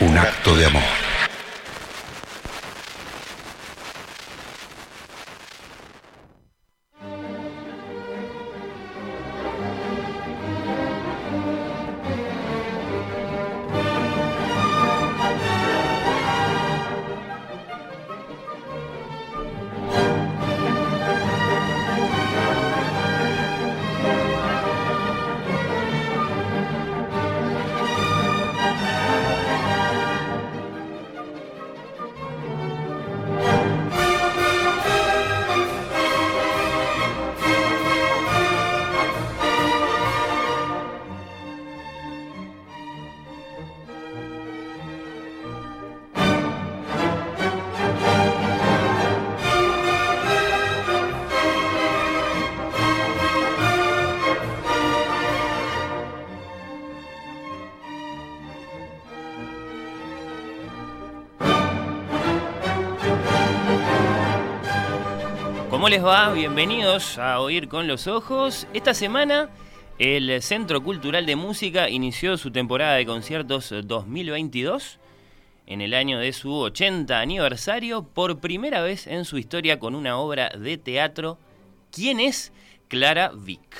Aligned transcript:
un 0.00 0.16
acto 0.16 0.56
de 0.56 0.64
amor. 0.64 0.99
Les 65.90 66.04
va? 66.04 66.32
Bienvenidos 66.32 67.18
a 67.18 67.40
Oír 67.40 67.66
con 67.66 67.88
los 67.88 68.06
Ojos. 68.06 68.68
Esta 68.72 68.94
semana 68.94 69.48
el 69.98 70.40
Centro 70.40 70.84
Cultural 70.84 71.26
de 71.26 71.34
Música 71.34 71.88
inició 71.88 72.36
su 72.36 72.52
temporada 72.52 72.94
de 72.94 73.04
conciertos 73.04 73.74
2022 73.82 75.00
en 75.66 75.80
el 75.80 75.94
año 75.94 76.20
de 76.20 76.32
su 76.32 76.54
80 76.54 77.18
aniversario 77.18 78.04
por 78.04 78.38
primera 78.38 78.82
vez 78.82 79.08
en 79.08 79.24
su 79.24 79.36
historia 79.36 79.80
con 79.80 79.96
una 79.96 80.16
obra 80.16 80.50
de 80.50 80.78
teatro. 80.78 81.38
¿Quién 81.90 82.20
es 82.20 82.52
Clara 82.86 83.32
Vick? 83.34 83.76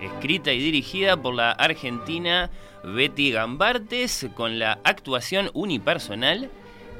Escrita 0.00 0.52
y 0.52 0.58
dirigida 0.58 1.16
por 1.16 1.36
la 1.36 1.52
argentina 1.52 2.50
Betty 2.86 3.32
Gambartes 3.32 4.28
con 4.34 4.60
la 4.60 4.78
actuación 4.84 5.50
unipersonal 5.54 6.50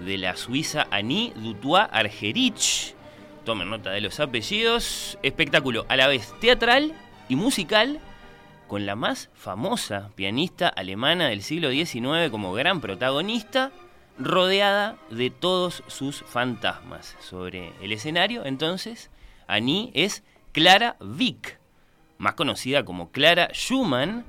de 0.05 0.19
la 0.19 0.37
suiza 0.37 0.89
Annie 0.91 1.33
Dutois 1.37 1.87
Argerich. 1.93 2.97
Tomen 3.45 3.71
nota 3.71 3.93
de 3.93 4.01
los 4.01 4.19
apellidos. 4.19 5.17
Espectáculo 5.23 5.87
a 5.89 5.97
la 5.97 6.09
vez 6.09 6.35
teatral 6.41 6.93
y 7.29 7.37
musical 7.37 8.01
con 8.67 8.85
la 8.85 8.97
más 8.97 9.31
famosa 9.35 10.11
pianista 10.17 10.69
alemana 10.69 11.29
del 11.29 11.43
siglo 11.43 11.71
XIX 11.71 12.31
como 12.33 12.53
gran 12.53 12.81
protagonista, 12.81 13.71
rodeada 14.19 14.97
de 15.11 15.31
todos 15.31 15.85
sus 15.87 16.25
fantasmas. 16.25 17.17
Sobre 17.21 17.73
el 17.81 17.93
escenario, 17.93 18.45
entonces, 18.45 19.09
Annie 19.47 19.93
es 19.95 20.25
Clara 20.51 20.97
Vick, 21.01 21.61
más 22.19 22.35
conocida 22.35 22.85
como 22.85 23.13
Clara 23.13 23.51
Schumann, 23.53 24.25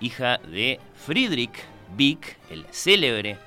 hija 0.00 0.38
de 0.38 0.80
Friedrich 0.94 1.58
Wieck, 1.96 2.38
el 2.50 2.66
célebre 2.70 3.38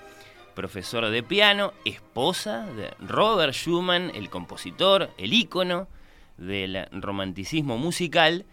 profesor 0.55 1.09
de 1.09 1.21
piano, 1.21 1.73
esposa 1.85 2.65
de 2.65 2.91
Robert 2.99 3.53
Schumann, 3.53 4.11
el 4.15 4.29
compositor, 4.29 5.11
el 5.17 5.33
ícono 5.33 5.88
del 6.38 6.88
romanticismo 6.91 7.77
musical, 7.77 8.45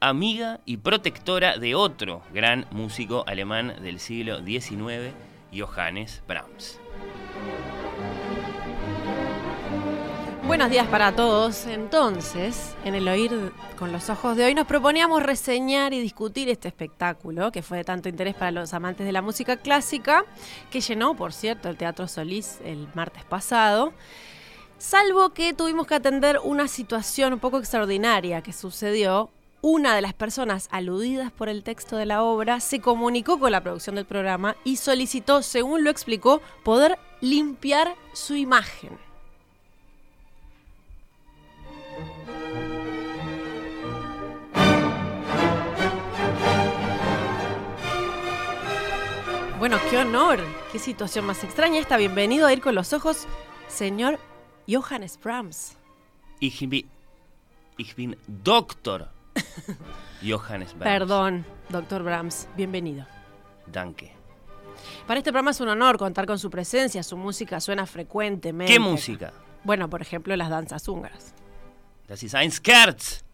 amiga 0.00 0.60
y 0.64 0.78
protectora 0.78 1.56
de 1.56 1.74
otro 1.74 2.22
gran 2.32 2.66
músico 2.70 3.24
alemán 3.26 3.76
del 3.82 4.00
siglo 4.00 4.44
XIX, 4.44 5.14
Johannes 5.52 6.22
Brahms. 6.26 6.80
Buenos 10.54 10.70
días 10.70 10.86
para 10.86 11.16
todos. 11.16 11.66
Entonces, 11.66 12.76
en 12.84 12.94
el 12.94 13.08
Oír 13.08 13.52
con 13.76 13.90
los 13.90 14.08
Ojos 14.08 14.36
de 14.36 14.44
hoy 14.44 14.54
nos 14.54 14.68
proponíamos 14.68 15.20
reseñar 15.20 15.92
y 15.92 16.00
discutir 16.00 16.48
este 16.48 16.68
espectáculo 16.68 17.50
que 17.50 17.60
fue 17.60 17.78
de 17.78 17.82
tanto 17.82 18.08
interés 18.08 18.36
para 18.36 18.52
los 18.52 18.72
amantes 18.72 19.04
de 19.04 19.10
la 19.10 19.20
música 19.20 19.56
clásica, 19.56 20.24
que 20.70 20.80
llenó, 20.80 21.16
por 21.16 21.32
cierto, 21.32 21.68
el 21.68 21.76
Teatro 21.76 22.06
Solís 22.06 22.60
el 22.64 22.86
martes 22.94 23.24
pasado. 23.24 23.94
Salvo 24.78 25.30
que 25.30 25.54
tuvimos 25.54 25.88
que 25.88 25.96
atender 25.96 26.38
una 26.44 26.68
situación 26.68 27.32
un 27.32 27.40
poco 27.40 27.58
extraordinaria 27.58 28.40
que 28.40 28.52
sucedió. 28.52 29.30
Una 29.60 29.96
de 29.96 30.02
las 30.02 30.14
personas 30.14 30.68
aludidas 30.70 31.32
por 31.32 31.48
el 31.48 31.64
texto 31.64 31.96
de 31.96 32.06
la 32.06 32.22
obra 32.22 32.60
se 32.60 32.80
comunicó 32.80 33.40
con 33.40 33.50
la 33.50 33.60
producción 33.64 33.96
del 33.96 34.06
programa 34.06 34.54
y 34.62 34.76
solicitó, 34.76 35.42
según 35.42 35.82
lo 35.82 35.90
explicó, 35.90 36.40
poder 36.62 36.96
limpiar 37.20 37.96
su 38.12 38.36
imagen. 38.36 39.13
Bueno, 49.64 49.78
qué 49.88 49.96
honor, 49.96 50.40
qué 50.72 50.78
situación 50.78 51.24
más 51.24 51.42
extraña 51.42 51.80
esta. 51.80 51.96
Bienvenido 51.96 52.46
a 52.46 52.52
ir 52.52 52.60
con 52.60 52.74
los 52.74 52.92
ojos, 52.92 53.26
señor 53.66 54.18
Johannes 54.68 55.18
Brahms. 55.18 55.78
Ich 56.38 56.68
bin, 56.68 56.86
ich 57.78 57.96
bin 57.96 58.14
Doctor 58.26 59.08
Johannes 60.22 60.74
Brahms. 60.74 60.82
Perdón, 60.82 61.46
doctor 61.70 62.02
Brahms, 62.02 62.46
bienvenido. 62.58 63.06
Danke. 63.64 64.12
Para 65.06 65.20
este 65.20 65.32
programa 65.32 65.52
es 65.52 65.60
un 65.62 65.70
honor 65.70 65.96
contar 65.96 66.26
con 66.26 66.38
su 66.38 66.50
presencia, 66.50 67.02
su 67.02 67.16
música 67.16 67.58
suena 67.58 67.86
frecuentemente. 67.86 68.70
¿Qué 68.70 68.78
música? 68.78 69.32
Bueno, 69.62 69.88
por 69.88 70.02
ejemplo, 70.02 70.36
las 70.36 70.50
danzas 70.50 70.86
húngaras. 70.88 71.32
Das 72.06 72.22
ist 72.22 72.34
ein 72.34 72.50
Scherz. 72.50 73.24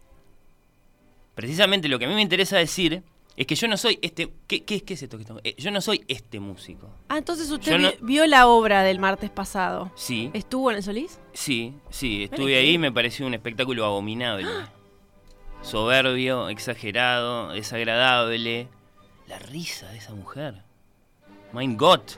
Precisamente 1.35 1.89
lo 1.89 1.99
que 1.99 2.05
a 2.05 2.07
mí 2.07 2.15
me 2.15 2.21
interesa 2.21 2.55
decir 2.55 3.03
es 3.41 3.47
que 3.47 3.55
yo 3.55 3.67
no 3.67 3.75
soy 3.77 3.97
este. 4.01 4.31
¿Qué, 4.47 4.63
qué, 4.63 4.81
qué 4.83 4.93
es 4.93 5.01
esto 5.03 5.17
que 5.17 5.21
estamos? 5.23 5.41
eh, 5.43 5.55
yo 5.57 5.71
no 5.71 5.81
soy 5.81 6.03
este 6.07 6.39
músico. 6.39 6.89
Ah, 7.09 7.17
entonces 7.17 7.49
usted 7.49 7.77
no- 7.79 7.91
vio 8.01 8.25
la 8.27 8.47
obra 8.47 8.83
del 8.83 8.99
martes 8.99 9.29
pasado. 9.29 9.91
Sí, 9.95 10.29
¿Estuvo 10.33 10.69
en 10.71 10.77
el 10.77 10.83
Solís? 10.83 11.19
sí, 11.33 11.73
sí. 11.89 12.23
Estuve 12.25 12.57
ahí 12.57 12.71
y 12.73 12.77
me 12.77 12.91
pareció 12.91 13.25
un 13.25 13.33
espectáculo 13.33 13.85
abominable. 13.85 14.47
Soberbio, 15.61 16.49
exagerado, 16.49 17.49
desagradable. 17.49 18.67
La 19.27 19.37
risa 19.39 19.89
de 19.91 19.97
esa 19.97 20.13
mujer. 20.13 20.63
Mein 21.53 21.77
Gott. 21.77 22.17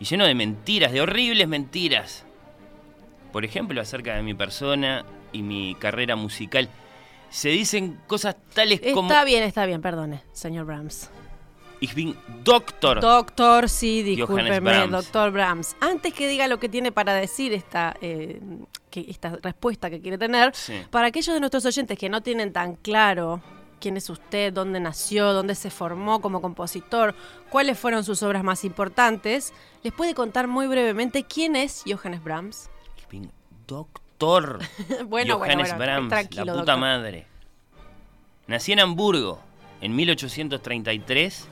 Y 0.00 0.04
lleno 0.04 0.26
de 0.26 0.34
mentiras, 0.34 0.92
de 0.92 1.00
horribles 1.00 1.48
mentiras. 1.48 2.24
Por 3.32 3.44
ejemplo, 3.44 3.80
acerca 3.80 4.14
de 4.16 4.22
mi 4.22 4.34
persona 4.34 5.04
y 5.32 5.42
mi 5.42 5.74
carrera 5.76 6.16
musical. 6.16 6.68
Se 7.32 7.48
dicen 7.48 7.98
cosas 8.06 8.36
tales 8.54 8.80
como. 8.94 9.08
Está 9.10 9.24
bien, 9.24 9.42
está 9.42 9.66
bien, 9.66 9.80
perdone, 9.80 10.22
señor 10.32 10.66
Brahms. 10.66 11.10
Ich 11.80 11.94
bin 11.94 12.16
Doctor. 12.44 13.00
Doctor, 13.00 13.68
sí, 13.68 14.04
discúlpeme, 14.04 14.60
Brahms. 14.60 14.92
doctor 14.92 15.32
Brahms. 15.32 15.74
Antes 15.80 16.14
que 16.14 16.28
diga 16.28 16.46
lo 16.46 16.60
que 16.60 16.68
tiene 16.68 16.92
para 16.92 17.12
decir 17.14 17.52
esta, 17.52 17.96
eh, 18.00 18.40
que, 18.88 19.06
esta 19.08 19.36
respuesta 19.42 19.90
que 19.90 20.00
quiere 20.00 20.16
tener, 20.16 20.54
Sí. 20.54 20.74
para 20.90 21.08
aquellos 21.08 21.34
de 21.34 21.40
nuestros 21.40 21.64
oyentes 21.64 21.98
que 21.98 22.08
no 22.08 22.20
tienen 22.20 22.52
tan 22.52 22.76
claro 22.76 23.40
quién 23.80 23.96
es 23.96 24.08
usted, 24.10 24.52
dónde 24.52 24.78
nació, 24.78 25.32
dónde 25.32 25.56
se 25.56 25.70
formó 25.70 26.20
como 26.20 26.40
compositor, 26.40 27.16
cuáles 27.50 27.76
fueron 27.76 28.04
sus 28.04 28.22
obras 28.22 28.44
más 28.44 28.62
importantes, 28.64 29.52
les 29.82 29.92
puede 29.92 30.14
contar 30.14 30.46
muy 30.46 30.68
brevemente 30.68 31.24
quién 31.24 31.56
es 31.56 31.82
Johannes 31.84 32.22
Brahms. 32.22 32.70
Ich 32.96 33.08
bin 33.08 33.32
Doctor. 33.66 34.00
bueno, 35.06 35.08
bueno, 35.08 35.38
Johannes 35.38 35.68
bueno, 35.68 35.78
Brahms, 35.78 36.08
tranquilo, 36.08 36.44
la 36.44 36.52
puta 36.52 36.72
doctor. 36.72 36.78
madre. 36.78 37.26
Nací 38.46 38.72
en 38.72 38.80
Hamburgo 38.80 39.40
en 39.80 39.96
1833, 39.96 41.48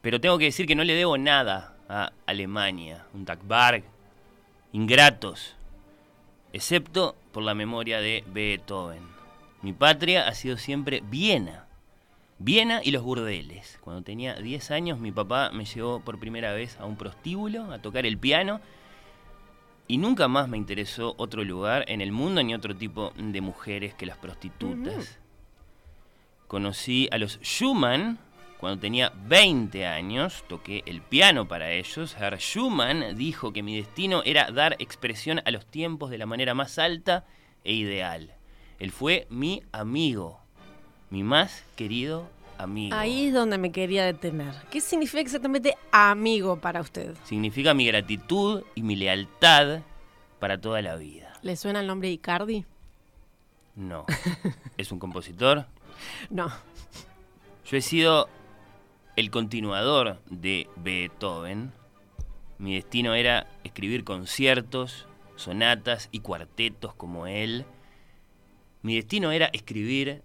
pero 0.00 0.20
tengo 0.20 0.38
que 0.38 0.46
decir 0.46 0.66
que 0.66 0.74
no 0.74 0.84
le 0.84 0.94
debo 0.94 1.16
nada 1.18 1.76
a 1.88 2.12
Alemania, 2.26 3.06
un 3.14 3.24
Tagbarg, 3.24 3.84
ingratos, 4.72 5.54
excepto 6.52 7.14
por 7.32 7.42
la 7.42 7.54
memoria 7.54 8.00
de 8.00 8.24
Beethoven. 8.26 9.02
Mi 9.62 9.72
patria 9.72 10.26
ha 10.26 10.34
sido 10.34 10.56
siempre 10.56 11.02
Viena. 11.04 11.66
Viena 12.38 12.80
y 12.82 12.90
los 12.90 13.04
burdeles. 13.04 13.78
Cuando 13.82 14.02
tenía 14.02 14.34
10 14.34 14.72
años 14.72 14.98
mi 14.98 15.12
papá 15.12 15.50
me 15.52 15.64
llevó 15.64 16.00
por 16.00 16.18
primera 16.18 16.52
vez 16.52 16.76
a 16.80 16.86
un 16.86 16.96
prostíbulo 16.96 17.70
a 17.70 17.78
tocar 17.78 18.04
el 18.04 18.18
piano 18.18 18.60
y 19.92 19.98
nunca 19.98 20.26
más 20.26 20.48
me 20.48 20.56
interesó 20.56 21.14
otro 21.18 21.44
lugar 21.44 21.84
en 21.86 22.00
el 22.00 22.12
mundo 22.12 22.42
ni 22.42 22.54
otro 22.54 22.74
tipo 22.74 23.12
de 23.14 23.42
mujeres 23.42 23.92
que 23.92 24.06
las 24.06 24.16
prostitutas. 24.16 25.18
Conocí 26.46 27.10
a 27.12 27.18
los 27.18 27.38
Schumann 27.42 28.18
cuando 28.56 28.80
tenía 28.80 29.12
20 29.26 29.86
años, 29.86 30.44
toqué 30.48 30.82
el 30.86 31.02
piano 31.02 31.46
para 31.46 31.72
ellos. 31.72 32.16
Herr 32.18 32.38
Schumann 32.38 33.18
dijo 33.18 33.52
que 33.52 33.62
mi 33.62 33.76
destino 33.76 34.22
era 34.24 34.50
dar 34.50 34.76
expresión 34.78 35.42
a 35.44 35.50
los 35.50 35.66
tiempos 35.66 36.08
de 36.08 36.16
la 36.16 36.24
manera 36.24 36.54
más 36.54 36.78
alta 36.78 37.26
e 37.62 37.74
ideal. 37.74 38.32
Él 38.78 38.92
fue 38.92 39.26
mi 39.28 39.62
amigo, 39.72 40.40
mi 41.10 41.22
más 41.22 41.66
querido 41.76 42.30
amigo. 42.62 42.96
Ahí 42.96 43.26
es 43.26 43.34
donde 43.34 43.58
me 43.58 43.72
quería 43.72 44.04
detener. 44.04 44.54
¿Qué 44.70 44.80
significa 44.80 45.20
exactamente 45.20 45.76
amigo 45.90 46.60
para 46.60 46.80
usted? 46.80 47.14
Significa 47.24 47.74
mi 47.74 47.86
gratitud 47.86 48.62
y 48.74 48.82
mi 48.82 48.96
lealtad 48.96 49.80
para 50.38 50.60
toda 50.60 50.82
la 50.82 50.96
vida. 50.96 51.32
¿Le 51.42 51.56
suena 51.56 51.80
el 51.80 51.86
nombre 51.86 52.10
Icardi? 52.10 52.64
No. 53.76 54.06
¿Es 54.76 54.92
un 54.92 54.98
compositor? 54.98 55.66
No. 56.30 56.50
Yo 57.66 57.76
he 57.76 57.80
sido 57.80 58.28
el 59.16 59.30
continuador 59.30 60.20
de 60.30 60.68
Beethoven. 60.76 61.72
Mi 62.58 62.74
destino 62.74 63.14
era 63.14 63.46
escribir 63.64 64.04
conciertos, 64.04 65.06
sonatas 65.36 66.08
y 66.12 66.20
cuartetos 66.20 66.94
como 66.94 67.26
él. 67.26 67.64
Mi 68.82 68.96
destino 68.96 69.32
era 69.32 69.46
escribir 69.46 70.22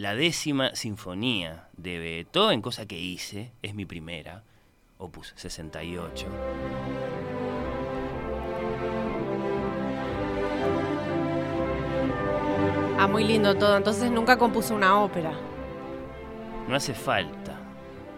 la 0.00 0.14
décima 0.14 0.74
sinfonía 0.74 1.68
de 1.76 1.98
Beethoven, 1.98 2.62
cosa 2.62 2.86
que 2.86 2.98
hice, 2.98 3.52
es 3.60 3.74
mi 3.74 3.84
primera, 3.84 4.44
opus 4.96 5.34
68. 5.36 6.26
Ah, 12.98 13.06
muy 13.08 13.24
lindo 13.24 13.54
todo. 13.56 13.76
Entonces 13.76 14.10
nunca 14.10 14.38
compuso 14.38 14.74
una 14.74 14.98
ópera. 15.02 15.32
No 16.66 16.74
hace 16.74 16.94
falta. 16.94 17.60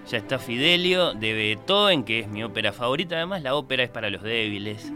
Ya 0.08 0.18
está 0.18 0.38
Fidelio 0.38 1.14
de 1.14 1.32
Beethoven, 1.32 2.04
que 2.04 2.20
es 2.20 2.28
mi 2.28 2.44
ópera 2.44 2.72
favorita. 2.72 3.16
Además, 3.16 3.42
la 3.42 3.56
ópera 3.56 3.82
es 3.82 3.90
para 3.90 4.08
los 4.08 4.22
débiles. 4.22 4.92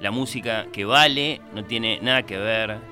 La 0.00 0.10
música 0.10 0.68
que 0.72 0.86
vale 0.86 1.42
no 1.54 1.64
tiene 1.64 2.00
nada 2.00 2.22
que 2.22 2.38
ver 2.38 2.91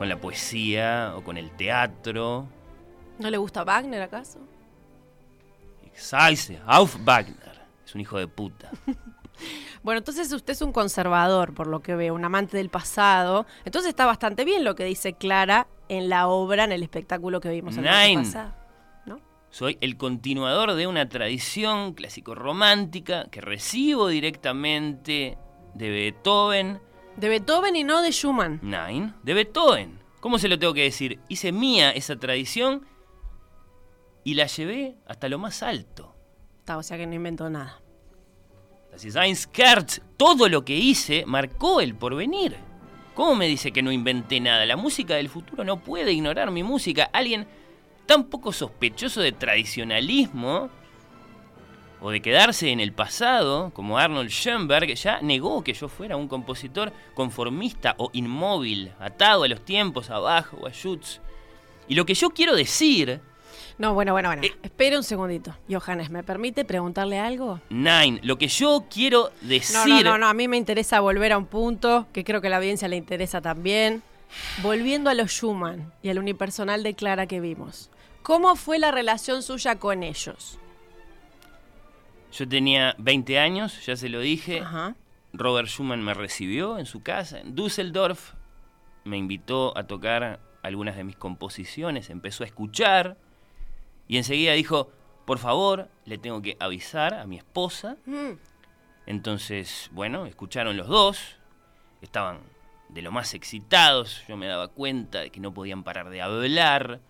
con 0.00 0.08
la 0.08 0.16
poesía 0.16 1.12
o 1.14 1.22
con 1.22 1.36
el 1.36 1.50
teatro. 1.50 2.48
¿No 3.18 3.28
le 3.28 3.36
gusta 3.36 3.64
Wagner 3.64 4.00
acaso? 4.00 4.38
Scheiße, 5.94 6.58
auf 6.64 6.96
Wagner. 7.04 7.60
Es 7.84 7.94
un 7.94 8.00
hijo 8.00 8.16
de 8.16 8.26
puta. 8.26 8.70
Bueno, 9.82 9.98
entonces 9.98 10.30
usted 10.34 10.52
es 10.52 10.60
un 10.60 10.70
conservador, 10.70 11.54
por 11.54 11.66
lo 11.66 11.80
que 11.80 11.94
veo, 11.94 12.14
un 12.14 12.22
amante 12.26 12.58
del 12.58 12.68
pasado. 12.68 13.46
Entonces 13.64 13.88
está 13.88 14.04
bastante 14.04 14.44
bien 14.44 14.64
lo 14.64 14.74
que 14.74 14.84
dice 14.84 15.14
Clara 15.14 15.66
en 15.88 16.10
la 16.10 16.28
obra, 16.28 16.64
en 16.64 16.72
el 16.72 16.82
espectáculo 16.82 17.40
que 17.40 17.48
vimos 17.48 17.78
el 17.78 17.84
martes 17.84 18.06
Nein. 18.06 18.18
pasado. 18.18 18.54
¿No? 19.06 19.20
Soy 19.48 19.78
el 19.80 19.96
continuador 19.96 20.74
de 20.74 20.86
una 20.86 21.08
tradición 21.08 21.94
clásico-romántica 21.94 23.28
que 23.30 23.40
recibo 23.40 24.08
directamente 24.08 25.38
de 25.72 25.88
Beethoven. 25.88 26.82
De 27.20 27.28
Beethoven 27.28 27.76
y 27.76 27.84
no 27.84 28.00
de 28.00 28.12
Schumann. 28.12 28.60
Nein, 28.62 29.14
de 29.22 29.34
Beethoven. 29.34 30.00
¿Cómo 30.20 30.38
se 30.38 30.48
lo 30.48 30.58
tengo 30.58 30.72
que 30.72 30.84
decir? 30.84 31.20
Hice 31.28 31.52
mía 31.52 31.90
esa 31.90 32.16
tradición 32.16 32.86
y 34.24 34.32
la 34.32 34.46
llevé 34.46 34.96
hasta 35.06 35.28
lo 35.28 35.38
más 35.38 35.62
alto. 35.62 36.16
Está, 36.60 36.78
o 36.78 36.82
sea 36.82 36.96
que 36.96 37.06
no 37.06 37.14
inventó 37.14 37.50
nada. 37.50 37.78
Ein 39.16 39.36
Scherz. 39.36 40.00
Todo 40.16 40.48
lo 40.48 40.64
que 40.64 40.76
hice 40.76 41.24
marcó 41.26 41.82
el 41.82 41.94
porvenir. 41.94 42.56
¿Cómo 43.14 43.34
me 43.34 43.48
dice 43.48 43.70
que 43.70 43.82
no 43.82 43.92
inventé 43.92 44.40
nada? 44.40 44.64
La 44.64 44.78
música 44.78 45.14
del 45.14 45.28
futuro 45.28 45.62
no 45.62 45.78
puede 45.80 46.12
ignorar 46.12 46.50
mi 46.50 46.62
música. 46.62 47.10
Alguien 47.12 47.46
tan 48.06 48.30
poco 48.30 48.50
sospechoso 48.50 49.20
de 49.20 49.32
tradicionalismo 49.32 50.70
o 52.00 52.10
de 52.10 52.20
quedarse 52.20 52.70
en 52.70 52.80
el 52.80 52.92
pasado, 52.92 53.70
como 53.74 53.98
Arnold 53.98 54.30
Schoenberg, 54.30 54.94
ya 54.94 55.20
negó 55.20 55.62
que 55.62 55.74
yo 55.74 55.88
fuera 55.88 56.16
un 56.16 56.28
compositor 56.28 56.92
conformista 57.14 57.94
o 57.98 58.10
inmóvil, 58.12 58.92
atado 58.98 59.44
a 59.44 59.48
los 59.48 59.64
tiempos, 59.64 60.10
a 60.10 60.18
Bach 60.18 60.46
o 60.54 60.66
a 60.66 60.70
Schutz. 60.70 61.20
Y 61.88 61.94
lo 61.94 62.06
que 62.06 62.14
yo 62.14 62.30
quiero 62.30 62.54
decir... 62.54 63.20
No, 63.78 63.94
bueno, 63.94 64.12
bueno, 64.12 64.28
bueno. 64.28 64.42
Espera 64.62 64.96
un 64.96 65.02
segundito. 65.02 65.56
Johannes, 65.70 66.10
¿me 66.10 66.22
permite 66.22 66.64
preguntarle 66.64 67.18
algo? 67.18 67.60
Nine, 67.70 68.20
lo 68.22 68.36
que 68.36 68.48
yo 68.48 68.84
quiero 68.90 69.30
decir... 69.40 69.76
No, 69.76 69.86
no, 69.86 70.02
no, 70.02 70.18
no, 70.18 70.26
a 70.28 70.34
mí 70.34 70.48
me 70.48 70.56
interesa 70.56 71.00
volver 71.00 71.32
a 71.32 71.38
un 71.38 71.46
punto 71.46 72.06
que 72.12 72.22
creo 72.22 72.40
que 72.40 72.48
a 72.48 72.50
la 72.50 72.58
audiencia 72.58 72.88
le 72.88 72.96
interesa 72.96 73.40
también. 73.40 74.02
Volviendo 74.62 75.10
a 75.10 75.14
los 75.14 75.30
Schumann 75.32 75.92
y 76.02 76.10
al 76.10 76.18
unipersonal 76.18 76.82
de 76.82 76.94
Clara 76.94 77.26
que 77.26 77.40
vimos. 77.40 77.90
¿Cómo 78.22 78.54
fue 78.54 78.78
la 78.78 78.90
relación 78.90 79.42
suya 79.42 79.76
con 79.76 80.02
ellos? 80.02 80.58
Yo 82.32 82.48
tenía 82.48 82.94
20 82.98 83.38
años, 83.38 83.84
ya 83.84 83.96
se 83.96 84.08
lo 84.08 84.20
dije. 84.20 84.62
Robert 85.32 85.68
Schumann 85.68 86.02
me 86.02 86.14
recibió 86.14 86.78
en 86.78 86.86
su 86.86 87.02
casa 87.02 87.40
en 87.40 87.54
Düsseldorf. 87.54 88.34
Me 89.04 89.16
invitó 89.16 89.76
a 89.76 89.84
tocar 89.84 90.40
algunas 90.62 90.96
de 90.96 91.04
mis 91.04 91.16
composiciones, 91.16 92.10
empezó 92.10 92.44
a 92.44 92.46
escuchar 92.46 93.16
y 94.08 94.16
enseguida 94.16 94.52
dijo, 94.52 94.90
por 95.24 95.38
favor, 95.38 95.88
le 96.04 96.18
tengo 96.18 96.42
que 96.42 96.56
avisar 96.60 97.14
a 97.14 97.26
mi 97.26 97.36
esposa. 97.36 97.96
Mm. 98.06 98.32
Entonces, 99.06 99.88
bueno, 99.92 100.26
escucharon 100.26 100.76
los 100.76 100.88
dos, 100.88 101.36
estaban 102.02 102.40
de 102.88 103.02
lo 103.02 103.12
más 103.12 103.34
excitados, 103.34 104.22
yo 104.28 104.36
me 104.36 104.46
daba 104.46 104.68
cuenta 104.68 105.20
de 105.20 105.30
que 105.30 105.40
no 105.40 105.54
podían 105.54 105.84
parar 105.84 106.10
de 106.10 106.22
hablar, 106.22 107.00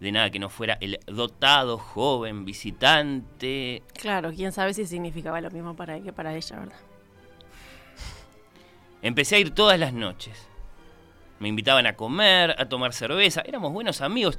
de 0.00 0.12
nada 0.12 0.30
que 0.30 0.38
no 0.38 0.48
fuera 0.48 0.78
el 0.80 0.98
dotado 1.06 1.78
joven 1.78 2.44
visitante. 2.44 3.82
Claro, 3.92 4.32
quién 4.34 4.50
sabe 4.50 4.72
si 4.72 4.86
significaba 4.86 5.40
lo 5.40 5.50
mismo 5.50 5.76
para 5.76 5.96
él 5.96 6.02
que 6.02 6.12
para 6.12 6.34
ella, 6.34 6.58
¿verdad? 6.58 6.78
Empecé 9.02 9.36
a 9.36 9.38
ir 9.38 9.54
todas 9.54 9.78
las 9.78 9.92
noches. 9.92 10.46
Me 11.38 11.48
invitaban 11.48 11.86
a 11.86 11.96
comer, 11.96 12.54
a 12.58 12.68
tomar 12.68 12.92
cerveza, 12.92 13.42
éramos 13.42 13.72
buenos 13.72 14.00
amigos. 14.00 14.38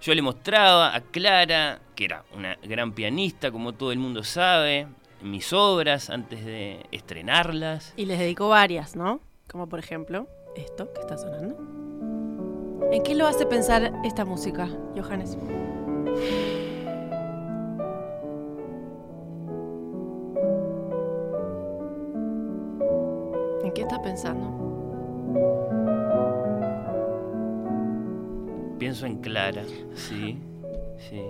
Yo 0.00 0.14
le 0.14 0.22
mostraba 0.22 0.94
a 0.94 1.00
Clara, 1.00 1.80
que 1.94 2.04
era 2.04 2.24
una 2.34 2.56
gran 2.62 2.92
pianista, 2.92 3.50
como 3.50 3.74
todo 3.74 3.92
el 3.92 3.98
mundo 3.98 4.22
sabe, 4.24 4.86
mis 5.22 5.52
obras 5.52 6.08
antes 6.10 6.44
de 6.44 6.86
estrenarlas. 6.92 7.92
Y 7.96 8.06
les 8.06 8.18
dedicó 8.18 8.48
varias, 8.48 8.94
¿no? 8.94 9.20
Como 9.50 9.68
por 9.68 9.78
ejemplo 9.78 10.28
esto 10.56 10.92
que 10.92 11.00
está 11.00 11.18
sonando. 11.18 12.17
¿En 12.90 13.02
qué 13.02 13.14
lo 13.14 13.26
hace 13.26 13.44
pensar 13.44 13.92
esta 14.02 14.24
música, 14.24 14.68
Johannes? 14.96 15.36
¿En 23.62 23.72
qué 23.74 23.82
estás 23.82 23.98
pensando? 23.98 24.54
Pienso 28.78 29.04
en 29.04 29.18
Clara, 29.18 29.64
sí, 29.94 30.38
sí. 30.96 31.20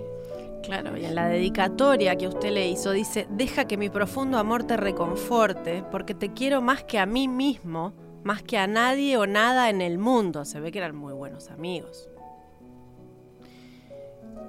Claro, 0.62 0.97
y 0.97 1.07
en 1.07 1.15
la 1.15 1.29
dedicatoria 1.29 2.15
que 2.17 2.29
usted 2.29 2.50
le 2.53 2.69
hizo 2.69 2.93
dice, 2.93 3.27
deja 3.31 3.65
que 3.65 3.77
mi 3.77 3.88
profundo 3.88 4.38
amor 4.38 4.62
te 4.65 4.77
reconforte, 4.77 5.83
porque 5.91 6.15
te 6.15 6.33
quiero 6.33 6.61
más 6.61 6.85
que 6.85 6.99
a 6.99 7.07
mí 7.07 7.27
mismo 7.27 7.95
más 8.25 8.43
que 8.43 8.59
a 8.59 8.67
nadie 8.67 9.17
o 9.17 9.27
nada 9.27 9.71
en 9.71 9.81
el 9.81 9.99
mundo. 9.99 10.45
Se 10.45 10.61
ve 10.61 10.73
que 10.73 10.79
eran 10.79 10.97
muy 10.97 11.13
buenos 11.13 11.51
amigos. 11.51 12.09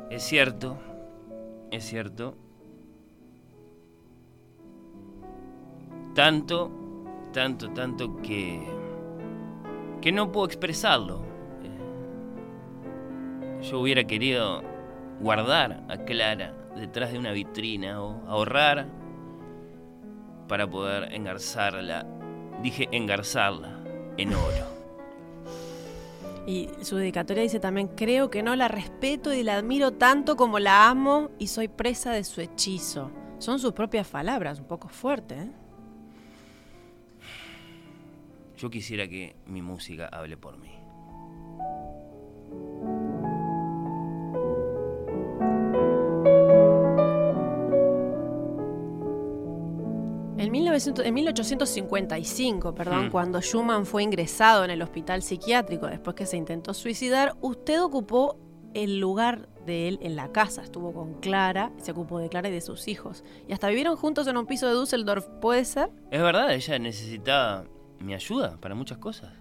Es 0.09 0.23
cierto, 0.23 0.77
es 1.71 1.83
cierto. 1.85 2.35
Tanto, 6.15 6.71
tanto, 7.31 7.69
tanto 7.71 8.17
que 8.21 8.79
que 10.01 10.11
no 10.11 10.31
puedo 10.31 10.45
expresarlo. 10.45 11.21
Eh, 11.63 13.61
yo 13.69 13.79
hubiera 13.79 14.05
querido 14.05 14.63
guardar 15.19 15.83
a 15.89 15.97
Clara 15.97 16.53
detrás 16.75 17.11
de 17.11 17.19
una 17.19 17.31
vitrina 17.31 18.01
o 18.01 18.25
ahorrar 18.27 18.87
para 20.47 20.69
poder 20.69 21.13
engarzarla 21.13 22.05
dije 22.61 22.87
engarzarla 22.91 23.79
en 24.17 24.33
oro. 24.33 24.69
Y 26.45 26.69
su 26.81 26.95
dedicatoria 26.95 27.43
dice 27.43 27.59
también, 27.59 27.89
creo 27.89 28.29
que 28.29 28.41
no 28.41 28.55
la 28.55 28.67
respeto 28.67 29.33
y 29.33 29.43
la 29.43 29.57
admiro 29.57 29.93
tanto 29.93 30.35
como 30.35 30.57
la 30.59 30.89
amo 30.89 31.29
y 31.37 31.47
soy 31.47 31.67
presa 31.67 32.11
de 32.11 32.23
su 32.23 32.41
hechizo. 32.41 33.11
Son 33.37 33.59
sus 33.59 33.73
propias 33.73 34.07
palabras, 34.07 34.59
un 34.59 34.65
poco 34.65 34.89
fuerte. 34.89 35.35
¿eh? 35.35 35.51
Yo 38.57 38.69
quisiera 38.69 39.07
que 39.07 39.35
mi 39.45 39.61
música 39.61 40.07
hable 40.07 40.37
por 40.37 40.57
mí. 40.57 40.71
En 50.39 51.13
1855, 51.13 52.75
perdón, 52.75 53.07
hmm. 53.07 53.11
cuando 53.11 53.41
Schumann 53.41 53.85
fue 53.85 54.03
ingresado 54.03 54.63
en 54.63 54.71
el 54.71 54.81
hospital 54.81 55.21
psiquiátrico 55.21 55.87
después 55.87 56.15
que 56.15 56.25
se 56.25 56.37
intentó 56.37 56.73
suicidar, 56.73 57.35
usted 57.41 57.81
ocupó 57.81 58.37
el 58.73 58.99
lugar 58.99 59.49
de 59.65 59.87
él 59.87 59.99
en 60.01 60.15
la 60.15 60.31
casa. 60.31 60.61
Estuvo 60.63 60.93
con 60.93 61.15
Clara, 61.15 61.71
se 61.77 61.91
ocupó 61.91 62.19
de 62.19 62.29
Clara 62.29 62.49
y 62.49 62.51
de 62.51 62.61
sus 62.61 62.87
hijos. 62.87 63.23
Y 63.47 63.53
hasta 63.53 63.67
vivieron 63.67 63.95
juntos 63.95 64.27
en 64.27 64.37
un 64.37 64.45
piso 64.45 64.67
de 64.67 64.73
Düsseldorf, 64.73 65.27
¿puede 65.41 65.65
ser? 65.65 65.89
Es 66.11 66.21
verdad, 66.21 66.53
ella 66.53 66.79
necesitaba 66.79 67.65
mi 67.99 68.13
ayuda 68.13 68.57
para 68.61 68.75
muchas 68.75 68.97
cosas 68.97 69.33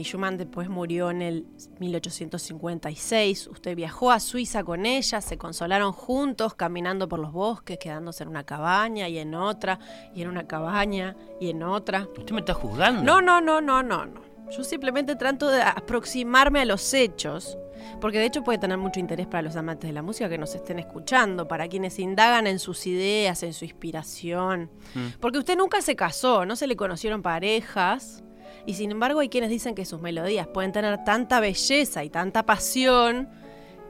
y 0.00 0.02
Schumann 0.02 0.38
después 0.38 0.70
murió 0.70 1.10
en 1.10 1.20
el 1.20 1.46
1856. 1.78 3.48
Usted 3.48 3.76
viajó 3.76 4.10
a 4.10 4.18
Suiza 4.18 4.64
con 4.64 4.86
ella, 4.86 5.20
se 5.20 5.36
consolaron 5.36 5.92
juntos, 5.92 6.54
caminando 6.54 7.06
por 7.06 7.18
los 7.18 7.32
bosques, 7.32 7.78
quedándose 7.78 8.22
en 8.22 8.30
una 8.30 8.44
cabaña 8.44 9.08
y 9.08 9.18
en 9.18 9.34
otra, 9.34 9.78
y 10.14 10.22
en 10.22 10.28
una 10.28 10.46
cabaña 10.46 11.16
y 11.38 11.50
en 11.50 11.62
otra. 11.62 12.08
¿Usted 12.16 12.32
me 12.32 12.40
está 12.40 12.54
juzgando? 12.54 13.02
No, 13.02 13.20
no, 13.20 13.42
no, 13.42 13.60
no, 13.60 13.82
no, 13.82 14.06
no. 14.06 14.30
Yo 14.50 14.64
simplemente 14.64 15.16
trato 15.16 15.48
de 15.48 15.60
aproximarme 15.60 16.60
a 16.60 16.64
los 16.64 16.94
hechos, 16.94 17.58
porque 18.00 18.18
de 18.18 18.24
hecho 18.24 18.42
puede 18.42 18.58
tener 18.58 18.78
mucho 18.78 19.00
interés 19.00 19.26
para 19.26 19.42
los 19.42 19.54
amantes 19.54 19.88
de 19.88 19.92
la 19.92 20.02
música 20.02 20.30
que 20.30 20.38
nos 20.38 20.54
estén 20.54 20.78
escuchando, 20.78 21.46
para 21.46 21.68
quienes 21.68 21.98
indagan 21.98 22.46
en 22.46 22.58
sus 22.58 22.86
ideas, 22.86 23.42
en 23.42 23.52
su 23.52 23.66
inspiración. 23.66 24.70
Mm. 24.94 25.20
Porque 25.20 25.38
usted 25.38 25.58
nunca 25.58 25.82
se 25.82 25.94
casó, 25.94 26.46
no 26.46 26.56
se 26.56 26.66
le 26.66 26.74
conocieron 26.74 27.20
parejas 27.20 28.24
y 28.66 28.74
sin 28.74 28.90
embargo 28.90 29.20
hay 29.20 29.28
quienes 29.28 29.50
dicen 29.50 29.74
que 29.74 29.84
sus 29.84 30.00
melodías 30.00 30.46
pueden 30.46 30.72
tener 30.72 31.04
tanta 31.04 31.40
belleza 31.40 32.04
y 32.04 32.10
tanta 32.10 32.44
pasión 32.44 33.28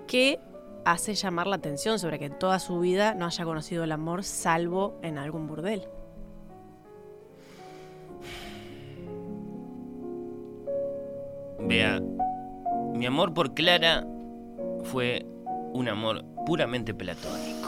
que 0.07 0.41
hace 0.85 1.15
llamar 1.15 1.47
la 1.47 1.57
atención 1.57 1.99
sobre 1.99 2.19
que 2.19 2.27
en 2.27 2.39
toda 2.39 2.59
su 2.59 2.81
vida 2.81 3.15
no 3.15 3.27
haya 3.27 3.45
conocido 3.45 3.85
el 3.85 3.93
amor 3.93 4.25
salvo 4.25 4.99
en 5.03 5.19
algún 5.19 5.47
burdel. 5.47 5.87
Vea, 11.61 12.01
mi 12.95 13.07
amor 13.07 13.35
por 13.35 13.55
Clara 13.55 14.07
fue 14.85 15.27
un 15.73 15.89
amor 15.89 16.25
puramente 16.47 16.95
platónico. 16.95 17.60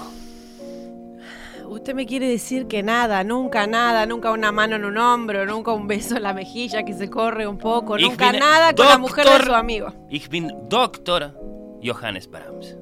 Usted 1.72 1.94
me 1.94 2.04
quiere 2.04 2.28
decir 2.28 2.66
que 2.66 2.82
nada, 2.82 3.24
nunca 3.24 3.66
nada, 3.66 4.04
nunca 4.04 4.30
una 4.30 4.52
mano 4.52 4.76
en 4.76 4.84
un 4.84 4.98
hombro, 4.98 5.46
nunca 5.46 5.72
un 5.72 5.88
beso 5.88 6.18
en 6.18 6.22
la 6.22 6.34
mejilla 6.34 6.82
que 6.82 6.92
se 6.92 7.08
corre 7.08 7.46
un 7.46 7.56
poco, 7.56 7.96
nunca 7.96 8.30
nada 8.30 8.74
con 8.74 8.86
la 8.86 8.98
mujer 8.98 9.26
de 9.26 9.46
su 9.46 9.54
amigo. 9.54 9.90
Ich 10.10 10.28
bin 10.28 10.52
Doctor 10.68 11.34
Johannes 11.82 12.28
Brahms. 12.28 12.76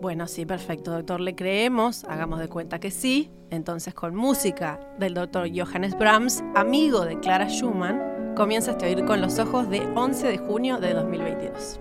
Bueno, 0.00 0.26
sí, 0.26 0.46
perfecto, 0.46 0.90
doctor. 0.90 1.20
Le 1.20 1.34
creemos, 1.34 2.04
hagamos 2.04 2.40
de 2.40 2.48
cuenta 2.48 2.80
que 2.80 2.90
sí. 2.90 3.30
Entonces, 3.50 3.92
con 3.92 4.14
música 4.14 4.80
del 4.98 5.12
doctor 5.12 5.46
Johannes 5.54 5.98
Brahms, 5.98 6.42
amigo 6.54 7.04
de 7.04 7.20
Clara 7.20 7.48
Schumann, 7.50 8.34
comienza 8.34 8.70
este 8.70 8.86
oír 8.86 9.04
con 9.04 9.20
los 9.20 9.38
ojos 9.38 9.68
de 9.68 9.80
11 9.94 10.28
de 10.28 10.38
junio 10.38 10.78
de 10.78 10.94
2022. 10.94 11.80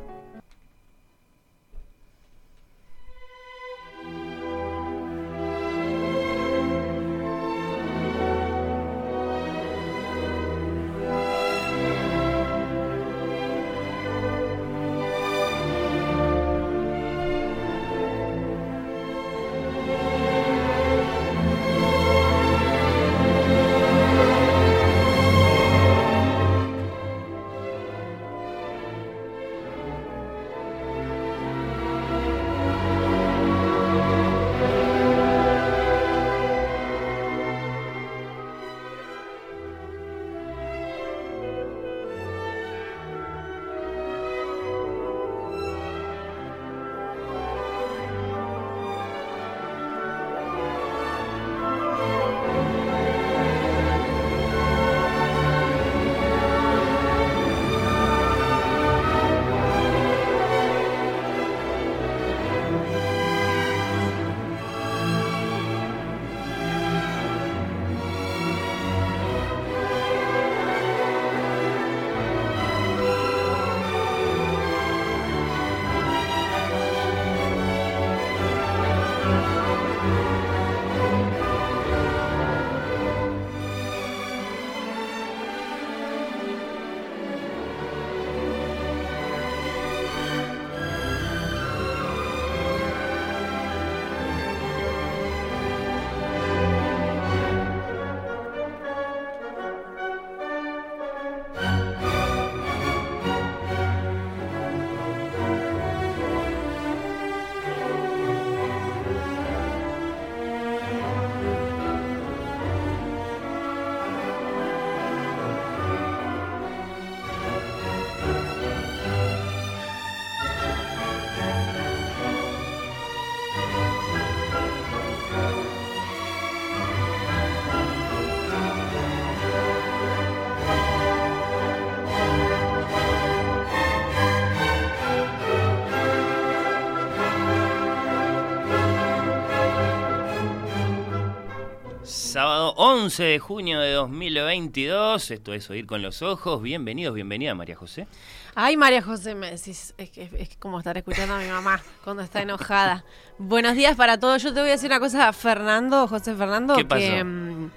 11 142.77 143.23
de 143.23 143.39
junio 143.39 143.79
de 143.79 143.93
2022. 143.93 145.31
Esto 145.31 145.53
es 145.53 145.69
Oír 145.69 145.85
con 145.85 146.01
los 146.01 146.21
Ojos. 146.21 146.61
Bienvenidos, 146.61 147.15
bienvenida 147.15 147.55
María 147.55 147.75
José. 147.75 148.05
Ay, 148.53 148.75
María 148.75 149.01
José, 149.01 149.33
me 149.33 149.49
decís, 149.51 149.93
es, 149.97 150.09
que, 150.09 150.29
es 150.37 150.57
como 150.57 150.79
estar 150.79 150.97
escuchando 150.97 151.35
a 151.35 151.39
mi 151.39 151.47
mamá 151.47 151.81
cuando 152.03 152.21
está 152.21 152.41
enojada. 152.41 153.05
Buenos 153.37 153.75
días 153.75 153.95
para 153.95 154.19
todos. 154.19 154.43
Yo 154.43 154.53
te 154.53 154.59
voy 154.59 154.69
a 154.69 154.73
decir 154.73 154.89
una 154.89 154.99
cosa, 154.99 155.31
Fernando, 155.31 156.05
José 156.07 156.35
Fernando, 156.35 156.75
¿Qué 156.75 156.83
pasó? 156.83 156.99
que 157.01 157.23
mm, 157.23 157.71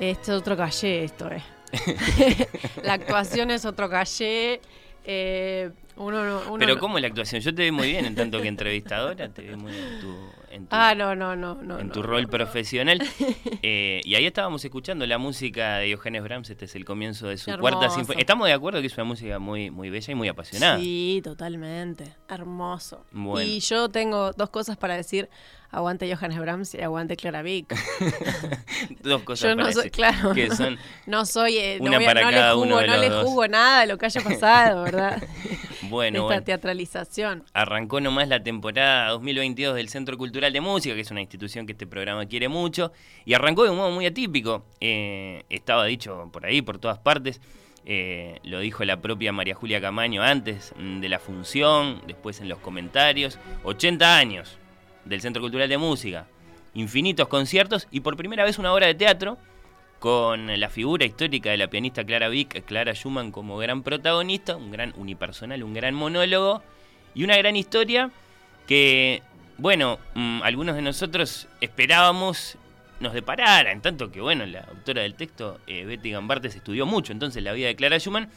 este 0.00 0.22
es 0.32 0.38
otro 0.38 0.54
calle, 0.54 1.04
esto 1.04 1.30
es. 1.30 1.42
la 2.82 2.92
actuación 2.92 3.50
es 3.50 3.64
otro 3.64 3.88
calle. 3.88 4.60
Eh, 5.04 5.70
uno, 5.96 6.24
no- 6.24 6.42
uno 6.50 6.58
Pero 6.58 6.78
¿cómo 6.78 6.98
la 6.98 7.06
actuación? 7.06 7.40
Yo 7.40 7.54
te 7.54 7.62
vi 7.62 7.70
muy 7.70 7.88
bien 7.88 8.04
en 8.04 8.14
tanto 8.14 8.42
que 8.42 8.48
entrevistadora, 8.48 9.30
te 9.30 9.40
vi 9.42 9.56
muy 9.56 9.72
bien 9.72 9.84
en 9.94 10.00
tu, 10.00 10.14
en 10.56 10.66
tu, 10.66 10.74
Ah, 10.76 10.94
no, 10.94 11.14
no, 11.14 11.36
no, 11.36 11.54
no. 11.62 11.78
en 11.78 11.90
tu 11.90 12.02
rol 12.02 12.26
profesional. 12.28 13.00
Eh, 13.62 14.00
y 14.04 14.14
ahí 14.14 14.26
estábamos 14.26 14.64
escuchando 14.64 15.06
la 15.06 15.18
música 15.18 15.78
de 15.78 15.94
Johannes 15.96 16.22
Brahms, 16.22 16.50
este 16.50 16.66
es 16.66 16.74
el 16.76 16.84
comienzo 16.84 17.26
de 17.28 17.36
su 17.36 17.50
Hermoso. 17.50 17.60
cuarta 17.78 17.90
sinfonía. 17.94 18.20
Estamos 18.20 18.46
de 18.46 18.52
acuerdo 18.52 18.80
que 18.80 18.86
es 18.86 18.94
una 18.94 19.04
música 19.04 19.38
muy, 19.38 19.70
muy 19.70 19.90
bella 19.90 20.12
y 20.12 20.14
muy 20.14 20.28
apasionada. 20.28 20.78
Sí, 20.78 21.20
totalmente. 21.24 22.14
Hermoso. 22.28 23.04
Bueno. 23.12 23.48
Y 23.48 23.60
yo 23.60 23.88
tengo 23.88 24.32
dos 24.32 24.50
cosas 24.50 24.76
para 24.76 24.94
decir. 24.94 25.28
Aguante 25.70 26.12
Johannes 26.14 26.38
Brahms 26.38 26.74
y 26.74 26.80
aguante 26.80 27.16
Clara 27.16 27.42
Vick. 27.42 27.74
Dos 29.02 29.22
cosas 29.22 29.50
Yo 29.50 29.56
no 29.56 29.70
soy, 29.72 29.90
claro. 29.90 30.32
que 30.34 30.50
son 30.54 30.78
No 31.06 31.26
soy, 31.26 31.56
eh, 31.58 31.78
no, 31.80 31.86
Una 31.88 31.96
voy 31.98 32.04
a- 32.04 32.08
para 32.08 32.20
no 32.22 32.30
cada 32.30 32.48
le 32.54 32.56
uno 32.60 32.64
juzgo, 32.76 32.80
de 32.80 32.86
no 32.86 32.96
le 32.98 33.08
dos. 33.08 33.24
juzgo 33.24 33.48
nada 33.48 33.80
de 33.80 33.86
lo 33.86 33.98
que 33.98 34.06
haya 34.06 34.20
pasado, 34.20 34.82
¿verdad? 34.84 35.22
bueno, 35.82 36.18
Esta 36.18 36.26
bueno. 36.26 36.42
teatralización. 36.44 37.44
Arrancó 37.52 38.00
nomás 38.00 38.28
la 38.28 38.42
temporada 38.42 39.10
2022 39.10 39.74
del 39.76 39.88
Centro 39.88 40.16
Cultural 40.16 40.52
de 40.52 40.60
Música, 40.60 40.94
que 40.94 41.00
es 41.02 41.10
una 41.10 41.20
institución 41.20 41.66
que 41.66 41.72
este 41.72 41.86
programa 41.86 42.26
quiere 42.26 42.48
mucho, 42.48 42.92
y 43.24 43.34
arrancó 43.34 43.64
de 43.64 43.70
un 43.70 43.76
modo 43.76 43.90
muy 43.90 44.06
atípico. 44.06 44.64
Eh, 44.80 45.42
estaba 45.50 45.84
dicho 45.86 46.28
por 46.32 46.46
ahí, 46.46 46.62
por 46.62 46.78
todas 46.78 46.98
partes. 46.98 47.40
eh, 47.88 48.40
lo 48.42 48.58
dijo 48.60 48.84
la 48.84 49.00
propia 49.00 49.30
María 49.32 49.54
Julia 49.54 49.80
Camaño 49.80 50.20
antes 50.22 50.72
mm, 50.76 50.98
de 51.00 51.08
la 51.08 51.18
función, 51.20 52.00
después 52.06 52.40
en 52.40 52.48
los 52.48 52.58
comentarios. 52.58 53.38
80 53.62 54.16
años 54.18 54.58
del 55.06 55.20
Centro 55.20 55.40
Cultural 55.40 55.68
de 55.68 55.78
Música, 55.78 56.26
infinitos 56.74 57.28
conciertos 57.28 57.88
y 57.90 58.00
por 58.00 58.16
primera 58.16 58.44
vez 58.44 58.58
una 58.58 58.72
obra 58.72 58.86
de 58.86 58.94
teatro 58.94 59.38
con 59.98 60.60
la 60.60 60.68
figura 60.68 61.06
histórica 61.06 61.50
de 61.50 61.56
la 61.56 61.68
pianista 61.68 62.04
Clara 62.04 62.28
Vick, 62.28 62.64
Clara 62.64 62.94
Schumann 62.94 63.32
como 63.32 63.56
gran 63.56 63.82
protagonista, 63.82 64.56
un 64.56 64.70
gran 64.70 64.92
unipersonal, 64.96 65.62
un 65.62 65.72
gran 65.72 65.94
monólogo 65.94 66.62
y 67.14 67.24
una 67.24 67.36
gran 67.36 67.56
historia 67.56 68.10
que, 68.66 69.22
bueno, 69.56 69.98
mm, 70.14 70.42
algunos 70.42 70.76
de 70.76 70.82
nosotros 70.82 71.48
esperábamos 71.60 72.58
nos 73.00 73.12
deparara, 73.12 73.72
en 73.72 73.80
tanto 73.80 74.10
que, 74.10 74.20
bueno, 74.20 74.46
la 74.46 74.60
autora 74.60 75.02
del 75.02 75.14
texto, 75.14 75.60
eh, 75.66 75.84
Betty 75.84 76.10
Gambartes, 76.10 76.54
estudió 76.56 76.86
mucho, 76.86 77.12
entonces 77.12 77.42
la 77.42 77.52
vida 77.52 77.68
de 77.68 77.76
Clara 77.76 77.98
Schumann 77.98 78.30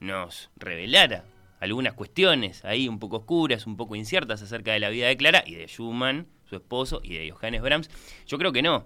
nos 0.00 0.50
revelara 0.56 1.24
algunas 1.60 1.94
cuestiones 1.94 2.64
ahí 2.64 2.88
un 2.88 2.98
poco 2.98 3.16
oscuras, 3.18 3.66
un 3.66 3.76
poco 3.76 3.96
inciertas 3.96 4.42
acerca 4.42 4.72
de 4.72 4.80
la 4.80 4.88
vida 4.90 5.08
de 5.08 5.16
Clara 5.16 5.42
y 5.46 5.54
de 5.54 5.66
Schumann, 5.66 6.26
su 6.48 6.56
esposo, 6.56 7.00
y 7.02 7.14
de 7.14 7.30
Johannes 7.30 7.62
Brahms. 7.62 7.90
Yo 8.26 8.38
creo 8.38 8.52
que 8.52 8.62
no, 8.62 8.84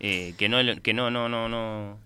eh, 0.00 0.34
que 0.38 0.48
no, 0.48 0.58
que 0.82 0.92
no, 0.94 1.10
no, 1.10 1.28
no, 1.28 1.48
no, 1.48 1.98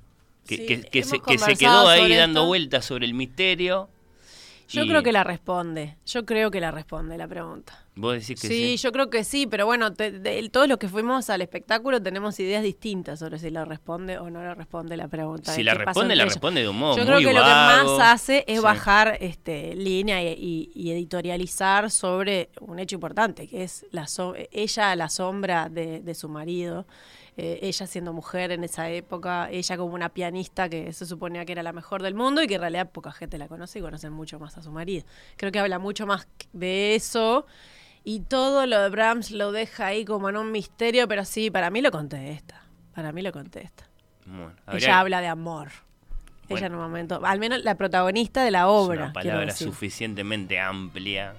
que, 0.47 0.57
Sí, 0.57 0.67
que- 0.67 0.81
que 0.83 1.03
se, 1.03 1.21
que 1.21 1.37
quedó 1.57 1.89
ahí 1.89 2.01
dando 2.19 2.47
vueltas 2.47 2.85
sobre 2.85 3.07
el 3.07 3.15
misterio. 3.15 3.89
Yo 4.69 4.83
y 4.85 4.89
creo 4.89 5.03
que 5.03 5.13
la 5.13 5.25
responde. 5.25 5.97
Yo 6.07 6.25
creo 6.27 6.51
que 6.51 6.61
la 6.61 6.71
responde 6.71 7.17
la 7.17 7.27
pregunta. 7.27 7.85
Vos 7.97 8.13
decís 8.15 8.41
que 8.41 8.47
Sí, 8.49 8.77
sí. 8.77 8.77
yo 8.77 8.93
creo 8.93 9.11
que 9.11 9.25
sí, 9.25 9.47
pero 9.47 9.67
bueno, 9.67 9.93
te- 9.93 10.13
de- 10.13 10.49
todos 10.51 10.69
los 10.69 10.79
que 10.79 10.87
fuimos 10.89 11.31
al 11.31 11.41
espectáculo 11.43 12.01
tenemos 12.01 12.39
ideas 12.39 12.63
distintas 12.63 13.19
sobre 13.19 13.39
si 13.39 13.51
la 13.51 13.65
responde 13.65 14.19
o 14.19 14.31
no 14.31 14.43
la 14.43 14.55
responde 14.55 14.97
la 14.97 15.09
pregunta. 15.09 15.53
Si 15.53 15.63
la 15.65 15.75
responde, 15.75 16.15
la 16.15 16.25
responde 16.25 16.61
de 16.63 16.69
un 16.69 16.79
modo 16.79 16.97
Yo 16.97 17.03
muy 17.05 17.07
creo 17.07 17.19
que 17.19 17.35
lo 17.39 17.43
que 17.45 17.51
vago. 17.51 17.97
más 17.99 18.13
hace 18.15 18.45
es 18.47 18.59
Sí. 18.59 18.63
bajar 18.63 19.17
este, 19.21 19.75
línea 19.75 20.23
y, 20.23 20.29
y- 20.39 20.71
y 20.75 20.91
editorializar 20.93 21.91
sobre 21.91 22.51
un 22.61 22.79
hecho 22.79 22.95
importante, 22.97 23.49
que 23.49 23.65
es 23.65 23.85
la 23.91 24.07
so- 24.07 24.35
ella 24.53 24.93
a 24.93 24.97
la 24.97 25.09
sombra 25.09 25.69
de, 25.69 26.01
de 26.01 26.15
su 26.15 26.29
marido, 26.29 26.87
eh, 27.41 27.61
ella 27.63 27.87
siendo 27.87 28.13
mujer 28.13 28.51
en 28.51 28.65
esa 28.65 28.91
época, 28.91 29.49
ella 29.53 29.77
como 29.77 29.95
una 29.95 30.09
pianista 30.09 30.69
que 30.69 30.93
se 30.93 31.07
suponía 31.07 31.45
que 31.45 31.53
era 31.53 31.63
la 31.63 31.73
mejor 31.73 32.03
del 32.03 32.15
mundo 32.15 32.43
y 32.43 32.49
que 32.49 32.57
en 32.57 32.63
realidad 32.63 32.91
poca 32.91 33.13
gente 33.13 33.39
la 33.39 33.47
conoce 33.47 33.79
y 33.79 33.83
conocen 33.83 34.13
mucho 34.13 34.41
más 34.41 34.59
a 34.59 34.63
su 34.65 34.73
marido. 34.73 35.07
Creo 35.37 35.53
que 35.53 35.61
habla 35.61 35.79
mucho 35.79 36.05
más 36.05 36.27
de 36.53 36.97
eso. 36.97 37.47
Y 38.03 38.21
todo 38.21 38.67
lo 38.67 38.81
de 38.81 38.89
Brahms 38.89 39.31
lo 39.31 39.53
deja 39.53 39.87
ahí 39.87 40.05
como 40.05 40.29
en 40.29 40.37
un 40.37 40.51
misterio, 40.51 41.07
pero 41.07 41.25
sí, 41.25 41.49
para 41.49 41.71
mí 41.71 41.81
lo 41.81 41.93
contesta. 41.93 42.65
Para 42.93 43.13
mí 43.13 43.23
lo 43.23 43.31
contesta. 43.31 43.89
Bueno, 44.27 44.53
Ella 44.73 44.99
habla 44.99 45.21
de 45.21 45.29
amor. 45.29 45.69
Bueno. 46.49 46.57
Ella 46.57 46.67
en 46.67 46.75
un 46.75 46.81
momento, 46.81 47.21
al 47.25 47.39
menos 47.39 47.63
la 47.63 47.77
protagonista 47.77 48.43
de 48.43 48.51
la 48.51 48.63
es 48.63 48.67
obra. 48.67 49.05
una 49.05 49.13
quiero 49.13 49.37
palabra 49.37 49.55
suficientemente 49.55 50.59
amplia. 50.59 51.35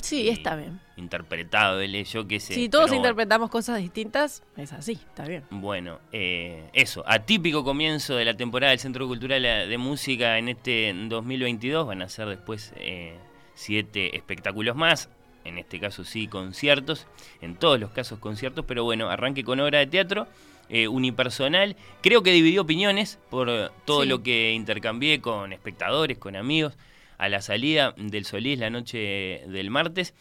Sí, 0.00 0.22
y 0.22 0.28
está 0.28 0.56
bien. 0.56 0.80
Interpretable, 0.96 2.04
yo 2.04 2.26
qué 2.28 2.40
sé. 2.40 2.54
si 2.54 2.68
todos 2.68 2.86
pero 2.86 2.96
interpretamos 2.96 3.50
cosas 3.50 3.78
distintas, 3.78 4.42
es 4.56 4.72
así, 4.72 4.92
está 4.92 5.24
bien. 5.26 5.44
Bueno, 5.50 5.98
eh, 6.12 6.70
eso, 6.72 7.02
atípico 7.06 7.64
comienzo 7.64 8.14
de 8.16 8.24
la 8.24 8.34
temporada 8.34 8.70
del 8.70 8.78
Centro 8.78 9.06
Cultural 9.06 9.42
de 9.42 9.78
Música 9.78 10.38
en 10.38 10.48
este 10.48 10.92
2022. 11.08 11.86
Van 11.86 12.02
a 12.02 12.08
ser 12.08 12.28
después 12.28 12.72
eh, 12.76 13.16
siete 13.54 14.16
espectáculos 14.16 14.76
más. 14.76 15.08
En 15.44 15.58
este 15.58 15.80
caso 15.80 16.04
sí, 16.04 16.26
conciertos. 16.28 17.06
En 17.40 17.56
todos 17.56 17.80
los 17.80 17.90
casos 17.90 18.18
conciertos. 18.18 18.64
Pero 18.66 18.84
bueno, 18.84 19.08
arranque 19.10 19.42
con 19.44 19.58
obra 19.60 19.78
de 19.80 19.86
teatro. 19.86 20.26
eh, 20.72 20.86
unipersonal. 20.86 21.74
Creo 22.00 22.22
que 22.22 22.30
dividió 22.30 22.62
opiniones 22.62 23.18
por 23.28 23.48
eh, 23.50 23.70
todo 23.86 24.02
Sí. 24.02 24.08
lo 24.08 24.22
que 24.22 24.52
intercambié 24.52 25.20
con 25.20 25.52
espectadores, 25.52 26.16
con 26.18 26.36
amigos. 26.36 26.74
A 27.20 27.28
la 27.28 27.42
salida 27.42 27.94
del 27.98 28.24
Solís 28.24 28.58
la 28.58 28.70
noche 28.70 29.42
del 29.46 29.70
martes. 29.70 30.14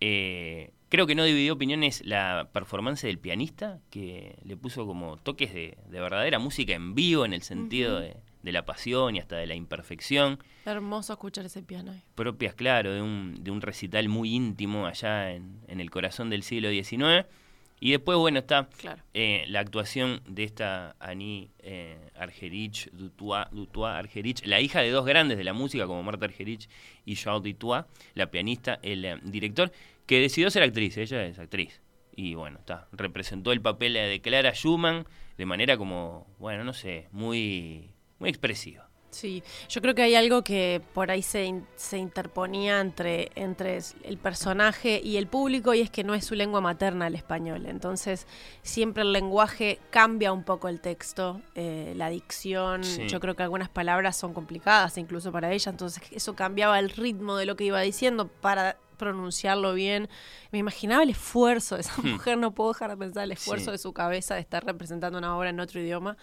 Eh, 0.00 0.72
creo 0.88 1.06
que 1.06 1.14
no 1.14 1.24
dividió 1.24 1.52
opiniones 1.52 2.02
la 2.04 2.50
performance 2.52 3.06
del 3.06 3.18
pianista, 3.18 3.78
que 3.90 4.36
le 4.42 4.56
puso 4.56 4.86
como 4.86 5.16
toques 5.16 5.54
de, 5.54 5.78
de 5.88 6.00
verdadera 6.00 6.38
música 6.38 6.74
en 6.74 6.94
vivo, 6.94 7.24
en 7.24 7.34
el 7.34 7.42
sentido 7.42 8.00
de, 8.00 8.16
de 8.42 8.52
la 8.52 8.64
pasión 8.64 9.16
y 9.16 9.20
hasta 9.20 9.36
de 9.36 9.46
la 9.46 9.54
imperfección, 9.54 10.38
Hermoso 10.64 11.12
escuchar 11.12 11.46
ese 11.46 11.62
piano 11.62 11.92
propias, 12.14 12.54
claro, 12.54 12.92
de 12.92 13.02
un, 13.02 13.42
de 13.42 13.50
un 13.50 13.60
recital 13.60 14.08
muy 14.08 14.34
íntimo 14.34 14.86
allá 14.86 15.32
en, 15.32 15.60
en 15.68 15.80
el 15.80 15.90
corazón 15.90 16.30
del 16.30 16.42
siglo 16.42 16.70
XIX. 16.70 17.26
Y 17.80 17.92
después, 17.92 18.18
bueno, 18.18 18.38
está 18.40 18.68
Claro. 18.78 19.02
eh, 19.14 19.44
la 19.48 19.60
actuación 19.60 20.20
de 20.28 20.44
esta 20.44 20.96
Annie 21.00 21.50
eh, 21.60 21.96
Argerich, 22.14 22.90
Dutois, 22.92 23.46
Dutois 23.50 23.94
Argerich, 23.94 24.44
la 24.44 24.60
hija 24.60 24.80
de 24.80 24.90
dos 24.90 25.06
grandes 25.06 25.38
de 25.38 25.44
la 25.44 25.54
música 25.54 25.86
como 25.86 26.02
Marta 26.02 26.26
Argerich 26.26 26.68
y 27.06 27.16
Charles 27.16 27.42
Dutois, 27.42 27.84
la 28.14 28.30
pianista, 28.30 28.78
el 28.82 29.04
eh, 29.06 29.18
director, 29.22 29.72
que 30.06 30.20
decidió 30.20 30.50
ser 30.50 30.62
actriz, 30.62 30.98
ella 30.98 31.24
es 31.24 31.38
actriz. 31.38 31.80
Y 32.14 32.34
bueno, 32.34 32.58
está, 32.58 32.86
representó 32.92 33.50
el 33.50 33.62
papel 33.62 33.94
de 33.94 34.20
Clara 34.20 34.52
Schumann 34.52 35.06
de 35.38 35.46
manera 35.46 35.78
como, 35.78 36.26
bueno, 36.38 36.64
no 36.64 36.74
sé, 36.74 37.08
muy, 37.12 37.94
muy 38.18 38.28
expresiva. 38.28 38.89
Sí, 39.10 39.42
yo 39.68 39.82
creo 39.82 39.94
que 39.94 40.02
hay 40.02 40.14
algo 40.14 40.44
que 40.44 40.80
por 40.94 41.10
ahí 41.10 41.22
se, 41.22 41.44
in- 41.44 41.66
se 41.74 41.98
interponía 41.98 42.80
entre, 42.80 43.32
entre 43.34 43.80
el 44.04 44.18
personaje 44.18 45.00
y 45.02 45.16
el 45.16 45.26
público 45.26 45.74
y 45.74 45.80
es 45.80 45.90
que 45.90 46.04
no 46.04 46.14
es 46.14 46.24
su 46.24 46.34
lengua 46.36 46.60
materna 46.60 47.08
el 47.08 47.16
español. 47.16 47.66
Entonces 47.66 48.26
siempre 48.62 49.02
el 49.02 49.12
lenguaje 49.12 49.80
cambia 49.90 50.32
un 50.32 50.44
poco 50.44 50.68
el 50.68 50.80
texto, 50.80 51.40
eh, 51.56 51.92
la 51.96 52.08
dicción. 52.08 52.84
Sí. 52.84 53.08
Yo 53.08 53.18
creo 53.18 53.34
que 53.34 53.42
algunas 53.42 53.68
palabras 53.68 54.16
son 54.16 54.32
complicadas 54.32 54.96
incluso 54.96 55.32
para 55.32 55.52
ella, 55.52 55.70
entonces 55.70 56.02
eso 56.12 56.34
cambiaba 56.36 56.78
el 56.78 56.90
ritmo 56.90 57.36
de 57.36 57.46
lo 57.46 57.56
que 57.56 57.64
iba 57.64 57.80
diciendo 57.80 58.28
para 58.28 58.76
pronunciarlo 58.96 59.74
bien. 59.74 60.08
Me 60.52 60.58
imaginaba 60.58 61.02
el 61.02 61.10
esfuerzo 61.10 61.74
de 61.74 61.80
esa 61.80 62.00
mujer, 62.02 62.38
no 62.38 62.52
puedo 62.52 62.72
dejar 62.72 62.90
de 62.90 62.96
pensar 62.96 63.24
el 63.24 63.32
esfuerzo 63.32 63.66
Sí. 63.66 63.70
de 63.72 63.78
su 63.78 63.92
cabeza 63.92 64.34
de 64.34 64.40
estar 64.40 64.64
representando 64.64 65.18
una 65.18 65.36
obra 65.36 65.50
en 65.50 65.58
otro 65.58 65.80
idioma 65.80 66.16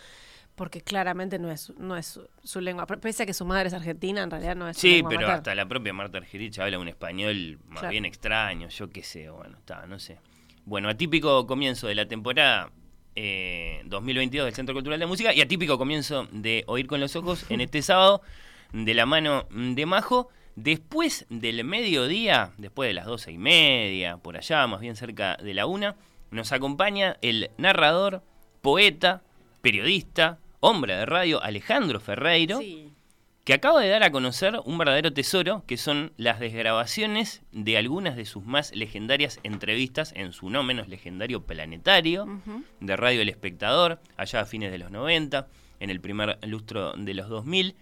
porque 0.58 0.82
claramente 0.82 1.38
no 1.40 1.50
es, 1.52 1.72
no 1.78 1.96
es 1.96 2.08
su, 2.08 2.28
su 2.44 2.60
lengua. 2.60 2.86
Pese 2.88 3.24
a 3.24 3.26
que 3.26 3.34
su 3.34 3.46
madre 3.46 3.68
es 3.68 3.74
argentina, 3.74 4.24
en 4.24 4.32
realidad 4.32 4.56
no 4.56 4.68
es 4.68 4.76
su 4.76 4.82
Sí, 4.82 4.96
lengua 4.96 5.10
pero 5.10 5.22
materna. 5.22 5.36
hasta 5.38 5.56
la 5.56 5.66
propia 5.68 5.94
Marta 5.94 6.18
Argerich 6.18 6.58
habla 6.60 6.80
un 6.80 6.88
español 6.88 7.60
más 7.68 7.80
Claro. 7.80 7.92
bien 7.92 8.06
extraño, 8.06 8.68
yo 8.70 8.90
qué 8.90 9.04
sé, 9.04 9.30
bueno, 9.30 9.58
está, 9.58 9.86
no 9.86 10.00
sé. 10.00 10.18
Bueno, 10.66 10.90
atípico 10.90 11.46
comienzo 11.48 11.88
de 11.88 11.96
la 11.96 12.08
temporada 12.08 12.72
eh, 13.16 13.82
2022 13.86 14.46
del 14.46 14.54
Centro 14.56 14.74
Cultural 14.76 15.00
de 15.00 15.06
Música 15.06 15.34
y 15.34 15.42
atípico 15.42 15.78
comienzo 15.78 16.28
de 16.32 16.64
Oír 16.68 16.88
con 16.88 17.00
los 17.00 17.16
Ojos 17.16 17.46
en 17.50 17.62
este 17.62 17.82
sábado 17.84 18.22
de 18.74 18.94
la 18.94 19.06
mano 19.06 19.46
de 19.52 19.86
Majo. 19.86 20.30
Después 20.56 21.28
del 21.30 21.64
mediodía, 21.64 22.52
después 22.58 22.90
de 22.90 22.94
las 22.96 23.06
doce 23.06 23.32
y 23.32 23.38
media, 23.38 24.18
por 24.18 24.38
allá, 24.38 24.66
más 24.66 24.80
bien 24.82 24.96
cerca 24.96 25.38
de 25.38 25.54
la 25.54 25.68
una, 25.68 25.96
nos 26.32 26.52
acompaña 26.52 27.16
el 27.22 27.52
narrador, 27.60 28.24
poeta, 28.64 29.22
periodista, 29.62 30.40
hombre 30.60 30.96
de 30.96 31.06
radio 31.06 31.42
Alejandro 31.44 32.00
Ferreiro. 32.00 32.60
Sí. 32.60 32.92
que 33.44 33.54
acaba 33.54 33.82
de 33.82 33.88
dar 33.88 34.04
a 34.04 34.12
conocer 34.12 34.60
un 34.66 34.78
verdadero 34.78 35.14
tesoro, 35.14 35.64
que 35.66 35.78
son 35.78 36.12
las 36.18 36.42
desgrabaciones 36.42 37.44
de 37.54 37.78
algunas 37.78 38.18
de 38.18 38.26
sus 38.26 38.44
más 38.44 38.76
legendarias 38.76 39.40
entrevistas 39.44 40.12
en 40.18 40.34
su 40.34 40.50
no 40.50 40.64
menos 40.64 40.90
legendario 40.90 41.46
planetario 41.46 42.28
de 42.82 42.98
Radio 42.98 43.22
El 43.22 43.30
Espectador, 43.30 44.02
allá 44.18 44.42
a 44.42 44.46
fines 44.46 44.70
de 44.70 44.80
los 44.80 44.92
90, 44.92 45.48
en 45.80 45.90
el 45.90 46.02
primer 46.02 46.38
lustro 46.46 46.92
de 46.98 47.14
los 47.14 47.30
2000 47.30 47.76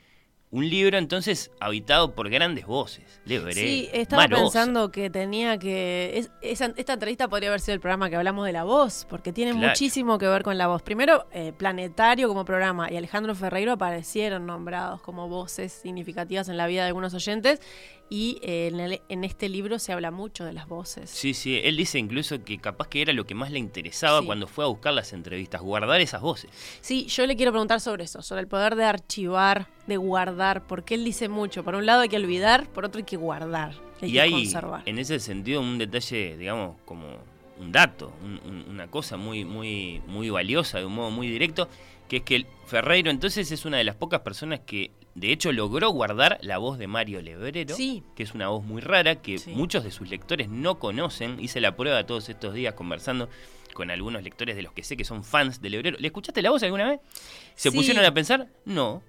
un 0.56 0.70
libro 0.70 0.98
entonces 0.98 1.52
habitado 1.60 2.16
por 2.16 2.30
grandes 2.30 2.66
voces. 2.66 3.20
sí, 3.52 3.90
estaba 3.92 4.26
pensando 4.30 4.90
que 4.90 5.10
tenía 5.10 5.60
que... 5.60 6.30
esta 6.42 6.94
entrevista 6.94 7.28
podría 7.28 7.50
haber 7.50 7.60
sido 7.60 7.74
el 7.74 7.82
programa 7.82 8.10
que 8.10 8.16
hablamos 8.16 8.46
de 8.46 8.54
la 8.54 8.64
voz, 8.64 9.06
porque 9.10 9.34
tiene 9.34 9.52
muchísimo 9.52 10.18
que 10.18 10.30
ver 10.30 10.44
con 10.44 10.58
la 10.58 10.68
voz. 10.68 10.82
Primero, 10.82 11.28
eh, 11.34 11.52
Planetario 11.52 12.30
como 12.30 12.46
programa 12.46 12.90
y 12.90 12.96
Alejandro 12.96 13.36
Ferreiro 13.36 13.74
aparecieron 13.74 14.46
nombrados 14.46 15.02
como 15.02 15.28
voces 15.28 15.74
significativas 15.74 16.48
en 16.48 16.56
la 16.56 16.68
vida 16.68 16.84
de 16.84 16.88
algunos 16.88 17.14
oyentes 17.14 17.60
y 18.10 18.38
eh, 18.44 19.02
en, 19.10 19.24
este 19.24 19.50
libro 19.50 19.80
se 19.80 19.92
habla 19.92 20.12
mucho 20.12 20.46
de 20.46 20.54
las 20.54 20.68
voces. 20.68 21.10
Sí, 21.10 21.34
sí, 21.34 21.60
él 21.64 21.76
dice 21.76 21.98
incluso 21.98 22.44
que 22.44 22.60
capaz 22.60 22.88
que 22.88 23.02
era 23.02 23.14
lo 23.14 23.26
que 23.26 23.34
más 23.34 23.52
le 23.52 23.60
interesaba 23.60 24.22
cuando 24.24 24.48
fue 24.48 24.64
a 24.64 24.68
buscar 24.68 24.94
las 24.94 25.12
entrevistas, 25.14 25.62
guardar 25.62 26.02
esas 26.02 26.22
voces. 26.22 26.52
Sí, 26.82 27.06
yo 27.08 27.26
le 27.26 27.36
quiero 27.36 27.52
preguntar 27.52 27.82
sobre 27.82 28.04
eso, 28.04 28.22
sobre 28.22 28.42
el 28.42 28.48
poder 28.48 28.76
de 28.76 28.86
archivar, 28.86 29.68
de 29.88 29.98
guardar, 29.98 30.68
porque 30.68 30.96
él 30.96 31.04
dice 31.04 31.30
mucho. 31.30 31.64
Por 31.64 31.76
un 31.76 31.86
lado 31.86 32.02
hay 32.02 32.10
que 32.10 32.18
olvidar, 32.18 32.68
por 32.68 32.86
otro 32.86 33.00
hay 33.00 33.06
que 33.06 33.18
guardar, 33.18 33.74
hay 34.02 34.10
y 34.10 34.14
que 34.14 34.22
hay 34.22 34.32
conservar. 34.32 34.84
en 34.86 35.00
ese 35.00 35.20
sentido 35.20 35.62
un 35.62 35.80
detalle, 35.80 36.38
digamos, 36.38 36.78
como 36.86 37.18
un 37.60 37.72
dato, 37.72 38.14
una 38.70 38.88
cosa 38.88 39.18
muy, 39.18 39.46
muy, 39.46 40.02
muy 40.08 40.30
valiosa, 40.30 40.78
de 40.78 40.86
un 40.86 40.94
modo 40.94 41.10
muy 41.10 41.28
directo, 41.28 41.70
que 42.08 42.18
es 42.18 42.24
que 42.24 42.46
Ferreiro 42.68 43.10
entonces 43.10 43.52
es 43.52 43.66
una 43.66 43.78
de 43.78 43.84
las 43.84 43.96
pocas 43.96 44.22
personas 44.22 44.60
que 44.60 44.92
de 45.16 45.32
hecho 45.32 45.54
logró 45.54 45.90
guardar 45.92 46.38
la 46.42 46.58
voz 46.58 46.78
de 46.78 46.88
Mario 46.88 47.22
Lebrero, 47.22 47.76
que 47.78 48.24
es 48.24 48.34
una 48.34 48.50
voz 48.50 48.66
muy 48.66 48.82
rara 48.82 49.16
que 49.16 49.40
muchos 49.48 49.86
de 49.86 49.92
sus 49.92 50.10
lectores 50.10 50.50
no 50.50 50.78
conocen. 50.78 51.40
Hice 51.40 51.62
la 51.62 51.76
prueba 51.78 52.06
todos 52.06 52.28
estos 52.28 52.54
días 52.54 52.74
conversando 52.74 53.30
con 53.74 53.92
algunos 53.92 54.24
lectores 54.24 54.58
de 54.58 54.62
los 54.62 54.74
que 54.74 54.84
sé 54.84 54.98
que 54.98 55.06
son 55.06 55.24
fans 55.24 55.62
de 55.62 55.70
Lebrero. 55.70 55.98
¿Le 56.00 56.08
escuchaste 56.08 56.42
la 56.42 56.52
voz 56.52 56.64
alguna 56.64 56.90
vez? 56.90 57.00
¿Se 57.56 57.72
pusieron 57.72 58.04
a 58.04 58.14
pensar? 58.14 58.48
No. 58.66 59.02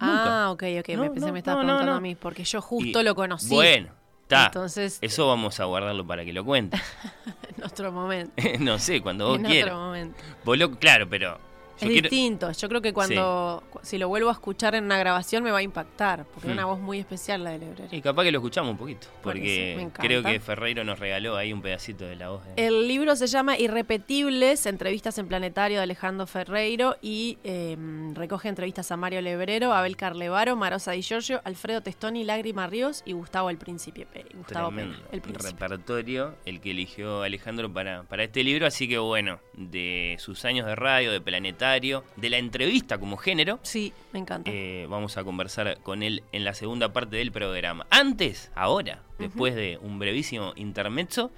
Ah, 0.00 0.48
ok, 0.50 0.64
ok. 0.80 0.88
me 0.98 1.10
pensé 1.10 1.30
me 1.30 1.42
preguntando 1.42 1.92
a 1.92 2.00
mí, 2.00 2.16
porque 2.16 2.42
yo 2.42 2.60
justo 2.60 3.02
lo 3.04 3.14
conocí. 3.14 3.48
Bueno, 3.48 3.92
está. 4.22 4.46
Entonces, 4.46 4.98
Eso 5.02 5.28
vamos 5.28 5.60
a 5.60 5.64
guardarlo 5.66 6.04
para 6.04 6.24
que 6.24 6.32
lo 6.32 6.44
cuente. 6.44 6.76
en 7.56 7.64
otro 7.64 7.92
momento. 7.92 8.42
no 8.58 8.80
sé, 8.80 9.00
cuando 9.00 9.28
vos 9.28 9.38
quieras. 9.38 9.68
En 9.68 10.12
otro 10.44 10.56
momento. 10.56 10.78
claro, 10.80 11.08
pero 11.08 11.38
es 11.80 11.88
distinto. 11.88 12.52
Yo 12.52 12.68
creo 12.68 12.80
que 12.80 12.92
cuando, 12.92 13.62
si 13.82 13.98
lo 13.98 14.08
vuelvo 14.08 14.28
a 14.28 14.32
escuchar 14.32 14.74
en 14.74 14.84
una 14.84 14.98
grabación, 14.98 15.42
me 15.42 15.50
va 15.50 15.58
a 15.58 15.62
impactar, 15.62 16.24
porque 16.26 16.48
es 16.48 16.52
una 16.52 16.66
hmm. 16.66 16.70
voz 16.70 16.80
muy 16.80 16.98
especial 16.98 17.44
la 17.44 17.50
de 17.50 17.58
Lebrero. 17.58 17.88
Y 17.90 18.00
capaz 18.00 18.24
que 18.24 18.32
lo 18.32 18.38
escuchamos 18.38 18.72
un 18.72 18.78
poquito, 18.78 19.06
porque 19.22 19.88
creo 19.94 20.22
que 20.22 20.40
Ferreiro 20.40 20.84
nos 20.84 20.98
regaló 20.98 21.36
ahí 21.36 21.52
un 21.52 21.62
pedacito 21.62 22.04
de 22.04 22.16
la 22.16 22.30
voz. 22.30 22.42
El 22.56 22.88
libro 22.88 23.16
se 23.16 23.26
llama 23.26 23.58
Irrepetibles, 23.58 24.66
entrevistas 24.66 25.18
en 25.18 25.28
Planetario 25.28 25.78
de 25.78 25.82
Alejandro 25.82 26.26
Ferreiro, 26.26 26.96
y 27.02 27.38
em, 27.44 28.14
recoge 28.14 28.48
entrevistas 28.48 28.90
a 28.90 28.96
Mario 28.96 29.20
Lebrero, 29.20 29.72
Abel 29.72 29.96
Carlevaro, 29.96 30.56
Marosa 30.56 30.92
Di 30.92 31.02
Giorgio, 31.02 31.40
Alfredo 31.44 31.80
Testoni, 31.80 32.24
Lágrima 32.24 32.66
Ríos 32.66 33.02
y 33.04 33.12
Gustavo 33.12 33.50
el 33.50 33.58
Príncipe. 33.58 34.06
Gustavo 34.34 34.72
el 35.12 35.22
repertorio, 35.22 36.34
el 36.44 36.60
que 36.60 36.70
eligió 36.70 37.22
Alejandro 37.22 37.72
para, 37.72 38.04
para 38.04 38.24
este 38.24 38.42
libro, 38.42 38.66
así 38.66 38.88
que 38.88 38.98
bueno, 38.98 39.40
de 39.54 40.16
sus 40.18 40.44
años 40.44 40.66
de 40.66 40.74
radio, 40.74 41.12
de 41.12 41.20
Planetario, 41.20 41.63
de 41.64 42.30
la 42.30 42.38
entrevista 42.38 42.98
como 42.98 43.16
género. 43.16 43.58
Sí, 43.62 43.92
me 44.12 44.18
encanta. 44.18 44.50
Eh, 44.52 44.86
vamos 44.88 45.16
a 45.16 45.24
conversar 45.24 45.78
con 45.82 46.02
él 46.02 46.22
en 46.32 46.44
la 46.44 46.54
segunda 46.54 46.92
parte 46.92 47.16
del 47.16 47.32
programa. 47.32 47.86
Antes, 47.90 48.50
ahora, 48.54 49.02
después 49.18 49.54
de 49.54 49.78
un 49.80 49.98
brevísimo 49.98 50.52
intermezzo, 50.56 51.30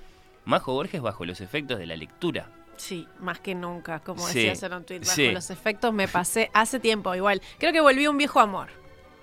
Majo 0.45 0.73
Borges 0.73 1.01
bajo 1.01 1.25
los 1.25 1.41
efectos 1.41 1.79
de 1.79 1.87
la 1.87 1.97
lectura. 1.97 2.51
Sí, 2.77 3.07
más 3.21 3.41
que 3.41 3.55
nunca, 3.55 4.01
como 4.01 4.27
decía 4.27 4.53
hacer 4.53 4.73
un 4.73 4.85
tweet, 4.85 5.01
bajo 5.01 5.33
los 5.33 5.51
efectos 5.51 5.95
me 5.95 6.09
pasé 6.09 6.51
hace 6.53 6.81
tiempo 6.81 7.15
igual. 7.15 7.41
Creo 7.59 7.73
que 7.73 7.81
volví 7.81 8.07
un 8.07 8.19
viejo 8.19 8.41
amor, 8.41 8.69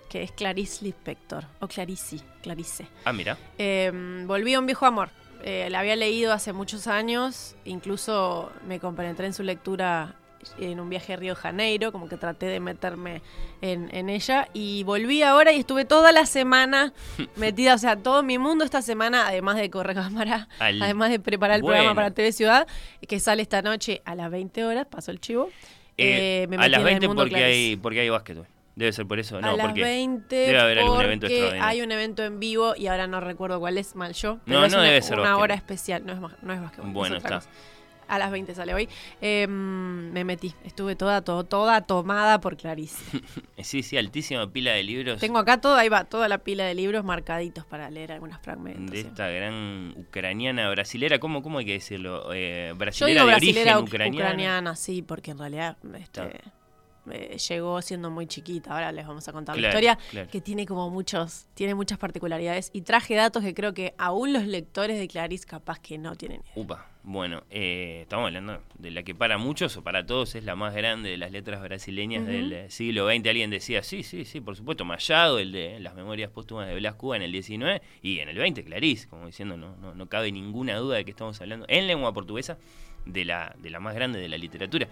que 0.09 0.23
es 0.23 0.31
Clarice 0.31 0.85
Lispector, 0.85 1.45
o 1.59 1.67
Clarice, 1.67 2.19
Clarice. 2.41 2.87
Ah, 3.05 3.13
mira. 3.13 3.37
Em, 3.57 4.25
volví 4.25 4.53
a 4.53 4.59
un 4.59 4.65
viejo 4.65 4.85
amor. 4.85 5.09
Eh, 5.43 5.67
la 5.69 5.79
había 5.79 5.97
leído 5.97 6.31
hace 6.31 6.53
muchos 6.53 6.87
años, 6.87 7.55
incluso 7.65 8.51
me 8.65 8.79
compenetré 8.79 9.27
en 9.27 9.33
su 9.33 9.43
lectura 9.43 10.15
en 10.57 10.79
un 10.79 10.89
viaje 10.89 11.13
a 11.13 11.15
Río 11.15 11.35
Janeiro, 11.35 11.91
como 11.91 12.07
que 12.07 12.17
traté 12.17 12.45
de 12.45 12.59
meterme 12.59 13.21
en, 13.61 14.09
ella 14.09 14.47
y 14.53 14.83
volví 14.83 15.23
ahora 15.23 15.51
y 15.51 15.59
estuve 15.59 15.85
toda 15.85 16.11
la 16.11 16.25
semana 16.25 16.93
metida, 17.35 17.75
o 17.75 17.77
sea, 17.77 17.95
todo 17.95 18.23
mi 18.23 18.37
mundo 18.37 18.63
esta 18.63 18.81
semana, 18.81 19.27
además 19.27 19.57
de 19.57 19.69
correr 19.69 19.95
cámara, 19.95 20.47
además 20.59 21.09
de 21.09 21.19
preparar 21.19 21.57
el 21.57 21.63
programa 21.63 21.95
para 21.95 22.11
TV 22.11 22.31
Ciudad, 22.31 22.67
que 23.07 23.19
sale 23.19 23.41
esta 23.41 23.61
noche 23.61 24.01
a 24.05 24.15
las 24.15 24.29
20 24.31 24.65
horas, 24.65 24.87
pasó 24.87 25.11
el 25.11 25.19
chivo. 25.19 25.49
Eh, 25.97 26.47
eh, 26.49 26.55
a 26.57 26.67
las 26.67 26.83
20 26.83 27.07
porque 27.09 27.43
hay, 27.43 27.75
porque 27.75 27.99
hay 27.99 28.09
básquet. 28.09 28.37
Debe 28.75 28.91
ser 28.91 29.05
por 29.05 29.19
eso, 29.19 29.39
no, 29.39 29.51
a 29.51 29.55
las 29.55 29.73
20 29.73 30.35
debe 30.35 30.59
haber 30.59 30.79
algún 30.79 30.99
evento 30.99 31.27
extraordinario. 31.27 31.69
Hay 31.69 31.81
un 31.83 31.91
evento 31.91 32.23
en 32.23 32.39
vivo 32.39 32.73
y 32.75 32.87
ahora 32.87 33.05
no 33.05 33.19
recuerdo 33.19 33.59
cuál 33.59 33.77
es, 33.77 33.95
mal 33.95 34.13
yo. 34.13 34.39
Pero 34.45 34.59
no, 34.59 34.65
es 34.65 34.71
no 34.71 34.79
una, 34.79 34.87
debe 34.87 35.01
ser 35.03 35.19
una 35.19 35.37
hora 35.37 35.53
especial, 35.53 36.03
no 36.03 36.13
es, 36.13 36.19
no 36.41 36.53
es 36.53 36.61
básquetbol. 36.61 36.91
Bueno, 36.91 37.17
está 37.17 37.41
a 38.07 38.19
las 38.19 38.31
20 38.31 38.55
sale 38.55 38.73
hoy. 38.73 38.89
Em, 39.21 40.11
me 40.11 40.23
metí, 40.23 40.53
estuve 40.63 40.95
toda, 40.95 41.21
toda 41.21 41.81
tomada 41.81 42.39
por 42.41 42.57
Clarice. 42.57 43.03
sí, 43.61 43.83
sí, 43.83 43.97
altísima 43.97 44.51
pila 44.51 44.71
de 44.71 44.83
libros. 44.83 45.19
Tengo 45.19 45.37
acá 45.37 45.59
todo, 45.59 45.75
ahí 45.75 45.89
va, 45.89 46.05
toda 46.05 46.27
la 46.27 46.39
pila 46.39 46.65
de 46.65 46.75
libros 46.75 47.03
marcaditos 47.03 47.65
para 47.65 47.89
leer 47.89 48.11
algunos 48.11 48.39
fragmentos. 48.41 48.91
De 48.91 49.01
esta 49.01 49.29
gran 49.29 49.93
ucraniana 49.97 50.69
brasilera, 50.69 51.19
¿cómo, 51.19 51.41
cómo 51.43 51.59
hay 51.59 51.65
que 51.65 51.73
decirlo? 51.73 52.33
Eh, 52.33 52.73
brasilera 52.75 53.25
de 53.25 53.35
origen 53.35 53.77
ucraniana. 53.77 54.27
ucraniana. 54.27 54.75
sí, 54.75 55.01
porque 55.01 55.31
en 55.31 55.37
realidad 55.37 55.77
este, 55.95 56.41
eh, 57.11 57.37
llegó 57.37 57.81
siendo 57.81 58.09
muy 58.09 58.27
chiquita. 58.27 58.71
Ahora 58.71 58.91
les 58.91 59.05
vamos 59.05 59.27
a 59.27 59.31
contar 59.31 59.57
la 59.57 59.67
historia, 59.67 59.97
que 60.31 60.41
tiene 60.41 60.65
como 60.65 60.89
muchos, 60.89 61.47
tiene 61.53 61.75
muchas 61.75 61.97
particularidades. 61.97 62.69
Y 62.73 62.81
traje 62.81 63.15
datos 63.15 63.43
que 63.43 63.53
creo 63.53 63.73
que 63.73 63.93
aún 63.97 64.33
los 64.33 64.45
lectores 64.45 64.97
de 64.97 65.07
Clarice 65.07 65.45
capaz 65.45 65.79
que 65.79 65.97
no 65.97 66.15
tienen. 66.15 66.41
Upa. 66.55 66.89
Bueno, 67.05 67.43
eh, 67.49 67.99
estamos 68.03 68.27
hablando 68.27 68.61
de 68.79 68.89
la 68.89 69.03
que 69.03 69.13
para 69.13 69.37
muchos 69.37 69.75
o 69.75 69.83
para 69.83 70.05
todos 70.05 70.35
es 70.35 70.45
la 70.45 70.55
más 70.55 70.73
grande 70.73 71.09
de 71.09 71.17
las 71.17 71.33
letras 71.33 71.61
brasileñas 71.61 72.25
del 72.25 72.53
eh, 72.53 72.69
siglo 72.69 73.09
XX. 73.09 73.27
Alguien 73.27 73.49
decía, 73.49 73.83
sí, 73.83 74.03
sí, 74.03 74.23
sí, 74.23 74.39
por 74.39 74.55
supuesto, 74.55 74.85
Mallado, 74.85 75.37
el 75.37 75.51
de 75.51 75.81
las 75.81 75.95
memorias 75.95 76.31
póstumas 76.31 76.65
de 76.65 76.75
Blas 76.75 76.95
Cuba 76.95 77.17
en 77.17 77.23
el 77.23 77.33
19 77.33 77.81
y 78.01 78.19
en 78.19 78.29
el 78.29 78.37
20, 78.37 78.63
Clarice, 78.63 79.09
como 79.09 79.25
diciendo, 79.25 79.57
no, 79.57 79.75
no, 79.81 79.93
no 79.93 80.07
cabe 80.07 80.31
ninguna 80.31 80.77
duda 80.77 80.95
de 80.95 81.03
que 81.03 81.11
estamos 81.11 81.41
hablando 81.41 81.65
en 81.67 81.87
lengua 81.87 82.13
portuguesa 82.13 82.57
de 83.05 83.25
la, 83.25 83.53
de 83.59 83.69
la 83.69 83.81
más 83.81 83.95
grande 83.95 84.19
de 84.19 84.29
la 84.29 84.37
literatura. 84.37 84.87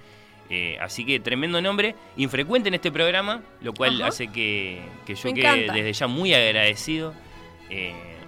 Eh, 0.54 0.78
así 0.82 1.06
que 1.06 1.22
tremendo 1.22 1.62
nombre, 1.62 1.96
infrecuente 2.18 2.68
en 2.68 2.74
este 2.74 2.92
programa, 2.92 3.42
lo 3.62 3.74
cual 3.74 4.02
hace 4.02 4.28
que, 4.28 4.82
yo 5.08 5.34
quede 5.34 5.72
desde 5.72 5.94
ya 5.94 6.08
muy 6.08 6.34
agradecido 6.34 7.14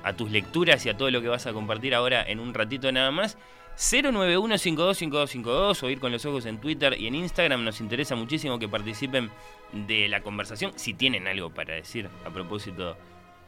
a 0.03 0.13
tus 0.13 0.31
lecturas 0.31 0.85
y 0.85 0.89
a 0.89 0.95
todo 0.95 1.11
lo 1.11 1.21
que 1.21 1.27
vas 1.27 1.45
a 1.47 1.53
compartir 1.53 1.93
ahora 1.93 2.23
en 2.23 2.39
un 2.39 2.53
ratito 2.53 2.89
nada 2.91 3.11
más. 3.11 3.37
091-525252 3.77 5.83
o 5.83 5.89
ir 5.89 5.99
con 5.99 6.11
los 6.11 6.25
ojos 6.25 6.45
en 6.45 6.59
Twitter 6.59 6.95
y 6.99 7.07
en 7.07 7.15
Instagram. 7.15 7.63
Nos 7.63 7.81
interesa 7.81 8.15
muchísimo 8.15 8.59
que 8.59 8.69
participen 8.69 9.31
de 9.71 10.07
la 10.07 10.21
conversación 10.21 10.73
si 10.75 10.93
tienen 10.93 11.27
algo 11.27 11.49
para 11.49 11.73
decir 11.73 12.07
a 12.25 12.29
propósito 12.29 12.95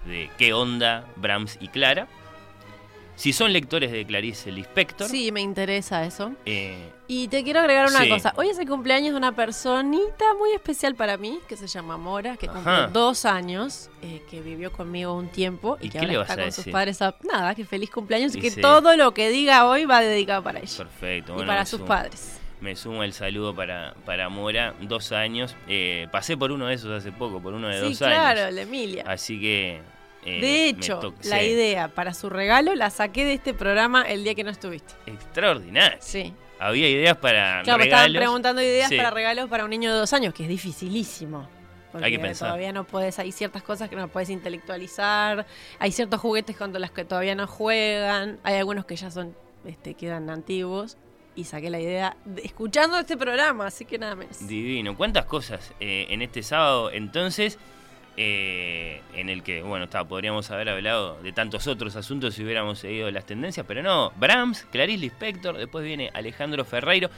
de 0.06 0.32
qué 0.38 0.54
onda 0.54 1.06
Brahms 1.16 1.60
y 1.62 1.68
Clara. 1.68 2.08
Si 3.16 3.32
son 3.32 3.54
lectores 3.54 3.92
de 3.92 4.06
Clarice 4.06 4.52
Lispector. 4.52 5.08
Sí, 5.08 5.32
me 5.32 5.42
interesa 5.42 6.06
eso. 6.06 6.34
Eh, 6.46 6.90
y 7.08 7.28
te 7.30 7.44
quiero 7.44 7.62
agregar 7.62 7.88
una 7.88 8.08
cosa. 8.10 8.34
Hoy 8.36 8.50
es 8.50 8.60
el 8.60 8.68
cumpleaños 8.68 9.12
de 9.12 9.18
una 9.18 9.34
personita 9.34 10.26
muy 10.38 10.52
especial 10.52 10.96
para 10.96 11.18
mí, 11.18 11.40
que 11.48 11.56
se 11.56 11.68
llama 11.68 11.98
Mora, 11.98 12.36
que 12.36 12.48
cumple 12.48 12.88
dos 12.92 13.26
años, 13.26 13.90
eh, 14.02 14.22
que 14.30 14.42
vivió 14.42 14.72
conmigo 14.72 15.14
un 15.14 15.30
tiempo 15.30 15.78
y, 15.80 15.90
que 15.90 16.00
ahora 16.00 16.22
está 16.22 16.42
con 16.42 16.52
sus 16.52 16.68
padres. 16.68 17.00
nada, 17.24 17.56
que 17.56 17.64
feliz 17.64 17.90
cumpleaños 17.90 18.36
y, 18.36 18.42
que 18.42 18.52
todo 18.52 18.98
lo 18.98 19.14
que 19.14 19.30
diga 19.30 19.66
hoy 19.66 19.86
va 19.86 20.02
dedicado 20.02 20.44
para 20.44 20.60
ella. 20.60 20.78
Perfecto. 20.78 21.42
y 21.42 21.46
para 21.46 21.66
sus 21.66 21.82
padres. 21.82 22.40
Me 22.60 22.76
sumo 22.76 23.04
el 23.04 23.14
saludo 23.14 23.56
para, 23.56 23.94
para 24.06 24.28
Mora, 24.28 24.74
dos 24.82 25.12
años. 25.12 25.56
Eh, 25.68 26.08
pasé 26.12 26.36
por 26.36 26.52
uno 26.52 26.68
de 26.68 26.76
esos 26.76 26.92
hace 26.92 27.12
poco, 27.12 27.42
por 27.42 27.54
uno 27.54 27.68
de 27.68 27.76
dos 27.76 27.86
años. 27.86 27.98
Sí, 27.98 28.04
claro, 28.04 28.52
la 28.52 28.62
Emilia. 28.62 29.04
Así 29.06 29.40
que 29.40 29.82
eh, 30.26 30.42
de 30.42 30.68
hecho, 30.68 31.14
la 31.24 31.44
idea 31.44 31.88
para 31.88 32.14
su 32.14 32.30
regalo 32.30 32.74
la 32.76 32.90
saqué 32.90 33.26
de 33.26 33.34
este 33.34 33.54
programa 33.54 34.02
el 34.02 34.24
día 34.24 34.34
que 34.34 34.44
no 34.44 34.50
estuviste. 34.50 34.94
Extraordinario. 35.06 35.98
Sí. 36.02 36.34
Había 36.60 36.90
ideas 36.90 37.18
para 37.18 37.62
claro, 37.64 37.80
me 37.80 37.86
estaban 37.86 38.14
preguntando 38.14 38.62
ideas 38.62 38.92
para 38.92 39.12
regalos 39.12 39.50
para 39.50 39.66
un 39.66 39.70
niño 39.70 39.92
de 39.94 40.00
dos 40.00 40.14
años, 40.14 40.34
que 40.34 40.44
es 40.44 40.50
dificilísimo. 40.50 41.48
Porque 41.92 42.08
hay 42.08 42.12
que 42.12 42.20
pensar. 42.20 42.50
todavía 42.50 42.74
no 42.74 42.86
puedes, 42.86 43.20
hay 43.20 43.32
ciertas 43.32 43.64
cosas 43.64 43.90
que 43.90 43.96
no 43.96 44.08
puedes 44.10 44.30
intelectualizar, 44.30 45.46
hay 45.80 45.92
ciertos 45.92 46.20
juguetes 46.20 46.58
contra 46.58 46.80
los 46.80 46.92
que 46.92 47.06
todavía 47.06 47.36
no 47.36 47.48
juegan, 47.48 48.40
hay 48.44 48.56
algunos 48.56 48.86
que 48.86 48.96
ya 48.98 49.12
son, 49.12 49.34
este, 49.66 49.94
quedan 49.94 50.30
antiguos 50.30 50.98
y 51.36 51.46
saqué 51.46 51.70
la 51.70 51.80
idea 51.80 52.18
escuchando 52.44 52.98
este 52.98 53.16
programa, 53.16 53.68
así 53.68 53.86
que 53.86 53.98
nada 53.98 54.16
menos. 54.16 54.46
Divino. 54.46 54.98
¿Cuántas 54.98 55.26
cosas 55.26 55.74
eh, 55.80 56.08
en 56.10 56.22
este 56.22 56.44
sábado 56.44 56.92
entonces? 56.92 57.60
Eh, 58.18 59.02
en 59.14 59.30
el 59.30 59.44
que, 59.44 59.62
bueno, 59.62 59.86
está, 59.86 60.06
podríamos 60.06 60.50
haber 60.52 60.70
hablado 60.70 61.22
de 61.22 61.32
tantos 61.34 61.68
otros 61.68 61.96
asuntos 61.96 62.36
si 62.36 62.44
hubiéramos 62.44 62.80
seguido 62.80 63.12
las 63.12 63.26
tendencias, 63.26 63.66
pero 63.68 63.84
no, 63.84 64.12
Brahms, 64.18 64.66
Clarice 64.72 65.00
Lispector, 65.00 65.58
después 65.58 65.84
viene 65.84 66.10
Alejandro 66.14 66.64
Ferreiro. 66.66 67.10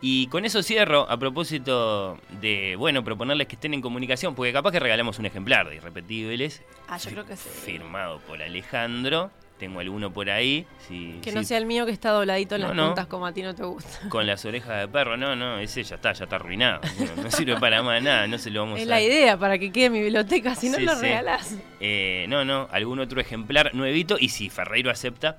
Y 0.00 0.26
con 0.26 0.44
eso 0.44 0.62
cierro 0.62 1.08
a 1.08 1.16
propósito 1.16 2.18
de, 2.40 2.76
bueno, 2.76 3.02
proponerles 3.02 3.46
que 3.46 3.54
estén 3.54 3.72
en 3.72 3.80
comunicación, 3.80 4.34
porque 4.34 4.52
capaz 4.52 4.72
que 4.72 4.80
regalamos 4.80 5.18
un 5.18 5.24
ejemplar 5.24 5.68
de 5.68 5.76
Irrepetibles. 5.76 6.62
Ah, 6.88 6.98
yo 6.98 7.10
creo 7.10 7.24
que 7.24 7.36
sí. 7.36 7.48
Firmado 7.48 8.18
por 8.20 8.42
Alejandro. 8.42 9.30
Tengo 9.58 9.80
alguno 9.80 10.12
por 10.12 10.30
ahí. 10.30 10.66
que 10.88 11.32
no 11.32 11.44
sea 11.44 11.58
el 11.58 11.66
mío 11.66 11.86
que 11.86 11.92
está 11.92 12.10
dobladito 12.10 12.56
en 12.56 12.62
las 12.62 12.72
puntas 12.72 13.06
como 13.06 13.26
a 13.26 13.32
ti 13.32 13.42
no 13.42 13.54
te 13.54 13.62
gusta. 13.62 14.00
Con 14.08 14.26
las 14.26 14.44
orejas 14.44 14.80
de 14.80 14.88
perro, 14.88 15.16
no, 15.16 15.36
no, 15.36 15.58
ese 15.58 15.82
ya 15.84 15.94
está, 15.94 16.12
ya 16.12 16.24
está 16.24 16.36
arruinado. 16.36 16.80
No, 17.22 17.30
sirve 17.30 17.58
para 17.60 17.82
más 17.82 18.02
nada, 18.02 18.26
no 18.26 18.36
se 18.38 18.50
lo 18.50 18.60
vamos 18.60 18.78
a... 18.78 18.82
Es 18.82 18.88
la 18.88 19.00
idea, 19.00 19.38
para 19.38 19.58
que 19.58 19.70
quede 19.70 19.86
en 19.86 19.92
mi 19.92 20.02
biblioteca, 20.02 20.54
si 20.54 20.70
no 20.70 20.78
lo 20.78 20.94
regalás. 21.00 21.56
Eh, 21.80 22.26
no, 22.28 22.44
no, 22.44 22.68
algún 22.72 22.98
otro 22.98 23.20
ejemplar 23.20 23.74
nuevito 23.74 24.16
y 24.18 24.30
si 24.30 24.50
Ferreiro 24.50 24.90
acepta, 24.90 25.38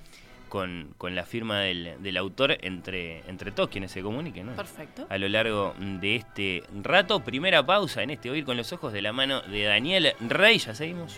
con, 0.97 1.15
la 1.15 1.25
firma 1.25 1.59
del, 1.59 1.95
del, 1.99 2.17
autor 2.17 2.57
entre, 2.61 3.19
entre 3.27 3.51
todos 3.51 3.69
quienes 3.69 3.91
se 3.91 4.01
comuniquen. 4.01 4.47
¿no? 4.47 4.55
Perfecto. 4.55 5.05
A 5.09 5.17
lo 5.17 5.27
largo 5.27 5.75
de 5.77 6.15
este 6.15 6.63
rato, 6.81 7.19
primera 7.21 7.65
pausa 7.65 8.03
en 8.03 8.11
este 8.11 8.29
Oír 8.29 8.45
con 8.45 8.55
los 8.55 8.71
Ojos 8.71 8.93
de 8.93 9.01
la 9.01 9.11
mano 9.11 9.41
de 9.41 9.63
Daniel 9.63 10.13
Rey, 10.21 10.57
ya 10.59 10.73
seguimos. 10.73 11.17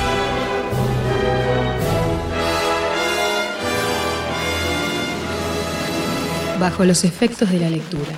bajo 6.61 6.85
los 6.85 7.03
efectos 7.03 7.49
de 7.49 7.59
la 7.59 7.69
lectura. 7.71 8.13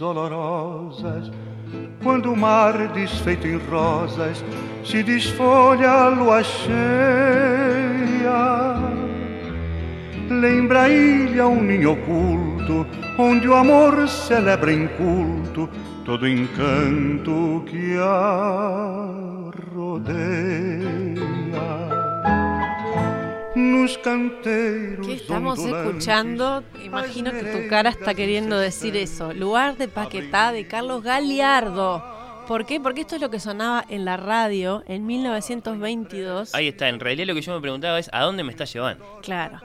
Olorosas, 0.00 1.30
quando 2.02 2.32
o 2.32 2.36
mar 2.36 2.92
desfeito 2.92 3.46
em 3.46 3.58
rosas 3.58 4.42
se 4.88 5.02
desfolha 5.02 6.06
a 6.06 6.08
lua 6.08 6.42
cheia. 6.42 6.78
Lembra 10.30 10.84
a 10.84 10.88
ilha 10.88 11.46
um 11.46 11.62
ninho 11.62 11.92
oculto, 11.92 12.86
onde 13.18 13.46
o 13.48 13.54
amor 13.54 14.08
celebra 14.08 14.72
em 14.72 14.88
culto 14.88 15.68
todo 16.06 16.26
encanto 16.26 17.62
que 17.66 17.98
a 18.00 19.50
rodeia. 19.74 21.18
¿Qué 25.04 25.14
estamos 25.14 25.58
escuchando? 25.58 26.62
Imagino 26.82 27.30
que 27.30 27.42
tu 27.42 27.68
cara 27.68 27.90
está 27.90 28.14
queriendo 28.14 28.58
decir 28.58 28.96
eso. 28.96 29.32
Lugar 29.34 29.76
de 29.76 29.88
Paquetá 29.88 30.52
de 30.52 30.66
Carlos 30.66 31.02
Galiardo. 31.02 32.17
¿Por 32.48 32.64
qué? 32.64 32.80
Porque 32.80 33.02
esto 33.02 33.16
es 33.16 33.20
lo 33.20 33.28
que 33.28 33.40
sonaba 33.40 33.84
en 33.90 34.06
la 34.06 34.16
radio 34.16 34.82
en 34.86 35.04
1922. 35.04 36.54
Ahí 36.54 36.68
está, 36.68 36.88
en 36.88 36.98
realidad 36.98 37.26
lo 37.26 37.34
que 37.34 37.42
yo 37.42 37.52
me 37.52 37.60
preguntaba 37.60 37.98
es, 37.98 38.08
¿a 38.10 38.22
dónde 38.22 38.42
me 38.42 38.50
está 38.52 38.64
llevando? 38.64 39.04
Claro, 39.20 39.60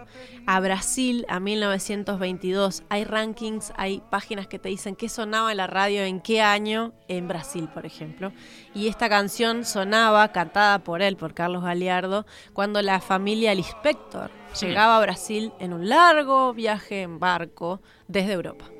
a 0.45 0.59
Brasil 0.59 1.25
a 1.29 1.39
1922. 1.39 2.83
Hay 2.89 3.05
rankings, 3.05 3.71
hay 3.77 4.03
páginas 4.09 4.47
que 4.47 4.59
te 4.59 4.67
dicen 4.67 4.97
qué 4.97 5.07
sonaba 5.07 5.51
en 5.51 5.57
la 5.57 5.67
radio 5.67 6.03
en 6.03 6.19
qué 6.19 6.41
año 6.41 6.91
en 7.07 7.29
Brasil, 7.29 7.69
por 7.73 7.85
ejemplo. 7.85 8.33
Y 8.75 8.89
esta 8.89 9.07
canción 9.07 9.63
sonaba, 9.63 10.33
cantada 10.33 10.79
por 10.79 11.01
él, 11.01 11.15
por 11.15 11.33
Carlos 11.33 11.63
Galiardo, 11.63 12.25
cuando 12.51 12.81
la 12.81 12.99
familia 12.99 13.55
Lispector 13.55 14.29
llegaba 14.59 14.97
a 14.97 15.01
Brasil 15.01 15.53
en 15.61 15.71
un 15.71 15.87
largo 15.87 16.53
viaje 16.53 17.03
en 17.03 17.17
barco 17.17 17.81
desde 18.09 18.33
Europa. 18.33 18.72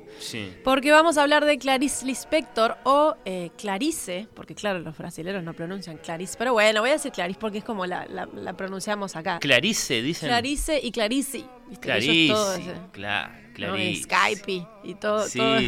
Porque 0.62 0.90
vamos 0.90 1.18
a 1.18 1.22
hablar 1.22 1.44
de 1.44 1.58
Clarice 1.58 2.06
Lispector 2.06 2.76
o 2.84 3.16
eh, 3.24 3.50
Clarice, 3.56 4.26
porque 4.34 4.54
claro, 4.54 4.78
los 4.78 4.96
brasileños 4.96 5.42
no 5.42 5.54
pronuncian 5.54 5.98
Clarice, 5.98 6.36
pero 6.38 6.52
bueno, 6.52 6.80
voy 6.80 6.90
a 6.90 6.94
decir 6.94 7.12
Clarice 7.12 7.38
porque 7.38 7.58
es 7.58 7.64
como 7.64 7.86
la, 7.86 8.06
pronunciamos 8.56 9.16
acá. 9.16 9.38
Clarice, 9.40 10.02
dicen. 10.02 10.28
Clarice 10.28 10.80
y 10.82 10.90
Clarice. 10.90 11.44
Clarice, 11.80 12.34
claro, 12.92 13.34
Clarice. 13.54 14.02
Skype 14.04 14.66
y 14.84 14.94
todo, 14.94 15.26
todo, 15.28 15.58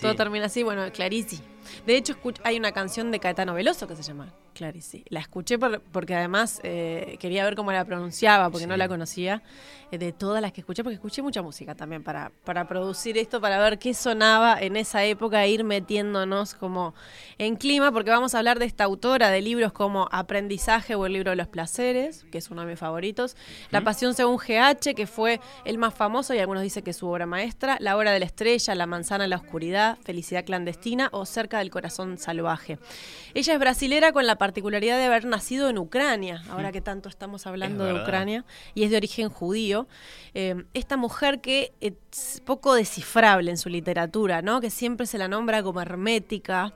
todo 0.00 0.14
termina 0.14 0.46
así, 0.46 0.62
bueno, 0.62 0.90
Clarice. 0.92 1.38
De 1.86 1.96
hecho, 1.96 2.16
hay 2.42 2.56
una 2.56 2.72
canción 2.72 3.10
de 3.10 3.20
Caetano 3.20 3.54
Veloso 3.54 3.86
que 3.86 3.96
se 3.96 4.02
llama 4.02 4.32
Clarice. 4.52 5.04
La 5.08 5.20
escuché 5.20 5.58
porque 5.58 6.14
además 6.14 6.60
eh, 6.62 7.16
quería 7.18 7.44
ver 7.44 7.54
cómo 7.54 7.72
la 7.72 7.84
pronunciaba, 7.84 8.50
porque 8.50 8.66
no 8.66 8.76
la 8.76 8.88
conocía. 8.88 9.42
Eh, 9.92 9.98
de 9.98 10.12
todas 10.12 10.40
las 10.40 10.52
que 10.52 10.62
escuché, 10.62 10.82
porque 10.82 10.94
escuché 10.94 11.20
mucha 11.20 11.42
música 11.42 11.74
también 11.74 12.02
para, 12.02 12.32
para 12.44 12.66
producir 12.66 13.18
esto, 13.18 13.42
para 13.42 13.58
ver 13.58 13.78
qué 13.78 13.92
sonaba 13.92 14.58
en 14.58 14.76
esa 14.76 15.04
época, 15.04 15.44
e 15.44 15.50
ir 15.50 15.64
metiéndonos 15.64 16.54
como 16.54 16.94
en 17.36 17.56
clima, 17.56 17.92
porque 17.92 18.10
vamos 18.10 18.34
a 18.34 18.38
hablar 18.38 18.58
de 18.58 18.64
esta 18.64 18.84
autora 18.84 19.28
de 19.28 19.42
libros 19.42 19.72
como 19.72 20.08
Aprendizaje 20.10 20.94
o 20.94 21.04
el 21.04 21.12
libro 21.12 21.30
de 21.30 21.36
los 21.36 21.46
placeres, 21.46 22.24
que 22.32 22.38
es 22.38 22.50
uno 22.50 22.62
de 22.62 22.68
mis 22.68 22.78
favoritos, 22.78 23.36
La 23.70 23.82
pasión 23.82 24.14
según 24.14 24.38
GH, 24.38 24.94
que 24.94 25.06
fue 25.06 25.40
el 25.66 25.76
más 25.76 25.92
famoso 25.92 26.32
y 26.32 26.38
algunos 26.38 26.62
dicen 26.62 26.82
que 26.82 26.90
es 26.90 26.96
su 26.96 27.06
obra 27.08 27.26
maestra, 27.26 27.76
La 27.78 27.96
hora 27.96 28.12
de 28.12 28.18
la 28.18 28.24
estrella, 28.24 28.74
La 28.74 28.86
manzana 28.86 29.24
en 29.24 29.30
la 29.30 29.36
oscuridad, 29.36 29.98
Felicidad 30.04 30.46
clandestina 30.46 31.10
o 31.12 31.26
Cerca 31.26 31.58
del 31.58 31.70
corazón 31.70 32.16
salvaje. 32.16 32.78
Ella 33.34 33.52
es 33.52 33.58
brasilera 33.58 34.12
con 34.12 34.26
la 34.26 34.36
particularidad 34.42 34.98
de 34.98 35.04
haber 35.04 35.24
nacido 35.24 35.68
en 35.68 35.78
Ucrania, 35.78 36.42
ahora 36.50 36.72
que 36.72 36.80
tanto 36.80 37.08
estamos 37.08 37.46
hablando 37.46 37.84
de 37.84 37.94
Ucrania, 37.94 38.44
y 38.74 38.82
es 38.82 38.90
de 38.90 38.96
origen 38.96 39.28
judío. 39.28 39.86
Eh, 40.34 40.64
esta 40.74 40.96
mujer 40.96 41.40
que 41.40 41.72
es 41.80 42.42
poco 42.44 42.74
descifrable 42.74 43.52
en 43.52 43.56
su 43.56 43.68
literatura, 43.68 44.42
¿no? 44.42 44.60
Que 44.60 44.68
siempre 44.68 45.06
se 45.06 45.16
la 45.16 45.28
nombra 45.28 45.62
como 45.62 45.80
hermética, 45.80 46.74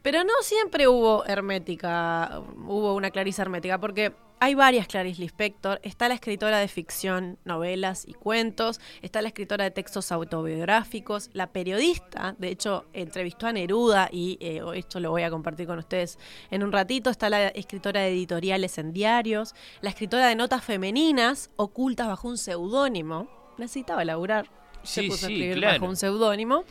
pero 0.00 0.22
no 0.22 0.32
siempre 0.42 0.86
hubo 0.86 1.26
hermética, 1.26 2.40
hubo 2.64 2.94
una 2.94 3.10
Clarice 3.10 3.42
hermética, 3.42 3.80
porque 3.80 4.12
hay 4.40 4.54
varias 4.54 4.86
Clarice 4.86 5.20
Lispector. 5.20 5.80
Está 5.82 6.08
la 6.08 6.14
escritora 6.14 6.58
de 6.58 6.68
ficción, 6.68 7.38
novelas 7.44 8.04
y 8.06 8.14
cuentos. 8.14 8.80
Está 9.02 9.22
la 9.22 9.28
escritora 9.28 9.64
de 9.64 9.70
textos 9.70 10.12
autobiográficos. 10.12 11.30
La 11.32 11.48
periodista, 11.48 12.34
de 12.38 12.48
hecho, 12.48 12.86
entrevistó 12.92 13.46
a 13.46 13.52
Neruda 13.52 14.08
y 14.12 14.38
eh, 14.40 14.62
esto 14.74 15.00
lo 15.00 15.10
voy 15.10 15.22
a 15.22 15.30
compartir 15.30 15.66
con 15.66 15.78
ustedes 15.78 16.18
en 16.50 16.62
un 16.62 16.72
ratito. 16.72 17.10
Está 17.10 17.28
la 17.30 17.48
escritora 17.48 18.00
de 18.00 18.08
editoriales 18.08 18.78
en 18.78 18.92
diarios. 18.92 19.54
La 19.80 19.90
escritora 19.90 20.28
de 20.28 20.36
notas 20.36 20.64
femeninas 20.64 21.50
ocultas 21.56 22.06
bajo 22.06 22.28
un 22.28 22.38
seudónimo. 22.38 23.28
Necesitaba 23.58 24.04
laburar. 24.04 24.48
Se 24.82 25.02
puso 25.02 25.26
a 25.26 25.30
escribir 25.30 25.60
bajo 25.60 25.86
un 25.86 25.96
seudónimo. 25.96 26.64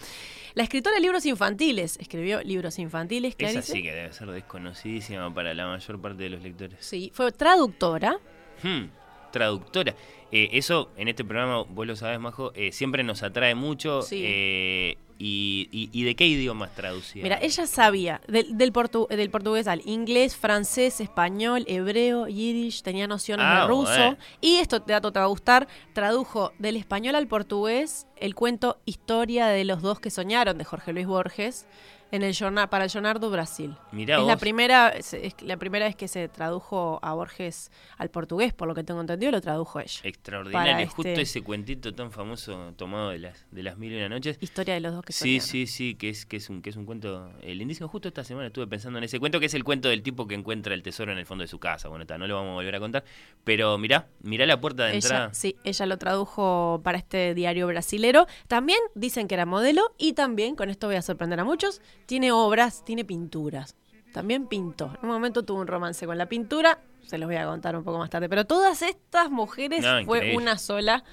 La 0.57 0.63
escritora 0.63 0.95
de 0.95 1.01
libros 1.01 1.23
infantiles, 1.27 1.97
escribió 1.99 2.41
libros 2.41 2.79
infantiles, 2.79 3.35
Esa 3.37 3.61
sí 3.61 3.83
que 3.83 3.93
debe 3.93 4.11
ser 4.11 4.31
desconocidísima 4.31 5.31
para 5.31 5.53
la 5.53 5.67
mayor 5.67 6.01
parte 6.01 6.23
de 6.23 6.31
los 6.31 6.41
lectores. 6.41 6.79
Sí, 6.79 7.11
fue 7.13 7.31
traductora. 7.31 8.19
Hmm, 8.63 8.85
traductora. 9.31 9.93
Eh, 10.31 10.49
eso 10.53 10.89
en 10.97 11.09
este 11.09 11.23
programa, 11.23 11.61
vos 11.61 11.85
lo 11.85 11.95
sabés, 11.95 12.19
Majo, 12.19 12.53
eh, 12.55 12.71
siempre 12.71 13.03
nos 13.03 13.21
atrae 13.21 13.53
mucho. 13.53 14.01
Sí. 14.01 14.23
Eh, 14.25 14.97
y, 15.19 16.03
de 16.03 16.15
qué 16.15 16.27
idiomas 16.27 16.73
traducía? 16.75 17.23
Mira, 17.23 17.39
ella 17.41 17.65
sabía 17.67 18.21
del, 18.27 18.57
del, 18.57 18.71
portugués 18.71 19.67
al 19.67 19.81
inglés, 19.85 20.35
francés, 20.35 21.01
español, 21.01 21.65
hebreo, 21.67 22.27
yiddish, 22.27 22.81
tenía 22.81 23.07
nociones 23.07 23.45
de 23.45 23.51
ah, 23.51 23.67
ruso. 23.67 24.17
Y 24.41 24.57
esto 24.57 24.81
te 24.81 24.93
dato 24.93 25.11
te 25.11 25.19
va 25.19 25.25
a 25.25 25.29
gustar, 25.29 25.67
tradujo 25.93 26.53
del 26.59 26.75
español 26.75 27.15
al 27.15 27.27
portugués 27.27 28.07
el 28.19 28.35
cuento 28.35 28.79
Historia 28.85 29.47
de 29.47 29.65
los 29.65 29.81
dos 29.81 29.99
que 29.99 30.09
soñaron 30.09 30.57
de 30.57 30.63
Jorge 30.63 30.93
Luis 30.93 31.07
Borges. 31.07 31.67
En 32.11 32.23
el 32.23 32.35
jornal, 32.35 32.69
para 32.69 32.85
el 32.85 32.91
Jornal 32.91 33.19
do 33.19 33.29
Brasil. 33.29 33.75
Mirá 33.91 34.19
es 34.19 34.25
la 34.27 34.37
primera 34.37 34.89
es, 34.89 35.13
es 35.13 35.35
la 35.41 35.57
primera 35.57 35.85
vez 35.85 35.95
que 35.95 36.07
se 36.07 36.27
tradujo 36.29 36.99
a 37.01 37.13
Borges 37.13 37.71
al 37.97 38.09
portugués, 38.09 38.53
por 38.53 38.67
lo 38.67 38.75
que 38.75 38.83
tengo 38.83 39.01
entendido, 39.01 39.31
lo 39.31 39.41
tradujo 39.41 39.79
ella. 39.79 39.99
Extraordinario, 40.03 40.73
Para 40.73 40.87
justo 40.87 41.09
este- 41.09 41.21
ese 41.21 41.41
cuentito 41.41 41.93
tan 41.93 42.11
famoso 42.11 42.73
tomado 42.77 43.09
de 43.09 43.19
las 43.19 43.45
de 43.51 43.63
las 43.63 43.77
mil 43.77 43.91
y 43.91 43.97
una 43.97 44.09
noches. 44.09 44.37
Historia 44.39 44.73
de 44.75 44.79
los 44.79 44.93
dos 44.93 45.03
que 45.03 45.13
Sí, 45.13 45.39
sí, 45.39 45.67
sí, 45.67 45.95
que 45.95 46.09
es 46.09 46.25
que 46.25 46.37
es 46.37 46.49
un 46.49 46.61
que 46.61 46.69
es 46.69 46.75
un 46.75 46.85
cuento 46.85 47.31
eh, 47.41 47.53
lindísimo. 47.55 47.87
Justo 47.89 48.07
esta 48.07 48.23
semana 48.23 48.47
estuve 48.47 48.67
pensando 48.67 48.97
en 48.99 49.03
ese 49.03 49.19
cuento 49.19 49.39
que 49.39 49.47
es 49.47 49.53
el 49.53 49.63
cuento 49.63 49.89
del 49.89 50.01
tipo 50.01 50.27
que 50.27 50.35
encuentra 50.35 50.73
el 50.73 50.83
tesoro 50.83 51.11
en 51.11 51.17
el 51.17 51.25
fondo 51.25 51.43
de 51.43 51.47
su 51.47 51.59
casa. 51.59 51.89
Bueno, 51.89 52.03
está, 52.03 52.17
no 52.17 52.27
lo 52.27 52.35
vamos 52.35 52.51
a 52.51 52.53
volver 52.55 52.75
a 52.75 52.79
contar, 52.79 53.03
pero 53.43 53.77
mirá, 53.77 54.07
mirá 54.21 54.45
la 54.45 54.59
puerta 54.59 54.85
de 54.85 54.95
entrada. 54.95 55.25
Ella, 55.25 55.33
sí, 55.33 55.55
ella 55.63 55.85
lo 55.85 55.97
tradujo 55.97 56.81
para 56.83 56.97
este 56.97 57.33
diario 57.33 57.67
brasilero. 57.67 58.27
También 58.47 58.79
dicen 58.95 59.27
que 59.27 59.35
era 59.35 59.45
modelo 59.45 59.93
y 59.97 60.13
también, 60.13 60.55
con 60.55 60.69
esto 60.69 60.87
voy 60.87 60.95
a 60.95 61.01
sorprender 61.01 61.39
a 61.39 61.43
muchos, 61.43 61.81
tiene 62.07 62.31
obras, 62.31 62.83
tiene 62.83 63.05
pinturas. 63.05 63.75
También 64.13 64.47
pintó. 64.47 64.85
En 64.95 65.09
un 65.09 65.09
momento 65.15 65.43
tuvo 65.43 65.59
un 65.59 65.67
romance 65.67 66.07
con 66.07 66.17
la 66.17 66.25
pintura, 66.25 66.79
se 67.05 67.19
los 67.19 67.27
voy 67.27 67.35
a 67.35 67.45
contar 67.45 67.75
un 67.75 67.83
poco 67.83 67.99
más 67.99 68.09
tarde. 68.09 68.27
Pero 68.29 68.45
todas 68.45 68.81
estas 68.81 69.29
mujeres 69.29 69.83
No, 69.83 70.03
fue 70.05 70.35
una 70.35 70.57
sola, 70.57 71.03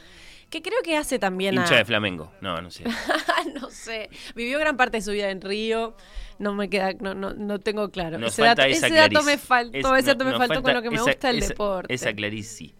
que 0.48 0.62
creo 0.62 0.78
que 0.83 0.96
hace 0.96 1.18
también 1.18 1.54
Hincha 1.54 1.74
a... 1.74 1.78
de 1.78 1.85
Flamengo. 1.85 2.33
No, 2.40 2.62
no 2.62 2.70
sé. 2.70 2.85
no 3.61 3.68
sé. 3.68 4.09
Vivió 4.35 4.59
gran 4.59 4.76
parte 4.78 4.96
de 4.98 5.02
su 5.02 5.11
vida 5.11 5.28
en 5.30 5.42
Río. 5.42 5.94
No 6.38 6.54
me 6.54 6.70
queda, 6.70 6.92
no, 7.00 7.14
no, 7.14 7.35
no 7.35 7.59
tengo 7.61 7.90
claro. 7.90 8.18
Nos 8.18 8.33
ese 8.33 8.42
falta 8.42 8.62
dato, 8.62 8.74
esa 8.74 8.87
ese 8.87 8.96
dato 8.96 9.22
me 9.22 9.37
faltó, 9.38 9.94
Es- 9.96 10.02
ese 10.04 10.12
dato 10.14 10.24
me 10.24 10.30
faltó 10.33 10.54
falta 10.54 10.62
con 10.62 10.74
lo 10.74 10.83
que 10.83 10.90
me 10.90 10.96
esa- 10.96 11.04
gusta 11.04 11.30
el 11.30 11.38
esa- 11.38 11.48
deporte. 11.48 11.92
Esa 11.94 12.12
Clarice. 12.14 12.74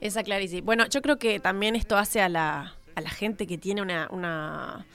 Esa 0.00 0.22
Clarice. 0.22 0.60
Bueno, 0.60 0.86
yo 0.86 1.02
creo 1.02 1.18
que 1.18 1.40
también 1.40 1.74
esto 1.74 1.96
hace 1.96 2.20
a 2.20 2.28
la, 2.28 2.76
a 2.94 3.00
la 3.00 3.10
gente 3.10 3.46
que 3.46 3.58
tiene 3.58 3.82
una, 3.82 4.08
una, 4.10 4.86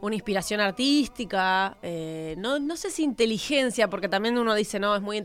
una 0.00 0.14
inspiración 0.14 0.60
artística, 0.60 1.76
eh, 1.82 2.34
no, 2.38 2.58
no 2.58 2.76
sé 2.76 2.90
si 2.90 3.02
inteligencia, 3.02 3.88
porque 3.88 4.08
también 4.08 4.36
uno 4.38 4.54
dice, 4.54 4.78
no, 4.78 4.94
es 4.94 5.02
muy 5.02 5.22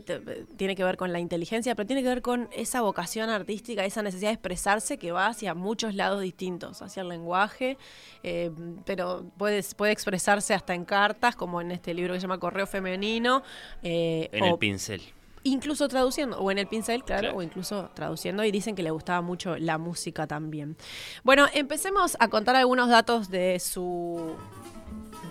tiene 0.56 0.74
que 0.76 0.84
ver 0.84 0.96
con 0.96 1.12
la 1.12 1.20
inteligencia, 1.20 1.74
pero 1.74 1.86
tiene 1.86 2.02
que 2.02 2.08
ver 2.08 2.22
con 2.22 2.48
esa 2.52 2.80
vocación 2.80 3.30
artística, 3.30 3.84
esa 3.84 4.02
necesidad 4.02 4.30
de 4.30 4.34
expresarse 4.34 4.98
que 4.98 5.12
va 5.12 5.26
hacia 5.26 5.54
muchos 5.54 5.94
lados 5.94 6.20
distintos, 6.22 6.82
hacia 6.82 7.02
el 7.02 7.08
lenguaje, 7.08 7.76
eh, 8.22 8.50
pero 8.84 9.24
puede, 9.38 9.62
puede 9.76 9.92
expresarse 9.92 10.54
hasta 10.54 10.74
en 10.74 10.84
cartas, 10.84 11.36
como 11.36 11.60
en 11.60 11.70
este 11.72 11.94
libro 11.94 12.14
que 12.14 12.20
se 12.20 12.22
llama 12.24 12.38
Correo 12.38 12.66
Femenino. 12.66 13.42
eh, 13.82 14.28
En 14.32 14.42
o- 14.44 14.46
el 14.46 14.58
pincel. 14.58 15.02
Incluso 15.44 15.88
traduciendo, 15.88 16.38
o 16.38 16.52
en 16.52 16.58
el 16.58 16.68
pincel, 16.68 17.02
claro, 17.02 17.22
Claro. 17.22 17.36
o 17.38 17.42
incluso 17.42 17.90
traduciendo, 17.94 18.44
y 18.44 18.52
dicen 18.52 18.76
que 18.76 18.84
le 18.84 18.92
gustaba 18.92 19.22
mucho 19.22 19.56
la 19.58 19.76
música 19.76 20.28
también. 20.28 20.76
Bueno, 21.24 21.46
empecemos 21.52 22.16
a 22.20 22.28
contar 22.28 22.54
algunos 22.54 22.88
datos 22.88 23.28
de 23.28 23.58
su 23.58 24.36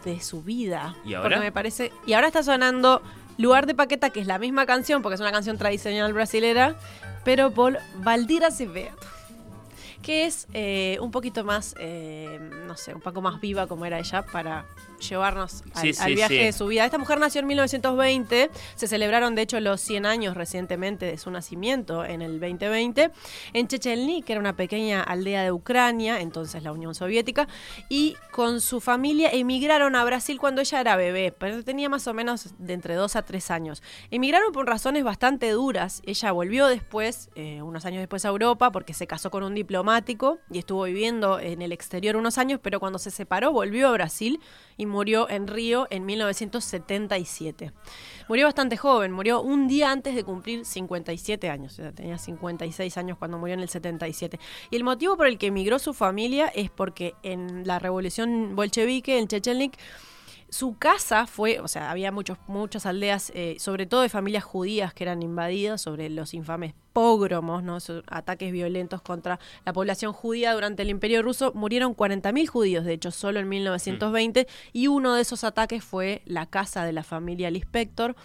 de 0.03 0.19
su 0.19 0.41
vida. 0.41 0.95
¿Y 1.05 1.13
ahora? 1.13 1.29
Porque 1.29 1.45
me 1.45 1.51
parece. 1.51 1.91
Y 2.05 2.13
ahora 2.13 2.27
está 2.27 2.43
sonando 2.43 3.01
Lugar 3.37 3.65
de 3.65 3.75
Paqueta, 3.75 4.09
que 4.09 4.19
es 4.19 4.27
la 4.27 4.39
misma 4.39 4.65
canción, 4.65 5.01
porque 5.01 5.15
es 5.15 5.21
una 5.21 5.31
canción 5.31 5.57
tradicional 5.57 6.13
brasilera, 6.13 6.75
pero 7.23 7.51
por 7.51 7.79
Valdir 7.95 8.45
Azevedo. 8.45 8.95
Que 10.01 10.25
es 10.25 10.47
eh, 10.53 10.97
un 10.99 11.11
poquito 11.11 11.43
más, 11.43 11.75
eh, 11.79 12.39
no 12.65 12.75
sé, 12.75 12.93
un 12.93 13.01
poco 13.01 13.21
más 13.21 13.39
viva 13.39 13.67
como 13.67 13.85
era 13.85 13.99
ella 13.99 14.23
para 14.23 14.65
llevarnos 15.01 15.63
al, 15.73 15.81
Sí, 15.81 15.93
sí, 15.93 16.01
al 16.01 16.15
viaje 16.15 16.37
sí. 16.37 16.43
de 16.45 16.53
su 16.53 16.67
vida. 16.67 16.85
Esta 16.85 16.97
mujer 16.97 17.19
nació 17.19 17.41
en 17.41 17.47
1920, 17.47 18.49
se 18.75 18.87
celebraron 18.87 19.35
de 19.35 19.41
hecho 19.41 19.59
los 19.59 19.81
100 19.81 20.05
años 20.05 20.35
recientemente 20.35 21.05
de 21.05 21.17
su 21.17 21.29
nacimiento 21.31 22.05
en 22.05 22.21
el 22.21 22.39
2020, 22.39 23.11
en 23.53 23.67
Chechelny, 23.67 24.21
que 24.21 24.33
era 24.33 24.39
una 24.39 24.55
pequeña 24.55 25.01
aldea 25.01 25.43
de 25.43 25.51
Ucrania, 25.51 26.21
entonces 26.21 26.63
la 26.63 26.71
Unión 26.71 26.95
Soviética, 26.95 27.47
y 27.89 28.15
con 28.31 28.61
su 28.61 28.79
familia 28.81 29.29
emigraron 29.31 29.95
a 29.95 30.03
Brasil 30.03 30.39
cuando 30.39 30.61
ella 30.61 30.79
era 30.79 30.95
bebé, 30.95 31.33
pero 31.37 31.63
tenía 31.63 31.89
más 31.89 32.07
o 32.07 32.13
menos 32.13 32.53
de 32.57 32.73
entre 32.73 32.95
2 32.95 33.15
a 33.15 33.21
3 33.23 33.51
años. 33.51 33.83
Emigraron 34.11 34.51
por 34.51 34.67
razones 34.67 35.03
bastante 35.03 35.49
duras, 35.51 36.01
ella 36.05 36.31
volvió 36.31 36.67
después, 36.67 37.29
eh, 37.35 37.61
unos 37.61 37.85
años 37.85 37.99
después 37.99 38.25
a 38.25 38.29
Europa, 38.29 38.71
porque 38.71 38.93
se 38.93 39.07
casó 39.07 39.31
con 39.31 39.43
un 39.43 39.55
diplomático 39.55 40.39
y 40.51 40.59
estuvo 40.59 40.83
viviendo 40.83 41.39
en 41.39 41.61
el 41.61 41.71
exterior 41.71 42.15
unos 42.15 42.37
años, 42.37 42.59
pero 42.61 42.79
cuando 42.79 42.99
se 42.99 43.11
separó 43.11 43.51
volvió 43.51 43.87
a 43.87 43.91
Brasil 43.91 44.39
y 44.77 44.85
murió 44.91 45.29
en 45.29 45.47
Río 45.47 45.87
en 45.89 46.05
1977. 46.05 47.71
Murió 48.29 48.45
bastante 48.45 48.77
joven, 48.77 49.11
murió 49.11 49.41
un 49.41 49.67
día 49.67 49.91
antes 49.91 50.13
de 50.13 50.23
cumplir 50.23 50.65
57 50.65 51.49
años, 51.49 51.73
o 51.73 51.75
sea, 51.77 51.91
tenía 51.91 52.17
56 52.17 52.97
años 52.97 53.17
cuando 53.17 53.37
murió 53.37 53.55
en 53.55 53.61
el 53.61 53.69
77. 53.69 54.39
Y 54.69 54.75
el 54.75 54.83
motivo 54.83 55.17
por 55.17 55.27
el 55.27 55.37
que 55.37 55.47
emigró 55.47 55.79
su 55.79 55.93
familia 55.93 56.47
es 56.47 56.69
porque 56.69 57.15
en 57.23 57.65
la 57.65 57.79
revolución 57.79 58.55
bolchevique, 58.55 59.17
en 59.17 59.27
Chechelnik, 59.27 59.77
su 60.51 60.77
casa 60.77 61.27
fue, 61.27 61.61
o 61.61 61.67
sea, 61.69 61.89
había 61.89 62.11
muchos, 62.11 62.37
muchas 62.47 62.85
aldeas, 62.85 63.31
eh, 63.33 63.55
sobre 63.57 63.85
todo 63.85 64.01
de 64.01 64.09
familias 64.09 64.43
judías 64.43 64.93
que 64.93 65.05
eran 65.05 65.23
invadidas 65.23 65.81
sobre 65.81 66.09
los 66.09 66.33
infames 66.33 66.73
pogromos, 66.93 67.63
¿no? 67.63 67.77
Esos 67.77 68.03
ataques 68.07 68.51
violentos 68.51 69.01
contra 69.01 69.39
la 69.65 69.73
población 69.73 70.13
judía 70.13 70.53
durante 70.53 70.81
el 70.83 70.89
Imperio 70.89 71.21
Ruso. 71.21 71.51
Murieron 71.53 71.95
40.000 71.95 72.47
judíos, 72.47 72.85
de 72.85 72.93
hecho, 72.93 73.11
solo 73.11 73.39
en 73.39 73.47
1920, 73.49 74.47
y 74.73 74.87
uno 74.87 75.13
de 75.15 75.21
esos 75.21 75.43
ataques 75.43 75.83
fue 75.83 76.21
la 76.25 76.45
casa 76.45 76.85
de 76.85 76.93
la 76.93 77.03
familia 77.03 77.49
Lispector. 77.51 78.15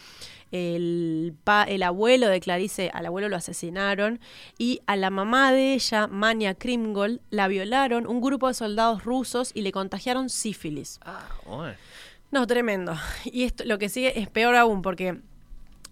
El, 0.53 1.35
pa- 1.45 1.64
el 1.64 1.83
abuelo 1.83 2.29
de 2.29 2.39
Clarice, 2.41 2.91
al 2.95 3.07
abuelo 3.07 3.29
lo 3.29 3.37
asesinaron 3.37 4.21
y 4.59 4.81
a 4.87 4.95
la 4.95 5.11
mamá 5.11 5.53
de 5.53 5.75
ella, 5.75 6.07
Mania 6.07 6.55
Krimgol, 6.55 7.21
la 7.31 7.49
violaron 7.49 8.07
un 8.07 8.21
grupo 8.21 8.47
de 8.49 8.55
soldados 8.55 9.05
rusos 9.05 9.51
y 9.55 9.62
le 9.62 9.73
contagiaron 9.73 10.29
sífilis. 10.31 11.01
Bueno. 11.47 11.75
No, 12.31 12.47
tremendo. 12.47 12.95
Y 13.25 13.43
esto, 13.43 13.64
lo 13.64 13.79
que 13.79 13.89
sigue 13.89 14.19
es 14.21 14.29
peor 14.29 14.55
aún, 14.57 14.83
porque 14.83 15.21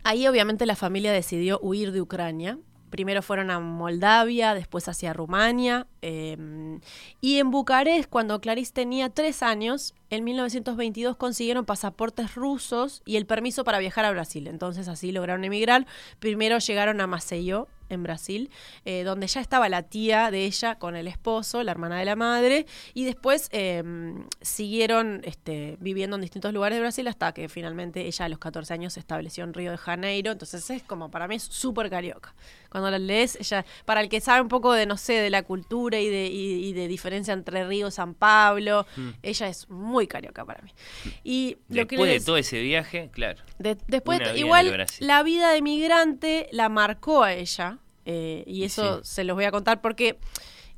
ahí 0.05 0.27
obviamente 0.27 0.67
la 0.67 0.77
familia 0.77 1.13
decidió 1.13 1.59
huir 1.61 1.93
de 1.93 2.01
Ucrania. 2.01 2.59
Primero 2.91 3.23
fueron 3.23 3.51
a 3.51 3.59
Moldavia, 3.59 4.55
después 4.55 4.87
hacia 4.87 5.13
Rumania. 5.13 5.89
eh, 6.01 6.79
y 7.21 7.39
en 7.39 7.51
Bucarest, 7.51 8.09
cuando 8.09 8.41
Clarice 8.41 8.73
tenía 8.73 9.11
tres 9.11 9.43
años, 9.43 9.95
en 10.11 10.23
1922 10.23 11.17
consiguieron 11.17 11.65
pasaportes 11.65 12.37
rusos 12.37 13.03
y 13.05 13.17
el 13.17 13.27
permiso 13.27 13.65
para 13.65 13.81
viajar 13.81 14.05
a 14.05 14.13
Brasil. 14.13 14.47
Entonces 14.47 14.87
así 14.87 15.11
lograron 15.11 15.43
emigrar. 15.43 15.87
Primero 16.21 16.59
llegaron 16.59 17.01
a 17.01 17.09
Maceió, 17.09 17.67
en 17.89 18.03
Brasil, 18.03 18.51
eh, 18.85 19.05
donde 19.05 19.27
ya 19.27 19.41
estaba 19.41 19.69
la 19.69 19.83
tía 19.83 20.31
de 20.31 20.45
ella 20.45 20.77
con 20.77 20.97
el 20.97 21.09
esposo, 21.09 21.63
la 21.63 21.73
hermana 21.73 21.99
de 21.99 22.05
la 22.05 22.17
madre, 22.17 22.67
y 22.95 23.05
después 23.05 23.49
eh, 23.53 23.83
siguieron 24.41 25.21
este, 25.25 25.77
viviendo 25.81 26.17
en 26.17 26.23
distintos 26.23 26.53
lugares 26.53 26.77
de 26.77 26.81
Brasil 26.81 27.07
hasta 27.09 27.33
que 27.33 27.49
finalmente 27.49 28.07
ella 28.07 28.25
a 28.25 28.29
los 28.29 28.39
14 28.39 28.75
años 28.75 28.95
se 28.95 29.01
estableció 29.01 29.45
en 29.45 29.55
Río 29.55 29.71
de 29.71 29.79
Janeiro. 29.79 30.33
Entonces 30.33 30.69
es 30.71 30.83
como, 30.83 31.11
para 31.11 31.29
mí 31.29 31.39
súper 31.39 31.91
carioca. 31.91 32.35
Cuando 32.75 32.91
la 32.91 32.99
lees, 32.99 33.37
ella, 33.37 33.65
para 33.85 34.01
el 34.01 34.09
que 34.09 34.21
sabe 34.21 34.41
un 34.41 34.49
poco 34.49 34.73
de, 34.73 34.85
no 34.85 34.97
sé, 34.97 35.13
de 35.13 35.31
la 35.31 35.45
cultura 35.45 36.01
y 36.01 36.09
de, 36.09 36.27
y- 36.27 36.67
y 36.67 36.73
de 36.73 36.89
diferencia 36.89 37.33
entre 37.33 37.65
Río 37.69 37.87
y 37.87 37.91
San 37.93 38.15
Pablo, 38.15 38.85
Mm. 38.97 39.11
ella 39.23 39.47
es 39.47 39.71
muy 39.71 40.09
carioca 40.09 40.45
para 40.45 40.61
mí. 40.63 40.73
Y 41.23 41.59
lo 41.69 41.87
que 41.87 41.95
Después 41.97 42.11
de 42.11 42.27
todo 42.27 42.37
ese 42.37 42.61
viaje, 42.61 43.11
claro. 43.13 43.41
de- 43.61 43.79
después, 43.87 44.21
igual, 44.35 44.87
la 44.99 45.23
vida 45.23 45.53
de 45.53 45.63
migrante 45.63 46.49
la 46.51 46.69
marcó 46.69 47.23
a 47.23 47.33
ella. 47.33 47.79
eh, 48.07 48.43
y 48.47 48.65
eso 48.65 49.03
Sí. 49.05 49.15
se 49.15 49.25
los 49.25 49.35
voy 49.37 49.45
a 49.45 49.51
contar 49.53 49.81
porque 49.81 50.19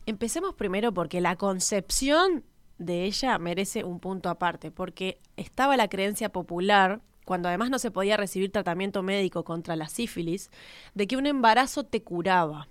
empecemos 0.05 0.55
primero 0.55 0.93
porque 0.93 1.21
la 1.23 1.35
concepción 1.37 2.45
de 2.79 3.05
ella 3.07 3.39
merece 3.39 3.85
un 3.85 4.01
punto 4.01 4.29
aparte. 4.29 4.71
Porque 4.71 5.19
estaba 5.37 5.77
la 5.77 5.89
creencia 5.89 6.29
popular, 6.29 7.01
cuando 7.27 7.49
además 7.49 7.69
no 7.69 7.79
se 7.79 7.91
podía 7.91 8.17
recibir 8.17 8.53
tratamiento 8.53 9.03
médico 9.03 9.45
contra 9.45 9.77
la 9.77 9.89
sífilis, 9.89 10.49
de 10.95 11.07
que 11.07 11.17
un 11.17 11.27
embarazo 11.27 11.85
te 11.85 12.03
curaba. 12.03 12.69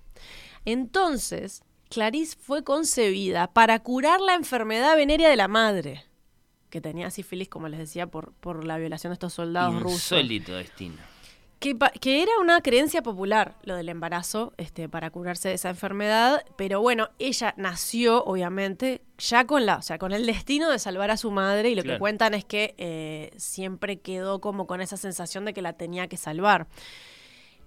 Entonces, 0.64 1.62
Clarice 1.90 2.38
fue 2.40 2.64
concebida 2.64 3.48
para 3.54 3.80
curar 3.80 4.22
la 4.22 4.34
enfermedad 4.34 4.96
venérea 4.96 5.30
de 5.30 5.36
la 5.36 5.50
madre 5.50 6.06
que 6.70 6.80
tenía 6.82 7.12
sífilis, 7.12 7.50
como 7.50 7.68
les 7.68 7.80
decía, 7.80 8.08
por, 8.08 8.32
por 8.34 8.66
la 8.66 8.78
violación 8.78 9.12
de 9.12 9.16
estos 9.16 9.34
soldados 9.34 9.80
rusos. 9.82 10.12
Insólito 10.12 10.56
destino. 10.56 11.15
Que, 12.00 12.22
era 12.22 12.32
una 12.40 12.62
creencia 12.62 13.02
popular 13.02 13.56
lo 13.64 13.76
del 13.76 13.90
embarazo 13.90 14.54
este, 14.58 14.88
para 14.88 15.10
curarse 15.10 15.50
de 15.50 15.56
esa 15.56 15.70
enfermedad, 15.70 16.46
pero 16.58 16.80
bueno, 16.80 17.10
ella 17.18 17.56
nació 17.58 18.24
obviamente 18.24 19.02
ya 19.18 19.48
con 19.48 19.66
la, 19.66 19.78
o 19.78 19.82
sea, 19.82 19.98
con 19.98 20.12
el 20.12 20.28
destino 20.28 20.70
de 20.70 20.78
salvar 20.78 21.10
a 21.10 21.18
su 21.18 21.32
madre 21.32 21.70
y 21.70 21.76
lo 21.76 21.82
que 21.82 21.98
cuentan 21.98 22.36
es 22.36 22.46
que 22.46 22.76
eh, 22.78 23.32
siempre 23.38 24.00
quedó 24.00 24.42
como 24.42 24.68
con 24.68 24.80
esa 24.80 24.96
sensación 24.96 25.44
de 25.44 25.54
que 25.54 25.64
la 25.64 25.74
tenía 25.74 26.08
que 26.08 26.18
salvar. 26.18 26.68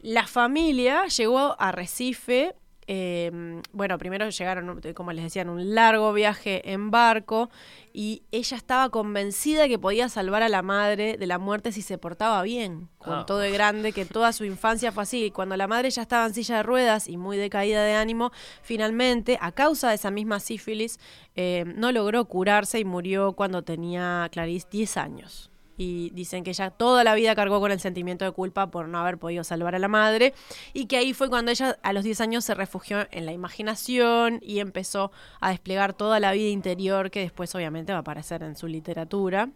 La 0.01 0.28
familia 0.28 1.07
llegó 1.07 1.57
a 1.59 1.72
Recife. 1.72 2.55
Eh, 2.91 3.61
bueno, 3.72 3.99
primero 3.99 4.30
llegaron, 4.30 4.80
como 4.95 5.12
les 5.12 5.22
decía, 5.22 5.43
en 5.43 5.51
un 5.51 5.74
largo 5.74 6.14
viaje 6.14 6.72
en 6.72 6.91
barco 6.91 7.51
y 7.93 8.22
ella 8.32 8.57
estaba 8.57 8.89
convencida 8.89 9.62
de 9.62 9.68
que 9.68 9.78
podía 9.78 10.09
salvar 10.09 10.43
a 10.43 10.49
la 10.49 10.62
madre 10.62 11.18
de 11.18 11.26
la 11.26 11.39
muerte 11.39 11.70
si 11.70 11.82
se 11.82 11.99
portaba 11.99 12.41
bien. 12.43 12.89
Ah. 13.01 13.05
Contó 13.05 13.36
de 13.36 13.51
grande 13.51 13.93
que 13.93 14.07
toda 14.07 14.32
su 14.32 14.47
infancia 14.47 14.91
fue 14.91 15.03
así. 15.03 15.26
Y 15.26 15.30
cuando 15.30 15.55
la 15.59 15.66
madre 15.66 15.91
ya 15.91 16.01
estaba 16.01 16.24
en 16.24 16.32
silla 16.32 16.57
de 16.57 16.62
ruedas 16.62 17.09
y 17.09 17.18
muy 17.18 17.36
decaída 17.36 17.84
de 17.84 17.93
ánimo, 17.93 18.32
finalmente, 18.62 19.36
a 19.39 19.53
causa 19.53 19.91
de 19.91 19.97
esa 19.97 20.11
misma 20.11 20.41
sífilis, 20.41 20.99
eh, 21.36 21.64
no 21.76 21.93
logró 21.93 22.24
curarse 22.24 22.78
y 22.78 22.86
murió 22.86 23.34
cuando 23.34 23.62
tenía 23.64 24.30
Clarice 24.32 24.66
10 24.70 24.97
años. 24.97 25.51
Y 25.78 26.10
dicen 26.10 26.44
que 26.44 26.50
ella 26.50 26.70
toda 26.70 27.04
la 27.04 27.14
vida 27.14 27.34
cargó 27.34 27.60
con 27.60 27.72
el 27.72 27.80
sentimiento 27.80 28.24
de 28.24 28.32
culpa 28.32 28.70
por 28.70 28.88
no 28.88 28.98
haber 28.98 29.16
podido 29.16 29.44
salvar 29.44 29.74
a 29.74 29.78
la 29.78 29.88
madre 29.88 30.34
y 30.74 30.86
que 30.86 30.98
ahí 30.98 31.14
fue 31.14 31.30
cuando 31.30 31.52
ella 31.52 31.78
a 31.82 31.92
los 31.94 32.04
10 32.04 32.20
años 32.20 32.44
se 32.44 32.54
refugió 32.54 33.06
en 33.12 33.24
la 33.24 33.32
imaginación 33.32 34.40
y 34.42 34.58
empezó 34.58 35.12
a 35.40 35.50
desplegar 35.50 35.94
toda 35.94 36.20
la 36.20 36.32
vida 36.32 36.48
interior 36.48 37.10
que 37.10 37.20
después 37.20 37.54
obviamente 37.54 37.92
va 37.92 37.98
a 37.98 38.00
aparecer 38.00 38.42
en 38.42 38.56
su 38.56 38.66
literatura. 38.66 39.50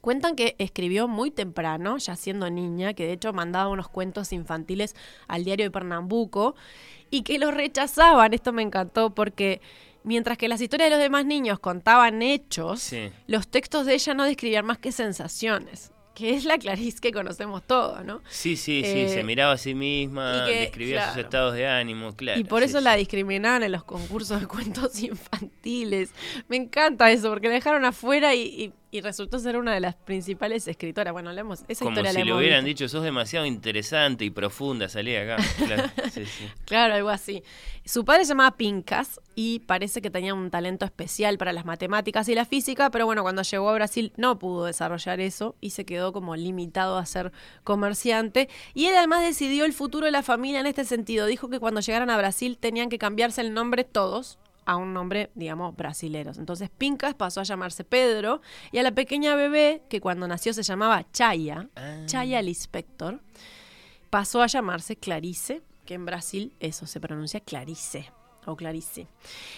Cuentan 0.00 0.36
que 0.36 0.54
escribió 0.58 1.08
muy 1.08 1.30
temprano, 1.30 1.96
ya 1.98 2.14
siendo 2.14 2.48
niña, 2.48 2.94
que 2.94 3.06
de 3.06 3.12
hecho 3.14 3.32
mandaba 3.32 3.70
unos 3.70 3.88
cuentos 3.88 4.32
infantiles 4.32 4.94
al 5.26 5.42
diario 5.44 5.66
de 5.66 5.70
Pernambuco 5.70 6.54
y 7.10 7.22
que 7.22 7.38
los 7.38 7.52
rechazaban. 7.52 8.32
Esto 8.32 8.52
me 8.52 8.62
encantó 8.62 9.14
porque 9.14 9.60
mientras 10.06 10.38
que 10.38 10.48
las 10.48 10.60
historias 10.60 10.88
de 10.88 10.96
los 10.96 11.02
demás 11.02 11.26
niños 11.26 11.58
contaban 11.58 12.22
hechos, 12.22 12.90
los 13.26 13.48
textos 13.48 13.84
de 13.84 13.94
ella 13.94 14.14
no 14.14 14.24
describían 14.24 14.64
más 14.64 14.78
que 14.78 14.92
sensaciones 14.92 15.92
que 16.14 16.34
es 16.34 16.46
la 16.46 16.56
Clarice 16.56 16.98
que 16.98 17.12
conocemos 17.12 17.62
todos, 17.66 18.02
¿no? 18.02 18.22
Sí, 18.30 18.56
sí, 18.56 18.80
sí, 18.82 19.06
se 19.06 19.20
eh, 19.20 19.22
miraba 19.22 19.52
a 19.52 19.58
sí 19.58 19.74
misma, 19.74 20.46
describía 20.46 21.10
sus 21.10 21.18
estados 21.18 21.52
de 21.52 21.66
ánimo, 21.66 22.16
claro. 22.16 22.40
Y 22.40 22.44
por 22.44 22.62
eso 22.62 22.80
la 22.80 22.96
discriminaban 22.96 23.62
en 23.62 23.72
los 23.72 23.84
concursos 23.84 24.40
de 24.40 24.46
cuentos 24.48 24.98
infantiles. 25.02 26.12
Me 26.48 26.56
encanta 26.56 27.10
eso, 27.10 27.28
porque 27.28 27.48
la 27.48 27.54
dejaron 27.54 27.84
afuera 27.84 28.34
y 28.34 28.72
y 28.85 28.85
resultó 29.00 29.38
ser 29.38 29.56
una 29.56 29.74
de 29.74 29.80
las 29.80 29.94
principales 29.94 30.66
escritoras. 30.68 31.12
Bueno, 31.12 31.32
leemos 31.32 31.64
esa 31.68 31.84
Como 31.84 31.90
historia 31.90 32.12
si 32.12 32.24
le 32.24 32.34
hubieran 32.34 32.64
dicho, 32.64 32.88
sos 32.88 33.02
demasiado 33.02 33.44
interesante 33.44 34.24
y 34.24 34.30
profunda, 34.30 34.88
salí 34.88 35.14
acá. 35.14 35.36
Claro, 36.64 36.94
algo 36.94 37.10
así. 37.10 37.42
Su 37.84 38.04
padre 38.04 38.24
se 38.24 38.30
llamaba 38.30 38.56
Pincas 38.56 39.20
y 39.34 39.60
parece 39.60 40.00
que 40.00 40.10
tenía 40.10 40.34
un 40.34 40.50
talento 40.50 40.84
especial 40.84 41.38
para 41.38 41.52
las 41.52 41.64
matemáticas 41.64 42.28
y 42.28 42.34
la 42.34 42.44
física, 42.44 42.90
pero 42.90 43.06
bueno, 43.06 43.22
cuando 43.22 43.42
llegó 43.42 43.68
a 43.68 43.74
Brasil 43.74 44.12
no 44.16 44.38
pudo 44.38 44.64
desarrollar 44.64 45.20
eso 45.20 45.56
y 45.60 45.70
se 45.70 45.84
quedó 45.84 46.12
como 46.12 46.34
limitado 46.36 46.96
a 46.96 47.06
ser 47.06 47.32
comerciante. 47.64 48.48
Y 48.74 48.86
él 48.86 48.96
además 48.96 49.22
decidió 49.22 49.64
el 49.64 49.72
futuro 49.72 50.06
de 50.06 50.12
la 50.12 50.22
familia 50.22 50.60
en 50.60 50.66
este 50.66 50.84
sentido. 50.84 51.26
Dijo 51.26 51.48
que 51.48 51.60
cuando 51.60 51.80
llegaran 51.80 52.10
a 52.10 52.16
Brasil 52.16 52.56
tenían 52.58 52.88
que 52.88 52.98
cambiarse 52.98 53.40
el 53.40 53.52
nombre 53.52 53.84
todos 53.84 54.38
a 54.66 54.76
un 54.76 54.92
nombre, 54.92 55.30
digamos, 55.34 55.74
brasileros. 55.74 56.38
Entonces 56.38 56.68
Pincas 56.68 57.14
pasó 57.14 57.40
a 57.40 57.44
llamarse 57.44 57.84
Pedro 57.84 58.42
y 58.72 58.78
a 58.78 58.82
la 58.82 58.92
pequeña 58.92 59.34
bebé, 59.34 59.82
que 59.88 60.00
cuando 60.00 60.28
nació 60.28 60.52
se 60.52 60.62
llamaba 60.62 61.10
Chaya, 61.12 61.68
ah. 61.76 62.02
Chaya 62.06 62.42
Lispector, 62.42 63.22
pasó 64.10 64.42
a 64.42 64.46
llamarse 64.46 64.96
Clarice, 64.96 65.62
que 65.86 65.94
en 65.94 66.04
Brasil 66.04 66.52
eso 66.60 66.86
se 66.86 67.00
pronuncia 67.00 67.40
Clarice 67.40 68.12
o 68.44 68.56
Clarice. 68.56 69.06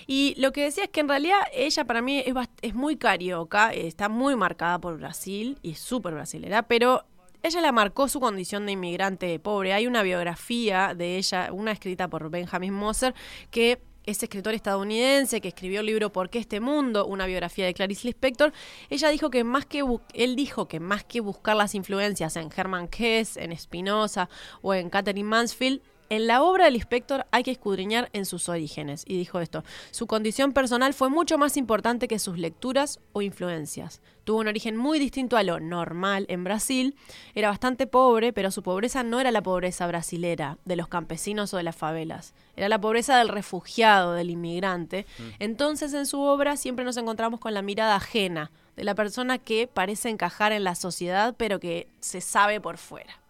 Y 0.07 0.35
lo 0.39 0.53
que 0.53 0.65
decía 0.65 0.85
es 0.85 0.91
que 0.91 1.01
en 1.01 1.09
realidad 1.09 1.39
ella 1.53 1.85
para 1.85 2.03
mí 2.03 2.19
es, 2.19 2.35
es 2.63 2.75
muy 2.75 2.97
carioca, 2.97 3.73
está 3.73 4.09
muy 4.09 4.37
marcada 4.37 4.79
por 4.79 4.99
Brasil 4.99 5.59
y 5.63 5.73
es 5.73 5.79
súper 5.79 6.15
brasilera, 6.15 6.63
pero 6.63 7.05
ella 7.43 7.61
la 7.61 7.73
marcó 7.73 8.09
su 8.09 8.21
condición 8.21 8.67
de 8.67 8.73
inmigrante 8.73 9.39
pobre. 9.39 9.73
Hay 9.73 9.87
una 9.87 10.03
biografía 10.03 10.95
de 10.95 11.17
ella, 11.17 11.51
una 11.53 11.73
escrita 11.73 12.09
por 12.09 12.31
Benjamin 12.31 12.73
Moser, 12.73 13.15
que 13.51 13.81
ese 14.09 14.25
escritor 14.25 14.55
estadounidense 14.55 15.41
que 15.41 15.49
escribió 15.49 15.81
el 15.81 15.87
libro 15.87 16.11
¿Por 16.11 16.31
qué 16.31 16.39
este 16.39 16.61
mundo? 16.61 17.07
Una 17.07 17.27
biografía 17.27 17.67
de 17.67 17.75
Clarice 17.75 18.07
Lispector, 18.07 18.53
ella 18.89 19.11
dijo 19.11 19.29
que 19.31 19.45
más 19.45 19.67
que 19.67 19.85
él 20.15 20.35
dijo 20.35 20.67
que 20.67 20.81
más 20.81 21.05
que 21.05 21.21
buscar 21.21 21.57
las 21.57 21.75
influencias 21.75 22.37
en 22.37 22.49
Herman 22.55 22.89
Hesse, 22.97 23.37
en 23.37 23.57
Spinoza 23.57 24.31
o 24.63 24.73
en 24.73 24.89
Catherine 24.89 25.29
Mansfield, 25.29 25.83
en 26.11 26.27
la 26.27 26.43
obra 26.43 26.65
del 26.65 26.77
inspector 26.77 27.27
hay 27.31 27.43
que 27.43 27.51
escudriñar 27.51 28.09
en 28.13 28.25
sus 28.25 28.49
orígenes, 28.49 29.05
y 29.07 29.17
dijo 29.17 29.41
esto, 29.41 29.65
su 29.91 30.07
condición 30.07 30.53
personal 30.53 30.95
fue 30.95 31.09
mucho 31.09 31.39
más 31.39 31.57
importante 31.57 32.09
que 32.09 32.19
sus 32.19 32.39
lecturas 32.39 33.01
o 33.13 33.23
influencias. 33.23 34.01
Tuvo 34.25 34.41
un 34.41 34.49
origen 34.49 34.77
muy 34.77 34.99
distinto 34.99 35.37
a 35.37 35.43
lo 35.43 35.61
normal 35.61 36.27
en 36.29 36.45
Brasil, 36.45 36.97
era 37.35 37.49
bastante 37.49 37.87
pobre, 37.87 38.33
pero 38.33 38.51
su 38.51 38.63
pobreza 38.63 39.03
no 39.03 39.21
era 39.21 39.31
la 39.31 39.43
pobreza 39.43 39.87
brasilera, 39.87 40.59
de 40.65 40.77
los 40.77 40.89
campesinos 40.89 41.53
o 41.55 41.57
de 41.57 41.63
las 41.63 41.77
favelas, 41.77 42.35
era 42.57 42.69
la 42.69 42.81
pobreza 42.81 43.19
del 43.19 43.29
refugiado, 43.29 44.15
del 44.15 44.31
inmigrante. 44.31 45.07
Mm. 45.19 45.23
Entonces 45.39 45.95
en 45.95 46.07
su 46.07 46.21
obra 46.21 46.57
siempre 46.57 46.85
nos 46.85 46.97
encontramos 46.97 47.41
con 47.41 47.55
la 47.55 47.63
mirada 47.63 47.97
ajena, 47.97 48.51
de 48.77 48.85
la 48.85 48.95
persona 48.95 49.39
que 49.39 49.67
parece 49.67 50.09
encajar 50.09 50.53
en 50.53 50.65
la 50.65 50.75
sociedad, 50.75 51.35
pero 51.37 51.59
que 51.59 51.89
se 52.01 52.21
sabe 52.21 52.61
por 52.61 52.79
fuera. 52.79 53.21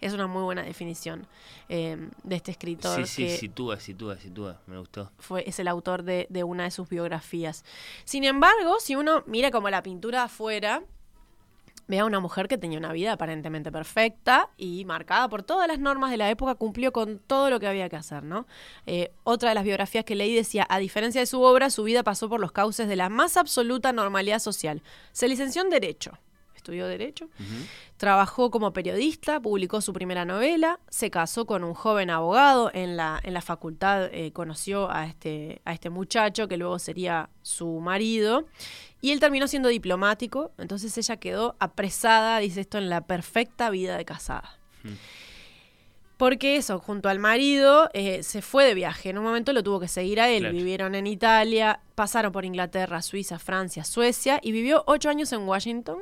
Es 0.00 0.12
una 0.12 0.26
muy 0.26 0.42
buena 0.42 0.62
definición 0.62 1.26
eh, 1.68 2.08
de 2.22 2.36
este 2.36 2.50
escritor. 2.50 3.06
Sí, 3.06 3.28
sí, 3.28 3.36
sitúa, 3.36 3.78
sitúa, 3.80 4.16
sitúa. 4.16 4.60
Me 4.66 4.78
gustó. 4.78 5.10
Fue, 5.18 5.44
es 5.48 5.58
el 5.58 5.68
autor 5.68 6.02
de, 6.02 6.26
de 6.30 6.44
una 6.44 6.64
de 6.64 6.70
sus 6.70 6.88
biografías. 6.88 7.64
Sin 8.04 8.24
embargo, 8.24 8.76
si 8.80 8.96
uno 8.96 9.22
mira 9.26 9.50
como 9.50 9.70
la 9.70 9.82
pintura 9.82 10.24
afuera, 10.24 10.82
ve 11.88 11.98
a 11.98 12.04
una 12.04 12.20
mujer 12.20 12.46
que 12.48 12.58
tenía 12.58 12.78
una 12.78 12.92
vida 12.92 13.12
aparentemente 13.12 13.72
perfecta 13.72 14.50
y 14.56 14.84
marcada 14.84 15.28
por 15.28 15.42
todas 15.42 15.66
las 15.66 15.78
normas 15.78 16.10
de 16.10 16.18
la 16.18 16.30
época, 16.30 16.54
cumplió 16.54 16.92
con 16.92 17.18
todo 17.18 17.50
lo 17.50 17.58
que 17.58 17.66
había 17.66 17.88
que 17.88 17.96
hacer, 17.96 18.22
¿no? 18.22 18.46
Eh, 18.86 19.10
otra 19.24 19.48
de 19.48 19.54
las 19.54 19.64
biografías 19.64 20.04
que 20.04 20.14
leí 20.14 20.34
decía, 20.34 20.66
a 20.68 20.78
diferencia 20.78 21.20
de 21.20 21.26
su 21.26 21.42
obra, 21.42 21.70
su 21.70 21.82
vida 21.82 22.02
pasó 22.04 22.28
por 22.28 22.40
los 22.40 22.52
cauces 22.52 22.88
de 22.88 22.96
la 22.96 23.08
más 23.08 23.36
absoluta 23.36 23.92
normalidad 23.92 24.38
social. 24.38 24.82
Se 25.12 25.28
licenció 25.28 25.62
en 25.62 25.70
Derecho, 25.70 26.12
estudió 26.68 26.86
Derecho, 26.86 27.30
trabajó 27.96 28.50
como 28.50 28.74
periodista, 28.74 29.40
publicó 29.40 29.80
su 29.80 29.94
primera 29.94 30.26
novela, 30.26 30.80
se 30.90 31.10
casó 31.10 31.46
con 31.46 31.64
un 31.64 31.72
joven 31.72 32.10
abogado, 32.10 32.70
en 32.74 32.98
la, 32.98 33.18
en 33.22 33.32
la 33.32 33.40
facultad 33.40 34.10
eh, 34.12 34.32
conoció 34.32 34.90
a 34.90 35.06
este, 35.06 35.62
a 35.64 35.72
este 35.72 35.88
muchacho 35.88 36.46
que 36.46 36.58
luego 36.58 36.78
sería 36.78 37.30
su 37.40 37.80
marido, 37.80 38.44
y 39.00 39.12
él 39.12 39.20
terminó 39.20 39.48
siendo 39.48 39.70
diplomático, 39.70 40.52
entonces 40.58 40.96
ella 40.98 41.16
quedó 41.16 41.56
apresada, 41.58 42.38
dice 42.38 42.60
esto, 42.60 42.76
en 42.76 42.90
la 42.90 43.00
perfecta 43.00 43.70
vida 43.70 43.96
de 43.96 44.04
casada. 44.04 44.58
Porque 46.18 46.56
eso, 46.56 46.80
junto 46.80 47.08
al 47.08 47.20
marido, 47.20 47.88
eh, 47.94 48.24
se 48.24 48.42
fue 48.42 48.64
de 48.64 48.74
viaje. 48.74 49.10
En 49.10 49.18
un 49.18 49.24
momento 49.24 49.52
lo 49.52 49.62
tuvo 49.62 49.78
que 49.78 49.86
seguir 49.86 50.20
a 50.20 50.28
él. 50.28 50.50
Vivieron 50.50 50.96
en 50.96 51.06
Italia, 51.06 51.80
pasaron 51.94 52.32
por 52.32 52.44
Inglaterra, 52.44 53.02
Suiza, 53.02 53.38
Francia, 53.38 53.84
Suecia 53.84 54.40
y 54.42 54.50
vivió 54.50 54.82
ocho 54.88 55.10
años 55.10 55.32
en 55.32 55.42
Washington 55.42 55.98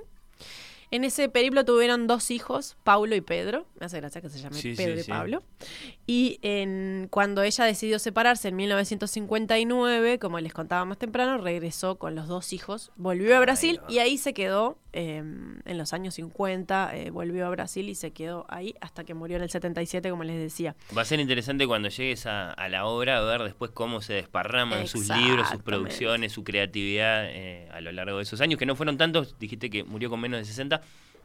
en 0.90 1.04
ese 1.04 1.28
periplo 1.28 1.64
tuvieron 1.64 2.06
dos 2.06 2.30
hijos, 2.30 2.76
Paulo 2.84 3.16
y 3.16 3.20
Pedro. 3.20 3.66
Me 3.78 3.86
hace 3.86 3.98
gracia 3.98 4.20
que 4.20 4.28
se 4.28 4.38
llame 4.38 4.60
Pedro 4.60 5.00
y 5.00 5.04
Pablo. 5.04 5.42
Y 6.06 6.38
en, 6.42 7.08
cuando 7.10 7.42
ella 7.42 7.64
decidió 7.64 7.98
separarse 7.98 8.48
en 8.48 8.56
1959, 8.56 10.18
como 10.18 10.38
les 10.40 10.52
contaba 10.52 10.84
más 10.84 10.98
temprano, 10.98 11.38
regresó 11.38 11.96
con 11.96 12.14
los 12.14 12.28
dos 12.28 12.52
hijos, 12.52 12.92
volvió 12.96 13.36
a 13.36 13.40
Brasil 13.40 13.80
y 13.88 13.98
ahí 13.98 14.18
se 14.18 14.34
quedó 14.34 14.78
em, 14.96 15.60
en 15.66 15.78
los 15.78 15.92
años 15.92 16.14
50, 16.14 16.96
eh, 16.96 17.10
volvió 17.10 17.46
a 17.46 17.50
Brasil 17.50 17.88
y 17.88 17.94
se 17.94 18.12
quedó 18.12 18.46
ahí 18.48 18.74
hasta 18.80 19.04
que 19.04 19.12
murió 19.14 19.36
en 19.36 19.42
el 19.42 19.50
77, 19.50 20.08
como 20.10 20.24
les 20.24 20.38
decía. 20.38 20.74
Va 20.96 21.02
a 21.02 21.04
ser 21.04 21.20
interesante 21.20 21.66
cuando 21.66 21.88
llegues 21.88 22.26
a, 22.26 22.54
la 22.68 22.86
obra 22.86 23.18
a 23.18 23.20
ver 23.20 23.42
después 23.42 23.70
cómo 23.72 24.00
se 24.00 24.14
desparraman 24.14 24.86
sus 24.88 25.08
libros, 25.08 25.48
sus 25.50 25.62
producciones, 25.62 26.32
su 26.32 26.44
creatividad 26.44 27.26
eh, 27.26 27.68
a 27.72 27.80
lo 27.80 27.92
largo 27.92 28.16
de 28.16 28.22
esos 28.22 28.40
años, 28.40 28.58
que 28.58 28.66
no 28.66 28.74
fueron 28.74 28.96
tantos, 28.96 29.38
dijiste 29.38 29.70
que 29.70 29.84
murió 29.84 30.08
con 30.08 30.20
menos 30.20 30.40
de 30.40 30.44
60 30.46 30.80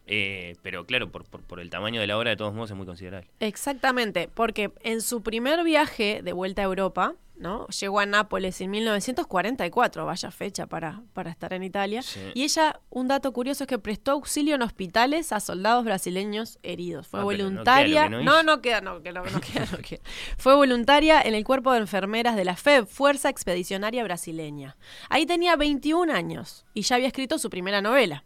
eh, 0.08 0.56
pero 0.62 0.86
claro, 0.86 1.12
por, 1.12 1.26
por, 1.26 1.60
el 1.60 1.70
tamaño 1.70 2.02
de 2.02 2.08
la 2.08 2.18
obra, 2.18 2.32
de 2.32 2.36
todos 2.36 2.54
modos, 2.54 2.72
es 2.72 2.78
muy 2.78 2.86
considerable. 2.86 3.30
Exactamente, 3.40 4.30
porque 4.34 4.72
en 4.84 5.02
su 5.02 5.22
primer 5.22 5.64
viaje 5.64 6.22
de 6.24 6.34
vuelta 6.34 6.62
a 6.62 6.66
Europa, 6.66 7.16
¿no? 7.42 7.68
Llegó 7.68 8.00
a 8.00 8.06
Nápoles 8.06 8.62
en 8.62 8.72
1944, 8.72 10.06
vaya 10.06 10.32
fecha 10.32 10.68
para, 10.68 11.02
para 11.14 11.32
estar 11.32 11.54
en 11.54 11.64
Italia. 11.64 12.02
Y 12.34 12.44
ella, 12.44 12.80
un 12.90 13.08
dato 13.08 13.34
curioso 13.34 13.64
es 13.64 13.68
que 13.68 13.80
prestó 13.80 14.12
auxilio 14.12 14.56
en 14.56 14.62
hospitales 14.62 15.32
a 15.34 15.40
soldados 15.40 15.84
brasileños 15.84 16.60
heridos. 16.62 17.08
Fue 17.08 17.24
voluntaria. 17.24 18.10
No, 18.10 18.44
no, 18.44 18.62
queda, 18.62 18.82
no, 18.82 19.02
que 19.02 19.12
no, 19.12 19.24
queda, 19.24 19.66
no 19.72 19.78
queda. 19.80 20.02
Fue 20.38 20.56
voluntaria 20.56 21.22
en 21.22 21.34
el 21.34 21.44
cuerpo 21.44 21.74
de 21.74 21.80
enfermeras 21.80 22.36
de 22.36 22.46
la 22.46 22.56
FEB, 22.56 22.86
Fuerza 22.86 23.30
Expedicionaria 23.30 24.04
Brasileña. 24.04 24.78
Ahí 25.10 25.26
tenía 25.26 25.56
21 25.56 26.14
años 26.14 26.66
y 26.74 26.84
ya 26.84 26.96
había 26.96 27.08
escrito 27.08 27.40
su 27.40 27.50
primera 27.50 27.82
novela 27.82 28.24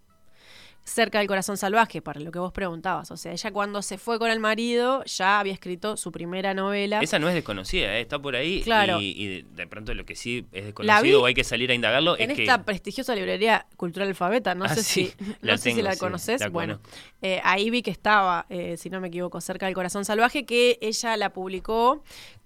cerca 0.85 1.17
del 1.17 1.27
corazón 1.27 1.57
salvaje, 1.57 2.01
para 2.01 2.19
lo 2.21 2.31
que 2.31 2.37
vos 2.37 2.53
preguntabas. 2.53 3.09
O 3.09 3.17
sea, 3.17 3.31
ella 3.31 3.51
cuando 3.51 3.81
se 3.81 3.97
fue 3.97 4.19
con 4.19 4.29
el 4.29 4.39
marido 4.39 5.03
ya 5.05 5.39
había 5.39 5.53
escrito 5.53 5.97
su 5.97 6.11
primera 6.11 6.53
novela. 6.53 6.99
Esa 7.01 7.17
no 7.17 7.27
es 7.27 7.33
desconocida, 7.33 7.97
¿eh? 7.97 8.01
está 8.01 8.19
por 8.19 8.35
ahí. 8.35 8.61
Claro. 8.61 8.99
Y, 9.01 9.41
de 9.41 9.67
pronto 9.67 9.93
lo 9.93 10.05
que 10.05 10.15
sí 10.15 10.45
es 10.51 10.65
desconocido 10.65 11.23
o 11.23 11.25
hay 11.25 11.33
que 11.33 11.43
salir 11.43 11.71
a 11.71 11.73
indagarlo 11.73 12.17
en 12.17 12.31
esta 12.31 12.63
prestigiosa 12.63 13.15
librería 13.15 13.65
cultural 13.75 14.07
alfabeta. 14.07 14.53
No 14.53 14.65
ah, 14.65 14.69
sé 14.69 14.83
si 14.83 15.13
la, 15.41 15.57
sé 15.57 15.71
si 15.71 15.81
la 15.81 15.97
conoces. 15.97 16.49
bueno, 16.51 16.79
eh, 17.21 17.41
ahí 17.43 17.69
vi 17.71 17.81
que 17.81 17.91
estaba, 17.91 18.45
eh, 18.49 18.77
si 18.77 18.89
no 18.91 19.01
me 19.01 19.07
equivoco, 19.07 19.41
cerca 19.41 19.65
del 19.65 19.73
corazón 19.73 20.05
salvaje, 20.05 20.45
que 20.45 20.77
ella 20.81 21.17
la 21.17 21.33
publicó, 21.33 22.03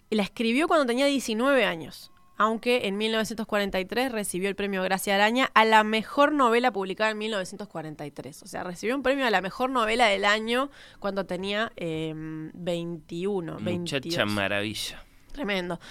la 0.10 0.24
escribió 0.24 0.68
cuando 0.68 0.86
tenía 0.86 1.06
19 1.08 1.66
años 1.66 2.12
aunque 2.40 2.88
en 2.88 2.98
1943 2.98 4.14
recibió 4.14 4.48
el 4.48 4.56
premio 4.56 4.82
Gracia 4.82 5.14
Araña 5.14 5.52
a 5.54 5.66
la 5.66 5.84
mejor 5.84 6.32
novela 6.32 6.72
publicada 6.72 7.12
en 7.12 7.18
1943. 7.18 8.44
O 8.44 8.48
sea, 8.48 8.64
recibió 8.64 8.96
un 8.96 9.04
premio 9.04 9.28
a 9.28 9.30
la 9.30 9.42
mejor 9.42 9.70
novela 9.70 10.08
del 10.08 10.24
año 10.24 10.72
cuando 11.00 11.26
tenía 11.26 11.74
eh, 11.76 12.14
21. 12.16 13.60
Muchacha 13.60 14.26
maravilla. 14.26 15.04
Tremendo. 15.34 15.82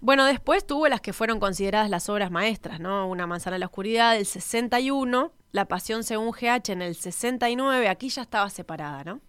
Bueno, 0.00 0.26
después 0.26 0.64
tuvo 0.64 0.86
las 0.86 1.00
que 1.00 1.12
fueron 1.12 1.40
consideradas 1.40 1.90
las 1.90 2.08
obras 2.08 2.30
maestras, 2.30 2.78
¿no? 2.78 3.08
Una 3.08 3.26
manzana 3.26 3.56
en 3.56 3.60
la 3.60 3.66
oscuridad 3.66 4.14
del 4.14 4.26
61, 4.26 5.32
La 5.50 5.64
pasión 5.66 6.04
según 6.04 6.30
GH 6.30 6.70
en 6.70 6.82
el 6.82 6.94
69, 6.94 7.88
aquí 7.88 8.10
ya 8.10 8.22
estaba 8.22 8.48
separada, 8.48 9.02
¿no? 9.02 9.20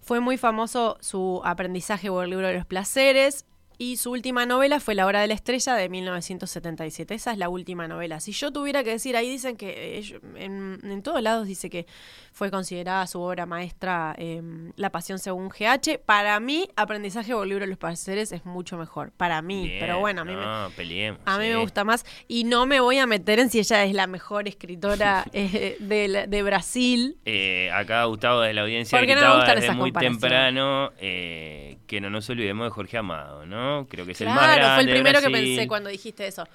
Fue 0.00 0.18
muy 0.18 0.38
famoso 0.38 0.98
su 1.00 1.40
aprendizaje 1.44 2.10
por 2.10 2.24
el 2.24 2.30
libro 2.30 2.48
de 2.48 2.54
los 2.54 2.66
placeres, 2.66 3.46
y 3.78 3.96
su 3.96 4.10
última 4.10 4.46
novela 4.46 4.80
fue 4.80 4.94
La 4.94 5.06
Hora 5.06 5.20
de 5.20 5.28
la 5.28 5.34
Estrella 5.34 5.74
de 5.74 5.88
1977. 5.88 7.14
Esa 7.14 7.32
es 7.32 7.38
la 7.38 7.48
última 7.48 7.88
novela. 7.88 8.20
Si 8.20 8.32
yo 8.32 8.52
tuviera 8.52 8.84
que 8.84 8.90
decir, 8.90 9.16
ahí 9.16 9.28
dicen 9.28 9.56
que 9.56 9.98
eh, 9.98 10.20
en, 10.36 10.80
en 10.82 11.02
todos 11.02 11.22
lados 11.22 11.46
dice 11.46 11.70
que 11.70 11.86
fue 12.34 12.50
considerada 12.50 13.06
su 13.06 13.20
obra 13.20 13.46
maestra 13.46 14.14
em, 14.18 14.72
La 14.76 14.90
Pasión 14.90 15.18
según 15.20 15.48
GH. 15.48 16.00
Para 16.04 16.40
mí, 16.40 16.68
Aprendizaje 16.76 17.32
por 17.32 17.46
libro 17.46 17.64
de 17.64 17.68
los 17.68 17.78
pareceres 17.78 18.32
es 18.32 18.44
mucho 18.44 18.76
mejor. 18.76 19.12
Para 19.12 19.40
mí. 19.40 19.68
Bien, 19.68 19.78
Pero 19.78 20.00
bueno, 20.00 20.22
a 20.22 20.24
mí, 20.24 20.34
no, 20.34 20.68
me, 20.68 20.74
peleemos, 20.74 21.20
a 21.24 21.38
mí 21.38 21.44
sí. 21.44 21.50
me 21.52 21.56
gusta 21.56 21.84
más. 21.84 22.04
Y 22.26 22.42
no 22.44 22.66
me 22.66 22.80
voy 22.80 22.98
a 22.98 23.06
meter 23.06 23.38
en 23.38 23.50
si 23.50 23.60
ella 23.60 23.84
es 23.84 23.94
la 23.94 24.08
mejor 24.08 24.48
escritora 24.48 25.24
eh, 25.32 25.76
de, 25.78 26.26
de 26.26 26.42
Brasil. 26.42 27.16
Eh, 27.24 27.70
acá 27.72 28.04
Gustavo 28.04 28.40
de 28.40 28.52
la 28.52 28.62
audiencia 28.62 29.00
no 29.00 29.06
gritaba 29.06 29.36
gustan 29.36 29.60
desde 29.60 29.72
muy 29.72 29.92
temprano 29.92 30.92
eh, 30.98 31.78
que 31.86 32.00
no 32.00 32.10
nos 32.10 32.28
olvidemos 32.30 32.66
de 32.66 32.70
Jorge 32.70 32.98
Amado, 32.98 33.46
¿no? 33.46 33.63
Creo 33.88 34.06
que 34.06 34.12
es 34.12 34.20
el 34.20 34.28
más 34.28 34.56
Claro, 34.56 34.74
fue 34.74 34.84
el 34.84 34.90
primero 34.90 35.20
que 35.20 35.30
pensé 35.30 35.66
cuando 35.68 35.90
dijiste 35.90 36.26
eso. 36.26 36.46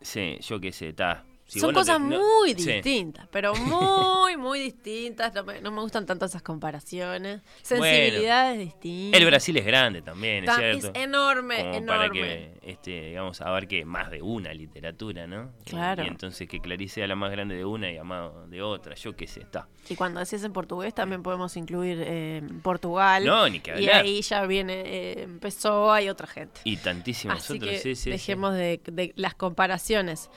Sí, 0.00 0.38
yo 0.40 0.60
qué 0.60 0.72
sé, 0.72 0.88
está. 0.90 1.24
Si 1.50 1.58
Son 1.58 1.74
vos 1.74 1.86
no 1.86 1.94
te- 1.94 1.98
cosas 1.98 2.00
no- 2.00 2.22
muy 2.40 2.54
sí. 2.54 2.72
distintas, 2.72 3.26
pero 3.32 3.52
muy, 3.56 4.36
muy 4.36 4.60
distintas. 4.60 5.34
No 5.34 5.42
me, 5.44 5.60
no 5.60 5.70
me 5.72 5.80
gustan 5.80 6.06
tanto 6.06 6.24
esas 6.26 6.42
comparaciones. 6.42 7.40
Sensibilidades 7.62 8.58
distintas. 8.58 9.20
El 9.20 9.26
Brasil 9.26 9.56
es 9.56 9.66
grande 9.66 10.00
también, 10.02 10.48
es 10.48 10.54
cierto. 10.56 10.88
es 10.88 11.02
enorme, 11.02 11.56
Como 11.56 11.74
enorme. 11.74 11.86
para 11.86 12.10
que, 12.10 12.58
este, 12.62 13.08
digamos, 13.08 13.40
abarque 13.40 13.84
más 13.84 14.10
de 14.10 14.22
una 14.22 14.54
literatura, 14.54 15.26
¿no? 15.26 15.50
Claro. 15.64 16.04
Y 16.04 16.06
entonces 16.06 16.48
que 16.48 16.60
Clarice 16.60 16.94
sea 16.96 17.06
la 17.06 17.16
más 17.16 17.30
grande 17.32 17.54
de 17.56 17.64
una 17.64 17.90
y 17.90 17.96
Amado 17.96 18.46
de 18.46 18.62
otra, 18.62 18.94
yo 18.94 19.14
qué 19.16 19.26
sé, 19.26 19.40
está. 19.40 19.68
Y 19.88 19.96
cuando 19.96 20.20
decís 20.20 20.42
en 20.44 20.52
portugués 20.52 20.94
también 20.94 21.22
podemos 21.22 21.56
incluir 21.56 22.00
eh, 22.06 22.42
Portugal. 22.62 23.24
No, 23.24 23.48
ni 23.48 23.58
que 23.60 23.70
Y 23.72 23.86
hablar. 23.88 24.04
ahí 24.04 24.22
ya 24.22 24.46
viene 24.46 24.82
eh, 24.84 25.28
Pessoa 25.40 26.00
y 26.02 26.08
otra 26.08 26.26
gente. 26.26 26.60
Y 26.64 26.76
tantísimos 26.76 27.38
Así 27.38 27.58
que 27.58 27.78
sí, 27.78 27.94
sí. 27.96 28.10
dejemos 28.10 28.54
de, 28.54 28.80
de 28.84 29.12
las 29.16 29.34
comparaciones. 29.34 30.30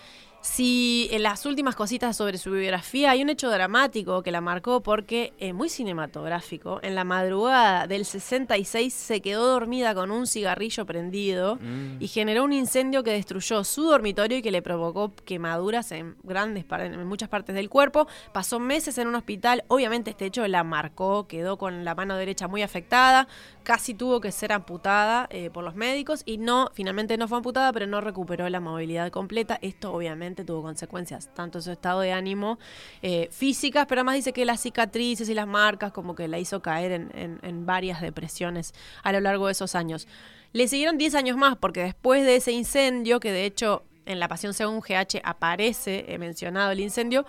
Si 0.46 1.08
en 1.12 1.24
las 1.24 1.46
últimas 1.46 1.74
cositas 1.74 2.18
sobre 2.18 2.38
su 2.38 2.52
biografía 2.52 3.12
hay 3.12 3.22
un 3.24 3.30
hecho 3.30 3.50
dramático 3.50 4.22
que 4.24 4.32
la 4.32 4.42
marcó 4.42 4.84
porque 4.84 5.32
es 5.40 5.54
muy 5.54 5.70
cinematográfico. 5.70 6.82
En 6.84 6.96
la 6.96 7.06
madrugada 7.06 7.88
del 7.88 8.04
66 8.04 8.94
se 8.94 9.22
quedó 9.22 9.48
dormida 9.48 9.96
con 9.96 10.12
un 10.12 10.28
cigarrillo 10.28 10.86
prendido 10.86 11.56
Mm. 11.62 11.96
y 12.02 12.08
generó 12.10 12.44
un 12.44 12.52
incendio 12.52 13.04
que 13.04 13.12
destruyó 13.12 13.64
su 13.64 13.84
dormitorio 13.84 14.38
y 14.38 14.42
que 14.42 14.52
le 14.52 14.62
provocó 14.62 15.14
quemaduras 15.24 15.94
en 15.94 16.18
grandes 16.24 16.66
en 16.70 17.08
muchas 17.08 17.30
partes 17.30 17.56
del 17.56 17.70
cuerpo. 17.70 18.06
Pasó 18.34 18.60
meses 18.60 18.98
en 18.98 19.08
un 19.08 19.16
hospital. 19.16 19.64
Obviamente 19.70 20.10
este 20.10 20.26
hecho 20.26 20.46
la 20.50 20.66
marcó, 20.66 21.26
quedó 21.26 21.58
con 21.58 21.86
la 21.86 21.96
mano 21.96 22.18
derecha 22.18 22.50
muy 22.50 22.64
afectada, 22.64 23.30
casi 23.64 23.94
tuvo 23.94 24.20
que 24.22 24.32
ser 24.32 24.52
amputada 24.52 25.28
eh, 25.32 25.50
por 25.50 25.64
los 25.64 25.76
médicos 25.76 26.22
y 26.26 26.38
no, 26.38 26.70
finalmente 26.74 27.18
no 27.18 27.28
fue 27.28 27.38
amputada, 27.38 27.72
pero 27.74 27.88
no 27.88 28.02
recuperó 28.02 28.48
la 28.50 28.60
movilidad 28.60 29.10
completa. 29.12 29.58
Esto 29.62 29.94
obviamente 29.94 30.44
tuvo 30.44 30.62
consecuencias 30.62 31.34
tanto 31.34 31.60
en 31.60 31.62
su 31.64 31.72
estado 31.72 32.02
de 32.02 32.12
ánimo 32.12 32.60
eh, 33.02 33.30
físicas, 33.32 33.86
pero 33.88 34.02
además 34.02 34.16
dice 34.16 34.34
que 34.34 34.46
las 34.46 34.60
cicatrices 34.62 35.30
y 35.30 35.34
las 35.34 35.48
marcas 35.48 35.92
como 35.92 36.14
que 36.16 36.28
la 36.28 36.40
hizo 36.40 36.62
caer 36.62 36.92
en, 36.92 37.40
en- 37.42 37.66
varias 37.66 38.02
depresiones 38.02 38.74
a 39.04 39.12
lo 39.14 39.20
largo 39.22 39.46
de 39.48 39.54
esos 39.54 39.76
años. 39.76 40.08
Le 40.52 40.68
siguieron 40.68 40.98
10 40.98 41.16
años 41.16 41.38
más 41.38 41.56
porque 41.58 41.82
después 41.82 42.26
de 42.26 42.36
ese 42.36 42.52
incendio, 42.52 43.20
que 43.20 43.32
de 43.32 43.46
hecho 43.46 43.84
en 44.06 44.20
La 44.20 44.28
Pasión 44.28 44.54
según 44.54 44.82
GH 44.82 45.22
aparece 45.24 46.06
eh, 46.10 46.18
mencionado 46.18 46.72
el 46.72 46.80
incendio, 46.82 47.26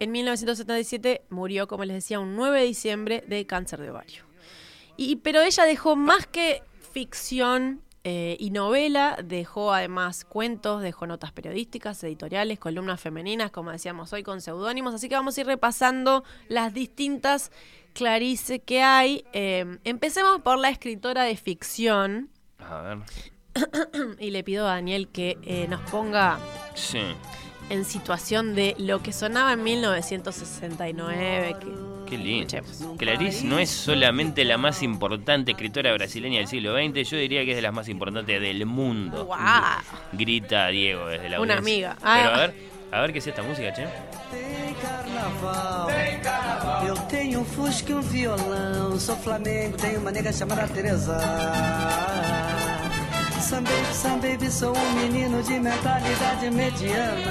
en 0.00 0.12
1977 0.12 1.22
murió, 1.30 1.66
como 1.66 1.84
les 1.84 1.94
decía, 1.94 2.20
un 2.20 2.36
9 2.36 2.60
de 2.60 2.66
diciembre 2.66 3.24
de 3.26 3.46
cáncer 3.46 3.80
de 3.80 3.90
ovario. 3.90 4.24
Y, 4.96 5.16
pero 5.16 5.40
ella 5.42 5.64
dejó 5.64 5.96
más 5.96 6.26
que 6.26 6.62
ficción 6.92 7.82
eh, 8.04 8.36
y 8.38 8.50
novela, 8.50 9.16
dejó 9.24 9.72
además 9.72 10.24
cuentos, 10.24 10.82
dejó 10.82 11.06
notas 11.06 11.32
periodísticas, 11.32 12.02
editoriales, 12.04 12.58
columnas 12.58 13.00
femeninas, 13.00 13.50
como 13.50 13.70
decíamos 13.70 14.12
hoy, 14.12 14.22
con 14.22 14.40
seudónimos. 14.40 14.94
Así 14.94 15.08
que 15.08 15.14
vamos 15.14 15.36
a 15.36 15.40
ir 15.40 15.46
repasando 15.46 16.22
las 16.48 16.74
distintas 16.74 17.50
Clarice 17.94 18.58
que 18.60 18.82
hay. 18.82 19.24
Eh, 19.32 19.78
empecemos 19.84 20.40
por 20.42 20.58
la 20.58 20.68
escritora 20.68 21.22
de 21.22 21.36
ficción. 21.36 22.28
A 22.58 22.80
ver. 22.82 22.98
y 24.18 24.30
le 24.30 24.44
pido 24.44 24.66
a 24.66 24.74
Daniel 24.74 25.08
que 25.08 25.38
eh, 25.42 25.66
nos 25.68 25.80
ponga 25.90 26.38
Sí. 26.74 27.00
en 27.70 27.84
situación 27.84 28.54
de 28.54 28.74
lo 28.78 29.00
que 29.02 29.12
sonaba 29.12 29.52
en 29.52 29.62
1969. 29.62 31.56
Que, 31.60 31.93
Qué 32.08 32.18
lindo. 32.18 32.56
Clarice 32.98 33.44
no 33.44 33.58
es 33.58 33.70
solamente 33.70 34.44
la 34.44 34.58
más 34.58 34.82
importante 34.82 35.52
escritora 35.52 35.92
brasileña 35.92 36.38
del 36.38 36.48
siglo 36.48 36.74
XX, 36.76 37.08
yo 37.08 37.16
diría 37.16 37.44
que 37.44 37.50
es 37.50 37.56
de 37.56 37.62
las 37.62 37.72
más 37.72 37.88
importantes 37.88 38.40
del 38.40 38.66
mundo. 38.66 39.24
¡Guau! 39.26 39.38
Grita 40.12 40.68
Diego 40.68 41.06
desde 41.06 41.28
la 41.30 41.40
Una 41.40 41.54
audiencia. 41.56 41.92
amiga. 41.92 41.96
Ah. 42.02 42.20
Pero 42.22 42.34
a 42.34 42.38
ver, 42.38 42.54
a 42.92 43.00
ver 43.00 43.12
qué 43.12 43.18
es 43.18 43.26
esta 43.26 43.42
música, 43.42 43.72
che. 43.72 43.86
carnaval. 44.80 45.88
Eu 46.86 46.96
tenho 47.08 47.40
um 47.40 47.44
fusca 47.44 47.92
e 47.92 47.94
um 47.94 48.00
violão. 48.00 48.98
Sou 48.98 49.16
flamengo, 49.16 49.76
tenho 49.76 50.00
uma 50.00 50.10
nega 50.10 50.32
chamada 50.32 50.66
Teresa. 50.68 51.18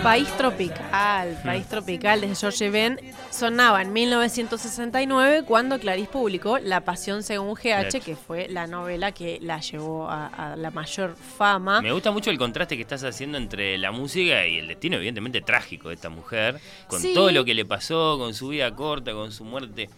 País 0.03 0.27
Tropical, 0.37 1.39
País 1.43 1.65
Tropical 1.67 2.21
de 2.21 2.35
George 2.35 2.69
Ben 2.69 2.99
sonaba 3.31 3.81
en 3.81 3.93
1969 3.93 5.43
cuando 5.45 5.79
Clarice 5.79 6.09
publicó 6.11 6.57
La 6.59 6.81
Pasión 6.81 7.23
según 7.23 7.53
GH, 7.55 7.99
que 8.03 8.15
fue 8.15 8.47
la 8.49 8.67
novela 8.67 9.11
que 9.11 9.39
la 9.41 9.59
llevó 9.61 10.07
a, 10.09 10.27
a 10.27 10.55
la 10.55 10.71
mayor 10.71 11.15
fama. 11.37 11.81
Me 11.81 11.91
gusta 11.91 12.11
mucho 12.11 12.29
el 12.29 12.37
contraste 12.37 12.75
que 12.75 12.81
estás 12.83 13.03
haciendo 13.03 13.37
entre 13.37 13.77
la 13.77 13.91
música 13.91 14.45
y 14.45 14.57
el 14.57 14.67
destino, 14.67 14.97
evidentemente, 14.97 15.41
trágico 15.41 15.89
de 15.89 15.95
esta 15.95 16.09
mujer, 16.09 16.59
con 16.87 17.01
Sí. 17.01 17.13
todo 17.13 17.31
lo 17.31 17.43
que 17.45 17.53
le 17.53 17.65
pasó, 17.65 18.17
con 18.17 18.33
su 18.33 18.49
vida 18.49 18.73
corta, 18.75 19.13
con 19.13 19.31
su 19.31 19.43
muerte. 19.45 19.89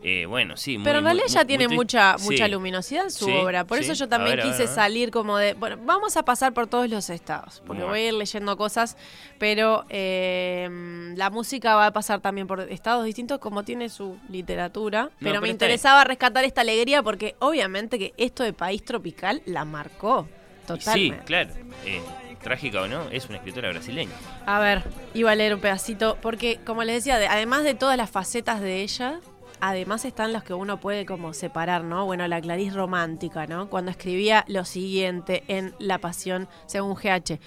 Eh, 0.00 0.26
bueno, 0.26 0.56
sí, 0.56 0.78
muy, 0.78 0.84
Pero 0.84 0.98
en 1.00 1.04
realidad 1.06 1.24
muy- 1.26 1.34
muy 1.34 1.44
tiene 1.46 1.68
mucha 1.68 2.16
Sí. 2.18 2.24
mucha 2.30 2.46
luminosidad 2.46 3.04
en 3.04 3.10
su 3.10 3.24
Sí, 3.24 3.32
obra. 3.32 3.64
Por 3.64 3.78
sí. 3.78 3.84
eso 3.84 3.94
yo 3.94 4.08
también 4.08 4.36
ver, 4.36 4.44
quise 4.46 4.58
ver. 4.64 4.68
salir 4.68 5.10
como 5.10 5.36
de. 5.38 5.54
Bueno, 5.54 5.76
vamos 5.84 6.16
a 6.16 6.22
pasar 6.24 6.54
por 6.54 6.68
todos 6.68 6.88
los 6.88 7.10
estados, 7.10 7.62
porque 7.66 7.82
voy 7.82 7.98
a 8.00 8.08
ir 8.08 8.14
leyendo 8.14 8.56
cosas, 8.56 8.96
pero 9.38 9.84
eh, 9.88 11.12
la 11.16 11.30
música 11.30 11.74
va 11.74 11.86
a 11.86 11.92
pasar 11.92 12.20
también 12.20 12.46
por 12.46 12.60
estados 12.60 13.04
distintos, 13.04 13.38
como 13.40 13.64
tiene 13.64 13.88
su 13.88 14.16
literatura. 14.28 15.10
Pero, 15.18 15.32
pero 15.32 15.40
me 15.40 15.48
interesaba 15.48 16.04
rescatar 16.04 16.44
esta 16.44 16.60
alegría 16.60 17.02
porque 17.02 17.34
obviamente 17.40 17.98
que 17.98 18.14
esto 18.16 18.44
de 18.44 18.52
país 18.52 18.84
tropical 18.84 19.42
la 19.46 19.64
marcó 19.64 20.28
totalmente. 20.66 21.16
Sí, 21.18 21.24
claro. 21.26 21.50
eh, 21.84 22.02
trágica 22.42 22.82
o 22.82 22.86
no, 22.88 23.08
es 23.10 23.28
una 23.28 23.38
escritora 23.38 23.70
brasileña. 23.70 24.12
A 24.46 24.60
ver, 24.60 24.84
iba 25.14 25.32
a 25.32 25.34
leer 25.34 25.54
un 25.54 25.60
pedacito, 25.60 26.16
porque 26.22 26.60
como 26.64 26.84
les 26.84 26.96
decía, 26.96 27.18
de- 27.18 27.26
además 27.26 27.64
de 27.64 27.74
todas 27.74 27.96
las 27.96 28.10
facetas 28.10 28.60
de 28.60 28.82
ella, 28.82 29.18
además 29.60 30.04
están 30.04 30.32
las 30.32 30.44
que 30.44 30.54
uno 30.54 30.80
puede 30.80 31.06
como 31.06 31.32
separar, 31.32 31.84
¿no? 31.84 32.04
Bueno, 32.06 32.26
la 32.28 32.40
Clarice 32.40 32.76
romántica, 32.76 33.46
¿no? 33.46 33.68
Cuando 33.68 33.90
escribía 33.90 34.44
lo 34.48 34.64
siguiente 34.64 35.44
en 35.48 35.74
La 35.78 35.98
Pasión, 35.98 36.48
según 36.66 36.94
GH. 36.94 37.38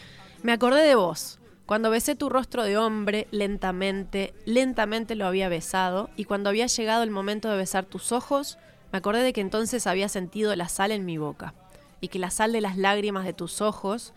Me 0.43 0.51
acordé 0.51 0.83
de 0.83 0.95
vos. 0.95 1.39
Cuando 1.65 1.89
besé 1.89 2.15
tu 2.15 2.27
rostro 2.27 2.63
de 2.63 2.77
hombre, 2.77 3.27
lentamente, 3.31 4.33
lentamente 4.45 5.15
lo 5.15 5.25
había 5.25 5.47
besado, 5.47 6.09
y 6.17 6.25
cuando 6.25 6.49
había 6.49 6.67
llegado 6.67 7.03
el 7.03 7.11
momento 7.11 7.49
de 7.49 7.57
besar 7.57 7.85
tus 7.85 8.11
ojos, 8.11 8.57
me 8.91 8.97
acordé 8.97 9.23
de 9.23 9.31
que 9.31 9.41
entonces 9.41 9.87
había 9.87 10.09
sentido 10.09 10.55
la 10.55 10.67
sal 10.67 10.91
en 10.91 11.05
mi 11.05 11.17
boca, 11.17 11.53
y 12.01 12.09
que 12.09 12.19
la 12.19 12.29
sal 12.29 12.51
de 12.51 12.61
las 12.61 12.77
lágrimas 12.77 13.23
de 13.23 13.33
tus 13.33 13.61
ojos 13.61 14.13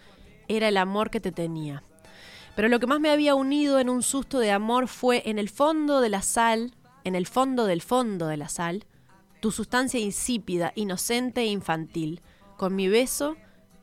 era 0.49 0.68
el 0.68 0.76
amor 0.76 1.11
que 1.11 1.20
te 1.20 1.30
tenía. 1.30 1.84
Pero 2.57 2.68
lo 2.68 2.80
que 2.80 2.86
más 2.86 3.01
me 3.01 3.11
había 3.11 3.34
unido 3.34 3.78
en 3.78 3.88
un 3.88 4.03
susto 4.03 4.38
de 4.38 4.51
amor 4.51 4.88
fue 4.88 5.22
en 5.26 5.38
el 5.38 5.49
fondo 5.49 6.01
de 6.01 6.09
la 6.09 6.22
sal, 6.22 6.72
en 7.05 7.14
el 7.14 7.26
fondo 7.26 7.66
del 7.66 7.82
fondo 7.82 8.26
de 8.26 8.36
la 8.36 8.48
sal, 8.48 8.86
tu 9.40 9.50
sustancia 9.50 10.00
insípida, 10.00 10.72
inocente 10.74 11.42
e 11.42 11.46
infantil. 11.46 12.22
Con 12.57 12.74
mi 12.74 12.88
beso, 12.88 13.36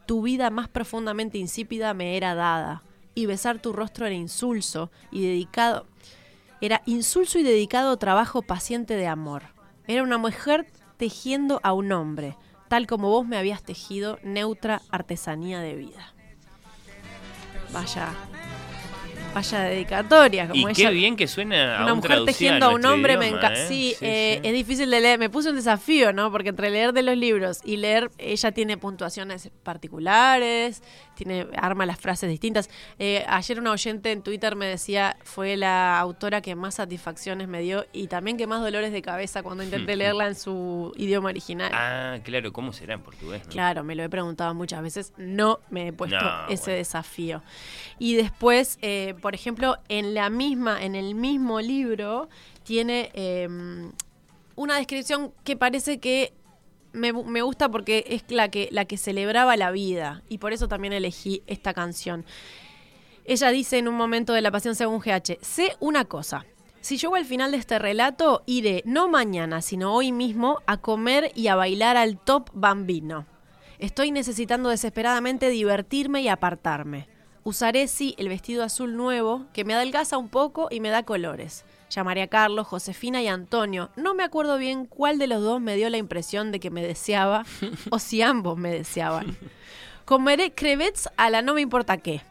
tu 0.07 0.23
vida 0.23 0.49
más 0.49 0.67
profundamente 0.67 1.37
insípida 1.37 1.93
me 1.93 2.17
era 2.17 2.35
dada, 2.35 2.83
y 3.13 3.27
besar 3.27 3.59
tu 3.59 3.73
rostro 3.73 4.05
era 4.05 4.15
insulso 4.15 4.91
y 5.11 5.21
dedicado. 5.21 5.85
Era 6.61 6.81
insulso 6.85 7.39
y 7.39 7.43
dedicado 7.43 7.97
trabajo 7.97 8.41
paciente 8.41 8.95
de 8.95 9.07
amor. 9.07 9.43
Era 9.87 10.03
una 10.03 10.17
mujer 10.17 10.67
tejiendo 10.97 11.59
a 11.63 11.73
un 11.73 11.91
hombre, 11.91 12.37
tal 12.67 12.87
como 12.87 13.09
vos 13.09 13.27
me 13.27 13.37
habías 13.37 13.63
tejido 13.63 14.19
neutra 14.23 14.81
artesanía 14.89 15.59
de 15.59 15.75
vida. 15.75 16.13
Vaya 17.73 18.13
vaya 19.33 19.59
dedicatoria. 19.61 20.47
Como 20.47 20.67
y 20.67 20.71
ella, 20.71 20.89
qué 20.89 20.93
bien 20.93 21.15
que 21.15 21.27
suena 21.27 21.77
a 21.79 21.83
una 21.83 21.93
un 21.93 21.99
mujer 21.99 22.25
tejiendo 22.25 22.65
a 22.65 22.69
un 22.73 22.85
hombre 22.85 23.17
me 23.17 23.27
encanta. 23.27 23.53
¿eh? 23.53 23.67
Sí, 23.67 23.71
Sí, 23.97 24.05
eh, 24.05 24.39
sí. 24.41 24.47
es 24.47 24.53
difícil 24.53 24.89
de 24.89 24.99
leer. 24.99 25.17
Me 25.19 25.29
puse 25.29 25.49
un 25.49 25.55
desafío, 25.55 26.11
¿no? 26.13 26.31
Porque 26.31 26.49
entre 26.49 26.69
leer 26.69 26.91
de 26.93 27.01
los 27.03 27.15
libros 27.17 27.59
y 27.63 27.77
leer, 27.77 28.11
ella 28.17 28.51
tiene 28.51 28.77
puntuaciones 28.77 29.49
particulares, 29.63 30.83
tiene 31.15 31.47
arma 31.55 31.85
las 31.85 31.99
frases 31.99 32.29
distintas. 32.29 32.69
Eh, 32.99 33.23
ayer 33.27 33.59
una 33.59 33.71
oyente 33.71 34.11
en 34.11 34.21
Twitter 34.21 34.55
me 34.55 34.65
decía 34.65 35.15
fue 35.23 35.55
la 35.57 35.99
autora 35.99 36.41
que 36.41 36.55
más 36.55 36.75
satisfacciones 36.75 37.47
me 37.47 37.61
dio 37.61 37.85
y 37.93 38.07
también 38.07 38.37
que 38.37 38.47
más 38.47 38.61
dolores 38.61 38.91
de 38.91 39.01
cabeza 39.01 39.43
cuando 39.43 39.63
intenté 39.63 39.95
leerla 39.95 40.27
en 40.27 40.35
su 40.35 40.91
idioma 40.97 41.29
original. 41.29 41.71
Ah, 41.73 42.17
claro, 42.23 42.51
¿cómo 42.51 42.73
será 42.73 42.95
en 42.95 43.01
portugués? 43.01 43.43
no? 43.45 43.51
Claro, 43.51 43.83
me 43.83 43.95
lo 43.95 44.03
he 44.03 44.09
preguntado 44.09 44.53
muchas 44.53 44.81
veces, 44.81 45.13
no 45.17 45.59
me 45.69 45.87
he 45.87 45.93
puesto 45.93 46.17
No, 46.19 46.47
ese 46.49 46.63
bueno. 46.63 46.77
desafío. 46.77 47.43
Y 47.99 48.15
después, 48.15 48.77
por 49.21 49.35
ejemplo, 49.35 49.77
en 49.87 50.13
la 50.13 50.29
misma, 50.29 50.83
en 50.83 50.95
el 50.95 51.15
mismo 51.15 51.61
libro, 51.61 52.29
tiene 52.63 53.11
eh, 53.13 53.47
una 54.55 54.77
descripción 54.77 55.33
que 55.43 55.55
parece 55.55 55.99
que 55.99 56.33
me, 56.93 57.13
me 57.13 57.41
gusta 57.41 57.69
porque 57.69 58.05
es 58.07 58.23
la 58.29 58.49
que, 58.49 58.67
la 58.71 58.85
que 58.85 58.97
celebraba 58.97 59.55
la 59.57 59.71
vida. 59.71 60.23
Y 60.29 60.39
por 60.39 60.53
eso 60.53 60.67
también 60.67 60.93
elegí 60.93 61.43
esta 61.47 61.73
canción. 61.73 62.25
Ella 63.25 63.49
dice 63.49 63.77
en 63.77 63.87
un 63.87 63.95
momento 63.95 64.33
de 64.33 64.41
la 64.41 64.51
pasión 64.51 64.75
según 64.75 64.99
GH, 64.99 65.37
sé 65.41 65.75
una 65.79 66.05
cosa. 66.05 66.45
Si 66.81 66.97
llego 66.97 67.15
al 67.15 67.25
final 67.25 67.51
de 67.51 67.57
este 67.57 67.77
relato, 67.77 68.41
iré 68.47 68.81
no 68.85 69.07
mañana, 69.07 69.61
sino 69.61 69.93
hoy 69.93 70.11
mismo 70.11 70.61
a 70.65 70.77
comer 70.77 71.31
y 71.35 71.47
a 71.47 71.55
bailar 71.55 71.95
al 71.95 72.17
top 72.17 72.49
bambino. 72.53 73.27
Estoy 73.77 74.11
necesitando 74.11 74.69
desesperadamente 74.69 75.49
divertirme 75.49 76.23
y 76.23 76.27
apartarme. 76.27 77.07
Usaré, 77.43 77.87
sí, 77.87 78.13
el 78.19 78.29
vestido 78.29 78.63
azul 78.63 78.95
nuevo, 78.95 79.47
que 79.51 79.65
me 79.65 79.73
adelgaza 79.73 80.19
un 80.19 80.29
poco 80.29 80.67
y 80.69 80.79
me 80.79 80.89
da 80.89 81.01
colores. 81.01 81.65
Llamaré 81.89 82.21
a 82.21 82.27
Carlos, 82.27 82.67
Josefina 82.67 83.21
y 83.23 83.27
Antonio. 83.27 83.89
No 83.95 84.13
me 84.13 84.23
acuerdo 84.23 84.59
bien 84.59 84.85
cuál 84.85 85.17
de 85.17 85.25
los 85.25 85.41
dos 85.41 85.59
me 85.59 85.75
dio 85.75 85.89
la 85.89 85.97
impresión 85.97 86.51
de 86.51 86.59
que 86.59 86.69
me 86.69 86.83
deseaba, 86.83 87.43
o 87.89 87.97
si 87.97 88.21
ambos 88.21 88.59
me 88.59 88.71
deseaban. 88.71 89.35
Comeré 90.05 90.53
crevets 90.53 91.09
a 91.17 91.31
la 91.31 91.41
no 91.41 91.55
me 91.55 91.61
importa 91.61 91.97
qué. 91.97 92.21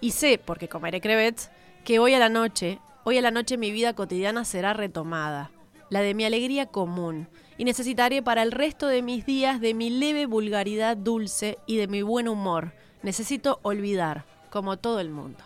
Y 0.00 0.12
sé, 0.12 0.40
porque 0.44 0.68
comeré 0.68 1.00
crevets, 1.00 1.50
que 1.84 1.98
hoy 1.98 2.14
a 2.14 2.18
la 2.18 2.28
noche, 2.28 2.78
hoy 3.04 3.18
a 3.18 3.22
la 3.22 3.30
noche 3.30 3.56
mi 3.56 3.72
vida 3.72 3.94
cotidiana 3.94 4.44
será 4.44 4.74
retomada, 4.74 5.50
la 5.90 6.02
de 6.02 6.14
mi 6.14 6.24
alegría 6.24 6.66
común, 6.66 7.28
y 7.58 7.64
necesitaré 7.64 8.22
para 8.22 8.42
el 8.42 8.52
resto 8.52 8.86
de 8.86 9.02
mis 9.02 9.26
días 9.26 9.60
de 9.60 9.74
mi 9.74 9.90
leve 9.90 10.26
vulgaridad 10.26 10.96
dulce 10.96 11.58
y 11.66 11.76
de 11.76 11.86
mi 11.88 12.02
buen 12.02 12.28
humor. 12.28 12.74
Necesito 13.02 13.60
olvidar, 13.62 14.24
como 14.52 14.76
todo 14.76 15.00
el 15.00 15.08
mundo. 15.08 15.38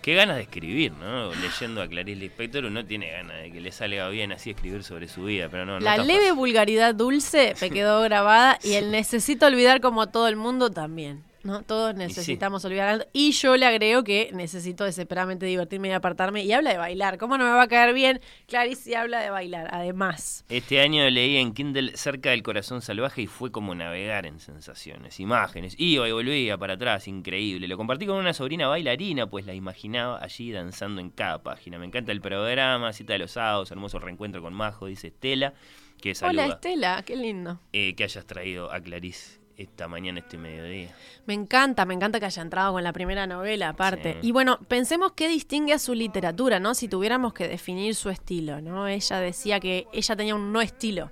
Qué 0.00 0.14
ganas 0.14 0.36
de 0.36 0.42
escribir, 0.42 0.92
¿no? 0.92 1.32
Leyendo 1.34 1.80
a 1.80 1.88
Clarice 1.88 2.18
Lispector 2.18 2.64
uno 2.64 2.84
tiene 2.84 3.10
ganas 3.10 3.42
de 3.42 3.52
que 3.52 3.60
le 3.60 3.72
salga 3.72 4.08
bien 4.08 4.32
así 4.32 4.50
escribir 4.50 4.82
sobre 4.82 5.08
su 5.08 5.24
vida, 5.24 5.48
pero 5.50 5.64
no, 5.64 5.80
la 5.80 5.96
leve 5.96 6.20
fácil. 6.20 6.34
vulgaridad 6.34 6.94
dulce 6.94 7.54
me 7.60 7.70
quedó 7.70 8.02
grabada 8.02 8.58
y 8.62 8.74
el 8.74 8.90
necesito 8.90 9.46
olvidar 9.46 9.80
como 9.80 10.08
todo 10.08 10.28
el 10.28 10.36
mundo 10.36 10.70
también. 10.70 11.22
¿No? 11.44 11.62
Todos 11.62 11.94
necesitamos 11.94 12.64
olvidar. 12.64 13.08
Y 13.12 13.32
yo 13.32 13.56
le 13.56 13.66
agrego 13.66 14.02
que 14.02 14.30
necesito 14.32 14.84
desesperadamente 14.84 15.46
divertirme 15.46 15.88
y 15.88 15.92
apartarme. 15.92 16.42
Y 16.42 16.52
habla 16.52 16.70
de 16.70 16.78
bailar. 16.78 17.18
¿Cómo 17.18 17.38
no 17.38 17.44
me 17.44 17.50
va 17.50 17.62
a 17.62 17.68
caer 17.68 17.94
bien? 17.94 18.20
Clarice 18.48 18.96
habla 18.96 19.20
de 19.20 19.30
bailar, 19.30 19.68
además. 19.72 20.44
Este 20.48 20.80
año 20.80 21.08
leí 21.10 21.36
en 21.36 21.52
Kindle 21.54 21.96
Cerca 21.96 22.30
del 22.30 22.42
Corazón 22.42 22.82
Salvaje 22.82 23.22
y 23.22 23.26
fue 23.26 23.52
como 23.52 23.74
navegar 23.74 24.26
en 24.26 24.40
sensaciones, 24.40 25.20
imágenes. 25.20 25.74
Iba 25.78 26.08
y 26.08 26.12
volvía 26.12 26.58
para 26.58 26.74
atrás, 26.74 27.06
increíble. 27.06 27.68
Lo 27.68 27.76
compartí 27.76 28.06
con 28.06 28.16
una 28.16 28.32
sobrina 28.34 28.66
bailarina, 28.66 29.28
pues 29.28 29.46
la 29.46 29.54
imaginaba 29.54 30.22
allí 30.22 30.50
danzando 30.50 31.00
en 31.00 31.10
cada 31.10 31.42
página. 31.42 31.78
Me 31.78 31.86
encanta 31.86 32.10
el 32.12 32.20
programa, 32.20 32.92
cita 32.92 33.12
de 33.12 33.18
los 33.20 33.32
sábados, 33.32 33.70
hermoso 33.70 33.98
reencuentro 33.98 34.40
con 34.42 34.54
Majo, 34.54 34.86
dice 34.86 35.08
Estela, 35.08 35.54
que 36.00 36.14
saluda. 36.14 36.44
Hola 36.44 36.54
Estela, 36.54 37.02
qué 37.04 37.16
lindo. 37.16 37.60
eh, 37.72 37.94
que 37.94 38.04
hayas 38.04 38.26
traído 38.26 38.72
a 38.72 38.80
Clarice 38.80 39.43
esta 39.56 39.86
mañana, 39.88 40.18
este 40.20 40.36
mediodía. 40.36 40.94
Me 41.26 41.34
encanta, 41.34 41.84
me 41.84 41.94
encanta 41.94 42.18
que 42.18 42.26
haya 42.26 42.42
entrado 42.42 42.72
con 42.72 42.82
la 42.82 42.92
primera 42.92 43.26
novela, 43.26 43.68
aparte. 43.70 44.14
Sí. 44.20 44.28
Y 44.28 44.32
bueno, 44.32 44.58
pensemos 44.68 45.12
qué 45.12 45.28
distingue 45.28 45.72
a 45.72 45.78
su 45.78 45.94
literatura, 45.94 46.58
¿no? 46.60 46.74
Si 46.74 46.88
tuviéramos 46.88 47.32
que 47.34 47.46
definir 47.48 47.94
su 47.94 48.10
estilo, 48.10 48.60
¿no? 48.60 48.88
Ella 48.88 49.18
decía 49.20 49.60
que 49.60 49.86
ella 49.92 50.16
tenía 50.16 50.34
un 50.34 50.52
no 50.52 50.60
estilo. 50.60 51.10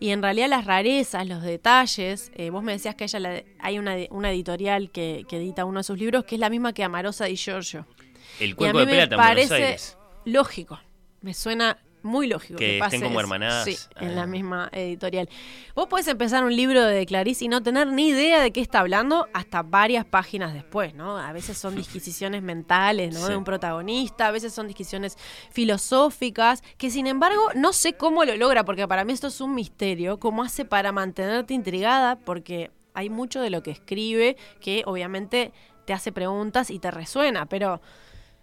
Y 0.00 0.10
en 0.10 0.20
realidad 0.20 0.48
las 0.48 0.64
rarezas, 0.64 1.26
los 1.28 1.42
detalles, 1.42 2.32
eh, 2.34 2.50
vos 2.50 2.62
me 2.64 2.72
decías 2.72 2.94
que 2.96 3.04
ella 3.04 3.20
la- 3.20 3.42
hay 3.60 3.78
una, 3.78 3.94
una 4.10 4.30
editorial 4.32 4.90
que, 4.90 5.24
que 5.28 5.36
edita 5.36 5.64
uno 5.64 5.78
de 5.80 5.84
sus 5.84 5.96
libros 5.98 6.24
que 6.24 6.34
es 6.34 6.40
la 6.40 6.50
misma 6.50 6.72
que 6.72 6.82
Amarosa 6.84 7.28
y 7.28 7.36
Giorgio. 7.36 7.86
El 8.40 8.50
Y 8.50 8.52
a 8.52 8.56
cuerpo 8.56 8.78
mí 8.80 8.86
de 8.86 8.90
me 8.92 8.98
plata 9.06 9.16
Buenos 9.16 9.28
parece 9.30 9.54
Aires. 9.54 9.98
lógico, 10.24 10.80
me 11.20 11.34
suena 11.34 11.78
muy 12.02 12.26
lógico 12.26 12.58
Que 12.58 12.78
que, 12.78 12.78
estén 12.78 13.00
como 13.02 13.20
hermanadas. 13.20 13.64
Sí, 13.64 13.76
en 14.00 14.10
Ah. 14.10 14.12
la 14.14 14.26
misma 14.26 14.68
editorial. 14.72 15.28
Vos 15.74 15.86
podés 15.86 16.08
empezar 16.08 16.44
un 16.44 16.54
libro 16.54 16.84
de 16.84 17.06
Clarice 17.06 17.44
y 17.44 17.48
no 17.48 17.62
tener 17.62 17.86
ni 17.88 18.08
idea 18.08 18.40
de 18.40 18.50
qué 18.52 18.60
está 18.60 18.80
hablando 18.80 19.28
hasta 19.32 19.62
varias 19.62 20.04
páginas 20.04 20.52
después, 20.54 20.94
¿no? 20.94 21.16
A 21.18 21.32
veces 21.32 21.56
son 21.58 21.76
disquisiciones 21.76 22.42
mentales, 22.42 23.14
¿no? 23.14 23.20
Sí. 23.26 23.30
De 23.30 23.36
un 23.36 23.44
protagonista, 23.44 24.26
a 24.26 24.30
veces 24.30 24.52
son 24.52 24.66
disquisiciones 24.66 25.16
filosóficas, 25.50 26.62
que 26.76 26.90
sin 26.90 27.06
embargo 27.06 27.40
no 27.54 27.72
sé 27.72 27.94
cómo 27.94 28.24
lo 28.24 28.36
logra, 28.36 28.64
porque 28.64 28.86
para 28.86 29.04
mí 29.04 29.12
esto 29.12 29.28
es 29.28 29.40
un 29.40 29.54
misterio, 29.54 30.18
cómo 30.18 30.42
hace 30.42 30.64
para 30.64 30.92
mantenerte 30.92 31.54
intrigada, 31.54 32.16
porque 32.16 32.70
hay 32.94 33.08
mucho 33.08 33.40
de 33.40 33.50
lo 33.50 33.62
que 33.62 33.70
escribe 33.70 34.36
que 34.60 34.82
obviamente 34.86 35.52
te 35.86 35.92
hace 35.92 36.12
preguntas 36.12 36.70
y 36.70 36.78
te 36.78 36.90
resuena, 36.90 37.46
pero 37.46 37.80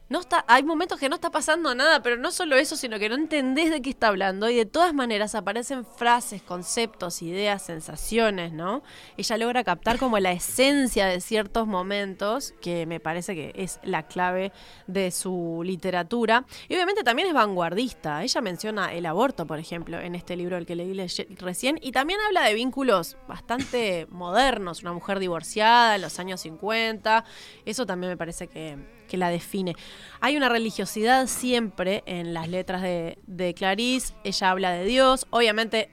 no 0.09 0.19
está, 0.21 0.43
hay 0.47 0.63
momentos 0.63 0.99
que 0.99 1.07
no 1.07 1.15
está 1.15 1.29
pasando 1.29 1.75
nada, 1.75 2.01
pero 2.01 2.17
no 2.17 2.31
solo 2.31 2.55
eso, 2.55 2.75
sino 2.75 2.97
que 2.97 3.09
no 3.09 3.15
entendés 3.15 3.69
de 3.69 3.81
qué 3.81 3.91
está 3.91 4.07
hablando 4.07 4.49
y 4.49 4.55
de 4.55 4.65
todas 4.65 4.91
maneras 4.93 5.35
aparecen 5.35 5.85
frases, 5.85 6.41
conceptos, 6.41 7.21
ideas, 7.21 7.61
sensaciones, 7.61 8.51
¿no? 8.51 8.81
Ella 9.17 9.37
logra 9.37 9.63
captar 9.63 9.99
como 9.99 10.17
la 10.17 10.31
esencia 10.31 11.05
de 11.05 11.21
ciertos 11.21 11.67
momentos, 11.67 12.55
que 12.59 12.87
me 12.87 12.99
parece 12.99 13.35
que 13.35 13.51
es 13.55 13.79
la 13.83 14.07
clave 14.07 14.51
de 14.87 15.11
su 15.11 15.61
literatura. 15.63 16.45
Y 16.67 16.73
obviamente 16.73 17.03
también 17.03 17.27
es 17.27 17.33
vanguardista. 17.35 18.23
Ella 18.23 18.41
menciona 18.41 18.91
el 18.93 19.05
aborto, 19.05 19.45
por 19.45 19.59
ejemplo, 19.59 19.99
en 19.99 20.15
este 20.15 20.35
libro 20.35 20.57
el 20.57 20.65
que 20.65 20.75
leí 20.75 20.93
le- 20.95 21.07
recién, 21.37 21.77
y 21.83 21.91
también 21.91 22.19
habla 22.25 22.43
de 22.45 22.55
vínculos 22.55 23.15
bastante 23.27 24.07
modernos, 24.09 24.81
una 24.81 24.93
mujer 24.93 25.19
divorciada 25.19 25.95
en 25.95 26.01
los 26.01 26.17
años 26.17 26.41
50. 26.41 27.25
Eso 27.65 27.85
también 27.85 28.09
me 28.09 28.17
parece 28.17 28.47
que 28.47 28.97
que 29.09 29.17
la 29.17 29.29
define. 29.29 29.75
Hay 30.21 30.37
una 30.37 30.47
religiosidad 30.47 31.27
siempre 31.27 32.03
en 32.05 32.33
las 32.33 32.47
letras 32.47 32.81
de, 32.81 33.53
Clarice. 33.57 34.13
Ella 34.23 34.51
habla 34.51 34.71
de 34.71 34.85
Dios. 34.85 35.27
Obviamente 35.31 35.89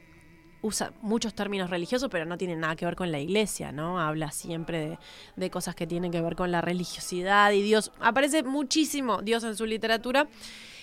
usa 0.63 0.93
muchos 1.01 1.35
términos 1.35 1.71
religiosos, 1.71 2.09
pero 2.11 2.25
no 2.25 2.39
tiene 2.39 2.57
nada 2.57 2.77
que 2.77 2.85
ver 2.85 2.97
con 2.97 3.11
la 3.11 3.19
iglesia, 3.19 3.73
¿no? 3.73 4.01
Habla 4.01 4.31
siempre 4.31 4.99
de, 5.37 5.51
cosas 5.51 5.75
que 5.75 5.87
tienen 5.87 6.13
que 6.13 6.21
ver 6.21 6.37
con 6.37 6.53
la 6.53 6.61
religiosidad 6.61 7.53
y 7.53 7.63
Dios. 7.63 7.93
Aparece 8.01 8.43
muchísimo 8.43 9.23
Dios 9.23 9.43
en 9.45 9.57
su 9.57 9.67
literatura. 9.67 10.29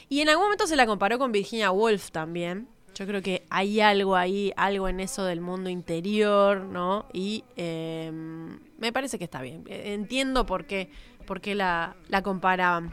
Y 0.09 0.21
en 0.21 0.29
algún 0.29 0.45
momento 0.45 0.67
se 0.67 0.75
la 0.75 0.86
comparó 0.86 1.17
con 1.17 1.31
Virginia 1.31 1.71
Woolf 1.71 2.11
también. 2.11 2.67
Yo 2.95 3.07
creo 3.07 3.21
que 3.21 3.43
hay 3.49 3.79
algo 3.79 4.15
ahí, 4.15 4.53
algo 4.55 4.88
en 4.88 4.99
eso 4.99 5.25
del 5.25 5.41
mundo 5.41 5.69
interior, 5.69 6.61
¿no? 6.61 7.07
Y 7.11 7.43
eh, 7.55 8.11
me 8.77 8.93
parece 8.93 9.17
que 9.17 9.23
está 9.23 9.41
bien. 9.41 9.63
Entiendo 9.67 10.45
por 10.45 10.65
qué, 10.65 10.89
por 11.24 11.41
qué 11.41 11.55
la, 11.55 11.95
la 12.09 12.21
comparaban. 12.21 12.91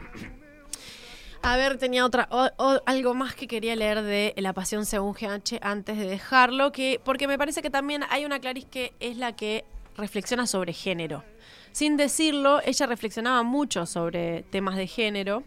A 1.43 1.57
ver, 1.57 1.77
tenía 1.77 2.05
otra, 2.05 2.29
algo 2.85 3.13
más 3.15 3.33
que 3.33 3.47
quería 3.47 3.75
leer 3.75 4.03
de 4.03 4.33
La 4.37 4.53
Pasión 4.53 4.85
según 4.85 5.13
GH 5.13 5.57
antes 5.61 5.97
de 5.97 6.05
dejarlo, 6.05 6.71
que, 6.71 7.01
porque 7.03 7.27
me 7.27 7.37
parece 7.37 7.63
que 7.63 7.71
también 7.71 8.03
hay 8.09 8.25
una 8.25 8.39
Clarice 8.39 8.67
que 8.69 8.93
es 8.99 9.17
la 9.17 9.35
que 9.35 9.65
reflexiona 9.97 10.45
sobre 10.45 10.73
género. 10.73 11.23
Sin 11.71 11.97
decirlo, 11.97 12.61
ella 12.63 12.85
reflexionaba 12.85 13.41
mucho 13.41 13.87
sobre 13.87 14.43
temas 14.43 14.75
de 14.75 14.85
género. 14.85 15.43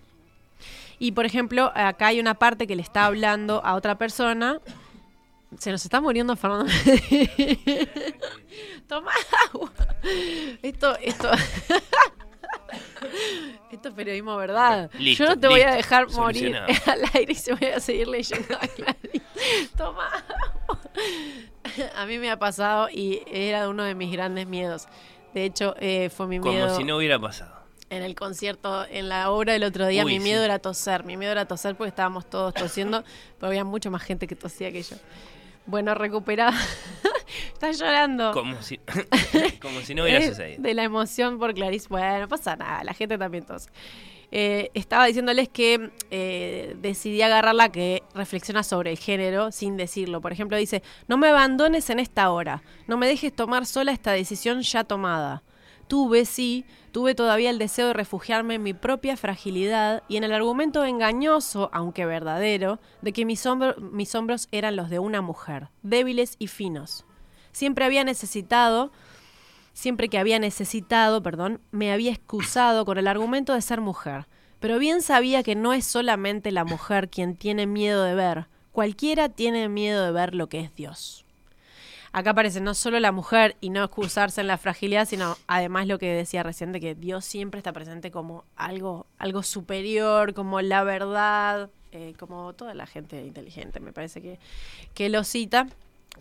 Y 0.99 1.13
por 1.13 1.27
ejemplo, 1.27 1.71
acá 1.75 2.09
hay 2.09 2.19
una 2.19 2.35
parte 2.35 2.67
que 2.67 2.75
le 2.75 2.83
está 2.83 3.07
hablando 3.07 3.65
a 3.65 3.75
otra 3.75 3.97
persona. 3.97 4.61
Se 5.59 5.71
nos 5.71 5.85
está 5.85 6.01
muriendo 6.01 6.35
Fernando. 6.35 6.73
Toma 8.89 9.13
agua. 9.49 9.73
Esto, 10.63 10.97
esto. 10.99 11.31
Esto 13.71 13.89
es 13.89 13.95
periodismo, 13.95 14.37
¿verdad? 14.37 14.91
Listo, 14.99 15.25
Yo 15.25 15.31
no 15.31 15.41
te 15.41 15.49
voy 15.49 15.63
a 15.63 15.73
dejar 15.73 16.09
morir 16.11 16.57
al 16.87 17.03
aire 17.15 17.33
y 17.33 17.37
se 17.37 17.55
voy 17.55 17.69
a 17.69 17.81
seguir 17.81 18.09
leyendo 18.09 18.55
a. 18.55 18.69
Toma. 19.77 20.11
A 21.97 22.07
mí 22.07 22.19
me 22.19 22.31
ha 22.31 22.39
pasado 22.39 22.89
y 22.91 23.23
era 23.27 23.69
uno 23.69 23.83
de 23.83 23.95
mis 23.95 24.13
grandes 24.13 24.47
miedos. 24.47 24.87
De 25.33 25.45
hecho, 25.45 25.75
eh, 25.81 26.11
fue 26.11 26.27
mi 26.27 26.39
miedo. 26.39 26.67
Como 26.67 26.77
si 26.79 26.85
no 26.85 26.97
hubiera 26.97 27.19
pasado. 27.19 27.53
En 27.91 28.03
el 28.03 28.15
concierto, 28.15 28.87
en 28.89 29.09
la 29.09 29.31
obra 29.31 29.53
del 29.53 29.65
otro 29.65 29.87
día, 29.87 30.05
Uy, 30.05 30.15
mi 30.15 30.21
miedo 30.21 30.41
sí. 30.41 30.45
era 30.45 30.59
toser. 30.59 31.05
Mi 31.05 31.17
miedo 31.17 31.33
era 31.33 31.47
toser 31.47 31.75
porque 31.77 31.89
estábamos 31.89 32.29
todos 32.29 32.55
tosiendo, 32.55 33.05
pero 33.39 33.49
había 33.49 33.65
mucha 33.65 33.91
más 33.91 34.03
gente 34.03 34.27
que 34.27 34.37
tosía 34.37 34.73
que 34.73 34.83
yo. 34.83 34.97
Bueno, 35.67 35.95
recuperada. 35.95 36.59
Estás 37.53 37.79
llorando. 37.79 38.33
Como 38.33 38.61
si, 38.63 38.79
como 39.63 39.81
si 39.81 39.95
no 39.95 40.03
hubiera 40.03 40.21
sucedido. 40.27 40.63
De 40.63 40.75
la 40.75 40.85
emoción 40.85 41.39
por 41.39 41.55
Clarice. 41.55 41.87
Bueno, 41.89 42.21
no 42.21 42.29
pasa 42.29 42.57
nada, 42.57 42.85
la 42.85 42.95
gente 42.95 43.17
también 43.17 43.45
tose. 43.45 43.71
Eh, 44.31 44.71
estaba 44.75 45.07
diciéndoles 45.07 45.49
que 45.49 45.91
eh, 46.11 46.75
decidí 46.81 47.23
agarrar 47.23 47.55
la 47.55 47.71
que 47.71 48.03
reflexiona 48.15 48.65
sobre 48.65 48.91
el 48.91 48.99
género 48.99 49.53
sin 49.53 49.77
decirlo. 49.77 50.21
Por 50.21 50.33
ejemplo, 50.33 50.57
dice, 50.57 50.83
no 51.07 51.17
me 51.17 51.29
abandones 51.29 51.89
en 51.91 52.01
esta 52.01 52.31
hora, 52.31 52.63
no 52.89 52.97
me 52.97 53.07
dejes 53.07 53.33
tomar 53.33 53.65
sola 53.65 53.93
esta 53.93 54.13
decisión 54.13 54.63
ya 54.63 54.83
tomada. 54.83 55.45
Tuve, 55.87 56.25
sí, 56.25 56.65
tuve 56.95 57.17
todavía 57.17 57.51
el 57.51 57.59
deseo 57.59 57.89
de 57.89 57.93
refugiarme 57.93 58.55
en 58.55 58.63
mi 58.63 58.73
propia 58.73 59.17
fragilidad 59.17 60.05
y 60.07 60.17
en 60.17 60.23
el 60.23 60.33
argumento 60.33 60.85
engañoso, 60.85 61.69
aunque 61.73 62.07
verdadero, 62.07 62.79
de 63.03 63.13
que 63.13 63.25
mis, 63.25 63.45
hombro- 63.47 63.77
mis 63.79 64.15
hombros 64.15 64.47
eran 64.53 64.77
los 64.77 64.91
de 64.91 65.01
una 65.01 65.21
mujer, 65.21 65.71
débiles 65.83 66.37
y 66.39 66.47
finos. 66.47 67.05
Siempre 67.51 67.85
había 67.85 68.05
necesitado, 68.05 68.93
siempre 69.73 70.09
que 70.09 70.19
había 70.19 70.39
necesitado, 70.39 71.21
perdón, 71.21 71.61
me 71.73 71.93
había 71.93 72.13
excusado 72.13 72.85
con 72.85 72.97
el 72.97 73.09
argumento 73.09 73.55
de 73.55 73.61
ser 73.61 73.81
mujer. 73.81 74.29
Pero 74.61 74.79
bien 74.79 75.03
sabía 75.03 75.43
que 75.43 75.57
no 75.57 75.73
es 75.73 75.85
solamente 75.85 76.53
la 76.53 76.65
mujer 76.65 77.11
quien 77.11 77.35
tiene 77.35 77.67
miedo 77.67 78.05
de 78.05 78.15
ver, 78.15 78.47
cualquiera 78.71 79.29
tiene 79.29 79.69
miedo 79.69 80.05
de 80.05 80.13
ver 80.13 80.37
lo 80.37 80.49
que 80.49 80.61
es 80.61 80.73
Dios. 80.77 81.24
Acá 82.17 82.31
aparece 82.31 82.61
no 82.61 82.75
solo 82.75 83.01
la 83.01 83.11
mujer 83.11 83.57
y 83.61 83.71
no 83.71 83.83
excusarse 83.83 84.41
en 84.41 84.47
la 84.47 84.57
fragilidad, 84.57 85.05
sino 85.09 85.37
además 85.49 85.89
lo 85.89 85.99
que 85.99 86.07
decía 86.15 86.45
recién 86.45 86.71
de 86.71 86.79
que 86.79 86.95
Dios 86.95 87.25
siempre 87.25 87.59
está 87.59 87.73
presente 87.73 88.13
como 88.13 88.45
algo, 88.55 89.07
algo 89.19 89.43
superior, 89.43 90.33
como 90.33 90.61
la 90.61 90.85
verdad, 90.85 91.71
eh, 91.91 92.15
como 92.17 92.53
toda 92.53 92.73
la 92.75 92.87
gente 92.87 93.21
inteligente, 93.27 93.81
me 93.81 93.93
parece 93.93 94.23
que, 94.23 94.39
que 94.95 95.09
lo 95.09 95.25
cita. 95.25 95.67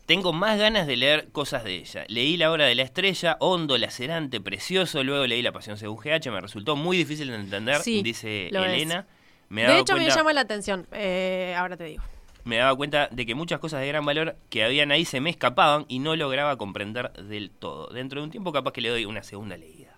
Tengo 0.08 0.34
más 0.34 0.58
ganas 0.58 0.88
de 0.88 0.96
leer 0.98 1.28
cosas 1.32 1.64
de 1.64 1.76
ella. 1.76 2.06
Leí 2.08 2.38
La 2.38 2.50
Hora 2.50 2.66
de 2.66 2.74
la 2.74 2.82
Estrella, 2.82 3.38
hondo, 3.40 3.78
lacerante, 3.78 4.42
precioso. 4.42 5.04
Luego 5.04 5.28
leí 5.28 5.44
La 5.44 5.52
Pasión 5.52 5.78
según 5.78 5.98
GH. 5.98 6.32
Me 6.32 6.42
resultó 6.42 6.76
muy 6.76 6.98
difícil 6.98 7.28
de 7.28 7.36
entender, 7.36 7.76
Sí, 7.82 8.02
dice. 8.02 8.48
Elena. 8.48 9.06
Me 9.50 9.62
de 9.62 9.74
hecho, 9.78 9.94
cuenta- 9.94 10.10
me 10.10 10.16
llama 10.16 10.34
la 10.34 10.42
atención, 10.42 10.88
eh, 10.92 11.54
ahora 11.56 11.78
te 11.78 11.84
digo. 11.84 12.02
Me 12.44 12.58
daba 12.58 12.76
cuenta 12.76 13.08
de 13.12 13.26
que 13.26 13.36
muchas 13.36 13.60
cosas 13.60 13.82
de 13.82 13.88
gran 13.88 14.06
valor 14.06 14.36
que 14.50 14.64
habían 14.64 14.92
ahí 14.92 15.06
se 15.06 15.22
me 15.22 15.30
escapaban 15.30 15.86
y 15.88 16.00
no 16.00 16.16
lograba 16.16 16.58
comprender 16.58 17.12
del 17.14 17.50
todo. 17.52 17.88
Dentro 17.88 18.20
de 18.20 18.26
un 18.26 18.32
tiempo 18.32 18.52
capaz 18.52 18.74
que 18.74 18.82
le 18.82 18.90
doy 18.90 19.06
una 19.06 19.24
segunda 19.24 19.58
leída. 19.58 19.94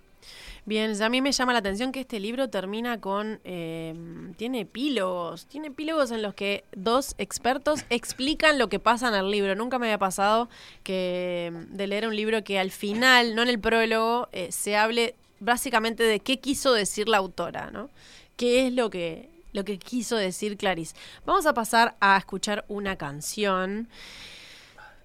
Bien, 0.67 0.99
a 0.99 1.09
mí 1.09 1.21
me 1.21 1.31
llama 1.31 1.53
la 1.53 1.59
atención 1.59 1.91
que 1.91 1.99
este 1.99 2.19
libro 2.19 2.49
termina 2.49 2.99
con... 2.99 3.39
eh, 3.43 3.93
tiene 4.35 4.61
epílogos, 4.61 5.45
tiene 5.45 5.67
epílogos 5.67 6.09
en 6.09 6.23
los 6.23 6.33
que 6.33 6.63
dos 6.75 7.13
expertos 7.19 7.85
explican 7.91 8.57
lo 8.57 8.67
que 8.67 8.79
pasa 8.79 9.09
en 9.09 9.13
el 9.13 9.29
libro. 9.29 9.53
Nunca 9.53 9.77
me 9.77 9.85
había 9.85 9.99
pasado 9.99 10.49
que 10.83 11.51
de 11.69 11.85
leer 11.85 12.07
un 12.07 12.15
libro 12.15 12.43
que 12.43 12.57
al 12.57 12.71
final, 12.71 13.35
no 13.35 13.43
en 13.43 13.49
el 13.49 13.59
prólogo, 13.59 14.27
eh, 14.31 14.51
se 14.51 14.75
hable 14.75 15.13
básicamente 15.39 16.01
de 16.03 16.19
qué 16.19 16.39
quiso 16.39 16.73
decir 16.73 17.07
la 17.09 17.17
autora, 17.17 17.69
¿no? 17.69 17.91
¿Qué 18.35 18.65
es 18.65 18.73
lo 18.73 18.89
que, 18.89 19.29
lo 19.55 19.63
que 19.63 19.79
quiso 19.79 20.17
decir 20.17 20.57
Clarice? 20.57 20.95
Vamos 21.25 21.45
a 21.45 21.53
pasar 21.53 21.95
a 21.99 22.17
escuchar 22.17 22.65
una 22.67 22.97
canción 22.97 23.89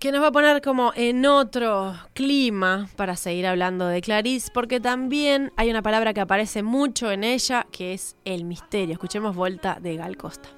que 0.01 0.13
nos 0.13 0.23
va 0.23 0.29
a 0.29 0.33
poner 0.33 0.63
como 0.63 0.93
en 0.97 1.27
otro 1.27 1.95
clima 2.15 2.89
para 2.97 3.17
seguir 3.17 3.47
hablando 3.47 3.87
de 3.87 4.01
Clarice, 4.01 4.51
porque 4.53 4.81
también 4.81 5.53
hay 5.57 5.71
una 5.71 5.83
palabra 5.83 6.15
que 6.15 6.23
aparece 6.23 6.63
mucho 6.63 7.11
en 7.13 7.23
ella, 7.23 7.67
que 7.71 7.93
es 7.93 8.17
el 8.25 8.45
misterio. 8.45 8.95
Escuchemos 8.95 9.37
Volta 9.37 9.79
de 9.81 9.97
Gal 9.97 10.17
Costa. 10.17 10.49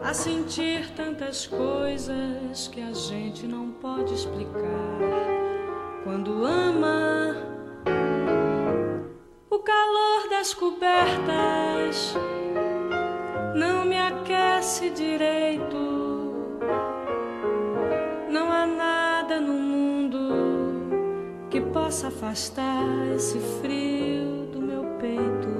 A 0.00 0.12
sentir 0.12 0.88
tantas 0.96 1.46
coisas 1.46 2.68
que 2.68 2.82
a 2.82 2.92
gente 2.92 3.46
não 3.46 3.70
pode 3.80 4.12
explicar. 4.12 4.98
Quando 6.02 6.44
ama, 6.44 7.61
o 9.52 9.58
calor 9.58 10.30
das 10.30 10.54
cobertas 10.54 12.14
não 13.54 13.84
me 13.84 13.98
aquece 13.98 14.88
direito. 14.88 15.76
Não 18.30 18.50
há 18.50 18.66
nada 18.66 19.38
no 19.42 19.52
mundo 19.52 20.18
que 21.50 21.60
possa 21.60 22.08
afastar 22.08 22.82
esse 23.14 23.38
frio 23.60 24.46
do 24.50 24.58
meu 24.58 24.84
peito. 24.98 25.52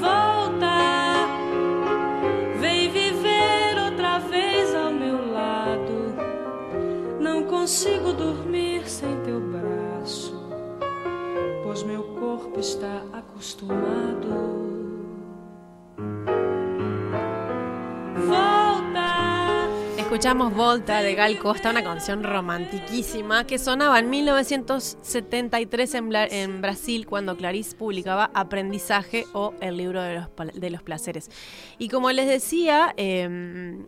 Volta, 0.00 1.26
vem 2.58 2.88
viver 2.90 3.84
outra 3.84 4.18
vez 4.18 4.74
ao 4.74 4.90
meu 4.90 5.30
lado. 5.30 6.14
Não 7.20 7.42
consigo 7.42 8.14
dormir 8.14 8.47
pois 11.78 11.84
meu 11.84 12.02
corpo 12.02 12.58
está 12.58 13.04
acostumado. 13.12 13.76
Volta. 18.26 19.68
Escuchamos 19.96 20.54
Volta 20.54 21.02
de 21.02 21.14
Gal 21.14 21.38
Costa, 21.38 21.70
una 21.70 21.84
canción 21.84 22.24
romantiquísima 22.24 23.46
que 23.46 23.58
sonaba 23.58 24.00
en 24.00 24.10
1973 24.10 25.94
en, 25.94 26.60
Brasil 26.60 27.06
cuando 27.06 27.36
Clarice 27.36 27.76
publicaba 27.76 28.30
Aprendizaje 28.34 29.26
o 29.32 29.54
El 29.60 29.76
libro 29.76 30.02
de 30.02 30.14
los, 30.14 30.28
de 30.54 30.70
los 30.70 30.82
placeres. 30.82 31.30
Y 31.78 31.88
como 31.88 32.10
les 32.10 32.26
decía, 32.26 32.92
eh, 32.96 33.78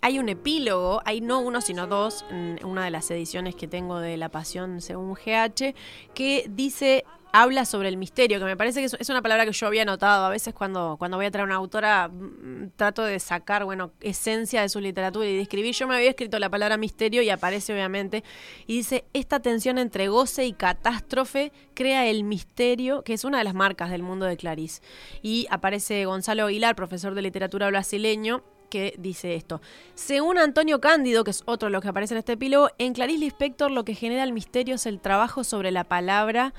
hay 0.00 0.18
un 0.18 0.28
epílogo, 0.28 1.00
hay 1.04 1.20
no 1.20 1.40
uno 1.40 1.60
sino 1.60 1.86
dos, 1.86 2.24
en 2.30 2.58
una 2.64 2.84
de 2.84 2.90
las 2.90 3.10
ediciones 3.10 3.54
que 3.54 3.66
tengo 3.68 3.98
de 3.98 4.16
La 4.16 4.28
Pasión 4.28 4.80
según 4.80 5.14
GH, 5.14 5.74
que 6.12 6.44
dice 6.48 7.04
habla 7.32 7.64
sobre 7.64 7.88
el 7.88 7.96
misterio, 7.96 8.38
que 8.38 8.44
me 8.44 8.56
parece 8.56 8.80
que 8.80 8.96
es, 8.98 9.08
una 9.08 9.22
palabra 9.22 9.46
que 9.46 9.52
yo 9.52 9.66
había 9.66 9.84
notado. 9.84 10.26
A 10.26 10.28
veces 10.28 10.54
cuando, 10.54 10.96
cuando 10.98 11.16
voy 11.16 11.26
a 11.26 11.30
traer 11.30 11.46
una 11.46 11.56
autora 11.56 12.08
mm, 12.08 12.72
trato 12.76 13.02
de 13.02 13.18
sacar, 13.18 13.64
bueno, 13.64 13.92
esencia 14.00 14.60
de 14.60 14.68
su 14.68 14.80
literatura 14.80 15.26
y 15.26 15.36
de 15.36 15.40
escribir. 15.40 15.74
Yo 15.74 15.88
me 15.88 15.96
había 15.96 16.10
escrito 16.10 16.38
la 16.38 16.50
palabra 16.50 16.76
misterio 16.76 17.22
y 17.22 17.30
aparece 17.30 17.72
obviamente. 17.72 18.22
Y 18.66 18.76
dice, 18.76 19.06
esta 19.14 19.40
tensión 19.40 19.78
entre 19.78 20.08
goce 20.08 20.44
y 20.44 20.52
catástrofe 20.52 21.52
crea 21.74 22.06
el 22.06 22.22
misterio, 22.24 23.02
que 23.02 23.14
es 23.14 23.24
una 23.24 23.38
de 23.38 23.44
las 23.44 23.54
marcas 23.54 23.90
del 23.90 24.02
mundo 24.02 24.26
de 24.26 24.36
Clarice. 24.36 24.82
Y 25.22 25.46
aparece 25.50 26.04
Gonzalo 26.04 26.46
Aguilar, 26.46 26.76
profesor 26.76 27.14
de 27.14 27.22
literatura 27.22 27.68
brasileño, 27.68 28.44
que 28.68 28.94
dice 28.98 29.34
esto. 29.34 29.60
Según 29.94 30.38
Antonio 30.38 30.80
Cándido, 30.80 31.24
que 31.24 31.30
es 31.30 31.42
otro 31.44 31.66
de 31.66 31.72
los 31.72 31.82
que 31.82 31.88
aparece 31.88 32.14
en 32.14 32.18
este 32.18 32.32
epílogo, 32.32 32.70
en 32.78 32.94
Clarice 32.94 33.18
Lispector 33.18 33.70
lo 33.70 33.84
que 33.84 33.94
genera 33.94 34.24
el 34.24 34.32
misterio 34.32 34.76
es 34.76 34.86
el 34.86 34.98
trabajo 34.98 35.44
sobre 35.44 35.70
la 35.70 35.84
palabra 35.84 36.54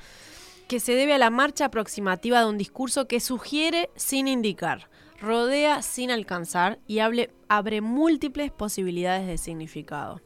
que 0.68 0.80
se 0.80 0.94
debe 0.94 1.14
a 1.14 1.18
la 1.18 1.30
marcha 1.30 1.66
aproximativa 1.66 2.40
de 2.40 2.46
un 2.46 2.58
discurso 2.58 3.06
que 3.06 3.20
sugiere 3.20 3.90
sin 3.96 4.28
indicar, 4.28 4.88
rodea 5.20 5.82
sin 5.82 6.10
alcanzar 6.10 6.78
y 6.86 6.98
hable- 6.98 7.30
abre 7.48 7.80
múltiples 7.80 8.50
posibilidades 8.50 9.26
de 9.26 9.38
significado. 9.38 10.20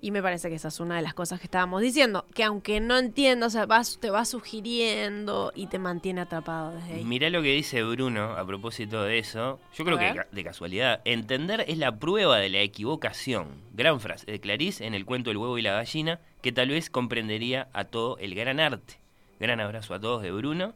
Y 0.00 0.10
me 0.12 0.22
parece 0.22 0.48
que 0.50 0.54
esa 0.56 0.68
es 0.68 0.78
una 0.78 0.96
de 0.96 1.02
las 1.02 1.14
cosas 1.14 1.40
que 1.40 1.46
estábamos 1.46 1.80
diciendo, 1.82 2.26
que 2.34 2.44
aunque 2.44 2.80
no 2.80 2.96
entiendo, 2.98 3.46
o 3.46 3.50
sea, 3.50 3.66
vas- 3.66 3.98
te 3.98 4.10
va 4.10 4.24
sugiriendo 4.24 5.52
y 5.54 5.66
te 5.66 5.78
mantiene 5.78 6.20
atrapado 6.20 6.72
desde 6.72 6.94
ahí. 6.94 7.04
Mirá 7.04 7.30
lo 7.30 7.42
que 7.42 7.52
dice 7.52 7.82
Bruno 7.82 8.32
a 8.36 8.46
propósito 8.46 9.02
de 9.02 9.18
eso. 9.18 9.58
Yo 9.74 9.84
creo 9.84 9.98
que 9.98 10.14
de 10.30 10.44
casualidad. 10.44 11.00
Entender 11.04 11.64
es 11.66 11.78
la 11.78 11.98
prueba 11.98 12.38
de 12.38 12.50
la 12.50 12.60
equivocación. 12.60 13.48
Gran 13.72 13.98
frase 14.00 14.30
de 14.30 14.38
Clarice 14.38 14.86
en 14.86 14.94
el 14.94 15.04
cuento 15.06 15.30
El 15.30 15.38
huevo 15.38 15.58
y 15.58 15.62
la 15.62 15.72
gallina, 15.72 16.20
que 16.42 16.52
tal 16.52 16.68
vez 16.68 16.90
comprendería 16.90 17.68
a 17.72 17.84
todo 17.84 18.18
el 18.18 18.34
gran 18.34 18.60
arte. 18.60 19.00
Gran 19.40 19.60
abrazo 19.60 19.94
a 19.94 20.00
todos 20.00 20.22
de 20.22 20.30
Bruno. 20.32 20.74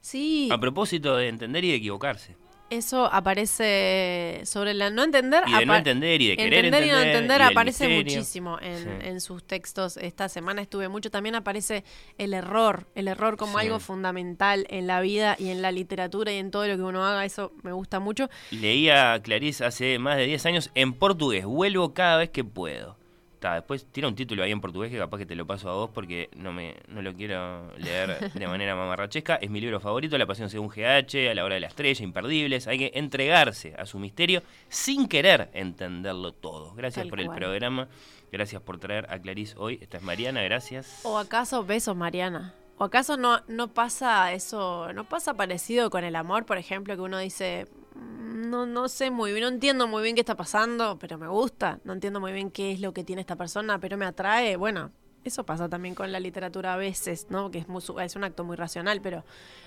Sí, 0.00 0.48
A 0.50 0.58
propósito 0.58 1.16
de 1.16 1.28
entender 1.28 1.64
y 1.64 1.70
de 1.70 1.74
equivocarse. 1.76 2.36
eso 2.70 3.04
aparece 3.12 4.40
sobre 4.44 4.74
la 4.74 4.90
no 4.90 5.02
entender. 5.02 5.42
Y 5.46 5.52
de 5.58 5.66
no 5.66 5.74
entender 5.74 6.22
y 6.22 6.28
de 6.28 6.36
querer 6.36 6.64
entender 6.66 6.84
y 6.84 6.90
no 6.90 6.96
entender, 6.98 7.16
entender 7.22 7.40
y 7.40 7.44
aparece 7.52 7.88
misterio. 7.88 8.14
muchísimo 8.18 8.58
en, 8.62 8.78
Sí. 8.78 8.88
en 9.08 9.20
sus 9.20 9.44
textos. 9.44 9.96
Esta 9.96 10.28
semana 10.28 10.62
estuve 10.62 10.88
mucho. 10.88 11.10
También 11.10 11.34
aparece 11.34 11.84
el 12.16 12.32
error, 12.32 12.86
el 12.94 13.08
error 13.08 13.36
como 13.36 13.58
Sí. 13.58 13.66
algo 13.66 13.80
fundamental 13.80 14.66
en 14.70 14.86
la 14.86 15.00
vida 15.00 15.36
y 15.38 15.50
en 15.50 15.62
la 15.62 15.72
literatura 15.72 16.32
y 16.32 16.36
en 16.36 16.50
todo 16.50 16.66
lo 16.68 16.76
que 16.76 16.82
uno 16.82 17.04
haga. 17.04 17.24
Eso 17.24 17.52
me 17.62 17.72
gusta 17.72 17.98
mucho. 18.00 18.30
Leía 18.52 19.12
a 19.14 19.20
Clarice 19.20 19.64
hace 19.64 19.98
más 19.98 20.16
de 20.16 20.26
10 20.26 20.46
años 20.46 20.70
en 20.76 20.92
portugués. 20.94 21.44
Vuelvo 21.44 21.92
cada 21.92 22.18
vez 22.18 22.30
que 22.30 22.44
puedo. 22.44 22.96
Ta, 23.40 23.54
después 23.54 23.86
tiene 23.86 24.06
un 24.06 24.14
título 24.14 24.42
ahí 24.42 24.52
en 24.52 24.60
portugués 24.60 24.90
que 24.90 24.98
capaz 24.98 25.18
que 25.18 25.26
te 25.26 25.34
lo 25.34 25.46
paso 25.46 25.70
a 25.70 25.74
vos 25.74 25.90
porque 25.92 26.28
no 26.36 26.52
me 26.52 26.76
no 26.88 27.00
lo 27.00 27.14
quiero 27.14 27.74
leer 27.78 28.32
de 28.32 28.46
manera 28.46 28.76
mamarrachesca. 28.76 29.36
Es 29.36 29.50
mi 29.50 29.60
libro 29.60 29.80
favorito, 29.80 30.16
La 30.18 30.26
Pasión 30.26 30.50
según 30.50 30.68
GH, 30.68 31.30
A 31.30 31.34
la 31.34 31.44
hora 31.44 31.54
de 31.54 31.60
la 31.60 31.68
estrella, 31.68 32.04
Imperdibles. 32.04 32.66
Hay 32.66 32.78
que 32.78 32.92
entregarse 32.94 33.74
a 33.78 33.86
su 33.86 33.98
misterio 33.98 34.42
sin 34.68 35.08
querer 35.08 35.48
entenderlo 35.54 36.32
todo. 36.32 36.74
Gracias 36.74 37.04
Tal 37.04 37.10
por 37.10 37.20
el 37.20 37.30
programa. 37.30 37.88
Gracias 38.30 38.62
por 38.62 38.78
traer 38.78 39.06
a 39.10 39.18
Clarice 39.18 39.54
hoy. 39.58 39.78
Esta 39.80 39.96
es 39.96 40.02
Mariana, 40.02 40.42
gracias. 40.42 41.00
¿O 41.02 41.18
acaso 41.18 41.64
besos, 41.64 41.96
Mariana? 41.96 42.54
¿O 42.80 42.84
acaso 42.84 43.18
no, 43.18 43.42
no 43.46 43.68
pasa 43.74 44.32
eso, 44.32 44.90
no 44.94 45.04
pasa 45.04 45.34
parecido 45.34 45.90
con 45.90 46.02
el 46.02 46.16
amor, 46.16 46.46
por 46.46 46.56
ejemplo, 46.56 46.94
que 46.96 47.02
uno 47.02 47.18
dice, 47.18 47.66
"Mm, 47.94 48.48
no, 48.48 48.64
no 48.64 48.88
sé 48.88 49.10
muy 49.10 49.32
bien, 49.32 49.42
no 49.42 49.48
entiendo 49.48 49.86
muy 49.86 50.02
bien 50.02 50.14
qué 50.14 50.22
está 50.22 50.34
pasando, 50.34 50.98
pero 50.98 51.18
me 51.18 51.28
gusta, 51.28 51.78
no 51.84 51.92
entiendo 51.92 52.20
muy 52.20 52.32
bien 52.32 52.50
qué 52.50 52.72
es 52.72 52.80
lo 52.80 52.94
que 52.94 53.04
tiene 53.04 53.20
esta 53.20 53.36
persona, 53.36 53.78
pero 53.78 53.98
me 53.98 54.06
atrae, 54.06 54.56
bueno, 54.56 54.92
Eso 55.22 55.44
pasa 55.44 55.68
también 55.68 55.94
con 55.94 56.10
la 56.10 56.18
literatura 56.18 56.72
a 56.72 56.76
veces, 56.78 57.26
¿no? 57.28 57.50
Que 57.50 57.58
es, 57.58 57.68
muy, 57.68 57.82
es 58.02 58.16
un 58.16 58.24
acto 58.24 58.42
muy 58.42 58.56
racional, 58.56 59.02
pero 59.02 59.22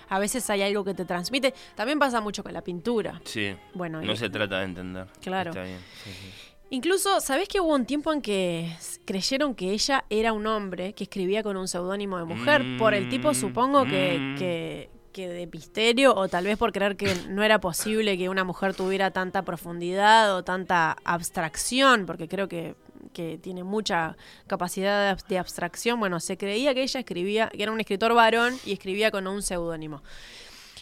a 0.10 0.18
veces 0.18 0.50
hay 0.50 0.64
algo 0.64 0.84
que 0.84 0.96
te 0.96 1.06
transmite. 1.06 1.54
También 1.76 2.00
pasa 2.00 2.22
mucho 2.22 2.42
con 2.42 2.54
la 2.54 2.64
pintura. 2.64 3.22
Sí. 3.26 3.56
Bueno, 3.76 4.02
no 4.02 4.14
y- 4.14 4.18
se 4.18 4.32
trata 4.32 4.58
de 4.58 4.66
entender. 4.66 5.06
Claro. 5.22 5.52
Está 5.52 5.62
bien. 5.62 5.78
sí, 6.04 6.10
sí. 6.12 6.43
Incluso, 6.70 7.22
¿sabés 7.22 7.48
que 7.48 7.60
hubo 7.60 7.74
un 7.76 7.86
tiempo 7.86 8.12
en 8.12 8.22
que 8.22 8.76
creyeron 9.06 9.54
que 9.54 9.72
ella 9.72 10.06
era 10.10 10.34
un 10.34 10.48
hombre 10.48 10.94
que 10.94 11.04
escribía 11.04 11.44
con 11.44 11.56
un 11.56 11.68
seudónimo 11.68 12.18
de 12.18 12.26
mujer? 12.26 12.64
Por 12.80 12.94
el 12.96 13.10
tipo, 13.10 13.34
supongo 13.36 13.86
que, 13.86 14.18
Mm. 14.20 14.38
que, 14.38 14.90
que 15.12 15.28
de 15.28 15.46
misterio, 15.46 16.16
o 16.16 16.28
tal 16.28 16.46
vez 16.46 16.58
por 16.58 16.72
creer 16.72 16.96
que 16.98 17.14
no 17.30 17.44
era 17.44 17.60
posible 17.60 18.18
que 18.18 18.28
una 18.30 18.44
mujer 18.44 18.74
tuviera 18.74 19.12
tanta 19.12 19.44
profundidad 19.44 20.36
o 20.36 20.44
tanta 20.44 20.98
abstracción, 21.04 22.08
porque 22.08 22.28
creo 22.28 22.48
que, 22.48 22.74
que 23.14 23.38
tiene 23.38 23.64
mucha 23.64 24.18
capacidad 24.48 25.16
de 25.28 25.38
abstracción. 25.38 26.00
Bueno, 26.00 26.20
se 26.20 26.38
creía 26.38 26.74
que 26.74 26.82
ella 26.82 27.00
escribía, 27.02 27.50
que 27.50 27.62
era 27.62 27.72
un 27.72 27.80
escritor 27.82 28.16
varón 28.16 28.58
y 28.66 28.74
escribía 28.74 29.12
con 29.12 29.28
un 29.28 29.44
seudónimo. 29.44 30.02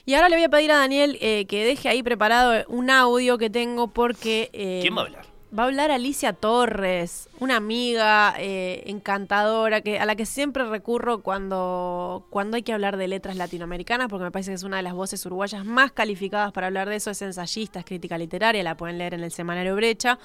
Y 0.06 0.14
ahora 0.14 0.30
le 0.30 0.38
voy 0.38 0.46
a 0.46 0.50
pedir 0.50 0.72
a 0.72 0.78
Daniel 0.78 1.18
eh, 1.20 1.46
que 1.48 1.66
deje 1.66 1.90
ahí 1.90 2.02
preparado 2.02 2.64
un 2.70 2.90
audio 2.90 3.38
que 3.38 3.50
tengo 3.50 3.90
porque... 3.90 4.50
eh, 4.54 4.80
¿Quién 4.82 4.96
va 4.96 5.02
a 5.02 5.06
hablar? 5.06 5.26
Va 5.58 5.64
a 5.64 5.66
hablar 5.66 5.92
Alicia 5.92 6.32
Torres, 6.32 7.28
una 7.40 7.58
amiga 7.58 8.34
eh, 8.38 8.84
encantadora 8.86 9.82
que, 9.82 10.00
a 10.00 10.06
la 10.06 10.16
que 10.16 10.26
siempre 10.26 10.64
recurro 10.64 11.24
cuando, 11.24 12.26
cuando 12.30 12.56
hay 12.56 12.64
que 12.64 12.72
hablar 12.72 12.96
de 12.96 13.10
letras 13.10 13.36
latinoamericanas, 13.36 14.08
porque 14.08 14.24
me 14.24 14.32
parece 14.32 14.52
que 14.52 14.56
es 14.56 14.64
una 14.64 14.78
de 14.78 14.84
las 14.84 14.94
voces 14.94 15.26
uruguayas 15.26 15.66
más 15.66 15.92
calificadas 15.92 16.54
para 16.54 16.68
hablar 16.68 16.88
de 16.88 16.96
eso. 16.96 17.12
Es 17.12 17.22
ensayista, 17.22 17.80
es 17.80 17.86
crítica 17.86 18.18
literaria, 18.18 18.64
la 18.64 18.78
pueden 18.78 18.98
leer 18.98 19.14
en 19.14 19.26
el 19.26 19.32
semanario 19.32 19.76
Brecha, 19.76 20.20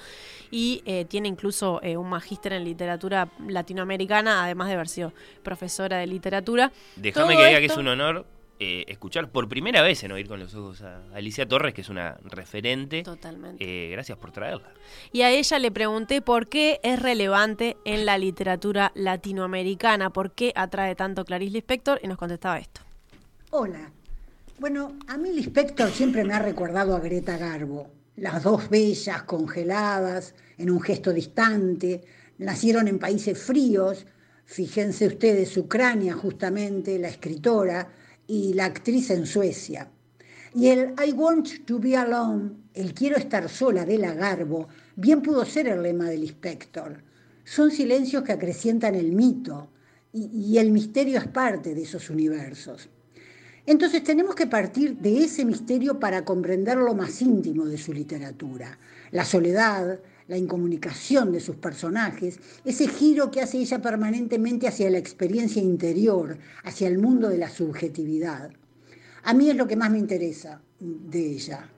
y 0.52 0.82
eh, 0.86 1.04
tiene 1.06 1.26
incluso 1.26 1.80
eh, 1.82 1.96
un 1.96 2.08
magíster 2.08 2.52
en 2.52 2.62
literatura 2.62 3.28
latinoamericana, 3.48 4.44
además 4.44 4.68
de 4.68 4.74
haber 4.74 4.88
sido 4.88 5.12
profesora 5.42 5.96
de 5.98 6.06
literatura. 6.06 6.70
Déjame 6.94 7.36
que 7.36 7.46
diga 7.46 7.58
que 7.58 7.66
es 7.66 7.76
un 7.76 7.88
honor 7.88 8.26
eh, 8.58 8.84
escuchar 8.88 9.30
por 9.30 9.48
primera 9.48 9.82
vez 9.82 10.02
en 10.04 10.12
Oír 10.12 10.28
con 10.28 10.40
los 10.40 10.54
Ojos 10.54 10.82
a 10.82 11.02
Alicia 11.14 11.46
Torres, 11.46 11.74
que 11.74 11.82
es 11.82 11.88
una 11.88 12.16
referente. 12.24 13.02
Totalmente. 13.02 13.62
Eh, 13.62 13.90
gracias 13.90 14.16
por 14.16 14.32
traerla. 14.32 14.72
Y 15.12 15.22
a 15.22 15.30
ella 15.30 15.58
le 15.58 15.70
pregunté 15.70 16.22
por 16.22 16.48
qué 16.48 16.80
es 16.82 17.00
relevante 17.00 17.76
en 17.84 18.06
la 18.06 18.16
literatura 18.16 18.92
latinoamericana, 18.94 20.10
por 20.10 20.32
qué 20.32 20.52
atrae 20.54 20.94
tanto 20.94 21.24
Clarice 21.24 21.52
Lispector, 21.52 22.00
y 22.02 22.08
nos 22.08 22.16
contestaba 22.16 22.58
esto. 22.58 22.80
Hola. 23.50 23.90
Bueno, 24.58 24.96
a 25.06 25.18
mí 25.18 25.32
Lispector 25.32 25.90
siempre 25.90 26.24
me 26.24 26.32
ha 26.32 26.38
recordado 26.38 26.96
a 26.96 27.00
Greta 27.00 27.36
Garbo. 27.36 27.90
Las 28.16 28.42
dos 28.42 28.70
bellas, 28.70 29.24
congeladas, 29.24 30.34
en 30.56 30.70
un 30.70 30.80
gesto 30.80 31.12
distante, 31.12 32.02
nacieron 32.38 32.88
en 32.88 32.98
países 32.98 33.38
fríos. 33.38 34.06
Fíjense 34.46 35.08
ustedes, 35.08 35.54
Ucrania 35.58 36.14
justamente, 36.14 36.98
la 36.98 37.08
escritora, 37.08 37.88
y 38.26 38.54
la 38.54 38.66
actriz 38.66 39.10
en 39.10 39.26
Suecia. 39.26 39.90
Y 40.54 40.68
el 40.68 40.94
I 41.06 41.12
want 41.12 41.66
to 41.66 41.78
be 41.78 41.96
alone, 41.96 42.52
el 42.74 42.94
quiero 42.94 43.16
estar 43.16 43.48
sola 43.48 43.84
de 43.84 43.98
la 43.98 44.14
Garbo, 44.14 44.68
bien 44.96 45.20
pudo 45.22 45.44
ser 45.44 45.68
el 45.68 45.82
lema 45.82 46.06
del 46.06 46.24
Inspector. 46.24 47.02
Son 47.44 47.70
silencios 47.70 48.22
que 48.22 48.32
acrecientan 48.32 48.94
el 48.94 49.12
mito, 49.12 49.70
y, 50.12 50.52
y 50.52 50.58
el 50.58 50.70
misterio 50.72 51.18
es 51.18 51.28
parte 51.28 51.74
de 51.74 51.82
esos 51.82 52.08
universos. 52.08 52.88
Entonces 53.66 54.02
tenemos 54.04 54.34
que 54.34 54.46
partir 54.46 54.96
de 54.96 55.24
ese 55.24 55.44
misterio 55.44 55.98
para 55.98 56.24
comprender 56.24 56.78
lo 56.78 56.94
más 56.94 57.20
íntimo 57.20 57.66
de 57.66 57.76
su 57.76 57.92
literatura, 57.92 58.78
la 59.10 59.24
soledad, 59.24 59.98
la 60.28 60.36
incomunicación 60.36 61.32
de 61.32 61.40
sus 61.40 61.56
personajes, 61.56 62.38
ese 62.64 62.88
giro 62.88 63.30
que 63.30 63.40
hace 63.40 63.58
ella 63.58 63.80
permanentemente 63.80 64.66
hacia 64.66 64.90
la 64.90 64.98
experiencia 64.98 65.62
interior, 65.62 66.38
hacia 66.64 66.88
el 66.88 66.98
mundo 66.98 67.28
de 67.28 67.38
la 67.38 67.48
subjetividad. 67.48 68.50
A 69.22 69.34
mí 69.34 69.50
es 69.50 69.56
lo 69.56 69.66
que 69.66 69.76
más 69.76 69.90
me 69.90 69.98
interesa 69.98 70.60
de 70.80 71.20
ella. 71.20 71.68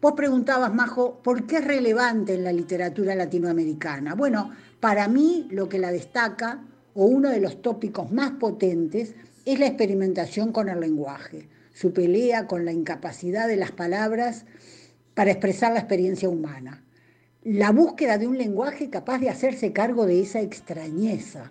Vos 0.00 0.14
preguntabas, 0.16 0.74
Majo, 0.74 1.22
¿por 1.22 1.46
qué 1.46 1.58
es 1.58 1.64
relevante 1.64 2.34
en 2.34 2.44
la 2.44 2.52
literatura 2.52 3.14
latinoamericana? 3.14 4.14
Bueno, 4.14 4.50
para 4.80 5.06
mí 5.06 5.46
lo 5.50 5.68
que 5.68 5.78
la 5.78 5.92
destaca, 5.92 6.64
o 6.94 7.06
uno 7.06 7.30
de 7.30 7.40
los 7.40 7.62
tópicos 7.62 8.10
más 8.10 8.32
potentes, 8.32 9.14
es 9.44 9.58
la 9.58 9.66
experimentación 9.66 10.52
con 10.52 10.68
el 10.68 10.80
lenguaje, 10.80 11.48
su 11.72 11.92
pelea 11.92 12.46
con 12.46 12.64
la 12.64 12.72
incapacidad 12.72 13.46
de 13.46 13.56
las 13.56 13.70
palabras 13.70 14.44
para 15.14 15.30
expresar 15.30 15.72
la 15.72 15.80
experiencia 15.80 16.28
humana, 16.28 16.82
la 17.44 17.72
búsqueda 17.72 18.18
de 18.18 18.28
un 18.28 18.38
lenguaje 18.38 18.88
capaz 18.88 19.18
de 19.18 19.28
hacerse 19.28 19.72
cargo 19.72 20.06
de 20.06 20.20
esa 20.20 20.40
extrañeza. 20.40 21.50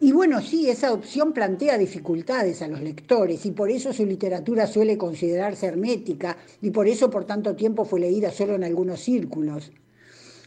Y 0.00 0.12
bueno, 0.12 0.42
sí, 0.42 0.68
esa 0.68 0.92
opción 0.92 1.32
plantea 1.32 1.78
dificultades 1.78 2.60
a 2.60 2.68
los 2.68 2.82
lectores 2.82 3.46
y 3.46 3.52
por 3.52 3.70
eso 3.70 3.92
su 3.92 4.04
literatura 4.04 4.66
suele 4.66 4.98
considerarse 4.98 5.66
hermética 5.66 6.36
y 6.60 6.70
por 6.70 6.88
eso 6.88 7.08
por 7.08 7.24
tanto 7.24 7.54
tiempo 7.54 7.84
fue 7.84 8.00
leída 8.00 8.30
solo 8.30 8.56
en 8.56 8.64
algunos 8.64 9.00
círculos. 9.00 9.72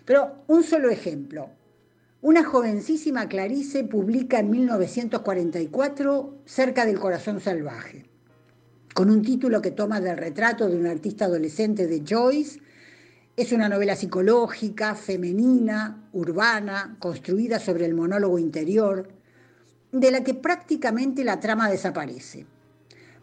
Pero 0.06 0.44
un 0.48 0.64
solo 0.64 0.90
ejemplo. 0.90 1.50
Una 2.22 2.44
jovencísima 2.44 3.30
Clarice 3.30 3.86
publica 3.86 4.40
en 4.40 4.50
1944 4.50 6.36
Cerca 6.46 6.86
del 6.86 7.00
corazón 7.00 7.40
salvaje, 7.40 8.04
con 8.94 9.10
un 9.10 9.22
título 9.22 9.62
que 9.62 9.72
toma 9.72 10.02
del 10.02 10.18
retrato 10.18 10.68
de 10.68 10.76
un 10.76 10.86
artista 10.86 11.26
adolescente 11.26 11.88
de 11.88 12.04
Joyce. 12.06 12.60
Es 13.40 13.54
una 13.54 13.70
novela 13.70 13.96
psicológica, 13.96 14.96
femenina, 14.96 16.10
urbana, 16.12 16.98
construida 17.00 17.58
sobre 17.58 17.86
el 17.86 17.94
monólogo 17.94 18.38
interior, 18.38 19.08
de 19.94 20.12
la 20.12 20.26
que 20.26 20.34
prácticamente 20.34 21.24
la 21.24 21.40
trama 21.40 21.70
desaparece. 21.70 22.46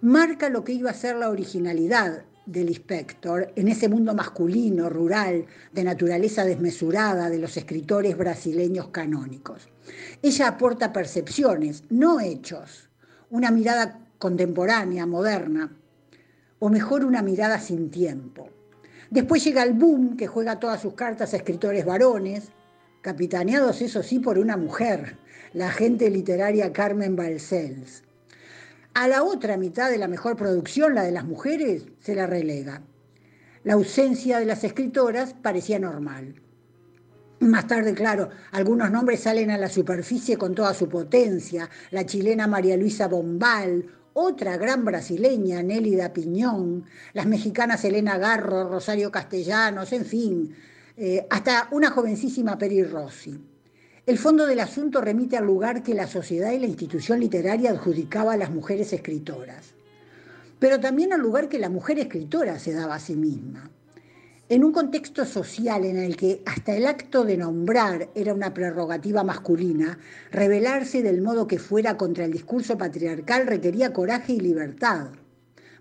Marca 0.00 0.48
lo 0.48 0.64
que 0.64 0.72
iba 0.72 0.88
a 0.88 0.94
ser 0.94 1.16
la 1.16 1.28
originalidad 1.28 2.24
del 2.46 2.70
inspector 2.70 3.52
en 3.56 3.68
ese 3.68 3.90
mundo 3.90 4.14
masculino, 4.14 4.88
rural, 4.88 5.44
de 5.74 5.84
naturaleza 5.84 6.46
desmesurada 6.46 7.28
de 7.28 7.38
los 7.38 7.54
escritores 7.58 8.16
brasileños 8.16 8.88
canónicos. 8.88 9.68
Ella 10.22 10.48
aporta 10.48 10.94
percepciones, 10.94 11.84
no 11.90 12.20
hechos, 12.20 12.88
una 13.28 13.50
mirada 13.50 14.00
contemporánea, 14.16 15.04
moderna, 15.04 15.76
o 16.58 16.70
mejor 16.70 17.04
una 17.04 17.20
mirada 17.20 17.60
sin 17.60 17.90
tiempo. 17.90 18.55
Después 19.10 19.44
llega 19.44 19.62
el 19.62 19.74
boom 19.74 20.16
que 20.16 20.26
juega 20.26 20.58
todas 20.58 20.80
sus 20.80 20.94
cartas 20.94 21.32
a 21.32 21.36
escritores 21.36 21.84
varones, 21.84 22.50
capitaneados 23.02 23.80
eso 23.82 24.02
sí 24.02 24.18
por 24.18 24.38
una 24.38 24.56
mujer, 24.56 25.16
la 25.52 25.68
agente 25.68 26.10
literaria 26.10 26.72
Carmen 26.72 27.14
Balcells. 27.14 28.02
A 28.94 29.06
la 29.08 29.22
otra 29.22 29.56
mitad 29.56 29.90
de 29.90 29.98
la 29.98 30.08
mejor 30.08 30.36
producción, 30.36 30.94
la 30.94 31.02
de 31.02 31.12
las 31.12 31.24
mujeres, 31.24 31.86
se 32.00 32.14
la 32.14 32.26
relega. 32.26 32.82
La 33.62 33.74
ausencia 33.74 34.38
de 34.38 34.46
las 34.46 34.64
escritoras 34.64 35.34
parecía 35.34 35.78
normal. 35.78 36.40
Más 37.40 37.66
tarde, 37.66 37.92
claro, 37.92 38.30
algunos 38.52 38.90
nombres 38.90 39.20
salen 39.20 39.50
a 39.50 39.58
la 39.58 39.68
superficie 39.68 40.38
con 40.38 40.54
toda 40.54 40.72
su 40.72 40.88
potencia. 40.88 41.68
La 41.90 42.06
chilena 42.06 42.46
María 42.46 42.76
Luisa 42.76 43.06
Bombal, 43.08 43.84
otra 44.18 44.56
gran 44.56 44.82
brasileña, 44.82 45.62
Nélida 45.62 46.14
Piñón, 46.14 46.86
las 47.12 47.26
mexicanas 47.26 47.84
Elena 47.84 48.16
Garro, 48.16 48.66
Rosario 48.66 49.10
Castellanos, 49.10 49.92
en 49.92 50.06
fin, 50.06 50.56
eh, 50.96 51.26
hasta 51.28 51.68
una 51.70 51.90
jovencísima 51.90 52.56
Peri 52.56 52.82
Rossi. 52.82 53.38
El 54.06 54.16
fondo 54.16 54.46
del 54.46 54.60
asunto 54.60 55.02
remite 55.02 55.36
al 55.36 55.44
lugar 55.44 55.82
que 55.82 55.92
la 55.92 56.06
sociedad 56.06 56.52
y 56.52 56.58
la 56.58 56.66
institución 56.66 57.20
literaria 57.20 57.70
adjudicaba 57.70 58.32
a 58.32 58.36
las 58.38 58.50
mujeres 58.50 58.90
escritoras, 58.94 59.74
pero 60.58 60.80
también 60.80 61.12
al 61.12 61.20
lugar 61.20 61.50
que 61.50 61.58
la 61.58 61.68
mujer 61.68 61.98
escritora 61.98 62.58
se 62.58 62.72
daba 62.72 62.94
a 62.94 63.00
sí 63.00 63.16
misma. 63.16 63.70
En 64.48 64.62
un 64.62 64.70
contexto 64.70 65.24
social 65.24 65.84
en 65.84 65.96
el 65.96 66.16
que 66.16 66.40
hasta 66.46 66.76
el 66.76 66.86
acto 66.86 67.24
de 67.24 67.36
nombrar 67.36 68.10
era 68.14 68.32
una 68.32 68.54
prerrogativa 68.54 69.24
masculina, 69.24 69.98
rebelarse 70.30 71.02
del 71.02 71.20
modo 71.20 71.48
que 71.48 71.58
fuera 71.58 71.96
contra 71.96 72.26
el 72.26 72.32
discurso 72.32 72.78
patriarcal 72.78 73.48
requería 73.48 73.92
coraje 73.92 74.34
y 74.34 74.40
libertad. 74.40 75.08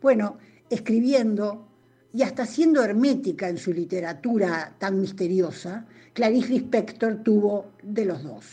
Bueno, 0.01 0.39
escribiendo 0.68 1.68
y 2.11 2.24
hasta 2.24 2.47
siendo 2.47 2.84
hermética 2.84 3.49
en 3.49 3.59
su 3.59 3.72
literatura 3.72 4.74
tan 4.80 4.99
misteriosa, 4.99 5.86
Clarice 6.13 6.49
Lispector 6.49 7.22
tuvo 7.22 7.74
de 7.84 8.05
los 8.05 8.24
dos. 8.24 8.45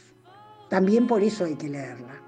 También 0.68 1.06
por 1.06 1.22
eso 1.22 1.46
hay 1.46 1.54
que 1.54 1.70
leerla. 1.70 2.21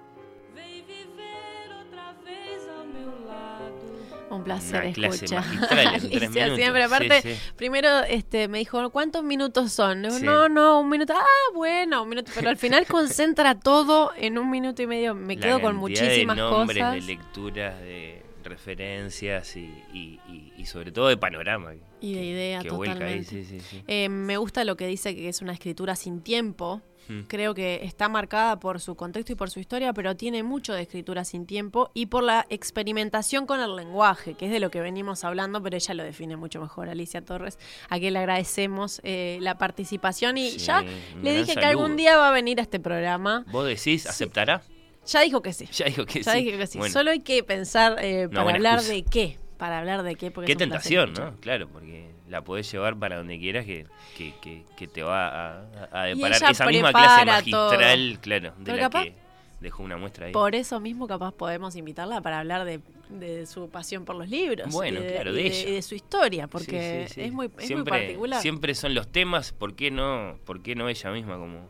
Un 4.36 4.44
placer 4.44 4.84
Una 4.84 4.92
clase 4.92 5.24
escuchar. 5.24 5.44
magistral 5.44 5.78
en 5.94 6.00
tres 6.10 6.22
Alicia, 6.22 6.28
minutos. 6.44 6.56
siempre, 6.58 6.82
aparte, 6.84 7.22
sí. 7.22 7.34
primero 7.56 7.88
este, 8.08 8.48
me 8.48 8.58
dijo, 8.58 8.90
¿cuántos 8.90 9.22
minutos 9.24 9.72
son? 9.72 10.02
Le 10.02 10.08
digo, 10.08 10.18
Sí. 10.20 10.24
No, 10.26 10.48
no, 10.48 10.80
un 10.80 10.88
minuto. 10.88 11.12
Ah, 11.16 11.24
bueno, 11.54 12.02
un 12.02 12.08
minuto. 12.08 12.30
Pero 12.34 12.48
al 12.50 12.56
final 12.56 12.86
concentra 12.86 13.54
todo 13.60 14.12
en 14.16 14.38
un 14.38 14.50
minuto 14.50 14.82
y 14.82 14.86
medio. 14.86 15.14
Me 15.14 15.36
La 15.36 15.40
quedo 15.42 15.60
con 15.60 15.76
muchísimas 15.76 16.36
de 16.36 16.42
nombres, 16.42 16.78
cosas. 16.78 16.94
de 16.94 17.00
lecturas, 17.00 17.80
de 17.80 18.22
referencias 18.68 19.56
y, 19.56 19.60
y- 19.92 20.20
y- 20.28 20.52
y 20.56 20.66
sobre 20.66 20.92
todo 20.92 21.08
de 21.08 21.16
panorama. 21.16 21.72
Y 22.00 22.14
de 22.14 22.24
idea, 22.24 22.60
que 22.62 22.70
vuelca 22.70 23.04
ahí, 23.06 23.20
totalmente. 23.24 23.30
sí, 23.30 23.44
sí, 23.44 23.60
sí. 23.60 23.82
Eh, 23.86 24.08
me 24.08 24.36
gusta 24.36 24.64
lo 24.64 24.76
que 24.76 24.86
dice 24.86 25.14
que 25.14 25.28
es 25.28 25.40
una 25.42 25.52
escritura 25.52 25.96
sin 25.96 26.20
tiempo, 26.22 26.82
Mm. 27.08 27.20
Creo 27.28 27.54
que 27.54 27.80
está 27.84 28.08
marcada 28.08 28.58
por 28.60 28.80
su 28.80 28.94
contexto 28.94 29.32
y 29.32 29.34
por 29.34 29.50
su 29.50 29.60
historia, 29.60 29.92
pero 29.92 30.16
tiene 30.16 30.42
mucho 30.42 30.72
de 30.74 30.82
escritura 30.82 31.24
sin 31.24 31.46
tiempo 31.46 31.90
y 31.94 32.06
por 32.06 32.22
la 32.22 32.46
experimentación 32.50 33.46
con 33.46 33.60
el 33.60 33.76
lenguaje, 33.76 34.34
que 34.34 34.46
es 34.46 34.52
de 34.52 34.60
lo 34.60 34.70
que 34.70 34.80
venimos 34.80 35.24
hablando, 35.24 35.62
pero 35.62 35.76
ella 35.76 35.94
lo 35.94 36.02
define 36.02 36.36
mucho 36.36 36.60
mejor, 36.60 36.88
Alicia 36.88 37.22
Torres, 37.22 37.58
a 37.88 37.98
quien 37.98 38.12
le 38.14 38.18
agradecemos 38.20 39.00
eh, 39.04 39.38
la 39.40 39.58
participación 39.58 40.38
y 40.38 40.50
Sí, 40.52 40.58
ya 40.58 40.82
le 41.22 41.34
dije 41.36 41.54
que 41.54 41.64
algún 41.64 41.96
día 41.96 42.16
va 42.16 42.28
a 42.28 42.32
venir 42.32 42.58
a 42.60 42.62
este 42.62 42.80
programa. 42.80 43.44
¿Vos 43.50 43.66
decís, 43.66 44.06
aceptará? 44.06 44.62
Ya 45.06 45.20
dijo 45.20 45.42
que 45.42 45.52
sí. 45.52 45.66
Ya 45.72 45.86
dijo 45.86 46.06
que 46.06 46.22
Ya 46.22 46.32
sí. 46.32 46.38
dije 46.44 46.56
que 46.58 46.66
sí. 46.66 46.78
Bueno. 46.78 46.92
Solo 46.92 47.10
hay 47.10 47.20
que 47.20 47.42
pensar 47.42 47.96
eh, 48.00 48.28
para 48.28 48.54
hablar 48.54 48.74
excusa. 48.78 48.92
de 48.94 49.02
qué. 49.04 49.38
Para 49.58 49.78
hablar 49.78 50.02
de 50.02 50.14
qué. 50.16 50.30
Porque 50.30 50.52
Qué 50.52 50.56
tentación. 50.56 51.12
¿no? 51.12 51.36
Claro, 51.40 51.68
porque 51.68 52.10
la 52.34 52.42
podés 52.42 52.70
llevar 52.70 52.98
para 52.98 53.16
donde 53.16 53.38
quieras 53.38 53.64
que, 53.64 53.86
que, 54.16 54.34
que, 54.42 54.64
que 54.76 54.88
te 54.88 55.02
va 55.02 55.28
a, 55.28 55.64
a- 55.92 56.04
deparar 56.06 56.50
esa 56.50 56.66
misma 56.66 56.92
clase 56.92 57.50
todo. 57.50 57.70
magistral, 57.70 58.18
claro, 58.20 58.50
de 58.58 58.64
Pero 58.64 58.76
la 58.76 58.82
capaz- 58.90 59.04
que 59.04 59.14
dejó 59.60 59.82
una 59.84 59.96
muestra 59.96 60.26
ahí. 60.26 60.32
Por 60.32 60.54
eso 60.54 60.80
mismo 60.80 61.06
capaz 61.06 61.32
podemos 61.32 61.76
invitarla 61.76 62.20
para 62.20 62.40
hablar 62.40 62.64
de, 62.64 62.80
de 63.08 63.46
su 63.46 63.70
pasión 63.70 64.04
por 64.04 64.16
los 64.16 64.28
libros. 64.28 64.68
Bueno, 64.72 65.00
y 65.00 65.04
de, 65.04 65.12
claro, 65.14 65.32
de 65.32 65.46
ella. 65.46 65.70
de 65.70 65.82
su 65.82 65.94
historia, 65.94 66.48
porque 66.48 67.06
sí, 67.08 67.14
sí. 67.14 67.20
es, 67.22 67.32
muy, 67.32 67.48
es 67.58 67.70
muy 67.70 67.84
particular. 67.84 68.42
Siempre 68.42 68.74
son 68.74 68.94
los 68.94 69.06
temas, 69.10 69.52
¿por 69.52 69.74
qué 69.74 69.90
no, 69.92 70.36
por 70.44 70.60
qué 70.60 70.74
no 70.74 70.88
ella 70.88 71.10
misma 71.12 71.38
como, 71.38 71.68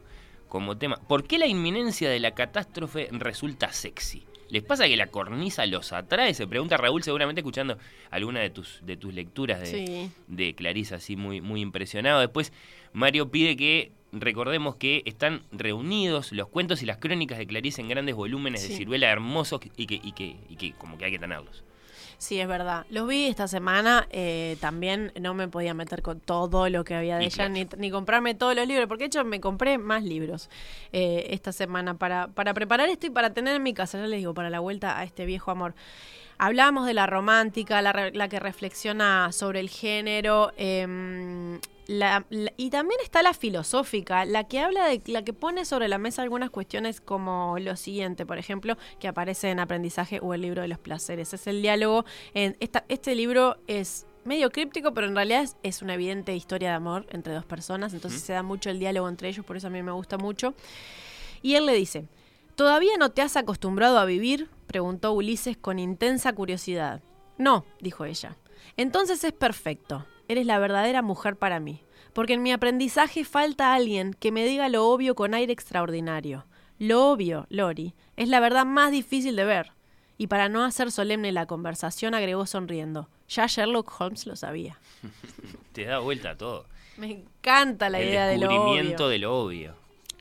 como 0.48 0.76
tema? 0.78 0.96
¿Por 0.96 1.24
qué 1.24 1.38
la 1.38 1.46
inminencia 1.46 2.08
de 2.10 2.18
la 2.20 2.30
catástrofe 2.32 3.08
resulta 3.12 3.70
sexy? 3.70 4.24
¿Les 4.54 4.62
pasa 4.62 4.86
que 4.86 4.96
la 4.96 5.08
cornisa 5.08 5.66
los 5.66 5.92
atrae? 5.92 6.32
Se 6.32 6.46
pregunta 6.46 6.76
Raúl, 6.76 7.02
seguramente 7.02 7.40
escuchando 7.40 7.76
alguna 8.12 8.38
de 8.38 8.50
tus, 8.50 8.78
de 8.86 8.96
tus 8.96 9.12
lecturas 9.12 9.58
de, 9.60 9.66
Sí. 9.66 10.10
de 10.28 10.54
Clarisa, 10.54 10.94
así 10.94 11.16
muy, 11.16 11.40
muy 11.40 11.60
impresionado. 11.60 12.20
Después, 12.20 12.52
Mario 12.92 13.32
pide 13.32 13.56
que 13.56 13.90
recordemos 14.12 14.76
que 14.76 15.02
están 15.06 15.42
reunidos 15.50 16.30
los 16.30 16.46
cuentos 16.46 16.84
y 16.84 16.86
las 16.86 16.98
crónicas 16.98 17.38
de 17.38 17.48
Clarisa 17.48 17.80
en 17.82 17.88
grandes 17.88 18.14
volúmenes 18.14 18.62
de 18.68 18.76
ciruela 18.76 19.10
hermosos 19.10 19.60
y 19.76 19.86
que, 19.86 20.00
y, 20.00 20.12
que, 20.12 20.36
y 20.48 20.54
que 20.54 20.70
como 20.74 20.98
que 20.98 21.06
hay 21.06 21.10
que 21.10 21.18
tenerlos. 21.18 21.64
Sí, 22.24 22.40
es 22.40 22.48
verdad. 22.48 22.86
Los 22.88 23.06
vi 23.06 23.26
esta 23.26 23.46
semana. 23.48 24.06
eh, 24.10 24.56
también 24.58 25.12
no 25.20 25.34
me 25.34 25.46
podía 25.46 25.74
meter 25.74 26.00
con 26.00 26.20
todo 26.20 26.70
lo 26.70 26.82
que 26.82 26.94
había 26.94 27.18
de 27.18 27.26
ella, 27.26 27.50
ni, 27.50 27.68
ni 27.76 27.90
comprarme 27.90 28.34
todos 28.34 28.56
los 28.56 28.66
libros, 28.66 28.88
porque 28.88 29.04
de 29.04 29.06
hecho 29.08 29.24
me 29.24 29.40
compré 29.40 29.76
más 29.76 30.02
libros 30.04 30.48
eh, 30.94 31.26
esta 31.30 31.52
semana 31.52 31.98
para, 31.98 32.28
para 32.28 32.54
preparar 32.54 32.88
esto 32.88 33.06
y 33.08 33.10
para 33.10 33.34
tener 33.34 33.54
en 33.56 33.62
mi 33.62 33.74
casa, 33.74 33.98
ya 33.98 34.06
les 34.06 34.20
digo, 34.20 34.32
para 34.32 34.48
la 34.48 34.60
vuelta 34.60 34.98
a 34.98 35.04
este 35.04 35.26
viejo 35.26 35.50
amor. 35.50 35.74
Hablábamos 36.38 36.86
de 36.86 36.94
la 36.94 37.06
romántica, 37.06 37.80
la, 37.82 38.10
la 38.12 38.28
que 38.28 38.40
reflexiona 38.40 39.30
sobre 39.32 39.60
el 39.60 39.68
género, 39.70 40.52
em, 40.56 41.60
la- 41.86 42.24
la- 42.30 42.52
y 42.56 42.70
también 42.70 42.98
está 43.02 43.22
la 43.22 43.34
filosófica, 43.34 44.24
la 44.24 44.44
que 44.44 44.58
habla 44.60 44.86
de, 44.88 45.02
la 45.06 45.22
que 45.22 45.32
pone 45.32 45.64
sobre 45.64 45.86
la 45.88 45.98
mesa 45.98 46.22
algunas 46.22 46.50
cuestiones 46.50 47.00
como 47.00 47.56
lo 47.60 47.76
siguiente, 47.76 48.24
por 48.26 48.38
ejemplo, 48.38 48.76
que 48.98 49.06
aparece 49.08 49.50
en 49.50 49.60
Aprendizaje 49.60 50.18
o 50.22 50.34
el 50.34 50.40
libro 50.40 50.62
de 50.62 50.68
los 50.68 50.78
placeres. 50.78 51.32
Es 51.34 51.46
el 51.46 51.62
diálogo. 51.62 52.04
En 52.32 52.56
esta, 52.60 52.84
este 52.88 53.14
libro 53.14 53.58
es 53.66 54.06
medio 54.24 54.50
críptico, 54.50 54.94
pero 54.94 55.06
en 55.06 55.14
realidad 55.14 55.42
es, 55.42 55.56
es 55.62 55.82
una 55.82 55.94
evidente 55.94 56.34
historia 56.34 56.70
de 56.70 56.74
amor 56.76 57.06
entre 57.10 57.34
dos 57.34 57.44
personas, 57.44 57.92
entonces 57.92 58.22
se 58.22 58.32
da 58.32 58.42
mucho 58.42 58.70
el 58.70 58.78
diálogo 58.78 59.06
entre 59.08 59.28
ellos, 59.28 59.44
por 59.44 59.56
eso 59.58 59.66
a 59.66 59.70
mí 59.70 59.82
me 59.82 59.92
gusta 59.92 60.16
mucho. 60.16 60.54
Y 61.42 61.56
él 61.56 61.66
le 61.66 61.74
dice, 61.74 62.06
¿todavía 62.54 62.96
no 62.98 63.10
te 63.10 63.22
has 63.22 63.36
acostumbrado 63.36 63.98
a 63.98 64.04
vivir? 64.04 64.48
preguntó 64.66 65.12
Ulises 65.12 65.56
con 65.56 65.78
intensa 65.78 66.32
curiosidad. 66.32 67.02
No, 67.38 67.64
dijo 67.80 68.04
ella. 68.04 68.36
Entonces 68.76 69.22
es 69.24 69.32
perfecto. 69.32 70.06
Eres 70.28 70.46
la 70.46 70.58
verdadera 70.58 71.02
mujer 71.02 71.36
para 71.36 71.60
mí. 71.60 71.82
Porque 72.12 72.34
en 72.34 72.42
mi 72.42 72.52
aprendizaje 72.52 73.24
falta 73.24 73.74
alguien 73.74 74.14
que 74.14 74.32
me 74.32 74.44
diga 74.46 74.68
lo 74.68 74.88
obvio 74.88 75.14
con 75.14 75.34
aire 75.34 75.52
extraordinario. 75.52 76.46
Lo 76.78 77.10
obvio, 77.10 77.46
Lori, 77.50 77.94
es 78.16 78.28
la 78.28 78.40
verdad 78.40 78.64
más 78.64 78.90
difícil 78.92 79.36
de 79.36 79.44
ver. 79.44 79.72
Y 80.16 80.28
para 80.28 80.48
no 80.48 80.62
hacer 80.64 80.92
solemne 80.92 81.32
la 81.32 81.46
conversación 81.46 82.14
agregó 82.14 82.46
sonriendo. 82.46 83.08
Ya 83.28 83.46
Sherlock 83.46 83.92
Holmes 84.00 84.26
lo 84.26 84.36
sabía. 84.36 84.78
Te 85.72 85.84
da 85.84 85.98
vuelta 85.98 86.30
a 86.30 86.36
todo. 86.36 86.66
Me 86.96 87.10
encanta 87.10 87.90
la 87.90 88.00
el 88.00 88.08
idea 88.08 88.26
de 88.26 88.38
lo 88.38 88.48
descubrimiento 88.48 89.04
obvio. 89.04 89.08
de 89.08 89.18
lo 89.18 89.38
obvio. 89.40 89.76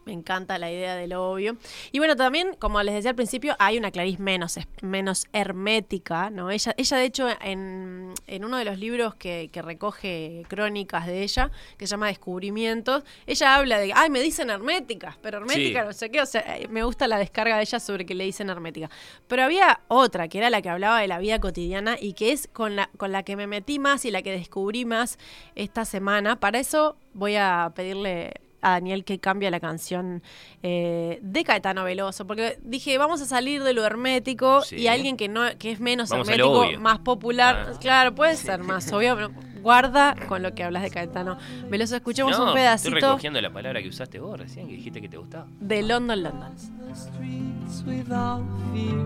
Me 0.06 0.14
encanta 0.14 0.58
la 0.58 0.72
idea 0.72 0.96
de 0.96 1.08
lo 1.08 1.32
obvio. 1.32 1.58
Y 1.92 2.00
bueno, 2.00 2.16
también, 2.16 2.56
como 2.60 2.82
les 2.84 2.96
decía 2.96 3.12
al 3.12 3.16
principio, 3.16 3.56
hay 3.60 3.78
una 3.78 3.92
Clarice 3.92 4.22
menos, 4.22 4.60
menos 4.82 5.28
hermética, 5.34 6.30
¿no? 6.30 6.52
Ella, 6.52 6.74
ella 6.78 6.98
de 6.98 7.06
hecho, 7.06 7.28
en, 7.42 8.14
en 8.28 8.46
uno 8.46 8.58
de 8.58 8.66
los 8.66 8.78
libros 8.80 9.16
que, 9.16 9.50
que 9.52 9.62
recoge 9.62 10.44
crónicas 10.50 11.08
de 11.08 11.24
ella, 11.24 11.52
que 11.78 11.88
se 11.88 11.92
llama 11.92 12.08
Descubrimientos, 12.08 13.04
ella 13.28 13.56
habla 13.56 13.78
de, 13.80 13.94
ay, 13.94 14.10
me 14.10 14.20
dicen 14.22 14.50
hermética, 14.50 15.18
pero 15.22 15.38
hermética 15.38 15.82
Sí. 15.82 15.88
no 15.88 15.94
sé 15.94 16.10
qué, 16.10 16.22
o 16.22 16.26
sea, 16.26 16.42
eh, 16.58 16.68
me 16.68 16.84
gusta 16.84 17.08
la 17.08 17.18
descarga 17.18 17.56
de 17.56 17.62
ella 17.62 17.80
sobre 17.80 18.06
que 18.06 18.16
le 18.16 18.26
dicen 18.26 18.50
hermética. 18.50 18.90
Pero 19.28 19.44
había 19.44 19.80
otra, 19.88 20.28
que 20.28 20.38
era 20.40 20.50
la 20.50 20.62
que 20.62 20.70
hablaba 20.70 21.00
de 21.00 21.08
la 21.08 21.20
vida 21.20 21.40
cotidiana 21.40 21.96
y 22.00 22.14
que 22.14 22.32
es 22.32 22.48
con 22.52 22.76
la, 22.76 22.90
con 22.98 23.12
la 23.12 23.24
que 23.24 23.36
me 23.36 23.48
metí 23.48 23.80
más 23.80 24.06
y 24.06 24.12
la 24.12 24.22
que 24.22 24.32
descubrí 24.32 24.86
más 24.86 25.18
esta 25.56 25.86
semana. 25.86 26.40
Para 26.40 26.60
eso 26.60 26.98
voy 27.14 27.36
a 27.36 27.72
pedirle 27.76 28.34
a 28.64 28.72
Daniel 28.72 29.04
que 29.06 29.20
cambie 29.20 29.52
la 29.52 29.60
canción 29.60 30.24
eh, 30.64 31.20
de 31.22 31.44
Caetano 31.44 31.84
Veloso, 31.84 32.26
porque 32.26 32.58
dije, 32.64 32.98
vamos 32.98 33.22
a 33.22 33.26
salir 33.26 33.62
de 33.64 33.74
lo 33.74 33.86
hermético 33.86 34.62
Sí. 34.64 34.78
y 34.78 34.88
alguien 34.88 35.18
que 35.18 35.28
no 35.28 35.42
que 35.60 35.72
es 35.72 35.80
menos 35.80 36.10
Vamos 36.10 36.28
hermético, 36.30 36.80
más 36.82 37.00
popular, 37.00 37.68
Ah. 37.74 37.78
claro, 37.80 38.16
puede 38.16 38.36
ser 38.38 38.64
más 38.64 38.92
obvio, 38.94 39.16
pero 39.16 39.32
guarda 39.62 40.16
con 40.28 40.42
lo 40.44 40.54
que 40.56 40.64
hablas 40.64 40.84
de 40.84 40.90
Caetano 40.92 41.38
Veloso. 41.70 41.96
Escuchemos 41.96 42.32
no, 42.32 42.44
un 42.44 42.48
estoy 42.50 42.62
pedacito 42.62 42.96
recogiendo 42.96 43.40
la 43.42 43.52
palabra 43.52 43.82
que 43.82 43.88
usaste 43.90 44.20
vos 44.20 44.40
recién, 44.40 44.68
que 44.68 44.74
dijiste 44.76 45.02
que 45.02 45.10
te 45.10 45.18
gustaba. 45.18 45.46
de 45.60 45.84
London, 45.84 46.24
London. 46.24 46.54
streets 46.96 47.84
without 47.86 48.44
fear. 48.74 49.06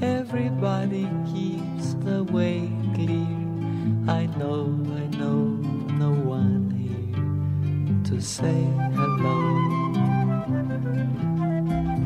Everybody 0.00 1.06
keeps 1.32 1.94
the 2.04 2.22
way 2.32 2.68
clear. 2.94 3.26
I 4.08 4.26
know, 4.36 4.66
I 4.96 5.06
know, 5.16 5.58
no 5.98 6.10
one 6.28 6.71
to 8.04 8.20
say 8.20 8.64
hello. 8.94 9.38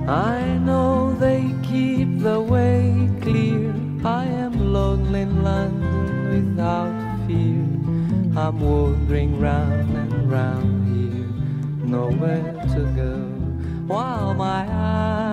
I 0.08 0.58
know 0.58 1.14
they 1.14 1.54
keep 1.62 2.18
the 2.18 2.40
way 2.40 3.10
clear. 3.22 3.74
I 4.04 4.24
am 4.26 4.72
lonely 4.72 5.22
in 5.22 5.42
London 5.42 6.56
without 6.56 6.92
fear. 7.26 7.64
I'm 8.38 8.60
wandering 8.60 9.40
round 9.40 9.96
and 9.96 10.30
round 10.30 10.76
here, 10.92 11.86
nowhere 11.86 12.52
to 12.74 12.80
go. 12.94 13.14
While 13.86 14.34
my 14.34 14.66
eyes 14.70 15.25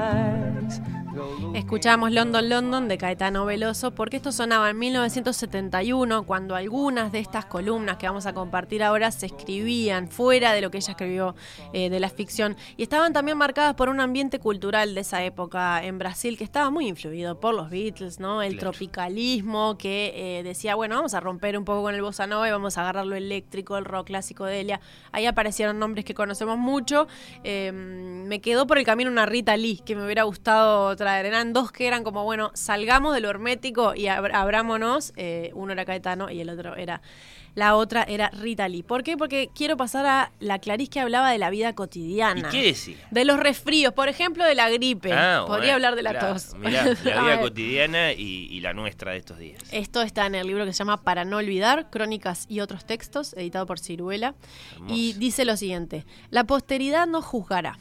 Escuchamos 1.53 2.11
London 2.11 2.49
London 2.49 2.87
de 2.87 2.97
Caetano 2.97 3.45
Veloso 3.45 3.91
porque 3.91 4.17
esto 4.17 4.31
sonaba 4.31 4.71
en 4.71 4.79
1971 4.79 6.23
cuando 6.25 6.55
algunas 6.55 7.11
de 7.11 7.19
estas 7.19 7.45
columnas 7.45 7.97
que 7.97 8.07
vamos 8.07 8.25
a 8.25 8.33
compartir 8.33 8.81
ahora 8.81 9.11
se 9.11 9.27
escribían 9.27 10.07
fuera 10.07 10.53
de 10.53 10.61
lo 10.61 10.71
que 10.71 10.77
ella 10.77 10.91
escribió 10.91 11.35
eh, 11.71 11.91
de 11.91 11.99
la 11.99 12.09
ficción 12.09 12.57
y 12.75 12.81
estaban 12.81 13.13
también 13.13 13.37
marcadas 13.37 13.75
por 13.75 13.89
un 13.89 13.99
ambiente 13.99 14.39
cultural 14.39 14.95
de 14.95 15.01
esa 15.01 15.23
época 15.23 15.83
en 15.83 15.99
Brasil 15.99 16.39
que 16.39 16.43
estaba 16.43 16.71
muy 16.71 16.87
influido 16.87 17.39
por 17.39 17.53
los 17.53 17.69
Beatles, 17.69 18.19
¿no? 18.19 18.41
El 18.41 18.53
Claro. 18.53 18.71
tropicalismo 18.71 19.77
que 19.77 20.39
eh, 20.39 20.43
decía, 20.43 20.73
bueno, 20.73 20.95
vamos 20.95 21.13
a 21.13 21.19
romper 21.19 21.55
un 21.55 21.65
poco 21.65 21.83
con 21.83 21.93
el 21.93 22.01
bossa 22.01 22.25
nova 22.25 22.47
y 22.47 22.51
vamos 22.51 22.79
a 22.79 22.81
agarrar 22.81 23.05
lo 23.05 23.15
eléctrico, 23.15 23.77
el 23.77 23.85
rock 23.85 24.07
clásico 24.07 24.45
de 24.45 24.61
Elia. 24.61 24.81
Ahí 25.11 25.27
aparecieron 25.27 25.77
nombres 25.77 26.03
que 26.03 26.15
conocemos 26.15 26.57
mucho. 26.57 27.07
Eh, 27.43 27.71
me 27.71 28.41
quedó 28.41 28.65
por 28.65 28.79
el 28.79 28.85
camino 28.85 29.11
una 29.11 29.27
Rita 29.27 29.55
Lee 29.55 29.81
que 29.85 29.95
me 29.95 30.03
hubiera 30.03 30.23
gustado 30.23 30.95
traer. 30.95 31.42
Eran 31.43 31.51
dos 31.51 31.73
que 31.73 31.87
eran 31.87 32.05
como, 32.05 32.23
bueno, 32.23 32.51
salgamos 32.53 33.13
de 33.13 33.19
lo 33.19 33.29
hermético 33.29 33.93
y 33.95 34.03
abr- 34.03 34.33
abrámonos. 34.33 35.11
Eh, 35.17 35.51
uno 35.55 35.73
era 35.73 35.83
Caetano 35.83 36.31
y 36.31 36.39
el 36.39 36.49
otro 36.49 36.77
era. 36.77 37.01
La 37.53 37.75
otra 37.75 38.03
era 38.03 38.29
Rita 38.29 38.67
Lee. 38.69 38.81
¿Por 38.81 39.03
qué? 39.03 39.17
Porque 39.17 39.49
quiero 39.53 39.75
pasar 39.75 40.05
a 40.05 40.31
la 40.39 40.57
Clarice 40.59 40.89
que 40.89 40.99
hablaba 41.01 41.29
de 41.31 41.37
la 41.37 41.49
vida 41.49 41.69
¿Y 41.69 41.73
cotidiana. 41.73 42.47
qué 42.49 42.63
decía? 42.63 42.95
De 43.11 43.25
los 43.25 43.37
resfríos, 43.37 43.93
por 43.93 44.07
ejemplo, 44.07 44.45
de 44.45 44.55
la 44.55 44.69
gripe. 44.69 45.11
Ah, 45.11 45.43
Podría 45.45 45.73
bueno, 45.73 45.73
hablar 45.73 45.95
de 45.97 46.01
la 46.03 46.17
tos. 46.17 46.55
Mirá, 46.55 46.85
la 47.03 47.21
vida 47.21 47.41
cotidiana 47.41 48.13
y, 48.13 48.47
y 48.49 48.61
la 48.61 48.71
nuestra 48.73 49.11
de 49.11 49.17
estos 49.17 49.37
días. 49.37 49.61
Esto 49.73 50.01
está 50.01 50.25
en 50.25 50.35
el 50.35 50.47
libro 50.47 50.65
que 50.65 50.71
se 50.71 50.79
llama 50.79 51.03
Para 51.03 51.25
no 51.25 51.37
olvidar, 51.37 51.89
Crónicas 51.91 52.45
y 52.47 52.61
otros 52.61 52.85
textos, 52.85 53.33
editado 53.33 53.65
por 53.65 53.79
Ciruela. 53.79 54.33
Y 54.87 55.11
dice 55.13 55.43
lo 55.43 55.57
siguiente, 55.57 56.05
la 56.31 56.45
posteridad 56.45 57.05
no 57.05 57.21
juzgará. 57.21 57.77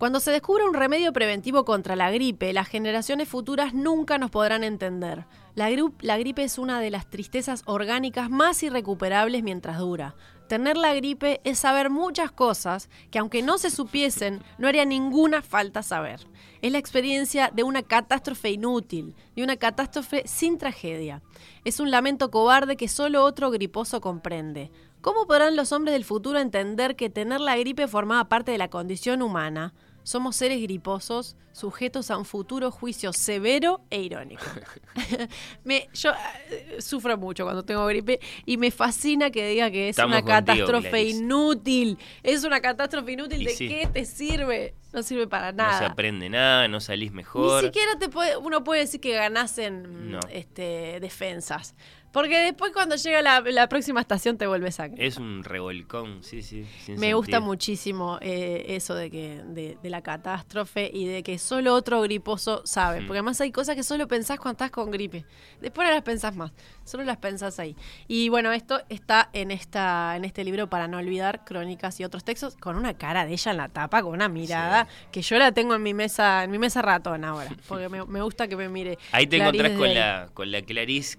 Cuando 0.00 0.18
se 0.18 0.30
descubra 0.30 0.64
un 0.64 0.72
remedio 0.72 1.12
preventivo 1.12 1.66
contra 1.66 1.94
la 1.94 2.10
gripe, 2.10 2.54
las 2.54 2.68
generaciones 2.68 3.28
futuras 3.28 3.74
nunca 3.74 4.16
nos 4.16 4.30
podrán 4.30 4.64
entender. 4.64 5.26
La 5.54 5.68
gripe 6.16 6.42
es 6.42 6.56
una 6.56 6.80
de 6.80 6.88
las 6.88 7.10
tristezas 7.10 7.62
orgánicas 7.66 8.30
más 8.30 8.62
irrecuperables 8.62 9.42
mientras 9.42 9.76
dura. 9.76 10.16
Tener 10.48 10.78
la 10.78 10.94
gripe 10.94 11.42
es 11.44 11.58
saber 11.58 11.90
muchas 11.90 12.32
cosas 12.32 12.88
que 13.10 13.18
aunque 13.18 13.42
no 13.42 13.58
se 13.58 13.70
supiesen, 13.70 14.42
no 14.56 14.68
haría 14.68 14.86
ninguna 14.86 15.42
falta 15.42 15.82
saber. 15.82 16.26
Es 16.62 16.72
la 16.72 16.78
experiencia 16.78 17.50
de 17.54 17.62
una 17.62 17.82
catástrofe 17.82 18.48
inútil, 18.50 19.14
de 19.36 19.44
una 19.44 19.56
catástrofe 19.56 20.22
sin 20.24 20.56
tragedia. 20.56 21.20
Es 21.66 21.78
un 21.78 21.90
lamento 21.90 22.30
cobarde 22.30 22.78
que 22.78 22.88
solo 22.88 23.22
otro 23.22 23.50
griposo 23.50 24.00
comprende. 24.00 24.72
¿Cómo 25.02 25.26
podrán 25.26 25.56
los 25.56 25.72
hombres 25.72 25.92
del 25.92 26.04
futuro 26.06 26.38
entender 26.38 26.96
que 26.96 27.10
tener 27.10 27.42
la 27.42 27.58
gripe 27.58 27.86
formaba 27.86 28.30
parte 28.30 28.52
de 28.52 28.58
la 28.58 28.68
condición 28.68 29.20
humana? 29.20 29.74
Somos 30.10 30.34
seres 30.34 30.60
griposos, 30.60 31.36
sujetos 31.52 32.10
a 32.10 32.18
un 32.18 32.24
futuro 32.24 32.72
juicio 32.72 33.12
severo 33.12 33.82
e 33.90 34.02
irónico. 34.02 34.42
me, 35.62 35.88
yo 35.94 36.10
eh, 36.50 36.78
sufro 36.80 37.16
mucho 37.16 37.44
cuando 37.44 37.62
tengo 37.62 37.86
gripe 37.86 38.18
y 38.44 38.56
me 38.56 38.72
fascina 38.72 39.30
que 39.30 39.46
diga 39.50 39.70
que 39.70 39.88
es 39.88 39.90
Estamos 39.90 40.20
una 40.20 40.22
contigo, 40.22 40.66
catástrofe 40.66 40.88
Gladys. 40.88 41.14
inútil. 41.14 41.98
Es 42.24 42.42
una 42.42 42.60
catástrofe 42.60 43.12
inútil. 43.12 43.42
Y 43.42 43.44
¿De 43.44 43.54
sí. 43.54 43.68
qué 43.68 43.86
te 43.86 44.04
sirve? 44.04 44.74
No 44.92 45.02
sirve 45.02 45.26
para 45.28 45.52
No 45.52 45.58
nada. 45.58 45.78
se 45.78 45.84
aprende 45.84 46.28
nada, 46.28 46.66
no 46.68 46.80
salís 46.80 47.10
Ni 47.12 47.16
mejor. 47.18 47.62
siquiera 47.64 47.98
te 47.98 48.08
puede, 48.08 48.36
uno 48.36 48.64
puede 48.64 48.80
decir 48.80 49.00
que 49.00 49.12
ganás 49.12 49.56
en 49.58 50.10
No. 50.12 50.20
este, 50.30 50.98
defensas. 51.00 51.74
Porque 52.12 52.36
después 52.40 52.72
cuando 52.72 52.96
llega 52.96 53.22
la, 53.22 53.40
la 53.40 53.68
próxima 53.68 54.00
estación 54.00 54.36
te 54.36 54.48
vuelves 54.48 54.80
a... 54.80 54.86
Es 54.86 55.16
un 55.16 55.44
revolcón, 55.44 56.24
sí, 56.24 56.42
sí. 56.42 56.66
Me 56.98 57.14
gusta 57.14 57.38
muchísimo 57.38 58.18
eh, 58.20 58.64
eso 58.70 58.96
de 58.96 59.12
que 59.12 59.40
de, 59.46 59.78
de 59.80 59.90
la 59.90 60.02
catástrofe 60.02 60.90
y 60.92 61.06
de 61.06 61.22
que 61.22 61.38
solo 61.38 61.72
otro 61.72 62.02
griposo 62.02 62.62
sabe. 62.64 63.02
Mm. 63.02 63.06
Porque 63.06 63.18
además 63.18 63.40
hay 63.40 63.52
cosas 63.52 63.76
que 63.76 63.84
solo 63.84 64.08
pensás 64.08 64.40
cuando 64.40 64.54
estás 64.54 64.72
con 64.72 64.90
gripe. 64.90 65.24
Después 65.60 65.86
no 65.86 65.94
las 65.94 66.02
pensás 66.02 66.34
más. 66.34 66.50
Solo 66.90 67.04
las 67.04 67.18
pensás 67.18 67.58
ahí. 67.60 67.76
Y 68.08 68.28
bueno, 68.30 68.52
esto 68.52 68.82
está 68.88 69.30
en 69.32 69.50
esta 69.50 70.16
en 70.16 70.24
este 70.24 70.42
libro 70.44 70.68
para 70.68 70.88
no 70.88 70.98
olvidar 70.98 71.44
crónicas 71.44 72.00
y 72.00 72.04
otros 72.04 72.24
textos 72.24 72.56
con 72.56 72.76
una 72.76 72.94
cara 72.94 73.26
de 73.26 73.32
ella 73.32 73.52
en 73.52 73.56
la 73.58 73.68
tapa, 73.68 74.02
con 74.02 74.12
una 74.12 74.28
mirada 74.28 74.88
que 75.12 75.22
yo 75.22 75.38
la 75.38 75.52
tengo 75.52 75.74
en 75.74 75.82
mi 75.82 75.94
mesa 75.94 76.42
en 76.44 76.50
mi 76.50 76.58
mesa 76.58 76.82
ratón 76.82 77.24
ahora. 77.24 77.50
Porque 77.68 77.88
me, 77.88 78.04
me 78.06 78.22
gusta 78.22 78.48
que 78.48 78.56
me 78.56 78.68
mire. 78.68 78.98
Ahí 79.12 79.26
te 79.26 79.36
Clarice 79.36 79.66
encontrás 79.66 79.78
con 79.78 79.94
la, 79.94 80.28
con 80.34 80.50
la 80.50 80.62
Clarice, 80.62 81.18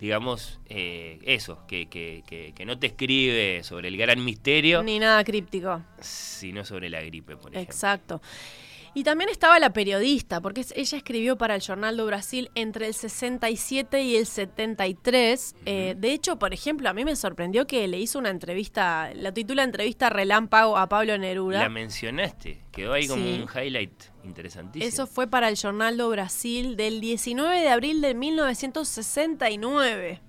digamos, 0.00 0.58
eh, 0.68 1.20
eso, 1.22 1.64
que, 1.68 1.86
que, 1.88 2.24
que, 2.26 2.52
que 2.56 2.64
no 2.64 2.76
te 2.78 2.88
escribe 2.88 3.62
sobre 3.62 3.86
el 3.86 3.96
gran 3.96 4.24
misterio, 4.24 4.82
Ni 4.82 4.98
nada 4.98 5.22
críptico. 5.22 5.80
sino 6.00 6.64
sobre 6.64 6.90
la 6.90 7.00
gripe, 7.02 7.36
por 7.36 7.52
ejemplo. 7.52 7.60
Exacto. 7.60 8.20
Y 8.94 9.04
también 9.04 9.30
estaba 9.30 9.58
la 9.58 9.72
periodista, 9.72 10.42
porque 10.42 10.60
es- 10.60 10.74
ella 10.76 10.98
escribió 10.98 11.38
para 11.38 11.54
el 11.54 11.62
Jornal 11.62 11.96
do 11.96 12.04
Brasil 12.04 12.50
entre 12.54 12.88
el 12.88 12.94
67 12.94 14.02
y 14.02 14.16
el 14.16 14.26
73. 14.26 15.54
Eh, 15.64 15.94
de 15.96 16.12
hecho, 16.12 16.38
por 16.38 16.52
ejemplo, 16.52 16.90
a 16.90 16.92
mí 16.92 17.02
me 17.04 17.16
sorprendió 17.16 17.66
que 17.66 17.88
le 17.88 17.98
hizo 17.98 18.18
una 18.18 18.28
entrevista, 18.28 19.10
la 19.14 19.32
titula 19.32 19.62
Entrevista 19.62 20.10
Relámpago 20.10 20.76
a 20.76 20.88
Pablo 20.90 21.16
Neruda. 21.16 21.60
La 21.60 21.68
mencionaste, 21.70 22.60
quedó 22.70 22.92
ahí 22.92 23.08
como 23.08 23.24
Sí. 23.24 23.42
un 23.42 23.48
highlight 23.62 23.92
interesantísimo. 24.24 24.86
Eso 24.86 25.06
fue 25.06 25.26
para 25.26 25.48
el 25.48 25.56
Jornal 25.58 25.96
do 25.96 26.10
Brasil 26.10 26.76
del 26.76 27.00
19 27.00 27.60
de 27.60 27.68
abril 27.70 28.02
de 28.02 28.12
1969. 28.14 30.20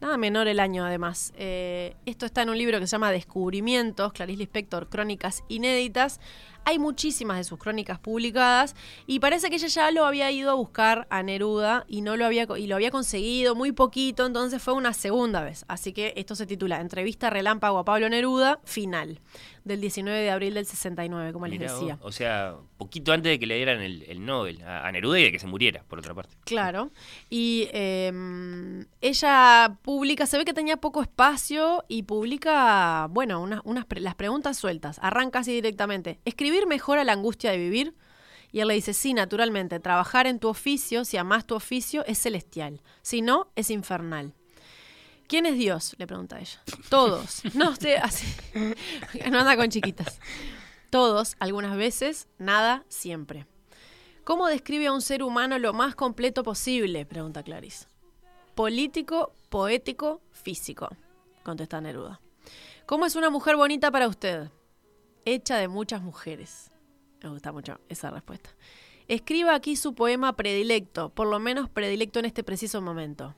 Nada 0.00 0.18
menor 0.18 0.46
el 0.46 0.60
año, 0.60 0.84
además. 0.84 1.32
Eh, 1.36 1.96
esto 2.04 2.26
está 2.26 2.42
en 2.42 2.50
un 2.50 2.58
libro 2.58 2.78
que 2.80 2.86
se 2.86 2.92
llama 2.92 3.10
Descubrimientos, 3.12 4.12
Clarice 4.12 4.38
Lispector, 4.40 4.88
Crónicas 4.90 5.42
Inéditas. 5.48 6.20
Hay 6.68 6.80
muchísimas 6.80 7.36
de 7.36 7.44
sus 7.44 7.60
crónicas 7.60 8.00
publicadas 8.00 8.74
y 9.06 9.20
parece 9.20 9.50
que 9.50 9.54
ella 9.54 9.68
ya 9.68 9.92
lo 9.92 10.04
había 10.04 10.32
ido 10.32 10.50
a 10.50 10.54
buscar 10.54 11.06
a 11.10 11.22
Neruda 11.22 11.84
y 11.86 12.00
no 12.00 12.16
lo 12.16 12.26
había 12.26 12.44
y 12.58 12.66
lo 12.66 12.74
había 12.74 12.90
conseguido 12.90 13.54
muy 13.54 13.70
poquito, 13.70 14.26
entonces 14.26 14.60
fue 14.60 14.74
una 14.74 14.92
segunda 14.92 15.44
vez. 15.44 15.64
Así 15.68 15.92
que 15.92 16.12
esto 16.16 16.34
se 16.34 16.44
titula 16.44 16.80
Entrevista 16.80 17.30
relámpago 17.30 17.78
a 17.78 17.84
Pablo 17.84 18.08
Neruda, 18.08 18.58
final, 18.64 19.20
del 19.66 19.80
19 19.80 20.16
de 20.16 20.30
abril 20.30 20.54
del 20.54 20.64
69, 20.64 21.32
como 21.32 21.48
les 21.48 21.58
vos, 21.58 21.72
decía. 21.72 21.98
O 22.00 22.12
sea, 22.12 22.54
poquito 22.78 23.12
antes 23.12 23.30
de 23.30 23.38
que 23.40 23.46
le 23.46 23.56
dieran 23.56 23.82
el, 23.82 24.04
el 24.04 24.24
Nobel 24.24 24.62
a, 24.62 24.86
a 24.86 24.92
Neruda 24.92 25.18
y 25.18 25.24
de 25.24 25.32
que 25.32 25.40
se 25.40 25.48
muriera, 25.48 25.82
por 25.88 25.98
otra 25.98 26.14
parte. 26.14 26.36
Claro. 26.44 26.92
Y 27.28 27.68
eh, 27.72 28.86
ella 29.00 29.76
publica, 29.82 30.26
se 30.26 30.38
ve 30.38 30.44
que 30.44 30.54
tenía 30.54 30.76
poco 30.76 31.02
espacio 31.02 31.84
y 31.88 32.04
publica, 32.04 33.08
bueno, 33.10 33.42
unas, 33.42 33.60
unas 33.64 33.86
las 33.96 34.14
preguntas 34.14 34.56
sueltas. 34.56 35.00
Arranca 35.02 35.40
así 35.40 35.52
directamente. 35.52 36.20
¿Escribir 36.24 36.68
mejora 36.68 37.02
la 37.02 37.14
angustia 37.14 37.50
de 37.50 37.58
vivir? 37.58 37.94
Y 38.52 38.60
él 38.60 38.68
le 38.68 38.74
dice, 38.74 38.94
sí, 38.94 39.14
naturalmente, 39.14 39.80
trabajar 39.80 40.28
en 40.28 40.38
tu 40.38 40.46
oficio, 40.46 41.04
si 41.04 41.16
amás 41.16 41.44
tu 41.44 41.56
oficio, 41.56 42.04
es 42.06 42.18
celestial. 42.18 42.82
Si 43.02 43.20
no, 43.20 43.48
es 43.56 43.70
infernal. 43.70 44.32
¿Quién 45.28 45.46
es 45.46 45.56
Dios? 45.56 45.94
Le 45.98 46.06
pregunta 46.06 46.38
ella. 46.38 46.62
Todos. 46.88 47.42
No, 47.54 47.70
usted 47.70 47.96
así. 48.02 48.26
No 49.30 49.40
anda 49.40 49.56
con 49.56 49.68
chiquitas. 49.68 50.20
Todos, 50.90 51.36
algunas 51.40 51.76
veces, 51.76 52.28
nada, 52.38 52.84
siempre. 52.88 53.46
¿Cómo 54.24 54.46
describe 54.46 54.86
a 54.86 54.92
un 54.92 55.02
ser 55.02 55.22
humano 55.22 55.58
lo 55.58 55.72
más 55.72 55.94
completo 55.94 56.42
posible? 56.42 57.06
Pregunta 57.06 57.42
Clarice. 57.42 57.86
Político, 58.54 59.34
poético, 59.48 60.22
físico, 60.30 60.88
contesta 61.42 61.80
Neruda. 61.80 62.20
¿Cómo 62.86 63.04
es 63.04 63.16
una 63.16 63.30
mujer 63.30 63.56
bonita 63.56 63.90
para 63.90 64.08
usted? 64.08 64.48
Hecha 65.24 65.56
de 65.56 65.68
muchas 65.68 66.02
mujeres. 66.02 66.70
Me 67.22 67.30
gusta 67.30 67.52
mucho 67.52 67.80
esa 67.88 68.10
respuesta. 68.10 68.50
Escriba 69.08 69.54
aquí 69.54 69.76
su 69.76 69.94
poema 69.94 70.34
predilecto, 70.34 71.10
por 71.10 71.26
lo 71.26 71.38
menos 71.38 71.68
predilecto 71.68 72.18
en 72.18 72.24
este 72.24 72.42
preciso 72.42 72.80
momento. 72.80 73.34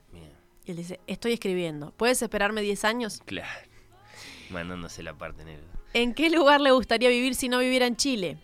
Y 0.69 0.71
él 0.71 0.77
dice, 0.77 0.99
estoy 1.07 1.33
escribiendo. 1.33 1.93
¿Puedes 1.97 2.21
esperarme 2.21 2.61
10 2.61 2.85
años? 2.85 3.23
Claro. 3.25 3.49
Mandándose 4.51 5.01
la 5.01 5.17
parte 5.17 5.43
Neruda. 5.43 5.67
¿En 5.95 6.13
qué 6.13 6.29
lugar 6.29 6.61
le 6.61 6.69
gustaría 6.69 7.09
vivir 7.09 7.33
si 7.33 7.49
no 7.49 7.57
viviera 7.57 7.87
en 7.87 7.95
Chile? 7.95 8.37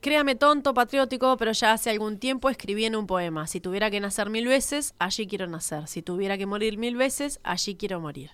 Créame 0.00 0.34
tonto, 0.34 0.72
patriótico, 0.72 1.36
pero 1.36 1.52
ya 1.52 1.74
hace 1.74 1.90
algún 1.90 2.18
tiempo 2.18 2.48
escribí 2.48 2.86
en 2.86 2.96
un 2.96 3.06
poema. 3.06 3.46
Si 3.46 3.60
tuviera 3.60 3.90
que 3.90 4.00
nacer 4.00 4.30
mil 4.30 4.46
veces, 4.46 4.94
allí 4.98 5.26
quiero 5.26 5.46
nacer. 5.46 5.88
Si 5.88 6.00
tuviera 6.00 6.38
que 6.38 6.46
morir 6.46 6.78
mil 6.78 6.96
veces, 6.96 7.38
allí 7.42 7.74
quiero 7.74 8.00
morir. 8.00 8.30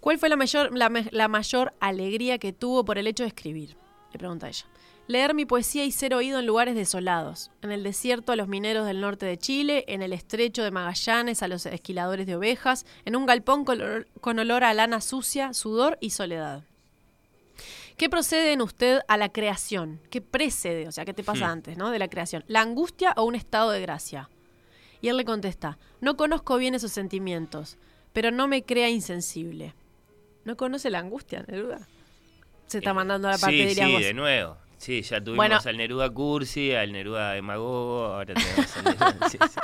¿Cuál 0.00 0.18
fue 0.18 0.28
la 0.28 0.34
mayor, 0.34 0.72
la 0.76 1.28
mayor 1.28 1.74
alegría 1.78 2.38
que 2.38 2.52
tuvo 2.52 2.84
por 2.84 2.98
el 2.98 3.06
hecho 3.06 3.22
de 3.22 3.28
escribir? 3.28 3.76
Le 4.16 4.18
pregunta 4.18 4.48
ella. 4.48 4.64
Leer 5.08 5.34
mi 5.34 5.44
poesía 5.44 5.84
y 5.84 5.92
ser 5.92 6.14
oído 6.14 6.38
en 6.38 6.46
lugares 6.46 6.74
desolados. 6.74 7.50
En 7.60 7.70
el 7.70 7.82
desierto 7.82 8.32
a 8.32 8.36
los 8.36 8.48
mineros 8.48 8.86
del 8.86 9.02
norte 9.02 9.26
de 9.26 9.36
Chile, 9.36 9.84
en 9.88 10.00
el 10.00 10.14
estrecho 10.14 10.62
de 10.62 10.70
Magallanes 10.70 11.42
a 11.42 11.48
los 11.48 11.66
esquiladores 11.66 12.26
de 12.26 12.34
ovejas, 12.34 12.86
en 13.04 13.14
un 13.14 13.26
galpón 13.26 13.66
con 13.66 13.78
olor, 13.82 14.08
con 14.22 14.38
olor 14.38 14.64
a 14.64 14.72
lana 14.72 15.02
sucia, 15.02 15.52
sudor 15.52 15.98
y 16.00 16.10
soledad. 16.10 16.64
¿Qué 17.98 18.08
procede 18.08 18.52
en 18.54 18.62
usted 18.62 19.00
a 19.06 19.18
la 19.18 19.28
creación? 19.28 20.00
¿Qué 20.08 20.22
precede? 20.22 20.88
O 20.88 20.92
sea, 20.92 21.04
¿qué 21.04 21.12
te 21.12 21.22
pasa 21.22 21.48
Hmm. 21.48 21.50
antes, 21.50 21.76
¿no? 21.76 21.90
De 21.90 21.98
la 21.98 22.08
creación. 22.08 22.42
¿La 22.48 22.62
angustia 22.62 23.12
o 23.18 23.24
un 23.24 23.34
estado 23.34 23.70
de 23.70 23.82
gracia? 23.82 24.30
Y 25.02 25.08
él 25.08 25.18
le 25.18 25.26
contesta, 25.26 25.76
no 26.00 26.16
conozco 26.16 26.56
bien 26.56 26.74
esos 26.74 26.92
sentimientos, 26.92 27.76
pero 28.14 28.30
no 28.30 28.48
me 28.48 28.62
crea 28.62 28.88
insensible. 28.88 29.74
¿No 30.46 30.56
conoce 30.56 30.88
la 30.88 31.00
angustia, 31.00 31.44
Neruda? 31.46 31.86
Se 32.66 32.78
está 32.78 32.92
mandando 32.94 33.28
a 33.28 33.32
la 33.32 33.38
parte, 33.38 33.56
sí, 33.56 33.64
dirías 33.66 33.86
sí, 33.88 33.92
vos. 33.92 34.02
de 34.02 34.14
nuevo. 34.14 34.56
Sí, 34.78 35.02
ya 35.02 35.18
tuvimos 35.20 35.36
Bueno. 35.36 35.58
al 35.64 35.76
Neruda 35.76 36.10
Cursi, 36.10 36.74
al 36.74 36.92
Neruda 36.92 37.32
Demagogo, 37.32 38.04
ahora 38.06 38.34
tenemos 38.34 38.76
al 38.76 38.84
Neruda... 38.84 39.16
sí, 39.30 39.38
sí. 39.40 39.58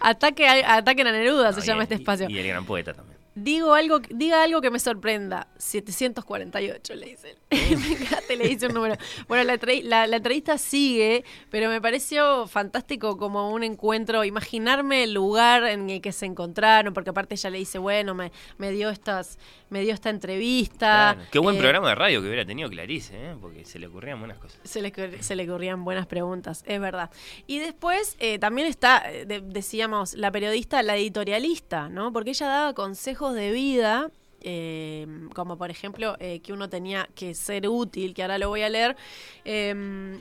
Ataque 0.00 0.46
a- 0.46 0.76
ataquen 0.76 1.06
a 1.06 1.12
Neruda, 1.12 1.52
se 1.52 1.60
No, 1.60 1.64
llama 1.64 1.78
el- 1.80 1.82
este 1.84 1.94
espacio. 1.96 2.28
Y 2.28 2.38
el 2.38 2.46
gran 2.46 2.64
poeta 2.66 2.92
también. 2.92 3.15
Digo 3.38 3.74
algo, 3.74 4.00
diga 4.10 4.42
algo 4.42 4.62
que 4.62 4.70
me 4.70 4.78
sorprenda. 4.78 5.46
748, 5.58 6.94
le 6.94 7.06
dice 7.06 7.36
me 7.50 7.92
encanta, 7.92 8.34
le 8.34 8.48
dice 8.48 8.66
un 8.66 8.74
número. 8.74 8.96
Bueno, 9.28 9.44
la, 9.44 9.52
entre- 9.54 9.82
la- 9.82 10.06
la 10.06 10.16
entrevista 10.16 10.56
sigue, 10.56 11.22
pero 11.50 11.68
me 11.68 11.80
pareció 11.80 12.46
fantástico 12.46 13.18
como 13.18 13.50
un 13.50 13.62
encuentro, 13.62 14.24
imaginarme 14.24 15.04
el 15.04 15.12
lugar 15.12 15.64
en 15.64 15.90
el 15.90 16.00
que 16.00 16.12
se 16.12 16.24
encontraron, 16.26 16.94
porque 16.94 17.10
aparte 17.10 17.34
ella 17.34 17.50
le 17.50 17.58
dice, 17.58 17.78
bueno, 17.78 18.14
me, 18.14 18.32
me 18.56 18.70
dio 18.70 18.88
estas, 18.88 19.38
me 19.68 19.80
dio 19.82 19.92
esta 19.92 20.08
entrevista. 20.10 21.12
Claro. 21.14 21.28
Qué 21.30 21.38
buen 21.38 21.56
Eh, 21.56 21.58
programa 21.58 21.90
de 21.90 21.94
radio 21.94 22.22
que 22.22 22.28
hubiera 22.28 22.46
tenido 22.46 22.70
Clarice, 22.70 23.14
¿eh? 23.14 23.36
porque 23.40 23.64
se 23.66 23.78
le 23.78 23.86
ocurrían 23.88 24.18
buenas 24.18 24.38
cosas. 24.38 24.58
Se 24.64 24.80
le, 24.80 25.22
se 25.22 25.36
le 25.36 25.48
ocurrían 25.48 25.84
buenas 25.84 26.06
preguntas, 26.06 26.64
es 26.66 26.80
verdad. 26.80 27.10
Y 27.46 27.58
después 27.58 28.16
eh, 28.18 28.38
también 28.38 28.66
está, 28.66 29.02
de- 29.26 29.42
decíamos, 29.42 30.14
la 30.14 30.30
periodista, 30.32 30.82
la 30.82 30.96
editorialista, 30.96 31.88
¿no? 31.90 32.12
Porque 32.12 32.30
ella 32.30 32.46
daba 32.46 32.72
consejos 32.74 33.25
de 33.34 33.50
vida, 33.52 34.10
eh, 34.42 35.06
como 35.34 35.56
por 35.58 35.70
ejemplo 35.70 36.16
eh, 36.20 36.40
que 36.40 36.52
uno 36.52 36.68
tenía 36.68 37.08
que 37.14 37.34
ser 37.34 37.68
útil, 37.68 38.14
que 38.14 38.22
ahora 38.22 38.38
lo 38.38 38.48
voy 38.48 38.62
a 38.62 38.68
leer. 38.68 38.96
Eh, 39.44 40.18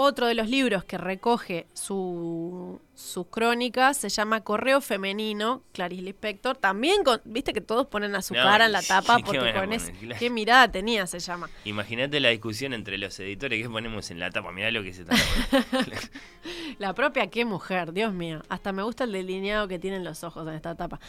otro 0.00 0.28
de 0.28 0.34
los 0.34 0.48
libros 0.48 0.84
que 0.84 0.96
recoge 0.96 1.66
su- 1.74 2.80
sus 2.94 3.26
crónicas 3.26 3.96
se 3.96 4.08
llama 4.08 4.42
Correo 4.42 4.80
Femenino, 4.80 5.60
Clarice 5.72 6.02
Lispector. 6.02 6.56
También, 6.56 7.02
con, 7.02 7.20
viste 7.24 7.52
que 7.52 7.60
todos 7.60 7.88
ponen 7.88 8.14
a 8.14 8.22
su 8.22 8.32
No, 8.32 8.44
cara 8.44 8.66
en 8.66 8.72
la 8.72 8.82
tapa 8.88 9.16
¿qué 9.16 9.22
porque 9.24 9.38
con? 9.52 9.70
Claro. 9.98 10.16
qué 10.20 10.30
mirada 10.30 10.70
tenía, 10.70 11.04
se 11.08 11.18
llama. 11.18 11.50
Imagínate 11.64 12.20
la 12.20 12.28
discusión 12.28 12.74
entre 12.74 12.96
los 12.96 13.18
editores 13.18 13.60
que 13.60 13.68
ponemos 13.68 14.08
en 14.12 14.20
la 14.20 14.30
tapa. 14.30 14.52
Mirá 14.52 14.70
lo 14.70 14.84
que 14.84 14.92
se 14.94 15.02
está. 15.02 15.16
La 16.78 16.94
propia 16.94 17.26
qué 17.28 17.44
mujer, 17.44 17.92
Dios 17.92 18.12
mío. 18.12 18.42
Hasta 18.48 18.70
me 18.72 18.82
gusta 18.84 19.02
el 19.04 19.10
delineado 19.12 19.66
que 19.66 19.78
tienen 19.80 20.04
los 20.04 20.22
ojos 20.22 20.46
en 20.46 20.54
esta 20.54 20.70
etapa. 20.72 21.00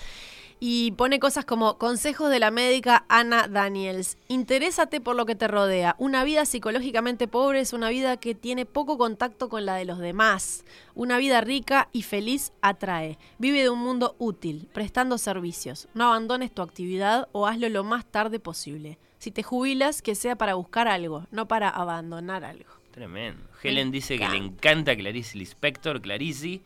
Y 0.62 0.92
pone 0.92 1.20
cosas 1.20 1.46
como 1.46 1.78
consejos 1.78 2.30
de 2.30 2.40
la 2.40 2.52
médica 2.52 3.06
Ana 3.08 3.48
Daniels. 3.48 4.18
Interésate 4.28 5.00
por 5.00 5.16
lo 5.16 5.26
que 5.26 5.36
te 5.36 5.48
rodea. 5.48 5.96
Una 6.00 6.26
vida 6.26 6.46
psicológicamente 6.46 7.30
pobre 7.30 7.62
es 7.62 7.72
una 7.72 7.90
vida 7.90 8.18
que 8.18 8.36
tiene 8.36 8.66
poco 8.66 8.98
contacto 8.98 9.48
con 9.48 9.66
la 9.66 9.76
de 9.76 9.86
los 9.86 10.00
demás. 10.00 10.66
Una 10.96 11.18
vida 11.18 11.40
rica 11.40 11.88
y 11.94 12.02
feliz 12.02 12.52
atrae. 12.62 13.18
Vive 13.38 13.62
de 13.62 13.70
un 13.70 13.80
mundo 13.80 14.16
útil, 14.20 14.68
prestando 14.74 15.18
servicios. 15.18 15.88
No 15.94 16.08
abandones 16.08 16.52
tu 16.54 16.62
actividad 16.62 17.30
o 17.32 17.48
hazlo 17.48 17.70
lo 17.70 17.86
más 17.86 18.06
tarde 18.06 18.42
posible. 18.42 18.98
Si 19.18 19.32
te 19.32 19.44
jubilas, 19.44 20.02
que 20.02 20.16
sea 20.16 20.36
para 20.36 20.56
buscar 20.56 20.90
algo, 20.90 21.26
no 21.32 21.48
para 21.48 21.70
abandonar 21.70 22.44
algo. 22.44 22.70
Tremendo. 22.92 23.44
Helen 23.64 23.92
dice 23.92 24.18
que 24.18 24.28
le 24.28 24.38
encanta 24.38 24.96
Clarice 24.96 25.38
Lispector, 25.38 26.02
Clarice, 26.02 26.62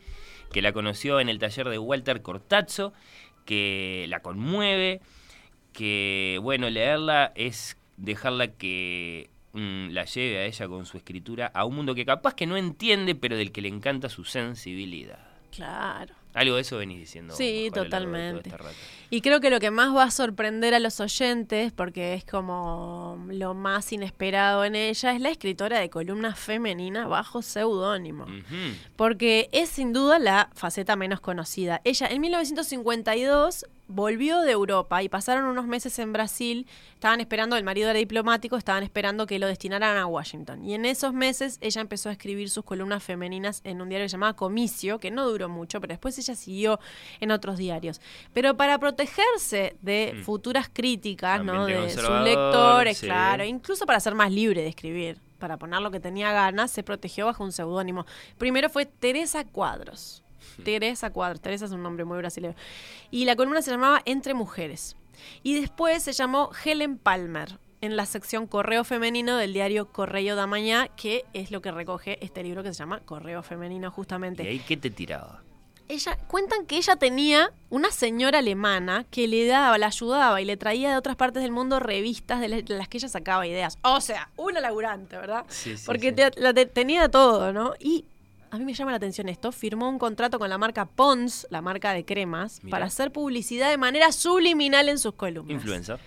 que 0.51 0.61
la 0.61 0.71
conoció 0.71 1.19
en 1.19 1.29
el 1.29 1.39
taller 1.39 1.67
de 1.67 1.79
Walter 1.79 2.21
Cortazzo 2.21 2.93
que 3.45 4.05
la 4.09 4.21
conmueve, 4.21 5.01
que 5.71 6.39
bueno, 6.41 6.69
leerla 6.69 7.31
es 7.35 7.77
dejarla 7.97 8.47
que 8.47 9.29
mm, 9.53 9.89
la 9.89 10.05
lleve 10.05 10.39
a 10.39 10.45
ella 10.45 10.67
con 10.67 10.85
su 10.85 10.97
escritura 10.97 11.51
a 11.53 11.65
un 11.65 11.75
mundo 11.75 11.95
que 11.95 12.05
capaz 12.05 12.35
que 12.35 12.45
no 12.45 12.57
entiende, 12.57 13.15
pero 13.15 13.37
del 13.37 13.51
que 13.51 13.61
le 13.61 13.69
encanta 13.69 14.09
su 14.09 14.23
sensibilidad. 14.23 15.19
Claro. 15.51 16.15
Algo 16.33 16.55
de 16.55 16.61
eso 16.61 16.77
venís 16.77 16.99
diciendo. 16.99 17.35
Sí, 17.35 17.69
totalmente. 17.73 18.49
este. 18.49 18.65
Y 19.09 19.21
creo 19.21 19.39
que 19.39 19.51
lo 19.51 19.59
que 19.59 19.69
más 19.69 19.95
va 19.95 20.05
a 20.05 20.11
sorprender 20.11 20.73
a 20.73 20.79
los 20.79 20.99
oyentes, 20.99 21.71
porque 21.71 22.15
es 22.15 22.25
como 22.25 23.23
lo 23.29 23.53
más 23.53 23.93
inesperado 23.93 24.65
en 24.65 24.75
ella, 24.75 25.13
es 25.13 25.21
la 25.21 25.29
escritora 25.29 25.79
de 25.79 25.91
columnas 25.91 26.39
femeninas 26.39 27.07
bajo 27.07 27.43
seudónimo. 27.43 28.25
Porque 28.95 29.49
es 29.51 29.69
sin 29.69 29.93
duda 29.93 30.17
la 30.17 30.49
faceta 30.55 30.95
menos 30.95 31.19
conocida. 31.19 31.81
Ella 31.83 32.07
en 32.07 32.21
1952 32.21 33.65
volvió 33.87 34.39
de 34.41 34.51
Europa 34.51 35.03
y 35.03 35.09
pasaron 35.09 35.45
unos 35.45 35.67
meses 35.67 35.99
en 35.99 36.13
Brasil. 36.13 36.67
Estaban 36.93 37.19
esperando, 37.19 37.55
el 37.57 37.63
marido 37.63 37.89
era 37.89 37.99
diplomático, 37.99 38.57
estaban 38.57 38.83
esperando 38.83 39.27
que 39.27 39.39
lo 39.39 39.47
destinaran 39.47 39.97
a 39.97 40.05
Washington. 40.05 40.63
Y 40.63 40.73
en 40.73 40.85
esos 40.85 41.13
meses 41.13 41.57
ella 41.61 41.81
empezó 41.81 42.09
a 42.09 42.13
escribir 42.13 42.49
sus 42.49 42.63
columnas 42.63 43.03
femeninas 43.03 43.61
en 43.65 43.81
un 43.81 43.89
diario 43.89 44.07
llamado 44.07 44.35
Comicio, 44.35 44.99
que 44.99 45.11
no 45.11 45.27
duró 45.27 45.49
mucho, 45.49 45.81
pero 45.81 45.91
después 45.91 46.17
ella 46.17 46.35
siguió 46.35 46.79
en 47.19 47.31
otros 47.31 47.57
diarios. 47.57 47.99
Pero 48.33 48.55
para 48.55 48.79
protegerse 48.79 49.75
de 49.81 50.13
Mm. 50.15 50.23
futuras 50.23 50.69
críticas, 50.71 51.43
¿no? 51.43 51.65
De 51.65 51.89
sus 51.89 52.09
lectores, 52.23 52.97
sí. 52.97 53.05
claro, 53.05 53.43
incluso 53.43 53.85
para 53.85 53.99
ser 53.99 54.15
más 54.15 54.31
libre 54.31 54.61
de 54.61 54.67
escribir, 54.69 55.19
para 55.39 55.57
poner 55.57 55.81
lo 55.81 55.91
que 55.91 55.99
tenía 55.99 56.31
ganas, 56.31 56.71
se 56.71 56.83
protegió 56.83 57.25
bajo 57.25 57.43
un 57.43 57.51
seudónimo. 57.51 58.05
Primero 58.37 58.69
fue 58.69 58.85
Teresa 58.85 59.43
Cuadros. 59.43 60.22
Teresa 60.63 61.09
Cuadros, 61.11 61.41
Teresa 61.41 61.65
es 61.65 61.71
un 61.71 61.83
nombre 61.83 62.05
muy 62.05 62.17
brasileño. 62.17 62.55
Y 63.11 63.25
la 63.25 63.35
columna 63.35 63.61
se 63.61 63.71
llamaba 63.71 64.01
Entre 64.05 64.33
Mujeres. 64.33 64.95
Y 65.43 65.59
después 65.59 66.03
se 66.03 66.11
llamó 66.13 66.49
Helen 66.65 66.97
Palmer 66.97 67.57
en 67.81 67.95
la 67.95 68.05
sección 68.05 68.47
Correo 68.47 68.83
Femenino 68.83 69.37
del 69.37 69.53
diario 69.53 69.87
Correo 69.91 70.35
da 70.35 70.47
Mañá, 70.47 70.87
que 70.95 71.25
es 71.33 71.51
lo 71.51 71.61
que 71.61 71.71
recoge 71.71 72.23
este 72.23 72.41
libro 72.43 72.63
que 72.63 72.69
se 72.73 72.79
llama 72.79 73.01
Correo 73.01 73.43
Femenino 73.43 73.91
justamente. 73.91 74.43
¿Y 74.43 74.47
ahí 74.47 74.59
qué 74.59 74.77
te 74.77 74.89
tiraba? 74.89 75.41
Ella, 75.89 76.17
cuentan 76.29 76.65
que 76.65 76.77
ella 76.77 76.95
tenía 76.95 77.51
una 77.69 77.91
señora 77.91 78.39
alemana 78.39 79.05
que 79.11 79.27
le 79.27 79.45
daba, 79.45 79.77
la 79.77 79.87
ayudaba 79.87 80.41
y 80.41 80.45
le 80.45 80.55
traía 80.55 80.91
de 80.91 80.95
otras 80.97 81.17
partes 81.17 81.43
del 81.43 81.51
mundo 81.51 81.81
revistas 81.81 82.39
de, 82.39 82.47
la- 82.47 82.61
de 82.61 82.77
las 82.77 82.87
que 82.87 82.97
ella 82.99 83.09
sacaba 83.09 83.45
ideas. 83.45 83.77
O 83.83 83.99
sea, 83.99 84.29
una 84.37 84.61
laburante, 84.61 85.17
¿verdad? 85.17 85.43
Sí, 85.49 85.77
sí, 85.77 85.83
Porque 85.85 86.09
sí. 86.11 86.15
te- 86.15 86.31
la 86.39 86.53
te- 86.53 86.65
tenía 86.67 87.09
todo, 87.09 87.51
¿no? 87.51 87.73
Y 87.79 88.05
a 88.53 88.57
mí 88.59 88.65
me 88.65 88.73
llama 88.73 88.91
la 88.91 88.97
atención 88.97 89.27
esto. 89.29 89.51
Firmó 89.51 89.89
un 89.89 89.97
contrato 89.97 90.37
con 90.37 90.49
la 90.49 90.57
marca 90.57 90.85
Pons, 90.85 91.47
la 91.49 91.61
marca 91.61 91.91
de 91.91 92.05
cremas, 92.05 92.61
para 92.69 92.85
hacer 92.85 93.11
publicidad 93.11 93.69
de 93.69 93.77
manera 93.77 94.11
subliminal 94.11 94.89
en 94.89 94.99
sus 94.99 95.13
columnas. 95.15 95.55
Influencer. 95.55 95.99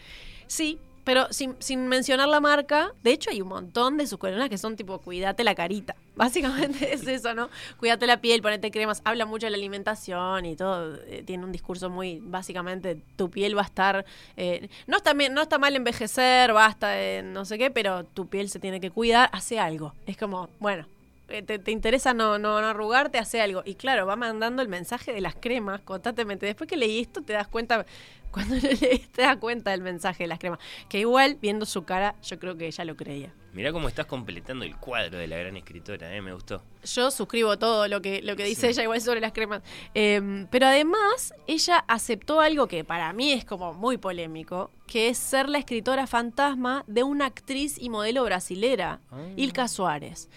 Sí, 0.46 0.78
pero 1.02 1.32
sin, 1.32 1.56
sin 1.60 1.86
mencionar 1.88 2.28
la 2.28 2.40
marca. 2.40 2.92
De 3.02 3.12
hecho, 3.12 3.30
hay 3.30 3.40
un 3.42 3.48
montón 3.48 3.96
de 3.96 4.06
sus 4.06 4.18
columnas 4.18 4.48
que 4.48 4.58
son 4.58 4.76
tipo, 4.76 4.98
cuídate 5.00 5.42
la 5.44 5.54
carita. 5.54 5.96
Básicamente 6.16 6.94
es 6.94 7.06
eso, 7.06 7.34
¿no? 7.34 7.50
Cuídate 7.78 8.06
la 8.06 8.20
piel, 8.20 8.42
ponete 8.42 8.70
cremas. 8.70 9.02
Habla 9.04 9.26
mucho 9.26 9.46
de 9.46 9.50
la 9.50 9.56
alimentación 9.56 10.46
y 10.46 10.56
todo. 10.56 10.96
eh, 11.06 11.22
tiene 11.26 11.44
un 11.44 11.52
discurso 11.52 11.90
muy, 11.90 12.20
básicamente, 12.22 13.00
tu 13.16 13.28
piel 13.30 13.56
va 13.56 13.62
a 13.62 13.66
estar... 13.66 14.04
eh, 14.36 14.68
no, 14.86 14.96
está, 14.98 15.14
bien- 15.14 15.34
no 15.34 15.42
está 15.42 15.58
mal 15.58 15.74
envejecer, 15.76 16.52
basta 16.52 16.88
de 16.90 17.22
no 17.24 17.44
sé 17.44 17.58
qué, 17.58 17.70
pero 17.70 18.04
tu 18.04 18.28
piel 18.28 18.48
se 18.50 18.58
tiene 18.60 18.80
que 18.80 18.90
cuidar. 18.90 19.30
Hace 19.32 19.58
algo. 19.58 19.94
Es 20.06 20.16
como, 20.16 20.48
bueno... 20.60 20.86
eh, 21.28 21.42
Te, 21.42 21.58
te 21.58 21.70
interesa 21.70 22.14
no, 22.14 22.38
no, 22.38 22.60
no 22.60 22.66
arrugarte, 22.68 23.18
hace 23.18 23.40
algo. 23.40 23.62
Y 23.64 23.74
claro, 23.74 24.06
va 24.06 24.16
mandando 24.16 24.62
el 24.62 24.68
mensaje 24.68 25.12
de 25.12 25.20
las 25.20 25.34
cremas 25.34 25.80
constantemente. 25.82 26.46
Después 26.46 26.68
que 26.68 26.76
leí 26.76 27.00
esto, 27.00 27.22
te 27.22 27.32
das 27.32 27.48
cuenta, 27.48 27.84
cuando 28.30 28.54
lo 28.56 28.60
lees, 28.62 29.08
te 29.12 29.22
das 29.22 29.36
cuenta 29.38 29.70
del 29.70 29.80
mensaje 29.82 30.24
de 30.24 30.28
las 30.28 30.38
cremas. 30.38 30.58
Que 30.88 31.00
igual, 31.00 31.38
viendo 31.40 31.64
su 31.66 31.84
cara, 31.84 32.14
yo 32.22 32.38
creo 32.38 32.56
que 32.56 32.66
ella 32.66 32.84
lo 32.84 32.96
creía. 32.96 33.32
Mirá 33.54 33.72
cómo 33.72 33.88
estás 33.88 34.04
completando 34.04 34.66
el 34.66 34.76
cuadro 34.76 35.16
de 35.16 35.26
la 35.26 35.38
gran 35.38 35.56
escritora, 35.56 36.14
¿eh? 36.14 36.20
Me 36.20 36.34
gustó. 36.34 36.62
Yo 36.84 37.10
suscribo 37.10 37.58
todo 37.58 37.88
lo 37.88 38.02
que, 38.02 38.20
lo 38.20 38.36
que 38.36 38.44
dice 38.44 38.60
Sí. 38.60 38.66
ella 38.66 38.82
igual 38.82 39.00
sobre 39.00 39.20
las 39.20 39.32
cremas. 39.32 39.62
Eh, 39.94 40.46
pero 40.50 40.66
además, 40.66 41.32
ella 41.46 41.82
aceptó 41.88 42.40
algo 42.42 42.68
que 42.68 42.84
para 42.84 43.10
mí 43.14 43.32
es 43.32 43.46
como 43.46 43.72
muy 43.72 43.96
polémico, 43.96 44.70
que 44.86 45.08
es 45.08 45.16
ser 45.16 45.48
la 45.48 45.56
escritora 45.56 46.06
fantasma 46.06 46.84
de 46.86 47.02
una 47.02 47.24
actriz 47.24 47.78
y 47.80 47.88
modelo 47.88 48.24
brasilera, 48.24 49.00
Ilka 49.36 49.68
Suárez. 49.68 50.28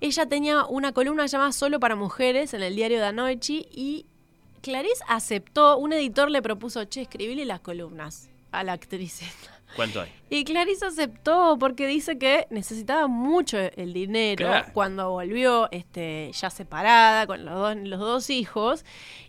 Ella 0.00 0.26
tenía 0.26 0.64
una 0.66 0.92
columna 0.92 1.26
llamada 1.26 1.52
Solo 1.52 1.80
para 1.80 1.96
Mujeres 1.96 2.54
en 2.54 2.62
el 2.62 2.76
diario 2.76 3.00
Da 3.00 3.12
Noche 3.12 3.66
y 3.72 4.06
Clarice 4.62 5.02
aceptó, 5.08 5.76
un 5.78 5.92
editor 5.92 6.30
le 6.30 6.42
propuso, 6.42 6.84
che, 6.84 7.02
escribile 7.02 7.44
las 7.44 7.60
columnas 7.60 8.28
a 8.52 8.62
la 8.64 8.72
actriz. 8.74 9.22
esta". 9.22 9.54
¿Cuánto 9.76 10.00
hay? 10.00 10.10
Y 10.30 10.44
Clarice 10.44 10.86
aceptó 10.86 11.56
porque 11.60 11.86
dice 11.86 12.16
que 12.18 12.46
necesitaba 12.50 13.06
mucho 13.06 13.58
el 13.58 13.92
dinero 13.92 14.46
Claro. 14.46 14.68
cuando 14.72 15.10
volvió 15.10 15.68
este, 15.72 16.30
ya 16.32 16.48
separada 16.48 17.26
con 17.26 17.44
los 17.44 17.54
dos, 17.54 17.76
los 17.76 18.00
dos 18.00 18.30
hijos. 18.30 18.84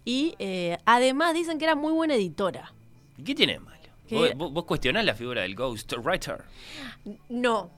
Y 0.06 0.36
eh, 0.40 0.78
además 0.86 1.34
dicen 1.34 1.58
que 1.58 1.66
era 1.66 1.76
muy 1.76 1.92
buena 1.92 2.16
editora. 2.16 2.72
¿Y 3.18 3.24
qué 3.24 3.36
tiene 3.36 3.54
de 3.54 3.60
malo? 3.60 3.78
¿Qué? 4.08 4.16
¿Vos, 4.16 4.30
vos- 4.36 4.54
vos 4.54 4.64
cuestionás 4.66 5.04
la 5.04 5.14
figura 5.14 5.42
del 5.42 5.56
ghostwriter? 5.56 6.44
No, 7.28 7.70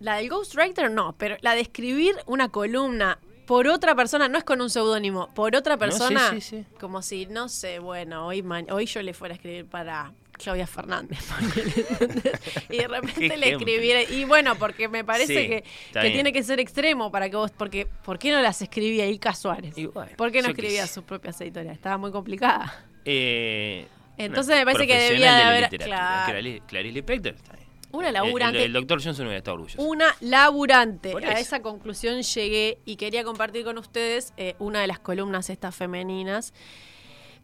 la 0.00 0.16
del 0.16 0.28
ghostwriter 0.28 0.90
no, 0.90 1.14
pero 1.16 1.36
la 1.40 1.54
de 1.54 1.60
escribir 1.62 2.14
una 2.26 2.48
columna 2.48 3.18
por 3.46 3.68
otra 3.68 3.94
persona, 3.94 4.28
no 4.28 4.38
es 4.38 4.44
con 4.44 4.60
un 4.60 4.68
seudónimo, 4.70 5.28
por 5.34 5.54
otra 5.54 5.76
persona, 5.76 6.30
sí, 6.30 6.40
sí. 6.40 6.64
como 6.80 7.00
si, 7.02 7.26
no 7.26 7.48
sé, 7.48 7.78
bueno, 7.78 8.26
hoy, 8.26 8.42
ma- 8.42 8.64
hoy 8.70 8.86
yo 8.86 9.00
le 9.02 9.14
fuera 9.14 9.34
a 9.34 9.36
escribir 9.36 9.66
para 9.66 10.12
Claudia 10.32 10.66
Fernández. 10.66 11.20
y 12.70 12.76
de 12.78 12.88
repente 12.88 13.36
le 13.36 13.50
escribiera, 13.52 14.02
y 14.02 14.24
bueno, 14.24 14.56
porque 14.56 14.88
me 14.88 15.04
parece 15.04 15.26
Sí, 15.42 15.48
que, 15.48 15.64
que 15.92 16.10
tiene 16.10 16.32
que 16.32 16.42
ser 16.42 16.58
extremo 16.60 17.10
para 17.12 17.30
que 17.30 17.36
vos, 17.36 17.52
porque 17.52 17.86
¿por 18.04 18.18
qué 18.18 18.32
no 18.32 18.40
las 18.42 18.60
escribía 18.62 19.06
Ilka 19.06 19.32
Suárez? 19.34 19.74
¿Por 20.16 20.32
qué 20.32 20.42
no 20.42 20.48
escribía 20.48 20.86
sus 20.88 21.04
propias 21.04 21.40
editoriales? 21.40 21.78
Estaba 21.78 21.98
muy 21.98 22.10
complicada. 22.10 22.84
Eh, 23.04 23.86
Entonces 24.18 24.56
me 24.56 24.64
parece 24.64 24.86
que 24.88 24.98
debía 24.98 25.36
de 25.36 25.42
haber- 25.42 25.78
claro. 25.78 26.32
Clarice- 26.68 26.92
Lispector, 26.92 27.34
está. 27.34 27.52
Una 27.96 28.08
El- 28.08 28.14
laburante. 28.14 28.58
El, 28.58 28.64
el 28.66 28.72
doctor 28.72 29.02
Johnson 29.02 29.26
hubiera 29.26 29.38
estado 29.38 29.54
orgulloso. 29.56 29.82
Una 29.82 30.14
laburante. 30.20 31.14
A 31.24 31.40
esa 31.40 31.60
conclusión 31.62 32.22
llegué 32.22 32.78
y 32.84 32.96
quería 32.96 33.24
compartir 33.24 33.64
con 33.64 33.78
ustedes 33.78 34.32
eh, 34.36 34.54
una 34.58 34.80
de 34.80 34.86
las 34.86 34.98
columnas 34.98 35.50
estas 35.50 35.74
femeninas 35.74 36.52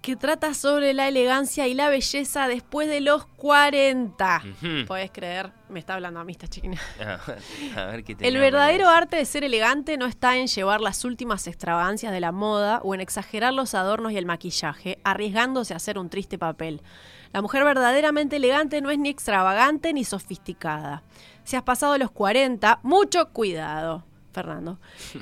que 0.02 0.16
trata 0.16 0.52
sobre 0.52 0.94
la 0.94 1.06
elegancia 1.06 1.68
y 1.68 1.74
la 1.74 1.88
belleza 1.88 2.48
después 2.48 2.88
de 2.88 3.00
los 3.00 3.24
40. 3.24 4.42
Ujú. 4.44 4.86
Podés 4.86 5.12
creer, 5.12 5.52
me 5.68 5.78
está 5.78 5.94
hablando 5.94 6.18
a 6.18 6.24
mí 6.24 6.32
esta 6.32 6.48
chiquina. 6.48 6.76
a 7.76 7.84
ver 7.86 8.02
qué 8.02 8.16
El 8.18 8.36
verdadero 8.36 8.88
arte 8.88 9.16
de 9.16 9.24
ser 9.24 9.44
elegante 9.44 9.96
no 9.96 10.06
está 10.06 10.36
en 10.36 10.48
llevar 10.48 10.80
las 10.80 11.04
últimas 11.04 11.46
extravagancias 11.46 12.12
de 12.12 12.18
la 12.18 12.32
moda 12.32 12.80
o 12.82 12.94
en 12.94 13.00
exagerar 13.00 13.54
los 13.54 13.74
adornos 13.74 14.10
y 14.10 14.16
el 14.16 14.26
maquillaje, 14.26 14.98
arriesgándose 15.04 15.72
a 15.72 15.76
hacer 15.76 15.98
un 15.98 16.10
triste 16.10 16.36
papel. 16.36 16.82
La 17.32 17.40
mujer 17.40 17.64
verdaderamente 17.64 18.36
elegante 18.36 18.80
no 18.82 18.90
es 18.90 18.98
ni 18.98 19.08
extravagante 19.08 19.92
ni 19.92 20.04
sofisticada. 20.04 21.02
Si 21.44 21.56
has 21.56 21.62
pasado 21.62 21.96
los 21.96 22.10
40, 22.10 22.80
mucho 22.82 23.30
cuidado, 23.30 24.04
Fernando. 24.32 24.78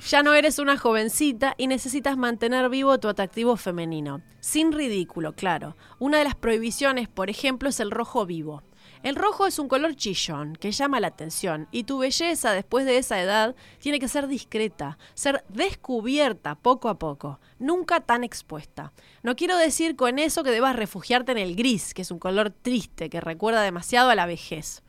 Ya 0.09 0.23
no 0.23 0.35
eres 0.35 0.59
una 0.59 0.77
jovencita 0.77 1.55
y 1.57 1.69
necesitas 1.69 2.17
mantener 2.17 2.69
vivo 2.69 2.99
tu 2.99 3.09
atractivo 3.09 3.57
femenino. 3.57 4.23
Sin 4.41 4.73
ridículo, 4.73 5.35
claro. 5.35 5.77
Una 5.99 6.19
de 6.19 6.25
las 6.25 6.35
prohibiciones, 6.35 7.09
por 7.09 7.31
ejemplo, 7.31 7.69
es 7.69 7.79
el 7.79 7.91
rojo 7.91 8.27
vivo. 8.27 8.63
El 9.03 9.17
rojo 9.17 9.47
es 9.47 9.59
un 9.59 9.67
color 9.67 9.97
chillón 9.97 10.57
que 10.57 10.73
llama 10.73 11.01
la 11.01 11.07
atención 11.07 11.69
y 11.71 11.85
tu 11.85 11.99
belleza 11.99 12.53
después 12.53 12.85
de 12.85 12.99
esa 12.99 13.19
edad 13.23 13.57
tiene 13.79 13.99
que 13.99 14.09
ser 14.09 14.29
discreta, 14.29 14.99
ser 15.15 15.43
descubierta 15.49 16.55
poco 16.55 16.91
a 16.91 16.99
poco, 16.99 17.41
nunca 17.59 18.01
tan 18.01 18.25
expuesta. 18.25 18.93
No 19.23 19.37
quiero 19.37 19.57
decir 19.57 19.97
con 19.97 20.19
eso 20.19 20.45
que 20.45 20.51
debas 20.51 20.77
refugiarte 20.77 21.33
en 21.33 21.39
el 21.39 21.57
gris, 21.57 21.95
que 21.95 22.03
es 22.03 22.11
un 22.11 22.19
color 22.19 22.51
triste 22.51 23.09
que 23.09 23.23
recuerda 23.23 23.63
demasiado 23.63 24.11
a 24.11 24.15
la 24.15 24.27
vejez. 24.27 24.83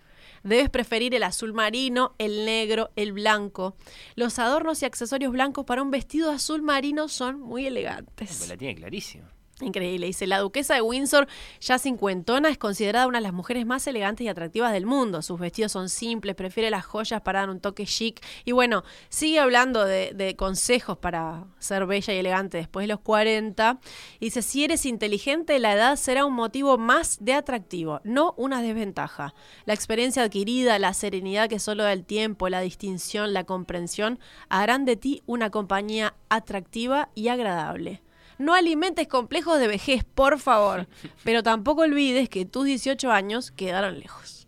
Debes 0.44 0.70
preferir 0.70 1.16
el 1.16 1.24
azul 1.24 1.54
marino, 1.54 2.14
el 2.18 2.44
negro, 2.46 2.90
el 2.98 3.14
blanco. 3.14 3.78
Los 4.16 4.40
adornos 4.40 4.82
y 4.82 4.86
accesorios 4.86 5.32
blancos 5.32 5.66
para 5.66 5.84
un 5.84 5.92
vestido 5.92 6.32
azul 6.32 6.64
marino 6.64 7.08
son 7.08 7.40
muy 7.40 7.66
elegantes. 7.66 8.50
La 8.50 8.58
tiene 8.58 8.76
clarísima. 8.76 9.32
Increíble. 9.62 10.08
Dice, 10.08 10.28
la 10.28 10.40
duquesa 10.40 10.74
de 10.74 10.82
Windsor, 10.82 11.28
ya 11.60 11.78
cincuentona, 11.78 12.50
es 12.50 12.58
considerada 12.58 13.08
una 13.08 13.20
de 13.20 13.24
las 13.24 13.34
mujeres 13.34 13.66
más 13.66 13.86
elegantes 13.88 14.26
y 14.26 14.28
atractivas 14.28 14.74
del 14.74 14.86
mundo. 14.86 15.22
Sus 15.22 15.40
vestidos 15.40 15.72
son 15.72 15.90
simples, 15.90 16.36
prefiere 16.36 16.70
las 16.70 16.86
joyas 16.86 17.22
para 17.22 17.42
dar 17.42 17.50
un 17.50 17.60
toque 17.60 17.86
chic. 17.86 18.22
Y 18.44 18.52
bueno, 18.52 18.84
sigue 19.10 19.40
hablando 19.40 19.86
de, 19.86 20.36
consejos 20.38 20.98
para 20.98 21.46
ser 21.60 21.86
bella 21.86 22.14
y 22.14 22.18
elegante 22.18 22.58
después 22.58 22.84
de 22.84 22.88
los 22.88 23.00
40. 23.02 23.80
Y 24.20 24.26
dice, 24.26 24.42
si 24.42 24.64
eres 24.64 24.86
inteligente, 24.86 25.60
la 25.60 25.74
edad 25.74 25.96
será 25.96 26.26
un 26.26 26.34
motivo 26.34 26.78
más 26.78 27.18
de 27.22 27.34
atractivo, 27.34 28.02
no 28.04 28.34
una 28.38 28.62
desventaja. 28.62 29.34
La 29.66 29.74
experiencia 29.74 30.24
adquirida, 30.24 30.80
la 30.80 30.94
serenidad 30.94 31.50
que 31.50 31.60
solo 31.60 31.84
da 31.84 31.94
el 31.94 32.06
tiempo, 32.06 32.50
la 32.50 32.62
distinción, 32.62 33.34
la 33.34 33.44
comprensión, 33.44 34.20
harán 34.50 34.86
de 34.86 34.96
ti 34.96 35.22
una 35.26 35.50
compañía 35.50 36.16
atractiva 36.30 37.10
y 37.14 37.28
agradable. 37.28 38.02
No 38.42 38.54
alimentes 38.54 39.08
complejos 39.08 39.60
de 39.60 39.68
vejez, 39.68 40.04
por 40.04 40.40
favor. 40.40 40.88
Pero 41.24 41.44
tampoco 41.44 41.82
olvides 41.84 42.28
que 42.30 42.46
tus 42.46 42.66
18 42.66 43.12
años 43.12 43.52
quedaron 43.52 44.00
lejos. 44.00 44.48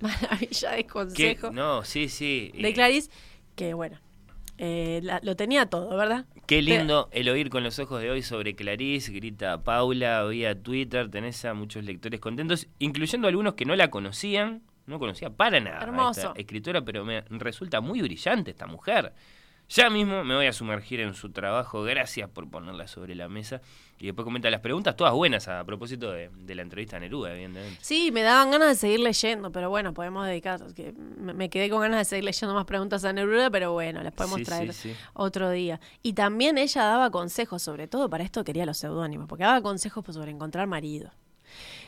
Maravilla 0.00 0.70
de 0.72 0.84
¿Qué? 0.84 0.86
consejo 0.86 1.50
No, 1.52 1.84
sí, 1.84 2.08
sí. 2.08 2.52
de 2.54 2.72
Clarice, 2.72 3.10
que 3.54 3.74
bueno, 3.74 3.98
eh, 4.56 5.00
la- 5.02 5.20
lo 5.22 5.36
tenía 5.36 5.66
todo, 5.66 5.94
¿verdad? 5.94 6.24
Qué 6.46 6.62
lindo 6.62 7.08
el 7.12 7.28
oír 7.28 7.50
con 7.50 7.62
los 7.62 7.78
ojos 7.78 8.00
de 8.00 8.10
hoy 8.10 8.22
sobre 8.22 8.54
Clarice, 8.56 9.12
grita 9.12 9.62
Paula, 9.62 10.24
oía 10.24 10.60
Twitter, 10.60 11.10
tenés 11.10 11.44
a 11.44 11.52
muchos 11.54 11.84
lectores 11.84 12.18
contentos, 12.18 12.66
incluyendo 12.78 13.28
algunos 13.28 13.54
que 13.54 13.66
no 13.66 13.76
la 13.76 13.90
conocían, 13.90 14.62
no 14.86 14.98
conocía 14.98 15.28
para 15.30 15.60
nada 15.60 15.80
a 15.80 15.82
Hermoso. 15.82 16.20
esta 16.28 16.32
escritora, 16.40 16.82
pero 16.82 17.04
me 17.04 17.20
resulta 17.28 17.80
muy 17.82 18.00
brillante 18.00 18.50
esta 18.52 18.66
mujer. 18.66 19.12
Ya 19.72 19.88
mismo 19.88 20.24
me 20.24 20.34
voy 20.34 20.46
a 20.46 20.52
sumergir 20.52 20.98
en 20.98 21.14
su 21.14 21.30
trabajo, 21.30 21.84
gracias 21.84 22.28
por 22.28 22.50
ponerla 22.50 22.88
sobre 22.88 23.14
la 23.14 23.28
mesa. 23.28 23.60
Y 24.00 24.06
después 24.06 24.24
comenta 24.24 24.50
las 24.50 24.60
preguntas, 24.60 24.96
todas 24.96 25.12
buenas 25.12 25.46
a 25.46 25.62
propósito 25.64 26.10
de, 26.10 26.28
de 26.34 26.54
la 26.56 26.62
entrevista 26.62 26.96
a 26.96 27.00
Neruda, 27.00 27.32
evidentemente. 27.32 27.78
Sí, 27.80 28.10
me 28.10 28.22
daban 28.22 28.50
ganas 28.50 28.68
de 28.70 28.74
seguir 28.74 28.98
leyendo, 28.98 29.52
pero 29.52 29.70
bueno, 29.70 29.94
podemos 29.94 30.26
dedicar. 30.26 30.60
que 30.74 30.92
me 30.92 31.48
quedé 31.50 31.70
con 31.70 31.80
ganas 31.82 31.98
de 31.98 32.04
seguir 32.04 32.24
leyendo 32.24 32.52
más 32.54 32.64
preguntas 32.64 33.04
a 33.04 33.12
Neruda, 33.12 33.48
pero 33.50 33.72
bueno, 33.72 34.02
las 34.02 34.12
podemos 34.12 34.38
Sí, 34.38 34.44
traer 34.44 34.72
sí, 34.74 34.90
sí. 34.90 34.96
otro 35.12 35.50
día. 35.50 35.78
Y 36.02 36.14
también 36.14 36.58
ella 36.58 36.82
daba 36.82 37.10
consejos, 37.10 37.62
sobre 37.62 37.86
todo 37.86 38.10
para 38.10 38.24
esto 38.24 38.42
quería 38.42 38.66
los 38.66 38.78
seudónimos, 38.78 39.28
porque 39.28 39.44
daba 39.44 39.60
consejos 39.62 40.04
sobre 40.12 40.32
encontrar 40.32 40.66
marido. 40.66 41.12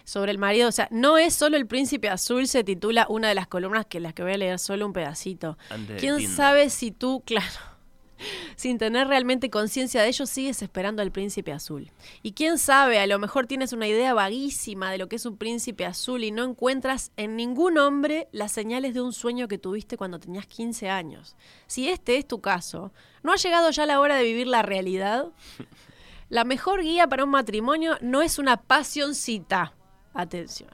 Sobre 0.04 0.30
el 0.32 0.38
marido, 0.38 0.68
o 0.68 0.72
sea, 0.72 0.86
no 0.92 1.18
es 1.18 1.34
solo 1.34 1.56
el 1.56 1.66
príncipe 1.66 2.08
azul, 2.08 2.46
se 2.46 2.62
titula 2.62 3.06
una 3.08 3.28
de 3.28 3.34
las 3.34 3.46
columnas 3.48 3.86
que 3.86 3.98
las 4.00 4.12
que 4.14 4.22
voy 4.22 4.32
a 4.34 4.36
leer 4.38 4.58
solo 4.60 4.86
un 4.86 4.92
pedacito. 4.92 5.56
Antes 5.70 5.88
de 5.88 5.96
¿Quién 5.96 6.28
sabe 6.28 6.70
si 6.70 6.90
tú, 6.92 7.22
claro, 7.26 7.46
sin 8.56 8.78
tener 8.78 9.08
realmente 9.08 9.50
conciencia 9.50 10.02
de 10.02 10.08
ello, 10.08 10.26
sigues 10.26 10.62
esperando 10.62 11.02
al 11.02 11.12
príncipe 11.12 11.52
azul. 11.52 11.90
Y 12.22 12.32
quién 12.32 12.58
sabe, 12.58 12.98
a 12.98 13.06
lo 13.06 13.18
mejor 13.18 13.46
tienes 13.46 13.72
una 13.72 13.88
idea 13.88 14.14
vaguísima 14.14 14.90
de 14.90 14.98
lo 14.98 15.08
que 15.08 15.16
es 15.16 15.26
un 15.26 15.36
príncipe 15.36 15.86
azul 15.86 16.24
y 16.24 16.30
no 16.30 16.44
encuentras 16.44 17.12
en 17.16 17.36
ningún 17.36 17.78
hombre 17.78 18.28
las 18.32 18.52
señales 18.52 18.94
de 18.94 19.00
un 19.00 19.12
sueño 19.12 19.48
que 19.48 19.58
tuviste 19.58 19.96
cuando 19.96 20.20
tenías 20.20 20.46
15 20.46 20.90
años. 20.90 21.36
Si 21.66 21.88
este 21.88 22.16
es 22.16 22.26
tu 22.26 22.40
caso, 22.40 22.92
¿no 23.22 23.32
ha 23.32 23.36
llegado 23.36 23.70
ya 23.70 23.86
la 23.86 24.00
hora 24.00 24.16
de 24.16 24.24
vivir 24.24 24.46
la 24.46 24.62
realidad? 24.62 25.28
La 26.28 26.44
mejor 26.44 26.80
guía 26.80 27.06
para 27.08 27.24
un 27.24 27.30
matrimonio 27.30 27.98
no 28.00 28.22
es 28.22 28.38
una 28.38 28.56
pasioncita. 28.56 29.74
Atención. 30.14 30.70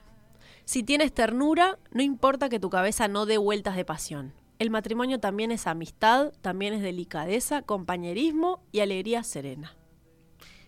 Si 0.65 0.85
tienes 0.85 1.13
ternura, 1.13 1.81
no 1.91 2.01
importa 2.01 2.49
que 2.49 2.61
tu 2.61 2.71
cabeza 2.71 3.09
no 3.09 3.27
dé 3.27 3.39
vueltas 3.39 3.75
de 3.75 3.85
pasión. 3.85 4.35
El 4.59 4.71
matrimonio 4.71 5.21
también 5.21 5.53
es 5.53 5.69
amistad, 5.69 6.33
también 6.41 6.75
es 6.75 6.83
delicadeza, 6.83 7.63
compañerismo 7.63 8.61
y 8.73 8.81
alegría 8.81 9.23
serena. 9.23 9.77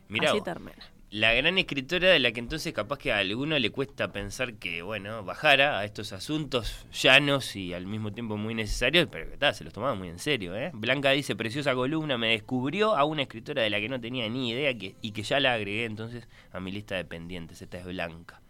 Mirá 0.09 0.31
Así 0.31 0.41
termina. 0.43 0.79
La 1.11 1.35
gran 1.35 1.59
escritora 1.59 2.11
de 2.11 2.21
la 2.21 2.31
que 2.31 2.39
entonces 2.39 2.73
capaz 2.73 2.99
que 2.99 3.13
a 3.13 3.19
alguno 3.19 3.59
le 3.59 3.71
cuesta 3.71 4.13
pensar 4.13 4.55
que, 4.55 4.83
bueno, 4.83 5.25
bajara 5.25 5.81
a 5.81 5.85
estos 5.85 6.13
asuntos 6.13 6.87
llanos 6.93 7.57
y 7.57 7.75
al 7.75 7.85
mismo 7.89 8.13
tiempo 8.13 8.37
muy 8.37 8.55
necesarios, 8.55 9.09
pero 9.11 9.29
que 9.29 9.37
tal, 9.37 9.53
se 9.57 9.65
los 9.65 9.73
tomaba 9.73 9.97
muy 9.97 10.09
en 10.09 10.21
serio, 10.21 10.55
¿eh? 10.55 10.71
Blanca 10.73 11.11
dice, 11.11 11.35
preciosa 11.35 11.75
columna, 11.75 12.17
me 12.17 12.29
descubrió 12.29 12.97
a 12.97 13.03
una 13.03 13.23
escritora 13.23 13.63
de 13.63 13.71
la 13.71 13.81
que 13.81 13.89
no 13.89 14.01
tenía 14.01 14.29
ni 14.29 14.51
idea 14.51 14.73
que, 14.79 14.95
y 15.03 15.11
que 15.11 15.25
ya 15.25 15.41
la 15.41 15.55
agregué 15.55 15.85
entonces 15.85 16.29
a 16.53 16.61
mi 16.61 16.71
lista 16.71 16.95
de 16.95 17.05
pendientes. 17.05 17.61
Esta 17.61 17.79
es 17.79 17.87
Blanca. 17.87 18.41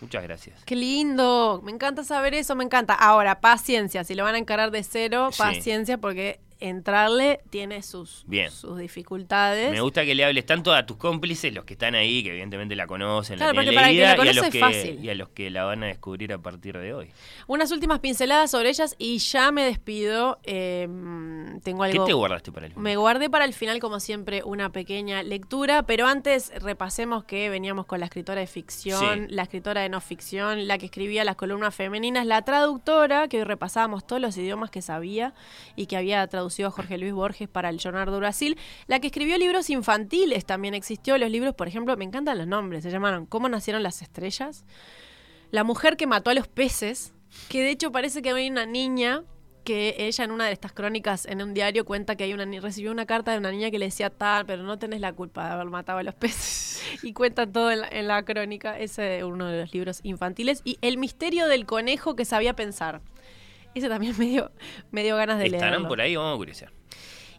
Muchas 0.00 0.22
gracias. 0.22 0.62
Qué 0.64 0.76
lindo, 0.76 1.60
me 1.64 1.72
encanta 1.72 2.04
saber 2.04 2.34
eso, 2.34 2.54
me 2.54 2.64
encanta. 2.64 2.94
Ahora, 2.94 3.40
paciencia, 3.40 4.04
si 4.04 4.14
lo 4.14 4.24
van 4.24 4.34
a 4.34 4.38
encarar 4.38 4.70
de 4.70 4.82
cero, 4.82 5.30
Sí. 5.32 5.38
paciencia 5.38 5.98
porque 5.98 6.38
entrarle 6.60 7.40
tiene 7.50 7.82
sus, 7.82 8.24
Bien. 8.26 8.50
sus 8.50 8.78
dificultades. 8.78 9.70
Me 9.70 9.80
gusta 9.80 10.04
que 10.04 10.14
le 10.14 10.24
hables 10.24 10.46
tanto 10.46 10.72
a 10.72 10.86
tus 10.86 10.96
cómplices, 10.96 11.52
los 11.52 11.64
que 11.64 11.74
están 11.74 11.94
ahí, 11.94 12.22
que 12.22 12.30
evidentemente 12.30 12.74
la 12.76 12.86
conocen, 12.86 13.36
Claro, 13.36 13.52
la 13.52 13.60
tienen 13.62 13.74
para 13.74 13.88
que 13.88 13.94
la 13.94 14.24
y, 14.24 14.28
a 14.28 14.32
los 14.32 14.48
que, 14.48 14.58
fácil. 14.60 15.04
y 15.04 15.10
a 15.10 15.14
los 15.14 15.28
que 15.30 15.50
la 15.50 15.64
van 15.64 15.82
a 15.82 15.86
descubrir 15.86 16.32
a 16.32 16.38
partir 16.38 16.78
de 16.78 16.94
hoy. 16.94 17.10
Unas 17.46 17.70
últimas 17.72 18.00
pinceladas 18.00 18.50
sobre 18.50 18.70
ellas 18.70 18.94
y 18.98 19.18
ya 19.18 19.52
me 19.52 19.64
despido. 19.64 20.38
Eh, 20.44 20.88
tengo 21.62 21.82
¿Qué 21.84 21.90
algo. 21.92 22.04
te 22.06 22.12
guardaste 22.14 22.52
para 22.52 22.66
el 22.66 22.72
final? 22.72 22.82
Me 22.82 22.96
guardé 22.96 23.28
para 23.28 23.44
el 23.44 23.52
final, 23.52 23.78
como 23.78 24.00
siempre, 24.00 24.42
una 24.42 24.70
pequeña 24.72 25.22
lectura, 25.22 25.82
pero 25.82 26.06
antes 26.06 26.52
repasemos 26.62 27.24
que 27.24 27.50
veníamos 27.50 27.84
con 27.86 28.00
la 28.00 28.06
escritora 28.06 28.40
de 28.40 28.46
ficción, 28.46 29.26
Sí. 29.28 29.34
la 29.34 29.42
escritora 29.42 29.82
de 29.82 29.88
no 29.90 30.00
ficción, 30.00 30.66
la 30.66 30.78
que 30.78 30.86
escribía 30.86 31.22
las 31.24 31.36
columnas 31.36 31.74
femeninas, 31.74 32.24
la 32.26 32.42
traductora, 32.42 33.28
que 33.28 33.38
hoy 33.38 33.44
repasábamos 33.44 34.06
todos 34.06 34.22
los 34.22 34.36
idiomas 34.38 34.70
que 34.70 34.80
sabía 34.80 35.34
y 35.76 35.84
que 35.86 35.96
había 35.98 36.26
traducido 36.26 36.45
a 36.48 36.70
Jorge 36.70 36.98
Luis 36.98 37.12
Borges 37.12 37.48
para 37.48 37.68
el 37.68 37.78
Leonardo 37.82 38.18
Brasil, 38.18 38.56
la 38.86 39.00
que 39.00 39.08
escribió 39.08 39.38
libros 39.38 39.70
infantiles 39.70 40.44
también 40.44 40.74
existió, 40.74 41.18
los 41.18 41.30
libros, 41.30 41.54
por 41.54 41.68
ejemplo, 41.68 41.96
me 41.96 42.04
encantan 42.04 42.38
los 42.38 42.46
nombres, 42.46 42.82
se 42.82 42.90
llamaron 42.90 43.26
¿Cómo 43.26 43.48
nacieron 43.48 43.82
las 43.82 44.02
estrellas? 44.02 44.64
La 45.50 45.64
mujer 45.64 45.96
que 45.96 46.06
mató 46.06 46.30
a 46.30 46.34
los 46.34 46.48
peces, 46.48 47.14
que 47.48 47.62
de 47.62 47.70
hecho 47.70 47.92
parece 47.92 48.22
que 48.22 48.30
hay 48.30 48.50
una 48.50 48.66
niña 48.66 49.22
que 49.66 49.96
ella 49.98 50.24
en 50.24 50.30
una 50.30 50.46
de 50.46 50.52
estas 50.52 50.72
crónicas 50.72 51.26
en 51.26 51.42
un 51.42 51.52
diario 51.52 51.84
cuenta 51.84 52.14
que 52.14 52.22
hay 52.22 52.32
una 52.32 52.46
recibió 52.60 52.92
una 52.92 53.04
carta 53.04 53.32
de 53.32 53.38
una 53.38 53.50
niña 53.50 53.70
que 53.70 53.80
le 53.80 53.86
decía 53.86 54.10
tal, 54.10 54.46
pero 54.46 54.62
no 54.62 54.78
tenés 54.78 55.00
la 55.00 55.12
culpa 55.12 55.44
de 55.44 55.52
haber 55.54 55.66
matado 55.66 55.98
a 55.98 56.02
los 56.04 56.14
peces. 56.14 56.80
y 57.02 57.12
cuenta 57.12 57.46
todo 57.46 57.72
en 57.72 57.80
la, 57.80 57.88
en 57.88 58.06
la 58.06 58.24
crónica. 58.24 58.78
Ese 58.78 59.18
es 59.18 59.24
uno 59.24 59.46
de 59.46 59.60
los 59.60 59.74
libros 59.74 60.00
infantiles. 60.04 60.62
Y 60.64 60.78
El 60.82 60.98
misterio 60.98 61.48
del 61.48 61.66
conejo 61.66 62.14
que 62.14 62.24
sabía 62.24 62.54
pensar. 62.54 63.00
Ese 63.76 63.90
también 63.90 64.14
me 64.18 64.24
dio, 64.24 64.50
me 64.90 65.02
dio 65.02 65.16
ganas 65.16 65.38
de 65.38 65.46
¿Estarán 65.46 65.70
leerlo. 65.70 65.88
por 65.88 66.00
ahí? 66.00 66.16
Vamos 66.16 66.34
a 66.34 66.36
curiosear. 66.38 66.72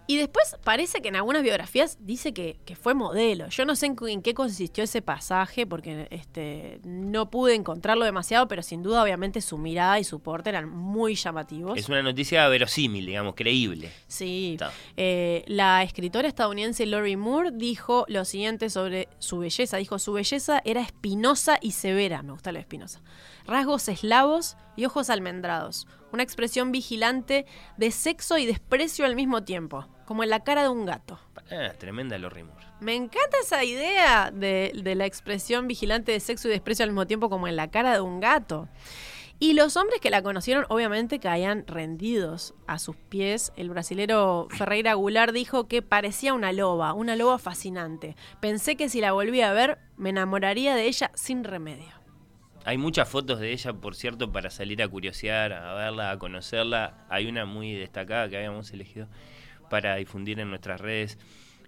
Y 0.10 0.16
después 0.16 0.56
parece 0.64 1.02
que 1.02 1.10
en 1.10 1.18
algunas 1.18 1.44
biografías 1.44 1.98
dice 2.00 2.34
que, 2.34 2.60
que 2.64 2.78
fue 2.78 2.94
modelo. 2.94 3.50
Yo 3.50 3.66
no 3.66 3.76
sé 3.76 3.88
en, 3.88 4.22
qué 4.22 4.34
consistió 4.34 4.86
ese 4.86 5.02
pasaje, 5.02 5.68
porque 5.68 6.08
este, 6.12 6.80
no 6.86 7.30
pude 7.30 7.56
encontrarlo 7.56 8.06
demasiado, 8.06 8.48
pero 8.48 8.62
sin 8.62 8.84
duda, 8.84 9.04
obviamente, 9.04 9.42
su 9.42 9.58
mirada 9.58 10.00
y 10.00 10.06
su 10.06 10.22
porte 10.22 10.50
eran 10.50 10.70
muy 10.70 11.16
llamativos. 11.16 11.78
Es 11.78 11.90
una 11.90 12.02
noticia 12.02 12.48
verosímil, 12.48 13.06
digamos, 13.06 13.36
creíble. 13.36 13.92
Sí. 14.08 14.58
Eh, 14.96 15.44
la 15.48 15.84
escritora 15.84 16.30
estadounidense 16.30 16.86
Lori 16.86 17.18
Moore 17.18 17.52
dijo 17.52 18.06
lo 18.08 18.24
siguiente 18.24 18.70
sobre 18.70 19.10
su 19.20 19.40
belleza. 19.40 19.76
Dijo, 19.76 20.00
su 20.00 20.14
belleza 20.14 20.62
era 20.64 20.80
espinosa 20.80 21.58
y 21.62 21.72
severa. 21.72 22.24
Me 22.24 22.32
gusta 22.32 22.54
lo 22.54 22.60
espinosa. 22.60 23.02
Rasgos 23.48 23.88
eslavos 23.88 24.58
y 24.76 24.86
ojos 24.86 25.10
almendrados. 25.10 25.88
Una 26.12 26.24
expresión 26.24 26.72
vigilante 26.72 27.46
de 27.78 27.92
sexo 27.92 28.38
y 28.38 28.46
desprecio 28.46 29.06
al 29.06 29.16
mismo 29.16 29.44
tiempo, 29.44 29.88
como 30.06 30.24
en 30.24 30.30
la 30.30 30.44
cara 30.44 30.64
de 30.64 30.70
un 30.70 30.86
gato. 30.86 31.20
Ah, 31.52 31.74
tremenda 31.78 32.18
Lorry 32.18 32.44
Moore. 32.44 32.66
Me 32.80 32.96
encanta 32.96 33.38
esa 33.42 33.64
idea 33.64 34.32
de, 34.32 34.72
de 34.76 34.96
la 34.96 35.06
expresión 35.06 35.68
vigilante 35.68 36.12
de 36.12 36.20
sexo 36.20 36.48
y 36.48 36.52
desprecio 36.52 36.84
al 36.84 36.92
mismo 36.92 37.08
tiempo 37.08 37.30
como 37.30 37.48
en 37.48 37.56
la 37.56 37.72
cara 37.72 37.94
de 37.94 38.02
un 38.02 38.20
gato. 38.20 38.68
Y 39.40 39.54
los 39.54 39.78
hombres 39.78 40.02
que 40.02 40.10
la 40.10 40.24
conocieron 40.24 40.66
obviamente 40.70 41.20
caían 41.20 41.66
rendidos 41.68 42.56
a 42.66 42.80
sus 42.80 42.96
pies. 42.96 43.54
El 43.56 43.70
brasilero 43.70 44.48
Ferreira 44.50 44.96
Goulart 44.96 45.32
dijo 45.32 45.68
que 45.68 45.84
parecía 45.84 46.34
una 46.34 46.52
loba, 46.52 46.94
una 46.94 47.16
loba 47.16 47.38
fascinante. 47.38 48.16
Pensé 48.40 48.76
que 48.76 48.90
si 48.90 49.00
la 49.00 49.12
volvía 49.12 49.52
a 49.52 49.54
ver 49.54 49.78
me 49.96 50.10
enamoraría 50.10 50.74
de 50.74 50.88
ella 50.88 51.12
sin 51.14 51.44
remedio. 51.44 51.97
Hay 52.68 52.78
muchas 52.78 53.08
fotos 53.08 53.40
de 53.40 53.54
ella, 53.54 53.72
por 53.72 53.96
cierto, 53.96 54.30
para 54.30 54.50
salir 54.50 54.84
a 54.84 54.90
curiosear, 54.90 55.54
a 55.54 55.74
verla, 55.74 56.12
a 56.12 56.20
conocerla. 56.20 57.06
Hay 57.10 57.26
una 57.26 57.46
muy 57.46 57.74
destacada 57.74 58.28
que 58.28 58.36
habíamos 58.36 58.70
elegido 58.74 59.08
para 59.70 59.96
difundir 59.96 60.38
en 60.42 60.50
nuestras 60.50 60.82
redes. 60.82 61.18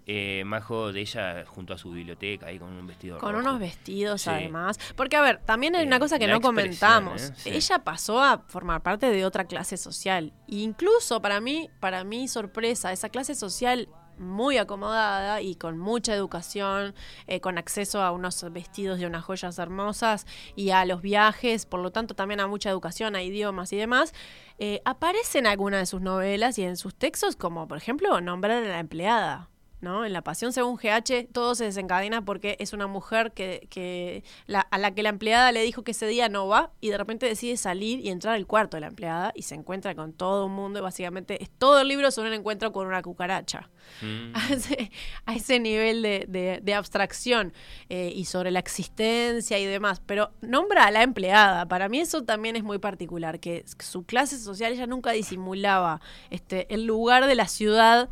Eh, 0.06 0.42
Majo 0.44 0.92
de 0.92 1.00
ella 1.00 1.44
junto 1.46 1.72
a 1.72 1.78
su 1.78 1.90
biblioteca, 1.92 2.46
ahí 2.46 2.58
con 2.58 2.68
un 2.72 2.86
vestido 2.86 3.16
Con 3.18 3.32
rojo. 3.32 3.46
unos 3.48 3.60
vestidos 3.60 4.22
Sí. 4.22 4.30
además. 4.30 4.78
Porque, 4.94 5.16
a 5.16 5.22
ver, 5.22 5.38
también 5.44 5.74
hay 5.74 5.86
una 5.86 5.96
Eh, 5.96 6.00
cosa 6.00 6.18
que 6.18 6.26
no 6.26 6.40
comentamos. 6.42 7.22
¿eh? 7.30 7.32
Sí. 7.36 7.50
Ella 7.50 7.78
pasó 7.84 8.22
a 8.22 8.38
formar 8.48 8.82
parte 8.82 9.06
de 9.10 9.24
otra 9.24 9.44
clase 9.46 9.78
social. 9.78 10.34
Incluso 10.48 11.22
para 11.22 11.40
mí, 11.40 11.70
para 11.80 12.04
mi 12.04 12.28
sorpresa, 12.28 12.92
esa 12.92 13.08
clase 13.08 13.34
social 13.34 13.88
muy 14.20 14.58
acomodada 14.58 15.40
y 15.42 15.56
con 15.56 15.78
mucha 15.78 16.14
educación, 16.14 16.94
eh, 17.26 17.40
con 17.40 17.58
acceso 17.58 18.02
a 18.02 18.12
unos 18.12 18.44
vestidos 18.52 19.00
y 19.00 19.04
unas 19.04 19.24
joyas 19.24 19.58
hermosas 19.58 20.26
y 20.56 20.70
a 20.70 20.84
los 20.84 21.02
viajes, 21.02 21.66
por 21.66 21.80
lo 21.80 21.90
tanto 21.90 22.14
también 22.14 22.40
a 22.40 22.46
mucha 22.46 22.70
educación, 22.70 23.16
a 23.16 23.22
idiomas 23.22 23.72
y 23.72 23.76
demás, 23.76 24.14
eh, 24.58 24.80
aparece 24.84 25.38
en 25.38 25.46
alguna 25.46 25.78
de 25.78 25.86
sus 25.86 26.00
novelas 26.00 26.58
y 26.58 26.62
en 26.62 26.76
sus 26.76 26.94
textos 26.94 27.36
como, 27.36 27.66
por 27.66 27.78
ejemplo, 27.78 28.20
nombrar 28.20 28.62
a 28.62 28.68
la 28.68 28.78
empleada. 28.78 29.49
¿No? 29.80 30.04
En 30.04 30.12
la 30.12 30.22
pasión 30.22 30.52
según 30.52 30.76
GH 30.76 31.28
todo 31.32 31.54
se 31.54 31.64
desencadena 31.64 32.24
porque 32.24 32.56
es 32.60 32.72
una 32.72 32.86
mujer 32.86 33.32
que, 33.32 33.66
que 33.70 34.24
la- 34.46 34.60
a 34.60 34.78
la 34.78 34.94
que 34.94 35.02
la 35.02 35.08
empleada 35.08 35.52
le 35.52 35.62
dijo 35.62 35.82
que 35.84 35.92
ese 35.92 36.06
día 36.06 36.28
no 36.28 36.46
va 36.48 36.70
y 36.80 36.90
de 36.90 36.98
repente 36.98 37.26
decide 37.26 37.56
salir 37.56 38.00
y 38.00 38.10
entrar 38.10 38.34
al 38.34 38.46
cuarto 38.46 38.76
de 38.76 38.82
la 38.82 38.86
empleada 38.88 39.32
y 39.34 39.42
se 39.42 39.54
encuentra 39.54 39.94
con 39.94 40.12
todo 40.12 40.46
el 40.46 40.52
mundo 40.52 40.78
y 40.78 40.82
básicamente 40.82 41.42
es 41.42 41.50
todo 41.50 41.80
el 41.80 41.88
libro 41.88 42.10
sobre 42.10 42.28
un 42.28 42.34
encuentro 42.34 42.72
con 42.72 42.86
una 42.86 43.02
cucaracha. 43.02 43.70
Mm. 44.02 44.32
A, 44.34 44.52
ese, 44.52 44.90
a 45.26 45.34
ese 45.34 45.58
nivel 45.58 46.02
de, 46.02 46.24
de- 46.28 46.60
de 46.62 46.74
abstracción 46.74 47.52
eh, 47.88 48.12
y 48.14 48.26
sobre 48.26 48.50
la 48.50 48.58
existencia 48.60 49.58
y 49.58 49.64
demás. 49.66 50.00
Pero 50.04 50.30
nombra 50.40 50.84
a 50.86 50.90
la 50.90 51.02
empleada. 51.02 51.66
Para 51.66 51.88
mí 51.88 51.98
eso 52.00 52.22
también 52.22 52.54
es 52.56 52.62
muy 52.62 52.78
particular, 52.78 53.40
que 53.40 53.64
su 53.78 54.04
clase 54.04 54.38
social 54.38 54.72
ella 54.72 54.86
nunca 54.86 55.10
disimulaba 55.12 56.00
este, 56.30 56.72
el 56.72 56.84
lugar 56.84 57.26
de 57.26 57.34
la 57.34 57.48
ciudad 57.48 58.08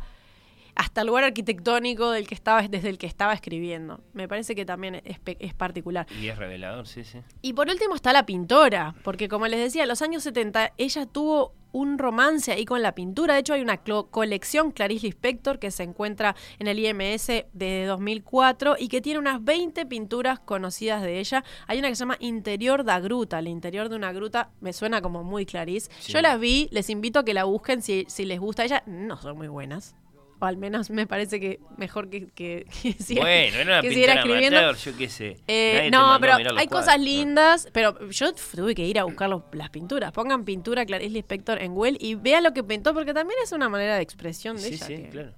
hasta 0.79 1.01
el 1.01 1.07
lugar 1.07 1.25
arquitectónico 1.25 2.09
del 2.11 2.25
que 2.25 2.33
estaba, 2.33 2.65
desde 2.65 2.87
el 2.87 2.97
que 2.97 3.05
estaba 3.05 3.33
escribiendo. 3.33 3.99
Me 4.13 4.29
parece 4.29 4.55
que 4.55 4.65
también 4.65 5.01
es, 5.03 5.53
particular. 5.53 6.07
Y 6.21 6.29
es 6.29 6.37
revelador, 6.37 6.87
sí, 6.87 7.03
sí. 7.03 7.19
Y 7.41 7.51
por 7.51 7.67
último 7.67 7.95
está 7.95 8.13
la 8.13 8.25
pintora, 8.25 8.95
porque 9.03 9.27
como 9.27 9.45
les 9.47 9.59
decía, 9.59 9.83
en 9.83 9.89
los 9.89 10.01
años 10.01 10.23
70 10.23 10.71
ella 10.77 11.05
tuvo 11.05 11.53
un 11.73 11.97
romance 11.97 12.53
ahí 12.53 12.63
con 12.63 12.81
la 12.81 12.95
pintura. 12.95 13.33
De 13.33 13.41
hecho, 13.41 13.53
hay 13.55 13.61
una 13.61 13.75
colección 13.83 14.71
Clarice 14.71 15.07
Lispector 15.07 15.59
que 15.59 15.69
se 15.69 15.83
encuentra 15.83 16.33
en 16.59 16.67
el 16.67 16.79
IMS 16.79 17.27
de 17.51 17.85
2004 17.85 18.77
y 18.79 18.87
que 18.87 19.01
tiene 19.01 19.19
unas 19.19 19.43
20 19.43 19.85
pinturas 19.85 20.39
conocidas 20.39 21.01
de 21.01 21.19
ella. 21.19 21.43
Hay 21.67 21.79
una 21.79 21.89
que 21.89 21.95
se 21.95 21.99
llama 21.99 22.15
Interior 22.21 22.85
da 22.85 23.01
Gruta. 23.01 23.39
El 23.39 23.49
interior 23.49 23.89
de 23.89 23.97
una 23.97 24.13
gruta 24.13 24.49
me 24.61 24.71
suena 24.71 25.01
como 25.01 25.25
muy 25.25 25.45
Clarice. 25.45 25.91
Sí. 25.99 26.13
Yo 26.13 26.21
las 26.21 26.39
vi, 26.39 26.69
les 26.71 26.89
invito 26.89 27.19
a 27.19 27.25
que 27.25 27.33
la 27.33 27.43
busquen 27.43 27.81
si, 27.81 28.05
si 28.07 28.23
les 28.23 28.39
gusta. 28.39 28.63
Ella 28.63 28.81
no 28.87 29.17
son 29.17 29.37
muy 29.37 29.49
buenas. 29.49 29.93
O 30.41 30.45
al 30.45 30.55
menos 30.57 30.89
me 30.89 31.05
parece 31.05 31.39
que 31.39 31.59
mejor 31.77 32.09
que, 32.09 32.27
que, 32.27 32.65
que 32.81 32.93
siga- 32.93 33.21
bueno, 33.21 33.57
era 33.57 33.63
una 33.63 33.81
que 33.81 33.89
siguiera 33.89 34.13
escribiendo. 34.13 34.57
amateur, 34.59 34.77
yo 34.77 34.97
qué 34.97 35.09
sé. 35.09 35.37
Eh, 35.47 35.89
no, 35.91 36.17
pero 36.21 36.35
hay 36.57 36.67
cosas 36.67 36.99
lindas, 36.99 37.67
pero 37.73 38.09
yo 38.09 38.31
tuve 38.33 38.73
que 38.73 38.85
ir 38.85 38.99
a 38.99 39.03
buscar 39.03 39.29
los- 39.29 39.43
las 39.51 39.69
pinturas. 39.69 40.11
Pongan 40.13 40.45
pintura 40.45 40.85
Clarice 40.85 41.11
Lispector 41.11 41.61
en 41.61 41.73
Google 41.75 41.97
y 41.99 42.15
vean 42.15 42.43
lo 42.43 42.53
que 42.53 42.63
pintó, 42.63 42.93
porque 42.93 43.13
también 43.13 43.37
es 43.43 43.51
una 43.51 43.67
manera 43.67 43.95
de 43.97 44.01
expresión 44.01 44.55
de 44.55 44.61
Sí, 44.63 44.73
ella 44.75 44.85
sí, 44.85 44.95
que, 44.95 45.09
claro. 45.09 45.33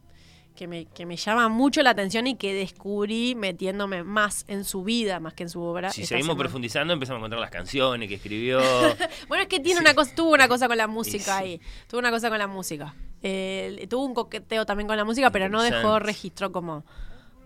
que 0.56 0.68
me, 0.68 0.86
que 0.86 1.08
me 1.08 1.18
llama 1.18 1.50
mucho 1.50 1.82
la 1.82 1.90
atención 1.90 2.28
y 2.28 2.36
que 2.36 2.54
descubrí 2.54 3.34
metiéndome 3.34 4.04
más 4.04 4.46
en 4.48 4.64
su 4.66 4.84
vida, 4.84 5.20
más 5.20 5.34
que 5.34 5.42
en 5.44 5.50
su 5.50 5.62
obra. 5.62 5.90
Si 5.90 6.06
seguimos 6.06 6.28
semana. 6.34 6.40
profundizando, 6.44 6.94
empezamos 6.94 7.18
a 7.18 7.20
encontrar 7.22 7.42
las 7.42 7.50
canciones 7.50 8.08
que 8.08 8.16
escribió. 8.16 8.60
Bueno, 9.28 9.42
es 9.42 9.48
que 9.50 9.60
tiene 9.60 9.80
una 9.80 9.96
cosa, 9.96 10.14
tuvo 10.14 10.32
una 10.34 10.48
cosa 10.48 10.68
con 10.68 10.78
la 10.78 10.86
música 10.88 11.40
sí. 11.40 11.44
ahí. 11.44 11.62
Tuvo 11.88 12.00
una 12.02 12.12
cosa 12.12 12.30
con 12.30 12.38
la 12.38 12.46
música. 12.48 12.94
Eh, 13.24 13.88
tuvo 13.90 14.06
un 14.06 14.14
coqueteo 14.14 14.66
también 14.66 14.88
con 14.88 14.98
la 14.98 15.06
música, 15.06 15.30
pero 15.32 15.50
no 15.50 15.62
dejó 15.62 16.00
registro 16.00 16.52
como, 16.52 16.84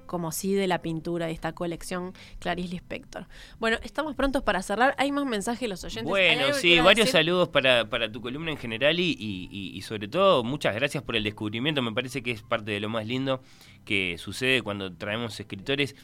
como 0.06 0.32
sí 0.32 0.54
de 0.54 0.68
la 0.68 0.82
pintura 0.82 1.26
de 1.26 1.32
esta 1.34 1.54
colección 1.54 2.14
Clarice 2.40 2.70
Lispector. 2.70 3.28
Bueno, 3.60 3.78
estamos 3.84 4.16
prontos 4.16 4.44
para 4.44 4.62
cerrar. 4.62 4.96
Hay 4.98 5.12
más 5.12 5.26
mensajes 5.26 5.62
de 5.62 5.68
los 5.68 5.84
oyentes. 5.84 6.06
¿Hay 6.14 6.36
Bueno, 6.38 6.54
sí, 6.54 6.78
varios 6.80 7.08
decir? 7.08 7.12
saludos 7.12 7.50
para, 7.50 7.90
para 7.90 8.12
tu 8.12 8.22
columna 8.22 8.52
en 8.52 8.58
general 8.58 9.00
y, 9.00 9.12
y- 9.20 9.50
y- 9.52 9.76
y 9.76 9.82
sobre 9.82 10.08
todo 10.08 10.44
muchas 10.44 10.76
gracias 10.76 11.04
por 11.04 11.16
el 11.16 11.24
descubrimiento. 11.24 11.82
Me 11.82 11.92
parece 11.92 12.22
que 12.24 12.32
es 12.32 12.42
parte 12.44 12.72
de 12.72 12.80
lo 12.80 12.88
más 12.90 13.06
lindo 13.06 13.42
que 13.84 14.18
sucede 14.18 14.62
cuando 14.62 14.94
traemos 14.94 15.40
escritores 15.40 15.96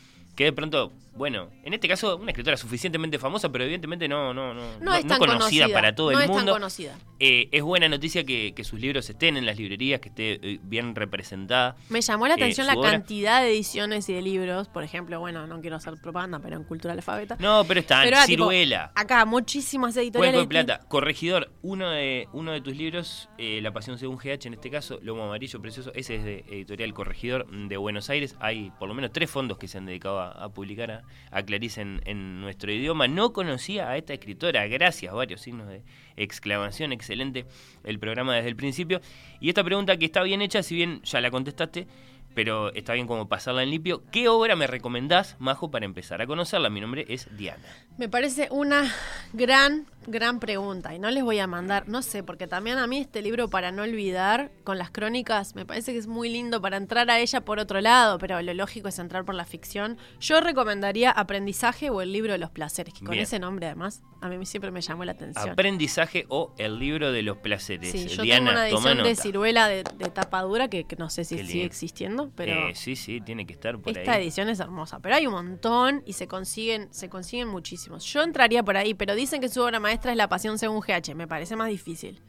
que 0.41 0.45
de 0.45 0.53
pronto, 0.53 0.91
bueno, 1.15 1.49
en 1.63 1.76
este 1.76 1.88
caso 1.88 2.18
una 2.18 2.31
escritora 2.31 2.57
suficientemente 2.57 3.19
famosa, 3.19 3.51
pero 3.51 3.63
evidentemente 3.63 4.07
no, 4.07 4.34
no, 4.34 4.55
no, 4.55 4.80
No, 4.80 4.95
es 4.95 5.05
tan 5.05 5.19
conocida, 5.19 5.68
para 5.69 5.93
todo 5.93 6.11
no 6.11 6.18
el 6.18 6.23
es 6.23 6.27
tan 6.30 6.35
mundo. 6.38 6.53
conocida. 6.53 6.97
Eh, 7.19 7.47
es 7.51 7.61
buena 7.61 7.88
noticia 7.88 8.23
que, 8.23 8.53
que 8.55 8.63
sus 8.63 8.80
libros 8.80 9.07
estén 9.07 9.38
en 9.38 9.45
las 9.45 9.55
librerías, 9.57 9.99
que 10.01 10.09
esté 10.09 10.39
eh, 10.41 10.59
bien 10.63 10.95
representada. 10.95 11.76
Me 11.89 12.01
llamó 12.01 12.26
la 12.27 12.34
eh, 12.34 12.38
atención 12.38 12.65
la 12.65 12.73
obra. 12.73 12.89
cantidad 12.89 13.41
de 13.43 13.49
ediciones 13.51 14.09
y 14.09 14.13
de 14.13 14.23
libros. 14.23 14.68
Por 14.68 14.84
ejemplo, 14.84 15.19
bueno, 15.19 15.45
no 15.45 15.61
quiero 15.61 15.76
hacer 15.76 15.93
propaganda, 16.01 16.39
pero 16.39 16.55
en 16.55 16.63
Cultura 16.63 16.95
Alfabeta. 16.95 17.38
No, 17.39 17.63
pero 17.68 17.84
Pero 17.88 18.03
era 18.07 18.26
tipo, 18.26 18.45
Ciruela. 18.45 18.91
acá, 18.95 19.23
muchísimas 19.26 19.93
Cuenco 19.93 20.01
editoriales. 20.03 20.41
de 20.41 20.47
Plata, 20.47 20.80
Corregidor, 20.88 21.51
uno 21.61 21.91
de, 21.91 22.27
uno 22.34 22.51
de 22.51 22.61
tus 22.61 22.76
libros, 22.76 23.30
eh, 23.38 23.59
La 23.61 23.72
Pasión 23.72 23.99
según 23.99 24.18
GH, 24.18 24.47
en 24.47 24.53
este 24.55 24.72
caso, 24.72 24.97
Lomo 25.03 25.26
Amarillo 25.26 25.61
Precioso, 25.61 25.91
ese 25.93 26.15
es 26.15 26.23
de 26.23 26.45
Editorial 26.49 26.95
Corregidor 26.95 27.45
de 27.51 27.77
Buenos 27.77 28.09
Aires. 28.09 28.35
Hay 28.39 28.72
por 28.80 28.88
lo 28.88 28.95
menos 28.95 29.11
tres 29.11 29.30
fondos 29.30 29.59
que 29.59 29.68
se 29.68 29.77
han 29.77 29.85
dedicado 29.85 30.19
a, 30.19 30.31
a 30.32 30.49
publicar 30.49 31.03
a, 31.32 31.44
Clarice 31.44 31.82
en, 31.82 32.02
en 32.06 32.41
nuestro 32.41 32.72
idioma. 32.72 33.08
No 33.08 33.34
conocía 33.34 33.90
a 33.90 33.98
esta 33.98 34.14
escritora, 34.14 34.68
gracias, 34.68 35.14
varios 35.14 35.41
signos 35.41 35.68
de 35.68 35.84
exclamación, 36.16 36.91
excelente 36.91 37.45
el 37.84 37.99
programa 37.99 38.36
desde 38.36 38.49
el 38.49 38.56
principio. 38.56 39.02
Y 39.40 39.49
esta 39.49 39.64
pregunta 39.64 39.98
que 39.98 40.06
está 40.06 40.24
bien 40.24 40.41
hecha, 40.41 40.64
si 40.64 40.76
bien 40.76 41.02
ya 41.03 41.22
la 41.22 41.32
contestaste, 41.32 41.88
pero 42.34 42.74
está 42.74 42.94
bien 42.94 43.08
como 43.08 43.28
pasarla 43.28 43.64
en 43.64 43.70
limpio. 43.70 44.03
¿Qué 44.12 44.28
obra 44.28 44.56
me 44.56 44.68
recomendás, 44.68 45.36
Majo, 45.40 45.72
para 45.72 45.86
empezar 45.86 46.22
a 46.22 46.28
conocerla? 46.28 46.70
Mi 46.70 46.82
nombre 46.82 47.06
es 47.10 47.28
Diana. 47.38 47.68
Me 47.98 48.10
parece 48.10 48.48
una 48.52 48.91
gran, 49.34 49.86
gran 50.07 50.40
pregunta. 50.40 50.94
Y 50.95 50.99
no 50.99 51.10
les 51.11 51.23
voy 51.23 51.40
a 51.40 51.48
mandar, 51.48 51.88
no 51.88 52.02
sé, 52.02 52.23
porque 52.23 52.48
también 52.48 52.78
a 52.78 52.88
mí 52.88 52.98
este 52.98 53.22
libro 53.22 53.49
para 53.49 53.72
no 53.72 53.84
olvidar, 53.84 54.52
con 54.64 54.78
las 54.78 54.91
crónicas, 54.91 55.56
me 55.56 55.65
parece 55.65 55.94
que 55.94 55.99
es 55.99 56.07
muy 56.07 56.30
lindo 56.30 56.61
para 56.61 56.78
entrar 56.78 57.10
a 57.11 57.19
ella 57.19 57.41
por 57.41 57.60
otro 57.60 57.82
lado, 57.82 58.18
pero 58.18 58.41
lo 58.41 58.53
lógico 58.53 58.88
es 58.88 58.99
entrar 58.99 59.26
por 59.26 59.36
la 59.36 59.45
ficción. 59.45 59.98
Yo 60.19 60.41
recomendaría 60.41 61.11
Aprendizaje 61.11 61.90
o 61.90 62.02
el 62.02 62.11
libro 62.11 62.32
de 62.34 62.40
los 62.40 62.49
placeres, 62.49 62.94
que 62.94 63.02
con 63.02 63.11
Bien. 63.11 63.23
ese 63.23 63.40
nombre 63.40 63.65
además 63.68 64.02
a 64.22 64.30
mí 64.30 64.45
siempre 64.45 64.69
me 64.72 64.82
llamó 64.82 65.03
la 65.06 65.14
atención. 65.14 65.49
Aprendizaje 65.49 66.26
o 66.30 66.53
el 66.57 66.78
libro 66.78 67.11
de 67.11 67.23
los 67.23 67.38
placeres. 67.38 67.91
Sí, 67.91 68.07
yo 68.07 68.22
Diana, 68.22 68.65
tengo 68.65 68.80
una 68.80 68.91
edición 68.91 69.03
de 69.03 69.15
ciruela 69.15 69.68
de, 69.68 69.84
de 69.98 70.10
tapa 70.11 70.41
dura 70.44 70.68
que, 70.68 70.84
que 70.84 70.95
no 70.95 71.10
sé 71.10 71.26
si 71.26 71.36
Qué 71.36 71.41
sigue 71.41 71.53
lindo. 71.53 71.65
existiendo, 71.68 72.32
pero 72.36 72.69
Eh, 72.69 72.76
sí, 72.76 72.95
sí, 72.95 73.19
tiene 73.22 73.45
que 73.48 73.53
estar 73.53 73.80
por 73.80 73.98
esta 73.98 74.14
ahí. 74.14 74.23
edición 74.23 74.49
es 74.49 74.60
hermosa. 74.60 74.99
Pero 74.99 75.15
hay 75.15 75.26
un 75.26 75.34
montón 75.34 76.03
y 76.06 76.14
se 76.14 76.28
consiguen, 76.28 76.88
se 76.94 77.10
consiguen 77.10 77.48
muchísimos. 77.48 78.03
Yo 78.06 78.22
entraría 78.22 78.61
por 78.64 78.78
ahí, 78.78 78.94
pero 78.94 79.15
dicen 79.15 79.41
que 79.41 79.49
su 79.49 79.61
obra 79.61 79.80
maestra 79.80 79.90
es 79.91 80.15
La 80.15 80.27
Pasión 80.27 80.57
según 80.57 80.81
GH. 80.81 81.15
Me 81.15 81.27
parece 81.27 81.55
más 81.55 81.69
difícil. 81.69 82.19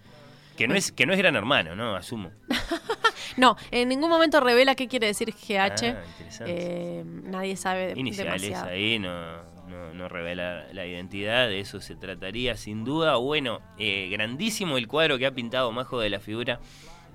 Que 0.56 0.68
no 0.68 0.74
es 0.74 0.92
que 0.92 1.06
no 1.06 1.12
es 1.12 1.18
gran 1.18 1.34
hermano, 1.36 1.74
¿no? 1.74 1.96
Asumo. 1.96 2.30
No, 3.36 3.56
en 3.70 3.88
ningún 3.88 4.10
momento 4.10 4.40
revela 4.40 4.74
qué 4.74 4.88
quiere 4.88 5.06
decir 5.06 5.32
GH. 5.32 5.84
Ah. 5.84 6.02
Eh, 6.46 7.02
nadie 7.06 7.56
sabe 7.56 7.94
Iniciales 7.96 8.42
demasiado. 8.42 8.70
ahí, 8.70 8.98
no, 8.98 9.42
no, 9.68 9.94
no 9.94 10.08
revela 10.08 10.66
la 10.72 10.86
identidad, 10.86 11.48
de 11.48 11.60
eso 11.60 11.80
se 11.80 11.96
trataría 11.96 12.56
sin 12.56 12.84
duda. 12.84 13.16
Bueno, 13.16 13.60
eh, 13.78 14.08
grandísimo 14.10 14.76
el 14.76 14.86
cuadro 14.88 15.18
que 15.18 15.26
ha 15.26 15.32
pintado 15.32 15.72
Majo 15.72 16.00
de 16.00 16.10
la 16.10 16.20
figura 16.20 16.60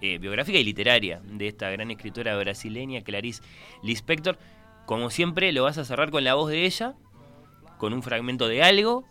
eh, 0.01 0.17
biográfica 0.17 0.57
y 0.57 0.63
literaria 0.63 1.21
de 1.23 1.47
esta 1.47 1.69
gran 1.69 1.91
escritora 1.91 2.35
brasileña, 2.37 3.01
Clarice 3.01 3.43
Lispector. 3.83 4.37
Como 4.85 5.09
siempre, 5.09 5.51
lo 5.51 5.63
vas 5.63 5.77
a 5.77 5.85
cerrar 5.85 6.11
con 6.11 6.23
la 6.23 6.35
voz 6.35 6.49
de 6.49 6.65
ella, 6.65 6.95
con 7.77 7.93
un 7.93 8.01
fragmento 8.01 8.47
de 8.47 8.63
algo. 8.63 9.05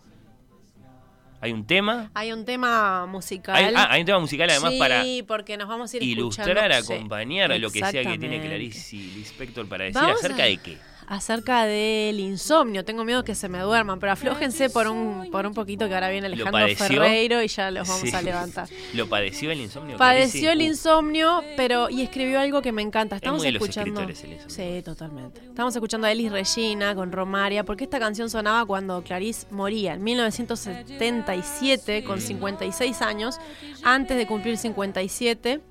Hay 1.39 1.51
un 1.51 1.65
tema. 1.65 2.09
Hay 2.15 2.31
un 2.31 2.45
tema 2.45 3.05
musical. 3.05 3.55
Hay, 3.55 3.73
ah, 3.75 3.87
hay 3.91 3.99
un 4.01 4.05
tema 4.07 4.19
musical 4.19 4.49
además 4.49 4.71
sí, 4.71 4.79
para 4.79 5.03
porque 5.27 5.55
nos 5.57 5.67
vamos 5.67 5.93
a 5.93 5.97
ir 5.97 6.03
ilustrar, 6.03 6.71
acompañar 6.71 7.51
a 7.51 7.57
lo 7.57 7.69
que 7.69 7.79
sea 7.79 8.03
que 8.03 8.17
tiene. 8.17 8.41
Clarice 8.41 8.95
Lispector 8.95 9.67
para 9.67 9.85
decir 9.85 10.01
acerca 10.01 10.43
a- 10.43 10.47
de 10.47 10.57
qué. 10.57 10.77
Acerca 11.09 11.63
del 11.65 12.19
insomnio, 12.19 12.83
tengo 12.83 13.05
miedo 13.05 13.23
que 13.23 13.33
se 13.33 13.47
me 13.47 13.59
duerman, 13.59 13.97
pero 13.97 14.11
aflójense 14.11 14.69
por 14.69 14.89
un, 14.89 15.29
por 15.31 15.45
un 15.47 15.53
poquito 15.53 15.87
que 15.87 15.93
ahora 15.95 16.09
viene 16.09 16.27
Alejandro? 16.27 16.67
Ferreiro 16.75 17.41
y 17.41 17.47
ya 17.47 17.71
los 17.71 17.87
vamos 17.87 18.09
Sí. 18.09 18.13
a 18.13 18.21
levantar. 18.21 18.67
¿Lo 18.93 19.07
padeció 19.07 19.49
el 19.51 19.61
insomnio? 19.61 19.95
Padeció 19.95 20.51
el 20.51 20.59
Uh, 20.59 20.63
insomnio, 20.63 21.43
pero 21.55 21.89
y 21.89 22.01
escribió 22.01 22.41
algo 22.41 22.61
que 22.61 22.73
me 22.73 22.81
encanta. 22.81 23.15
Estamos 23.15 23.37
muy 23.39 23.47
de 23.47 23.51
los 23.53 23.61
escuchando. 23.63 24.01
el. 24.01 24.15
Sí, 24.47 24.81
totalmente. 24.83 25.39
Estamos 25.45 25.73
escuchando 25.73 26.07
a 26.07 26.11
Elis 26.11 26.29
Regina 26.29 26.93
con 26.93 27.13
Romaria, 27.13 27.63
porque 27.63 27.85
esta 27.85 27.99
canción 27.99 28.29
sonaba 28.29 28.65
cuando 28.65 29.01
Clarice 29.01 29.47
moría 29.49 29.93
en 29.93 30.03
1977 30.03 32.03
con 32.03 32.19
56 32.19 33.01
años, 33.01 33.39
antes 33.81 34.17
de 34.17 34.27
cumplir 34.27 34.57
57. 34.57 35.61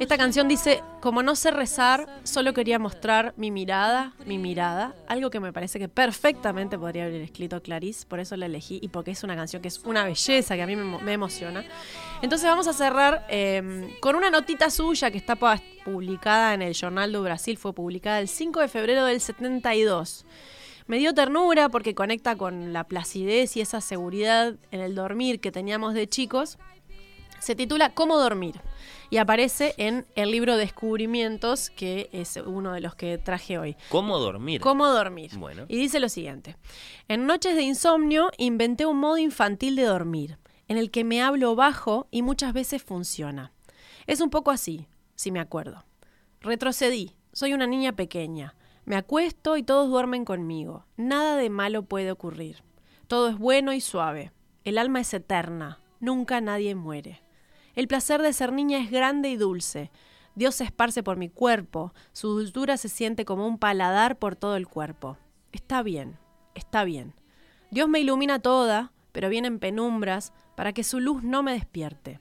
Esta 0.00 0.18
canción 0.18 0.48
dice, 0.48 0.82
como 1.00 1.22
no 1.22 1.36
sé 1.36 1.52
rezar, 1.52 2.08
solo 2.24 2.52
quería 2.52 2.78
mostrar 2.80 3.32
mi 3.36 3.50
mirada, 3.52 4.12
mi 4.26 4.38
mirada, 4.38 4.92
algo 5.06 5.30
que 5.30 5.38
me 5.38 5.52
parece 5.52 5.78
que 5.78 5.88
perfectamente 5.88 6.76
podría 6.78 7.04
haber 7.04 7.20
escrito 7.22 7.62
Clarice, 7.62 8.04
por 8.06 8.18
eso 8.18 8.36
la 8.36 8.46
elegí 8.46 8.80
y 8.82 8.88
porque 8.88 9.12
es 9.12 9.22
una 9.22 9.36
canción 9.36 9.62
que 9.62 9.68
es 9.68 9.78
una 9.84 10.04
belleza, 10.04 10.56
que 10.56 10.62
a 10.62 10.66
mí 10.66 10.74
me, 10.74 10.82
emo- 10.82 11.00
me 11.00 11.12
emociona. 11.12 11.64
Entonces 12.22 12.48
vamos 12.48 12.66
a 12.66 12.72
cerrar 12.72 13.24
eh, 13.30 13.96
con 14.00 14.16
una 14.16 14.30
notita 14.30 14.68
suya 14.68 15.12
que 15.12 15.18
está 15.18 15.36
publicada 15.36 16.54
en 16.54 16.62
el 16.62 16.76
Jornal 16.78 17.12
do 17.12 17.22
Brasil, 17.22 17.56
fue 17.56 17.72
publicada 17.72 18.18
el 18.18 18.26
5 18.28 18.60
de 18.60 18.68
febrero 18.68 19.04
del 19.04 19.20
72. 19.20 20.26
Me 20.86 20.98
dio 20.98 21.14
ternura 21.14 21.68
porque 21.68 21.94
conecta 21.94 22.36
con 22.36 22.72
la 22.72 22.84
placidez 22.84 23.56
y 23.56 23.60
esa 23.60 23.80
seguridad 23.80 24.54
en 24.72 24.80
el 24.80 24.94
dormir 24.96 25.40
que 25.40 25.52
teníamos 25.52 25.94
de 25.94 26.08
chicos. 26.08 26.58
Se 27.38 27.54
titula 27.54 27.90
Cómo 27.94 28.18
dormir 28.18 28.56
y 29.14 29.18
aparece 29.18 29.76
en 29.76 30.06
el 30.16 30.32
libro 30.32 30.56
Descubrimientos, 30.56 31.70
que 31.70 32.10
es 32.10 32.36
uno 32.36 32.72
de 32.72 32.80
los 32.80 32.96
que 32.96 33.16
traje 33.16 33.58
hoy. 33.58 33.76
¿Cómo 33.88 34.18
dormir? 34.18 34.60
¿Cómo 34.60 34.88
dormir? 34.88 35.30
Bueno. 35.36 35.66
Y 35.68 35.76
dice 35.76 36.00
lo 36.00 36.08
siguiente. 36.08 36.56
En 37.06 37.24
noches 37.24 37.54
de 37.54 37.62
insomnio 37.62 38.32
inventé 38.38 38.86
un 38.86 38.98
modo 38.98 39.16
infantil 39.18 39.76
de 39.76 39.84
dormir, 39.84 40.38
en 40.66 40.78
el 40.78 40.90
que 40.90 41.04
me 41.04 41.22
hablo 41.22 41.54
bajo 41.54 42.08
y 42.10 42.22
muchas 42.22 42.52
veces 42.54 42.82
funciona. 42.82 43.52
Es 44.08 44.20
un 44.20 44.30
poco 44.30 44.50
así, 44.50 44.88
si 45.14 45.30
me 45.30 45.38
acuerdo. 45.38 45.84
Retrocedí, 46.40 47.14
Soy 47.32 47.52
una 47.52 47.68
niña 47.68 47.92
pequeña. 47.92 48.56
Me 48.84 48.96
acuesto 48.96 49.56
y 49.56 49.62
todos 49.62 49.90
duermen 49.90 50.24
conmigo. 50.24 50.86
Nada 50.96 51.36
de 51.36 51.50
malo 51.50 51.84
puede 51.84 52.10
ocurrir. 52.10 52.64
Todo 53.06 53.28
es 53.28 53.38
bueno 53.38 53.72
y 53.72 53.80
suave. 53.80 54.32
El 54.64 54.76
alma 54.76 54.98
es 54.98 55.14
eterna. 55.14 55.78
Nunca 56.00 56.40
nadie 56.40 56.74
muere. 56.74 57.23
El 57.74 57.88
placer 57.88 58.22
de 58.22 58.32
ser 58.32 58.52
niña 58.52 58.78
es 58.78 58.90
grande 58.90 59.28
y 59.30 59.36
dulce. 59.36 59.90
Dios 60.34 60.56
se 60.56 60.64
esparce 60.64 61.02
por 61.02 61.16
mi 61.16 61.28
cuerpo. 61.28 61.92
Su 62.12 62.28
dulzura 62.28 62.76
se 62.76 62.88
siente 62.88 63.24
como 63.24 63.46
un 63.46 63.58
paladar 63.58 64.18
por 64.18 64.36
todo 64.36 64.56
el 64.56 64.66
cuerpo. 64.66 65.16
Está 65.52 65.82
bien, 65.82 66.18
está 66.54 66.84
bien. 66.84 67.14
Dios 67.70 67.88
me 67.88 68.00
ilumina 68.00 68.38
toda, 68.38 68.92
pero 69.12 69.28
vienen 69.28 69.58
penumbras 69.58 70.32
para 70.56 70.72
que 70.72 70.84
su 70.84 71.00
luz 71.00 71.22
no 71.22 71.42
me 71.42 71.52
despierte. 71.52 72.20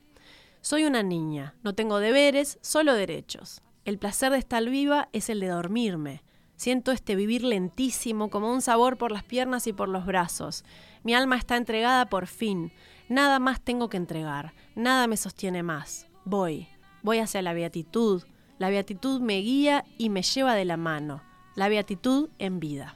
Soy 0.61 0.85
una 0.85 1.03
niña, 1.03 1.55
no 1.63 1.75
tengo 1.75 1.99
deberes, 1.99 2.57
solo 2.61 2.93
derechos. 2.93 3.61
El 3.85 3.97
placer 3.97 4.31
de 4.31 4.38
estar 4.38 4.63
viva 4.63 5.09
es 5.11 5.30
el 5.30 5.39
de 5.39 5.47
dormirme. 5.47 6.23
Siento 6.55 6.91
este 6.91 7.15
vivir 7.15 7.43
lentísimo 7.43 8.30
como 8.30 8.51
un 8.51 8.61
sabor 8.61 8.97
por 8.97 9.11
las 9.11 9.23
piernas 9.23 9.67
y 9.67 9.73
por 9.73 9.89
los 9.89 10.05
brazos. 10.05 10.63
Mi 11.03 11.13
alma 11.13 11.35
está 11.35 11.57
entregada 11.57 12.05
por 12.05 12.27
fin. 12.27 12.71
Nada 13.09 13.39
más 13.39 13.61
tengo 13.61 13.89
que 13.89 13.97
entregar. 13.97 14.53
Nada 14.75 15.07
me 15.07 15.17
sostiene 15.17 15.63
más. 15.63 16.07
Voy. 16.25 16.67
Voy 17.01 17.19
hacia 17.19 17.41
la 17.41 17.53
beatitud. 17.53 18.23
La 18.57 18.69
beatitud 18.69 19.19
me 19.19 19.39
guía 19.39 19.84
y 19.97 20.09
me 20.09 20.21
lleva 20.21 20.55
de 20.55 20.65
la 20.65 20.77
mano. 20.77 21.21
La 21.55 21.69
beatitud 21.69 22.30
en 22.39 22.59
vida. 22.59 22.95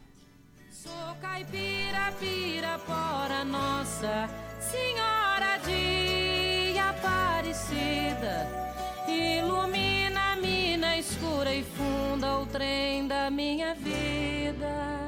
Ilumina 9.08 10.36
mina 10.36 10.98
escura 10.98 11.54
e 11.54 11.64
funda 11.64 12.40
o 12.40 12.46
trem 12.46 13.08
da 13.08 13.30
minha 13.32 13.74
vida 13.74 15.08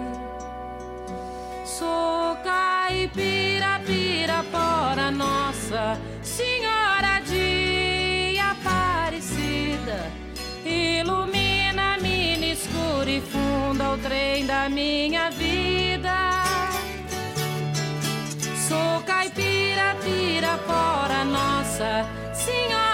Sou 1.77 2.35
caipira, 2.43 3.79
pirapora, 3.85 5.09
nossa 5.09 5.97
senhora 6.21 7.21
de 7.25 8.37
Aparecida. 8.39 10.11
Ilumina, 10.65 11.97
mina 12.01 12.45
escura 12.47 13.09
e 13.09 13.21
funda 13.21 13.93
o 13.93 13.97
trem 13.99 14.45
da 14.45 14.67
minha 14.67 15.29
vida. 15.31 16.43
Sou 18.67 19.01
caipira, 19.05 19.95
pirapora, 20.03 21.23
nossa 21.23 22.05
senhora 22.33 22.90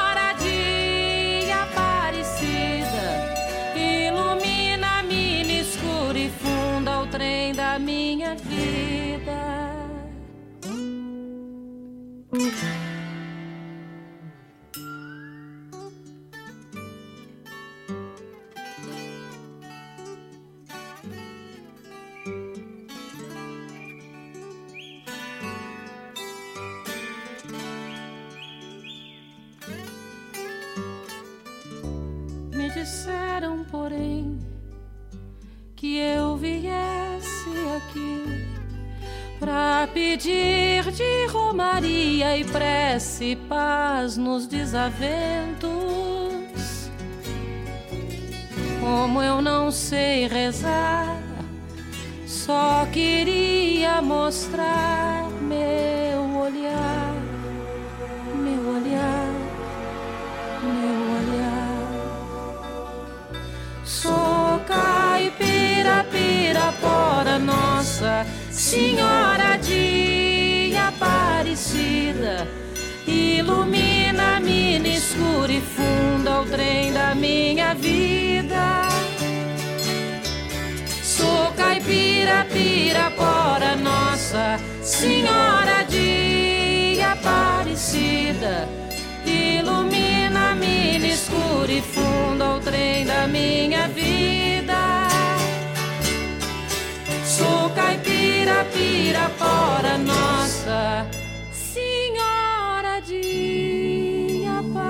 minha 7.80 8.36
vida. 8.36 9.58
Me 32.52 32.70
disseram, 32.72 33.64
porém, 33.66 34.40
que 35.76 35.98
eu 35.98 36.36
viesse 36.38 37.07
aqui 37.78 38.48
pra 39.40 39.88
pedir 39.94 40.92
de 40.92 41.28
romaria 41.28 42.38
e 42.38 42.44
prece 42.44 43.36
paz 43.48 44.18
nos 44.18 44.48
desaventos. 44.48 45.68
Como 48.80 49.22
eu 49.22 49.42
não 49.42 49.72
sei 49.72 50.28
rezar, 50.28 51.22
só 52.26 52.88
queria 52.92 54.02
mostrar 54.02 55.30
meu 55.42 56.40
olhar, 56.40 57.14
meu 58.36 58.76
olhar, 58.76 59.34
meu 60.64 61.00
olhar. 61.18 61.78
Sou 63.84 64.60
caipira, 64.66 66.06
pirapora, 66.48 67.38
nossa 67.38 68.26
senhora 68.52 69.58
de 69.58 70.74
Aparecida. 70.78 72.48
Ilumina 73.06 74.38
a 74.38 74.40
mina 74.40 74.88
escura 74.88 75.52
e 75.52 75.62
funda 75.62 76.42
o 76.42 76.46
trem 76.46 76.94
da 76.94 77.14
minha 77.14 77.74
vida. 77.74 78.88
Sou 81.04 81.52
caipira, 81.58 82.46
pirapora, 82.52 83.76
nossa 83.76 84.60
senhora 84.82 85.84
de 85.84 87.00
Aparecida. 87.02 88.68
Ilumina 89.26 90.52
a 90.52 90.56
mina 90.56 91.08
escura 91.08 91.72
e 91.72 91.82
funda 91.82 92.56
o 92.56 92.60
trem 92.60 93.06
da 93.06 93.28
minha 93.28 93.88
vida. 93.90 94.97
Caipira, 98.48 98.66
pirapora, 98.74 99.98
nossa 99.98 101.06
senhora 101.52 103.02
de 103.02 104.46
Aparecida. 104.48 104.88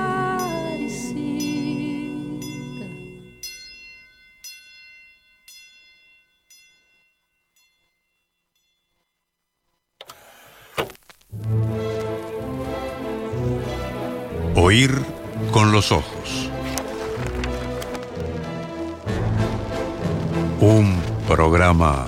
Oír 14.56 14.92
con 15.52 15.72
los 15.72 15.92
ojos. 15.92 16.52
Un 20.60 21.00
programa 21.28 22.08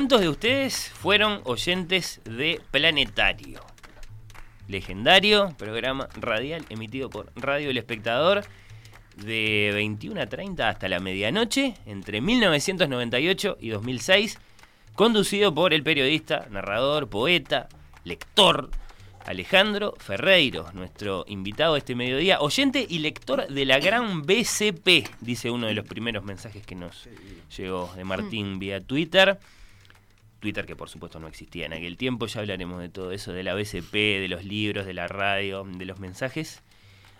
¿Cuántos 0.00 0.22
de 0.22 0.30
ustedes 0.30 0.88
fueron 0.88 1.42
oyentes 1.44 2.22
de 2.24 2.58
Planetario? 2.70 3.60
Legendario 4.66 5.54
programa 5.58 6.08
radial 6.18 6.64
emitido 6.70 7.10
por 7.10 7.30
Radio 7.36 7.68
El 7.68 7.76
Espectador 7.76 8.42
de 9.16 9.72
21 9.74 10.22
a 10.22 10.26
30 10.26 10.70
hasta 10.70 10.88
la 10.88 11.00
medianoche 11.00 11.74
entre 11.84 12.22
1998 12.22 13.58
y 13.60 13.68
2006, 13.68 14.38
conducido 14.94 15.54
por 15.54 15.74
el 15.74 15.82
periodista, 15.82 16.46
narrador, 16.50 17.10
poeta, 17.10 17.68
lector 18.04 18.70
Alejandro 19.26 19.96
Ferreiro, 19.98 20.72
nuestro 20.72 21.26
invitado 21.28 21.76
este 21.76 21.94
mediodía, 21.94 22.40
oyente 22.40 22.86
y 22.88 23.00
lector 23.00 23.48
de 23.48 23.66
la 23.66 23.78
gran 23.80 24.22
BCP, 24.22 25.10
dice 25.20 25.50
uno 25.50 25.66
de 25.66 25.74
los 25.74 25.86
primeros 25.86 26.24
mensajes 26.24 26.64
que 26.64 26.74
nos 26.74 27.06
llegó 27.54 27.92
de 27.94 28.04
Martín 28.04 28.58
vía 28.58 28.80
Twitter. 28.80 29.38
Twitter 30.40 30.66
que 30.66 30.74
por 30.74 30.88
supuesto 30.88 31.20
no 31.20 31.28
existía 31.28 31.66
en 31.66 31.72
aquel 31.72 31.96
tiempo, 31.96 32.26
ya 32.26 32.40
hablaremos 32.40 32.80
de 32.80 32.88
todo 32.88 33.12
eso, 33.12 33.32
de 33.32 33.42
la 33.42 33.54
BCP, 33.54 33.92
de 33.92 34.26
los 34.28 34.44
libros, 34.44 34.86
de 34.86 34.94
la 34.94 35.06
radio, 35.06 35.64
de 35.64 35.84
los 35.84 36.00
mensajes. 36.00 36.62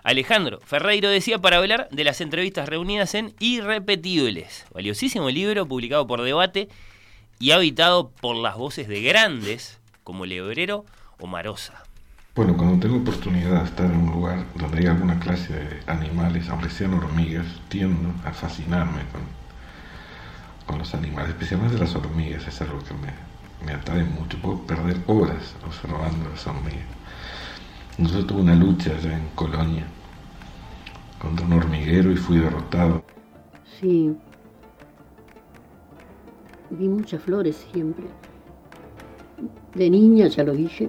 Alejandro 0.03 0.61
Ferreiro 0.61 1.11
decía 1.11 1.39
para 1.39 1.59
hablar 1.59 1.89
de 1.91 2.05
las 2.05 2.21
entrevistas 2.21 2.69
reunidas 2.69 3.15
en 3.15 3.35
Irrepetibles, 3.39 4.67
valiosísimo 4.73 5.29
libro 5.29 5.67
publicado 5.67 6.07
por 6.07 6.23
Debate 6.23 6.69
y 7.39 7.51
habitado 7.51 8.11
por 8.11 8.37
las 8.37 8.57
voces 8.57 8.89
de 8.89 9.03
grandes 9.03 9.79
como 10.03 10.27
Lebrero 10.27 10.87
o 11.19 11.27
Marosa. 11.27 11.85
Bueno, 12.35 12.57
cuando 12.57 12.81
tengo 12.81 12.97
oportunidad 12.97 13.61
de 13.61 13.65
estar 13.65 13.87
en 13.87 13.97
un 13.97 14.13
lugar 14.13 14.47
donde 14.55 14.79
hay 14.79 14.87
alguna 14.87 15.19
clase 15.19 15.53
de 15.53 15.81
animales, 15.87 16.49
aunque 16.49 16.71
sean 16.71 16.95
hormigas, 16.95 17.47
tiendo 17.69 18.15
a 18.25 18.33
fascinarme 18.33 19.03
con, 19.13 19.23
con 20.71 20.79
los 20.79 20.95
animales, 20.95 21.31
especialmente 21.31 21.77
las 21.79 21.97
hormigas, 21.97 22.47
es 22.47 22.63
algo 22.63 22.79
que 22.79 22.95
me, 22.95 23.67
me 23.67 23.73
atrae 23.73 24.05
mucho. 24.05 24.39
Puedo 24.41 24.59
perder 24.67 24.99
horas 25.09 25.57
observando 25.67 26.29
las 26.31 26.47
hormigas. 26.47 26.87
Nosotros 27.99 28.29
tuve 28.29 28.43
una 28.43 28.55
lucha 28.55 28.93
allá 28.97 29.17
en 29.17 29.27
Colonia 29.35 29.85
contra 31.21 31.45
un 31.45 31.55
hormiguero 31.55 32.13
y 32.13 32.17
fui 32.17 32.39
derrotado. 32.39 33.03
Sí. 33.81 34.15
Vi 36.71 36.89
muchas 36.89 37.21
flores 37.21 37.67
siempre. 37.73 38.05
De 39.75 39.91
niña, 39.91 40.29
ya 40.29 40.45
lo 40.45 40.53
dije, 40.53 40.89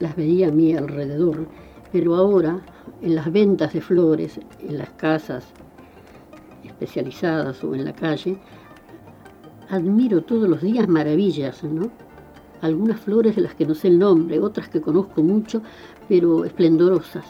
las 0.00 0.16
veía 0.16 0.48
a 0.48 0.50
mi 0.50 0.74
alrededor, 0.74 1.46
pero 1.92 2.16
ahora 2.16 2.60
en 3.02 3.14
las 3.14 3.30
ventas 3.30 3.72
de 3.72 3.80
flores, 3.80 4.40
en 4.60 4.78
las 4.78 4.90
casas 4.90 5.44
especializadas 6.64 7.62
o 7.62 7.72
en 7.72 7.84
la 7.84 7.92
calle, 7.92 8.36
admiro 9.68 10.22
todos 10.22 10.48
los 10.48 10.62
días 10.62 10.88
maravillas, 10.88 11.62
¿no? 11.64 11.90
Algunas 12.62 13.00
flores 13.00 13.36
de 13.36 13.42
las 13.42 13.54
que 13.54 13.66
no 13.66 13.74
sé 13.74 13.88
el 13.88 13.98
nombre, 13.98 14.40
otras 14.40 14.68
que 14.68 14.80
conozco 14.80 15.22
mucho, 15.22 15.62
pero 16.08 16.44
esplendorosas. 16.44 17.24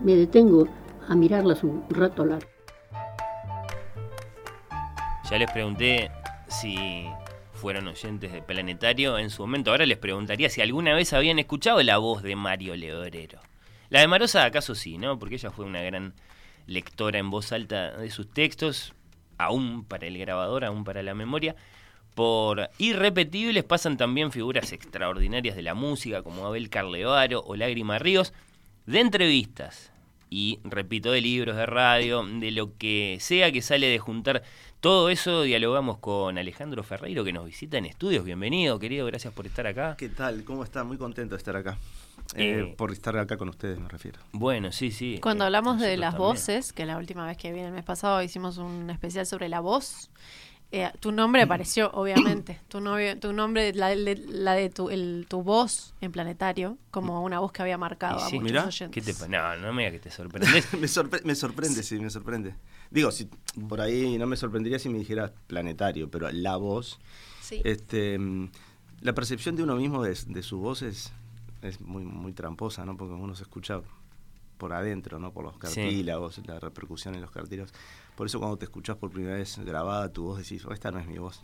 Me 0.00 0.14
detengo 0.14 0.68
a 1.08 1.14
mirarlas 1.14 1.64
un 1.64 1.84
rato 1.90 2.24
largo. 2.24 2.48
Ya 5.28 5.38
les 5.38 5.50
pregunté 5.50 6.10
si 6.48 7.06
fueron 7.52 7.88
oyentes 7.88 8.32
de 8.32 8.42
Planetario 8.42 9.18
en 9.18 9.30
su 9.30 9.42
momento. 9.42 9.70
Ahora 9.72 9.86
les 9.86 9.98
preguntaría 9.98 10.48
si 10.50 10.60
alguna 10.60 10.94
vez 10.94 11.12
habían 11.12 11.38
escuchado 11.38 11.82
la 11.82 11.98
voz 11.98 12.22
de 12.22 12.36
Mario 12.36 12.76
Leorero. 12.76 13.40
La 13.88 14.00
de 14.00 14.08
Marosa, 14.08 14.44
acaso 14.44 14.74
sí, 14.74 14.98
¿no? 14.98 15.18
Porque 15.18 15.36
ella 15.36 15.50
fue 15.50 15.64
una 15.64 15.82
gran 15.82 16.14
lectora 16.66 17.18
en 17.18 17.30
voz 17.30 17.52
alta 17.52 17.96
de 17.96 18.10
sus 18.10 18.28
textos, 18.30 18.92
aún 19.38 19.84
para 19.84 20.06
el 20.06 20.18
grabador, 20.18 20.64
aún 20.64 20.84
para 20.84 21.02
la 21.02 21.14
memoria. 21.14 21.56
Por 22.14 22.70
irrepetibles 22.78 23.64
pasan 23.64 23.96
también 23.96 24.32
figuras 24.32 24.72
extraordinarias 24.72 25.56
de 25.56 25.62
la 25.62 25.74
música, 25.74 26.22
como 26.22 26.46
Abel 26.46 26.70
Carlevaro 26.70 27.42
o 27.46 27.56
Lágrima 27.56 27.98
Ríos, 27.98 28.32
de 28.86 29.00
entrevistas 29.00 29.92
y, 30.30 30.60
repito, 30.64 31.10
de 31.10 31.20
libros, 31.20 31.56
de 31.56 31.66
radio, 31.66 32.24
de 32.24 32.50
lo 32.50 32.76
que 32.78 33.18
sea 33.20 33.52
que 33.52 33.62
sale 33.62 33.86
de 33.86 33.98
juntar 33.98 34.42
todo 34.80 35.08
eso 35.08 35.42
dialogamos 35.42 35.98
con 35.98 36.38
Alejandro 36.38 36.84
Ferreiro 36.84 37.24
que 37.24 37.32
nos 37.32 37.44
visita 37.44 37.76
en 37.76 37.86
estudios. 37.86 38.24
Bienvenido, 38.24 38.78
querido, 38.78 39.06
gracias 39.06 39.34
por 39.34 39.46
estar 39.46 39.66
acá. 39.66 39.96
¿Qué 39.98 40.08
tal? 40.08 40.44
¿Cómo 40.44 40.62
está? 40.62 40.84
Muy 40.84 40.96
contento 40.96 41.34
de 41.34 41.38
estar 41.38 41.56
acá. 41.56 41.76
Eh, 42.34 42.60
Eh, 42.70 42.74
por 42.76 42.92
estar 42.92 43.16
acá 43.16 43.36
con 43.36 43.48
ustedes, 43.48 43.78
me 43.78 43.88
refiero. 43.88 44.18
Bueno, 44.32 44.72
sí, 44.72 44.90
sí. 44.90 45.18
Cuando 45.22 45.44
eh, 45.44 45.46
hablamos 45.46 45.80
de 45.80 45.96
las 45.96 46.14
también. 46.14 46.34
voces, 46.34 46.72
que 46.72 46.84
la 46.86 46.96
última 46.98 47.26
vez 47.26 47.36
que 47.36 47.52
vine 47.52 47.66
el 47.66 47.72
mes 47.72 47.84
pasado 47.84 48.22
hicimos 48.22 48.58
un 48.58 48.90
especial 48.90 49.26
sobre 49.26 49.48
la 49.48 49.60
voz, 49.60 50.10
eh, 50.72 50.90
tu 51.00 51.12
nombre 51.12 51.42
apareció, 51.42 51.90
obviamente. 51.92 52.58
Tu, 52.68 52.80
novio, 52.80 53.18
tu 53.20 53.32
nombre, 53.32 53.72
la, 53.74 53.88
de- 53.88 54.16
la 54.28 54.54
de 54.54 54.68
tu, 54.68 54.90
el- 54.90 55.26
tu 55.28 55.42
voz 55.42 55.94
en 56.00 56.10
Planetario, 56.10 56.76
como 56.90 57.22
una 57.22 57.38
voz 57.38 57.52
que 57.52 57.62
había 57.62 57.78
marcado 57.78 58.18
Y 58.18 58.22
a 58.22 58.26
sí, 58.26 58.34
muchos 58.36 58.50
Mirá, 58.50 58.64
oyentes. 58.66 58.90
¿Qué 59.04 59.12
te 59.12 59.28
No, 59.28 59.56
no 59.56 59.72
me 59.72 59.82
digas 59.84 59.92
que 59.92 60.08
te 60.08 60.10
sorprendes. 60.10 60.72
me, 60.74 60.88
sorpre- 60.88 61.22
me 61.24 61.34
sorprende, 61.36 61.82
sí, 61.84 62.00
me 62.00 62.10
sorprende. 62.10 62.54
Digo, 62.90 63.12
si 63.12 63.28
por 63.68 63.80
ahí 63.80 64.18
no 64.18 64.26
me 64.26 64.36
sorprendería 64.36 64.78
si 64.80 64.88
me 64.88 64.98
dijeras 64.98 65.32
planetario, 65.46 66.10
pero 66.10 66.30
la 66.32 66.56
voz. 66.56 66.98
Sí. 67.40 67.60
Este, 67.64 68.18
mm, 68.18 68.50
la 69.02 69.12
percepción 69.14 69.54
de 69.54 69.62
uno 69.62 69.76
mismo 69.76 70.02
de, 70.02 70.18
de 70.26 70.42
su 70.42 70.58
voz 70.58 70.82
es, 70.82 71.12
es 71.62 71.80
muy, 71.80 72.04
muy 72.04 72.32
tramposa, 72.32 72.84
¿no? 72.84 72.96
Porque 72.96 73.14
uno 73.14 73.34
se 73.34 73.42
escucha 73.44 73.80
por 74.58 74.72
adentro, 74.72 75.18
¿no? 75.18 75.32
Por 75.32 75.44
los 75.44 75.58
cartílagos, 75.58 76.40
la 76.46 76.58
repercusión 76.58 77.14
en 77.14 77.20
los 77.20 77.30
cartílagos. 77.30 77.72
Por 78.16 78.26
eso 78.26 78.38
cuando 78.38 78.56
te 78.56 78.64
escuchas 78.64 78.96
por 78.96 79.10
primera 79.10 79.36
vez 79.36 79.58
grabada 79.58 80.12
tu 80.12 80.24
voz 80.24 80.38
decís, 80.38 80.64
"Oh, 80.64 80.72
esta 80.72 80.90
no 80.90 80.98
es 80.98 81.06
mi 81.06 81.18
voz. 81.18 81.40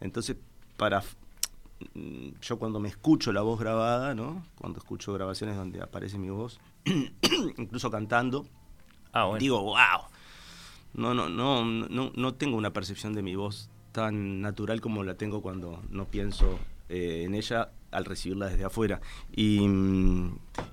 Entonces, 0.00 0.36
para 0.76 1.02
mm, 1.94 2.28
yo 2.40 2.58
cuando 2.58 2.80
me 2.80 2.88
escucho 2.88 3.32
la 3.32 3.42
voz 3.42 3.60
grabada, 3.60 4.14
¿no? 4.14 4.44
Cuando 4.56 4.78
escucho 4.78 5.12
grabaciones 5.12 5.56
donde 5.56 5.80
aparece 5.80 6.18
mi 6.18 6.30
voz, 6.30 6.58
incluso 7.56 7.90
cantando, 7.90 8.46
digo, 9.38 9.62
wow. 9.62 10.02
No, 10.94 11.14
no, 11.14 11.28
no, 11.28 11.64
no, 11.64 12.10
no 12.14 12.34
tengo 12.34 12.56
una 12.56 12.72
percepción 12.72 13.12
de 13.14 13.22
mi 13.22 13.36
voz 13.36 13.70
tan 13.92 14.40
natural 14.40 14.80
como 14.80 15.04
la 15.04 15.14
tengo 15.14 15.42
cuando 15.42 15.82
no 15.90 16.06
pienso 16.06 16.58
eh, 16.88 17.22
en 17.24 17.34
ella 17.34 17.70
al 17.90 18.04
recibirla 18.04 18.46
desde 18.48 18.64
afuera. 18.64 19.00
Y, 19.34 19.66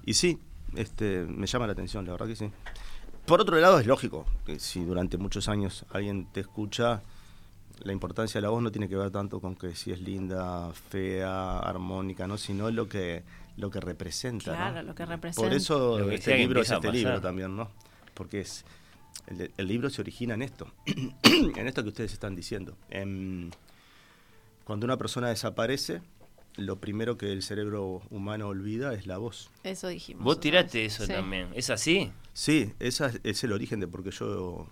y 0.05 0.13
sí, 0.13 0.39
este, 0.75 1.25
me 1.25 1.47
llama 1.47 1.67
la 1.67 1.73
atención, 1.73 2.05
la 2.05 2.11
verdad 2.11 2.27
que 2.27 2.35
sí. 2.35 2.51
Por 3.25 3.41
otro 3.41 3.59
lado, 3.59 3.79
es 3.79 3.87
lógico 3.87 4.25
que 4.45 4.59
si 4.59 4.83
durante 4.83 5.17
muchos 5.17 5.47
años 5.47 5.85
alguien 5.91 6.27
te 6.31 6.41
escucha, 6.41 7.01
la 7.83 7.91
importancia 7.91 8.39
de 8.39 8.43
la 8.43 8.49
voz 8.49 8.61
no 8.61 8.71
tiene 8.71 8.87
que 8.87 8.95
ver 8.95 9.09
tanto 9.11 9.39
con 9.39 9.55
que 9.55 9.75
si 9.75 9.91
es 9.91 9.99
linda, 9.99 10.71
fea, 10.73 11.59
armónica, 11.59 12.27
¿no? 12.27 12.37
sino 12.37 12.69
lo 12.69 12.87
que, 12.87 13.23
lo 13.57 13.71
que 13.71 13.79
representa. 13.79 14.51
¿no? 14.51 14.57
Claro, 14.57 14.83
lo 14.83 14.95
que 14.95 15.05
representa. 15.05 15.47
Por 15.47 15.55
eso 15.55 15.99
Lo 15.99 16.11
este 16.11 16.31
que 16.31 16.37
libro 16.37 16.61
es 16.61 16.69
este 16.69 16.91
libro 16.91 17.19
también, 17.19 17.55
¿no? 17.55 17.69
Porque 18.13 18.41
es 18.41 18.63
el, 19.27 19.51
el 19.57 19.67
libro 19.67 19.89
se 19.89 20.01
origina 20.01 20.35
en 20.35 20.43
esto, 20.43 20.71
en 21.23 21.67
esto 21.67 21.81
que 21.83 21.89
ustedes 21.89 22.13
están 22.13 22.35
diciendo. 22.35 22.77
Em, 22.89 23.49
cuando 24.63 24.85
una 24.85 24.97
persona 24.97 25.29
desaparece, 25.29 26.01
lo 26.57 26.79
primero 26.79 27.17
que 27.17 27.31
el 27.31 27.41
cerebro 27.43 28.01
humano 28.09 28.47
olvida 28.47 28.93
es 28.93 29.07
la 29.07 29.17
voz. 29.17 29.49
Eso 29.63 29.87
dijimos. 29.89 30.23
Vos 30.23 30.39
tiraste 30.39 30.83
vez. 30.83 30.93
eso 30.93 31.05
Sí. 31.05 31.11
también. 31.11 31.49
¿Es 31.53 31.69
así? 31.69 32.11
Sí, 32.33 32.73
esa 32.79 33.07
es, 33.07 33.19
es 33.23 33.43
el 33.43 33.51
origen 33.51 33.79
de 33.79 33.87
porque 33.87 34.11
yo 34.11 34.69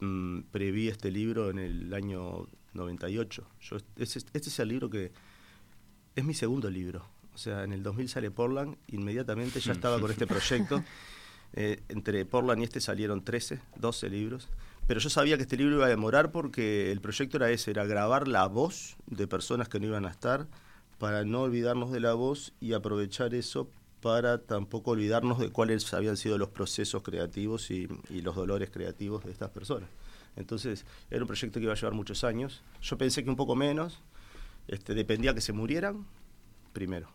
mm, 0.00 0.40
preví 0.50 0.88
este 0.88 1.10
libro 1.10 1.50
en 1.50 1.58
el 1.58 1.94
año 1.94 2.46
98. 2.74 3.46
Yo, 3.60 3.76
este 3.96 4.38
es 4.38 4.58
el 4.58 4.68
libro 4.68 4.90
que 4.90 5.12
es 6.14 6.24
mi 6.24 6.34
segundo 6.34 6.70
libro. 6.70 7.06
O 7.34 7.38
sea, 7.38 7.64
en 7.64 7.72
el 7.72 7.82
2000 7.82 8.08
sale 8.10 8.30
Portland, 8.30 8.76
inmediatamente 8.88 9.60
ya 9.60 9.72
estaba 9.72 9.98
con 9.98 10.10
este 10.10 10.26
proyecto. 10.26 10.82
Eh, 11.54 11.82
entre 11.88 12.24
Portland 12.24 12.60
y 12.62 12.64
este 12.64 12.80
salieron 12.80 13.24
13, 13.24 13.60
12 13.76 14.08
libros. 14.10 14.48
Pero 14.86 15.00
yo 15.00 15.10
sabía 15.10 15.36
que 15.36 15.42
este 15.42 15.56
libro 15.56 15.76
iba 15.76 15.86
a 15.86 15.90
demorar 15.90 16.32
porque 16.32 16.90
el 16.90 17.00
proyecto 17.00 17.36
era 17.36 17.50
ese, 17.50 17.70
era 17.70 17.84
grabar 17.84 18.26
la 18.26 18.46
voz 18.48 18.96
de 19.06 19.26
personas 19.26 19.68
que 19.68 19.78
no 19.78 19.86
iban 19.86 20.04
a 20.06 20.10
estar 20.10 20.46
para 21.02 21.24
no 21.24 21.40
olvidarnos 21.40 21.90
de 21.90 21.98
la 21.98 22.14
voz 22.14 22.52
y 22.60 22.74
aprovechar 22.74 23.34
eso 23.34 23.68
para 24.00 24.38
tampoco 24.38 24.92
olvidarnos 24.92 25.40
de 25.40 25.50
cuáles 25.50 25.92
habían 25.94 26.16
sido 26.16 26.38
los 26.38 26.50
procesos 26.50 27.02
creativos 27.02 27.72
y, 27.72 27.88
y 28.08 28.20
los 28.20 28.36
dolores 28.36 28.70
creativos 28.70 29.24
de 29.24 29.32
estas 29.32 29.50
personas. 29.50 29.88
Entonces, 30.36 30.86
era 31.10 31.22
un 31.22 31.26
proyecto 31.26 31.58
que 31.58 31.64
iba 31.64 31.72
a 31.72 31.74
llevar 31.74 31.94
muchos 31.94 32.22
años. 32.22 32.62
Yo 32.80 32.96
pensé 32.98 33.24
que 33.24 33.30
un 33.30 33.34
poco 33.34 33.56
menos, 33.56 33.98
este, 34.68 34.94
dependía 34.94 35.34
que 35.34 35.40
se 35.40 35.52
murieran 35.52 36.06
primero. 36.72 37.08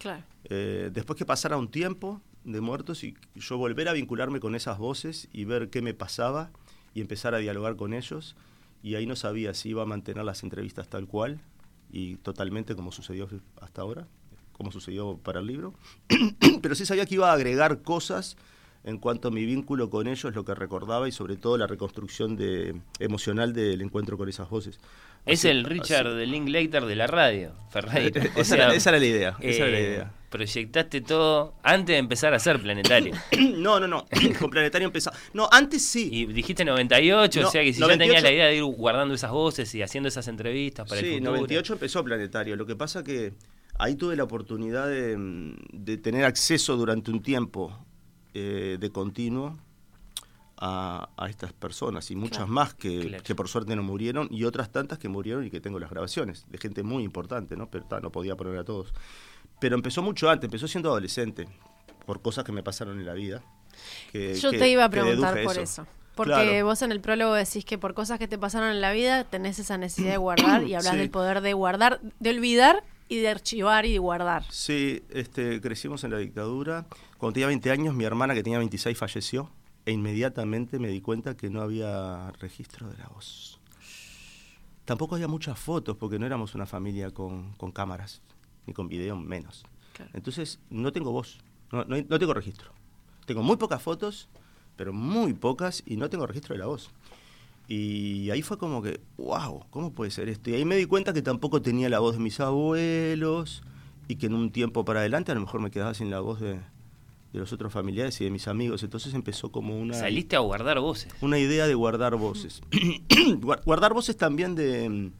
Claro. 0.00 0.24
Eh, 0.42 0.90
después 0.92 1.16
que 1.16 1.24
pasara 1.24 1.56
un 1.58 1.70
tiempo 1.70 2.20
de 2.42 2.60
muertos 2.60 3.04
y 3.04 3.14
yo 3.36 3.56
volver 3.56 3.88
a 3.88 3.92
vincularme 3.92 4.40
con 4.40 4.56
esas 4.56 4.78
voces 4.78 5.28
y 5.32 5.44
ver 5.44 5.70
qué 5.70 5.80
me 5.80 5.94
pasaba 5.94 6.50
y 6.92 7.02
empezar 7.02 7.36
a 7.36 7.38
dialogar 7.38 7.76
con 7.76 7.94
ellos. 7.94 8.34
Y 8.82 8.96
ahí 8.96 9.06
no 9.06 9.14
sabía 9.14 9.54
si 9.54 9.68
iba 9.68 9.84
a 9.84 9.86
mantener 9.86 10.24
las 10.24 10.42
entrevistas 10.42 10.88
tal 10.88 11.06
cual 11.06 11.40
y 11.90 12.16
totalmente 12.16 12.74
como 12.74 12.92
sucedió 12.92 13.28
hasta 13.60 13.82
ahora, 13.82 14.06
como 14.52 14.72
sucedió 14.72 15.16
para 15.18 15.40
el 15.40 15.46
libro. 15.46 15.74
Pero 16.62 16.74
sí 16.74 16.84
sabía 16.86 17.06
que 17.06 17.14
iba 17.14 17.30
a 17.30 17.34
agregar 17.34 17.82
cosas 17.82 18.36
en 18.84 18.98
cuanto 18.98 19.28
a 19.28 19.30
mi 19.30 19.44
vínculo 19.44 19.90
con 19.90 20.06
ellos, 20.06 20.34
lo 20.34 20.44
que 20.44 20.54
recordaba 20.54 21.08
y 21.08 21.12
sobre 21.12 21.36
todo 21.36 21.58
la 21.58 21.66
reconstrucción 21.66 22.36
de, 22.36 22.80
emocional 23.00 23.52
del 23.52 23.80
encuentro 23.82 24.16
con 24.16 24.28
esas 24.28 24.48
voces. 24.48 24.78
Es 25.26 25.44
el 25.44 25.64
Richard 25.64 26.14
de 26.14 26.26
Linklater 26.26 26.86
de 26.86 26.96
la 26.96 27.06
radio, 27.06 27.52
Ferreira. 27.70 28.22
Eh, 28.24 28.30
esa 28.36 28.54
era- 28.54 28.74
esa 28.74 28.90
era 28.90 28.98
la 28.98 29.06
idea, 29.06 29.36
esa 29.40 29.62
era 29.64 29.70
la 29.72 29.80
idea. 29.80 30.12
Proyectaste 30.30 31.00
todo 31.00 31.54
antes 31.62 31.94
de 31.94 31.98
empezar 31.98 32.32
a 32.34 32.36
hacer 32.36 32.60
Planetario. 32.60 33.14
no, 33.56 33.80
no, 33.80 33.86
no. 33.88 34.04
Con 34.38 34.50
Planetario 34.50 34.86
empezó. 34.86 35.10
No, 35.32 35.48
antes 35.50 35.84
sí. 35.86 36.08
Y 36.12 36.26
dijiste 36.26 36.64
98, 36.64 37.40
No, 37.42 37.48
o 37.48 37.50
sea 37.50 37.62
que 37.62 37.72
si 37.72 37.80
98 37.80 37.88
ya 37.94 37.98
tenías 37.98 38.22
la 38.22 38.32
idea 38.32 38.46
de 38.46 38.56
ir 38.56 38.64
guardando 38.64 39.14
esas 39.14 39.30
voces 39.30 39.74
y 39.74 39.82
haciendo 39.82 40.08
esas 40.08 40.28
entrevistas 40.28 40.88
para 40.88 41.00
sí, 41.00 41.06
el 41.06 41.12
futuro. 41.14 41.30
98 41.32 41.72
empezó 41.72 42.04
Planetario. 42.04 42.56
Lo 42.56 42.66
que 42.66 42.76
pasa 42.76 43.02
que 43.02 43.32
ahí 43.78 43.94
tuve 43.94 44.16
la 44.16 44.24
oportunidad 44.24 44.86
de, 44.86 45.16
de 45.72 45.96
tener 45.96 46.24
acceso 46.24 46.76
durante 46.76 47.10
un 47.10 47.22
tiempo 47.22 47.78
eh, 48.34 48.76
de 48.78 48.90
continuo 48.90 49.56
a, 50.60 51.08
a 51.16 51.28
estas 51.30 51.52
personas 51.52 52.10
y 52.10 52.16
muchas 52.16 52.38
Claro. 52.38 52.52
más 52.52 52.74
que, 52.74 53.00
Claro. 53.00 53.22
que 53.22 53.34
por 53.34 53.48
suerte 53.48 53.76
no 53.76 53.82
murieron 53.82 54.28
y 54.30 54.44
otras 54.44 54.70
tantas 54.72 54.98
que 54.98 55.08
murieron 55.08 55.46
y 55.46 55.50
que 55.50 55.60
tengo 55.60 55.78
las 55.78 55.88
grabaciones 55.90 56.46
de 56.50 56.58
gente 56.58 56.82
muy 56.82 57.04
importante, 57.04 57.56
¿no? 57.56 57.70
Pero 57.70 57.84
ta, 57.86 58.00
no 58.00 58.10
podía 58.10 58.34
poner 58.36 58.58
a 58.58 58.64
todos. 58.64 58.92
Pero 59.60 59.74
empezó 59.76 60.02
mucho 60.02 60.28
antes, 60.30 60.46
empezó 60.46 60.68
siendo 60.68 60.90
adolescente 60.90 61.48
por 62.06 62.22
cosas 62.22 62.44
que 62.44 62.52
me 62.52 62.62
pasaron 62.62 62.98
en 62.98 63.06
la 63.06 63.14
vida. 63.14 63.42
que- 64.12 64.34
Yo 64.34 64.50
que- 64.50 64.58
te 64.58 64.68
iba 64.70 64.84
a 64.84 64.88
preguntar 64.90 65.40
por 65.44 65.56
eso. 65.58 65.86
Porque 66.16 66.32
Claro. 66.32 66.66
vos 66.66 66.82
en 66.82 66.90
el 66.90 67.00
prólogo 67.00 67.34
decís 67.34 67.64
que 67.64 67.78
por 67.78 67.94
cosas 67.94 68.18
que 68.18 68.26
te 68.26 68.38
pasaron 68.38 68.70
en 68.70 68.80
la 68.80 68.90
vida 68.92 69.22
tenés 69.22 69.60
esa 69.60 69.78
necesidad 69.78 70.10
de 70.10 70.16
guardar 70.16 70.64
y 70.64 70.74
hablas 70.74 70.94
Sí. 70.94 70.98
del 70.98 71.10
poder 71.10 71.42
de 71.42 71.52
guardar, 71.52 72.00
de 72.18 72.30
olvidar 72.30 72.82
y 73.08 73.18
de 73.18 73.28
archivar 73.28 73.86
y 73.86 73.92
de 73.92 73.98
guardar. 74.00 74.44
Sí, 74.50 75.04
este, 75.10 75.60
crecimos 75.60 76.02
en 76.02 76.10
la 76.10 76.18
dictadura. 76.18 76.86
Cuando 77.18 77.34
tenía 77.34 77.46
20 77.46 77.70
años, 77.70 77.94
mi 77.94 78.02
hermana, 78.04 78.34
que 78.34 78.42
tenía 78.42 78.58
26, 78.58 78.98
falleció. 78.98 79.52
E 79.86 79.92
inmediatamente 79.92 80.78
me 80.80 80.88
di 80.88 81.00
cuenta 81.00 81.36
que 81.36 81.50
no 81.50 81.62
había 81.62 82.32
registro 82.40 82.88
de 82.90 82.98
la 82.98 83.06
voz. 83.06 83.60
Tampoco 84.84 85.14
había 85.14 85.28
muchas 85.28 85.58
fotos, 85.58 85.96
porque 85.96 86.18
no 86.18 86.26
éramos 86.26 86.54
una 86.54 86.66
familia 86.66 87.10
con, 87.12 87.52
con 87.54 87.70
cámaras, 87.72 88.22
ni 88.68 88.72
con 88.74 88.86
video 88.88 89.16
menos. 89.16 89.64
Entonces, 90.14 90.60
no 90.70 90.92
tengo 90.92 91.10
voz, 91.10 91.38
no, 91.72 91.84
no 91.84 91.96
no 92.08 92.18
tengo 92.20 92.32
registro. 92.32 92.70
Tengo 93.26 93.42
muy 93.42 93.56
pocas 93.56 93.82
fotos, 93.82 94.28
pero 94.76 94.92
muy 94.92 95.32
pocas, 95.34 95.82
y 95.86 95.96
no 95.96 96.08
tengo 96.08 96.24
registro 96.26 96.54
de 96.54 96.60
la 96.60 96.66
voz. 96.66 96.90
Y 97.66 98.30
ahí 98.30 98.40
fue 98.42 98.56
como 98.56 98.80
que, 98.80 99.00
wow, 99.18 99.64
¿cómo 99.70 99.92
puede 99.92 100.10
ser 100.10 100.28
esto? 100.28 100.50
Y 100.50 100.54
ahí 100.54 100.64
me 100.64 100.76
di 100.76 100.86
cuenta 100.86 101.12
que 101.12 101.20
tampoco 101.20 101.60
tenía 101.60 101.88
la 101.88 101.98
voz 101.98 102.14
de 102.14 102.20
mis 102.20 102.38
abuelos 102.40 103.62
y 104.06 104.16
que 104.16 104.26
en 104.26 104.34
un 104.34 104.50
tiempo 104.52 104.84
para 104.84 105.00
adelante 105.00 105.32
a 105.32 105.34
lo 105.34 105.40
mejor 105.42 105.60
me 105.60 105.70
quedaba 105.70 105.92
sin 105.92 106.08
la 106.10 106.20
voz 106.20 106.40
de, 106.40 106.54
de 106.54 107.38
los 107.38 107.52
otros 107.52 107.70
familiares 107.72 108.18
y 108.20 108.24
de 108.24 108.30
mis 108.30 108.48
amigos. 108.48 108.82
Entonces 108.84 109.12
empezó 109.12 109.52
como 109.52 109.78
una... 109.78 109.92
Saliste 109.94 110.36
a 110.36 110.38
guardar 110.38 110.80
voces. 110.80 111.12
Una 111.20 111.38
idea 111.38 111.66
de 111.66 111.74
guardar 111.74 112.16
voces. 112.16 112.62
Guar- 112.70 113.62
guardar 113.66 113.92
voces 113.92 114.16
también 114.16 114.54
de, 114.54 115.10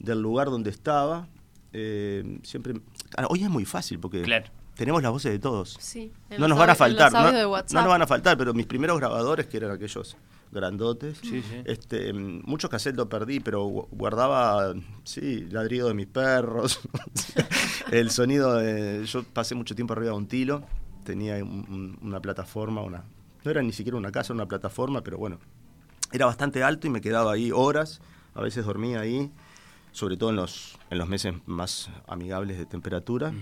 del 0.00 0.20
lugar 0.20 0.50
donde 0.50 0.68
estaba. 0.68 1.28
Eh, 1.72 2.38
siempre... 2.42 2.74
Ahora, 3.16 3.28
hoy 3.30 3.42
es 3.44 3.50
muy 3.50 3.64
fácil 3.64 3.98
porque 3.98 4.22
tenemos 4.74 5.02
las 5.02 5.12
voces 5.12 5.32
de 5.32 5.38
todos. 5.38 5.76
Sí, 5.80 6.12
No 6.38 6.48
nos 6.48 6.58
van 6.58 6.70
a 6.70 6.74
faltar, 6.74 7.12
no, 7.12 7.30
no 7.32 7.62
nos 7.82 7.86
van 7.88 8.02
a 8.02 8.06
faltar, 8.06 8.36
pero 8.38 8.54
mis 8.54 8.66
primeros 8.66 8.98
grabadores, 8.98 9.46
que 9.46 9.56
eran 9.58 9.70
aquellos 9.72 10.16
grandotes, 10.52 11.18
Sí, 11.22 11.42
sí. 11.42 11.62
este, 11.64 12.12
muchos 12.12 12.68
cassettes 12.70 12.96
los 12.96 13.06
perdí, 13.06 13.38
pero 13.40 13.66
gu- 13.68 13.86
guardaba, 13.92 14.74
sí, 15.04 15.46
ladrido 15.50 15.86
de 15.88 15.94
mis 15.94 16.06
perros, 16.08 16.80
el 17.92 18.10
sonido 18.10 18.54
de... 18.56 19.04
Yo 19.06 19.22
pasé 19.22 19.54
mucho 19.54 19.74
tiempo 19.74 19.92
arriba 19.92 20.10
de 20.12 20.16
un 20.16 20.26
tilo, 20.26 20.62
tenía 21.04 21.36
un- 21.36 21.66
un- 21.68 21.98
una 22.02 22.20
plataforma, 22.20 22.82
una 22.82 23.04
no 23.42 23.50
era 23.50 23.62
ni 23.62 23.72
siquiera 23.72 23.96
una 23.96 24.12
casa, 24.12 24.32
era 24.32 24.42
una 24.42 24.48
plataforma, 24.48 25.02
pero 25.02 25.16
bueno, 25.18 25.38
era 26.12 26.26
bastante 26.26 26.62
alto 26.62 26.86
y 26.86 26.90
me 26.90 27.00
quedaba 27.00 27.32
ahí 27.32 27.50
horas, 27.52 28.00
a 28.34 28.42
veces 28.42 28.66
dormía 28.66 29.00
ahí, 29.00 29.30
sobre 29.92 30.16
todo 30.16 30.30
en 30.30 30.36
los, 30.36 30.78
en 30.90 30.98
los 30.98 31.08
meses 31.08 31.34
más 31.46 31.90
amigables 32.06 32.58
de 32.58 32.66
temperatura, 32.66 33.32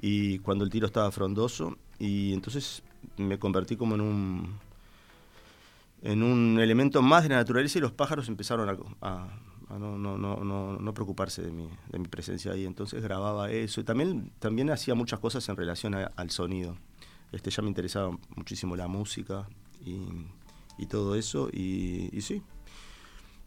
y 0.00 0.38
cuando 0.40 0.64
el 0.64 0.70
tiro 0.70 0.86
estaba 0.86 1.10
frondoso, 1.10 1.76
y 1.98 2.32
entonces 2.32 2.82
me 3.16 3.38
convertí 3.38 3.76
como 3.76 3.94
en 3.94 4.00
un 4.00 4.58
en 6.02 6.22
un 6.22 6.58
elemento 6.60 7.00
más 7.00 7.22
de 7.22 7.30
la 7.30 7.36
naturaleza 7.36 7.78
y 7.78 7.80
los 7.80 7.92
pájaros 7.92 8.28
empezaron 8.28 8.68
a, 8.68 8.76
a- 9.08 9.28
a 9.70 9.78
no, 9.78 9.96
no, 9.96 10.18
no, 10.18 10.36
no, 10.44 10.76
no 10.78 10.92
preocuparse 10.94 11.40
de 11.40 11.50
mi, 11.50 11.66
de 11.90 11.98
mi 11.98 12.06
presencia 12.08 12.52
ahí. 12.52 12.66
Entonces 12.66 13.02
grababa 13.02 13.50
eso 13.50 13.80
y 13.80 13.84
también, 13.84 14.30
también 14.38 14.68
hacía 14.70 14.94
muchas 14.94 15.18
cosas 15.18 15.48
en 15.48 15.56
relación 15.56 15.94
a- 15.94 16.10
al 16.16 16.30
sonido. 16.30 16.76
Este, 17.32 17.50
ya 17.50 17.62
me 17.62 17.68
interesaba 17.68 18.14
muchísimo 18.36 18.76
la 18.76 18.86
música 18.86 19.48
y, 19.84 19.96
y 20.76 20.86
todo 20.86 21.14
eso 21.14 21.48
y, 21.50 22.10
y 22.12 22.20
sí. 22.20 22.42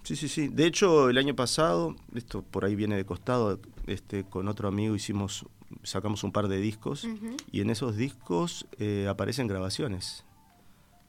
Sí, 0.07 0.15
sí, 0.15 0.29
sí. 0.29 0.47
De 0.47 0.65
hecho, 0.65 1.09
el 1.09 1.17
año 1.17 1.35
pasado, 1.35 1.93
esto 2.15 2.41
por 2.41 2.63
ahí 2.63 2.75
viene 2.75 2.95
de 2.95 3.03
costado, 3.05 3.59
este, 3.87 4.23
con 4.23 4.47
otro 4.47 4.69
amigo 4.69 4.95
hicimos, 4.95 5.45
sacamos 5.83 6.23
un 6.23 6.31
par 6.31 6.47
de 6.47 6.59
discos 6.61 7.05
y 7.51 7.59
en 7.59 7.69
esos 7.69 7.97
discos 7.97 8.65
eh, 8.79 9.07
aparecen 9.09 9.47
grabaciones 9.47 10.23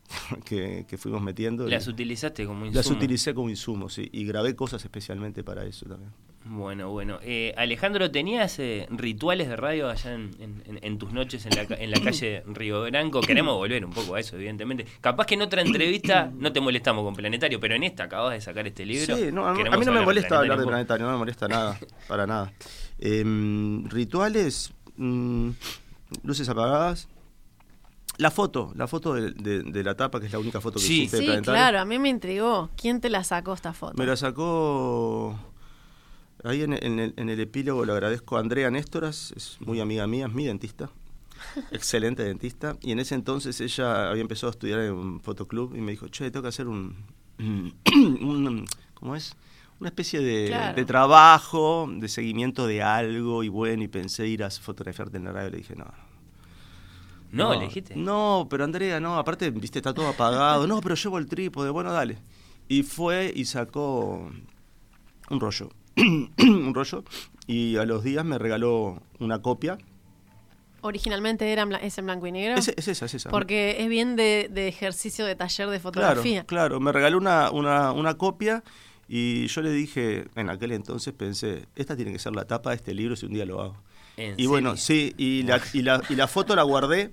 que, 0.44 0.84
que 0.88 0.98
fuimos 0.98 1.22
metiendo. 1.22 1.68
y- 1.68 1.70
Las 1.70 1.86
utilizaste 1.86 2.44
como 2.44 2.66
insumo. 2.66 2.74
Las 2.76 2.90
utilicé 2.90 3.34
como 3.34 3.50
insumo, 3.50 3.88
sí, 3.88 4.08
y 4.12 4.24
grabé 4.24 4.56
cosas 4.56 4.82
especialmente 4.84 5.44
para 5.44 5.64
eso 5.64 5.86
también. 5.86 6.10
Bueno, 6.44 6.90
bueno. 6.90 7.18
Eh, 7.22 7.52
Alejandro, 7.58 8.10
¿tenías 8.10 8.58
eh, 8.58 8.86
rituales 8.90 9.48
de 9.48 9.56
radio 9.56 9.90
allá 9.90 10.14
en, 10.14 10.30
en- 10.40 10.62
en- 10.66 10.78
en 10.82 10.98
tus 10.98 11.12
noches 11.12 11.44
en 11.44 11.54
la, 11.54 11.66
ca- 11.66 11.74
en 11.74 11.90
la 11.90 12.00
calle 12.00 12.42
Río 12.46 12.82
Branco? 12.84 13.20
Queremos 13.20 13.54
volver 13.56 13.84
un 13.84 13.92
poco 13.92 14.14
a 14.14 14.20
eso, 14.20 14.36
evidentemente. 14.36 14.86
Capaz 15.02 15.26
que 15.26 15.34
en 15.34 15.42
otra 15.42 15.60
entrevista 15.60 16.30
no 16.34 16.50
te 16.52 16.60
molestamos 16.60 17.04
con 17.04 17.14
Planetario, 17.14 17.60
pero 17.60 17.74
en 17.74 17.82
esta 17.84 18.04
acabas 18.04 18.32
de 18.32 18.40
sacar 18.40 18.66
este 18.66 18.86
libro. 18.86 19.14
Sí, 19.16 19.30
no, 19.30 19.46
a, 19.46 19.52
mí- 19.52 19.60
a 19.60 19.64
Queremos 19.64 19.78
mí 19.80 19.86
no 19.86 19.92
me 19.92 20.00
molesta 20.02 20.38
hablar 20.38 20.58
de 20.58 20.66
planetario, 20.66 21.06
no 21.06 21.12
me 21.12 21.18
molesta 21.18 21.48
nada, 21.48 21.78
para 22.08 22.26
nada. 22.26 22.52
Em, 22.98 23.84
rituales, 23.90 24.72
mm, 24.96 25.50
luces 26.22 26.48
apagadas. 26.48 27.08
La 28.16 28.30
foto, 28.32 28.72
la 28.74 28.88
foto 28.88 29.14
de, 29.14 29.30
de- 29.32 29.62
de 29.62 29.84
la 29.84 29.94
tapa, 29.96 30.18
que 30.18 30.26
es 30.26 30.32
la 30.32 30.38
única 30.40 30.60
foto 30.60 30.78
que 30.80 30.84
Sí, 30.86 30.94
existe 31.04 31.16
de 31.18 31.22
sí, 31.22 31.26
planetario. 31.26 31.56
claro, 31.60 31.80
a 31.80 31.84
mí 31.84 31.98
me 31.98 32.08
intrigó. 32.08 32.70
¿Quién 32.76 33.00
te 33.00 33.10
la 33.10 33.22
sacó 33.22 33.52
esta 33.52 33.72
foto? 33.74 33.94
Me 33.96 34.06
la 34.06 34.16
sacó 34.16 35.38
ahí 36.44 36.62
en, 36.62 36.72
en 36.72 36.98
el, 36.98 37.14
en 37.16 37.28
el 37.30 37.40
epílogo, 37.40 37.84
le 37.84 37.92
agradezco 37.92 38.36
a 38.36 38.40
Andrea 38.40 38.70
Néstoras, 38.70 39.32
es 39.36 39.56
muy 39.60 39.80
amiga 39.80 40.06
mía, 40.06 40.26
es 40.26 40.32
mi 40.32 40.44
dentista, 40.46 40.90
excelente 41.72 42.22
dentista, 42.24 42.76
y 42.80 42.92
en 42.92 42.98
ese 43.00 43.14
entonces 43.14 43.60
ella 43.60 44.10
había 44.10 44.22
empezado 44.22 44.48
a 44.48 44.52
estudiar 44.52 44.80
en 44.80 44.92
un 44.92 45.20
fotoclub 45.20 45.74
y 45.76 45.80
me 45.80 45.92
dijo, 45.92 46.08
che, 46.08 46.30
tengo 46.30 46.42
que 46.42 46.48
hacer 46.48 46.68
un, 46.68 46.94
un- 47.38 48.64
¿cómo 48.94 49.14
es? 49.16 49.34
Una 49.80 49.90
especie 49.90 50.20
de, 50.20 50.46
Claro. 50.48 50.74
de 50.74 50.84
trabajo, 50.84 51.88
de 51.88 52.08
seguimiento 52.08 52.66
de 52.66 52.82
algo, 52.82 53.44
y 53.44 53.48
bueno, 53.48 53.82
y 53.84 53.88
pensé 53.88 54.26
ir 54.26 54.42
a 54.42 54.50
fotografiarte 54.50 55.16
en 55.18 55.24
la 55.24 55.32
radio, 55.32 55.50
le 55.50 55.58
dije, 55.58 55.76
no, 55.76 55.86
No, 57.30 57.54
le 57.54 57.66
dijiste. 57.66 57.94
no, 57.94 58.48
pero 58.50 58.64
Andrea, 58.64 58.98
no, 58.98 59.16
aparte, 59.18 59.50
viste, 59.50 59.78
está 59.78 59.94
todo 59.94 60.08
apagado. 60.08 60.66
No, 60.66 60.80
pero 60.80 60.96
llevo 60.96 61.18
el 61.18 61.26
trípode, 61.26 61.70
bueno, 61.70 61.92
dale. 61.92 62.18
Y 62.66 62.82
fue 62.82 63.32
y 63.34 63.44
sacó 63.44 64.28
un 65.30 65.40
rollo. 65.40 65.70
un 66.38 66.74
rollo. 66.74 67.04
Y 67.46 67.76
a 67.76 67.84
los 67.84 68.04
días 68.04 68.24
me 68.24 68.38
regaló 68.38 69.02
una 69.18 69.40
copia. 69.40 69.78
Originalmente 70.80 71.50
era 71.52 71.64
es 71.82 71.98
en 71.98 72.04
blanco 72.06 72.26
y 72.26 72.32
negro. 72.32 72.56
Es, 72.56 72.68
es 72.68 72.88
esa, 72.88 73.06
es 73.06 73.14
esa. 73.14 73.30
Porque 73.30 73.76
es 73.80 73.88
bien 73.88 74.16
de, 74.16 74.48
de 74.50 74.68
ejercicio 74.68 75.24
de 75.24 75.34
taller 75.34 75.68
de 75.68 75.80
fotografía. 75.80 76.44
claro. 76.44 76.78
Me 76.78 76.92
regaló 76.92 77.18
una, 77.18 77.50
una, 77.50 77.92
una 77.92 78.14
copia 78.16 78.62
y 79.08 79.46
yo 79.46 79.62
le 79.62 79.72
dije, 79.72 80.26
en 80.34 80.50
aquel 80.50 80.72
entonces 80.72 81.14
pensé, 81.14 81.66
esta 81.74 81.96
tiene 81.96 82.12
que 82.12 82.18
ser 82.18 82.34
la 82.34 82.44
tapa 82.44 82.70
de 82.70 82.76
este 82.76 82.94
libro 82.94 83.16
si 83.16 83.26
un 83.26 83.32
día 83.32 83.46
lo 83.46 83.60
hago. 83.60 83.76
¿En 84.16 84.34
Y 84.38 84.46
bueno, 84.46 84.76
sí, 84.76 85.14
y 85.16 85.42
la, 85.44 85.60
y, 85.72 85.82
la, 85.82 86.02
y 86.08 86.14
la 86.14 86.28
foto 86.28 86.54
la 86.54 86.62
guardé 86.62 87.12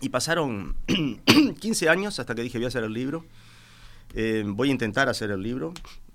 y 0.00 0.10
pasaron 0.10 0.76
15 1.60 1.88
años 1.88 2.18
hasta 2.20 2.34
que 2.34 2.42
dije 2.42 2.58
voy 2.58 2.66
a 2.66 2.68
hacer 2.68 2.84
el 2.84 2.92
libro. 2.92 3.24
Eh, 4.14 4.44
voy 4.46 4.68
a 4.68 4.72
intentar 4.72 5.08
hacer 5.08 5.30
el 5.30 5.42
libro. 5.42 5.72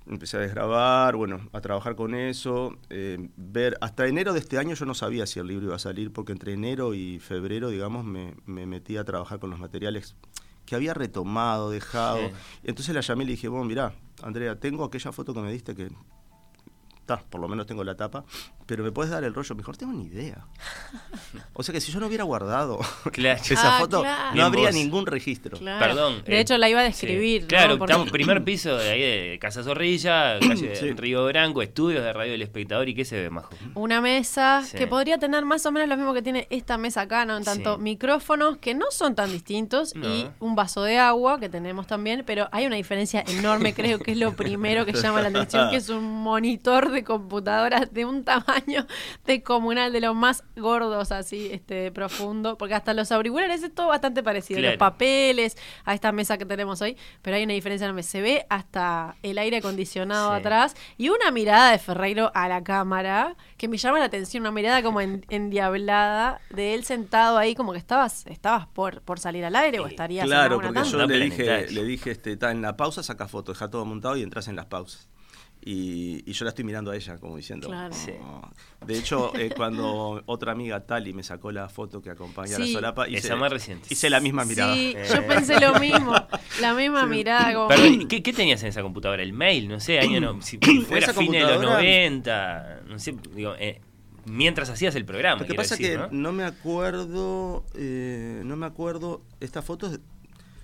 Empecé 0.08 0.38
a 0.38 0.40
desgrabar, 0.40 1.16
bueno, 1.16 1.50
a 1.54 1.62
trabajar 1.62 1.96
con 1.96 2.16
eso, 2.16 2.76
eh, 2.90 3.30
ver, 3.38 3.78
hasta 3.82 4.08
enero 4.08 4.34
de 4.34 4.40
este 4.40 4.58
año 4.58 4.74
yo 4.74 4.86
no 4.86 4.96
sabía 4.96 5.28
si 5.28 5.40
el 5.40 5.48
libro 5.48 5.68
iba 5.68 5.76
a 5.76 5.80
salir, 5.80 6.12
porque 6.12 6.32
entre 6.32 6.54
enero 6.54 6.96
y 6.96 7.20
febrero, 7.20 7.70
digamos, 7.70 8.06
me, 8.06 8.34
me 8.46 8.66
metí 8.66 8.98
a 8.98 9.04
trabajar 9.04 9.40
con 9.40 9.52
los 9.52 9.60
materiales 9.60 10.16
que 10.66 10.76
había 10.76 10.94
retomado, 10.94 11.72
dejado. 11.72 12.20
Sí. 12.28 12.34
Entonces 12.64 12.94
la 12.94 13.02
llamé 13.02 13.24
y 13.24 13.28
le 13.28 13.32
dije, 13.32 13.48
bueno, 13.48 13.66
mirá, 13.66 13.94
Andrea, 14.22 14.60
tengo 14.60 14.84
aquella 14.84 15.12
foto 15.12 15.34
que 15.34 15.42
me 15.42 15.52
diste 15.52 15.76
que, 15.76 15.90
por 17.18 17.42
lo 17.42 17.48
menos 17.48 17.66
tengo 17.66 17.84
la 17.84 17.96
tapa, 17.96 18.24
pero 18.66 18.84
me 18.84 18.92
puedes 18.92 19.12
dar 19.12 19.24
el 19.24 19.34
rollo 19.34 19.56
mejor 19.56 19.76
tengo 19.78 19.94
ni 19.94 20.06
idea 20.06 20.46
o 21.54 21.64
sea 21.64 21.74
que 21.74 21.82
si 21.82 21.92
yo 21.92 22.00
no 22.00 22.08
hubiera 22.08 22.24
guardado 22.24 22.80
Claro. 23.12 23.42
esa 23.50 23.78
Ah, 23.78 23.80
foto 23.80 24.02
claro. 24.02 24.36
no 24.36 24.44
habría 24.46 24.72
ningún 24.72 25.06
registro 25.06 25.58
Claro. 25.58 25.80
Perdón. 25.86 26.24
De 26.26 26.38
eh, 26.38 26.40
hecho, 26.42 26.58
la 26.58 26.70
iba 26.70 26.80
a 26.80 26.84
describir. 26.84 27.48
Claro, 27.48 27.74
estamos 27.76 28.10
primer 28.12 28.44
piso 28.44 28.78
de 28.78 28.90
ahí 28.90 29.02
de 29.32 29.40
Casa 29.40 29.64
Zorrilla, 29.64 30.40
calle 30.48 30.76
Sí. 30.76 30.92
Río 30.94 31.26
Branco, 31.26 31.62
estudios 31.62 32.04
de 32.04 32.14
Radio 32.14 32.32
del 32.32 32.42
Espectador. 32.42 32.88
¿Y 32.90 32.96
qué 32.96 33.06
se 33.06 33.20
ve, 33.22 33.30
Majo? 33.30 33.50
Una 33.76 34.02
mesa 34.02 34.64
Sí. 34.66 34.78
que 34.78 34.88
podría 34.88 35.18
tener 35.18 35.46
más 35.46 35.66
o 35.66 35.72
menos 35.72 35.88
lo 35.90 35.98
mismo 35.98 36.14
que 36.14 36.22
tiene 36.22 36.48
esta 36.50 36.78
mesa 36.78 37.02
acá, 37.02 37.26
¿no? 37.26 37.38
En 37.38 37.44
tanto 37.44 37.76
Sí. 37.76 37.82
micrófonos 37.82 38.58
que 38.58 38.74
no 38.76 38.86
son 38.92 39.16
tan 39.16 39.32
distintos 39.32 39.96
No. 39.96 40.08
y 40.08 40.28
un 40.40 40.56
vaso 40.56 40.84
de 40.84 40.98
agua 40.98 41.40
que 41.40 41.50
tenemos 41.50 41.88
también, 41.88 42.24
pero 42.26 42.48
hay 42.52 42.66
una 42.66 42.76
diferencia 42.76 43.24
enorme, 43.28 43.74
creo 43.74 44.00
que 44.00 44.12
es 44.12 44.18
lo 44.18 44.36
primero 44.36 44.86
que 44.86 44.94
llama 44.94 45.22
la 45.22 45.30
atención, 45.30 45.70
que 45.70 45.78
es 45.78 45.90
un 45.90 46.04
monitor 46.04 46.92
de 46.92 46.99
computadoras 47.04 47.94
de 47.94 48.06
un 48.06 48.24
tamaño 48.24 48.86
descomunal, 49.26 49.92
de 49.94 50.02
los 50.02 50.16
más 50.16 50.44
gordos, 50.56 51.12
así, 51.12 51.50
este, 51.52 51.92
profundo, 51.92 52.58
porque 52.58 52.74
hasta 52.76 52.94
los 52.94 53.12
auriculares 53.12 53.64
es 53.64 53.74
todo 53.74 53.88
bastante 53.88 54.24
parecido, 54.24 54.60
Claro. 54.60 54.74
los 54.74 54.80
papeles, 54.80 55.58
a 55.86 55.94
esta 55.94 56.12
mesa 56.12 56.38
que 56.38 56.46
tenemos 56.46 56.82
hoy, 56.82 56.98
pero 57.22 57.38
hay 57.38 57.44
una 57.44 57.54
diferencia 57.54 57.86
enorme. 57.86 58.04
Se 58.04 58.22
ve 58.22 58.46
hasta 58.50 59.16
el 59.24 59.38
aire 59.38 59.58
acondicionado 59.58 60.32
Sí. 60.34 60.40
atrás 60.40 60.76
y 60.98 61.10
una 61.10 61.32
mirada 61.32 61.72
de 61.72 61.78
Ferreiro 61.80 62.32
a 62.34 62.48
la 62.48 62.64
cámara 62.64 63.36
que 63.58 63.68
me 63.68 63.78
llama 63.78 64.00
la 64.00 64.06
atención, 64.06 64.42
una 64.42 64.52
mirada 64.52 64.82
como 64.82 65.02
en- 65.02 65.26
endiablada 65.30 66.42
de 66.50 66.74
él 66.74 66.84
sentado 66.86 67.38
ahí 67.38 67.56
como 67.56 67.72
que 67.74 67.78
estabas 67.78 68.26
estabas 68.28 68.68
por, 68.68 69.02
por 69.02 69.20
salir 69.20 69.44
al 69.46 69.56
aire 69.56 69.80
o 69.80 69.88
estarías 69.88 70.26
Claro, 70.26 70.60
porque 70.62 70.84
yo 70.90 71.06
le 71.06 71.20
dije, 71.20 71.68
le 71.72 71.84
dije, 71.84 72.12
este, 72.12 72.34
está 72.34 72.52
en 72.52 72.62
la 72.62 72.78
pausa, 72.78 73.04
saca 73.04 73.28
foto, 73.28 73.52
deja 73.52 73.70
todo 73.70 73.86
montado 73.86 74.16
y 74.18 74.24
entras 74.24 74.48
en 74.48 74.56
las 74.56 74.66
pausas. 74.68 75.09
Y, 75.62 76.24
y 76.26 76.32
yo 76.34 76.46
la 76.46 76.50
estoy 76.50 76.64
mirando 76.64 76.90
a 76.92 76.96
ella, 76.96 77.18
como 77.18 77.36
diciendo. 77.36 77.68
Claro. 77.68 77.94
"Oh". 78.24 78.42
De 78.86 78.98
hecho, 78.98 79.34
eh, 79.36 79.52
cuando 79.56 80.24
otra 80.26 80.54
amiga 80.54 80.86
Tali 80.86 81.12
me 81.14 81.22
sacó 81.22 81.52
la 81.52 81.68
foto 81.68 82.02
que 82.02 82.10
acompaña 82.10 82.56
a 82.56 82.60
la 82.60 82.66
solapa, 82.68 83.10
hice, 83.10 83.28
Esa 83.28 83.36
más 83.36 83.52
reciente. 83.52 83.88
hice 83.90 84.10
la 84.10 84.22
misma 84.22 84.46
mirada. 84.46 84.74
Sí, 84.74 84.94
Eh. 84.96 85.06
yo 85.14 85.28
pensé 85.28 85.60
lo 85.60 85.78
mismo, 85.78 86.14
la 86.62 86.74
misma 86.76 87.06
mirada 87.06 87.54
como 87.54 88.08
¿qué, 88.08 88.24
qué 88.24 88.32
tenías 88.34 88.62
en 88.64 88.70
esa 88.70 88.82
computadora? 88.82 89.22
¿El 89.22 89.34
mail? 89.34 89.68
No 89.68 89.82
sé, 89.82 90.00
año 90.00 90.22
no, 90.22 90.42
si 90.42 90.58
fuera 90.88 91.14
fines 91.14 91.42
de 91.46 91.54
los 91.54 91.58
computadora- 91.58 91.74
90, 91.82 92.80
no 92.88 92.98
sé, 93.00 93.16
digo, 93.36 93.54
eh, 93.60 93.82
mientras 94.26 94.70
hacías 94.70 94.96
el 94.96 95.04
programa. 95.04 95.42
Lo 95.42 95.48
que 95.48 95.56
pasa 95.56 95.76
decir, 95.76 95.92
que 95.92 95.98
¿no? 95.98 96.08
¿no? 96.12 96.32
me 96.32 96.46
acuerdo, 96.46 97.66
eh, 97.76 98.42
no 98.46 98.56
me 98.56 98.66
acuerdo, 98.66 99.22
esta 99.42 99.62
foto, 99.62 99.88
es- 99.92 100.00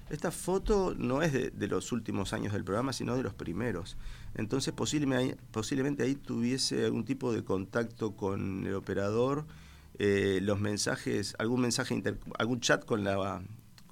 esta 0.09 0.31
foto 0.31 0.93
no 0.97 1.22
es 1.22 1.34
de, 1.34 1.49
de 1.49 1.67
los 1.67 1.91
últimos 1.91 2.31
años 2.31 2.53
del 2.53 2.63
programa, 2.63 2.93
sino 2.93 3.17
de 3.17 3.23
los 3.23 3.34
primeros. 3.34 3.97
Entonces 4.36 4.74
posiblemente 4.74 5.34
ahí, 5.34 5.36
posiblemente 5.52 6.03
ahí 6.03 6.16
tuviese 6.16 6.86
algún 6.86 7.06
tipo 7.06 7.32
de 7.34 7.44
contacto 7.44 8.16
con 8.16 8.66
el 8.68 8.74
operador, 8.76 9.45
eh, 9.98 10.40
los 10.41 10.60
mensajes, 10.60 11.36
algún 11.40 11.62
mensaje, 11.62 11.94
inter- 11.94 12.20
algún 12.38 12.60
chat 12.60 12.84
con 12.86 13.03
la 13.03 13.41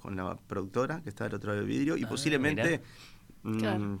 con 0.02 0.16
la 0.16 0.36
productora 0.36 1.00
que 1.02 1.08
está 1.08 1.24
del 1.24 1.34
otro 1.36 1.48
lado 1.52 1.60
del 1.60 1.68
vidrio 1.68 1.96
y 1.96 2.04
Ah, 2.04 2.08
posiblemente 2.10 2.82
mm, 3.42 3.58
Claro. 3.58 4.00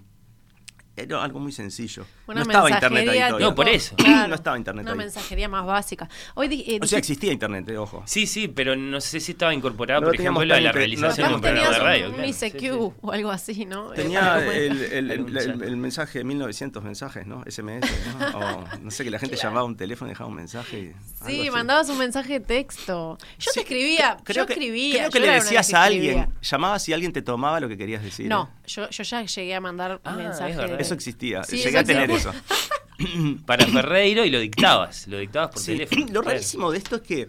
Era 0.96 1.22
algo 1.24 1.40
muy 1.40 1.50
sencillo. 1.52 2.06
Una 2.26 2.36
no 2.36 2.42
estaba 2.42 2.70
internet 2.70 3.00
ahí 3.00 3.06
mensajería 3.06 3.28
todavía. 3.28 3.46
No, 3.48 3.54
por 3.54 3.68
eso. 3.68 3.96
Claro, 3.96 4.28
no 4.28 4.34
estaba 4.34 4.58
internet 4.58 4.82
Una 4.84 4.92
ahí. 4.92 4.98
mensajería 4.98 5.48
más 5.48 5.66
básica. 5.66 6.08
Hoy 6.34 6.48
di- 6.48 6.64
eh, 6.68 6.78
O 6.82 6.86
sea, 6.86 6.98
existía 6.98 7.32
internet, 7.32 7.68
eh, 7.68 7.76
ojo. 7.78 8.02
Sí, 8.06 8.26
sí, 8.26 8.48
pero 8.48 8.76
no 8.76 9.00
sé 9.00 9.18
si 9.20 9.32
estaba 9.32 9.52
incorporado, 9.52 10.00
No 10.02 10.06
por 10.08 10.16
teníamos 10.16 10.42
ejemplo, 10.44 10.60
la 10.62 10.70
inte- 10.70 10.74
realización 10.74 11.26
de 11.26 11.30
no 11.30 11.36
un 11.36 11.40
programa 11.42 11.70
de 11.70 11.78
radio. 11.78 12.06
un 12.08 12.14
claro. 12.14 12.28
ICQ 12.28 12.52
Sí, 12.52 12.58
sí. 12.60 12.68
o 13.02 13.12
algo 13.12 13.30
así, 13.30 13.64
¿no? 13.66 13.90
Tenía 13.90 14.38
Eh, 14.54 14.66
el, 14.92 15.10
el- 15.10 15.76
mensaje 15.76 16.18
de 16.18 16.24
1900 16.24 16.82
mensajes, 16.84 17.26
¿no? 17.26 17.42
SMS, 17.46 17.80
¿no? 18.18 18.38
O, 18.38 18.64
no 18.80 18.90
sé, 18.90 19.04
que 19.04 19.10
la 19.10 19.18
gente 19.18 19.36
llamaba 19.36 19.60
a 19.62 19.64
un 19.64 19.76
teléfono 19.76 20.08
y 20.10 20.12
dejaba 20.12 20.28
un 20.30 20.36
mensaje. 20.36 20.94
Sí, 21.26 21.48
mandabas 21.50 21.88
un 21.88 21.98
mensaje 21.98 22.34
de 22.34 22.40
texto. 22.40 23.18
Yo 23.38 23.52
te 23.52 23.60
escribía, 23.60 24.16
Creo 24.24 24.44
yo 24.44 24.46
que, 24.46 24.52
escribía. 24.54 25.08
creo 25.08 25.10
que 25.10 25.18
yo 25.20 25.26
le 25.26 25.32
decías 25.34 25.68
que 25.68 25.76
a 25.76 25.82
alguien, 25.84 26.28
llamabas 26.42 26.88
y 26.88 26.92
alguien 26.92 27.12
te 27.12 27.22
tomaba 27.22 27.60
lo 27.60 27.68
que 27.68 27.76
querías 27.76 28.02
decir. 28.02 28.28
No, 28.28 28.50
¿eh? 28.54 28.62
yo, 28.68 28.88
yo 28.90 29.02
ya 29.02 29.22
llegué 29.22 29.54
a 29.54 29.60
mandar 29.60 30.00
Ah, 30.04 30.12
mensajes. 30.12 30.83
Eso 30.84 30.94
existía, 30.94 31.42
Sí, 31.44 31.56
llegué 31.56 31.68
eso 31.70 31.78
a 31.78 31.84
tener 31.84 32.10
existía. 32.10 32.30
eso. 32.32 33.44
Para 33.46 33.66
Ferreiro 33.66 34.24
y 34.24 34.30
lo 34.30 34.38
dictabas, 34.38 35.08
lo 35.08 35.18
dictabas 35.18 35.50
por 35.50 35.60
Sí, 35.60 35.72
teléfono. 35.72 36.06
Lo 36.12 36.22
rarísimo 36.22 36.70
de 36.70 36.78
esto 36.78 36.96
es 36.96 37.02
que 37.02 37.28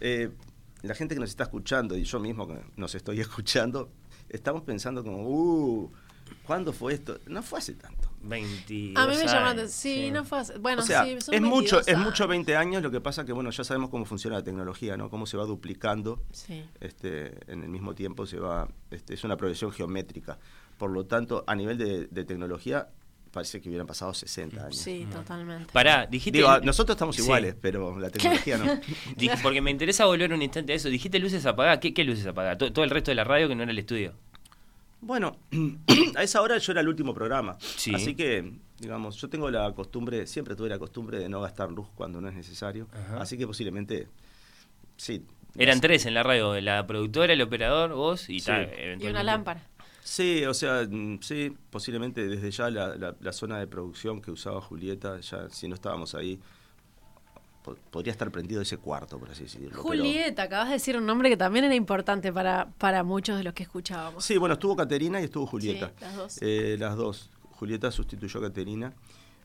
eh, 0.00 0.30
la 0.82 0.94
gente 0.94 1.14
que 1.14 1.20
nos 1.20 1.30
está 1.30 1.44
escuchando 1.44 1.96
y 1.96 2.04
yo 2.04 2.20
mismo 2.20 2.46
que 2.46 2.60
nos 2.76 2.94
estoy 2.94 3.20
escuchando, 3.20 3.90
estamos 4.28 4.62
pensando 4.62 5.02
como, 5.02 5.26
uh, 5.28 5.92
¿cuándo 6.46 6.72
fue 6.72 6.94
esto? 6.94 7.18
No 7.26 7.42
fue 7.42 7.58
hace 7.58 7.74
tanto. 7.74 8.10
22 8.26 9.04
A 9.04 9.06
mí 9.06 9.16
me 9.18 9.26
llama 9.26 9.50
años, 9.50 9.70
sí, 9.70 10.10
no 10.10 10.24
fue 10.24 10.38
hace- 10.38 10.56
Bueno, 10.58 10.80
o 10.82 10.84
sea, 10.86 11.04
sí, 11.04 11.20
son 11.20 11.34
es 11.34 11.42
mucho, 11.42 11.76
22 11.76 11.88
es 11.88 11.98
mucho 11.98 12.26
20 12.26 12.56
años, 12.56 12.82
lo 12.82 12.90
que 12.90 13.00
pasa 13.00 13.24
que 13.26 13.32
bueno, 13.32 13.50
ya 13.50 13.64
sabemos 13.64 13.90
cómo 13.90 14.06
funciona 14.06 14.36
la 14.38 14.42
tecnología, 14.44 14.96
¿no? 14.96 15.10
Cómo 15.10 15.26
se 15.26 15.36
va 15.36 15.44
duplicando. 15.44 16.22
Sí. 16.32 16.64
Este, 16.80 17.34
en 17.52 17.62
el 17.64 17.68
mismo 17.68 17.94
tiempo 17.94 18.24
se 18.26 18.38
va, 18.38 18.66
este, 18.90 19.12
es 19.14 19.24
una 19.24 19.36
progresión 19.36 19.72
geométrica. 19.72 20.38
Por 20.78 20.90
lo 20.90 21.06
tanto, 21.06 21.44
a 21.46 21.54
nivel 21.54 21.78
de, 21.78 22.06
de 22.08 22.24
tecnología, 22.24 22.88
parece 23.32 23.60
que 23.60 23.68
hubieran 23.68 23.86
pasado 23.86 24.12
60 24.14 24.60
años. 24.60 24.76
Sí, 24.76 25.06
totalmente. 25.10 25.72
Pará, 25.72 26.06
dijiste. 26.06 26.38
Digo, 26.38 26.58
nosotros 26.60 26.94
estamos 26.94 27.16
Sí. 27.16 27.22
iguales, 27.22 27.56
pero 27.60 27.98
la 27.98 28.10
tecnología 28.10 28.58
no. 28.58 28.64
Dije- 29.16 29.36
porque 29.42 29.60
me 29.60 29.70
interesa 29.70 30.04
volver 30.06 30.32
un 30.32 30.42
instante 30.42 30.72
a 30.72 30.76
eso. 30.76 30.88
Dijiste 30.88 31.18
luces 31.18 31.44
apagadas. 31.46 31.78
¿Qué, 31.78 31.92
qué 31.94 32.04
luces 32.04 32.26
apagadas? 32.26 32.58
¿Todo, 32.58 32.72
todo 32.72 32.84
el 32.84 32.90
resto 32.90 33.10
de 33.10 33.16
la 33.16 33.24
radio 33.24 33.48
que 33.48 33.54
no 33.54 33.62
era 33.62 33.72
el 33.72 33.78
estudio? 33.78 34.14
Bueno, 35.00 35.36
a 36.16 36.22
esa 36.22 36.40
hora 36.42 36.58
yo 36.58 36.72
era 36.72 36.80
el 36.80 36.88
último 36.88 37.12
programa. 37.14 37.56
Sí. 37.60 37.94
Así 37.94 38.14
que, 38.14 38.52
digamos, 38.78 39.16
yo 39.20 39.28
tengo 39.28 39.50
la 39.50 39.72
costumbre, 39.74 40.26
siempre 40.26 40.54
tuve 40.56 40.68
la 40.68 40.78
costumbre 40.78 41.18
de 41.18 41.28
no 41.28 41.40
gastar 41.40 41.70
luz 41.70 41.88
cuando 41.94 42.20
no 42.20 42.28
es 42.28 42.34
necesario. 42.34 42.88
Ajá. 42.92 43.20
Así 43.20 43.36
que 43.36 43.46
posiblemente, 43.46 44.08
sí. 44.96 45.24
Eran 45.56 45.80
tres 45.80 46.06
en 46.06 46.14
la 46.14 46.22
radio: 46.22 46.60
la 46.60 46.86
productora, 46.86 47.32
el 47.32 47.42
operador, 47.42 47.92
vos 47.94 48.28
y 48.30 48.40
Sí. 48.40 48.46
tal. 48.46 48.70
Y 49.00 49.06
una 49.06 49.22
lámpara. 49.22 49.62
Sí, 50.06 50.44
o 50.44 50.52
sea, 50.52 50.86
mm, 50.88 51.20
sí, 51.22 51.56
posiblemente 51.70 52.28
desde 52.28 52.50
ya 52.50 52.68
la, 52.70 52.94
la- 52.94 53.16
la 53.18 53.32
zona 53.32 53.58
de 53.58 53.66
producción 53.66 54.20
que 54.20 54.30
usaba 54.30 54.60
Julieta, 54.60 55.18
ya 55.20 55.48
si 55.48 55.66
no 55.66 55.74
estábamos 55.74 56.14
ahí, 56.14 56.38
po- 57.64 57.76
podría 57.90 58.12
estar 58.12 58.30
prendido 58.30 58.60
ese 58.60 58.76
cuarto, 58.76 59.18
por 59.18 59.30
así 59.30 59.44
decirlo. 59.44 59.70
pero- 59.70 59.82
Julieta, 59.82 60.42
acabas 60.42 60.68
de 60.68 60.74
decir 60.74 60.96
un 60.98 61.06
nombre 61.06 61.30
que 61.30 61.38
también 61.38 61.64
era 61.64 61.74
importante 61.74 62.32
para, 62.34 62.68
para 62.76 63.02
muchos 63.02 63.38
de 63.38 63.44
los 63.44 63.54
que 63.54 63.62
escuchábamos. 63.62 64.22
Sí, 64.24 64.36
bueno, 64.36 64.52
estuvo 64.54 64.76
Caterina 64.76 65.20
y 65.22 65.24
estuvo 65.24 65.46
Julieta. 65.46 65.88
Sí, 65.88 65.94
las 66.04 66.16
dos. 66.16 66.38
Eh, 66.42 66.76
las 66.78 66.96
dos. 66.96 67.30
Julieta 67.52 67.90
sustituyó 67.90 68.40
a 68.40 68.42
Caterina 68.42 68.92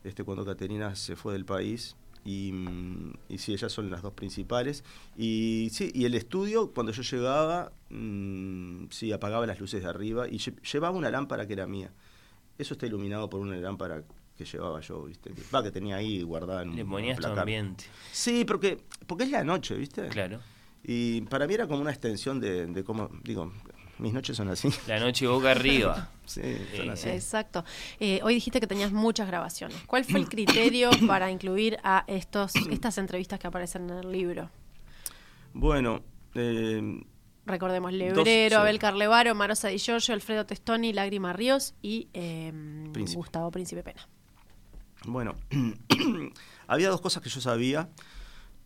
este, 0.04 0.24
cuando 0.26 0.44
Caterina 0.46 0.94
se 0.96 1.16
fue 1.16 1.32
del 1.34 1.46
país. 1.46 1.96
Y, 2.26 2.52
mm, 2.52 3.14
y 3.30 3.38
sí, 3.38 3.54
ellas 3.54 3.72
son 3.72 3.90
las 3.90 4.02
dos 4.02 4.14
principales. 4.14 4.84
Y 5.18 5.70
sí, 5.72 5.92
y 5.94 6.06
el 6.06 6.16
estudio, 6.16 6.72
cuando 6.74 6.92
yo 6.92 7.02
llegaba, 7.02 7.72
mm, 7.90 8.86
sí, 8.90 9.12
apagaba 9.12 9.46
las 9.48 9.60
luces 9.60 9.82
de 9.84 9.90
arriba 9.90 10.28
y 10.28 10.38
lle- 10.38 10.62
llevaba 10.72 10.96
una 10.98 11.10
lámpara 11.10 11.48
que 11.48 11.54
era 11.54 11.66
mía. 11.68 11.92
Eso 12.58 12.74
está 12.74 12.86
iluminado 12.86 13.30
por 13.30 13.40
una 13.40 13.56
lámpara 13.56 14.04
que 14.38 14.46
llevaba 14.46 14.80
yo, 14.82 15.04
¿viste? 15.06 15.32
Que, 15.32 15.42
va, 15.54 15.64
que 15.64 15.72
tenía 15.72 15.96
ahí 15.98 16.22
guardada 16.22 16.64
en 16.64 16.76
Le 16.76 16.86
ponías 16.86 17.20
tu 17.20 17.28
ambiente. 17.28 17.86
Sí, 18.12 18.46
porque, 18.46 18.80
porque 19.08 19.24
es 19.26 19.32
la 19.32 19.44
noche, 19.44 19.76
¿viste? 19.76 20.08
Claro. 20.10 20.40
Y 20.84 21.22
para 21.22 21.46
mí 21.48 21.54
era 21.54 21.68
como 21.68 21.82
una 21.82 21.92
extensión 21.92 22.40
de, 22.40 22.66
de 22.68 22.84
cómo, 22.84 23.10
digo, 23.24 23.52
mis 24.00 24.14
noches 24.14 24.36
son 24.38 24.50
así. 24.50 24.70
La 24.88 25.00
noche 25.00 25.28
boca 25.28 25.52
arriba. 25.52 26.10
Sí, 26.30 26.42
son 26.76 26.90
Eh, 26.90 26.92
así. 26.92 27.10
Exacto. 27.10 27.66
Eh, 28.00 28.20
hoy 28.22 28.36
dijiste 28.36 28.60
que 28.60 28.68
tenías 28.68 28.92
muchas 28.92 29.26
grabaciones. 29.28 29.76
¿Cuál 29.88 30.06
fue 30.06 30.20
el 30.20 30.30
criterio 30.30 30.92
para 31.08 31.32
incluir 31.32 31.80
a 31.84 32.04
estos 32.06 32.56
estas 32.70 33.00
entrevistas 33.00 33.40
que 33.40 33.48
aparecen 33.48 33.90
en 33.90 33.98
el 33.98 34.12
libro? 34.12 34.50
Bueno, 35.54 36.02
eh, 36.36 37.02
Recordemos, 37.48 37.90
Dos, 37.92 37.98
Lebrero, 38.00 38.58
sí. 38.58 38.62
Abel 38.62 38.78
Carlevaro, 38.78 39.34
Marosa 39.34 39.70
Di 39.70 39.80
Giorgio, 39.80 40.14
Alfredo 40.14 40.46
Testoni, 40.46 40.94
Lágrima 40.94 41.34
Ríos 41.34 41.74
y 41.82 42.10
eh, 42.14 42.54
Príncipe. 42.94 43.18
Gustavo 43.18 43.50
Príncipe 43.50 43.82
Pena. 43.82 44.08
bueno, 45.08 45.34
había 46.68 46.90
dos 46.90 47.02
cosas 47.02 47.24
que 47.24 47.30
yo 47.30 47.42
sabía, 47.42 47.90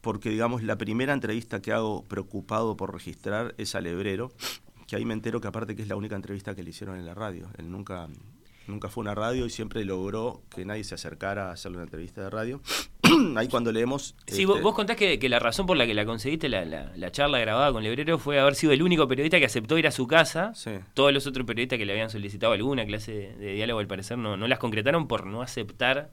porque 0.01 0.29
digamos, 0.29 0.63
la 0.63 0.77
primera 0.77 1.13
entrevista 1.13 1.61
que 1.61 1.71
hago 1.71 2.03
preocupado 2.09 2.75
por 2.75 2.91
registrar 2.91 3.55
es 3.57 3.73
a 3.75 3.79
Lebrero, 3.79 4.33
que 4.93 4.97
ahí 4.97 5.05
me 5.05 5.13
entero 5.15 5.41
que 5.41 5.47
aparte 5.47 5.75
que 5.75 5.81
es 5.81 5.87
la 5.87 5.95
única 5.95 6.15
entrevista 6.15 6.53
que 6.53 6.61
le 6.61 6.69
hicieron 6.69 6.97
en 6.99 7.05
la 7.07 7.15
radio. 7.15 7.47
Él 7.57 7.71
nunca, 7.71 8.07
nunca 8.67 8.89
fue 8.89 9.01
a 9.01 9.03
una 9.05 9.15
radio 9.15 9.47
y 9.47 9.49
siempre 9.49 9.83
logró 9.85 10.43
que 10.53 10.65
nadie 10.65 10.83
se 10.83 10.93
acercara 10.93 11.49
a 11.49 11.53
hacerle 11.53 11.77
una 11.77 11.85
entrevista 11.85 12.21
de 12.21 12.29
radio. 12.29 12.61
ahí 13.35 13.47
cuando 13.47 13.71
leemos... 13.71 14.15
Sí, 14.27 14.45
vos, 14.45 14.57
este, 14.57 14.63
vos 14.63 14.75
contás 14.75 14.95
que, 14.95 15.17
que 15.17 15.29
la 15.29 15.39
razón 15.39 15.65
por 15.65 15.77
la 15.77 15.87
que 15.87 15.95
la 15.95 16.05
conseguiste, 16.05 16.47
la, 16.47 16.63
la- 16.63 16.91
la 16.95 17.11
charla 17.11 17.39
grabada 17.39 17.71
con 17.71 17.81
Lebrero, 17.83 18.19
fue 18.19 18.39
haber 18.39 18.53
sido 18.55 18.71
el 18.71 18.83
único 18.83 19.07
periodista 19.07 19.39
que 19.39 19.45
aceptó 19.45 19.77
ir 19.79 19.87
a 19.87 19.91
su 19.91 20.05
casa. 20.05 20.53
Sí. 20.53 20.71
Todos 20.93 21.11
los 21.11 21.25
otros 21.25 21.45
periodistas 21.47 21.79
que 21.79 21.85
le 21.85 21.93
habían 21.93 22.11
solicitado 22.11 22.53
alguna 22.53 22.85
clase 22.85 23.11
de, 23.13 23.35
de 23.35 23.53
diálogo, 23.53 23.79
al 23.79 23.87
parecer, 23.87 24.17
no, 24.19 24.37
no 24.37 24.47
las 24.47 24.59
concretaron 24.59 25.07
por 25.07 25.25
no 25.25 25.41
aceptar 25.41 26.11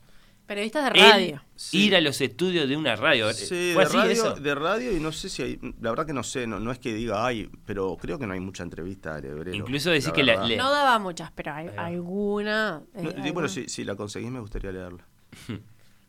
Periodistas 0.51 0.93
de 0.93 1.01
radio. 1.01 1.43
ir 1.71 1.95
a 1.95 2.01
los 2.01 2.21
estudios 2.21 2.69
de 2.69 2.77
una 2.77 2.97
radio. 2.97 3.33
Sí, 3.33 3.71
¿Fue 3.73 3.85
de 3.85 3.89
así 3.89 3.97
radio, 3.97 4.11
eso? 4.13 4.35
de 4.35 4.55
radio 4.57 4.97
y 4.97 4.99
no 4.99 5.13
sé 5.13 5.29
si 5.29 5.43
hay, 5.43 5.61
la 5.81 5.91
verdad 5.91 6.07
que 6.07 6.13
no 6.13 6.25
sé, 6.25 6.49
no, 6.49 6.59
no 6.59 6.73
es 6.73 6.81
que 6.81 6.93
diga 6.93 7.25
ay, 7.25 7.49
pero 7.65 7.97
creo 7.97 8.19
que 8.19 8.27
no 8.27 8.33
hay 8.33 8.41
mucha 8.41 8.65
entrevista 8.65 9.15
a 9.15 9.21
Lebrero. 9.21 9.57
Incluso 9.57 9.91
decís 9.91 10.11
que 10.11 10.25
la- 10.25 10.45
le- 10.45 10.57
No 10.57 10.69
daba 10.73 10.99
muchas, 10.99 11.31
pero 11.31 11.53
hay 11.53 11.69
alguna. 11.77 12.83
eh, 12.95 12.97
No, 12.97 13.01
digo, 13.03 13.11
alguna. 13.15 13.33
bueno, 13.33 13.49
si, 13.49 13.69
si 13.69 13.85
la 13.85 13.95
conseguís 13.95 14.29
me 14.33 14.41
gustaría 14.41 14.73
leerla. 14.73 15.07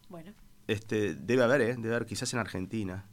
Bueno, 0.10 0.34
Este, 0.68 1.14
debe 1.14 1.44
haber, 1.44 1.62
¿eh? 1.62 1.76
Debe 1.78 1.96
haber, 1.96 2.08
quizás 2.08 2.34
en 2.34 2.40
Argentina. 2.40 3.06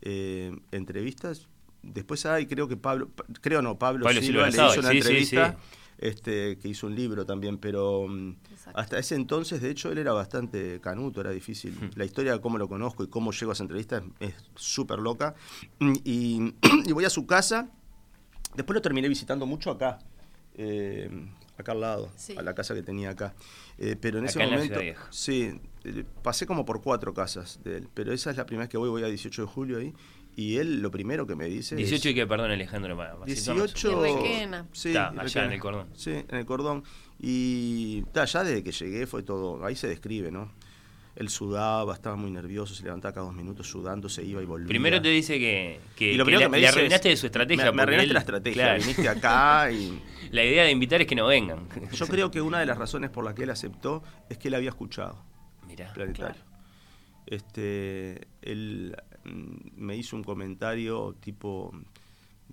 Eh, 0.00 0.56
entrevistas. 0.72 1.48
Después 1.82 2.24
hay, 2.26 2.46
creo 2.46 2.66
que 2.66 2.76
Pablo, 2.78 3.10
creo 3.42 3.60
no, 3.60 3.78
Pablo, 3.78 4.04
Pablo 4.06 4.20
Silva, 4.22 4.50
Silva 4.50 4.66
le 4.66 4.70
hizo 4.72 4.80
una 4.80 4.88
sí, 4.90 4.94
sí, 4.94 4.98
entrevista, 4.98 5.50
sí. 5.52 5.78
Este, 5.98 6.58
que 6.58 6.68
hizo 6.68 6.86
un 6.86 6.94
libro 6.96 7.24
también, 7.26 7.58
pero 7.58 8.06
hasta 8.74 8.98
ese 8.98 9.14
entonces, 9.14 9.60
de 9.60 9.70
hecho, 9.70 9.90
él 9.92 9.98
era 9.98 10.12
bastante 10.12 10.80
canuto, 10.80 11.20
era 11.20 11.30
difícil. 11.30 11.72
Hmm. 11.74 11.90
La 11.96 12.04
historia 12.04 12.32
de 12.32 12.40
cómo 12.40 12.58
lo 12.58 12.68
conozco 12.68 13.04
y 13.04 13.08
cómo 13.08 13.32
llego 13.32 13.50
a 13.52 13.54
esa 13.54 13.64
entrevista 13.64 14.02
es- 14.20 14.34
súper 14.54 14.98
loca. 14.98 15.34
Y, 16.04 16.54
y 16.86 16.92
voy 16.92 17.04
a 17.04 17.10
su 17.10 17.26
casa, 17.26 17.68
después 18.54 18.74
lo 18.74 18.82
terminé 18.82 19.08
visitando 19.08 19.46
mucho 19.46 19.70
acá, 19.70 19.98
eh, 20.54 21.10
acá 21.58 21.72
al 21.72 21.80
lado, 21.80 22.10
Sí. 22.16 22.36
a 22.36 22.42
la 22.42 22.54
casa 22.54 22.74
que 22.74 22.82
tenía 22.82 23.10
acá. 23.10 23.34
Eh, 23.78 23.96
pero 24.00 24.18
en 24.18 24.26
ese 24.26 24.38
Acá 24.38 24.44
en 24.44 24.50
la 24.50 24.56
momento, 24.78 25.00
sí, 25.10 25.58
eh, 25.84 26.04
pasé 26.22 26.46
como 26.46 26.64
por 26.64 26.82
cuatro 26.82 27.12
casas 27.14 27.60
de 27.64 27.78
él, 27.78 27.88
pero 27.94 28.12
esa 28.12 28.30
es 28.30 28.36
la 28.36 28.46
primera 28.46 28.64
vez 28.64 28.70
que 28.70 28.76
voy, 28.78 28.88
voy 28.90 29.02
a 29.02 29.06
18 29.06 29.42
de 29.42 29.48
julio 29.48 29.78
ahí, 29.78 29.92
y 30.36 30.56
él 30.56 30.80
lo 30.80 30.90
primero 30.90 31.26
que 31.26 31.36
me 31.36 31.46
dice 31.46 31.76
18 31.76 32.08
y 32.10 32.14
que, 32.14 32.26
perdón, 32.26 32.50
Alejandro. 32.50 32.96
para- 32.96 33.16
para 33.16 33.34
situarnos. 33.34 33.74
18 33.74 34.06
Y 34.06 34.12
Requena. 34.22 34.66
Sí, 34.72 34.88
Está, 34.88 35.08
allá 35.08 35.22
Requena. 35.22 35.44
en 35.46 35.52
el 35.52 35.60
cordón. 35.60 35.86
Sí, 35.94 36.10
en 36.10 36.36
el 36.36 36.46
cordón. 36.46 36.84
Y 37.20 38.02
ta, 38.12 38.24
ya 38.24 38.42
desde 38.44 38.62
que 38.64 38.72
llegué 38.72 39.06
fue 39.06 39.22
todo, 39.22 39.64
ahí 39.64 39.76
se 39.76 39.88
describe, 39.88 40.30
¿no? 40.30 40.50
Él 41.14 41.28
sudaba, 41.28 41.92
estaba 41.92 42.16
muy 42.16 42.30
nervioso, 42.30 42.74
se 42.74 42.82
levantaba 42.84 43.12
cada 43.12 43.26
dos 43.26 43.34
minutos 43.34 43.68
sudando, 43.68 44.08
se 44.08 44.24
iba 44.24 44.40
y 44.42 44.46
volvía. 44.46 44.66
Primero 44.68 45.00
te 45.02 45.10
dice 45.10 45.38
que, 45.38 45.78
que, 45.94 46.12
Y 46.14 46.16
lo 46.16 46.24
que 46.24 46.30
primero 46.30 46.38
le, 46.40 46.44
que 46.46 46.50
me 46.50 46.56
le 46.56 46.60
dice 46.62 46.70
es, 46.70 46.76
arruinaste 46.78 47.08
de 47.10 47.16
su 47.18 47.26
estrategia. 47.26 47.64
me- 47.66 47.72
me 47.72 47.82
arruinaste 47.82 48.06
él- 48.08 48.14
la 48.14 48.20
estrategia, 48.20 48.62
claro. 48.64 48.80
viniste 48.80 49.08
acá 49.08 49.70
y- 49.70 50.02
La 50.32 50.42
idea 50.42 50.64
de 50.64 50.70
invitar 50.70 51.02
es 51.02 51.06
que 51.06 51.14
no 51.14 51.26
vengan. 51.26 51.68
Yo 51.92 52.06
creo 52.06 52.30
que 52.30 52.40
una 52.40 52.58
de 52.60 52.64
las 52.64 52.78
razones 52.78 53.10
por 53.10 53.22
las 53.24 53.34
que 53.34 53.42
él 53.42 53.50
aceptó 53.50 54.02
es 54.30 54.38
que 54.38 54.48
él 54.48 54.54
había 54.54 54.70
escuchado. 54.70 55.22
Mirá. 55.68 55.92
Planetario. 55.92 56.40
Este, 57.26 58.26
él 58.40 58.96
me 59.24 59.96
hizo 59.96 60.16
un 60.16 60.24
comentario 60.24 61.14
tipo, 61.20 61.72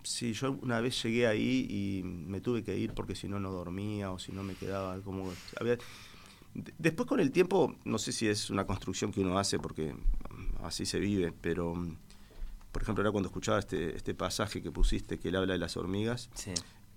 sí, 0.03 0.33
yo 0.33 0.51
una 0.61 0.79
vez 0.81 1.01
llegué 1.03 1.27
ahí 1.27 1.67
y 1.69 2.03
me 2.03 2.41
tuve 2.41 2.63
que 2.63 2.77
ir 2.77 2.93
porque 2.93 3.15
si 3.15 3.27
no 3.27 3.39
no 3.39 3.51
dormía 3.51 4.11
o 4.11 4.19
si 4.19 4.31
no 4.31 4.43
me 4.43 4.55
quedaba 4.55 4.99
como... 5.01 5.31
había- 5.59 5.77
de- 6.53 6.73
Después 6.77 7.07
con 7.07 7.19
el 7.19 7.31
tiempo, 7.31 7.75
no 7.85 7.97
sé 7.97 8.11
si 8.11 8.27
es 8.27 8.49
una 8.49 8.65
construcción 8.65 9.11
que 9.11 9.21
uno 9.21 9.37
hace 9.37 9.59
porque 9.59 9.93
mm, 9.93 10.63
así 10.65 10.85
se 10.85 10.99
vive, 10.99 11.31
pero 11.41 11.75
mm, 11.75 11.95
por 12.71 12.81
ejemplo 12.83 13.01
ahora 13.03 13.11
cuando 13.11 13.27
escuchaba 13.29 13.59
este, 13.59 13.95
este 13.95 14.13
pasaje 14.13 14.61
que 14.61 14.71
pusiste 14.71 15.17
que 15.19 15.29
él 15.29 15.35
habla 15.35 15.53
de 15.53 15.59
las 15.59 15.75
hormigas, 15.77 16.29
Sí. 16.33 16.51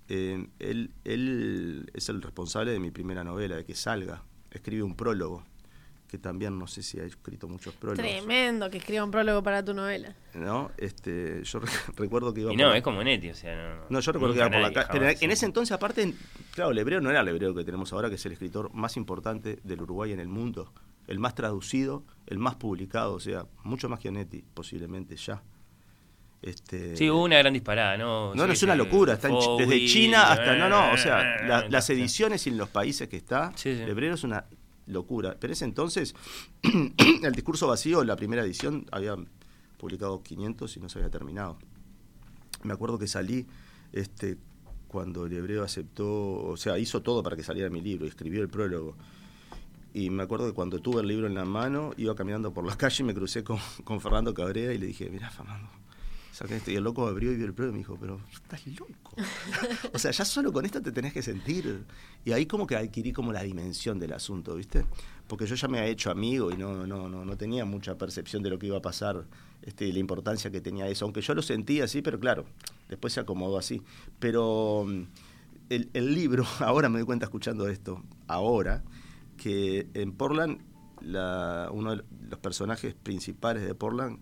eh, 0.08 0.46
él, 0.58 0.90
él 1.04 1.90
es 1.94 2.08
el 2.08 2.22
responsable 2.22 2.72
de 2.72 2.78
mi 2.80 2.90
primera 2.90 3.24
novela, 3.24 3.56
de 3.56 3.64
que 3.64 3.74
salga. 3.74 4.22
Escribe 4.50 4.82
un 4.82 4.94
prólogo, 4.94 5.44
que 6.12 6.18
también 6.18 6.58
no 6.58 6.66
sé 6.66 6.82
si 6.82 7.00
ha 7.00 7.04
escrito 7.04 7.48
muchos 7.48 7.72
prólogos. 7.72 8.04
Tremendo 8.06 8.68
que 8.68 8.76
escriba 8.76 9.02
un 9.02 9.10
prólogo 9.10 9.42
para 9.42 9.64
tu 9.64 9.72
novela. 9.72 10.14
¿no? 10.34 10.70
Este, 10.76 11.42
yo 11.42 11.58
re- 11.58 11.68
recuerdo 11.96 12.34
que 12.34 12.42
iba 12.42 12.52
Y 12.52 12.56
no, 12.56 12.74
es 12.74 12.82
como 12.82 13.02
Neti, 13.02 13.30
o 13.30 13.34
sea, 13.34 13.56
no. 13.56 13.84
No, 13.88 13.98
yo 14.00 14.12
recuerdo 14.12 14.34
que 14.34 14.40
iba 14.40 14.50
por 14.50 14.60
la 14.60 14.72
calle. 14.74 14.88
Pero 14.92 15.08
en 15.08 15.16
sí. 15.16 15.24
ese 15.24 15.46
entonces, 15.46 15.72
aparte, 15.72 16.12
claro, 16.54 16.70
el 16.72 16.78
hebreo 16.78 17.00
no 17.00 17.08
era 17.08 17.20
el 17.22 17.28
hebreo 17.28 17.54
que 17.54 17.64
tenemos 17.64 17.94
ahora, 17.94 18.10
que 18.10 18.16
es 18.16 18.26
el 18.26 18.32
escritor 18.32 18.70
más 18.74 18.98
importante 18.98 19.58
del 19.64 19.80
Uruguay 19.80 20.12
en 20.12 20.20
el 20.20 20.28
mundo. 20.28 20.70
El 21.06 21.18
más 21.18 21.34
traducido, 21.34 22.04
el 22.26 22.38
más 22.38 22.56
publicado, 22.56 23.14
o 23.14 23.20
sea, 23.20 23.46
mucho 23.64 23.88
más 23.88 23.98
que 23.98 24.10
Onetti, 24.10 24.44
posiblemente 24.52 25.16
ya. 25.16 25.42
Este, 26.42 26.94
Sí, 26.96 27.08
hubo 27.08 27.22
una 27.24 27.38
gran 27.38 27.54
disparada, 27.54 27.96
¿no? 27.96 28.34
No, 28.34 28.42
Sí, 28.42 28.46
no, 28.48 28.52
es 28.52 28.62
una 28.64 28.74
locura. 28.74 29.14
Está 29.14 29.28
desde 29.58 29.86
China 29.86 30.30
hasta. 30.32 30.56
No, 30.56 30.68
no, 30.68 30.92
o 30.92 30.96
sea, 30.98 31.36
eh, 31.36 31.48
la- 31.48 31.68
las 31.70 31.86
sí. 31.86 31.94
ediciones 31.94 32.46
en 32.46 32.58
los 32.58 32.68
países 32.68 33.08
que 33.08 33.16
está, 33.16 33.50
Sí, 33.56 33.74
sí. 33.74 33.80
el 33.82 33.88
hebreo 33.88 34.14
es 34.14 34.24
una 34.24 34.44
locura. 34.92 35.36
Pero 35.40 35.50
en 35.50 35.52
ese 35.52 35.64
entonces, 35.64 36.14
el 36.62 37.32
discurso 37.32 37.66
vacío, 37.66 38.04
la 38.04 38.16
primera 38.16 38.42
edición, 38.42 38.86
había 38.92 39.16
publicado 39.78 40.22
500 40.22 40.76
y 40.76 40.80
no 40.80 40.88
se 40.88 40.98
había 40.98 41.10
terminado. 41.10 41.58
Me 42.62 42.72
acuerdo 42.72 42.98
que 42.98 43.08
salí 43.08 43.46
este, 43.92 44.38
cuando 44.88 45.26
el 45.26 45.32
hebreo 45.32 45.64
aceptó, 45.64 46.44
o 46.44 46.56
sea, 46.56 46.78
hizo 46.78 47.02
todo 47.02 47.22
para 47.22 47.34
que 47.34 47.42
saliera 47.42 47.70
mi 47.70 47.80
libro 47.80 48.04
y 48.04 48.08
escribió 48.08 48.42
el 48.42 48.48
prólogo. 48.48 48.94
Y 49.94 50.10
me 50.10 50.22
acuerdo 50.22 50.46
que 50.46 50.52
cuando 50.52 50.78
tuve 50.80 51.00
el 51.00 51.08
libro 51.08 51.26
en 51.26 51.34
la 51.34 51.44
mano, 51.44 51.92
iba 51.96 52.14
caminando 52.14 52.52
por 52.52 52.66
la 52.66 52.76
calle 52.78 53.02
y 53.02 53.06
me 53.06 53.14
crucé 53.14 53.42
con, 53.42 53.58
Fernando 54.00 54.32
Cabrera 54.34 54.72
y 54.72 54.78
le 54.78 54.86
dije, 54.86 55.08
mira, 55.10 55.30
Fernando, 55.30 55.68
esto. 56.32 56.70
Y 56.70 56.76
el 56.76 56.84
loco 56.84 57.06
abrió 57.06 57.32
y 57.32 57.36
vio 57.36 57.46
el 57.46 57.54
prólogo 57.54 57.72
y 57.76 57.78
me 57.78 57.78
dijo, 57.80 57.96
pero 58.00 58.20
estás 58.32 58.66
loco. 58.66 59.14
o 59.92 59.98
sea, 59.98 60.10
ya 60.10 60.24
solo 60.24 60.52
con 60.52 60.64
esto 60.64 60.80
te 60.80 60.90
tenés 60.92 61.12
que 61.12 61.22
sentir. 61.22 61.84
Y 62.24 62.32
ahí 62.32 62.46
como 62.46 62.66
que 62.66 62.76
adquirí 62.76 63.12
como 63.12 63.32
la 63.32 63.42
dimensión 63.42 63.98
del 63.98 64.12
asunto, 64.12 64.54
¿viste? 64.56 64.84
Porque 65.28 65.46
yo 65.46 65.54
ya 65.54 65.68
me 65.68 65.78
había 65.78 65.90
hecho 65.90 66.10
amigo 66.10 66.50
y 66.50 66.56
no, 66.56 66.86
no, 66.86 67.08
no, 67.08 67.24
no 67.24 67.36
tenía 67.36 67.64
mucha 67.64 67.96
percepción 67.98 68.42
de 68.42 68.50
lo 68.50 68.58
que 68.58 68.66
iba 68.66 68.78
a 68.78 68.82
pasar, 68.82 69.24
este, 69.62 69.92
la 69.92 69.98
importancia 69.98 70.50
que 70.50 70.60
tenía 70.60 70.88
eso. 70.88 71.04
Aunque 71.04 71.20
yo 71.20 71.34
lo 71.34 71.42
sentía 71.42 71.84
así, 71.84 72.02
pero 72.02 72.18
claro, 72.18 72.44
después 72.88 73.12
se 73.12 73.20
acomodó 73.20 73.58
así. 73.58 73.82
Pero 74.18 74.84
mm, 74.86 75.02
el, 75.70 75.90
el 75.92 76.14
libro, 76.14 76.44
ahora 76.60 76.88
me 76.88 76.98
doy 76.98 77.06
cuenta 77.06 77.26
escuchando 77.26 77.68
esto, 77.68 78.02
ahora, 78.26 78.82
que 79.36 79.86
en 79.94 80.12
Portland 80.12 80.60
la- 81.00 81.68
uno 81.72 81.96
de 81.96 82.04
los 82.30 82.38
personajes 82.38 82.94
principales 82.94 83.64
de 83.64 83.74
Portland 83.74 84.18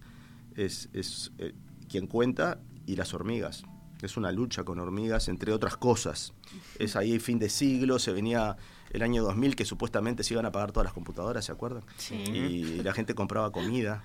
es, 0.57 0.89
es, 0.93 1.31
eh, 1.39 1.53
quien 1.91 2.07
cuenta 2.07 2.61
y 2.87 2.97
las 2.97 3.13
hormigas. 3.15 3.65
Es 4.01 4.17
una 4.17 4.33
lucha 4.33 4.65
con 4.65 4.79
hormigas, 4.79 5.29
entre 5.29 5.53
otras 5.53 5.77
cosas. 5.77 6.33
Es 6.79 6.97
ahí 6.97 7.19
fin 7.19 7.39
de 7.39 7.51
siglo, 7.51 7.99
se 7.99 8.13
venía 8.13 8.57
el 8.91 9.03
año 9.03 9.23
2000 9.23 9.57
que 9.57 9.65
supuestamente 9.65 10.25
se 10.25 10.35
iban 10.35 10.47
a 10.47 10.49
apagar 10.49 10.73
todas 10.73 10.85
las 10.85 10.95
computadoras, 10.95 11.45
¿se 11.45 11.53
acuerdan? 11.53 11.83
Sí. 11.99 12.15
Y 12.15 12.83
la 12.83 12.95
gente 12.95 13.15
compraba 13.15 13.53
comida 13.53 14.03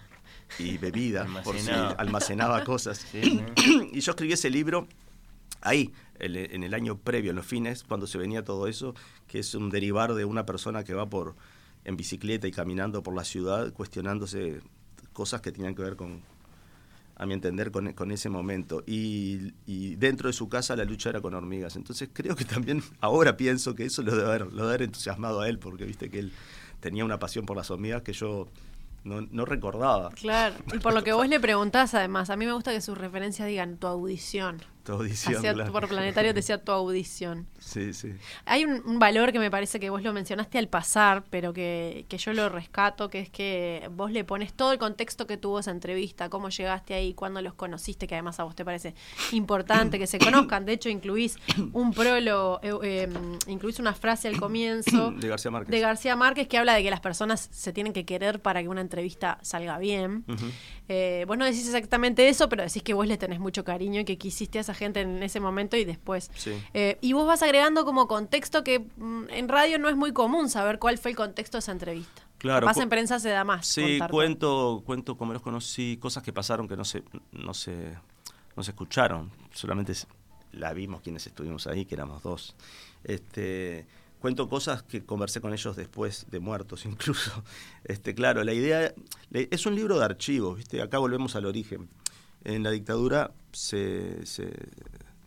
y 0.59 0.77
bebida, 0.77 1.25
por 1.43 1.57
si 1.57 1.69
Almacenaba. 1.69 1.91
almacenaba 1.91 2.63
cosas. 2.65 3.05
Sí, 3.09 3.41
y 3.93 3.99
yo 4.01 4.11
escribí 4.11 4.33
ese 4.33 4.49
libro 4.49 4.87
ahí, 5.61 5.93
en 6.19 6.63
el 6.63 6.73
año 6.73 6.97
previo, 6.97 7.31
en 7.31 7.37
los 7.37 7.45
fines, 7.45 7.83
cuando 7.83 8.05
se 8.05 8.17
venía 8.17 8.43
todo 8.43 8.67
eso, 8.67 8.95
que 9.27 9.39
es 9.39 9.55
un 9.55 9.69
derivar 9.69 10.13
de 10.13 10.25
una 10.25 10.45
persona 10.45 10.83
que 10.83 10.93
va 10.93 11.09
por 11.09 11.35
en 11.83 11.97
bicicleta 11.97 12.47
y 12.47 12.51
caminando 12.51 13.01
por 13.01 13.15
la 13.15 13.23
ciudad, 13.23 13.71
cuestionándose 13.71 14.61
cosas 15.13 15.41
que 15.41 15.51
tenían 15.51 15.73
que 15.75 15.83
ver 15.83 15.95
con, 15.95 16.21
a 17.15 17.25
mi 17.25 17.33
entender, 17.33 17.71
con, 17.71 17.93
con 17.93 18.11
ese 18.11 18.29
momento. 18.29 18.83
Y, 18.85 19.53
y 19.65 19.95
dentro 19.95 20.27
de 20.27 20.33
su 20.33 20.49
casa 20.49 20.75
la 20.75 20.83
lucha 20.83 21.09
era 21.09 21.21
con 21.21 21.33
hormigas. 21.33 21.75
Entonces 21.75 22.09
creo 22.11 22.35
que 22.35 22.45
también 22.45 22.83
ahora 22.99 23.37
pienso 23.37 23.75
que 23.75 23.85
eso 23.85 24.01
lo 24.01 24.15
debe 24.15 24.27
haber, 24.27 24.41
lo 24.41 24.63
debe 24.63 24.67
haber 24.69 24.81
entusiasmado 24.83 25.41
a 25.41 25.49
él, 25.49 25.59
porque 25.59 25.85
viste 25.85 26.09
que 26.09 26.19
él 26.19 26.31
tenía 26.79 27.05
una 27.05 27.19
pasión 27.19 27.45
por 27.45 27.55
las 27.57 27.71
hormigas 27.71 28.01
que 28.01 28.13
yo 28.13 28.47
no, 29.03 29.21
no 29.21 29.45
recordaba. 29.45 30.09
Claro. 30.11 30.55
Y 30.73 30.79
por 30.79 30.93
lo 30.93 31.03
que 31.03 31.13
vos 31.13 31.27
le 31.27 31.39
preguntás, 31.39 31.93
además, 31.93 32.29
a 32.29 32.35
mí 32.35 32.45
me 32.45 32.53
gusta 32.53 32.71
que 32.71 32.81
sus 32.81 32.97
referencias 32.97 33.47
digan 33.47 33.77
tu 33.77 33.87
audición. 33.87 34.61
Tu 34.85 34.91
audición, 34.93 35.35
Hacía- 35.37 35.53
claro. 35.53 35.71
Por 35.71 35.87
planetario 35.87 36.33
decía 36.33 36.63
tu 36.63 36.71
audición. 36.71 37.47
Sí, 37.59 37.91
sí. 37.93 38.13
Hay 38.45 38.65
un, 38.65 38.81
un 38.85 38.99
valor 38.99 39.31
que 39.31 39.39
me 39.39 39.49
parece 39.49 39.79
que 39.79 39.89
vos 39.89 40.03
lo 40.03 40.13
mencionaste 40.13 40.59
al 40.59 40.67
pasar, 40.67 41.23
pero 41.31 41.53
que, 41.53 42.05
que 42.07 42.17
yo 42.19 42.33
lo 42.33 42.49
rescato, 42.49 43.09
que 43.09 43.19
es 43.19 43.29
que 43.31 43.89
vos 43.91 44.11
le 44.11 44.23
pones 44.23 44.53
todo 44.53 44.71
el 44.73 44.77
contexto 44.77 45.25
que 45.25 45.37
tuvo 45.37 45.59
esa 45.59 45.71
entrevista, 45.71 46.29
cómo 46.29 46.49
llegaste 46.49 46.93
ahí, 46.93 47.15
cuándo 47.15 47.41
los 47.41 47.55
conociste, 47.55 48.05
que 48.05 48.13
además 48.13 48.39
a 48.39 48.43
vos 48.43 48.55
te 48.55 48.63
parece 48.63 48.93
importante 49.31 49.97
que 49.97 50.05
se 50.05 50.19
conozcan. 50.19 50.65
De 50.65 50.73
hecho, 50.73 50.89
incluís 50.89 51.37
un 51.73 51.91
prólogo, 51.91 52.59
eh, 52.61 52.73
eh, 52.83 53.09
incluís 53.47 53.79
una 53.79 53.93
frase 53.93 54.27
al 54.27 54.39
comienzo 54.39 55.11
De 55.17 55.27
García 55.27 55.49
Márquez. 55.49 55.71
de 55.71 55.79
García 55.79 56.15
Márquez 56.15 56.47
que 56.47 56.59
habla 56.59 56.75
de 56.75 56.83
que 56.83 56.91
las 56.91 56.99
personas 57.01 57.49
se 57.51 57.73
tienen 57.73 57.91
que 57.91 58.05
querer 58.05 58.39
para 58.39 58.61
que 58.61 58.69
una 58.69 58.81
entrevista 58.81 59.39
salga 59.41 59.79
bien. 59.79 60.23
Eh, 60.87 61.25
vos 61.27 61.37
no 61.39 61.45
decís 61.45 61.65
exactamente 61.65 62.29
eso, 62.29 62.47
pero 62.49 62.61
decís 62.63 62.83
que 62.83 62.93
vos 62.93 63.07
le 63.07 63.17
tenés 63.17 63.39
mucho 63.39 63.63
cariño 63.63 64.01
y 64.01 64.05
que 64.05 64.19
quisiste 64.19 64.59
a 64.59 64.61
esa 64.61 64.74
gente 64.75 65.01
en 65.01 65.23
ese 65.23 65.39
momento 65.39 65.77
y 65.77 65.85
después. 65.85 66.29
Sí. 66.35 66.61
Eh, 66.73 66.97
y 67.01 67.13
vos 67.13 67.25
vas 67.25 67.41
agregando 67.41 67.85
como 67.85 68.07
contexto 68.07 68.63
que 68.63 68.79
mm, 68.79 69.29
en 69.29 69.49
radio 69.49 69.79
no 69.79 69.89
es 69.89 69.95
muy 69.95 70.13
común 70.13 70.49
saber 70.49 70.79
cuál 70.79 70.97
fue 70.97 71.11
el 71.11 71.17
contexto 71.17 71.57
de 71.57 71.59
esa 71.59 71.71
entrevista. 71.71 72.23
Claro, 72.37 72.65
Más 72.65 72.77
en 72.77 72.89
prensa 72.89 73.19
se 73.19 73.29
da 73.29 73.43
más. 73.43 73.65
Sí, 73.65 73.99
cuento, 74.09 74.83
cuento 74.85 75.17
cómo 75.17 75.33
los 75.33 75.41
conocí, 75.41 75.97
cosas 75.97 76.21
que 76.21 76.33
pasaron 76.33 76.67
que 76.67 76.75
no 76.75 76.85
se, 76.85 77.03
no 77.31 77.53
se, 77.53 77.95
no 78.55 78.61
se 78.61 78.71
escucharon, 78.71 79.31
solamente 79.51 79.93
la 80.51 80.73
vimos 80.73 81.01
quienes 81.01 81.25
estuvimos 81.27 81.67
ahí, 81.67 81.85
que 81.85 81.95
éramos 81.95 82.21
dos. 82.23 82.55
Este, 83.03 83.87
cuento 84.19 84.49
cosas 84.49 84.83
que 84.83 85.05
conversé 85.05 85.41
con 85.41 85.53
ellos 85.53 85.75
después 85.75 86.27
de 86.29 86.39
muertos 86.39 86.85
incluso. 86.87 87.43
Este, 87.83 88.13
claro, 88.15 88.43
la 88.43 88.53
idea 88.53 88.93
es 89.31 89.65
un 89.65 89.75
libro 89.75 89.97
de 89.97 90.05
archivos, 90.05 90.57
¿viste? 90.57 90.81
Acá 90.81 90.97
volvemos 90.97 91.35
al 91.35 91.45
origen. 91.45 91.89
En 92.43 92.61
la 92.61 92.69
dictadura 92.69 93.31
se, 93.55 94.25
se- 94.25 94.69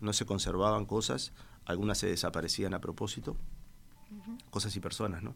no 0.01 0.13
se 0.13 0.25
conservaban 0.25 0.85
cosas, 0.85 1.33
algunas 1.65 1.97
se 1.97 2.07
desaparecían 2.07 2.73
a 2.73 2.79
propósito, 2.81 3.35
cosas 4.49 4.75
y 4.75 4.79
personas, 4.79 5.21
¿no? 5.23 5.33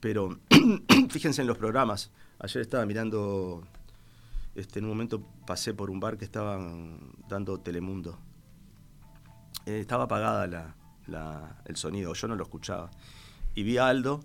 Pero 0.00 0.38
fíjense 1.10 1.40
en 1.42 1.46
los 1.48 1.58
programas. 1.58 2.10
Ayer 2.38 2.62
estaba 2.62 2.86
mirando, 2.86 3.64
este, 4.54 4.78
en 4.78 4.84
un 4.84 4.90
momento 4.92 5.22
pasé 5.46 5.74
por 5.74 5.90
un 5.90 6.00
bar 6.00 6.16
que 6.18 6.24
estaban 6.24 7.12
dando 7.28 7.58
Telemundo. 7.60 8.18
Eh, 9.66 9.80
estaba 9.80 10.04
apagada 10.04 10.46
la, 10.46 10.74
la- 11.06 11.62
el 11.66 11.76
sonido, 11.76 12.14
yo 12.14 12.28
no 12.28 12.36
lo 12.36 12.44
escuchaba. 12.44 12.90
Y 13.54 13.62
vi 13.64 13.78
a 13.78 13.88
Aldo, 13.88 14.20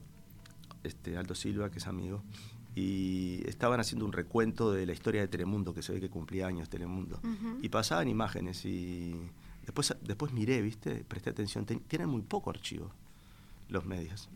este, 0.84 1.18
Aldo 1.18 1.34
Silva, 1.36 1.72
que 1.72 1.80
es 1.80 1.88
amigo, 1.88 2.24
y 2.76 3.42
estaban 3.48 3.80
haciendo 3.80 4.06
un 4.06 4.12
recuento 4.14 4.72
de 4.72 4.86
la 4.86 4.94
historia 4.94 5.22
de 5.22 5.28
Telemundo, 5.28 5.74
que 5.74 5.82
se 5.84 5.94
ve 5.94 6.00
que 6.02 6.10
cumplía 6.10 6.48
años 6.48 6.70
Telemundo. 6.70 7.20
Y 7.62 7.70
pasaban 7.70 8.08
imágenes 8.08 8.66
y 8.66 9.16
después, 9.66 9.96
después 10.02 10.32
miré, 10.34 10.62
¿viste? 10.62 11.04
Presté 11.08 11.30
atención. 11.30 11.66
Ten- 11.66 11.82
tienen 11.82 12.10
muy 12.10 12.22
poco 12.22 12.50
archivo 12.50 12.92
los 13.70 13.86
medios. 13.86 14.30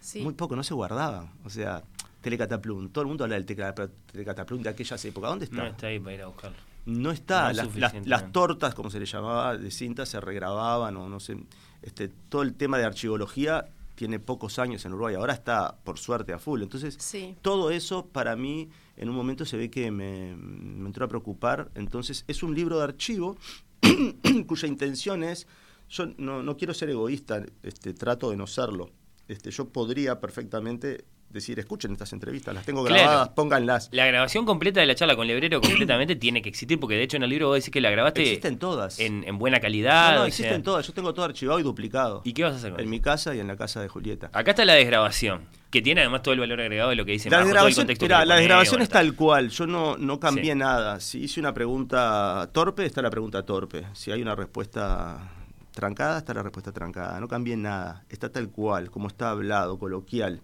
Sí. 0.00 0.20
Muy 0.22 0.34
poco, 0.34 0.54
no 0.54 0.62
se 0.62 0.74
guardaban. 0.74 1.30
O 1.44 1.50
sea, 1.50 1.82
Telecataplum, 2.20 2.88
todo 2.90 3.02
el 3.02 3.08
mundo 3.08 3.24
habla 3.24 3.36
del 3.36 3.46
Telecata- 3.46 3.88
Telecataplum 4.12 4.62
de 4.62 4.68
aquellas 4.70 5.02
épocas. 5.04 5.30
¿Dónde 5.30 5.44
está? 5.46 5.56
No 5.56 5.66
está 5.66 5.86
ahí 5.86 5.98
para 5.98 6.14
ir 6.14 6.22
a 6.22 6.26
buscarlo. 6.26 6.56
No 6.86 7.10
está. 7.10 7.44
No 7.44 7.50
es 7.50 7.56
las, 7.56 7.66
las- 7.66 7.74
suficiente. 7.74 8.08
las 8.08 8.32
tortas, 8.32 8.74
como 8.74 8.90
se 8.90 8.98
le 9.00 9.06
llamaba, 9.06 9.56
de 9.56 9.70
cinta 9.70 10.04
se 10.06 10.20
regrababan 10.20 10.96
o 10.96 11.08
no 11.08 11.20
sé. 11.20 11.36
Este, 11.82 12.08
todo 12.08 12.42
el 12.42 12.54
tema 12.54 12.76
de 12.78 12.84
archivología 12.84 13.66
tiene 13.98 14.20
pocos 14.20 14.60
años 14.60 14.84
en 14.86 14.92
Uruguay. 14.92 15.16
Ahora 15.16 15.32
está, 15.34 15.76
por 15.82 15.98
suerte, 15.98 16.32
a 16.32 16.38
full. 16.38 16.62
Entonces, 16.62 16.94
Sí. 17.00 17.34
todo 17.42 17.72
eso 17.72 18.06
para 18.06 18.36
mí 18.36 18.68
en 18.96 19.08
un 19.08 19.16
momento 19.16 19.44
se 19.44 19.56
ve 19.56 19.70
que 19.70 19.90
me, 19.90 20.36
me 20.36 20.86
entró 20.86 21.04
a 21.04 21.08
preocupar. 21.08 21.72
Entonces, 21.74 22.24
es 22.28 22.44
un 22.44 22.54
libro 22.54 22.78
de 22.78 22.84
archivo 22.84 23.36
cuya 24.46 24.68
intención 24.68 25.24
es. 25.24 25.48
Yo 25.90 26.06
no, 26.16 26.44
no 26.44 26.56
quiero 26.56 26.74
ser 26.74 26.90
egoísta, 26.90 27.44
este, 27.64 27.92
trato 27.92 28.30
de 28.30 28.36
no 28.36 28.46
serlo. 28.46 28.90
Este, 29.26 29.50
yo 29.50 29.68
podría 29.68 30.20
perfectamente 30.20 31.04
decir, 31.30 31.58
escuchen 31.58 31.92
estas 31.92 32.12
entrevistas, 32.12 32.54
las 32.54 32.64
tengo 32.64 32.84
Claro. 32.84 33.02
grabadas, 33.02 33.28
pónganlas. 33.30 33.88
La 33.92 34.06
grabación 34.06 34.46
completa 34.46 34.80
de 34.80 34.86
la 34.86 34.94
charla 34.94 35.14
con 35.14 35.26
Lebrero 35.26 35.60
completamente 35.60 36.16
tiene 36.16 36.40
que 36.42 36.48
existir, 36.48 36.80
porque 36.80 36.94
de 36.96 37.02
hecho 37.02 37.16
en 37.18 37.22
el 37.24 37.30
libro 37.30 37.48
vos 37.48 37.56
decís 37.56 37.70
que 37.70 37.80
la 37.80 37.90
grabaste 37.90 38.22
Existen 38.22 38.58
todas. 38.58 38.98
en, 38.98 39.24
en 39.26 39.38
buena 39.38 39.60
calidad. 39.60 40.12
No, 40.14 40.18
no, 40.20 40.24
existen 40.26 40.54
sea. 40.56 40.62
todas. 40.62 40.86
Yo 40.86 40.92
tengo 40.94 41.12
todo 41.12 41.24
archivado 41.26 41.60
y 41.60 41.62
duplicado. 41.62 42.22
¿Y 42.24 42.32
qué 42.32 42.44
vas 42.44 42.54
a 42.54 42.56
hacer 42.56 42.70
con 42.72 42.80
En 42.80 42.86
eso? 42.86 42.90
mi 42.90 43.00
casa 43.00 43.34
y 43.34 43.40
en 43.40 43.46
la 43.46 43.56
casa 43.56 43.80
de 43.82 43.88
Julieta. 43.88 44.30
Acá 44.32 44.52
está 44.52 44.64
la 44.64 44.74
desgrabación, 44.74 45.42
que 45.70 45.82
tiene 45.82 46.00
además 46.00 46.22
todo 46.22 46.32
el 46.34 46.40
valor 46.40 46.60
agregado 46.60 46.90
de 46.90 46.96
lo 46.96 47.04
que 47.04 47.12
dice 47.12 47.28
La 47.30 47.40
desgrabación, 47.40 47.86
le 47.86 47.94
la 48.26 48.36
desgrabación 48.36 48.80
es 48.82 48.88
tal 48.88 49.14
cual. 49.14 49.50
Yo 49.50 49.66
no, 49.66 49.96
no 49.98 50.18
cambié 50.18 50.52
Sí. 50.52 50.58
nada. 50.58 51.00
Si 51.00 51.24
hice 51.24 51.40
una 51.40 51.52
pregunta 51.52 52.48
torpe, 52.52 52.86
está 52.86 53.02
la 53.02 53.10
pregunta 53.10 53.44
torpe. 53.44 53.84
Si 53.92 54.10
hay 54.10 54.22
una 54.22 54.34
respuesta 54.34 55.30
trancada, 55.72 56.18
está 56.18 56.34
la 56.34 56.42
respuesta 56.42 56.72
trancada. 56.72 57.20
No 57.20 57.28
cambié 57.28 57.56
nada. 57.56 58.04
Está 58.08 58.30
tal 58.32 58.48
cual, 58.50 58.90
como 58.90 59.08
está 59.08 59.30
hablado, 59.30 59.78
coloquial. 59.78 60.40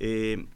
Eh, 0.00 0.46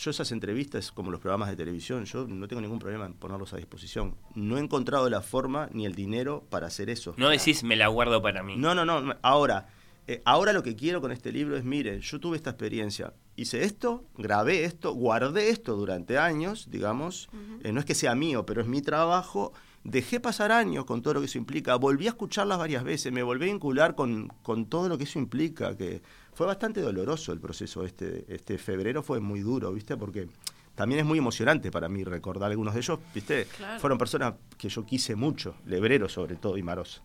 yo 0.00 0.10
esas 0.10 0.32
entrevistas, 0.32 0.92
como 0.92 1.10
los 1.10 1.20
programas 1.20 1.50
de 1.50 1.56
televisión, 1.56 2.06
yo 2.06 2.26
no 2.26 2.48
tengo 2.48 2.62
ningún 2.62 2.78
problema 2.78 3.04
en 3.04 3.12
ponerlos 3.12 3.52
a 3.52 3.58
disposición. 3.58 4.16
No 4.34 4.56
he 4.56 4.60
encontrado 4.60 5.10
la 5.10 5.20
forma 5.20 5.68
ni 5.72 5.84
el 5.84 5.94
dinero 5.94 6.44
para 6.48 6.68
hacer 6.68 6.88
eso. 6.88 7.12
No 7.18 7.28
decís 7.28 7.62
me 7.64 7.76
la 7.76 7.88
guardo 7.88 8.22
para 8.22 8.42
mí. 8.42 8.56
No, 8.56 8.74
no, 8.74 8.86
no. 8.86 9.14
Ahora, 9.20 9.68
eh, 10.06 10.22
ahora 10.24 10.54
lo 10.54 10.62
que 10.62 10.74
quiero 10.74 11.02
con 11.02 11.12
este 11.12 11.32
libro 11.32 11.56
es, 11.56 11.64
miren, 11.64 12.00
yo 12.00 12.18
tuve 12.18 12.36
esta 12.36 12.50
experiencia. 12.50 13.12
Hice 13.36 13.64
esto, 13.64 14.04
grabé 14.16 14.64
esto, 14.64 14.94
guardé 14.94 15.50
esto 15.50 15.76
durante 15.76 16.18
años, 16.18 16.70
digamos. 16.70 17.28
Eh, 17.62 17.72
no 17.72 17.80
es 17.80 17.86
que 17.86 17.94
sea 17.94 18.14
mío, 18.14 18.46
pero 18.46 18.62
es 18.62 18.66
mi 18.66 18.80
trabajo. 18.80 19.52
Dejé 19.84 20.18
pasar 20.18 20.50
años 20.50 20.86
con 20.86 21.02
todo 21.02 21.14
lo 21.14 21.20
que 21.20 21.26
eso 21.26 21.38
implica. 21.38 21.76
Volví 21.76 22.06
a 22.06 22.10
escucharlas 22.10 22.58
varias 22.58 22.84
veces, 22.84 23.12
me 23.12 23.22
volví 23.22 23.44
a 23.44 23.52
vincular 23.52 23.94
con, 23.94 24.28
con 24.42 24.66
todo 24.66 24.88
lo 24.88 24.96
que 24.96 25.04
eso 25.04 25.18
implica, 25.18 25.76
que 25.76 26.02
fue 26.40 26.46
bastante 26.46 26.80
doloroso 26.80 27.34
el 27.34 27.38
proceso 27.38 27.84
este. 27.84 28.24
Este 28.26 28.56
febrero 28.56 29.02
fue 29.02 29.20
muy 29.20 29.40
duro, 29.40 29.74
¿viste? 29.74 29.94
Porque 29.98 30.26
también 30.74 31.00
es 31.00 31.04
muy 31.04 31.18
emocionante 31.18 31.70
para 31.70 31.86
mí 31.90 32.02
recordar 32.02 32.50
algunos 32.50 32.72
de 32.72 32.80
ellos, 32.80 32.98
¿viste? 33.14 33.44
Claro. 33.58 33.78
Fueron 33.78 33.98
personas 33.98 34.36
que 34.56 34.70
yo 34.70 34.86
quise 34.86 35.16
mucho, 35.16 35.54
Lebrero 35.66 36.08
sobre 36.08 36.36
todo 36.36 36.56
y 36.56 36.62
Marosa. 36.62 37.02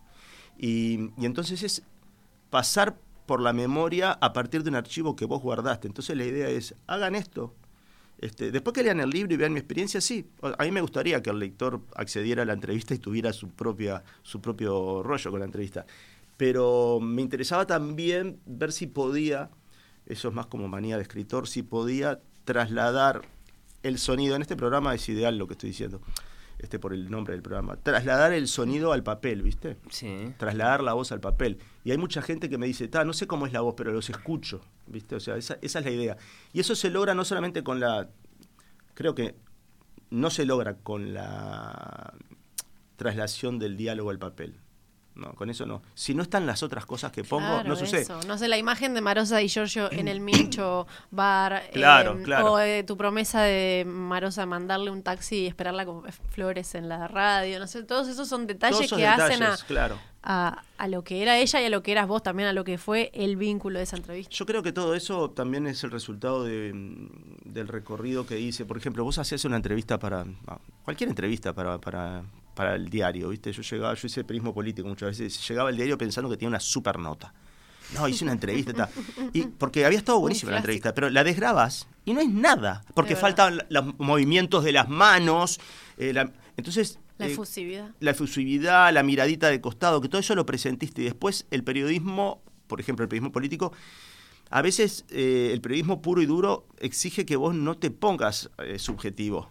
Y, 0.56 1.10
y 1.18 1.26
entonces 1.26 1.62
es 1.62 1.82
pasar 2.48 2.96
por 3.26 3.42
la 3.42 3.52
memoria 3.52 4.12
a 4.12 4.32
partir 4.32 4.62
de 4.62 4.70
un 4.70 4.76
archivo 4.76 5.14
que 5.16 5.26
vos 5.26 5.42
guardaste. 5.42 5.86
Entonces 5.86 6.16
la 6.16 6.24
idea 6.24 6.48
es, 6.48 6.74
hagan 6.86 7.14
esto. 7.14 7.52
Este, 8.18 8.50
después 8.50 8.72
que 8.72 8.82
lean 8.82 9.00
el 9.00 9.10
libro 9.10 9.34
y 9.34 9.36
vean 9.36 9.52
mi 9.52 9.58
experiencia, 9.58 10.00
sí. 10.00 10.26
A 10.40 10.64
mí 10.64 10.70
me 10.70 10.80
gustaría 10.80 11.22
que 11.22 11.28
el 11.28 11.38
lector 11.38 11.82
accediera 11.94 12.40
a 12.42 12.46
la 12.46 12.54
entrevista 12.54 12.94
y 12.94 12.98
tuviera 12.98 13.34
su, 13.34 13.50
propia, 13.50 14.02
su 14.22 14.40
propio 14.40 15.02
rollo 15.02 15.30
con 15.30 15.40
la 15.40 15.44
entrevista. 15.44 15.84
Pero 16.36 16.98
me 17.00 17.22
interesaba 17.22 17.66
también 17.66 18.40
ver 18.44 18.72
si 18.72 18.86
podía, 18.86 19.50
eso 20.06 20.28
es 20.28 20.34
más 20.34 20.46
como 20.46 20.68
manía 20.68 20.96
de 20.96 21.02
escritor, 21.02 21.48
si 21.48 21.62
podía 21.62 22.20
trasladar 22.44 23.22
el 23.82 23.98
sonido. 23.98 24.36
En 24.36 24.42
este 24.42 24.56
programa 24.56 24.94
es 24.94 25.08
ideal 25.08 25.38
lo 25.38 25.46
que 25.46 25.54
estoy 25.54 25.70
diciendo, 25.70 26.02
este 26.58 26.78
por 26.78 26.92
el 26.92 27.10
nombre 27.10 27.32
del 27.32 27.42
programa. 27.42 27.76
Trasladar 27.76 28.32
el 28.32 28.48
sonido 28.48 28.92
al 28.92 29.02
papel, 29.02 29.42
¿viste? 29.42 29.78
Sí. 29.90 30.32
trasladar 30.36 30.82
la 30.82 30.92
voz 30.92 31.10
al 31.12 31.20
papel. 31.20 31.58
Y 31.84 31.90
hay 31.92 31.98
mucha 31.98 32.20
gente 32.20 32.50
que 32.50 32.58
me 32.58 32.66
dice, 32.66 32.88
"Ta, 32.88 33.04
no 33.04 33.12
sé 33.14 33.26
cómo 33.26 33.46
es 33.46 33.52
la 33.52 33.62
voz, 33.62 33.74
pero 33.76 33.92
los 33.92 34.10
escucho, 34.10 34.60
¿viste? 34.86 35.14
O 35.16 35.20
sea, 35.20 35.36
esa, 35.36 35.58
esa 35.62 35.78
es 35.78 35.84
la 35.84 35.90
idea. 35.90 36.16
Y 36.52 36.60
eso 36.60 36.74
se 36.74 36.90
logra 36.90 37.14
no 37.14 37.24
solamente 37.24 37.62
con 37.62 37.80
la... 37.80 38.08
Creo 38.94 39.14
que 39.14 39.34
no 40.10 40.30
se 40.30 40.44
logra 40.44 40.76
con 40.76 41.14
la 41.14 42.14
traslación 42.96 43.58
del 43.58 43.76
diálogo 43.76 44.10
al 44.10 44.18
papel. 44.18 44.54
No, 45.16 45.32
con 45.32 45.48
eso 45.48 45.64
no. 45.64 45.82
Si 45.94 46.14
no 46.14 46.22
están 46.22 46.46
las 46.46 46.62
otras 46.62 46.84
cosas 46.84 47.10
que 47.10 47.24
pongo, 47.24 47.46
Claro, 47.46 47.68
no 47.68 47.76
sucede. 47.76 48.02
eso. 48.02 48.20
No 48.26 48.36
sé, 48.36 48.48
la 48.48 48.58
imagen 48.58 48.92
de 48.92 49.00
Marosa 49.00 49.40
y 49.40 49.48
Giorgio 49.48 49.90
en 49.90 50.08
el 50.08 50.20
Mincho 50.20 50.86
bar. 51.10 51.70
Claro, 51.72 52.18
eh, 52.18 52.22
claro. 52.22 52.52
O 52.52 52.60
eh, 52.60 52.84
tu 52.84 52.96
promesa 52.96 53.42
de 53.42 53.84
Marosa 53.86 54.44
mandarle 54.44 54.90
un 54.90 55.02
taxi 55.02 55.36
y 55.36 55.46
esperarla 55.46 55.86
con 55.86 56.02
flores 56.30 56.74
en 56.74 56.88
la 56.88 57.08
radio. 57.08 57.58
No 57.58 57.66
sé, 57.66 57.82
todos 57.82 58.08
esos 58.08 58.28
son 58.28 58.46
detalles 58.46 58.80
esos 58.80 58.98
que 58.98 59.06
hacen 59.06 59.42
a, 59.42 59.56
claro. 59.66 59.98
a, 60.22 60.62
a 60.76 60.88
lo 60.88 61.02
que 61.02 61.22
era 61.22 61.38
ella 61.38 61.62
y 61.62 61.64
a 61.64 61.70
lo 61.70 61.82
que 61.82 61.92
eras 61.92 62.06
vos 62.08 62.22
también, 62.22 62.48
a 62.48 62.52
lo 62.52 62.64
que 62.64 62.76
fue 62.76 63.10
el 63.14 63.36
vínculo 63.36 63.78
de 63.78 63.84
esa 63.84 63.96
entrevista. 63.96 64.34
Yo 64.34 64.44
creo 64.44 64.62
que 64.62 64.72
todo 64.72 64.94
eso 64.94 65.30
también 65.30 65.66
es 65.66 65.82
el 65.82 65.90
resultado 65.90 66.44
de, 66.44 66.72
del 67.44 67.68
recorrido 67.68 68.26
que 68.26 68.38
hice. 68.38 68.66
Por 68.66 68.76
ejemplo, 68.76 69.02
vos 69.02 69.18
hacías 69.18 69.44
una 69.46 69.56
entrevista 69.56 69.98
para, 69.98 70.26
cualquier 70.84 71.08
entrevista 71.08 71.54
para, 71.54 71.78
para, 71.78 72.22
para 72.56 72.74
el 72.74 72.88
diario, 72.88 73.28
¿viste? 73.28 73.52
Yo 73.52 73.62
llegaba, 73.62 73.94
yo 73.94 74.06
hice 74.06 74.24
periodismo 74.24 74.52
político 74.52 74.88
muchas 74.88 75.10
veces, 75.16 75.46
llegaba 75.48 75.68
al 75.68 75.76
diario 75.76 75.96
pensando 75.96 76.28
que 76.28 76.36
tenía 76.36 76.48
una 76.48 76.58
super 76.60 76.98
nota. 76.98 77.32
No, 77.94 78.08
hice 78.08 78.24
una 78.24 78.32
entrevista, 78.32 78.72
ta. 78.72 78.90
y 79.32 79.42
porque 79.42 79.84
había 79.84 79.98
estado 79.98 80.18
buenísima 80.18 80.50
la 80.50 80.56
entrevista, 80.58 80.92
pero 80.92 81.08
la 81.08 81.22
desgrabas 81.22 81.86
y 82.04 82.14
no 82.14 82.20
es 82.20 82.28
nada, 82.28 82.82
porque 82.94 83.14
faltan 83.14 83.62
los 83.68 83.96
movimientos 83.98 84.64
de 84.64 84.72
las 84.72 84.88
manos, 84.88 85.60
eh, 85.98 86.12
la- 86.12 86.32
entonces 86.56 86.98
La 87.18 87.26
eh, 87.28 87.32
efusividad. 87.32 87.90
la 88.00 88.10
efusividad, 88.10 88.92
la 88.92 89.02
miradita 89.04 89.50
de 89.50 89.60
costado, 89.60 90.00
que 90.00 90.08
todo 90.08 90.20
eso 90.20 90.34
lo 90.34 90.44
presentiste. 90.46 91.02
Y 91.02 91.04
después 91.04 91.46
el 91.52 91.62
periodismo, 91.62 92.42
por 92.66 92.80
ejemplo, 92.80 93.04
el 93.04 93.08
periodismo 93.08 93.30
político, 93.32 93.72
a 94.50 94.62
veces 94.62 95.04
eh, 95.10 95.50
el 95.52 95.60
periodismo 95.60 96.00
puro 96.02 96.22
y 96.22 96.26
duro 96.26 96.66
exige 96.78 97.24
que 97.26 97.36
vos 97.36 97.54
no 97.54 97.76
te 97.76 97.90
pongas 97.92 98.50
eh, 98.58 98.78
subjetivo, 98.80 99.50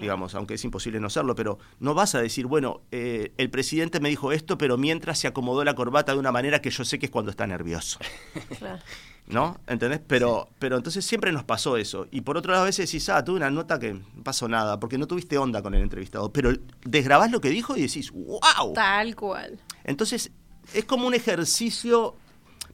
digamos, 0.00 0.34
aunque 0.34 0.54
es 0.54 0.64
imposible 0.64 0.98
no 1.00 1.10
serlo, 1.10 1.34
pero 1.34 1.58
no 1.80 1.94
vas 1.94 2.14
a 2.14 2.20
decir, 2.22 2.46
bueno, 2.46 2.80
eh, 2.90 3.32
el 3.36 3.50
presidente 3.50 4.00
me 4.00 4.08
dijo 4.08 4.32
esto, 4.32 4.56
pero 4.58 4.76
mientras 4.78 5.18
se 5.18 5.26
acomodó 5.26 5.64
la 5.64 5.74
corbata 5.74 6.12
de 6.12 6.18
una 6.18 6.32
manera 6.32 6.60
que 6.62 6.70
yo 6.70 6.84
sé 6.84 6.98
que 6.98 7.06
es 7.06 7.12
cuando 7.12 7.30
está 7.30 7.46
nervioso. 7.46 7.98
Claro. 8.58 8.82
¿No? 9.28 9.60
¿Entendés? 9.68 10.00
Pero, 10.06 10.48
pero 10.58 10.76
entonces 10.76 11.04
siempre 11.06 11.30
nos 11.30 11.44
pasó 11.44 11.76
eso. 11.76 12.08
Y 12.10 12.22
por 12.22 12.36
otro 12.36 12.50
lado, 12.52 12.64
a 12.64 12.66
veces 12.66 12.90
decís, 12.90 13.08
ah, 13.08 13.22
tuve 13.24 13.36
una 13.36 13.50
nota 13.50 13.78
que 13.78 13.92
no 13.94 14.02
pasó 14.24 14.48
nada, 14.48 14.80
porque 14.80 14.98
no 14.98 15.06
tuviste 15.06 15.38
onda 15.38 15.62
con 15.62 15.74
el 15.74 15.82
entrevistado. 15.82 16.32
Pero 16.32 16.52
desgrabás 16.84 17.30
lo 17.30 17.40
que 17.40 17.48
dijo 17.50 17.76
y 17.76 17.82
decís, 17.82 18.10
wow. 18.10 18.72
Tal 18.74 19.14
cual. 19.14 19.60
Entonces, 19.84 20.32
es 20.74 20.84
como 20.86 21.06
un 21.06 21.14
ejercicio. 21.14 22.16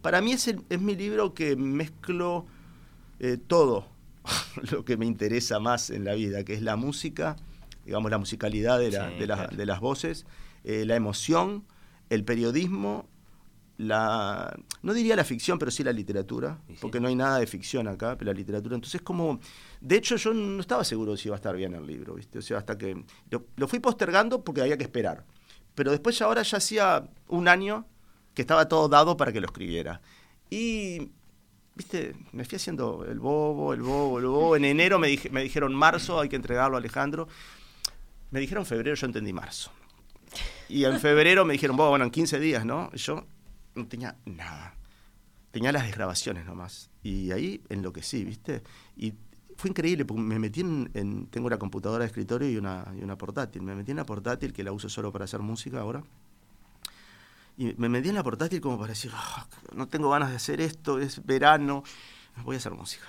Para 0.01 0.23
mí 0.23 0.32
es, 0.32 0.49
el- 0.49 0.62
es 0.70 0.81
mi 0.81 0.97
libro 0.97 1.35
que 1.35 1.55
mezclo 1.55 2.47
eh, 3.20 3.36
todo 3.36 3.86
lo 4.72 4.84
que 4.84 4.96
me 4.96 5.06
interesa 5.06 5.59
más 5.60 5.90
en 5.90 6.05
la 6.05 6.14
vida, 6.14 6.44
que 6.44 6.55
es 6.55 6.62
la 6.62 6.76
música, 6.76 7.36
digamos, 7.84 8.10
la 8.10 8.18
musicalidad 8.18 8.78
de, 8.78 8.90
la- 8.90 9.10
Sí, 9.10 9.18
de, 9.18 9.26
la- 9.26 9.34
claro. 9.36 9.56
de 9.56 9.66
las 9.66 9.80
voces, 9.80 10.26
eh, 10.64 10.84
la 10.84 10.96
emoción, 10.96 11.64
el 12.10 12.24
periodismo, 12.24 13.09
la. 13.76 14.56
No 14.82 14.92
diría 14.92 15.14
la 15.14 15.24
ficción, 15.24 15.59
pero 15.59 15.70
sí 15.70 15.84
la 15.84 15.92
literatura, 15.92 16.59
porque 16.80 16.98
no 17.00 17.06
hay 17.09 17.14
nada 17.14 17.38
de 17.38 17.46
ficción 17.46 17.86
acá, 17.86 18.16
pero 18.18 18.32
la 18.32 18.36
literatura. 18.36 18.74
Entonces, 18.74 19.00
como. 19.02 19.38
De 19.80 19.96
hecho, 19.96 20.16
yo 20.16 20.34
no 20.34 20.60
estaba 20.60 20.82
seguro 20.84 21.16
si 21.16 21.28
iba 21.28 21.36
a 21.36 21.38
estar 21.38 21.55
bien 21.56 21.74
el 21.74 21.86
libro, 21.86 22.14
¿viste? 22.14 22.38
O 22.38 22.42
sea, 22.42 22.59
hasta 22.59 22.76
que. 22.76 23.05
Lo, 23.30 23.46
lo 23.56 23.68
fui 23.68 23.78
postergando 23.78 24.42
porque 24.42 24.62
había 24.62 24.76
que 24.76 24.82
esperar. 24.84 25.24
Pero 25.76 25.92
después, 25.92 26.18
ya 26.18 26.26
ahora 26.26 26.42
ya 26.42 26.59
hacía 26.59 27.09
un 27.28 27.46
año 27.46 27.86
que 28.34 28.42
estaba 28.42 28.66
todo 28.68 28.88
dado 28.88 29.16
para 29.16 29.32
que 29.32 29.40
lo 29.40 29.46
escribiera. 29.46 30.00
Y. 30.50 31.12
Viste, 31.78 32.16
me 32.32 32.44
fui 32.44 32.56
haciendo 32.56 33.05
el 33.09 33.20
bobo, 33.20 33.72
el 33.72 33.82
bobo, 33.82 34.18
el 34.18 34.26
bobo. 34.26 34.56
En 34.56 34.64
enero 34.64 34.98
me, 34.98 35.06
dije- 35.09 35.30
me 35.30 35.42
dijeron 35.44 35.72
marzo, 35.74 36.18
hay 36.20 36.28
que 36.28 36.34
entregarlo 36.34 36.76
a 36.76 36.80
Alejandro. 36.80 37.28
Me 38.32 38.40
dijeron 38.40 38.66
febrero, 38.66 38.96
yo 38.96 39.06
entendí 39.06 39.32
marzo. 39.32 39.70
Y 40.68 40.84
en 40.84 40.98
febrero 40.98 41.44
me 41.44 41.52
dijeron, 41.52 41.76
"Bueno, 41.76 41.90
bueno, 41.90 42.05
en 42.05 42.10
15 42.10 42.40
días, 42.40 42.66
¿no? 42.66 42.90
Yo 42.94 43.24
no 43.76 43.86
tenía 43.86 44.16
nada. 44.26 44.74
Tenía 45.52 45.70
las 45.70 45.84
desgrabaciones 45.84 46.44
nomás. 46.44 46.90
Y 47.05 47.30
ahí 47.30 47.62
enloquecí, 47.68 48.24
¿viste? 48.24 48.62
Y 48.96 49.14
fue 49.56 49.70
increíble, 49.70 50.05
porque 50.05 50.20
me 50.22 50.38
metí 50.40 50.60
en, 50.62 50.90
en- 50.94 51.26
Tengo 51.28 51.46
una 51.46 51.59
computadora 51.59 52.02
de 52.02 52.09
escritorio 52.09 52.50
y 52.50 52.56
una, 52.56 52.92
y 52.98 53.05
una 53.05 53.16
portátil. 53.16 53.62
Me 53.62 53.76
metí 53.76 53.92
en 53.92 53.98
la 53.98 54.05
portátil, 54.05 54.52
que 54.52 54.64
la 54.64 54.72
uso 54.72 54.88
solo 54.88 55.12
para 55.12 55.26
hacer 55.26 55.40
música 55.40 55.80
ahora. 55.80 56.02
Y 57.59 57.74
me 57.76 57.89
metí 57.89 58.09
en 58.09 58.14
la 58.14 58.22
portátil 58.22 58.60
como 58.60 58.78
para 58.78 58.90
decir, 58.90 59.10
"Ah, 59.14 59.47
no 59.74 59.89
tengo 59.89 60.10
ganas 60.10 60.30
de 60.30 60.36
hacer 60.36 60.60
esto, 60.60 61.01
es 61.01 61.26
verano, 61.26 61.82
voy 62.44 62.55
a 62.55 62.59
hacer 62.59 62.72
música. 62.72 63.05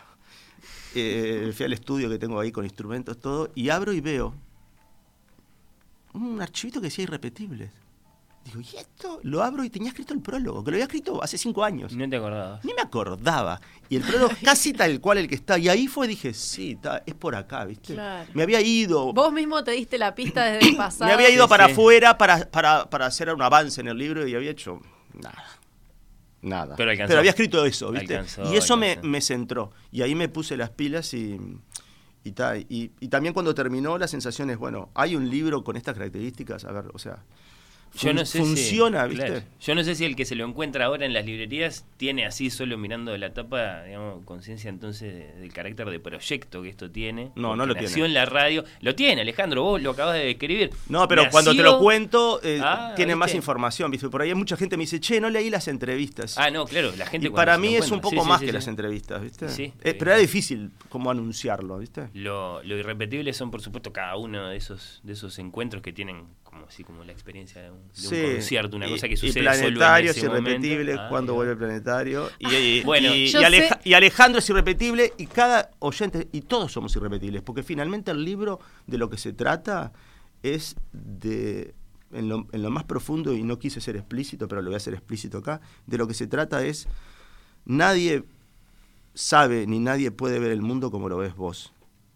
eh, 0.96 1.54
fui 1.56 1.66
al 1.68 1.74
estudio 1.74 2.10
que 2.10 2.18
tengo 2.18 2.40
ahí 2.40 2.52
con 2.52 2.66
instrumentos, 2.66 3.20
todo, 3.20 3.52
y 3.54 3.70
abro 3.70 3.94
y 3.94 4.02
veo 4.02 4.34
un 6.14 6.42
archivito 6.42 6.82
que 6.82 6.88
decía 6.88 7.04
irrepetibles. 7.04 7.70
Digo, 8.50 8.62
¿y 8.62 8.78
esto? 8.78 9.20
Lo 9.24 9.44
abro 9.44 9.64
y 9.64 9.70
tenía 9.70 9.90
escrito 9.90 10.14
el 10.14 10.22
prólogo, 10.22 10.64
que 10.64 10.72
lo 10.72 10.76
había 10.76 10.86
escrito 10.86 11.24
hace 11.24 11.38
cinco 11.38 11.64
años. 11.64 11.94
No 11.94 12.10
te 12.10 12.16
acordabas. 12.18 12.64
Ni 12.66 12.74
me 12.74 12.82
acordaba. 12.82 13.62
Y 13.90 13.96
el 13.98 14.04
prólogo 14.04 14.34
casi 14.44 14.74
tal 14.74 15.00
cual 15.00 15.20
el 15.20 15.28
que 15.28 15.36
está. 15.36 15.58
Y 15.58 15.70
ahí 15.70 15.88
fue, 15.88 16.08
dije, 16.08 16.34
sí, 16.34 16.72
está, 16.72 17.04
es 17.06 17.14
por 17.14 17.36
acá, 17.36 17.66
¿viste? 17.66 17.94
Claro. 17.94 18.30
Me 18.34 18.44
había 18.44 18.62
ido. 18.62 19.14
Vos 19.14 19.32
mismo 19.32 19.64
te 19.64 19.72
diste 19.72 19.98
la 19.98 20.16
pista 20.16 20.46
desde 20.46 20.70
el 20.70 20.76
pasado. 20.78 21.06
Me 21.06 21.14
había 21.14 21.30
ido 21.30 21.46
Sí, 21.46 21.50
para 21.50 21.66
sí. 21.68 21.72
afuera 21.74 22.18
para, 22.18 22.50
para, 22.50 22.90
para 22.90 23.06
hacer 23.06 23.34
un 23.34 23.42
avance 23.42 23.82
en 23.82 23.88
el 23.88 23.98
libro 23.98 24.28
y 24.28 24.36
había 24.36 24.52
hecho 24.52 24.80
nada. 25.14 25.44
Nada. 26.42 26.76
Pero 26.78 26.92
alcanzó. 26.92 27.18
había 27.18 27.32
escrito 27.32 27.66
eso, 27.66 27.92
¿viste? 27.92 28.16
Alcanzó, 28.16 28.54
y 28.54 28.56
eso 28.56 28.78
me, 28.78 28.98
me 29.04 29.20
centró. 29.22 29.72
Y 29.92 30.02
ahí 30.02 30.16
me 30.16 30.30
puse 30.30 30.56
las 30.58 30.70
pilas 30.70 31.14
y. 31.14 31.38
Y, 32.24 32.34
ta, 32.34 32.58
y, 32.58 32.92
y 33.00 33.08
también 33.08 33.34
cuando 33.34 33.56
terminó, 33.56 33.98
la 33.98 34.08
sensación 34.08 34.50
es, 34.50 34.58
bueno, 34.58 34.90
hay 34.94 35.16
un 35.16 35.30
libro 35.30 35.64
con 35.64 35.78
estas 35.78 35.96
características, 35.96 36.66
a 36.66 36.72
ver, 36.74 36.86
o 36.94 37.00
sea, 37.00 37.24
Yo 37.98 38.14
no 38.14 38.26
sé 38.26 38.40
funciona, 38.40 39.04
si, 39.04 39.10
¿viste? 39.10 39.26
claro. 39.26 39.42
Yo 39.62 39.76
no 39.76 39.84
sé 39.84 39.96
si 39.96 40.06
el 40.06 40.16
que 40.16 40.26
se 40.26 40.36
lo 40.36 40.46
encuentra 40.46 40.86
ahora 40.86 41.06
en 41.06 41.14
las 41.14 41.26
librerías 41.26 41.86
tiene 41.98 42.26
así 42.26 42.50
solo 42.50 42.78
mirando 42.78 43.18
la 43.18 43.34
tapa, 43.34 43.84
digamos, 43.84 44.24
conciencia 44.26 44.70
entonces 44.70 45.14
de- 45.14 45.40
del 45.42 45.52
carácter 45.52 45.90
de 45.90 46.00
proyecto 46.00 46.62
que 46.62 46.70
esto 46.70 46.90
tiene. 46.92 47.32
No, 47.36 47.56
no 47.56 47.66
lo 47.66 47.74
nació 47.74 47.90
tiene. 47.90 48.08
en 48.10 48.14
la 48.14 48.26
radio. 48.26 48.64
Lo 48.82 48.96
tiene, 48.96 49.22
Alejandro, 49.22 49.64
vos 49.64 49.82
lo 49.82 49.92
acabas 49.92 50.16
de 50.16 50.26
describir. 50.26 50.70
No, 50.88 51.08
pero 51.08 51.24
Nació- 51.24 51.32
cuando 51.32 51.56
te 51.56 51.64
lo 51.64 51.80
cuento, 51.80 52.40
eh, 52.44 52.60
Ah, 52.64 52.94
tiene 52.96 53.16
más 53.16 53.34
información, 53.34 53.90
¿viste? 53.92 54.08
Por 54.10 54.22
ahí 54.22 54.30
hay 54.30 54.36
mucha 54.36 54.56
gente 54.56 54.74
que 54.74 54.78
me 54.78 54.84
dice, 54.84 55.00
che, 55.00 55.20
no 55.20 55.30
leí 55.30 55.50
las 55.50 55.68
entrevistas. 55.68 56.38
Ah, 56.38 56.50
no, 56.52 56.66
claro, 56.66 56.92
la 56.96 57.06
gente 57.06 57.28
Y 57.28 57.30
para 57.32 57.58
mí 57.58 57.76
es 57.76 57.90
un 57.92 58.00
poco 58.02 58.22
sí, 58.22 58.28
más 58.28 58.40
sí, 58.40 58.46
que 58.46 58.52
sí. 58.52 58.56
las 58.56 58.68
entrevistas, 58.68 59.22
¿viste? 59.22 59.50
Sí, 59.50 59.74
Eh, 59.84 59.94
pero 59.94 60.12
era 60.12 60.20
difícil 60.20 60.72
como 60.90 61.10
anunciarlo, 61.12 61.78
¿viste? 61.80 62.10
Lo, 62.14 62.62
lo 62.64 62.78
irrepetible 62.78 63.34
son, 63.34 63.52
por 63.52 63.62
supuesto, 63.62 63.92
cada 63.92 64.16
uno 64.16 64.50
de 64.50 64.58
esos, 64.58 65.00
de 65.04 65.14
esos 65.14 65.38
encuentros 65.40 65.82
que 65.82 65.92
tienen 65.92 66.26
como 66.50 66.66
así 66.66 66.84
como 66.84 67.04
la 67.04 67.12
experiencia 67.12 67.62
de 67.62 67.70
un, 67.70 67.78
de 67.90 68.08
un 68.28 68.34
concierto, 68.34 68.76
una 68.76 68.88
y- 68.88 68.92
cosa 68.92 69.08
que 69.08 69.14
y 69.14 69.18
sucede 69.18 69.44
planetario 69.44 69.80
solo 69.80 70.00
en 70.00 70.08
es 70.08 70.18
ese 70.18 70.26
irrepetible 70.26 70.84
momento. 70.94 71.02
Ah, 71.04 71.10
cuando 71.10 71.34
vuelve 71.36 71.52
el 71.52 71.58
planetario. 71.60 72.30
Y, 72.40 72.56
y- 72.56 72.82
Bueno, 72.84 73.14
y- 73.14 73.28
yo 73.28 73.42
y 73.42 73.44
Aleja- 73.44 73.76
sé- 73.84 73.90
y 73.90 73.94
Alejandro 73.94 74.40
es 74.40 74.50
irrepetible 74.50 75.14
y 75.18 75.28
cada 75.28 75.70
oyente 75.80 76.28
y 76.32 76.42
todos 76.42 76.72
somos 76.72 76.96
irrepetibles 76.96 77.44
porque 77.44 77.62
finalmente 77.64 78.10
el 78.12 78.24
libro 78.26 78.60
de 78.88 78.98
lo 78.98 79.10
que 79.10 79.18
se 79.18 79.32
trata 79.34 79.92
es 80.42 80.76
de 80.92 81.76
en 82.12 82.28
lo, 82.30 82.48
en 82.52 82.64
lo 82.64 82.72
más 82.72 82.86
profundo 82.86 83.34
y 83.36 83.44
no 83.44 83.60
quise 83.60 83.80
ser 83.82 83.96
explícito 83.96 84.48
pero 84.48 84.64
lo 84.64 84.70
voy 84.70 84.74
a 84.74 84.78
hacer 84.78 84.96
explícito 84.96 85.38
acá 85.38 85.62
de 85.86 85.98
lo 86.00 86.08
que 86.08 86.16
se 86.16 86.26
trata 86.26 86.66
es 86.66 86.88
nadie 87.66 88.24
sabe 89.14 89.68
ni 89.68 89.80
nadie 89.80 90.10
puede 90.12 90.40
ver 90.40 90.52
el 90.52 90.62
mundo 90.64 90.90
como 90.92 91.10
lo 91.10 91.18
ves 91.18 91.36
vos. 91.36 91.74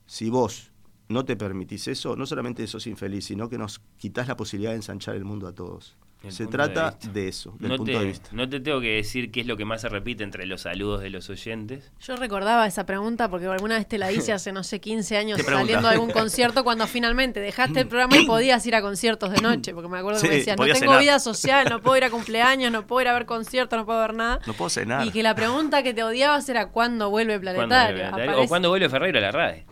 Si 0.08 0.30
vos 0.30 0.72
no 1.14 1.24
te 1.26 1.36
permitís 1.38 1.88
eso, 1.88 2.16
no 2.16 2.26
solamente 2.26 2.66
sos 2.68 2.88
infeliz, 2.88 3.26
sino 3.26 3.48
que 3.50 3.58
nos 3.58 3.80
quitas 3.98 4.28
la 4.28 4.36
posibilidad 4.36 4.72
de 4.72 4.78
ensanchar 4.78 5.16
el 5.16 5.24
mundo 5.24 5.48
a 5.48 5.54
todos. 5.54 5.96
El 6.24 6.32
Se 6.32 6.46
de 6.46 6.52
trata 6.52 6.98
de, 7.12 7.28
eso, 7.28 7.54
del 7.60 7.72
No 7.72 7.76
punto 7.76 7.92
te, 7.92 8.00
de 8.00 8.06
vista. 8.06 8.30
no 8.32 8.48
te 8.48 8.62
tengo 8.62 8.80
que 8.80 8.96
decir 8.96 9.30
qué 9.30 9.42
es 9.42 9.46
lo 9.46 9.58
que 9.58 9.66
más 9.66 9.82
se 9.82 9.90
repite 9.90 10.24
entre 10.24 10.46
los 10.46 10.62
saludos 10.62 11.02
de 11.02 11.10
los 11.10 11.30
oyentes. 11.30 11.92
Yo 12.00 12.16
recordaba 12.16 12.66
esa 12.66 12.86
pregunta 12.86 13.30
porque 13.30 13.46
alguna 13.48 13.76
vez 13.76 13.90
te 13.90 13.98
la 13.98 14.10
hice 14.10 14.32
hace, 14.32 14.54
no 14.54 14.64
sé, 14.64 14.80
15 14.80 15.18
años 15.18 15.42
saliendo 15.42 15.86
de 15.90 15.96
algún 15.96 16.12
concierto 16.12 16.64
cuando 16.64 16.88
finalmente 16.88 17.42
dejaste 17.42 17.82
el 17.82 17.88
programa 17.90 18.16
y 18.16 18.26
podías 18.26 18.66
ir 18.66 18.74
a 18.74 18.82
conciertos 18.82 19.32
de 19.32 19.42
noche. 19.42 19.74
Porque 19.74 19.90
me 19.90 19.98
acuerdo 19.98 20.22
que 20.22 20.30
me 20.30 20.36
decías, 20.36 20.56
no 20.58 20.64
tengo 20.64 20.78
cenar. 20.80 21.02
vida 21.02 21.20
social, 21.20 21.68
no 21.70 21.82
puedo 21.82 21.98
ir 21.98 22.06
a 22.06 22.10
cumpleaños, 22.10 22.72
no 22.72 22.88
puedo 22.88 23.02
ir 23.02 23.10
a 23.10 23.14
ver 23.14 23.26
conciertos, 23.26 23.78
no 23.78 23.86
puedo 23.86 24.00
ver 24.00 24.14
nada. 24.14 24.40
No 24.48 24.54
puedo 24.54 24.70
cenar. 24.70 25.06
Y 25.06 25.12
que 25.12 25.24
la 25.24 25.36
pregunta 25.36 25.84
que 25.84 25.94
te 25.94 26.04
odiabas 26.06 26.48
era 26.48 26.70
¿cuándo 26.70 27.10
vuelve 27.10 27.34
¿Cuándo 27.38 27.52
Planetario? 27.58 27.96
vuelve 27.98 28.00
Planetario? 28.12 28.32
Aparece- 28.32 28.46
O 28.46 28.48
cuando 28.48 28.70
vuelve 28.70 28.88
Ferreiro 28.88 29.18
a 29.18 29.22
la 29.22 29.32
radio. 29.34 29.64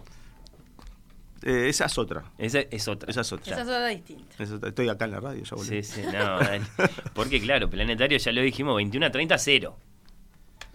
Eh, 1.43 1.69
esa 1.69 1.85
es 1.85 1.97
otra. 1.97 2.23
Esa 2.38 2.59
es 2.59 2.88
otra. 2.88 3.09
Esa 3.09 3.22
es 3.22 3.31
otra. 3.34 3.53
Esa 3.53 3.61
es 3.63 3.68
otra 3.68 3.88
distinta. 3.88 4.35
Es 4.43 4.51
otra. 4.51 4.69
Estoy 4.69 4.89
acá 4.89 5.05
en 5.05 5.11
la 5.11 5.19
radio, 5.19 5.43
ya 5.43 5.55
volví. 5.55 5.84
Sí, 5.84 5.84
sí, 5.84 6.01
no. 6.11 6.39
Porque 7.13 7.41
claro, 7.41 7.69
Planetario 7.69 8.18
ya 8.18 8.31
lo 8.31 8.41
dijimos, 8.41 8.76
21 8.76 9.05
a 9.07 9.11
30 9.11 9.38
0. 9.38 9.77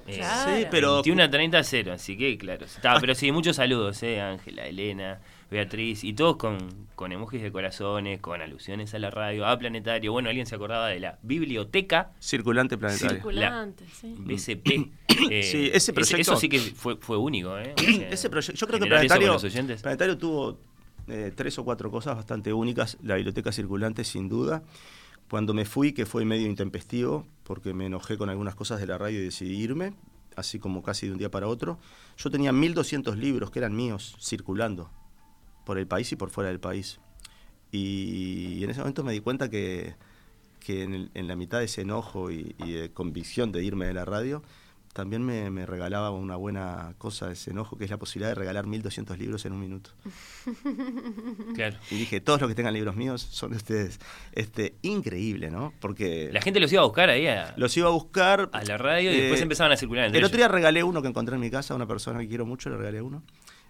Eh, 0.09 0.17
Claro. 0.19 0.57
Sí, 0.57 0.67
pero- 0.71 0.95
21 0.97 1.23
a 1.25 1.31
30 1.31 1.63
0, 1.65 1.93
así 1.93 2.17
que 2.17 2.37
claro. 2.39 2.65
Está, 2.65 2.99
pero 3.01 3.15
sí, 3.15 3.33
muchos 3.33 3.57
saludos, 3.57 4.03
eh, 4.05 4.21
Ángela, 4.21 4.67
Elena, 4.67 5.21
Beatriz, 5.51 6.03
y 6.05 6.13
todos 6.13 6.37
con, 6.37 6.59
con 6.97 7.13
emojis 7.13 7.41
de 7.43 7.53
corazones, 7.53 8.21
con 8.21 8.41
alusiones 8.41 8.93
a 8.95 8.99
la 8.99 9.11
radio, 9.11 9.47
a 9.47 9.57
Planetario. 9.59 10.11
Bueno, 10.13 10.29
alguien 10.29 10.47
se 10.47 10.55
acordaba 10.57 10.89
de 10.89 10.99
la 11.01 11.19
biblioteca 11.23 12.13
Circulante 12.21 12.77
planetario. 12.77 13.15
Circulante, 13.17 13.85
sí. 14.01 14.15
BCP. 14.19 14.91
Eh, 15.31 15.43
Sí, 15.43 15.71
ese 15.73 15.95
proyecto- 15.95 16.21
Eso 16.21 16.37
sí 16.37 16.47
que 16.51 16.59
fue, 16.59 16.97
fue 16.97 17.17
único, 17.17 17.57
¿eh? 17.59 17.75
O 17.75 17.81
sea, 17.81 18.09
Ese 18.11 18.29
proyecto, 18.29 18.59
yo 18.61 18.67
creo 18.67 18.79
que 18.81 18.87
Planetario, 18.87 19.29
los 19.29 19.45
oyentes. 19.45 19.81
Planetario 19.81 20.19
tuvo 20.19 20.59
eh, 21.09 21.33
tres 21.35 21.59
o 21.59 21.65
cuatro 21.65 21.91
cosas 21.91 22.17
bastante 22.17 22.53
únicas. 22.53 22.99
La 23.03 23.15
biblioteca 23.15 23.51
circulante, 23.51 24.05
sin 24.05 24.29
duda. 24.29 24.63
Cuando 25.31 25.55
me 25.55 25.65
fui, 25.65 25.93
que 25.93 26.05
fue 26.05 26.27
medio 26.27 26.47
intempestivo, 26.47 27.27
porque 27.45 27.73
me 27.73 27.87
enojé 27.87 28.19
con 28.19 28.29
algunas 28.29 28.55
cosas 28.55 28.79
de 28.79 28.87
la 28.87 28.99
radio 28.99 29.21
y 29.21 29.25
decidí 29.25 29.57
irme, 29.57 29.95
así 30.37 30.59
como 30.59 30.83
casi 30.83 31.07
de 31.07 31.13
un 31.13 31.19
día 31.19 31.31
para 31.31 31.47
otro, 31.49 31.79
yo 32.19 32.31
tenía 32.31 32.53
1.200 32.53 33.17
libros 33.17 33.51
que 33.51 33.61
eran 33.61 33.75
míos 33.75 34.17
circulando 34.21 34.91
por 35.67 35.77
el 35.79 35.87
país 35.87 36.11
y 36.13 36.17
por 36.17 36.31
fuera 36.31 36.49
del 36.49 36.61
país. 36.61 36.99
Y, 37.73 38.63
en 38.65 38.71
ese 38.71 38.81
momento 38.81 39.05
me 39.05 39.13
di 39.13 39.21
cuenta 39.21 39.51
que, 39.51 39.95
que 40.61 40.85
en, 40.85 40.95
el- 40.95 41.11
en 41.13 41.29
la 41.29 41.37
mitad 41.37 41.59
de 41.59 41.65
ese 41.67 41.83
enojo 41.83 42.31
y, 42.31 42.55
y 42.65 42.73
de 42.73 42.91
convicción 42.93 43.53
de 43.53 43.63
irme 43.63 43.87
de 43.87 43.93
la 43.95 44.05
radio, 44.07 44.43
también 44.95 45.23
me, 45.23 45.51
me 45.51 45.67
regalaba 45.67 46.11
una 46.11 46.37
buena 46.37 46.95
cosa 46.97 47.31
ese 47.31 47.51
enojo, 47.51 47.77
que 47.77 47.85
es 47.85 47.91
la 47.91 47.99
posibilidad 47.99 48.31
de 48.31 48.35
regalar 48.37 48.65
1.200 48.65 49.19
libros 49.19 49.45
en 49.45 49.53
un 49.53 49.61
minuto. 49.61 49.91
Claro. 51.55 51.77
Y 51.91 51.97
dije, 51.97 52.21
todos 52.21 52.41
los 52.41 52.49
que 52.49 52.55
tengan 52.55 52.75
libros 52.75 52.97
míos 52.97 53.21
son 53.31 53.51
de 53.51 53.57
ustedes. 53.57 53.99
Este, 54.33 54.75
increíble, 54.83 55.51
¿no? 55.51 55.73
Porque 55.81 56.29
La 56.33 56.41
gente 56.43 56.61
los 56.61 56.73
iba 56.73 56.83
a 56.83 56.85
buscar 56.85 57.09
ahí 57.11 57.27
a, 57.27 57.55
los 57.57 57.77
iba 57.77 57.89
a 57.89 57.93
buscar. 57.93 58.49
a 58.53 58.63
la 58.65 58.77
radio 58.79 59.11
y 59.11 59.15
eh, 59.17 59.21
después 59.23 59.41
empezaban 59.43 59.73
a 59.73 59.77
circular 59.77 60.05
entre 60.07 60.19
El 60.19 60.25
otro 60.25 60.37
ellos. 60.37 60.49
día 60.49 60.55
regalé 60.55 60.83
uno 60.83 61.03
que 61.03 61.09
encontré 61.09 61.35
en 61.35 61.41
mi 61.41 61.51
casa, 61.51 61.75
a 61.75 61.77
una 61.77 61.87
persona 61.87 62.21
que 62.21 62.29
quiero 62.29 62.45
mucho, 62.47 62.69
le 62.71 62.77
regalé 62.77 63.01
uno. 63.03 63.23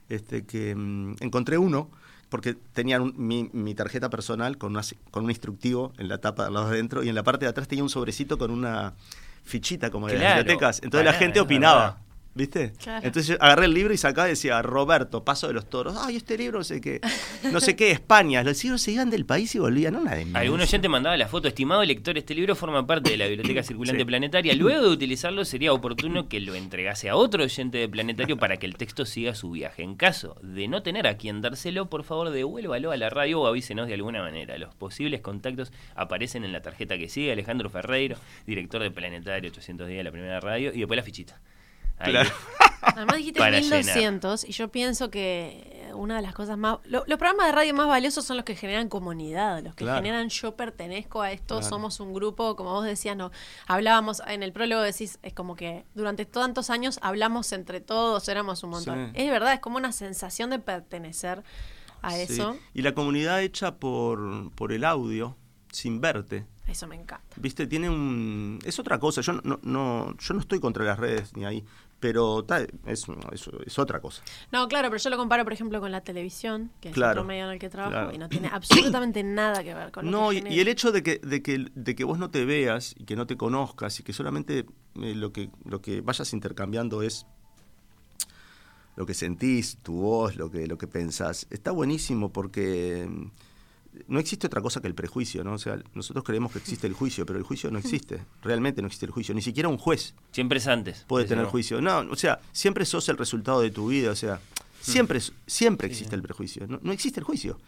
Este, 0.08 0.44
que 0.44 0.74
mm, 0.74 1.16
encontré 1.20 1.58
uno 1.58 1.90
porque 2.28 2.54
tenían 2.72 3.02
un- 3.02 3.14
mi, 3.16 3.48
mi 3.52 3.74
tarjeta 3.74 4.10
personal 4.10 4.58
con, 4.58 4.72
una, 4.72 4.82
con 5.10 5.24
un 5.24 5.30
instructivo 5.30 5.92
en 5.98 6.08
la 6.08 6.18
tapa 6.18 6.46
al 6.46 6.54
lado 6.54 6.66
de 6.68 6.74
adentro 6.74 7.02
y 7.04 7.08
en 7.08 7.14
la 7.14 7.22
parte 7.22 7.44
de 7.44 7.50
atrás 7.50 7.68
tenía 7.68 7.82
un 7.84 7.90
sobrecito 7.90 8.36
con 8.38 8.50
una 8.50 8.94
fichita 9.44 9.90
como 9.90 10.08
de 10.08 10.14
las 10.14 10.22
bibliotecas. 10.36 10.80
Entonces 10.82 11.04
la 11.04 11.12
gente 11.18 11.40
opinaba. 11.40 11.98
¿Viste? 12.36 12.72
Claro. 12.82 13.06
Entonces 13.06 13.28
yo 13.28 13.42
agarré 13.42 13.64
el 13.64 13.72
libro 13.72 13.94
y 13.94 13.96
sacaba 13.96 14.28
y 14.28 14.32
decía, 14.32 14.60
Roberto, 14.60 15.24
Paso 15.24 15.46
de 15.46 15.54
los 15.54 15.70
Toros. 15.70 15.96
Ay, 15.98 16.16
este 16.16 16.36
libro 16.36 16.58
no 16.58 16.64
sé 16.64 16.82
qué. 16.82 17.00
No 17.50 17.60
sé 17.60 17.74
qué, 17.76 17.90
España. 17.90 18.42
Los 18.42 18.62
libros 18.62 18.82
se 18.82 18.92
iban 18.92 19.08
del 19.08 19.24
país 19.24 19.54
y 19.54 19.58
volvían. 19.58 19.96
Una 19.96 20.14
de 20.14 20.26
Algún 20.34 20.60
oyente 20.60 20.86
mandaba 20.90 21.16
la 21.16 21.28
foto, 21.28 21.48
estimado 21.48 21.82
lector, 21.82 22.18
este 22.18 22.34
libro 22.34 22.54
forma 22.54 22.86
parte 22.86 23.08
de 23.10 23.16
la 23.16 23.26
biblioteca 23.26 23.62
circulante 23.64 24.00
Sí. 24.00 24.04
planetaria. 24.04 24.54
Luego 24.54 24.82
de 24.82 24.88
utilizarlo 24.88 25.46
sería 25.46 25.72
oportuno 25.72 26.28
que 26.28 26.40
lo 26.40 26.54
entregase 26.54 27.08
a 27.08 27.16
otro 27.16 27.42
oyente 27.42 27.78
de 27.78 27.88
planetario 27.88 28.36
para 28.36 28.58
que 28.58 28.66
el 28.66 28.76
texto 28.76 29.06
siga 29.06 29.34
su 29.34 29.50
viaje. 29.52 29.82
En 29.82 29.94
caso 29.96 30.36
de 30.42 30.68
no 30.68 30.82
tener 30.82 31.06
a 31.06 31.16
quien 31.16 31.40
dárselo, 31.40 31.88
por 31.88 32.04
favor 32.04 32.28
devuélvalo 32.28 32.92
a 32.92 32.98
la 32.98 33.08
radio 33.08 33.40
o 33.40 33.46
avísenos 33.46 33.86
de 33.88 33.94
alguna 33.94 34.20
manera. 34.20 34.58
Los 34.58 34.74
posibles 34.74 35.22
contactos 35.22 35.72
aparecen 35.94 36.44
en 36.44 36.52
la 36.52 36.60
tarjeta 36.60 36.98
que 36.98 37.08
sigue. 37.08 37.32
Alejandro 37.32 37.70
Ferreiro, 37.70 38.18
director 38.46 38.82
de 38.82 38.90
Planetario 38.90 39.48
800 39.50 39.88
días 39.88 39.98
de 40.00 40.04
la 40.04 40.12
primera 40.12 40.38
radio, 40.40 40.70
y 40.74 40.80
después 40.80 40.96
la 40.98 41.02
fichita. 41.02 41.40
Ahí. 41.98 42.10
Claro. 42.12 42.30
Además 42.82 43.16
dijiste 43.16 43.40
Para 43.40 43.58
1200 43.58 44.44
y 44.44 44.52
yo 44.52 44.68
pienso 44.70 45.10
que 45.10 45.90
una 45.94 46.16
de 46.16 46.22
las 46.22 46.34
cosas 46.34 46.56
más... 46.56 46.78
lo- 46.84 47.04
los 47.06 47.18
programas 47.18 47.46
de 47.46 47.52
radio 47.52 47.74
más 47.74 47.88
valiosos 47.88 48.24
son 48.24 48.36
los 48.36 48.44
que 48.44 48.54
generan 48.54 48.88
comunidad, 48.88 49.62
los 49.62 49.74
que 49.74 49.84
Claro. 49.84 49.98
generan 49.98 50.28
yo 50.28 50.54
pertenezco 50.54 51.20
a 51.22 51.32
esto, 51.32 51.56
Claro. 51.56 51.68
somos 51.68 51.98
un 52.00 52.12
grupo, 52.14 52.54
como 52.54 52.70
vos 52.72 52.84
decías, 52.84 53.16
no 53.16 53.32
hablábamos 53.66 54.22
en 54.28 54.42
el 54.44 54.52
prólogo, 54.52 54.82
decís, 54.82 55.18
es 55.22 55.32
como 55.32 55.56
que 55.56 55.84
durante 55.94 56.26
tantos 56.26 56.70
años 56.70 56.98
hablamos 57.02 57.50
entre 57.52 57.80
todos, 57.80 58.28
éramos 58.28 58.62
un 58.62 58.70
montón. 58.70 59.10
Sí. 59.14 59.22
Es 59.22 59.30
verdad, 59.30 59.52
es 59.54 59.60
como 59.60 59.78
una 59.78 59.90
sensación 59.90 60.50
de 60.50 60.58
pertenecer 60.60 61.42
a 62.02 62.12
Sí. 62.12 62.20
eso. 62.20 62.56
Y 62.72 62.82
la 62.82 62.94
comunidad 62.94 63.42
hecha 63.42 63.76
por, 63.76 64.52
por 64.52 64.72
el 64.72 64.84
audio, 64.84 65.36
sin 65.72 66.00
verte. 66.00 66.46
Eso 66.68 66.86
me 66.86 66.96
encanta. 66.96 67.24
Viste, 67.36 67.66
tiene 67.68 67.88
un. 67.88 68.58
Es 68.64 68.78
otra 68.80 68.98
cosa. 68.98 69.20
Yo 69.20 69.34
no, 69.44 69.60
no, 69.62 70.16
yo 70.18 70.34
no 70.34 70.40
estoy 70.40 70.58
contra 70.58 70.84
las 70.84 70.98
redes 70.98 71.34
ni 71.36 71.44
ahí. 71.44 71.64
Pero 71.98 72.44
es, 72.86 73.06
es, 73.32 73.48
es 73.66 73.78
otra 73.78 74.00
cosa. 74.00 74.22
No, 74.52 74.68
claro, 74.68 74.90
pero 74.90 75.02
yo 75.02 75.08
lo 75.08 75.16
comparo, 75.16 75.44
por 75.44 75.54
ejemplo, 75.54 75.80
con 75.80 75.90
la 75.90 76.02
televisión, 76.02 76.70
que 76.80 76.88
es 76.90 76.94
Claro. 76.94 77.12
otro 77.20 77.24
medio 77.24 77.46
en 77.46 77.52
el 77.52 77.58
que 77.58 77.70
trabajo, 77.70 77.92
Claro. 77.92 78.14
y 78.14 78.18
no 78.18 78.28
tiene 78.28 78.48
absolutamente 78.48 79.22
nada 79.24 79.64
que 79.64 79.72
ver 79.74 79.90
con 79.92 80.10
No, 80.10 80.30
y, 80.32 80.38
el 80.60 80.68
hecho 80.68 80.92
de 80.92 81.02
que, 81.02 81.18
de, 81.18 81.42
que, 81.42 81.66
de 81.74 81.94
que 81.94 82.04
vos 82.04 82.18
no 82.18 82.30
te 82.30 82.44
veas 82.44 82.94
y 82.98 83.04
que 83.04 83.16
no 83.16 83.26
te 83.26 83.38
conozcas 83.38 83.98
y 83.98 84.02
que 84.02 84.12
solamente 84.12 84.66
eh, 85.00 85.14
lo, 85.14 85.32
que, 85.32 85.48
lo 85.64 85.80
que 85.80 86.02
vayas 86.02 86.32
intercambiando 86.34 87.00
es 87.02 87.26
lo 88.96 89.06
que 89.06 89.14
sentís, 89.14 89.78
tu 89.82 89.94
voz, 89.94 90.36
lo 90.36 90.50
que, 90.50 90.66
lo 90.66 90.78
que 90.78 90.86
pensás, 90.86 91.46
está 91.50 91.70
buenísimo 91.70 92.30
porque 92.32 93.08
no 94.08 94.18
existe 94.18 94.46
otra 94.46 94.60
cosa 94.60 94.80
que 94.80 94.86
el 94.86 94.94
prejuicio, 94.94 95.44
¿no? 95.44 95.54
O 95.54 95.58
sea, 95.58 95.78
nosotros 95.94 96.24
creemos 96.24 96.52
que 96.52 96.58
existe 96.58 96.86
el 96.86 96.92
juicio, 96.92 97.26
pero 97.26 97.38
el 97.38 97.44
juicio 97.44 97.70
no 97.70 97.78
existe. 97.78 98.24
Realmente 98.42 98.82
no 98.82 98.86
existe 98.86 99.06
el 99.06 99.12
juicio. 99.12 99.34
Ni 99.34 99.42
siquiera 99.42 99.68
un 99.68 99.78
juez. 99.78 100.14
Siempre 100.32 100.58
es 100.58 100.66
antes. 100.66 101.04
Puede 101.06 101.24
tener 101.24 101.46
juicio. 101.46 101.80
No, 101.80 101.98
o 102.10 102.16
sea, 102.16 102.40
siempre 102.52 102.84
sos 102.84 103.08
el 103.08 103.16
resultado 103.16 103.60
de 103.60 103.70
tu 103.70 103.88
vida. 103.88 104.10
O 104.10 104.16
sea, 104.16 104.40
siempre, 104.80 105.20
siempre 105.46 105.88
existe 105.88 106.14
el 106.14 106.22
prejuicio. 106.22 106.66
No, 106.66 106.78
no 106.82 106.92
existe 106.92 107.20
el 107.20 107.24
juicio. 107.24 107.58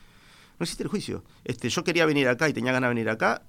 No 0.59 0.65
existe 0.65 0.83
el 0.83 0.89
juicio. 0.89 1.23
Este, 1.45 1.69
yo 1.69 1.85
quería 1.85 2.05
venir 2.05 2.27
acá 2.27 2.49
y 2.49 2.53
tenía 2.53 2.73
ganas 2.73 2.89
de 2.89 2.95
venir 2.95 3.09
acá 3.09 3.43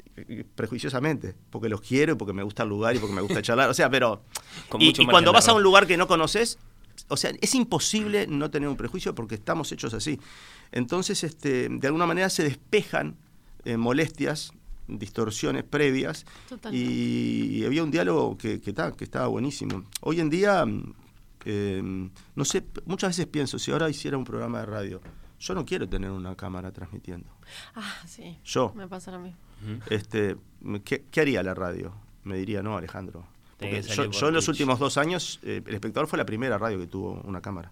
prejuiciosamente, 0.55 1.33
porque 1.49 1.67
los 1.67 1.81
quiero 1.81 2.13
y 2.13 2.15
porque 2.15 2.33
me 2.33 2.43
gusta 2.43 2.63
el 2.63 2.69
lugar 2.69 2.95
y 2.95 2.99
porque 2.99 3.15
me 3.15 3.21
gusta 3.21 3.41
charlar. 3.41 3.69
O 3.69 3.73
sea, 3.73 3.89
pero. 3.89 4.21
y, 4.77 5.01
y 5.01 5.05
cuando 5.07 5.33
vas 5.33 5.47
a 5.47 5.53
un 5.53 5.63
lugar 5.63 5.87
que 5.87 5.97
no 5.97 6.07
conoces, 6.07 6.59
o 7.07 7.17
sea, 7.17 7.31
es 7.41 7.55
imposible 7.55 8.27
no 8.27 8.51
tener 8.51 8.69
un 8.69 8.77
prejuicio 8.77 9.15
porque 9.15 9.35
estamos 9.35 9.71
hechos 9.71 9.93
así. 9.93 10.19
Entonces, 10.71 11.23
este, 11.23 11.69
de 11.69 11.87
alguna 11.87 12.05
manera 12.05 12.29
se 12.29 12.43
despejan 12.43 13.15
eh, 13.65 13.77
molestias, 13.77 14.53
distorsiones 14.87 15.63
previas 15.63 16.25
y, 16.71 17.63
había 17.65 17.83
un 17.83 17.91
diálogo 17.91 18.37
que, 18.37 18.59
que, 18.59 18.73
que 18.73 19.03
estaba 19.03 19.27
buenísimo. 19.27 19.83
Hoy 20.01 20.19
en 20.19 20.29
día, 20.29 20.65
eh, 21.45 22.09
no 22.35 22.45
sé, 22.45 22.63
muchas 22.85 23.11
veces 23.11 23.27
pienso, 23.27 23.59
si 23.59 23.71
ahora 23.71 23.89
hiciera 23.89 24.17
un 24.17 24.23
programa 24.23 24.59
de 24.59 24.65
radio, 24.65 25.01
yo 25.39 25.53
no 25.53 25.65
quiero 25.65 25.87
tener 25.87 26.11
una 26.11 26.35
cámara 26.35 26.71
transmitiendo. 26.71 27.27
Ah, 27.75 27.95
sí. 28.07 28.37
Yo. 28.43 28.73
Me 28.75 28.87
pasa 28.87 29.15
a 29.15 29.19
mí. 29.19 29.33
Este, 29.89 30.35
¿qué, 30.83 31.05
¿Qué 31.09 31.21
haría 31.21 31.43
la 31.43 31.53
radio? 31.53 31.93
Me 32.23 32.37
diría, 32.37 32.61
no, 32.61 32.77
Alejandro. 32.77 33.25
Yo, 33.59 34.05
yo, 34.05 34.27
en 34.29 34.33
los 34.33 34.47
últimos 34.47 34.79
dos 34.79 34.97
años, 34.97 35.39
eh, 35.43 35.61
El 35.65 35.75
Espectador 35.75 36.07
fue 36.07 36.17
la 36.17 36.25
primera 36.25 36.57
radio 36.57 36.79
que 36.79 36.87
tuvo 36.87 37.21
una 37.25 37.41
cámara. 37.41 37.71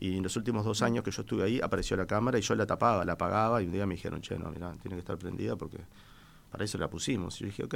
Y 0.00 0.16
en 0.16 0.22
los 0.22 0.36
últimos 0.36 0.64
dos 0.64 0.80
años 0.82 1.02
que 1.02 1.10
yo 1.10 1.22
estuve 1.22 1.42
ahí, 1.42 1.60
apareció 1.60 1.96
la 1.96 2.06
cámara 2.06 2.38
y 2.38 2.42
yo 2.42 2.54
la 2.54 2.66
tapaba, 2.66 3.04
la 3.04 3.14
apagaba 3.14 3.60
y 3.60 3.66
un 3.66 3.72
día 3.72 3.84
me 3.84 3.96
dijeron, 3.96 4.20
che, 4.20 4.38
no, 4.38 4.48
mira, 4.50 4.72
tiene 4.80 4.94
que 4.94 5.00
estar 5.00 5.18
prendida 5.18 5.56
porque 5.56 5.78
para 6.50 6.64
eso 6.64 6.78
la 6.78 6.88
pusimos. 6.88 7.36
Y 7.36 7.40
yo 7.40 7.46
dije, 7.46 7.64
ok. 7.64 7.74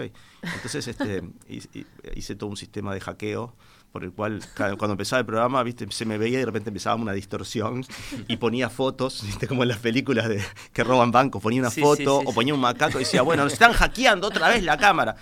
Entonces 0.55 0.86
este, 0.86 1.23
hice 2.15 2.36
todo 2.36 2.49
un 2.49 2.57
sistema 2.57 2.94
de 2.94 3.01
hackeo 3.01 3.55
por 3.93 4.05
el 4.05 4.12
cual 4.12 4.40
cuando 4.57 4.93
empezaba 4.93 5.20
el 5.20 5.27
programa, 5.27 5.62
viste, 5.62 5.86
se 5.90 6.07
me 6.07 6.16
veía 6.16 6.39
y 6.39 6.40
de 6.40 6.47
repente 6.47 6.70
empezaba 6.70 6.97
una 6.97 7.12
distorsión 7.12 7.85
y 8.27 8.39
ponía 8.39 8.70
fotos, 8.70 9.23
viste, 9.23 9.47
como 9.47 9.65
en 9.65 9.69
las 9.69 9.78
películas 9.78 10.31
de 10.31 10.43
que 10.73 10.82
roban 10.82 11.11
bancos, 11.11 11.43
ponía 11.43 11.61
una 11.61 11.70
foto 11.70 12.20
o 12.20 12.32
ponía 12.32 12.55
un 12.55 12.61
macaco 12.61 12.99
y 12.99 13.01
decía, 13.01 13.20
bueno, 13.20 13.44
nos 13.44 13.53
están 13.53 13.74
hackeando 13.74 14.28
otra 14.28 14.49
vez 14.49 14.62
la 14.62 14.78
cámara. 14.78 15.16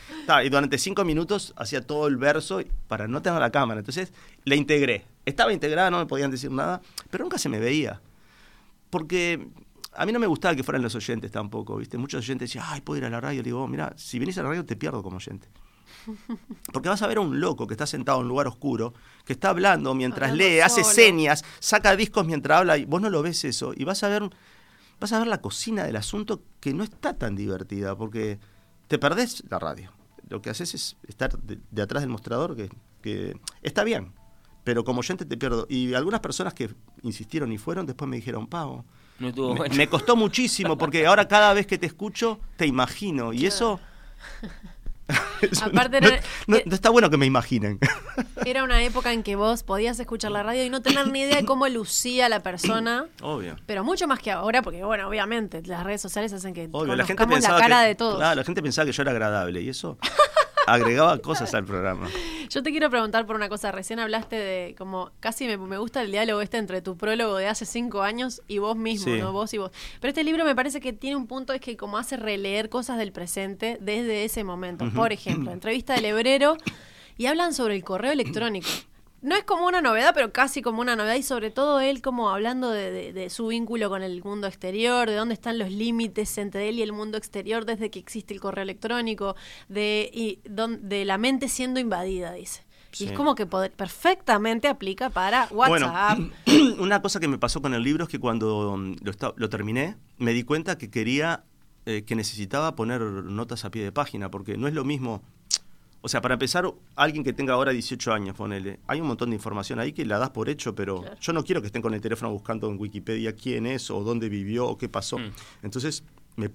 Y 0.44 0.48
durante 0.48 0.78
cinco 0.78 1.04
minutos 1.04 1.52
hacía 1.56 1.84
todo 1.84 2.06
el 2.06 2.16
verso 2.16 2.62
para 2.86 3.08
no 3.08 3.20
tener 3.22 3.40
la 3.40 3.50
cámara. 3.50 3.80
Entonces 3.80 4.12
la 4.44 4.54
integré. 4.54 5.04
Estaba 5.30 5.52
integrada, 5.52 5.90
no 5.90 5.98
me 5.98 6.06
podían 6.06 6.30
decir 6.30 6.50
nada, 6.50 6.80
pero 7.10 7.24
nunca 7.24 7.38
se 7.38 7.48
me 7.48 7.58
veía. 7.58 8.00
Porque 8.90 9.48
a 9.92 10.06
mí 10.06 10.12
no 10.12 10.18
me 10.18 10.26
gustaba 10.26 10.54
que 10.54 10.62
fueran 10.62 10.82
los 10.82 10.94
oyentes 10.94 11.30
tampoco, 11.30 11.76
¿viste? 11.76 11.98
Muchos 11.98 12.24
oyentes 12.24 12.50
decían, 12.50 12.64
ay, 12.68 12.80
puedo 12.80 12.98
ir 12.98 13.04
a 13.04 13.10
la 13.10 13.20
radio. 13.20 13.40
Le 13.40 13.44
digo, 13.44 13.66
mira, 13.66 13.92
si 13.96 14.18
venís 14.18 14.38
a 14.38 14.42
la 14.42 14.50
radio 14.50 14.64
te 14.64 14.76
pierdo 14.76 15.02
como 15.02 15.16
oyente. 15.16 15.48
Porque 16.72 16.88
vas 16.88 17.02
a 17.02 17.06
ver 17.06 17.18
a 17.18 17.20
un 17.20 17.40
loco 17.40 17.66
que 17.66 17.74
está 17.74 17.86
sentado 17.86 18.18
en 18.18 18.24
un 18.24 18.28
lugar 18.28 18.46
oscuro, 18.46 18.94
que 19.24 19.32
está 19.32 19.50
hablando 19.50 19.94
mientras 19.94 20.32
lee, 20.32 20.60
hace 20.60 20.84
señas, 20.84 21.44
saca 21.58 21.96
discos 21.96 22.26
mientras 22.26 22.58
habla, 22.58 22.78
y 22.78 22.84
vos 22.84 23.00
no 23.00 23.10
lo 23.10 23.22
ves 23.22 23.44
eso. 23.44 23.72
Y 23.76 23.84
vas 23.84 24.02
a 24.02 24.08
ver, 24.08 24.28
vas 25.00 25.12
a 25.12 25.18
ver 25.18 25.28
la 25.28 25.40
cocina 25.40 25.84
del 25.84 25.96
asunto 25.96 26.42
que 26.60 26.72
no 26.72 26.84
está 26.84 27.14
tan 27.14 27.36
divertida, 27.36 27.96
porque 27.96 28.38
te 28.88 28.98
perdés 28.98 29.42
la 29.48 29.58
radio. 29.58 29.92
Lo 30.28 30.40
que 30.40 30.50
haces 30.50 30.74
es 30.74 30.96
estar 31.08 31.36
de, 31.38 31.82
atrás 31.82 32.02
del 32.02 32.10
mostrador, 32.10 32.56
que, 32.56 32.70
que 33.02 33.36
está 33.62 33.82
bien, 33.82 34.12
pero 34.70 34.84
como 34.84 35.00
oyente 35.00 35.24
te 35.24 35.36
pierdo. 35.36 35.66
Y 35.68 35.94
algunas 35.94 36.20
personas 36.20 36.54
que 36.54 36.70
insistieron 37.02 37.50
y 37.50 37.58
fueron, 37.58 37.86
después 37.86 38.08
me 38.08 38.14
dijeron, 38.14 38.46
Pavo, 38.46 38.84
me, 39.18 39.88
costó 39.88 40.14
muchísimo 40.14 40.78
porque 40.78 41.08
ahora 41.08 41.26
cada 41.26 41.52
vez 41.54 41.66
que 41.66 41.76
te 41.76 41.86
escucho 41.86 42.38
te 42.56 42.68
imagino 42.68 43.32
y 43.32 43.46
eso... 43.46 43.80
Aparte 45.60 46.00
no, 46.46 46.56
está 46.56 46.90
bueno 46.90 47.10
que 47.10 47.16
me 47.16 47.26
imaginen. 47.26 47.80
Era 48.46 48.62
una 48.62 48.80
época 48.84 49.12
en 49.12 49.24
que 49.24 49.34
vos 49.34 49.64
podías 49.64 49.98
escuchar 49.98 50.30
la 50.30 50.44
radio 50.44 50.62
y 50.62 50.70
no 50.70 50.82
tener 50.82 51.08
ni 51.08 51.22
idea 51.22 51.38
de 51.38 51.44
cómo 51.44 51.66
lucía 51.66 52.28
la 52.28 52.44
persona. 52.44 53.06
Obvio. 53.22 53.56
Pero 53.66 53.82
mucho 53.82 54.06
más 54.06 54.20
que 54.20 54.30
ahora, 54.30 54.62
porque 54.62 54.84
bueno, 54.84 55.08
obviamente 55.08 55.62
las 55.64 55.82
redes 55.82 56.00
sociales 56.00 56.32
hacen 56.32 56.54
que 56.54 56.68
Obvio, 56.70 56.94
la, 56.94 57.04
gente 57.04 57.26
la 57.26 57.58
cara 57.58 57.80
de 57.80 57.96
todos. 57.96 58.18
Claro, 58.18 58.36
la 58.36 58.44
gente 58.44 58.62
pensaba 58.62 58.86
que 58.86 58.92
yo 58.92 59.02
era 59.02 59.10
agradable 59.10 59.62
y 59.62 59.68
eso 59.68 59.98
agregaba 60.66 61.18
cosas 61.18 61.54
al 61.54 61.64
programa. 61.64 62.08
Yo 62.48 62.62
te 62.62 62.70
quiero 62.70 62.90
preguntar 62.90 63.26
por 63.26 63.36
una 63.36 63.48
cosa. 63.48 63.72
Recién 63.72 64.00
hablaste 64.00 64.36
de 64.36 64.74
como 64.76 65.10
casi 65.20 65.46
me, 65.46 65.56
gusta 65.78 66.02
el 66.02 66.10
diálogo 66.10 66.40
este 66.40 66.58
entre 66.58 66.82
tu 66.82 66.96
prólogo 66.96 67.36
de 67.36 67.46
hace 67.46 67.66
cinco 67.66 68.02
años 68.02 68.42
y 68.48 68.58
vos 68.58 68.76
mismo, 68.76 69.14
¿no? 69.14 69.32
Vos 69.32 69.54
y 69.54 69.58
vos. 69.58 69.70
Pero 70.00 70.10
este 70.10 70.24
libro 70.24 70.44
me 70.44 70.54
parece 70.54 70.80
que 70.80 70.92
tiene 70.92 71.16
un 71.16 71.26
punto 71.26 71.52
es 71.52 71.60
que 71.60 71.76
como 71.76 71.98
hace 71.98 72.16
releer 72.16 72.68
cosas 72.68 72.98
del 72.98 73.12
presente 73.12 73.78
desde 73.80 74.24
ese 74.24 74.44
momento. 74.44 74.90
Por 74.94 75.12
ejemplo, 75.12 75.52
entrevista 75.52 75.94
del 75.94 76.06
hebrero 76.06 76.56
y 77.16 77.26
hablan 77.26 77.54
sobre 77.54 77.76
el 77.76 77.84
correo 77.84 78.12
electrónico 78.12 78.68
no 79.22 79.36
es 79.36 79.44
como 79.44 79.66
una 79.66 79.82
novedad, 79.82 80.12
pero 80.14 80.32
casi 80.32 80.62
como 80.62 80.80
una 80.80 80.96
novedad 80.96 81.14
y 81.14 81.22
sobre 81.22 81.50
todo 81.50 81.80
él 81.80 82.00
como 82.00 82.30
hablando 82.30 82.70
de, 82.70 83.28
su 83.30 83.48
vínculo 83.48 83.90
con 83.90 84.02
el 84.02 84.22
mundo 84.22 84.46
exterior, 84.46 85.08
de 85.08 85.16
dónde 85.16 85.34
están 85.34 85.58
los 85.58 85.70
límites 85.70 86.38
entre 86.38 86.68
él 86.68 86.78
y 86.78 86.82
el 86.82 86.92
mundo 86.92 87.18
exterior 87.18 87.64
desde 87.64 87.90
que 87.90 87.98
existe 87.98 88.32
el 88.32 88.40
correo 88.40 88.62
electrónico, 88.62 89.36
de, 89.68 90.10
y, 90.12 90.40
de 90.44 91.04
la 91.04 91.18
mente 91.18 91.48
siendo 91.48 91.80
invadida, 91.80 92.32
dice. 92.32 92.64
Y 92.98 93.04
es 93.04 93.12
como 93.12 93.36
que 93.36 93.46
perfectamente 93.46 94.66
aplica 94.66 95.10
para 95.10 95.46
WhatsApp. 95.52 96.18
Bueno, 96.18 96.74
una 96.82 97.00
cosa 97.00 97.20
que 97.20 97.28
me 97.28 97.38
pasó 97.38 97.62
con 97.62 97.72
el 97.72 97.84
libro 97.84 98.04
es 98.04 98.10
que 98.10 98.18
cuando 98.18 98.76
lo, 99.00 99.34
lo 99.36 99.48
terminé, 99.48 99.96
me 100.18 100.32
di 100.32 100.42
cuenta 100.42 100.76
que 100.76 100.90
quería, 100.90 101.44
eh, 101.86 102.02
que 102.04 102.16
necesitaba 102.16 102.74
poner 102.74 103.00
notas 103.00 103.64
a 103.64 103.70
pie 103.70 103.84
de 103.84 103.92
página, 103.92 104.30
porque 104.30 104.56
no 104.56 104.66
es 104.66 104.74
lo 104.74 104.84
mismo 104.84 105.22
o 106.02 106.08
sea, 106.08 106.20
para 106.22 106.34
empezar, 106.34 106.64
alguien 106.96 107.22
que 107.22 107.32
tenga 107.32 107.54
ahora 107.54 107.72
18 107.72 108.12
años, 108.12 108.34
ponele, 108.34 108.80
hay 108.86 109.00
un 109.00 109.06
montón 109.06 109.30
de 109.30 109.36
información 109.36 109.78
ahí 109.78 109.92
que 109.92 110.04
la 110.06 110.18
das 110.18 110.30
por 110.30 110.48
hecho, 110.48 110.74
pero 110.74 111.04
yo 111.20 111.32
no 111.32 111.44
quiero 111.44 111.60
que 111.60 111.66
estén 111.66 111.82
con 111.82 111.92
el 111.92 112.00
teléfono 112.00 112.32
buscando 112.32 112.70
en 112.70 112.80
Wikipedia 112.80 113.34
quién 113.34 113.66
es 113.66 113.90
o 113.90 114.02
dónde 114.02 114.30
vivió 114.30 114.66
o 114.66 114.78
qué 114.78 114.88
pasó. 114.88 115.18
Mm. 115.18 115.32
Entonces, 115.62 116.02
me 116.36 116.50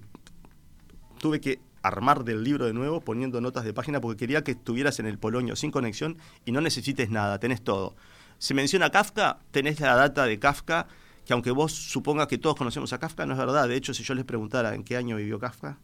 tuve 1.20 1.40
que 1.40 1.60
armar 1.82 2.24
del 2.24 2.42
libro 2.42 2.66
de 2.66 2.72
nuevo 2.72 3.00
poniendo 3.00 3.40
notas 3.40 3.64
de 3.64 3.72
página 3.72 4.00
porque 4.00 4.18
quería 4.18 4.42
que 4.42 4.52
estuvieras 4.52 4.98
en 4.98 5.06
el 5.06 5.18
Polonio 5.18 5.54
sin 5.54 5.70
conexión 5.70 6.18
y 6.44 6.50
no 6.50 6.60
necesites 6.60 7.10
nada, 7.10 7.38
tenés 7.38 7.62
todo. 7.62 7.94
Se 8.38 8.52
menciona 8.52 8.90
Kafka, 8.90 9.38
tenés 9.52 9.78
la 9.78 9.94
data 9.94 10.24
de 10.24 10.38
Kafka, 10.40 10.88
que 11.24 11.32
aunque 11.32 11.52
vos 11.52 11.72
supongas 11.72 12.26
que 12.26 12.38
todos 12.38 12.56
conocemos 12.56 12.92
a 12.92 12.98
Kafka, 12.98 13.26
no 13.26 13.34
es 13.34 13.38
verdad. 13.38 13.68
De 13.68 13.76
hecho, 13.76 13.94
si 13.94 14.02
yo 14.02 14.14
les 14.14 14.24
preguntara 14.24 14.74
en 14.74 14.82
qué 14.82 14.96
año 14.96 15.16
vivió 15.16 15.38
Kafka, 15.38 15.78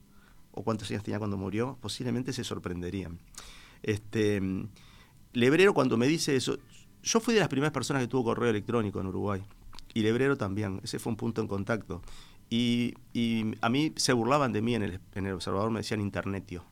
o 0.52 0.62
cuántos 0.62 0.90
años 0.90 1.02
tenía 1.02 1.18
cuando 1.18 1.36
murió, 1.36 1.78
posiblemente 1.80 2.32
se 2.32 2.44
sorprenderían. 2.44 3.18
Este, 3.82 4.40
Lebrero 5.32 5.74
cuando 5.74 5.96
me 5.96 6.06
dice 6.06 6.36
eso, 6.36 6.58
yo 7.02 7.20
fui 7.20 7.34
de 7.34 7.40
las 7.40 7.48
primeras 7.48 7.72
personas 7.72 8.02
que 8.02 8.08
tuvo 8.08 8.24
correo 8.24 8.50
electrónico 8.50 9.00
en 9.00 9.06
Uruguay, 9.08 9.42
y 9.94 10.02
Lebrero 10.02 10.36
también, 10.36 10.80
ese 10.82 10.98
fue 10.98 11.10
un 11.10 11.16
punto 11.16 11.40
en 11.40 11.48
contacto. 11.48 12.02
Y, 12.48 12.94
a 13.62 13.70
mí 13.70 13.92
se 13.96 14.12
burlaban 14.12 14.52
de 14.52 14.60
mí 14.60 14.74
en 14.74 14.82
el, 14.82 15.00
en 15.14 15.26
el 15.26 15.32
Observador, 15.32 15.70
me 15.70 15.80
decían 15.80 16.00
internetio. 16.00 16.64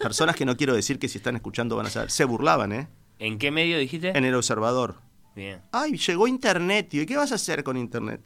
Personas 0.00 0.34
que 0.34 0.44
no 0.44 0.56
quiero 0.56 0.74
decir 0.74 0.98
que 0.98 1.08
si 1.08 1.18
están 1.18 1.36
escuchando 1.36 1.76
van 1.76 1.86
a 1.86 1.90
saber. 1.90 2.10
Se 2.10 2.24
burlaban, 2.24 2.72
¿eh? 2.72 2.88
¿En 3.20 3.38
qué 3.38 3.52
medio 3.52 3.78
dijiste? 3.78 4.16
En 4.18 4.24
el 4.24 4.34
Observador. 4.34 4.96
Bien. 5.36 5.60
Ay, 5.70 5.96
llegó 5.96 6.26
internetio. 6.26 7.02
¿Y 7.02 7.06
qué 7.06 7.16
vas 7.16 7.30
a 7.30 7.36
hacer 7.36 7.62
con 7.62 7.76
internet? 7.76 8.20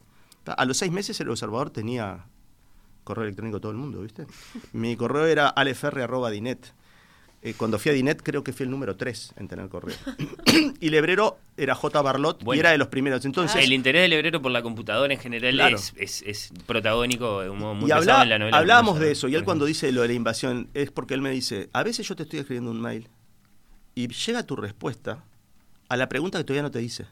A 0.45 0.65
los 0.65 0.77
seis 0.77 0.91
meses 0.91 1.19
el 1.19 1.29
Observador 1.29 1.69
tenía 1.69 2.25
correo 3.07 3.23
electrónico 3.23 3.61
todo 3.61 3.71
el 3.71 3.77
mundo, 3.77 4.01
¿viste? 4.01 4.27
Mi 4.73 4.97
correo 4.97 5.25
era 5.25 5.47
aleferre.dinet. 5.47 6.73
Eh, 7.43 7.53
cuando 7.55 7.77
fui 7.77 7.91
a 7.91 7.93
Dinet 7.93 8.23
creo 8.23 8.43
que 8.43 8.51
fui 8.51 8.63
el 8.63 8.71
número 8.71 8.97
3 8.97 9.35
en 9.37 9.47
tener 9.47 9.69
correo. 9.69 9.95
y 10.81 10.89
Lebrero 10.89 11.37
era 11.55 11.75
J. 11.75 12.01
Barlot 12.01 12.43
y 12.43 12.59
era 12.59 12.71
de 12.71 12.77
los 12.77 12.87
primeros. 12.87 13.23
Entonces, 13.25 13.63
el 13.63 13.71
interés 13.71 14.01
de 14.01 14.07
Lebrero 14.09 14.41
por 14.41 14.51
la 14.51 14.61
computadora 14.61 15.13
en 15.13 15.19
general 15.19 15.75
es, 15.75 15.93
es, 16.25 16.51
protagónico 16.65 17.41
de 17.41 17.49
un 17.49 17.59
modo 17.59 17.75
muy 17.75 17.89
pesado 17.89 18.23
en 18.23 18.29
la 18.29 18.39
novela. 18.39 18.57
Hablábamos 18.57 18.99
de 18.99 19.11
eso 19.11 19.27
y 19.27 19.35
él 19.35 19.43
cuando 19.43 19.65
dice 19.65 19.91
lo 19.91 20.01
de 20.01 20.09
la 20.09 20.13
invasión 20.15 20.67
es 20.73 20.91
porque 20.91 21.13
él 21.13 21.21
me 21.21 21.29
dice, 21.29 21.69
a 21.73 21.83
veces 21.83 22.07
yo 22.07 22.15
te 22.15 22.23
estoy 22.23 22.39
escribiendo 22.39 22.71
un 22.71 22.81
mail 22.81 23.07
y 23.95 24.07
llega 24.07 24.43
tu 24.43 24.55
respuesta 24.55 25.23
a 25.89 25.95
la 25.95 26.09
pregunta 26.09 26.39
que 26.39 26.43
todavía 26.43 26.63
no 26.63 26.71
te 26.71 26.81
hice. 26.81 27.05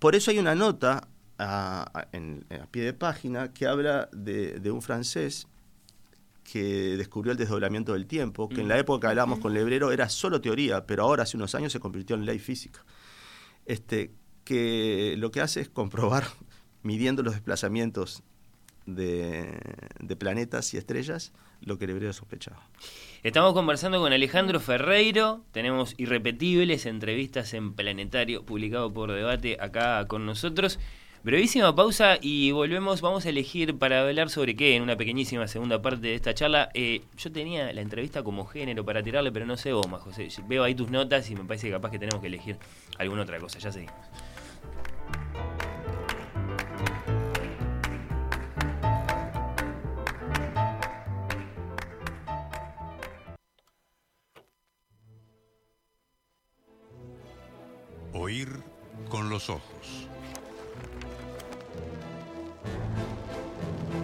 Por 0.00 0.16
eso 0.16 0.32
hay 0.32 0.38
una 0.38 0.54
nota 0.54 1.06
a, 1.38 2.08
en, 2.12 2.44
a 2.50 2.66
pie 2.66 2.84
de 2.84 2.92
página 2.92 3.52
que 3.52 3.66
habla 3.66 4.08
de, 4.12 4.60
de, 4.60 4.70
un 4.70 4.82
francés 4.82 5.48
que 6.44 6.96
descubrió 6.96 7.32
el 7.32 7.38
desdoblamiento 7.38 7.94
del 7.94 8.06
tiempo, 8.06 8.48
que 8.48 8.60
en 8.60 8.68
la 8.68 8.78
época 8.78 9.00
que 9.00 9.06
hablábamos 9.08 9.38
con 9.38 9.54
Lebrero 9.54 9.90
era 9.92 10.08
solo 10.08 10.40
teoría, 10.40 10.86
pero 10.86 11.04
ahora 11.04 11.22
hace 11.22 11.36
unos 11.36 11.54
años 11.54 11.72
se 11.72 11.80
convirtió 11.80 12.16
en 12.16 12.26
ley 12.26 12.38
física. 12.38 12.84
Este, 13.66 14.12
que 14.44 15.14
lo 15.18 15.30
que 15.30 15.40
hace 15.40 15.62
es 15.62 15.68
comprobar, 15.68 16.24
midiendo 16.82 17.22
los 17.22 17.34
desplazamientos 17.34 18.22
de, 18.86 19.58
de, 19.98 20.16
planetas 20.16 20.74
y 20.74 20.76
estrellas 20.76 21.32
lo 21.62 21.78
que 21.78 21.86
Lebrero 21.86 22.12
sospechaba. 22.12 22.68
Estamos 23.22 23.54
conversando 23.54 23.98
con 24.00 24.12
Alejandro 24.12 24.60
Ferreiro, 24.60 25.42
tenemos 25.50 25.94
irrepetibles 25.96 26.84
entrevistas 26.84 27.54
en 27.54 27.72
Planetario, 27.72 28.44
publicado 28.44 28.92
por 28.92 29.10
Debate 29.10 29.56
acá 29.58 30.06
con 30.06 30.26
nosotros. 30.26 30.78
Brevísima 31.24 31.74
pausa 31.74 32.18
y 32.20 32.50
volvemos. 32.50 33.00
Vamos 33.00 33.24
a 33.24 33.30
elegir 33.30 33.78
para 33.78 34.02
hablar 34.02 34.28
sobre 34.28 34.54
qué 34.54 34.76
en 34.76 34.82
una 34.82 34.94
pequeñísima 34.94 35.48
segunda 35.48 35.80
parte 35.80 36.08
de 36.08 36.14
esta 36.14 36.34
charla. 36.34 36.68
Eh, 36.74 37.00
yo 37.16 37.32
tenía 37.32 37.72
la 37.72 37.80
entrevista 37.80 38.22
como 38.22 38.44
género 38.44 38.84
para 38.84 39.02
tirarle, 39.02 39.32
pero 39.32 39.46
no 39.46 39.56
sé 39.56 39.72
vos, 39.72 39.86
José. 39.86 40.28
Veo 40.46 40.62
ahí 40.62 40.74
tus 40.74 40.90
notas 40.90 41.30
y 41.30 41.34
me 41.34 41.44
parece 41.44 41.68
que 41.68 41.72
capaz 41.72 41.92
que 41.92 41.98
tenemos 41.98 42.20
que 42.20 42.26
elegir 42.26 42.58
alguna 42.98 43.22
otra 43.22 43.38
cosa. 43.38 43.58
Ya 43.58 43.72
seguimos. 43.72 43.94
Oír 58.12 58.48
con 59.08 59.30
los 59.30 59.48
ojos. 59.48 59.83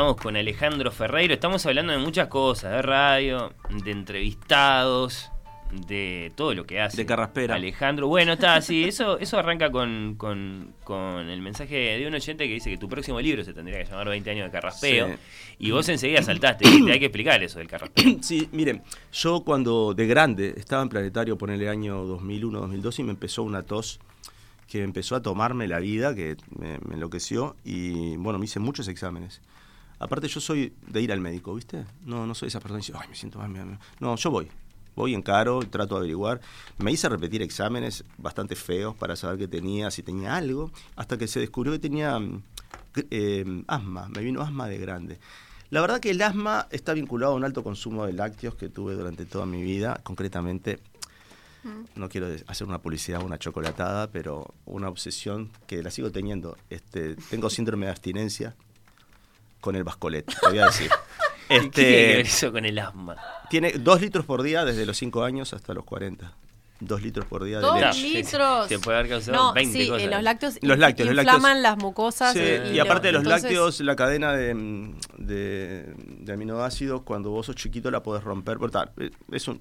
Estamos 0.00 0.16
con 0.16 0.34
Alejandro 0.34 0.90
Ferreiro, 0.90 1.34
estamos 1.34 1.66
hablando 1.66 1.92
de 1.92 1.98
muchas 1.98 2.28
cosas, 2.28 2.72
de 2.72 2.80
radio, 2.80 3.52
de 3.84 3.90
entrevistados, 3.90 5.30
de 5.86 6.32
todo 6.36 6.54
lo 6.54 6.64
que 6.64 6.80
hace. 6.80 6.96
De 6.96 7.04
carraspera. 7.04 7.56
Alejandro, 7.56 8.08
bueno, 8.08 8.32
está 8.32 8.54
así, 8.54 8.84
eso, 8.84 9.18
eso 9.18 9.38
arranca 9.38 9.70
con, 9.70 10.14
con, 10.16 10.72
con 10.84 11.28
el 11.28 11.42
mensaje 11.42 11.98
de 11.98 12.06
un 12.08 12.14
oyente 12.14 12.48
que 12.48 12.54
dice 12.54 12.70
que 12.70 12.78
tu 12.78 12.88
próximo 12.88 13.20
libro 13.20 13.44
se 13.44 13.52
tendría 13.52 13.76
que 13.76 13.90
llamar 13.90 14.08
20 14.08 14.30
años 14.30 14.46
de 14.46 14.50
carraspeo. 14.50 15.08
Sí. 15.08 15.14
Y 15.58 15.70
vos 15.70 15.86
enseguida 15.90 16.22
saltaste, 16.22 16.66
dijiste, 16.66 16.92
hay 16.92 16.98
que 16.98 17.04
explicar 17.04 17.42
eso 17.42 17.58
del 17.58 17.68
carraspeo. 17.68 18.16
Sí, 18.22 18.48
miren, 18.52 18.82
yo 19.12 19.42
cuando 19.44 19.92
de 19.92 20.06
grande 20.06 20.54
estaba 20.56 20.82
en 20.82 20.88
Planetario, 20.88 21.36
ponele 21.36 21.68
año 21.68 22.06
2001, 22.06 22.58
2002, 22.58 23.00
y 23.00 23.02
me 23.02 23.10
empezó 23.10 23.42
una 23.42 23.64
tos 23.64 24.00
que 24.66 24.82
empezó 24.82 25.14
a 25.14 25.20
tomarme 25.20 25.68
la 25.68 25.78
vida, 25.78 26.14
que 26.14 26.38
me, 26.58 26.78
me 26.88 26.94
enloqueció, 26.94 27.54
y 27.66 28.16
bueno, 28.16 28.38
me 28.38 28.46
hice 28.46 28.60
muchos 28.60 28.88
exámenes. 28.88 29.42
Aparte 30.00 30.26
yo 30.26 30.40
soy 30.40 30.72
de 30.88 31.00
ir 31.02 31.12
al 31.12 31.20
médico, 31.20 31.54
¿viste? 31.54 31.84
No, 32.04 32.26
no 32.26 32.34
soy 32.34 32.48
esa 32.48 32.58
persona 32.58 32.80
que 32.80 32.86
dice, 32.86 32.98
ay, 33.00 33.08
me 33.08 33.14
siento 33.14 33.38
mal. 33.38 33.48
me- 33.50 33.64
me-". 33.64 33.78
No, 34.00 34.16
yo 34.16 34.30
voy. 34.30 34.48
Voy 34.96 35.14
encaro, 35.14 35.60
trato 35.60 35.94
de 35.94 35.98
averiguar. 36.00 36.40
Me 36.78 36.90
hice 36.90 37.08
repetir 37.08 37.42
exámenes 37.42 38.04
bastante 38.18 38.56
feos 38.56 38.96
para 38.96 39.14
saber 39.14 39.38
qué 39.38 39.46
tenía, 39.46 39.90
si 39.92 40.02
tenía 40.02 40.34
algo, 40.34 40.72
hasta 40.96 41.16
que 41.16 41.28
se 41.28 41.38
descubrió 41.38 41.72
que 41.72 41.78
tenía 41.78 42.18
mm, 42.18 42.42
eh, 43.10 43.62
asma. 43.68 44.08
Me 44.08 44.20
vino 44.22 44.40
asma 44.42 44.66
de 44.66 44.78
grande. 44.78 45.20
La 45.70 45.80
verdad 45.80 46.00
que 46.00 46.10
el 46.10 46.20
asma 46.22 46.66
está 46.70 46.92
vinculado 46.94 47.32
a 47.32 47.36
un 47.36 47.44
alto 47.44 47.62
consumo 47.62 48.04
de 48.04 48.12
lácteos 48.12 48.56
que 48.56 48.68
tuve 48.68 48.94
durante 48.94 49.24
toda 49.26 49.46
mi 49.46 49.62
vida, 49.62 50.00
concretamente 50.02 50.80
no 51.94 52.08
quiero 52.08 52.26
hacer 52.46 52.66
una 52.66 52.80
publicidad 52.80 53.20
o 53.20 53.26
una 53.26 53.38
chocolatada, 53.38 54.10
pero 54.10 54.54
una 54.64 54.88
obsesión 54.88 55.50
que 55.66 55.82
la 55.82 55.90
sigo 55.90 56.10
teniendo. 56.10 56.56
Este, 56.70 57.16
tengo 57.28 57.50
síndrome 57.50 57.84
de 57.86 57.92
abstinencia 57.92 58.56
con 59.60 59.76
el 59.76 59.84
bascolet, 59.84 60.24
te 60.26 60.48
voy 60.48 60.58
a 60.58 60.66
decir. 60.66 60.90
¿Qué 61.48 61.58
tiene 61.58 61.70
que 61.70 61.82
ver 61.82 62.20
Este, 62.20 62.46
eso 62.46 62.52
con 62.52 62.64
el 62.64 62.78
asma? 62.78 63.16
tiene 63.48 63.72
dos 63.72 64.00
litros 64.00 64.24
por 64.24 64.42
día 64.42 64.64
desde 64.64 64.86
los 64.86 64.96
5 64.96 65.24
años 65.24 65.52
hasta 65.52 65.74
los 65.74 65.84
40. 65.84 66.32
Dos 66.78 67.02
litros 67.02 67.26
por 67.26 67.44
día 67.44 67.56
de 67.58 67.62
Dos 67.62 67.78
leche. 67.78 68.08
litros. 68.08 68.68
Te 68.68 68.78
puede 68.78 68.98
haber 68.98 69.10
causado 69.10 69.36
No, 69.36 69.52
20 69.52 69.78
sí, 69.78 69.88
cosas. 69.88 70.02
eh, 70.02 70.06
los 70.10 70.22
lácteos, 70.22 70.58
Los 70.62 70.78
lácteos, 70.78 71.08
los 71.10 71.18
inflaman 71.18 71.42
lácteos. 71.62 71.62
las 71.62 71.76
mucosas. 71.84 72.32
Sí, 72.32 72.38
y, 72.40 72.76
y 72.76 72.78
aparte 72.78 73.08
de 73.08 73.12
los 73.12 73.22
entonces- 73.22 73.42
lácteos, 73.42 73.80
la 73.80 73.96
cadena 73.96 74.32
de, 74.32 74.94
de, 75.18 75.92
de 75.96 76.32
aminoácidos, 76.32 77.02
cuando 77.02 77.30
vos 77.30 77.46
sos 77.46 77.56
chiquito 77.56 77.90
la 77.90 78.02
podés 78.02 78.24
romper. 78.24 78.56
Por 78.58 78.70
tal, 78.70 78.92
eh, 78.98 79.10
es 79.32 79.46
un, 79.48 79.60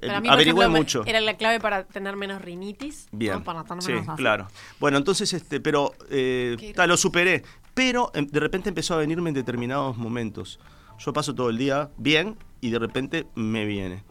eh, 0.00 0.20
me- 0.54 0.68
mucho. 0.68 1.02
Era 1.06 1.20
la 1.20 1.36
clave 1.36 1.60
para 1.60 1.84
tener 1.84 2.16
menos 2.16 2.40
rinitis. 2.40 3.08
Bien. 3.12 3.34
¿no? 3.34 3.44
Para 3.44 3.60
estar 3.60 3.82
sí, 3.82 3.92
menos 3.92 4.08
así. 4.08 4.16
claro. 4.16 4.48
Bueno, 4.80 4.96
entonces, 4.96 5.32
este, 5.34 5.60
pero 5.60 5.92
eh, 6.10 6.72
ta, 6.74 6.86
lo 6.86 6.96
superé. 6.96 7.42
Pero 7.76 8.10
em, 8.14 8.26
de 8.26 8.40
repente 8.40 8.70
empezó 8.70 8.94
a 8.94 8.96
venirme 8.96 9.28
en 9.28 9.34
determinados 9.34 9.98
momentos. 9.98 10.58
Yo 10.98 11.12
paso 11.12 11.34
todo 11.34 11.50
el 11.50 11.58
día 11.58 11.90
bien 11.98 12.38
y 12.62 12.70
de 12.70 12.78
repente 12.78 13.26
me 13.34 13.66
viene. 13.66 14.02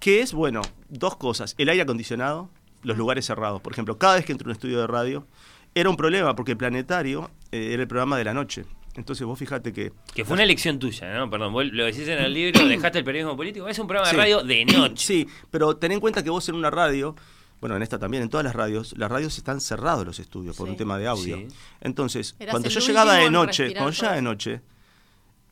¿Qué 0.00 0.20
es? 0.22 0.32
Bueno, 0.32 0.62
dos 0.88 1.16
cosas. 1.16 1.54
El 1.58 1.68
aire 1.68 1.82
acondicionado, 1.82 2.48
los 2.82 2.96
lugares 2.96 3.26
cerrados. 3.26 3.60
Por 3.60 3.74
ejemplo, 3.74 3.98
cada 3.98 4.14
vez 4.14 4.24
que 4.24 4.32
entro 4.32 4.46
a 4.46 4.48
un 4.48 4.52
estudio 4.52 4.80
de 4.80 4.86
radio, 4.86 5.26
era 5.74 5.90
un 5.90 5.96
problema 5.96 6.34
porque 6.34 6.52
el 6.52 6.56
planetario 6.56 7.30
eh, 7.52 7.72
era 7.74 7.82
el 7.82 7.88
programa 7.88 8.16
de 8.16 8.24
la 8.24 8.32
noche. 8.32 8.64
Entonces 8.94 9.26
vos 9.26 9.38
fíjate 9.38 9.74
que... 9.74 9.92
Que 10.14 10.24
fue 10.24 10.32
una 10.32 10.44
elección 10.44 10.78
tuya, 10.78 11.12
¿no? 11.18 11.28
Perdón, 11.28 11.52
vos 11.52 11.66
lo 11.66 11.84
decís 11.84 12.08
en 12.08 12.18
el 12.18 12.32
libro, 12.32 12.64
dejaste 12.66 12.98
el 13.00 13.04
periodismo 13.04 13.36
político. 13.36 13.68
Es 13.68 13.78
un 13.78 13.86
programa 13.86 14.08
Sí. 14.08 14.16
de 14.16 14.22
radio 14.22 14.42
de 14.42 14.64
noche. 14.64 15.04
Sí, 15.06 15.28
pero 15.50 15.76
ten 15.76 15.92
en 15.92 16.00
cuenta 16.00 16.24
que 16.24 16.30
vos 16.30 16.48
en 16.48 16.54
una 16.54 16.70
radio, 16.70 17.14
bueno, 17.60 17.76
en 17.76 17.82
esta 17.82 17.98
también, 17.98 18.22
en 18.22 18.28
todas 18.28 18.44
las 18.44 18.54
radios, 18.54 18.94
las 18.98 19.10
radios 19.10 19.38
están 19.38 19.60
cerrados 19.60 20.04
los 20.06 20.18
estudios 20.18 20.56
por 20.56 20.66
Sí. 20.66 20.72
un 20.72 20.76
tema 20.76 20.98
de 20.98 21.06
audio. 21.06 21.36
Sí. 21.36 21.48
Entonces, 21.80 22.36
Eras 22.38 22.52
cuando 22.52 22.68
yo 22.68 22.80
llegaba 22.80 23.14
de 23.14 23.30
noche, 23.30 23.72
cuando 23.74 23.90
llegaba 23.92 24.14
de 24.16 24.22
noche, 24.22 24.60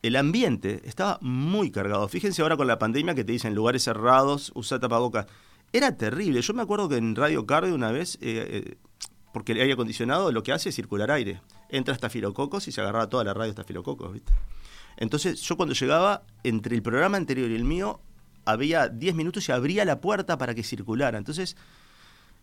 el 0.01 0.15
ambiente 0.15 0.81
estaba 0.85 1.17
muy 1.21 1.71
cargado. 1.71 2.07
Fíjense 2.07 2.41
ahora 2.41 2.57
con 2.57 2.67
la 2.67 2.77
pandemia 2.77 3.15
que 3.15 3.23
te 3.23 3.31
dicen 3.31 3.55
lugares 3.55 3.83
cerrados, 3.83 4.51
usa 4.53 4.79
tapabocas. 4.79 5.25
Era 5.73 5.97
terrible. 5.97 6.41
Yo 6.41 6.53
me 6.53 6.61
acuerdo 6.61 6.87
que 6.87 6.97
en 6.97 7.15
Radio 7.15 7.45
Cardio 7.45 7.73
una 7.73 7.91
vez, 7.91 8.15
eh, 8.21 8.63
eh, 8.65 8.77
porque 9.33 9.53
el 9.53 9.61
aire 9.61 9.73
acondicionado 9.73 10.31
lo 10.31 10.43
que 10.43 10.51
hace 10.53 10.69
es 10.69 10.75
circular 10.75 11.09
aire. 11.11 11.41
Entra 11.69 11.93
estafilococos 11.93 12.67
y 12.67 12.71
se 12.71 12.81
agarraba 12.81 13.09
toda 13.09 13.23
la 13.23 13.33
radio 13.33 13.49
estafilococos, 13.49 14.13
¿viste? 14.13 14.31
Entonces, 14.97 15.41
yo 15.41 15.57
cuando 15.57 15.73
llegaba, 15.73 16.21
entre 16.43 16.75
el 16.75 16.81
programa 16.83 17.17
anterior 17.17 17.49
y 17.49 17.55
el 17.55 17.65
mío, 17.65 17.99
había 18.45 18.87
10 18.87 19.15
minutos 19.15 19.49
y 19.49 19.51
abría 19.51 19.83
la 19.83 19.99
puerta 19.99 20.37
para 20.37 20.53
que 20.53 20.63
circulara. 20.63 21.17
Entonces, 21.17 21.57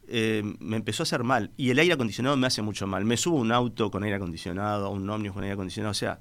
eh, 0.08 0.42
me 0.60 0.76
empezó 0.76 1.02
a 1.02 1.04
hacer 1.04 1.24
mal. 1.24 1.50
Y 1.56 1.70
el 1.70 1.78
aire 1.78 1.94
acondicionado 1.94 2.36
me 2.36 2.46
hace 2.46 2.62
mucho 2.62 2.86
mal. 2.86 3.04
Me 3.04 3.16
subo 3.16 3.38
a 3.38 3.40
un 3.40 3.52
auto 3.52 3.90
con 3.90 4.02
aire 4.04 4.16
acondicionado, 4.16 4.86
a 4.86 4.88
un 4.88 5.08
ómnibus 5.08 5.34
con 5.34 5.44
aire 5.44 5.54
acondicionado. 5.54 5.90
O 5.90 5.94
sea, 5.94 6.18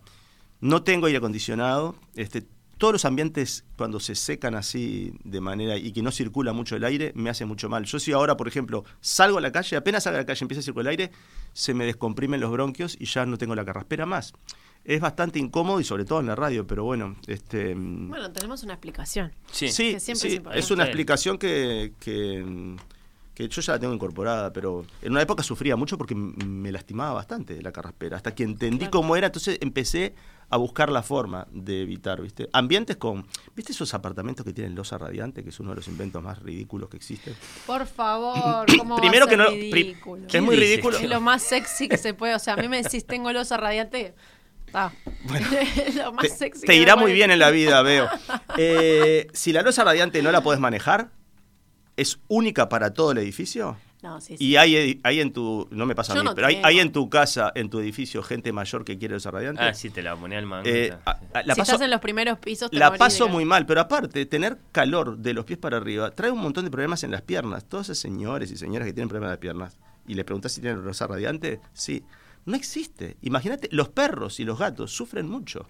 no 0.59 0.83
tengo 0.83 1.07
aire 1.07 1.17
acondicionado. 1.17 1.95
Este, 2.15 2.45
todos 2.81 2.93
los 2.93 3.05
ambientes, 3.05 3.63
cuando 3.77 3.99
se 3.99 4.15
secan 4.15 4.55
así 4.55 5.13
de 5.23 5.39
manera 5.39 5.77
y 5.77 5.91
que 5.91 6.01
no 6.01 6.09
circula 6.09 6.51
mucho 6.51 6.75
el 6.75 6.83
aire, 6.83 7.11
me 7.13 7.29
hace 7.29 7.45
mucho 7.45 7.69
mal. 7.69 7.85
Yo 7.85 7.99
si 7.99 8.11
ahora, 8.11 8.35
por 8.35 8.47
ejemplo, 8.47 8.83
salgo 9.01 9.37
a 9.37 9.41
la 9.41 9.51
calle, 9.51 9.75
apenas 9.75 10.03
salgo 10.03 10.17
a 10.17 10.21
la 10.21 10.25
calle, 10.25 10.43
empieza 10.43 10.61
a 10.61 10.63
circular 10.63 10.91
el 10.91 10.99
aire, 10.99 11.11
se 11.53 11.75
me 11.75 11.85
descomprimen 11.85 12.39
los 12.39 12.49
bronquios 12.49 12.97
y 12.99 13.05
ya 13.05 13.23
no 13.27 13.37
tengo 13.37 13.53
la 13.53 13.63
carraspera 13.65 14.07
más. 14.07 14.33
Es 14.83 14.99
bastante 14.99 15.37
incómodo 15.37 15.79
y 15.79 15.83
sobre 15.83 16.05
todo 16.05 16.21
en 16.21 16.25
la 16.25 16.35
radio, 16.35 16.65
pero 16.65 16.83
bueno, 16.83 17.17
este... 17.27 17.75
Bueno, 17.75 18.31
tenemos 18.31 18.63
una 18.63 18.73
explicación. 18.73 19.31
Sí, 19.51 19.67
Que 19.67 19.71
sí, 19.71 19.99
siempre 19.99 20.57
es 20.57 20.65
es, 20.65 20.71
una 20.71 20.85
explicación 20.85 21.37
que, 21.37 21.93
que, 21.99 22.77
que 23.33 23.47
yo 23.47 23.61
ya 23.61 23.73
la 23.73 23.79
tengo 23.79 23.93
incorporada, 23.93 24.51
pero 24.51 24.85
en 25.01 25.11
una 25.13 25.21
época 25.21 25.41
sufría 25.43 25.75
mucho 25.75 25.97
porque 25.97 26.13
me 26.15 26.71
lastimaba 26.71 27.13
bastante 27.13 27.61
la 27.61 27.71
carraspera. 27.71 28.17
Hasta 28.17 28.35
que 28.35 28.43
entendí 28.43 28.79
Claro. 28.79 28.91
cómo 28.91 29.15
era, 29.15 29.27
entonces 29.27 29.57
empecé 29.61 30.13
a 30.49 30.57
buscar 30.57 30.91
la 30.91 31.01
forma 31.01 31.47
de 31.51 31.81
evitar, 31.81 32.21
¿viste? 32.21 32.49
Ambientes 32.51 32.97
con, 32.97 33.25
¿viste 33.55 33.71
esos 33.71 33.93
apartamentos 33.93 34.45
que 34.45 34.51
tienen 34.51 34.75
losa 34.75 34.97
radiante, 34.97 35.43
que 35.43 35.49
es 35.49 35.59
uno 35.61 35.69
de 35.69 35.77
los 35.77 35.87
inventos 35.87 36.21
más 36.21 36.39
ridículos 36.39 36.89
que 36.89 36.97
existen? 36.97 37.33
Por 37.65 37.85
favor, 37.87 38.65
¿cómo 38.77 38.97
Primero 38.97 39.25
va 39.25 39.31
a 39.31 39.35
ser 39.35 39.37
que 39.37 39.37
no- 39.37 39.49
ridículo? 39.75 40.27
es 40.29 40.41
muy 40.41 40.55
ridículo. 40.57 40.97
Es 40.97 41.09
lo 41.09 41.21
más 41.21 41.41
sexy 41.41 41.87
que 41.87 41.97
se 41.97 42.13
puede. 42.13 42.35
O 42.35 42.39
sea, 42.39 42.55
a 42.55 42.57
mí 42.57 42.67
me 42.67 42.83
decís, 42.83 43.05
tengo 43.05 43.31
losa 43.31 43.57
radiante. 43.57 44.13
Ah. 44.73 44.89
lo 45.95 46.13
más 46.13 46.23
Te, 46.23 46.29
sexy 46.29 46.65
te 46.65 46.75
irá 46.77 46.95
muy 46.95 47.11
bien 47.11 47.29
en 47.29 47.39
la 47.39 47.51
vida, 47.51 47.81
veo. 47.81 48.07
Eh, 48.57 49.27
si 49.33 49.51
la 49.51 49.63
losa 49.63 49.83
radiante 49.83 50.21
no 50.21 50.31
la 50.31 50.41
podés 50.41 50.61
manejar, 50.61 51.11
¿es 52.01 52.19
única 52.27 52.67
para 52.69 52.93
todo 52.93 53.11
el 53.13 53.19
edificio? 53.19 53.77
No, 54.01 54.19
sí, 54.19 54.35
sí. 54.35 54.43
Y 54.47 54.55
hay, 54.55 54.73
edi- 54.73 54.99
hay 55.03 55.19
en 55.21 55.31
tu, 55.31 55.67
no 55.69 55.85
me 55.85 55.93
pasa 55.93 56.13
a 56.13 56.15
mí, 56.15 56.23
no 56.23 56.33
pero 56.33 56.47
hay, 56.47 56.59
hay 56.63 56.79
en 56.79 56.91
tu 56.91 57.07
casa, 57.07 57.51
en 57.53 57.69
tu 57.69 57.79
edificio, 57.79 58.23
gente 58.23 58.51
mayor 58.51 58.83
que 58.83 58.97
quiere 58.97 59.13
losa 59.13 59.29
radiante. 59.29 59.61
Ah, 59.63 59.75
sí, 59.75 59.91
te 59.91 60.01
la 60.01 60.15
ponía 60.15 60.39
al 60.39 60.47
mango. 60.47 60.67
Eh, 60.67 60.91
la 61.05 61.41
si 61.43 61.47
paso, 61.49 61.61
estás 61.61 61.81
en 61.81 61.91
los 61.91 61.99
primeros 62.01 62.39
pisos, 62.39 62.71
te 62.71 62.79
la 62.79 62.89
paso 62.97 63.29
muy 63.29 63.45
mal, 63.45 63.67
pero 63.67 63.81
aparte, 63.81 64.25
tener 64.25 64.57
calor 64.71 65.17
de 65.19 65.35
los 65.35 65.45
pies 65.45 65.59
para 65.59 65.77
arriba 65.77 66.09
trae 66.09 66.31
un 66.31 66.39
montón 66.39 66.65
de 66.65 66.71
problemas 66.71 67.03
en 67.03 67.11
las 67.11 67.21
piernas. 67.21 67.65
Todos 67.65 67.87
esos 67.89 67.99
señores 67.99 68.49
y 68.51 68.57
señoras 68.57 68.87
que 68.87 68.93
tienen 68.93 69.07
problemas 69.07 69.27
en 69.27 69.31
las 69.33 69.39
piernas 69.39 69.77
y 70.07 70.15
le 70.15 70.23
preguntas 70.25 70.51
si 70.51 70.61
tienen 70.61 70.83
rosa 70.83 71.05
radiante, 71.05 71.59
sí. 71.73 72.03
No 72.43 72.55
existe. 72.55 73.17
Imagínate, 73.21 73.69
los 73.71 73.89
perros 73.89 74.39
y 74.39 74.45
los 74.45 74.57
gatos 74.57 74.91
sufren 74.91 75.29
mucho. 75.29 75.67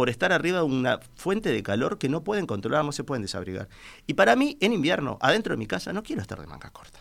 Por 0.00 0.08
estar 0.08 0.32
arriba 0.32 0.60
de 0.60 0.64
una 0.64 0.98
fuente 1.14 1.52
de 1.52 1.62
calor 1.62 1.98
que 1.98 2.08
no 2.08 2.24
pueden 2.24 2.46
controlar, 2.46 2.82
no 2.86 2.90
se 2.90 3.04
pueden 3.04 3.20
desabrigar. 3.20 3.68
Y 4.06 4.14
para 4.14 4.34
mí, 4.34 4.56
en 4.62 4.72
invierno, 4.72 5.18
adentro 5.20 5.52
de 5.52 5.58
mi 5.58 5.66
casa, 5.66 5.92
no 5.92 6.02
quiero 6.02 6.22
estar 6.22 6.40
de 6.40 6.46
manga 6.46 6.70
corta. 6.70 7.00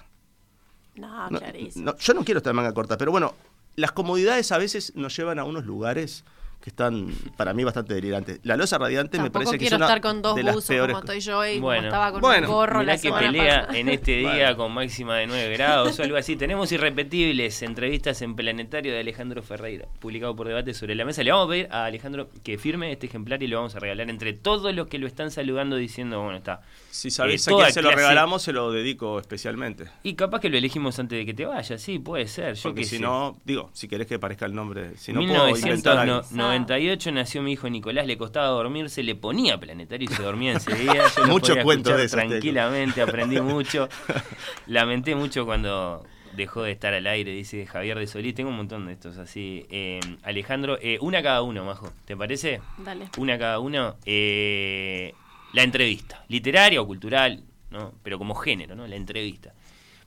No, 0.95 1.29
No, 1.29 1.39
clarísimo. 1.39 1.85
no, 1.85 1.95
yo 1.97 2.13
no 2.13 2.25
quiero 2.25 2.39
estar 2.39 2.51
de 2.51 2.55
manga 2.55 2.73
corta, 2.73 2.97
pero 2.97 3.11
bueno, 3.11 3.35
las 3.77 3.93
comodidades 3.93 4.51
a 4.51 4.57
veces 4.57 4.91
nos 4.97 5.15
llevan 5.15 5.39
a 5.39 5.45
unos 5.45 5.65
lugares 5.65 6.25
que 6.61 6.71
están 6.71 7.07
para 7.37 7.53
mí 7.53 7.63
bastante 7.63 7.93
delirantes. 7.93 8.39
La 8.43 8.57
losa 8.57 8.77
radiante 8.77 9.17
me 9.19 9.31
parece 9.31 9.51
que 9.51 9.55
es 9.57 9.61
quiero 9.69 9.77
una 9.77 9.85
estar 9.85 10.01
con 10.01 10.21
dos 10.21 10.35
de 10.35 10.43
las 10.43 10.55
buzos 10.55 10.67
peores 10.67 10.93
como 10.93 11.05
estoy 11.05 11.19
yo 11.21 11.45
y 11.47 11.53
como 11.55 11.67
Bueno, 11.67 11.83
estaba 11.87 12.11
con 12.11 12.21
bueno, 12.21 12.47
un 12.49 12.53
gorro 12.53 12.79
Mirá 12.81 12.93
la 12.95 13.01
que 13.01 13.11
pelea 13.13 13.61
pasada. 13.61 13.79
en 13.79 13.89
este 13.89 14.11
día 14.17 14.29
Bueno. 14.31 14.57
con 14.57 14.71
máxima 14.73 15.15
de 15.17 15.27
9 15.27 15.53
grados 15.53 15.97
o 15.99 16.03
algo 16.03 16.17
así. 16.17 16.35
Tenemos 16.37 16.69
irrepetibles 16.73 17.61
entrevistas 17.61 18.21
en 18.21 18.35
Planetario 18.35 18.91
de 18.91 18.99
Alejandro 18.99 19.41
Ferreira, 19.41 19.87
publicado 19.99 20.35
por 20.35 20.47
debate 20.49 20.73
sobre 20.73 20.95
la 20.95 21.05
mesa. 21.05 21.23
Le 21.23 21.31
vamos 21.31 21.47
a 21.47 21.49
pedir 21.49 21.67
a 21.71 21.85
Alejandro 21.85 22.29
que 22.43 22.57
firme 22.57 22.91
este 22.91 23.05
ejemplar 23.07 23.41
y 23.41 23.47
lo 23.47 23.55
vamos 23.57 23.75
a 23.75 23.79
regalar 23.79 24.09
entre 24.09 24.33
todos 24.33 24.75
los 24.75 24.87
que 24.87 24.99
lo 24.99 25.07
están 25.07 25.31
saludando 25.31 25.77
diciendo, 25.77 26.21
bueno, 26.21 26.37
está. 26.39 26.61
Si 26.91 27.09
sabés 27.09 27.47
eh, 27.47 27.53
a 27.53 27.55
quién 27.55 27.71
se 27.73 27.81
lo 27.81 27.91
regalamos, 27.91 28.41
se 28.41 28.51
lo 28.51 28.71
dedico 28.71 29.17
especialmente. 29.19 29.85
Y 30.03 30.15
capaz 30.15 30.41
que 30.41 30.49
lo 30.49 30.57
elegimos 30.57 30.99
antes 30.99 31.17
de 31.19 31.25
que 31.25 31.33
te 31.33 31.45
vayas, 31.45 31.81
sí, 31.81 31.99
puede 31.99 32.27
ser. 32.27 32.55
Yo 32.55 32.63
Porque 32.63 32.81
qué 32.81 32.87
si 32.87 32.95
sé. 32.97 33.01
no, 33.01 33.37
digo, 33.45 33.69
si 33.71 33.87
querés 33.87 34.07
que 34.07 34.15
aparezca 34.15 34.45
el 34.45 34.53
nombre, 34.53 34.97
si 34.97 35.13
no 35.13 35.25
puedo 35.25 35.49
inventar 35.49 35.97
algo. 35.99 36.21
1998 36.49 37.11
nació 37.11 37.41
mi 37.41 37.53
hijo 37.53 37.69
Nicolás, 37.69 38.05
le 38.07 38.17
costaba 38.17 38.47
dormirse, 38.47 39.03
le 39.03 39.15
ponía 39.15 39.59
planetario 39.59 40.09
y 40.09 40.13
se 40.13 40.21
dormía 40.23 40.51
enseguida. 40.53 41.05
Yo 41.17 41.25
Mucho 41.27 41.55
cuento 41.63 41.95
de 41.95 42.07
tengo. 42.07 42.27
Tranquilamente, 42.29 43.01
aprendí 43.01 43.39
mucho. 43.41 43.87
Lamenté 44.67 45.15
mucho 45.15 45.45
cuando 45.45 46.03
dejó 46.35 46.63
de 46.63 46.71
estar 46.71 46.93
al 46.93 47.07
aire, 47.07 47.31
dice 47.31 47.65
Javier 47.65 47.97
de 47.99 48.07
Solís. 48.07 48.33
Tengo 48.35 48.49
un 48.49 48.57
montón 48.57 48.85
de 48.85 48.93
estos 48.93 49.17
así. 49.17 49.65
Eh, 49.69 49.99
Alejandro, 50.23 50.77
eh, 50.81 50.97
una 51.01 51.21
cada 51.23 51.41
uno, 51.41 51.65
Majo, 51.65 51.91
¿te 52.05 52.15
parece? 52.15 52.61
Dale. 52.77 53.09
Una 53.17 53.37
cada 53.37 53.59
uno. 53.59 53.95
Eh, 54.05 55.13
la 55.53 55.63
entrevista, 55.63 56.23
literaria 56.27 56.79
o 56.81 56.85
cultural, 56.85 57.43
¿no? 57.71 57.93
Pero 58.03 58.17
como 58.19 58.35
género, 58.35 58.75
¿no? 58.75 58.85
La 58.87 58.95
entrevista. 58.95 59.53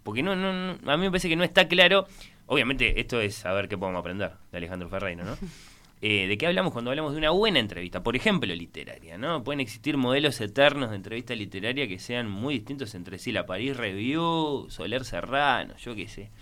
Porque 0.04 0.22
no, 0.22 0.36
no, 0.36 0.52
no- 0.52 0.90
a 0.92 0.96
mí 0.96 1.04
me 1.04 1.10
parece 1.10 1.28
que 1.28 1.36
no 1.36 1.44
está 1.44 1.66
claro. 1.68 2.06
Obviamente, 2.46 3.00
esto 3.00 3.20
es 3.20 3.34
saber 3.36 3.68
qué 3.68 3.78
podemos 3.78 4.00
aprender 4.00 4.32
de 4.50 4.58
Alejandro 4.58 4.88
Ferreira, 4.88 5.24
¿no? 5.24 5.36
Eh, 6.04 6.26
¿De 6.26 6.36
qué 6.36 6.48
hablamos 6.48 6.72
cuando 6.72 6.90
hablamos 6.90 7.12
de 7.12 7.18
una 7.18 7.30
buena 7.30 7.60
entrevista? 7.60 8.02
Por 8.02 8.16
ejemplo, 8.16 8.52
literaria, 8.52 9.18
¿no? 9.18 9.44
Pueden 9.44 9.60
existir 9.60 9.96
modelos 9.96 10.40
eternos 10.40 10.90
de 10.90 10.96
entrevista 10.96 11.32
literaria 11.36 11.86
que 11.86 12.00
sean 12.00 12.28
muy 12.28 12.54
distintos 12.54 12.96
entre 12.96 13.20
sí. 13.20 13.30
La 13.30 13.46
París 13.46 13.76
Review, 13.76 14.66
Soler 14.68 15.04
Serrano, 15.04 15.76
yo 15.76 15.94
qué 15.94 16.08
sé. 16.08 16.32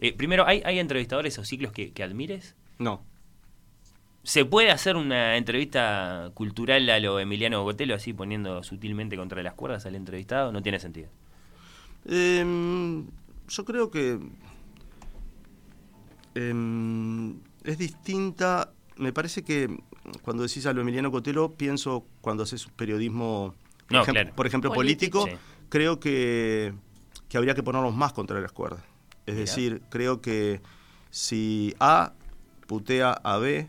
Eh, 0.00 0.12
primero, 0.12 0.46
¿hay, 0.46 0.62
¿hay 0.64 0.78
entrevistadores 0.78 1.36
o 1.40 1.44
ciclos 1.44 1.72
que, 1.72 1.92
que 1.92 2.04
admires? 2.04 2.54
No. 2.78 3.04
¿Se 4.22 4.44
puede 4.44 4.70
hacer 4.70 4.94
una 4.94 5.36
entrevista 5.36 6.30
cultural 6.34 6.88
a 6.88 7.00
lo 7.00 7.18
Emiliano 7.18 7.64
Botelo, 7.64 7.96
así 7.96 8.12
poniendo 8.12 8.62
sutilmente 8.62 9.16
contra 9.16 9.42
las 9.42 9.54
cuerdas 9.54 9.86
al 9.86 9.96
entrevistado? 9.96 10.52
No 10.52 10.62
tiene 10.62 10.78
sentido. 10.78 11.08
Em, 12.04 13.06
yo 13.48 13.64
creo 13.64 13.90
que 13.90 14.20
em, 16.36 17.40
es 17.64 17.76
distinta. 17.76 18.72
Me 19.00 19.12
parece 19.14 19.42
que 19.42 19.82
cuando 20.22 20.42
decís 20.42 20.66
a 20.66 20.72
lo 20.74 20.82
Emiliano 20.82 21.10
Cotelo, 21.10 21.54
pienso 21.54 22.04
cuando 22.20 22.42
haces 22.42 22.66
periodismo, 22.76 23.54
por, 23.88 23.92
No, 23.96 24.04
ejem- 24.04 24.12
claro. 24.12 24.32
por 24.36 24.46
ejemplo, 24.46 24.72
Político. 24.72 25.20
político, 25.20 25.40
Sí. 25.42 25.64
creo 25.70 25.98
que, 25.98 26.74
que 27.30 27.38
habría 27.38 27.54
que 27.54 27.62
ponernos 27.62 27.94
más 27.94 28.12
contra 28.12 28.38
las 28.40 28.52
cuerdas. 28.52 28.82
Es 29.24 29.34
Mirá. 29.34 29.46
decir, 29.46 29.82
creo 29.90 30.20
que 30.20 30.60
si 31.10 31.74
A 31.80 32.12
putea 32.66 33.12
a 33.12 33.38
B, 33.38 33.68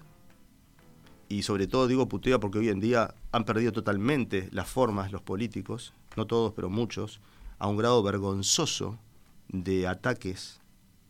y 1.29 1.43
sobre 1.43 1.65
todo 1.67 1.87
digo 1.87 2.09
putea 2.09 2.39
porque 2.39 2.59
hoy 2.59 2.67
en 2.67 2.81
día 2.81 3.13
han 3.31 3.45
perdido 3.45 3.71
totalmente 3.71 4.49
las 4.51 4.67
formas 4.67 5.13
los 5.13 5.21
políticos, 5.21 5.93
no 6.17 6.27
todos, 6.27 6.51
pero 6.53 6.69
muchos, 6.69 7.21
a 7.57 7.67
un 7.67 7.77
grado 7.77 8.03
vergonzoso 8.03 8.99
de 9.47 9.87
ataques 9.87 10.59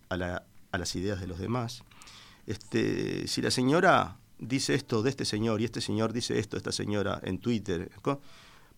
a, 0.09 0.17
la- 0.17 0.43
a 0.71 0.77
las 0.77 0.95
ideas 0.95 1.19
de 1.19 1.25
los 1.27 1.39
demás. 1.39 1.83
Este, 2.47 3.27
si 3.27 3.41
la 3.41 3.51
señora 3.51 4.17
dice 4.39 4.73
esto 4.73 5.03
de 5.03 5.09
este 5.09 5.25
señor 5.25 5.61
y 5.61 5.65
este 5.65 5.81
señor 5.81 6.13
dice 6.13 6.39
esto 6.39 6.55
de 6.55 6.59
esta 6.59 6.71
señora 6.71 7.19
en 7.23 7.37
Twitter, 7.37 7.91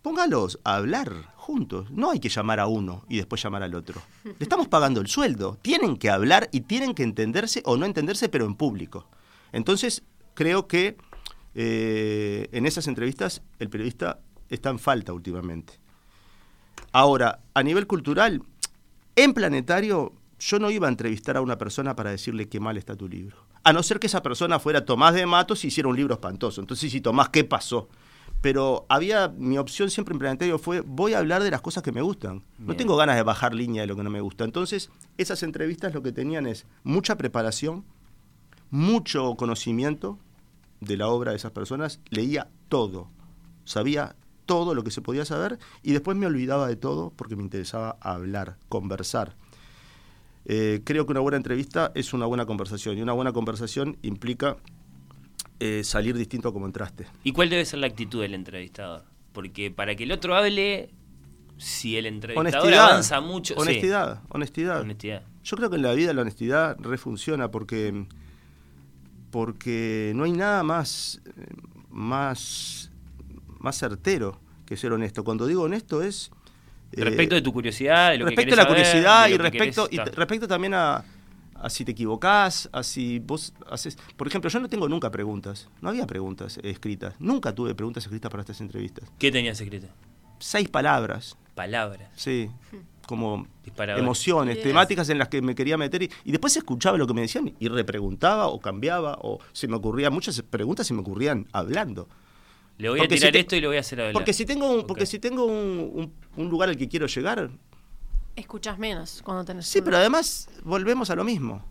póngalos 0.02 0.60
a 0.64 0.76
hablar 0.76 1.34
juntos. 1.36 1.90
No 1.90 2.12
hay 2.12 2.20
que 2.20 2.30
llamar 2.30 2.60
a 2.60 2.68
uno 2.68 3.06
y 3.10 3.18
después 3.18 3.42
llamar 3.42 3.64
al 3.64 3.74
otro. 3.74 4.02
Le 4.24 4.36
estamos 4.40 4.68
pagando 4.68 5.02
el 5.02 5.08
sueldo. 5.08 5.58
Tienen 5.62 5.98
que 5.98 6.10
hablar 6.10 6.50
y 6.52 6.62
tienen 6.62 6.94
que 6.94 7.04
entenderse 7.04 7.62
o 7.66 7.78
no 7.78 7.86
entenderse, 7.86 8.30
pero 8.30 8.46
en 8.46 8.56
público. 8.56 9.08
Entonces, 9.52 10.04
creo 10.34 10.68
que 10.68 10.98
eh, 11.56 12.50
en 12.52 12.66
esas 12.66 12.88
entrevistas 12.88 13.42
el 13.60 13.70
periodista 13.70 14.20
está 14.50 14.70
en 14.70 14.80
falta 14.80 15.14
últimamente. 15.14 15.80
Ahora, 16.92 17.40
a 17.54 17.64
nivel 17.64 17.88
cultural, 17.88 18.44
en 19.16 19.34
Planetario 19.34 20.14
yo 20.46 20.60
no 20.60 20.70
iba 20.70 20.88
a 20.88 20.90
entrevistar 20.90 21.38
a 21.38 21.42
una 21.42 21.58
persona 21.58 21.96
para 21.96 22.12
decirle 22.12 22.50
qué 22.50 22.60
mal 22.60 22.78
está 22.78 22.96
tu 22.96 23.08
libro. 23.08 23.38
A 23.64 23.72
no 23.72 23.82
ser 23.82 24.00
que 24.00 24.08
esa 24.08 24.22
persona 24.22 24.60
fuera 24.60 24.84
Tomás 24.84 25.14
de 25.14 25.26
Matos 25.26 25.64
y 25.64 25.68
hiciera 25.68 25.88
un 25.88 25.96
libro 25.96 26.16
espantoso. 26.16 26.60
Entonces, 26.60 26.92
si 26.92 27.00
Tomás, 27.00 27.30
¿qué 27.30 27.46
pasó? 27.46 27.88
Pero 28.42 28.86
había, 28.90 29.30
mi 29.30 29.58
opción 29.58 29.90
siempre 29.90 30.14
en 30.14 30.20
Planetario 30.20 30.60
fue, 30.60 30.82
voy 30.82 31.14
a 31.14 31.20
hablar 31.20 31.44
de 31.44 31.52
las 31.52 31.62
cosas 31.62 31.82
que 31.82 31.94
me 31.94 32.02
gustan. 32.02 32.44
No 32.60 32.76
tengo 32.76 32.98
ganas 32.98 33.16
de 33.16 33.24
bajar 33.24 33.56
línea 33.56 33.84
de 33.84 33.88
lo 33.88 33.96
que 33.96 34.04
no 34.04 34.10
me 34.10 34.20
gusta. 34.20 34.44
Entonces, 34.44 34.90
esas 35.18 35.44
entrevistas 35.44 35.94
lo 35.94 36.04
que 36.04 36.12
tenían 36.12 36.46
es 36.46 36.66
mucha 36.84 37.16
preparación, 37.16 37.86
mucho 38.70 39.36
conocimiento 39.36 40.20
de 40.82 40.98
la 40.98 41.08
obra 41.08 41.32
de 41.32 41.38
esas 41.38 41.52
personas, 41.52 42.02
leía 42.10 42.50
todo, 42.68 43.08
sabía 43.64 44.18
todo 44.46 44.76
lo 44.76 44.84
que 44.84 44.92
se 44.92 45.02
podía 45.02 45.24
saber 45.24 45.58
y 45.82 45.94
después 45.94 46.18
me 46.18 46.26
olvidaba 46.26 46.68
de 46.68 46.76
todo 46.76 47.14
porque 47.16 47.38
me 47.38 47.44
interesaba 47.44 47.98
hablar, 48.02 48.58
conversar. 48.68 49.38
Eh, 50.46 50.82
creo 50.84 51.06
que 51.06 51.12
una 51.12 51.22
buena 51.22 51.38
entrevista 51.38 51.92
es 51.96 52.14
una 52.14 52.26
buena 52.26 52.46
conversación 52.46 52.98
y 52.98 53.02
una 53.02 53.14
buena 53.14 53.32
conversación 53.32 53.98
implica 54.02 54.58
eh, 55.60 55.84
salir 55.84 56.18
distinto 56.18 56.52
como 56.52 56.66
entraste. 56.66 57.08
¿Y 57.24 57.32
cuál 57.32 57.50
debe 57.50 57.64
ser 57.66 57.80
la 57.80 57.88
actitud 57.88 58.22
del 58.22 58.34
entrevistador? 58.34 59.04
Porque 59.32 59.72
para 59.72 59.96
que 59.96 60.04
el 60.04 60.12
otro 60.12 60.36
hable, 60.36 60.90
si 61.58 61.98
el 61.98 62.06
entrevistador 62.06 62.68
Honestidad, 62.68 62.90
avanza 62.90 63.22
mucho... 63.22 63.54
sí. 63.56 63.62
honestidad, 63.62 64.22
honestidad. 64.30 64.82
Honestidad. 64.82 65.24
Yo 65.44 65.58
creo 65.58 65.70
que 65.70 65.76
en 65.78 65.82
la 65.82 65.94
vida 65.94 66.14
la 66.14 66.22
honestidad 66.22 66.78
refunciona 66.80 67.52
porque 67.52 68.06
porque 69.30 70.14
no 70.16 70.26
hay 70.26 70.32
nada 70.32 70.62
más 70.64 71.22
eh, 71.26 71.48
más 71.90 72.92
más 73.60 73.78
certero 73.78 74.40
que 74.66 74.78
ser 74.78 74.94
honesto. 74.94 75.24
Cuando 75.24 75.48
digo 75.48 75.64
honesto 75.64 76.02
es 76.04 76.32
Respecto 77.02 77.36
de 77.36 77.42
tu 77.42 77.52
curiosidad, 77.54 78.12
de 78.12 78.18
lo 78.20 78.26
que 78.26 78.30
respecto 78.32 78.54
a 78.54 78.58
la 78.58 78.64
saber, 78.64 78.78
curiosidad 78.78 79.28
y 79.28 79.32
que 79.32 79.38
respecto 79.38 79.90
querés- 79.90 79.94
y 80.12 80.16
respecto 80.16 80.48
también 80.48 80.74
a, 80.74 81.04
a 81.56 81.70
si 81.70 81.86
te 81.86 81.92
equivocás, 81.92 82.70
a 82.72 82.84
si 82.84 83.20
vos 83.20 83.54
haces, 83.70 83.98
por 84.18 84.28
ejemplo, 84.28 84.50
yo 84.50 84.60
no 84.60 84.68
tengo 84.70 84.88
nunca 84.90 85.10
preguntas, 85.10 85.70
no 85.82 85.90
había 85.90 86.06
preguntas 86.06 86.60
escritas, 86.62 87.16
nunca 87.20 87.54
tuve 87.56 87.74
preguntas 87.74 88.04
escritas 88.04 88.30
para 88.30 88.42
estas 88.42 88.60
entrevistas. 88.62 89.10
¿Qué 89.18 89.32
tenías 89.32 89.60
escrito? 89.60 89.88
Seis 90.40 90.68
palabras, 90.70 91.38
Palabras. 91.56 92.10
sí, 92.16 92.50
como 93.08 93.48
emociones, 94.02 94.56
Yes. 94.56 94.64
temáticas 94.64 95.10
en 95.10 95.18
las 95.20 95.28
que 95.30 95.42
me 95.42 95.56
quería 95.56 95.78
meter 95.78 96.04
y, 96.04 96.10
y 96.26 96.32
después 96.32 96.56
escuchaba 96.58 96.98
lo 96.98 97.06
que 97.08 97.14
me 97.14 97.22
decían 97.22 97.54
y 97.60 97.68
repreguntaba 97.68 98.48
o 98.48 98.60
cambiaba 98.60 99.18
o 99.22 99.40
se 99.54 99.68
me 99.68 99.76
ocurrían 99.76 100.12
muchas 100.14 100.42
preguntas 100.42 100.88
se 100.88 100.94
me 100.94 101.02
ocurrían 101.02 101.48
hablando. 101.54 102.08
Le 102.84 102.90
voy 102.90 103.00
Porque 103.00 103.14
a 103.14 103.18
si 103.18 103.22
tirar 103.22 103.32
te- 103.34 103.40
esto 103.40 103.56
y 103.56 103.62
lo 103.62 103.70
voy 103.70 103.78
a 103.78 103.80
hacer 103.80 104.00
hablar. 104.02 104.14
Porque 104.14 104.34
si 104.34 104.46
tengo 104.46 104.70
un, 104.70 104.86
porque 104.86 105.06
si 105.06 105.18
tengo 105.18 105.46
un, 105.46 105.90
un- 105.94 106.14
un 106.36 106.50
lugar 106.50 106.68
al 106.68 106.76
que 106.76 106.90
quiero 106.90 107.08
llegar, 107.08 107.50
Escuchas 108.36 108.78
menos 108.78 109.22
cuando 109.24 109.46
tenés. 109.46 109.66
sí, 109.68 109.82
pero 109.82 109.96
además 109.98 110.50
volvemos 110.64 111.10
a 111.10 111.16
lo 111.16 111.24
mismo. 111.24 111.64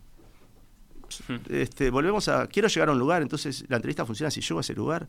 Este, 1.49 1.91
volvemos 1.91 2.27
a 2.29 2.47
quiero 2.47 2.67
llegar 2.67 2.89
a 2.89 2.93
un 2.93 2.99
lugar, 2.99 3.21
entonces 3.21 3.63
la 3.67 3.75
entrevista 3.75 4.05
funciona 4.05 4.31
si 4.31 4.41
llego 4.41 4.57
a 4.57 4.61
ese 4.61 4.73
lugar. 4.73 5.07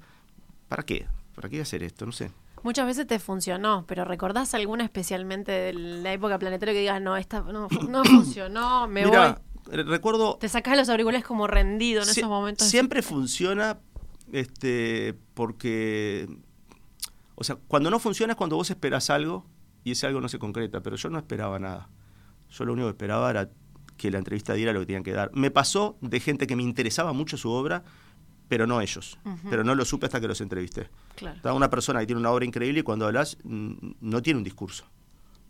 ¿Para 0.69 0.83
qué? 0.83 1.07
¿Para 1.35 1.49
qué 1.49 1.61
hacer 1.63 1.83
esto? 1.83 2.05
No 2.05 2.13
sé. 2.13 2.31
Muchas 2.63 2.87
veces 2.87 3.07
te 3.07 3.19
funcionó, 3.19 3.85
pero 3.87 4.05
¿recordás 4.05 4.53
alguna 4.55 4.85
especialmente 4.85 5.53
de 5.53 5.73
la 5.73 6.13
época 6.13 6.39
planetaria 6.39 6.75
que 6.75 6.81
digas, 6.81 7.01
no, 7.01 7.17
esta 7.17 7.41
no, 7.41 7.69
no 7.89 8.05
funcionó, 8.05 8.87
me 8.89 9.05
Mira, 9.07 9.41
voy? 9.71 9.79
eh, 9.79 9.83
recuerdo 9.85 10.37
Te 10.39 10.49
sacás 10.51 10.77
los 10.77 10.89
auriculares 10.91 11.25
como 11.27 11.47
rendido 11.47 12.03
en 12.03 12.09
esos 12.11 12.29
momentos. 12.29 12.67
Siempre 12.67 13.01
funciona 13.01 13.79
este, 14.33 15.15
porque, 15.35 16.29
o 17.35 17.45
sea, 17.45 17.57
cuando 17.69 17.91
no 17.91 17.99
funciona 17.99 18.33
es 18.33 18.37
cuando 18.37 18.57
vos 18.57 18.71
esperás 18.71 19.11
algo 19.11 19.47
y 19.85 19.93
ese 19.93 20.07
algo 20.07 20.21
no 20.21 20.29
se 20.29 20.39
concreta, 20.39 20.81
pero 20.83 20.97
yo 20.97 21.11
no 21.11 21.19
esperaba 21.19 21.59
nada. 21.59 21.89
Yo 22.51 22.65
lo 22.65 22.73
único 22.73 22.89
que 22.89 22.93
esperaba 22.93 23.31
era 23.31 23.51
que 23.97 24.11
la 24.11 24.19
entrevista 24.19 24.55
diera 24.55 24.73
lo 24.73 24.81
que 24.81 24.87
tenían 24.87 25.05
que 25.05 25.13
dar. 25.13 25.31
Me 25.35 25.51
pasó 25.51 25.97
de 26.01 26.21
gente 26.21 26.47
que 26.47 26.57
me 26.57 26.63
interesaba 26.63 27.13
mucho 27.13 27.37
su 27.37 27.51
obra, 27.51 27.85
pero 28.49 28.67
no 28.67 28.81
ellos. 28.81 29.19
Pero 29.49 29.65
no 29.65 29.75
lo 29.75 29.85
supe 29.85 30.07
hasta 30.07 30.21
que 30.21 30.29
los 30.29 30.41
entrevisté. 30.41 30.89
Claro. 31.17 31.55
Una 31.55 31.71
persona 31.71 32.01
que 32.01 32.07
tiene 32.07 32.21
una 32.21 32.31
obra 32.31 32.45
increíble 32.45 32.81
y 32.81 32.83
cuando 32.83 33.07
hablas 33.07 33.39
no 33.45 34.23
tiene 34.23 34.39
un 34.39 34.45
discurso. 34.45 34.85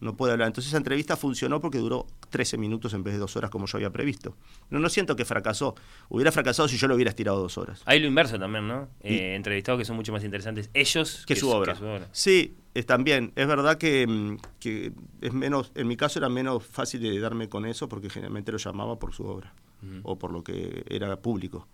No 0.04 0.16
puede 0.16 0.32
hablar. 0.32 0.48
Entonces 0.48 0.70
esa 0.70 0.76
entrevista 0.76 1.16
funcionó 1.16 1.60
porque 1.60 1.78
duró 1.78 2.06
13 2.30 2.58
minutos 2.58 2.92
en 2.94 3.02
vez 3.02 3.14
de 3.14 3.20
dos 3.20 3.36
horas 3.36 3.50
como 3.50 3.66
yo 3.66 3.78
había 3.78 3.90
previsto. 3.90 4.36
No, 4.70 4.78
no 4.78 4.88
siento 4.88 5.16
que 5.16 5.24
fracasó. 5.24 5.74
Hubiera 6.08 6.30
fracasado 6.30 6.68
si 6.68 6.76
yo 6.76 6.86
lo 6.86 6.94
hubiera 6.94 7.08
estirado 7.08 7.40
dos 7.40 7.58
horas. 7.58 7.82
Hay 7.86 8.00
lo 8.00 8.06
inverso 8.06 8.38
también, 8.38 8.68
¿no? 8.68 8.88
Eh, 9.00 9.34
entrevistados 9.34 9.78
que 9.78 9.84
son 9.84 9.96
mucho 9.96 10.12
más 10.12 10.22
interesantes 10.22 10.70
ellos 10.74 11.24
que, 11.26 11.34
su, 11.34 11.48
obra. 11.48 11.76
Sí, 12.12 12.54
es, 12.74 12.86
también. 12.86 13.32
Es 13.34 13.46
verdad 13.46 13.78
que, 13.78 14.06
mm, 14.06 14.36
que, 14.60 14.92
es 15.22 15.32
menos, 15.32 15.72
en 15.74 15.88
mi 15.88 15.96
caso 15.96 16.18
era 16.18 16.28
menos 16.28 16.64
fácil 16.64 17.00
de 17.00 17.18
darme 17.18 17.48
con 17.48 17.64
eso 17.64 17.88
porque 17.88 18.10
generalmente 18.10 18.52
lo 18.52 18.58
llamaba 18.58 18.98
por 18.98 19.14
su 19.14 19.24
obra 19.24 19.52
o 20.02 20.18
por 20.18 20.32
lo 20.32 20.42
que 20.42 20.84
era 20.88 21.14
público. 21.16 21.68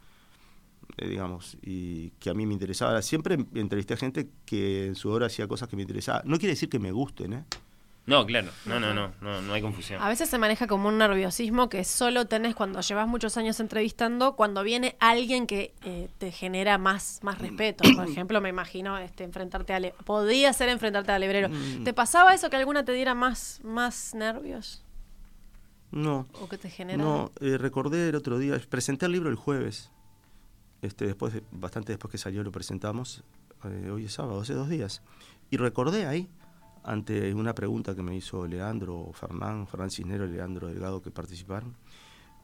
Eh, 0.96 1.08
digamos, 1.08 1.56
y 1.62 2.10
que 2.18 2.30
a 2.30 2.34
mí 2.34 2.46
me 2.46 2.52
interesaba. 2.52 3.00
Siempre 3.02 3.38
entrevisté 3.54 3.94
a 3.94 3.96
gente 3.96 4.28
que 4.44 4.86
en 4.86 4.94
su 4.94 5.10
obra 5.10 5.26
hacía 5.26 5.46
cosas 5.46 5.68
que 5.68 5.76
me 5.76 5.82
interesaban. 5.82 6.22
No 6.24 6.38
quiere 6.38 6.52
decir 6.52 6.68
que 6.68 6.78
me 6.78 6.90
gusten, 6.90 7.32
¿eh? 7.32 7.44
No, 8.10 8.26
claro, 8.26 8.48
no, 8.66 8.80
no, 8.80 8.92
no, 8.92 9.12
no, 9.20 9.40
no 9.40 9.52
hay 9.52 9.62
confusión. 9.62 10.02
A 10.02 10.08
veces 10.08 10.28
se 10.28 10.36
maneja 10.36 10.66
como 10.66 10.88
un 10.88 10.98
nerviosismo 10.98 11.68
que 11.68 11.84
solo 11.84 12.26
tenés 12.26 12.56
cuando 12.56 12.80
llevas 12.80 13.06
muchos 13.06 13.36
años 13.36 13.60
entrevistando, 13.60 14.34
cuando 14.34 14.64
viene 14.64 14.96
alguien 14.98 15.46
que 15.46 15.74
eh, 15.84 16.08
te 16.18 16.32
genera 16.32 16.76
más, 16.76 17.20
más 17.22 17.38
respeto. 17.38 17.84
Por 17.94 18.08
ejemplo, 18.08 18.40
me 18.40 18.48
imagino 18.48 18.98
este, 18.98 19.22
enfrentarte 19.22 19.74
a... 19.74 19.92
Podía 20.04 20.52
ser 20.52 20.70
enfrentarte 20.70 21.12
al 21.12 21.20
librero. 21.20 21.50
Mm. 21.50 21.84
¿Te 21.84 21.94
pasaba 21.94 22.34
eso 22.34 22.50
que 22.50 22.56
alguna 22.56 22.84
te 22.84 22.90
diera 22.90 23.14
más, 23.14 23.60
más 23.62 24.12
nervios? 24.12 24.84
No. 25.92 26.26
¿O 26.32 26.48
que 26.48 26.58
te 26.58 26.68
genera? 26.68 27.00
No, 27.00 27.30
eh, 27.40 27.58
recordé 27.58 28.08
el 28.08 28.16
otro 28.16 28.40
día, 28.40 28.60
presenté 28.68 29.06
el 29.06 29.12
libro 29.12 29.30
el 29.30 29.36
jueves. 29.36 29.92
Este, 30.82 31.06
después, 31.06 31.32
bastante 31.52 31.92
después 31.92 32.10
que 32.10 32.18
salió 32.18 32.42
lo 32.42 32.50
presentamos. 32.50 33.22
Eh, 33.66 33.88
hoy 33.88 34.06
es 34.06 34.14
sábado, 34.14 34.40
hace 34.40 34.54
dos 34.54 34.68
días. 34.68 35.00
Y 35.48 35.58
recordé 35.58 36.06
ahí 36.06 36.28
ante 36.82 37.34
una 37.34 37.54
pregunta 37.54 37.94
que 37.94 38.02
me 38.02 38.16
hizo 38.16 38.46
Leandro, 38.46 39.10
Fernán, 39.12 39.66
Fernán 39.66 39.90
Cisnero 39.90 40.26
y 40.26 40.30
Leandro 40.30 40.68
Delgado 40.68 41.02
que 41.02 41.10
participaron, 41.10 41.76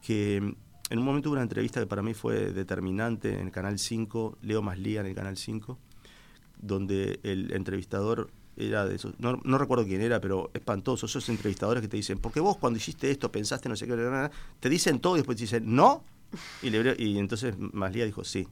que 0.03 0.37
en 0.37 0.99
un 0.99 1.05
momento 1.05 1.29
hubo 1.29 1.35
una 1.35 1.43
entrevista 1.43 1.81
que 1.81 1.87
para 1.87 2.03
mí 2.03 2.15
fue 2.15 2.53
determinante 2.53 3.33
en 3.33 3.47
el 3.47 3.51
Canal 3.51 3.79
5, 3.79 4.39
Leo 4.43 4.63
Maslía 4.63 5.01
en 5.01 5.07
el 5.07 5.15
Canal 5.15 5.37
5, 5.37 5.79
donde 6.59 7.21
el 7.23 7.53
entrevistador 7.53 8.31
era 8.57 8.87
de 8.87 8.97
esos, 8.97 9.15
no, 9.19 9.37
recuerdo 9.59 9.85
quién 9.85 10.01
era, 10.01 10.21
pero 10.21 10.51
espantoso, 10.55 11.07
esos 11.07 11.29
entrevistadores 11.29 11.83
que 11.83 11.89
te 11.89 11.97
dicen, 11.97 12.19
porque 12.19 12.41
vos 12.41 12.57
cuando 12.57 12.79
hiciste 12.79 13.11
esto 13.11 13.31
pensaste 13.31 13.69
no 13.69 13.77
sé 13.77 13.87
qué, 13.87 14.31
te 14.61 14.69
dicen 14.69 15.01
todo 15.01 15.17
y 15.17 15.19
después 15.19 15.37
te 15.37 15.43
dicen, 15.43 15.75
no, 15.75 16.05
y, 16.63 16.71
le, 16.71 16.97
y 16.99 17.19
entonces 17.19 17.55
Maslía 17.59 18.05
dijo, 18.05 18.25
sí. 18.25 18.47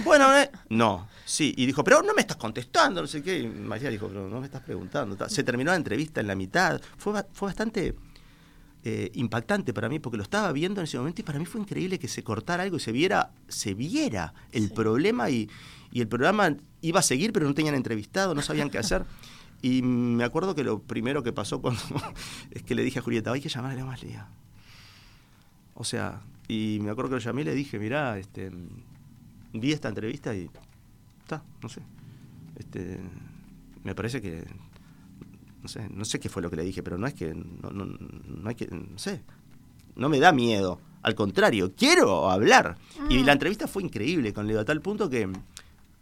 Bueno, 0.00 0.36
eh, 0.36 0.50
no, 0.70 1.08
sí. 1.24 1.54
Y 1.56 1.66
dijo, 1.66 1.84
pero 1.84 2.02
no 2.02 2.14
me 2.14 2.22
estás 2.22 2.36
contestando, 2.36 3.00
no 3.00 3.06
sé 3.06 3.22
qué. 3.22 3.40
Y 3.40 3.46
María 3.46 3.90
dijo, 3.90 4.08
pero 4.08 4.28
no 4.28 4.40
me 4.40 4.46
estás 4.46 4.62
preguntando. 4.62 5.28
Se 5.28 5.44
terminó 5.44 5.70
la 5.70 5.76
entrevista 5.76 6.20
en 6.20 6.26
la 6.26 6.34
mitad. 6.34 6.80
Fue, 6.96 7.24
fue 7.32 7.48
bastante 7.48 7.94
eh, 8.82 9.10
impactante 9.14 9.72
para 9.72 9.88
mí 9.88 9.98
porque 9.98 10.16
lo 10.16 10.22
estaba 10.22 10.52
viendo 10.52 10.80
en 10.80 10.84
ese 10.84 10.98
momento 10.98 11.22
y 11.22 11.24
para 11.24 11.38
mí 11.38 11.46
fue 11.46 11.60
increíble 11.60 11.98
que 11.98 12.08
se 12.08 12.22
cortara 12.22 12.64
algo 12.64 12.76
y 12.76 12.80
se 12.80 12.92
viera, 12.92 13.30
se 13.48 13.74
viera 13.74 14.34
el 14.52 14.70
problema 14.72 15.30
y, 15.30 15.48
y, 15.90 16.00
el 16.00 16.08
programa 16.08 16.54
iba 16.82 17.00
a 17.00 17.02
seguir, 17.02 17.32
pero 17.32 17.46
no 17.46 17.54
tenían 17.54 17.74
entrevistado, 17.74 18.34
no 18.34 18.42
sabían 18.42 18.68
qué 18.68 18.78
hacer. 18.78 19.04
Y 19.62 19.80
me 19.80 20.24
acuerdo 20.24 20.54
que 20.54 20.62
lo 20.62 20.80
primero 20.80 21.22
que 21.22 21.32
pasó 21.32 21.62
cuando 21.62 21.80
es 22.50 22.62
que 22.62 22.74
le 22.74 22.82
dije 22.82 22.98
a 22.98 23.02
Julieta, 23.02 23.32
hay 23.32 23.40
que 23.40 23.48
llamarle 23.48 23.80
a 23.80 23.86
Maslía. 23.86 24.28
O 25.72 25.84
sea, 25.84 26.20
y 26.46 26.78
me 26.82 26.90
acuerdo 26.90 27.08
que 27.08 27.16
lo 27.16 27.20
llamé 27.20 27.40
y 27.40 27.44
le 27.44 27.54
dije, 27.54 27.78
mirá, 27.78 28.18
este, 28.18 28.50
vi 29.54 29.72
esta 29.72 29.88
entrevista 29.88 30.34
y 30.34 30.50
está, 31.22 31.42
no 31.62 31.68
sé. 31.68 31.80
Este, 32.56 33.00
me 33.82 33.94
parece 33.94 34.20
que 34.20 34.44
no 35.62 35.68
sé, 35.68 35.88
no 35.88 36.04
sé 36.04 36.20
qué 36.20 36.28
fue 36.28 36.42
lo 36.42 36.50
que 36.50 36.56
le 36.56 36.64
dije, 36.64 36.82
pero 36.82 36.98
no 36.98 37.06
es 37.06 37.14
que 37.14 37.34
no, 37.34 37.70
no, 37.70 37.86
no 37.86 38.48
hay 38.48 38.54
que 38.54 38.66
no 38.66 38.98
sé. 38.98 39.22
No 39.96 40.08
me 40.08 40.18
da 40.18 40.32
miedo, 40.32 40.80
al 41.02 41.14
contrario, 41.14 41.72
quiero 41.74 42.30
hablar. 42.30 42.76
Y 43.08 43.18
la 43.22 43.32
mm. 43.32 43.36
entrevista 43.36 43.66
fue 43.66 43.82
increíble 43.82 44.32
con 44.32 44.46
Leo 44.46 44.60
a 44.60 44.64
tal 44.64 44.80
punto 44.80 45.08
que 45.08 45.28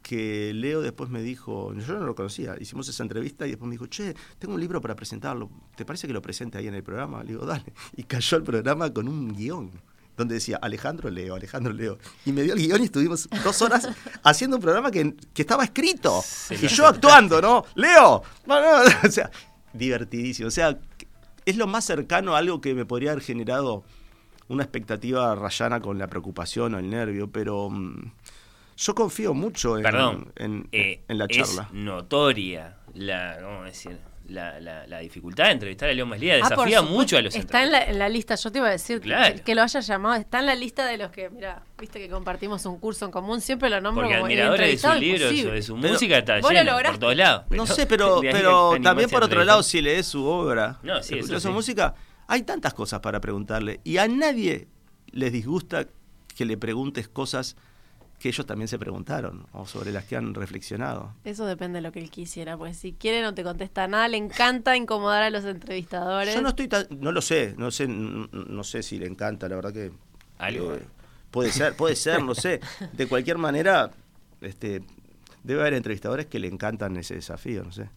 que 0.03 0.53
Leo 0.53 0.83
después 0.83 1.11
me 1.11 1.23
dijo, 1.23 1.73
yo 1.75 1.99
no 1.99 2.05
lo 2.05 2.15
conocía, 2.17 2.57
hicimos 2.61 2.89
esa 2.89 3.05
entrevista 3.05 3.47
y 3.47 3.51
después 3.51 3.69
me 3.69 3.75
dijo, 3.75 3.87
che, 3.87 4.15
tengo 4.39 4.55
un 4.55 4.61
libro 4.61 4.81
para 4.81 4.97
presentarlo, 4.97 5.49
¿te 5.77 5.85
parece 5.85 6.09
que 6.09 6.13
lo 6.13 6.21
presente 6.21 6.59
ahí 6.59 6.67
en 6.67 6.75
el 6.75 6.83
programa? 6.83 7.23
Le 7.23 7.33
digo, 7.35 7.47
dale. 7.47 7.73
Y 7.97 8.03
cayó 8.03 8.37
el 8.37 8.43
programa 8.43 8.93
con 8.93 9.07
un 9.07 9.33
guion 9.33 9.71
donde 10.17 10.35
decía 10.35 10.59
Alejandro 10.61 11.11
Leo, 11.11 11.35
Alejandro 11.35 11.73
Leo. 11.73 11.99
Y 12.25 12.33
me 12.33 12.43
dio 12.43 12.55
el 12.55 12.61
guion 12.61 12.83
y 12.83 12.85
estuvimos 12.85 13.29
dos 13.45 13.63
horas 13.63 13.89
haciendo 14.23 14.57
un 14.57 14.63
programa 14.63 14.91
que, 14.91 15.15
estaba 15.37 15.65
escrito. 15.65 16.23
y 16.51 16.67
yo 16.69 16.87
actuando, 16.87 17.41
¿no? 17.41 17.65
Leo. 17.75 18.23
o 19.05 19.11
sea, 19.11 19.31
divertidísimo. 19.73 20.49
O 20.49 20.51
sea, 20.51 20.79
es 21.45 21.57
lo 21.57 21.67
más 21.67 21.85
cercano 21.85 22.35
a 22.35 22.39
algo 22.39 22.61
que 22.61 22.75
me 22.75 22.85
podría 22.85 23.13
haber 23.13 23.23
generado 23.23 23.85
una 24.49 24.65
expectativa 24.65 25.35
rayana 25.35 25.81
con 25.81 25.99
la 25.99 26.09
preocupación 26.09 26.75
o 26.75 26.79
el 26.79 26.91
nervio, 26.91 27.31
pero 27.31 27.71
mm, 27.71 28.13
yo 28.77 28.95
confío 28.95 29.35
mucho 29.35 29.79
en, 29.79 29.87
en, 30.37 30.69
eh, 30.73 31.03
en, 31.09 31.19
la 31.19 31.27
charla. 31.29 31.69
Es 31.69 31.73
notoria 31.73 32.77
la, 32.95 33.39
¿cómo 33.43 33.65
decir? 33.65 33.99
La, 34.29 34.61
la, 34.61 34.99
dificultad 35.01 35.47
de 35.47 35.51
entrevistar 35.53 35.91
a 35.91 35.93
León 35.93 36.09
Maslía 36.09 36.35
ah, 36.35 36.49
desafía 36.49 36.83
mucho 36.83 37.17
a 37.17 37.23
los 37.23 37.35
Está 37.35 37.63
en 37.63 37.73
la, 37.73 37.85
en 37.85 37.99
la, 37.99 38.09
lista, 38.09 38.35
yo 38.35 38.53
te 38.53 38.59
iba 38.59 38.69
a 38.69 38.71
decir 38.71 39.01
que, 39.01 39.55
lo 39.55 39.63
haya 39.63 39.81
llamado, 39.81 40.15
está 40.15 40.41
en 40.41 40.47
la 40.47 40.55
lista 40.55 40.87
de 40.87 40.97
los 40.97 41.11
que, 41.11 41.29
mira, 41.31 41.63
viste 41.79 41.99
que 41.99 42.09
compartimos 42.09 42.65
un 42.67 42.79
curso 42.79 43.05
en 43.05 43.11
común, 43.11 43.41
siempre 43.41 43.69
lo 43.69 43.81
nombro 43.81 44.03
Porque 44.03 44.17
como 44.17 44.27
admiradores 44.27 44.83
de 44.83 44.89
sus 44.89 45.01
libros 45.01 45.33
o 45.33 45.51
de 45.51 45.63
su 45.63 45.77
música 45.77 46.19
está 46.19 46.41
lleno 46.41 46.77
por 46.85 46.99
todos 46.99 47.17
lados. 47.17 47.45
no 47.51 47.67
sé, 47.67 47.87
pero, 47.87 48.21
pero 48.21 48.75
también 48.83 49.11
por 49.11 49.23
otro 49.23 49.45
lado, 49.45 49.63
si 49.63 49.81
lees 49.81 50.07
su 50.07 50.25
obra, 50.25 50.79
no, 50.83 51.03
sí, 51.03 51.21
su 51.23 51.51
música, 51.51 51.95
hay 52.29 52.43
tantas 52.43 52.75
cosas 52.75 53.01
para 53.01 53.21
preguntarle 53.21 53.81
y 53.85 53.99
a 53.99 54.09
nadie 54.09 54.69
les 55.11 55.33
disgusta 55.33 55.87
que 56.35 56.45
le 56.45 56.57
preguntes 56.57 57.09
cosas 57.09 57.57
que 58.23 58.29
ellos 58.29 58.47
también 58.47 58.69
se 58.69 58.79
preguntaron 58.79 59.47
o 59.53 59.67
sobre 59.67 59.91
las 59.91 60.05
que 60.05 60.15
han 60.15 60.33
reflexionado. 60.33 61.13
Eso 61.25 61.45
depende 61.45 61.79
de 61.79 61.83
lo 61.83 61.91
que 61.91 61.99
él 61.99 62.09
quisiera, 62.09 62.57
pues 62.57 62.77
si 62.77 62.93
quiere 62.93 63.21
no 63.21 63.35
te 63.35 63.43
contesta 63.43 63.89
nada, 63.89 64.07
le 64.07 64.17
encanta 64.17 64.77
incomodar 64.77 65.25
a 65.25 65.31
los 65.31 65.45
entrevistadores. 65.45 66.33
Yo 66.33 66.41
no 66.41 66.51
estoy 66.51 66.69
no 67.01 67.11
lo 67.11 67.21
sé, 67.21 67.55
no 67.59 67.73
sé, 67.73 67.89
no, 67.89 68.63
sé 68.63 68.85
si 68.85 68.99
le 69.01 69.07
encanta, 69.07 69.49
la 69.49 69.57
verdad 69.57 69.73
que 69.73 69.91
algo 70.39 70.73
eh, 70.73 70.83
puede 71.33 71.51
ser, 71.51 71.75
puede 71.75 71.97
ser, 71.97 72.23
no 72.23 72.37
sé. 72.37 72.61
De 72.93 73.09
cualquier 73.09 73.39
manera, 73.39 73.91
este 74.41 74.83
debe 75.43 75.63
haber 75.63 75.75
entrevistadores 75.75 76.27
que 76.27 76.39
le 76.39 76.47
encantan 76.47 76.97
ese 76.97 77.17
desafío, 77.17 77.65
no 77.65 77.73
sé. 77.73 77.91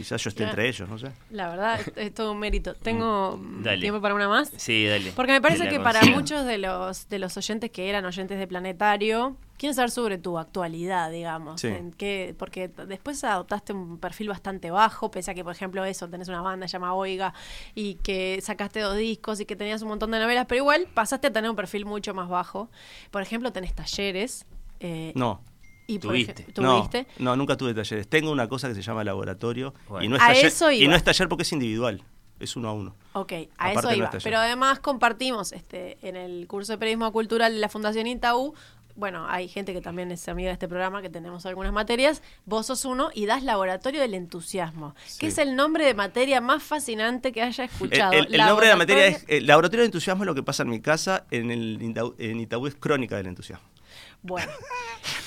Quizás 0.00 0.24
yo 0.24 0.30
esté 0.30 0.44
entre 0.44 0.66
ellos, 0.66 0.88
no 0.88 0.98
sé. 0.98 1.12
La 1.28 1.50
verdad, 1.50 1.78
es, 1.96 2.14
todo 2.14 2.32
un 2.32 2.38
mérito. 2.38 2.72
¿Tengo 2.72 3.38
tiempo 3.78 4.00
para 4.00 4.14
una 4.14 4.30
más? 4.30 4.50
Sí, 4.56 4.86
dale. 4.86 5.12
Porque 5.14 5.32
me 5.32 5.42
parece 5.42 5.68
que 5.68 5.78
para 5.78 6.02
muchos 6.06 6.46
de 6.46 6.56
los, 6.56 7.06
de 7.10 7.18
los 7.18 7.36
oyentes 7.36 7.70
que 7.70 7.90
eran 7.90 8.06
oyentes 8.06 8.38
de 8.38 8.46
Planetario, 8.46 9.36
quieren 9.58 9.74
saber 9.74 9.90
sobre 9.90 10.16
tu 10.16 10.38
actualidad, 10.38 11.10
digamos. 11.10 11.62
En 11.64 11.92
qué, 11.92 12.34
porque 12.38 12.68
después 12.68 13.22
adoptaste 13.24 13.74
un 13.74 13.98
perfil 13.98 14.30
bastante 14.30 14.70
bajo, 14.70 15.10
pese 15.10 15.32
a 15.32 15.34
que, 15.34 15.44
por 15.44 15.52
ejemplo, 15.52 15.84
eso, 15.84 16.08
tenés 16.08 16.28
una 16.28 16.40
banda 16.40 16.64
llamada 16.64 16.94
Oiga 16.94 17.34
y 17.74 17.96
que 17.96 18.40
sacaste 18.40 18.80
dos 18.80 18.96
discos 18.96 19.38
y 19.38 19.44
que 19.44 19.54
tenías 19.54 19.82
un 19.82 19.88
montón 19.88 20.12
de 20.12 20.18
novelas, 20.18 20.46
pero 20.48 20.62
igual 20.62 20.88
pasaste 20.94 21.26
a 21.26 21.30
tener 21.30 21.50
un 21.50 21.56
perfil 21.56 21.84
mucho 21.84 22.14
más 22.14 22.30
bajo. 22.30 22.70
Por 23.10 23.20
ejemplo, 23.20 23.52
tenés 23.52 23.74
talleres. 23.74 24.46
Eh, 24.80 25.12
no. 25.14 25.42
¿Tuviste? 25.98 27.06
No, 27.18 27.36
nunca 27.36 27.56
tuve 27.56 27.74
talleres. 27.74 28.08
Tengo 28.08 28.30
una 28.30 28.48
cosa 28.48 28.68
que 28.68 28.74
se 28.74 28.82
llama 28.82 29.04
laboratorio 29.04 29.74
y, 30.00 30.08
no 30.08 30.16
es 30.16 30.22
taller, 30.58 30.82
y 30.82 30.88
no 30.88 30.94
es 30.94 31.04
taller 31.04 31.28
porque 31.28 31.42
es 31.42 31.52
individual. 31.52 32.02
Es 32.38 32.56
uno 32.56 32.70
a 32.70 32.72
uno. 32.72 32.94
Ok, 33.12 33.32
a 33.58 33.72
eso 33.72 33.92
iba. 33.92 34.10
Pero 34.22 34.38
además 34.38 34.80
compartimos 34.80 35.52
este 35.52 35.98
en 36.00 36.16
el 36.16 36.46
curso 36.46 36.72
de 36.72 36.78
periodismo 36.78 37.12
cultural 37.12 37.52
de 37.52 37.60
la 37.60 37.68
Fundación 37.68 38.06
Intaú 38.06 38.54
bueno, 39.00 39.26
hay 39.28 39.48
gente 39.48 39.72
que 39.72 39.80
también 39.80 40.12
es 40.12 40.28
amiga 40.28 40.48
de 40.48 40.52
este 40.52 40.68
programa, 40.68 41.00
que 41.02 41.08
tenemos 41.08 41.46
algunas 41.46 41.72
materias, 41.72 42.22
vos 42.44 42.66
sos 42.66 42.84
uno 42.84 43.10
y 43.14 43.26
das 43.26 43.42
Laboratorio 43.42 44.00
del 44.00 44.14
Entusiasmo, 44.14 44.94
que 45.18 45.28
es 45.28 45.38
el 45.38 45.56
nombre 45.56 45.84
de 45.86 45.94
materia 45.94 46.40
más 46.40 46.62
fascinante 46.62 47.32
que 47.32 47.42
haya 47.42 47.64
escuchado. 47.64 48.12
El, 48.12 48.36
nombre 48.36 48.66
de 48.66 48.72
la 48.72 48.76
materia 48.76 49.06
es 49.06 49.24
el 49.26 49.46
Laboratorio 49.46 49.80
del 49.82 49.88
Entusiasmo 49.88 50.24
es 50.24 50.26
lo 50.26 50.34
que 50.34 50.42
pasa 50.42 50.64
en 50.64 50.68
mi 50.68 50.80
casa, 50.80 51.24
en 51.30 51.50
el 51.50 51.80
en 52.18 52.40
Itaú 52.40 52.66
es 52.66 52.74
Crónica 52.74 53.16
del 53.16 53.26
Entusiasmo. 53.28 53.66
Bueno, 54.22 54.52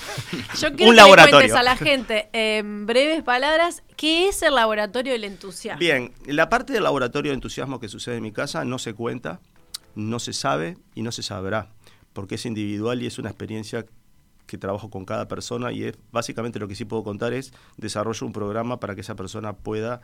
yo 0.60 0.72
quiero 0.74 0.90
Un 0.90 0.96
que 0.96 1.22
le 1.22 1.30
cuentes 1.30 1.54
a 1.54 1.62
la 1.62 1.76
gente 1.76 2.28
en 2.32 2.86
breves 2.86 3.22
palabras 3.22 3.82
qué 3.96 4.28
es 4.28 4.42
el 4.42 4.54
laboratorio 4.54 5.12
del 5.12 5.24
entusiasmo. 5.24 5.80
Bien, 5.80 6.12
la 6.26 6.48
parte 6.48 6.72
del 6.72 6.84
laboratorio 6.84 7.30
de 7.32 7.34
entusiasmo 7.34 7.80
que 7.80 7.88
sucede 7.88 8.16
en 8.16 8.22
mi 8.22 8.32
casa 8.32 8.64
no 8.64 8.78
se 8.78 8.94
cuenta, 8.94 9.40
no 9.94 10.18
se 10.18 10.32
sabe 10.32 10.76
y 10.94 11.02
no 11.02 11.12
se 11.12 11.22
sabrá, 11.22 11.70
porque 12.12 12.36
es 12.36 12.46
individual 12.46 13.02
y 13.02 13.06
es 13.06 13.18
una 13.18 13.30
experiencia 13.30 13.84
que 14.46 14.58
trabajo 14.58 14.90
con 14.90 15.04
cada 15.04 15.26
persona 15.26 15.72
y 15.72 15.84
es 15.84 15.94
básicamente 16.12 16.58
lo 16.58 16.68
que 16.68 16.74
sí 16.74 16.84
puedo 16.84 17.02
contar 17.02 17.32
es 17.32 17.52
desarrollo 17.76 18.26
un 18.26 18.32
programa 18.32 18.78
para 18.78 18.94
que 18.94 19.00
esa 19.00 19.16
persona 19.16 19.54
pueda 19.54 20.02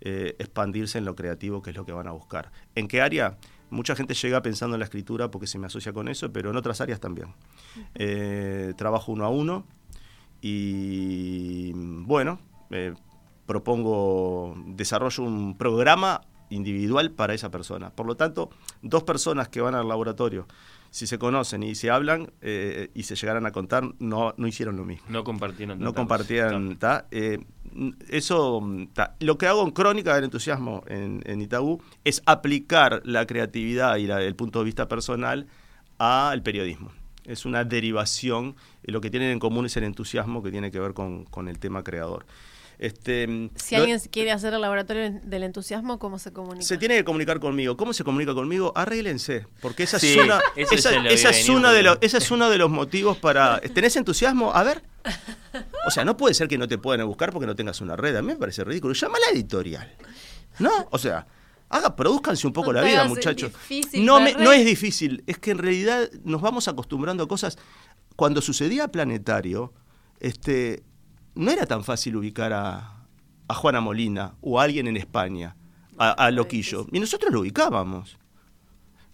eh, 0.00 0.36
expandirse 0.38 0.98
en 0.98 1.04
lo 1.04 1.14
creativo, 1.14 1.60
que 1.60 1.70
es 1.70 1.76
lo 1.76 1.84
que 1.84 1.92
van 1.92 2.06
a 2.06 2.12
buscar. 2.12 2.50
¿En 2.74 2.88
qué 2.88 3.02
área? 3.02 3.36
Mucha 3.70 3.94
gente 3.94 4.14
llega 4.14 4.42
pensando 4.42 4.76
en 4.76 4.80
la 4.80 4.84
escritura 4.84 5.30
porque 5.30 5.46
se 5.46 5.58
me 5.58 5.66
asocia 5.66 5.92
con 5.92 6.08
eso, 6.08 6.32
pero 6.32 6.50
en 6.50 6.56
otras 6.56 6.80
áreas 6.80 7.00
también. 7.00 7.34
Eh, 7.94 8.74
trabajo 8.76 9.12
uno 9.12 9.24
a 9.24 9.28
uno 9.28 9.64
y 10.40 11.72
bueno, 11.74 12.40
eh, 12.70 12.94
propongo, 13.46 14.54
desarrollo 14.66 15.24
un 15.24 15.56
programa 15.56 16.22
individual 16.50 17.10
para 17.12 17.34
esa 17.34 17.50
persona. 17.50 17.90
Por 17.90 18.06
lo 18.06 18.16
tanto, 18.16 18.50
dos 18.82 19.04
personas 19.04 19.48
que 19.48 19.60
van 19.60 19.74
al 19.74 19.88
laboratorio, 19.88 20.46
si 20.90 21.06
se 21.06 21.18
conocen 21.18 21.62
y 21.62 21.74
se 21.74 21.88
hablan 21.90 22.32
eh, 22.42 22.90
y 22.94 23.04
se 23.04 23.14
llegaran 23.16 23.46
a 23.46 23.52
contar, 23.52 23.84
no, 24.00 24.34
no 24.36 24.46
hicieron 24.46 24.76
lo 24.76 24.84
mismo. 24.84 25.06
No 25.08 25.22
compartieron. 25.24 25.78
No 25.78 25.94
compartían. 25.94 26.76
ta, 26.78 27.06
eh, 27.10 27.38
eso, 28.08 28.62
ta, 28.92 29.16
lo 29.20 29.38
que 29.38 29.46
hago 29.46 29.62
en 29.64 29.70
Crónica 29.70 30.14
del 30.14 30.24
Entusiasmo 30.24 30.82
en, 30.88 31.22
en 31.24 31.40
Itaú 31.40 31.80
es 32.04 32.22
aplicar 32.26 33.02
la 33.04 33.26
creatividad 33.26 33.96
y 33.96 34.06
la- 34.06 34.22
el 34.22 34.34
punto 34.34 34.58
de 34.60 34.64
vista 34.64 34.88
personal 34.88 35.46
al 35.98 36.42
periodismo. 36.42 36.90
Es 37.24 37.44
una 37.44 37.64
derivación, 37.64 38.56
lo 38.82 39.00
que 39.00 39.10
tienen 39.10 39.30
en 39.30 39.38
común 39.38 39.66
es 39.66 39.76
el 39.76 39.84
entusiasmo 39.84 40.42
que 40.42 40.50
tiene 40.50 40.70
que 40.70 40.80
ver 40.80 40.94
con, 40.94 41.24
con 41.26 41.48
el 41.48 41.58
tema 41.58 41.84
creador. 41.84 42.26
Este, 42.82 43.50
Si 43.56 43.74
lo- 43.76 43.82
alguien 43.82 44.00
quiere 44.10 44.32
hacer 44.32 44.54
el 44.54 44.62
laboratorio 44.62 45.20
del 45.22 45.42
entusiasmo, 45.42 45.98
¿cómo 45.98 46.18
se 46.18 46.32
comunica? 46.32 46.64
se 46.64 46.78
tiene 46.78 46.96
que 46.96 47.04
comunicar 47.04 47.38
conmigo. 47.38 47.76
¿Cómo 47.76 47.92
se 47.92 48.04
comunica 48.04 48.32
conmigo? 48.32 48.72
Arréglense, 48.74 49.46
porque 49.60 49.82
esa 49.82 49.98
Sí, 49.98 50.12
es 50.12 50.16
una, 50.24 50.40
esa, 50.56 51.28
es 51.30 51.48
una 51.50 51.72
de 51.72 51.82
los, 51.82 51.98
ese 52.00 52.16
es 52.16 52.30
uno 52.30 52.48
de 52.48 52.56
los 52.56 52.70
motivos 52.70 53.18
para. 53.18 53.60
¿Tenés 53.74 53.96
entusiasmo? 53.96 54.54
A 54.54 54.62
ver. 54.64 54.82
O 55.86 55.90
sea, 55.90 56.06
no 56.06 56.16
puede 56.16 56.32
ser 56.32 56.48
que 56.48 56.56
no 56.56 56.66
te 56.68 56.78
puedan 56.78 57.06
buscar 57.06 57.32
porque 57.32 57.46
no 57.46 57.54
tengas 57.54 57.82
una 57.82 57.96
red. 57.96 58.16
A 58.16 58.22
mí 58.22 58.28
me 58.28 58.36
parece 58.36 58.64
ridículo. 58.64 58.94
Llama 58.94 59.18
a 59.18 59.20
la 59.30 59.36
editorial. 59.36 59.94
¿No? 60.58 60.70
O 60.90 60.96
sea, 60.96 61.26
haga, 61.68 61.94
produzcanse 61.94 62.46
un 62.46 62.54
poco 62.54 62.72
No 62.72 62.80
la 62.80 62.86
vida, 62.86 63.04
muchachos. 63.04 63.52
difícil, 63.52 64.06
No, 64.06 64.20
me- 64.20 64.32
no 64.32 64.52
es 64.52 64.64
difícil. 64.64 65.22
Es 65.26 65.36
que 65.36 65.50
en 65.50 65.58
realidad 65.58 66.08
nos 66.24 66.40
vamos 66.40 66.66
acostumbrando 66.66 67.24
a 67.24 67.28
cosas. 67.28 67.58
Cuando 68.16 68.40
sucedía 68.40 68.88
Planetario, 68.88 69.74
este, 70.18 70.82
no 71.34 71.50
era 71.50 71.66
tan 71.66 71.84
fácil 71.84 72.16
ubicar 72.16 72.52
a, 72.52 73.06
a 73.48 73.54
Juana 73.54 73.80
Molina 73.80 74.34
o 74.40 74.60
a 74.60 74.64
alguien 74.64 74.86
en 74.88 74.96
España, 74.96 75.56
a, 75.98 76.10
a 76.10 76.30
Loquillo. 76.30 76.86
Y 76.92 77.00
nosotros 77.00 77.32
lo 77.32 77.40
ubicábamos. 77.40 78.18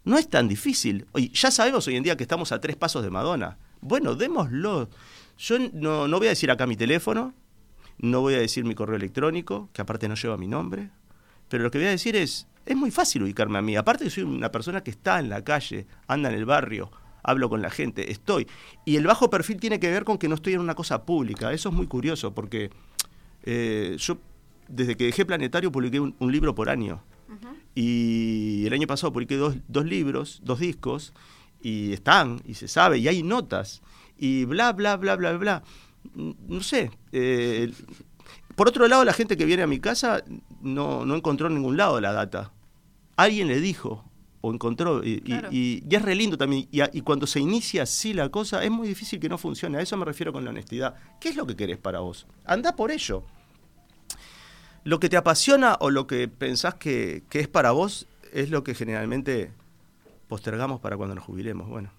No 0.04 0.18
es 0.18 0.28
tan 0.28 0.46
difícil. 0.46 1.06
Oye, 1.12 1.30
ya 1.32 1.50
sabemos 1.50 1.86
hoy 1.88 1.96
en 1.96 2.02
día 2.04 2.16
que 2.16 2.22
estamos 2.22 2.52
a 2.52 2.60
tres 2.60 2.76
pasos 2.76 3.02
de 3.02 3.10
Madonna. 3.10 3.58
Bueno, 3.80 4.14
démoslo. 4.14 4.88
Yo 5.38 5.58
no, 5.72 6.08
no 6.08 6.18
voy 6.18 6.28
a 6.28 6.30
decir 6.30 6.50
acá 6.50 6.66
mi 6.66 6.76
teléfono, 6.76 7.34
no 7.98 8.20
voy 8.20 8.34
a 8.34 8.38
decir 8.38 8.64
mi 8.64 8.74
correo 8.74 8.96
electrónico, 8.96 9.68
que 9.72 9.82
aparte 9.82 10.08
no 10.08 10.14
lleva 10.14 10.36
mi 10.36 10.48
nombre, 10.48 10.90
pero 11.48 11.62
lo 11.62 11.70
que 11.70 11.78
voy 11.78 11.88
a 11.88 11.90
decir 11.90 12.16
es, 12.16 12.46
es 12.64 12.76
muy 12.76 12.90
fácil 12.90 13.22
ubicarme 13.22 13.58
a 13.58 13.62
mí. 13.62 13.76
Aparte 13.76 14.04
que 14.04 14.10
soy 14.10 14.24
una 14.24 14.50
persona 14.50 14.82
que 14.82 14.90
está 14.90 15.18
en 15.18 15.28
la 15.28 15.44
calle, 15.44 15.86
anda 16.06 16.28
en 16.28 16.36
el 16.36 16.46
barrio, 16.46 16.90
hablo 17.26 17.48
con 17.50 17.60
la 17.60 17.70
gente, 17.70 18.10
estoy. 18.10 18.46
Y 18.84 18.96
el 18.96 19.06
bajo 19.06 19.28
perfil 19.28 19.58
tiene 19.60 19.78
que 19.80 19.90
ver 19.90 20.04
con 20.04 20.16
que 20.16 20.28
no 20.28 20.36
estoy 20.36 20.54
en 20.54 20.60
una 20.60 20.74
cosa 20.74 21.04
pública. 21.04 21.52
Eso 21.52 21.68
es 21.68 21.74
muy 21.74 21.86
curioso 21.86 22.32
porque 22.32 22.70
eh, 23.42 23.96
yo, 23.98 24.18
desde 24.68 24.96
que 24.96 25.04
dejé 25.04 25.26
Planetario, 25.26 25.70
publiqué 25.70 26.00
un, 26.00 26.14
un 26.18 26.32
libro 26.32 26.54
por 26.54 26.70
año. 26.70 27.02
Y 27.74 28.64
el 28.66 28.72
año 28.72 28.86
pasado 28.86 29.12
publiqué 29.12 29.36
dos, 29.36 29.56
dos 29.68 29.84
libros, 29.84 30.40
dos 30.42 30.60
discos, 30.60 31.12
y 31.60 31.92
están, 31.92 32.40
y 32.46 32.54
se 32.54 32.68
sabe, 32.68 32.96
y 32.98 33.08
hay 33.08 33.22
notas, 33.22 33.82
y 34.16 34.46
bla, 34.46 34.72
bla, 34.72 34.96
bla, 34.96 35.16
bla, 35.16 35.36
bla. 35.36 35.62
No 36.14 36.62
sé. 36.62 36.90
eh, 37.12 37.70
por 38.54 38.68
otro 38.68 38.88
lado, 38.88 39.04
la 39.04 39.12
gente 39.12 39.36
que 39.36 39.44
viene 39.44 39.62
a 39.62 39.66
mi 39.66 39.78
casa 39.78 40.24
no, 40.62 41.04
no 41.04 41.14
encontró 41.16 41.48
en 41.48 41.54
ningún 41.56 41.76
lado 41.76 42.00
la 42.00 42.12
data. 42.12 42.52
Alguien 43.16 43.48
le 43.48 43.60
dijo, 43.60 44.04
o 44.48 44.52
encontró, 44.54 45.02
y, 45.04 45.14
y- 45.14 45.20
Claro. 45.20 45.48
y- 45.50 45.82
y 45.88 45.94
es 45.94 46.02
re 46.02 46.14
lindo 46.14 46.36
también. 46.38 46.68
Y, 46.70 46.80
a- 46.80 46.90
y 46.92 47.00
cuando 47.02 47.26
se 47.26 47.40
inicia 47.40 47.82
así 47.82 48.12
la 48.14 48.28
cosa, 48.28 48.62
es 48.64 48.70
muy 48.70 48.88
difícil 48.88 49.18
que 49.20 49.28
no 49.28 49.38
funcione. 49.38 49.78
A 49.78 49.80
eso 49.80 49.96
me 49.96 50.04
refiero 50.04 50.32
con 50.32 50.44
la 50.44 50.50
honestidad. 50.50 50.94
¿Qué 51.20 51.28
es 51.30 51.36
lo 51.36 51.46
que 51.46 51.56
querés 51.56 51.78
para 51.78 52.00
vos? 52.00 52.26
Anda 52.44 52.74
por 52.76 52.90
ello. 52.90 53.22
Lo 54.84 55.00
que 55.00 55.08
te 55.08 55.16
apasiona 55.16 55.76
o 55.80 55.90
lo 55.90 56.06
que 56.06 56.28
pensás 56.28 56.74
que, 56.74 57.22
que 57.28 57.40
es 57.40 57.48
para 57.48 57.72
vos 57.72 58.06
es 58.32 58.50
lo 58.50 58.62
que 58.62 58.74
generalmente 58.74 59.50
postergamos 60.28 60.80
para 60.80 60.96
cuando 60.96 61.14
nos 61.16 61.24
jubilemos. 61.24 61.68
Bueno, 61.68 61.90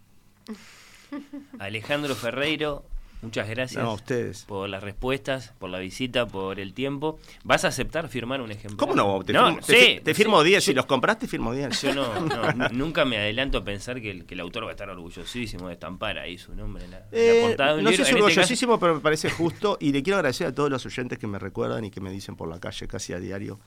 Alejandro 1.59 2.15
Ferreiro, 2.15 2.85
muchas 3.21 3.49
gracias 3.49 3.83
No, 3.83 3.91
a 3.91 3.93
ustedes. 3.93 4.43
por 4.45 4.69
las 4.69 4.83
respuestas, 4.83 5.53
por 5.59 5.69
la 5.69 5.79
visita, 5.79 6.27
por 6.27 6.59
el 6.59 6.73
tiempo. 6.73 7.19
¿Vas 7.43 7.65
a 7.65 7.69
aceptar 7.69 8.07
firmar 8.09 8.41
un 8.41 8.51
ejemplar? 8.51 8.77
¿cómo 8.77 8.95
no? 8.95 9.23
Te 9.23 9.33
no, 9.33 9.45
firmo, 9.47 9.61
te 9.65 9.79
sí, 9.95 9.99
te 10.03 10.13
firmo 10.13 10.41
sí. 10.43 10.47
10. 10.49 10.63
Si 10.63 10.73
los 10.73 10.85
compraste, 10.85 11.27
firmo 11.27 11.53
10. 11.53 11.81
Yo 11.81 11.93
no, 11.95 12.19
no, 12.53 12.69
nunca 12.69 13.05
me 13.05 13.17
adelanto 13.17 13.57
a 13.59 13.63
pensar 13.63 14.01
que 14.01 14.11
el, 14.11 14.25
que 14.25 14.33
el 14.35 14.39
autor 14.39 14.63
va 14.65 14.69
a 14.69 14.71
estar 14.71 14.89
orgullosísimo 14.89 15.67
de 15.67 15.73
estampar 15.73 16.17
ahí 16.19 16.37
su 16.37 16.53
nombre 16.55 16.85
en 16.85 16.91
la, 16.91 17.05
Eh, 17.11 17.43
portada 17.47 17.73
de 17.73 17.77
un 17.79 17.83
no 17.85 17.89
libro. 17.91 18.05
sé 18.05 18.11
si 18.11 18.15
este 18.17 18.23
orgullosísimo, 18.23 18.79
pero 18.79 18.95
me 18.95 19.01
parece 19.01 19.29
justo. 19.29 19.77
Y 19.81 19.91
le 19.91 20.03
quiero 20.03 20.17
agradecer 20.17 20.47
a 20.47 20.53
todos 20.53 20.69
los 20.69 20.85
oyentes 20.85 21.17
que 21.17 21.27
me 21.27 21.39
recuerdan 21.39 21.83
y 21.85 21.91
que 21.91 22.01
me 22.01 22.11
dicen 22.11 22.35
por 22.35 22.47
la 22.49 22.59
calle 22.59 22.87
casi 22.87 23.13
a 23.13 23.19
diario 23.19 23.59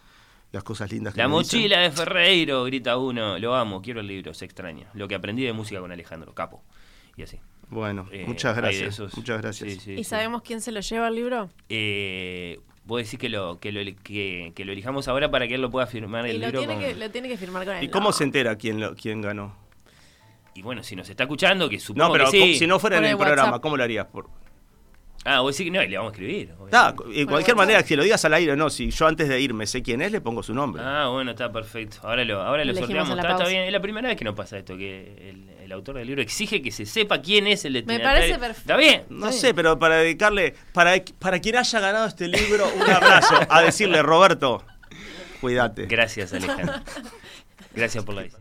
las 0.53 0.65
cosas 0.65 0.91
lindas 0.91 1.15
que 1.15 1.21
La 1.21 1.29
me 1.29 1.39
dicen. 1.39 1.61
mochila 1.61 1.79
de 1.81 1.91
Ferreiro, 1.93 2.65
grita 2.65 2.97
uno. 2.97 3.39
Lo 3.39 3.55
amo, 3.55 3.81
quiero 3.83 4.01
el 4.01 4.07
libro, 4.09 4.35
se 4.35 4.45
extraña. 4.45 4.89
Lo 4.95 5.07
que 5.07 5.15
aprendí 5.15 5.45
de 5.45 5.53
música 5.53 5.81
con 5.81 5.93
Alejandro, 5.93 6.35
capo. 6.35 6.63
Y 7.17 7.23
así. 7.23 7.39
Bueno, 7.71 8.09
Eh, 8.13 8.25
muchas 8.27 8.57
gracias. 8.57 8.89
esos. 8.95 9.17
Muchas 9.17 9.41
gracias. 9.41 9.73
Sí, 9.75 9.81
sí, 9.81 9.93
¿Y 9.93 9.97
sí. 9.99 10.05
sabemos 10.05 10.43
quién 10.43 10.61
se 10.61 10.73
lo 10.73 10.81
lleva 10.81 11.09
el 11.09 11.15
libro? 11.15 11.49
Eh, 11.69 12.59
¿Vos 12.85 13.03
decís 13.05 13.19
que 13.19 13.29
lo, 13.29 13.61
que, 13.61 13.71
lo, 13.71 13.81
que, 14.03 14.53
que 14.55 14.65
lo 14.65 14.73
elijamos 14.73 15.07
ahora 15.07 15.31
para 15.31 15.47
que 15.47 15.55
él 15.55 15.63
lo 15.63 15.71
pueda 15.71 15.87
firmar 15.87 16.27
el 16.27 16.41
lo 16.41 16.47
libro? 16.47 16.59
tiene, 16.61 16.75
con- 16.75 16.83
que, 16.83 16.95
lo 16.97 17.11
tiene 17.11 17.29
que 17.29 17.37
firmar 17.37 17.65
con 17.65 17.77
él. 17.77 17.85
¿Y 17.85 17.89
cómo 17.89 18.13
se 18.13 18.25
entera 18.25 18.57
quién, 18.57 18.81
lo, 18.81 18.97
quién 18.97 19.21
ganó? 19.23 19.55
Y 20.55 20.63
bueno, 20.63 20.83
si 20.83 20.97
nos 20.97 21.09
está 21.09 21.23
escuchando, 21.25 21.69
que 21.69 21.79
supongo 21.79 22.09
No, 22.09 22.13
pero 22.13 22.25
que 22.25 22.31
sí. 22.33 22.53
co- 22.55 22.59
si 22.59 22.67
no 22.67 22.79
fuera 22.81 22.97
en 22.97 23.03
Por 23.03 23.07
el 23.07 23.13
el 23.13 23.19
programa. 23.19 23.61
¿cómo 23.61 23.77
lo 23.77 23.85
harías? 23.85 24.07
Por... 24.07 24.29
Ah, 25.25 25.41
vos 25.41 25.55
decís 25.55 25.71
que 25.71 25.77
no, 25.77 25.83
y 25.85 25.89
le 25.89 25.99
vamos 25.99 26.13
a 26.13 26.15
escribir. 26.15 26.55
Ah, 26.73 26.95
de 27.15 27.27
cualquier 27.27 27.55
manera, 27.55 27.83
que 27.83 27.95
lo 27.95 28.03
digas 28.03 28.25
al 28.25 28.33
aire 28.33 28.53
o 28.53 28.57
no, 28.57 28.71
si 28.71 28.91
yo 28.91 29.07
antes 29.07 29.29
de 29.29 29.39
irme 29.39 29.67
sé 29.67 29.83
quién 29.83 30.01
es, 30.01 30.11
le 30.13 30.23
pongo 30.23 30.43
su 30.43 30.55
nombre. 30.55 30.83
Ah, 30.83 31.09
bueno, 31.13 31.33
está 31.33 31.53
perfecto. 31.53 31.99
Ahora 32.03 32.25
lo, 32.25 32.41
ahora 32.41 32.65
lo 32.65 32.75
sorteamos. 32.75 33.19
Está, 33.19 33.33
está 33.33 33.47
bien. 33.49 33.65
Es 33.65 33.73
la 33.73 33.81
primera 33.83 34.09
vez 34.09 34.17
que 34.17 34.25
nos 34.25 34.35
pasa 34.35 34.57
esto, 34.57 34.79
que 34.79 35.29
el, 35.29 35.51
el 35.63 35.73
autor 35.73 35.97
del 35.99 36.07
libro 36.07 36.23
exige 36.23 36.63
que 36.63 36.71
se 36.71 36.87
sepa 36.87 37.21
quién 37.21 37.47
es 37.47 37.67
el 37.67 37.73
Me 37.75 37.81
destinatario. 37.81 38.19
parece 38.21 38.39
perfecto. 38.39 38.61
Está 38.63 38.77
bien. 38.79 39.03
No 39.11 39.31
sé, 39.31 39.53
pero 39.53 39.79
para 39.79 39.97
dedicarle, 39.97 40.55
para, 40.73 40.95
para 41.19 41.39
quien 41.39 41.57
haya 41.57 41.81
ganado 41.81 42.07
este 42.07 42.27
libro, 42.27 42.67
un 42.75 42.91
abrazo. 42.91 43.35
a 43.47 43.61
decirle, 43.61 44.03
Roberto, 44.03 44.65
cuídate. 45.43 45.85
Gracias, 45.85 46.33
Alejandro. 46.33 46.77
Gracias 47.75 48.03
por 48.05 48.15
la 48.15 48.23
visita. 48.23 48.41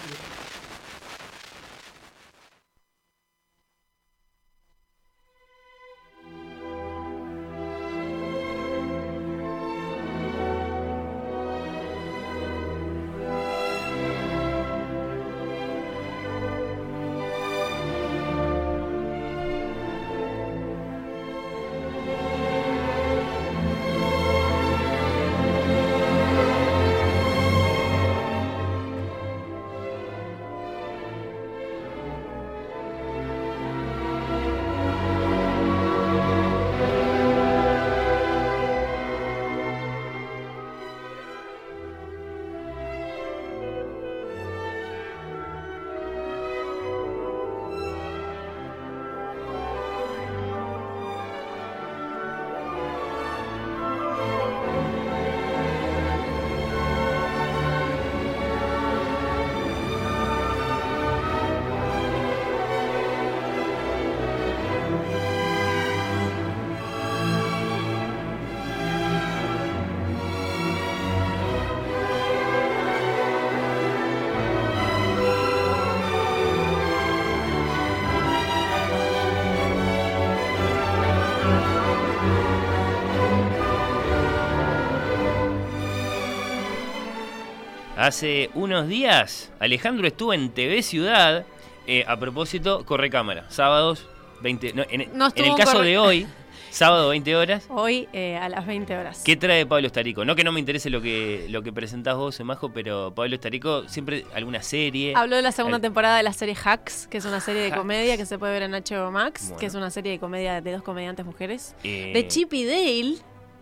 Hace 88.05 88.49
unos 88.55 88.87
días, 88.87 89.51
Alejandro 89.59 90.07
estuvo 90.07 90.33
en 90.33 90.49
TV 90.49 90.81
Ciudad. 90.81 91.45
eh, 91.85 92.03
a 92.07 92.17
propósito, 92.17 92.83
corre 92.83 93.11
cámara. 93.11 93.45
Sábados, 93.49 94.07
20. 94.41 94.73
no, 94.73 94.83
en, 94.89 95.07
No 95.15 95.29
en 95.35 95.45
el 95.45 95.55
caso 95.55 95.77
corre- 95.77 95.85
de 95.89 95.97
hoy, 95.99 96.27
sábado 96.71 97.09
20 97.09 97.35
horas. 97.35 97.65
Hoy 97.69 98.07
eh, 98.11 98.37
a 98.37 98.49
las 98.49 98.65
20 98.65 98.97
horas. 98.97 99.21
¿Qué 99.23 99.35
trae 99.35 99.67
Pablo 99.67 99.85
Estarico? 99.85 100.25
No 100.25 100.35
que 100.35 100.43
no 100.43 100.51
me 100.51 100.59
interese 100.59 100.89
lo 100.89 100.99
que, 100.99 101.45
lo 101.49 101.61
que 101.61 101.71
presentás 101.71 102.15
vos, 102.15 102.39
Majo, 102.43 102.69
pero 102.73 103.13
Pablo 103.13 103.35
Estarico 103.35 103.87
siempre 103.87 104.25
alguna 104.33 104.63
serie. 104.63 105.13
Habló 105.15 105.35
de 105.35 105.43
la 105.43 105.51
segunda 105.51 105.75
Al- 105.75 105.81
temporada 105.83 106.17
de 106.17 106.23
la 106.23 106.33
serie 106.33 106.55
Hacks, 106.63 107.05
que 107.05 107.19
es 107.19 107.25
una 107.25 107.39
serie 107.39 107.61
de 107.61 107.71
comedia 107.71 108.17
que 108.17 108.25
se 108.25 108.39
puede 108.39 108.53
ver 108.53 108.63
en 108.63 108.71
HBO 108.71 109.11
Max, 109.11 109.43
Bueno. 109.49 109.59
que 109.59 109.65
es 109.67 109.75
una 109.75 109.91
serie 109.91 110.13
de 110.13 110.19
comedia 110.19 110.59
de 110.61 110.71
dos 110.71 110.81
comediantes 110.81 111.23
mujeres. 111.23 111.75
Eh, 111.83 112.11
De 112.15 112.27
Chip 112.27 112.51
y 112.53 112.65
Dale, 112.65 113.15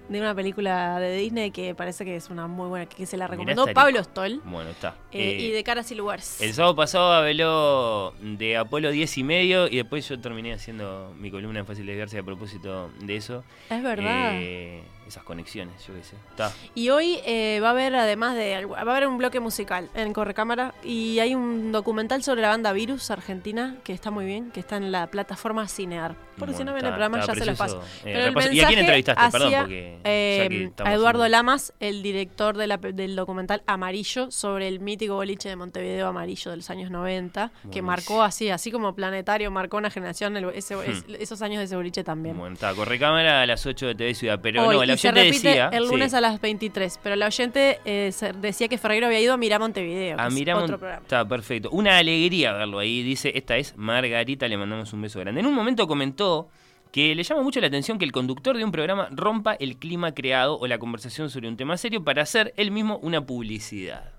de 0.09 0.19
una 0.19 0.33
película 0.35 0.99
de 0.99 1.15
Disney 1.17 1.51
que 1.51 1.73
parece 1.75 2.03
que 2.03 2.15
es 2.15 2.29
una 2.29 2.47
muy 2.47 2.67
buena, 2.67 2.85
que 2.87 3.05
se 3.05 3.15
la 3.15 3.27
recomendó. 3.27 3.65
Pablo 3.73 4.03
Stoll. 4.03 4.41
Bueno, 4.43 4.71
está. 4.71 4.95
eh, 5.11 5.37
Eh, 5.37 5.37
y 5.39 5.51
de 5.51 5.63
Caras 5.63 5.91
y 5.91 5.95
Lugares. 5.95 6.41
El 6.41 6.53
sábado 6.53 6.75
pasado 6.75 7.13
habló 7.13 8.13
de 8.21 8.57
Apolo 8.57 8.91
10 8.91 9.17
y 9.19 9.23
medio 9.23 9.67
y 9.67 9.77
después 9.77 10.07
yo 10.09 10.19
terminé 10.19 10.53
haciendo 10.53 11.13
mi 11.17 11.31
columna 11.31 11.59
en 11.59 11.65
Fácil 11.65 11.85
Desviarse 11.85 12.17
a 12.19 12.23
propósito 12.23 12.89
de 13.01 13.15
eso. 13.15 13.43
Es 13.69 13.81
verdad. 13.83 14.31
Eh, 14.33 14.81
esas 15.09 15.23
conexiones, 15.23 15.85
yo 15.87 15.93
qué 15.93 16.03
sé. 16.03 16.15
Está. 16.29 16.51
Y 16.75 16.89
hoy 16.89 17.19
eh, 17.25 17.59
va 17.61 17.67
a 17.67 17.71
haber, 17.71 17.95
además 17.95 18.35
de. 18.35 18.65
Va 18.65 18.77
a 18.77 18.81
haber 18.81 19.07
un 19.07 19.17
bloque 19.17 19.39
musical 19.39 19.89
en 19.93 20.13
Correcámara. 20.13 20.73
Y 20.83 21.19
hay 21.19 21.35
un 21.35 21.71
documental 21.71 22.23
sobre 22.23 22.41
la 22.41 22.49
banda 22.49 22.71
Virus 22.73 23.11
Argentina 23.11 23.75
que 23.83 23.93
está 23.93 24.11
muy 24.11 24.25
bien, 24.25 24.51
que 24.51 24.59
está 24.59 24.77
en 24.77 24.91
la 24.91 25.07
plataforma 25.07 25.67
Cinear. 25.67 26.15
Porque 26.37 26.53
si 26.53 26.63
no 26.63 26.73
ven 26.73 26.85
el 26.85 26.91
programa 26.91 27.19
ya 27.25 27.35
se 27.35 27.45
los 27.45 27.57
paso. 27.57 27.81
Eh, 27.81 28.01
Pero 28.03 28.19
el 28.19 28.33
repaso- 28.33 28.51
¿Y 28.53 28.61
a 28.61 28.67
quién 28.67 28.79
entrevistaste? 28.79 29.31
Perdón, 29.31 29.53
porque 29.59 29.99
eh, 30.05 30.39
a 30.39 30.63
estamos 30.69 30.93
Eduardo 30.93 31.25
en- 31.25 31.31
Lamas, 31.33 31.73
el 31.81 32.01
director 32.01 32.55
de 32.55 32.67
la 32.67 32.77
del 32.77 33.17
documental 33.17 33.61
Amarillo 33.67 34.31
sobre 34.31 34.69
el 34.69 34.79
mítico 34.79 35.15
boliche 35.15 35.49
de 35.49 35.57
Montevideo 35.57 36.07
Amarillo 36.07 36.51
de 36.51 36.57
los 36.57 36.69
años 36.69 36.91
90, 36.91 37.51
que 37.71 37.81
marcó 37.81 38.23
así, 38.23 38.49
así 38.49 38.71
como 38.71 38.95
Planetario 38.95 39.51
marcó 39.51 39.75
una 39.75 39.89
generación, 39.89 40.37
el- 40.37 40.45
ese- 40.55 40.77
Hmm. 40.77 40.81
es- 40.89 41.03
esos 41.19 41.41
años 41.41 41.57
de 41.59 41.65
ese 41.65 41.75
boliche 41.75 42.05
también. 42.05 42.37
Bueno, 42.37 42.53
está. 42.53 42.73
Corre 42.73 42.97
cámara 42.97 43.41
a 43.41 43.45
las 43.45 43.65
8 43.65 43.87
de 43.87 43.95
TV 43.95 44.13
Ciudad. 44.15 44.39
Pero 44.41 44.65
Hoy, 44.65 44.75
no, 44.77 44.85
la 44.85 44.93
y 44.93 44.97
se 44.99 45.11
repite 45.11 45.47
decía. 45.49 45.69
el 45.73 45.87
lunes 45.87 46.11
sí, 46.11 46.17
a 46.17 46.21
las 46.21 46.39
23, 46.41 46.99
pero 47.03 47.15
la 47.15 47.27
oyente 47.27 47.79
eh, 47.85 48.11
decía 48.39 48.67
que 48.67 48.77
Ferreiro 48.77 49.07
había 49.07 49.19
ido 49.19 49.33
a 49.33 49.37
Mirá 49.37 49.59
Montevideo, 49.59 50.19
a 50.19 50.27
es 50.27 50.33
Miramont- 50.33 50.63
otro 50.63 50.77
programa. 50.79 51.01
Está 51.03 51.27
perfecto. 51.27 51.69
Una 51.71 51.97
alegría 51.97 52.53
verlo 52.53 52.79
ahí. 52.79 53.03
Dice, 53.03 53.31
esta 53.35 53.57
es 53.57 53.75
Margarita, 53.77 54.47
le 54.47 54.57
mandamos 54.57 54.91
un 54.93 55.01
beso 55.01 55.19
grande. 55.19 55.41
En 55.41 55.47
un 55.47 55.53
momento 55.53 55.87
comentó 55.87 56.49
que 56.91 57.13
le 57.13 57.21
llama 57.23 57.43
mucho 57.43 57.59
la 57.61 57.67
atención 57.67 57.99
que 57.99 58.05
el 58.05 58.11
conductor 58.11 58.57
de 58.57 58.63
un 58.63 58.71
programa 58.71 59.09
rompa 59.11 59.53
el 59.53 59.77
clima 59.77 60.13
creado 60.13 60.57
o 60.57 60.65
la 60.67 60.79
conversación 60.79 61.29
sobre 61.29 61.47
un 61.47 61.55
tema 61.55 61.77
serio 61.77 62.03
para 62.03 62.23
hacer 62.23 62.53
él 62.57 62.71
mismo 62.71 62.97
una 63.03 63.25
publicidad. 63.25 64.13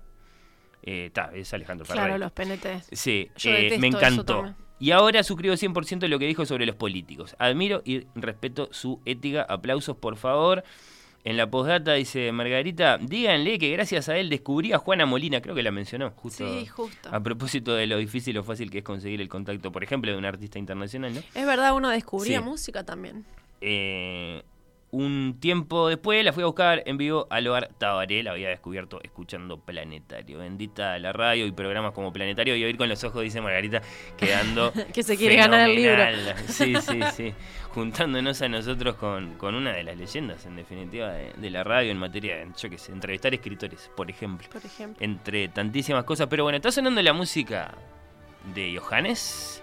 Eh, 0.83 1.07
Está, 1.07 1.31
es 1.35 1.53
Alejandro 1.53 1.85
Claro, 1.85 2.01
Ferreira. 2.01 2.17
los 2.17 2.31
PNT. 2.31 2.83
Sí, 2.95 3.29
eh, 3.45 3.77
me 3.79 3.87
encantó. 3.87 4.55
Y 4.81 4.91
ahora 4.91 5.23
suscribo 5.23 5.53
100% 5.53 6.07
lo 6.07 6.17
que 6.19 6.25
dijo 6.25 6.45
sobre 6.45 6.65
los 6.65 6.75
políticos. 6.75 7.35
Admiro 7.39 7.81
y 7.85 8.05
respeto 8.15 8.67
su 8.71 8.99
ética. 9.05 9.43
Aplausos, 9.43 9.95
por 9.95 10.17
favor. 10.17 10.63
En 11.23 11.37
la 11.37 11.45
postdata 11.51 11.93
dice 11.93 12.31
Margarita, 12.31 12.97
díganle 12.97 13.59
que 13.59 13.69
gracias 13.69 14.09
a 14.09 14.17
él 14.17 14.27
descubrí 14.29 14.73
a 14.73 14.79
Juana 14.79 15.05
Molina, 15.05 15.39
creo 15.39 15.53
que 15.53 15.61
la 15.61 15.69
mencionó, 15.69 16.09
justo, 16.15 16.51
Sí, 16.51 16.65
justo. 16.65 17.09
a 17.11 17.19
propósito 17.19 17.75
de 17.75 17.85
lo 17.85 17.97
difícil 17.99 18.35
o 18.39 18.43
fácil 18.43 18.71
que 18.71 18.79
es 18.79 18.83
conseguir 18.83 19.21
el 19.21 19.29
contacto, 19.29 19.71
por 19.71 19.83
ejemplo, 19.83 20.11
de 20.11 20.17
un 20.17 20.25
artista 20.25 20.57
internacional, 20.57 21.13
¿no? 21.13 21.19
Es 21.35 21.45
verdad, 21.45 21.75
uno 21.75 21.89
descubría 21.89 22.39
Sí. 22.39 22.43
música 22.43 22.83
también. 22.83 23.23
Eh, 23.61 24.41
un 24.91 25.37
tiempo 25.39 25.87
después 25.87 26.23
la 26.23 26.33
fui 26.33 26.43
a 26.43 26.47
buscar 26.47 26.83
en 26.85 26.97
vivo 26.97 27.25
al 27.29 27.47
hogar 27.47 27.69
Tabaré, 27.77 28.23
la 28.23 28.31
había 28.31 28.49
descubierto 28.49 28.99
escuchando 29.03 29.57
Planetario. 29.57 30.39
Bendita 30.39 30.99
la 30.99 31.13
radio 31.13 31.45
y 31.45 31.51
programas 31.51 31.93
como 31.93 32.11
Planetario 32.11 32.55
y 32.57 32.63
oír 32.63 32.77
con 32.77 32.89
los 32.89 33.03
ojos, 33.03 33.23
dice 33.23 33.39
Margarita, 33.41 33.81
quedando 34.17 34.73
Que 34.93 35.01
se 35.03 35.15
quiere 35.17 35.37
ganar 35.37 35.69
el 35.69 35.75
libro. 35.75 35.95
fenomenal. 35.95 36.35
Sí, 36.47 36.75
sí, 36.81 36.99
sí. 37.13 37.33
Juntándonos 37.73 38.41
a 38.41 38.49
nosotros 38.49 38.95
con, 38.95 39.35
con 39.35 39.55
una 39.55 39.71
de 39.71 39.83
las 39.83 39.95
leyendas, 39.97 40.45
en 40.45 40.57
definitiva, 40.57 41.13
de, 41.13 41.31
de 41.37 41.49
la 41.49 41.63
radio 41.63 41.89
en 41.91 41.97
materia 41.97 42.35
de, 42.37 42.47
yo 42.57 42.69
qué 42.69 42.77
sé, 42.77 42.91
entrevistar 42.91 43.33
escritores, 43.33 43.89
por 43.95 44.09
ejemplo. 44.09 44.49
Por 44.51 44.65
ejemplo. 44.65 45.03
Entre 45.03 45.47
tantísimas 45.47 46.03
cosas. 46.03 46.27
Pero 46.27 46.43
bueno, 46.43 46.57
está 46.57 46.69
sonando 46.69 47.01
la 47.01 47.13
música 47.13 47.73
de 48.53 48.77
Johannes. 48.77 49.60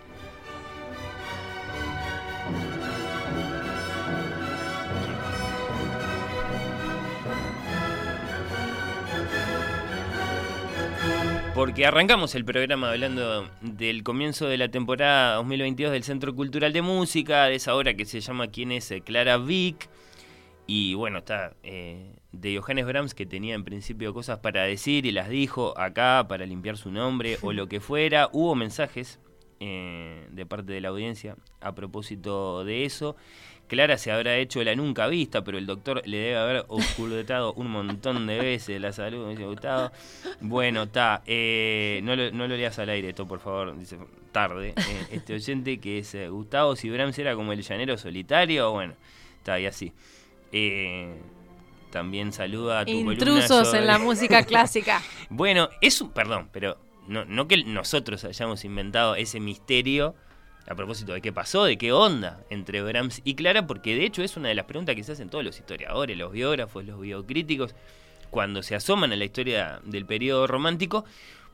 Porque 11.58 11.86
arrancamos 11.86 12.36
el 12.36 12.44
programa 12.44 12.92
hablando 12.92 13.50
del 13.62 14.04
comienzo 14.04 14.46
de 14.46 14.56
la 14.58 14.68
temporada 14.68 15.34
2022 15.34 15.90
del 15.90 16.04
Centro 16.04 16.32
Cultural 16.32 16.72
de 16.72 16.82
Música, 16.82 17.46
de 17.46 17.56
esa 17.56 17.74
obra 17.74 17.94
que 17.94 18.04
se 18.04 18.20
llama 18.20 18.46
¿Quién 18.46 18.70
es 18.70 18.94
Clara 19.04 19.38
Vick? 19.38 19.90
Y 20.68 20.94
bueno, 20.94 21.18
está 21.18 21.56
eh, 21.64 22.14
de 22.30 22.56
Johannes 22.56 22.86
Brahms 22.86 23.12
que 23.12 23.26
tenía 23.26 23.56
en 23.56 23.64
principio 23.64 24.14
cosas 24.14 24.38
para 24.38 24.62
decir 24.62 25.04
y 25.04 25.10
las 25.10 25.30
dijo 25.30 25.76
acá 25.76 26.26
para 26.28 26.46
limpiar 26.46 26.76
su 26.76 26.92
nombre 26.92 27.38
o 27.42 27.52
lo 27.52 27.66
que 27.66 27.80
fuera. 27.80 28.28
Hubo 28.32 28.54
mensajes 28.54 29.18
eh, 29.58 30.28
de 30.30 30.46
parte 30.46 30.72
de 30.72 30.80
la 30.80 30.90
audiencia 30.90 31.34
a 31.60 31.74
propósito 31.74 32.64
de 32.64 32.84
eso. 32.84 33.16
Clara 33.68 33.98
se 33.98 34.10
habrá 34.10 34.36
hecho 34.38 34.64
la 34.64 34.74
nunca 34.74 35.06
vista, 35.06 35.44
pero 35.44 35.58
el 35.58 35.66
doctor 35.66 36.02
le 36.06 36.16
debe 36.18 36.36
haber 36.36 36.64
ocultado 36.68 37.52
un 37.52 37.70
montón 37.70 38.26
de 38.26 38.38
veces 38.40 38.80
la 38.80 38.92
salud, 38.92 39.24
me 39.26 39.30
dice 39.32 39.44
Gustavo. 39.44 39.92
Bueno, 40.40 40.84
está. 40.84 41.22
eh, 41.26 42.00
no, 42.02 42.16
lo, 42.16 42.30
no 42.32 42.48
lo 42.48 42.56
leas 42.56 42.78
al 42.78 42.88
aire 42.88 43.10
esto, 43.10 43.26
por 43.28 43.40
favor. 43.40 43.78
Dice 43.78 43.96
tarde. 44.32 44.74
eh, 44.76 45.06
este 45.12 45.34
oyente 45.34 45.78
que 45.78 45.98
es 45.98 46.14
eh, 46.14 46.28
Gustavo, 46.28 46.74
si 46.76 46.90
Brahms 46.90 47.18
era 47.18 47.34
como 47.34 47.52
el 47.52 47.62
llanero 47.62 47.96
solitario, 47.98 48.72
bueno, 48.72 48.94
está 49.38 49.60
y 49.60 49.66
así. 49.66 49.92
Eh, 50.52 51.14
también 51.90 52.32
saluda 52.32 52.80
a 52.80 52.84
tu 52.84 52.90
Intrusos 52.92 53.66
sobre- 53.68 53.80
en 53.80 53.86
la 53.86 53.98
música 53.98 54.44
clásica. 54.44 55.02
bueno, 55.30 55.68
es 55.80 56.00
un. 56.00 56.10
Perdón, 56.12 56.48
pero 56.52 56.78
no, 57.06 57.24
no 57.24 57.48
que 57.48 57.64
nosotros 57.64 58.24
hayamos 58.24 58.64
inventado 58.64 59.14
ese 59.14 59.40
misterio 59.40 60.14
a 60.68 60.74
propósito 60.74 61.12
de 61.12 61.22
qué 61.22 61.32
pasó, 61.32 61.64
de 61.64 61.78
qué 61.78 61.92
onda 61.92 62.44
entre 62.50 62.82
Brahms 62.82 63.22
y 63.24 63.34
Clara, 63.34 63.66
porque 63.66 63.96
de 63.96 64.04
hecho 64.04 64.22
es 64.22 64.36
una 64.36 64.48
de 64.48 64.54
las 64.54 64.66
preguntas 64.66 64.94
que 64.94 65.02
se 65.02 65.12
hacen 65.12 65.30
todos 65.30 65.44
los 65.44 65.58
historiadores, 65.58 66.16
los 66.16 66.32
biógrafos, 66.32 66.84
los 66.84 67.00
biocríticos, 67.00 67.74
cuando 68.30 68.62
se 68.62 68.74
asoman 68.74 69.12
a 69.12 69.16
la 69.16 69.24
historia 69.24 69.80
del 69.84 70.04
periodo 70.04 70.46
romántico, 70.46 71.04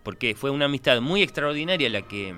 porque 0.02 0.34
fue 0.34 0.50
una 0.50 0.64
amistad 0.64 1.00
muy 1.00 1.22
extraordinaria 1.22 1.88
la 1.88 2.02
que 2.02 2.34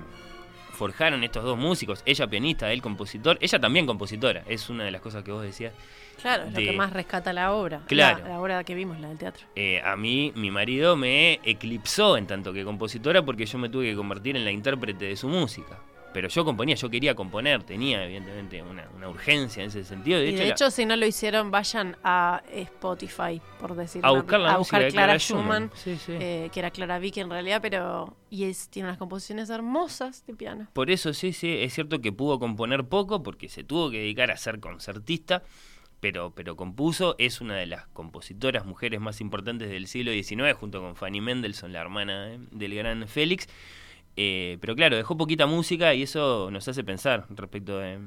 forjaron 0.71 1.23
estos 1.23 1.43
dos 1.43 1.57
músicos, 1.57 2.03
ella 2.05 2.27
pianista, 2.27 2.71
él 2.71 2.83
compositor, 2.83 3.39
ella 3.41 3.59
también 3.59 3.87
compositora, 3.87 4.43
es 4.47 4.69
una 4.69 4.83
de 4.83 4.91
las 4.91 5.01
cosas 5.01 5.23
que 5.23 5.31
vos 5.31 5.41
decías. 5.41 5.73
Claro, 6.21 6.43
es 6.45 6.53
lo 6.53 6.59
que 6.59 6.71
más 6.73 6.93
rescata 6.93 7.33
la 7.33 7.53
obra. 7.53 7.81
Claro. 7.87 8.23
La, 8.23 8.29
la 8.29 8.39
obra 8.39 8.63
que 8.63 8.75
vimos, 8.75 8.99
la 8.99 9.09
del 9.09 9.17
teatro. 9.17 9.45
Eh, 9.55 9.81
a 9.83 9.95
mí, 9.95 10.31
mi 10.35 10.51
marido 10.51 10.95
me 10.95 11.39
eclipsó 11.43 12.17
en 12.17 12.27
tanto 12.27 12.53
que 12.53 12.63
compositora 12.63 13.23
porque 13.23 13.47
yo 13.47 13.57
me 13.57 13.69
tuve 13.69 13.89
que 13.89 13.95
convertir 13.95 14.35
en 14.35 14.45
la 14.45 14.51
intérprete 14.51 15.05
de 15.05 15.15
su 15.15 15.27
música. 15.27 15.79
Pero 16.13 16.29
yo 16.29 16.45
componía, 16.45 16.75
yo 16.75 16.89
quería 16.89 17.13
componer, 17.13 17.63
tenía 17.63 18.03
evidentemente 18.03 18.63
una, 18.63 18.87
una 18.95 19.09
urgencia 19.09 19.61
en 19.61 19.69
ese 19.69 19.83
sentido. 19.83 20.19
De 20.19 20.25
y 20.25 20.29
hecho, 20.29 20.37
de 20.39 20.45
la- 20.47 20.53
hecho, 20.53 20.71
si 20.71 20.85
no 20.85 20.95
lo 20.95 21.05
hicieron, 21.05 21.51
vayan 21.51 21.95
a 22.03 22.41
Spotify, 22.51 23.41
por 23.59 23.75
decirlo 23.75 24.07
A 24.07 24.11
buscar 24.11 24.39
la 24.39 24.53
a 24.53 24.57
música 24.57 24.77
buscar 24.77 24.91
Clara 24.91 25.05
Clara 25.07 25.19
Schumann, 25.19 25.69
Schumann. 25.69 25.71
Sí, 25.75 25.97
sí. 25.97 26.13
eh, 26.19 26.49
que 26.51 26.59
era 26.59 26.71
Clara 26.71 26.97
Vick 26.99 27.17
en 27.17 27.29
realidad, 27.29 27.59
pero 27.61 28.15
y 28.29 28.45
es, 28.45 28.69
tiene 28.69 28.87
unas 28.89 28.97
composiciones 28.97 29.49
hermosas 29.49 30.25
de 30.25 30.33
piano. 30.33 30.67
Por 30.73 30.89
eso 30.89 31.13
sí, 31.13 31.33
sí, 31.33 31.49
es 31.59 31.73
cierto 31.73 31.99
que 32.01 32.11
pudo 32.11 32.39
componer 32.39 32.85
poco 32.85 33.21
porque 33.21 33.49
se 33.49 33.63
tuvo 33.63 33.91
que 33.91 33.97
dedicar 33.99 34.31
a 34.31 34.37
ser 34.37 34.59
concertista, 34.59 35.43
pero, 35.99 36.31
pero 36.33 36.55
compuso, 36.55 37.15
es 37.19 37.41
una 37.41 37.55
de 37.55 37.65
las 37.65 37.87
compositoras 37.87 38.65
mujeres 38.65 38.99
más 39.01 39.19
importantes 39.21 39.69
del 39.69 39.87
siglo 39.87 40.11
XIX, 40.11 40.53
junto 40.53 40.79
con 40.81 40.95
Fanny 40.95 41.21
Mendelssohn, 41.21 41.73
la 41.73 41.81
hermana 41.81 42.33
eh, 42.33 42.39
del 42.51 42.73
gran 42.75 43.07
Félix. 43.07 43.47
Eh, 44.19 44.57
pero 44.59 44.75
claro, 44.75 44.95
dejó 44.97 45.15
poquita 45.15 45.45
música 45.45 45.93
y 45.93 46.01
eso 46.03 46.49
nos 46.51 46.67
hace 46.67 46.83
pensar 46.83 47.25
respecto 47.29 47.77
de, 47.77 47.99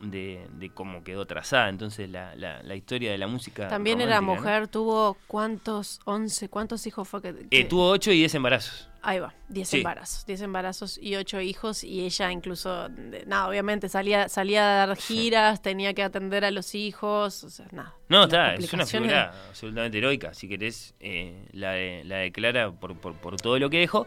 de- 0.00 0.46
de 0.52 0.70
cómo 0.70 1.04
quedó 1.04 1.26
trazada 1.26 1.68
entonces 1.68 2.08
la, 2.08 2.34
la- 2.36 2.62
la 2.62 2.74
historia 2.74 3.10
de 3.12 3.18
la 3.18 3.26
música. 3.26 3.68
También 3.68 4.00
era 4.00 4.20
mujer, 4.22 4.68
tuvo 4.68 5.18
cuántos, 5.26 6.00
11, 6.06 6.48
cuántos 6.48 6.86
hijos 6.86 7.06
fue 7.06 7.20
que... 7.20 7.34
Eh, 7.50 7.64
tuvo 7.66 7.90
ocho 7.90 8.10
y 8.12 8.16
diez 8.16 8.34
embarazos. 8.34 8.88
Ahí 9.00 9.20
va, 9.20 9.32
10 9.48 9.68
Sí. 9.68 9.76
embarazos, 9.78 10.26
10 10.26 10.40
embarazos 10.42 10.98
y 11.00 11.14
8 11.14 11.40
hijos 11.40 11.84
y 11.84 12.00
ella 12.04 12.32
incluso, 12.32 12.88
nada, 13.26 13.48
obviamente 13.48 13.88
salía, 13.88 14.28
salía 14.28 14.82
a 14.82 14.86
dar 14.86 14.96
giras, 14.96 15.62
tenía 15.62 15.94
que 15.94 16.02
atender 16.02 16.44
a 16.44 16.50
los 16.50 16.74
hijos, 16.74 17.44
o 17.44 17.48
sea, 17.50 17.66
nada. 17.70 17.94
No, 18.08 18.24
está, 18.24 18.54
es 18.56 18.72
una 18.72 18.86
figura 18.86 19.32
absolutamente 19.50 19.98
heroica, 19.98 20.34
si 20.34 20.48
querés, 20.48 20.94
eh, 20.98 21.46
la, 21.52 21.72
de, 21.72 22.02
la 22.06 22.16
de 22.16 22.32
Clara 22.32 22.72
por, 22.72 22.96
por, 22.98 23.14
por 23.14 23.36
todo 23.36 23.58
lo 23.60 23.70
que 23.70 23.78
dejó. 23.78 24.06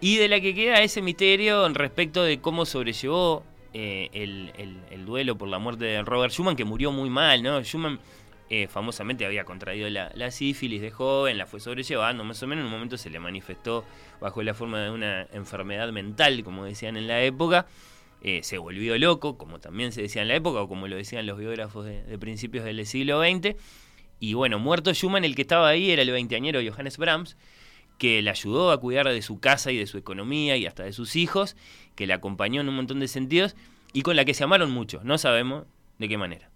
Y 0.00 0.16
de 0.16 0.28
la 0.28 0.40
que 0.40 0.54
queda 0.54 0.80
ese 0.82 1.02
misterio 1.02 1.68
respecto 1.70 2.22
de 2.22 2.40
cómo 2.40 2.64
sobrellevó 2.64 3.44
eh, 3.74 4.08
el, 4.12 4.52
el- 4.56 4.80
el 4.90 5.04
duelo 5.04 5.36
por 5.36 5.48
la 5.48 5.58
muerte 5.58 5.84
de 5.84 6.02
Robert 6.02 6.32
Schumann, 6.32 6.56
que 6.56 6.64
murió 6.64 6.90
muy 6.90 7.10
mal, 7.10 7.42
¿no? 7.42 7.62
Schumann 7.62 8.00
eh, 8.48 8.66
famosamente 8.66 9.24
había 9.24 9.44
contraído 9.44 9.88
la, 9.90 10.30
sífilis 10.32 10.80
de 10.80 10.90
joven, 10.90 11.38
la 11.38 11.46
fue 11.46 11.60
sobrellevando, 11.60 12.24
más 12.24 12.42
o 12.42 12.46
menos 12.48 12.62
en 12.62 12.66
un 12.66 12.72
momento 12.72 12.96
se 12.98 13.08
le 13.10 13.20
manifestó 13.20 13.84
bajo 14.20 14.42
la 14.42 14.54
forma 14.54 14.80
de 14.80 14.90
una 14.90 15.28
enfermedad 15.32 15.92
mental, 15.92 16.42
como 16.42 16.64
decían 16.64 16.96
en 16.96 17.06
la 17.06 17.22
época. 17.22 17.66
Eh, 18.22 18.40
se 18.42 18.58
volvió 18.58 18.98
loco, 18.98 19.38
como 19.38 19.60
también 19.60 19.92
se 19.92 20.02
decía 20.02 20.22
en 20.22 20.28
la 20.28 20.34
época, 20.34 20.60
o 20.62 20.68
como 20.68 20.88
lo 20.88 20.96
decían 20.96 21.26
los 21.26 21.38
biógrafos 21.38 21.86
de, 21.86 22.18
principios 22.18 22.64
del 22.64 22.84
siglo 22.86 23.20
XX. 23.22 23.54
Y 24.18 24.34
bueno, 24.34 24.58
muerto 24.58 24.92
Schumann, 24.92 25.24
el 25.24 25.34
que 25.34 25.42
estaba 25.42 25.68
ahí 25.68 25.90
era 25.90 26.02
el 26.02 26.10
veinteañero 26.10 26.60
Johannes 26.60 26.98
Brahms, 26.98 27.36
que 28.00 28.22
le 28.22 28.30
ayudó 28.30 28.72
a 28.72 28.80
cuidar 28.80 29.06
de 29.06 29.20
su 29.20 29.40
casa 29.40 29.70
y 29.70 29.76
de 29.76 29.86
su 29.86 29.98
economía 29.98 30.56
y 30.56 30.64
hasta 30.64 30.84
de 30.84 30.94
sus 30.94 31.16
hijos, 31.16 31.54
que 31.94 32.06
le 32.06 32.14
acompañó 32.14 32.62
en 32.62 32.68
un 32.70 32.74
montón 32.74 32.98
de 32.98 33.08
sentidos 33.08 33.54
y 33.92 34.00
con 34.00 34.16
la 34.16 34.24
que 34.24 34.32
se 34.32 34.42
amaron 34.42 34.70
mucho. 34.70 35.02
No 35.04 35.18
sabemos 35.18 35.66
de 35.98 36.08
qué 36.08 36.16
manera. 36.16 36.48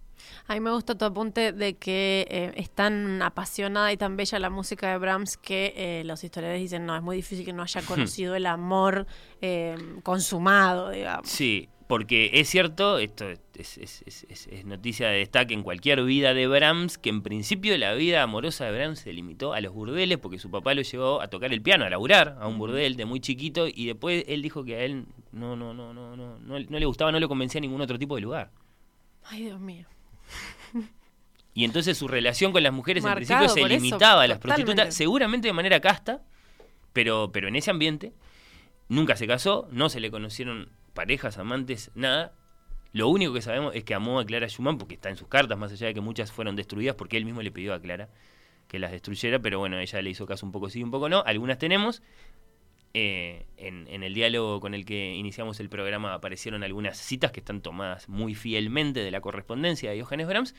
A 0.47 0.55
mí 0.55 0.59
me 0.59 0.71
gusta 0.71 0.97
tu 0.97 1.05
apunte 1.05 1.51
de 1.51 1.75
que 1.75 2.25
eh, 2.31 2.51
es 2.55 2.71
tan 2.71 3.21
apasionada 3.21 3.93
y 3.93 3.97
tan 3.97 4.17
bella 4.17 4.39
la 4.39 4.49
música 4.49 4.89
de 4.89 4.97
Brahms 4.97 5.37
que 5.37 5.73
eh, 5.77 6.03
los 6.03 6.23
historiadores 6.23 6.63
dicen, 6.63 6.87
no, 6.87 6.95
es 6.95 7.03
muy 7.03 7.17
difícil 7.17 7.45
que 7.45 7.53
no 7.53 7.61
haya 7.61 7.83
conocido 7.83 8.33
el 8.33 8.47
amor 8.47 9.05
eh, 9.39 9.77
consumado, 10.01 10.89
digamos. 10.89 11.29
Sí, 11.29 11.69
porque 11.87 12.31
es 12.33 12.49
cierto, 12.49 12.97
esto 12.97 13.25
es, 13.53 13.77
es, 13.77 14.65
noticia 14.65 15.07
de 15.09 15.19
destaque 15.19 15.53
en 15.53 15.61
cualquier 15.61 16.03
vida 16.03 16.33
de 16.33 16.47
Brahms, 16.47 16.97
que 16.97 17.09
en 17.09 17.21
principio 17.21 17.77
la 17.77 17.93
vida 17.93 18.23
amorosa 18.23 18.65
de 18.65 18.71
Brahms 18.71 18.99
se 18.99 19.13
limitó 19.13 19.53
a 19.53 19.61
los 19.61 19.73
burdeles 19.73 20.17
porque 20.17 20.39
su 20.39 20.49
papá 20.49 20.73
lo 20.73 20.81
llevó 20.81 21.21
a 21.21 21.27
tocar 21.27 21.53
el 21.53 21.61
piano, 21.61 21.85
a 21.85 21.89
laburar 21.89 22.37
a 22.39 22.47
un 22.47 22.57
burdel 22.57 22.95
de 22.95 23.05
muy 23.05 23.19
chiquito 23.19 23.67
y 23.67 23.85
después 23.85 24.25
él 24.27 24.41
dijo 24.41 24.63
que 24.63 24.75
a 24.75 24.79
él 24.83 25.05
no, 25.31 25.55
no, 25.55 25.73
no, 25.73 25.93
no, 25.93 26.15
no, 26.15 26.37
no, 26.37 26.59
no 26.59 26.79
le 26.79 26.85
gustaba, 26.85 27.11
no 27.11 27.19
le 27.19 27.27
convencía 27.27 27.59
a 27.59 27.61
ningún 27.61 27.81
otro 27.81 27.99
tipo 27.99 28.15
de 28.15 28.21
lugar. 28.21 28.51
Ay, 29.23 29.43
Dios 29.43 29.59
mío. 29.59 29.85
Y 31.53 31.63
entonces 31.63 31.97
su 31.97 32.09
relación 32.09 32.51
con 32.51 32.63
las 32.63 32.73
mujeres 32.73 33.05
en 33.05 33.13
principio 33.13 33.47
se 33.47 33.63
limitaba 33.65 34.23
a 34.23 34.27
las 34.27 34.39
prostitutas, 34.39 34.93
seguramente 34.93 35.47
de 35.47 35.53
manera 35.53 35.79
casta, 35.79 36.21
pero, 36.91 37.31
pero 37.31 37.47
en 37.47 37.55
ese 37.55 37.71
ambiente. 37.71 38.11
Nunca 38.87 39.15
se 39.15 39.25
casó, 39.25 39.67
no 39.71 39.89
se 39.89 39.99
le 39.99 40.11
conocieron 40.11 40.69
parejas, 40.95 41.37
amantes, 41.37 41.91
nada. 41.93 42.33
Lo 42.91 43.09
único 43.09 43.33
que 43.33 43.41
sabemos 43.41 43.75
es 43.75 43.83
que 43.83 43.93
amó 43.93 44.19
a 44.19 44.25
Clara 44.25 44.47
Schumann 44.47 44.79
porque 44.79 44.95
está 44.95 45.09
en 45.09 45.17
sus 45.17 45.27
cartas, 45.27 45.57
más 45.59 45.71
allá 45.71 45.87
de 45.87 45.93
que 45.93 46.01
muchas 46.01 46.31
fueron 46.31 46.55
destruidas 46.55 46.95
porque 46.95 47.17
él 47.17 47.25
mismo 47.25 47.43
le 47.43 47.51
pidió 47.51 47.75
a 47.75 47.79
Clara 47.79 48.09
que 48.67 48.79
las 48.79 48.91
destruyera, 48.91 49.39
pero 49.39 49.59
bueno, 49.59 49.79
ella 49.79 50.01
le 50.01 50.09
hizo 50.09 50.25
caso 50.25 50.45
un 50.45 50.51
poco 50.51 50.69
sí, 50.69 50.81
un 50.81 50.91
poco 50.91 51.09
no. 51.09 51.23
Algunas 51.25 51.57
tenemos. 51.57 52.01
Eh, 52.97 53.45
en, 53.57 54.03
el 54.03 54.13
diálogo 54.13 54.61
con 54.61 54.73
el 54.73 54.85
que 54.85 55.15
iniciamos 55.15 55.59
el 55.59 55.67
programa 55.67 56.13
aparecieron 56.13 56.63
algunas 56.63 56.97
citas 56.97 57.33
que 57.33 57.41
están 57.41 57.61
tomadas 57.61 58.07
muy 58.07 58.35
fielmente 58.35 59.01
de 59.01 59.11
la 59.11 59.19
correspondencia 59.19 59.91
de 59.91 60.01
Johannes 60.01 60.27
Brahms, 60.27 60.55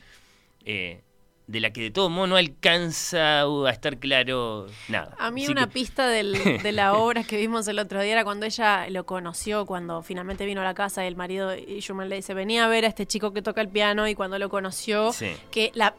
eh, 0.63 1.01
de 1.47 1.61
la 1.61 1.71
que 1.71 1.81
de 1.81 1.91
todo 1.91 2.09
modo 2.09 2.27
no 2.27 2.35
alcanza 2.35 3.41
a 3.41 3.69
estar 3.71 3.97
claro 3.97 4.67
nada. 4.89 5.15
A 5.17 5.31
mí 5.31 5.47
una 5.47 5.67
pista 5.67 6.07
de 6.09 6.71
la 6.73 6.93
obra 6.93 7.23
que 7.23 7.37
vimos 7.37 7.67
el 7.67 7.79
otro 7.79 8.01
día 8.01 8.11
era 8.11 8.23
cuando 8.25 8.45
ella 8.45 8.89
lo 8.89 9.05
conoció, 9.05 9.65
cuando 9.65 10.01
finalmente 10.01 10.45
vino 10.45 10.61
a 10.61 10.65
la 10.65 10.73
casa 10.73 11.03
y 11.05 11.07
el 11.07 11.15
marido 11.15 11.55
y 11.55 11.79
Schumann 11.79 12.09
le 12.09 12.17
dice, 12.17 12.33
venía 12.33 12.65
a 12.65 12.67
ver 12.67 12.85
a 12.85 12.89
este 12.89 13.05
chico 13.05 13.31
que 13.31 13.41
toca 13.41 13.61
el 13.61 13.69
piano 13.69 14.07
y 14.07 14.15
cuando 14.15 14.37
lo 14.39 14.49
conoció, 14.49 15.11
que 15.49 15.71
la 15.73 15.95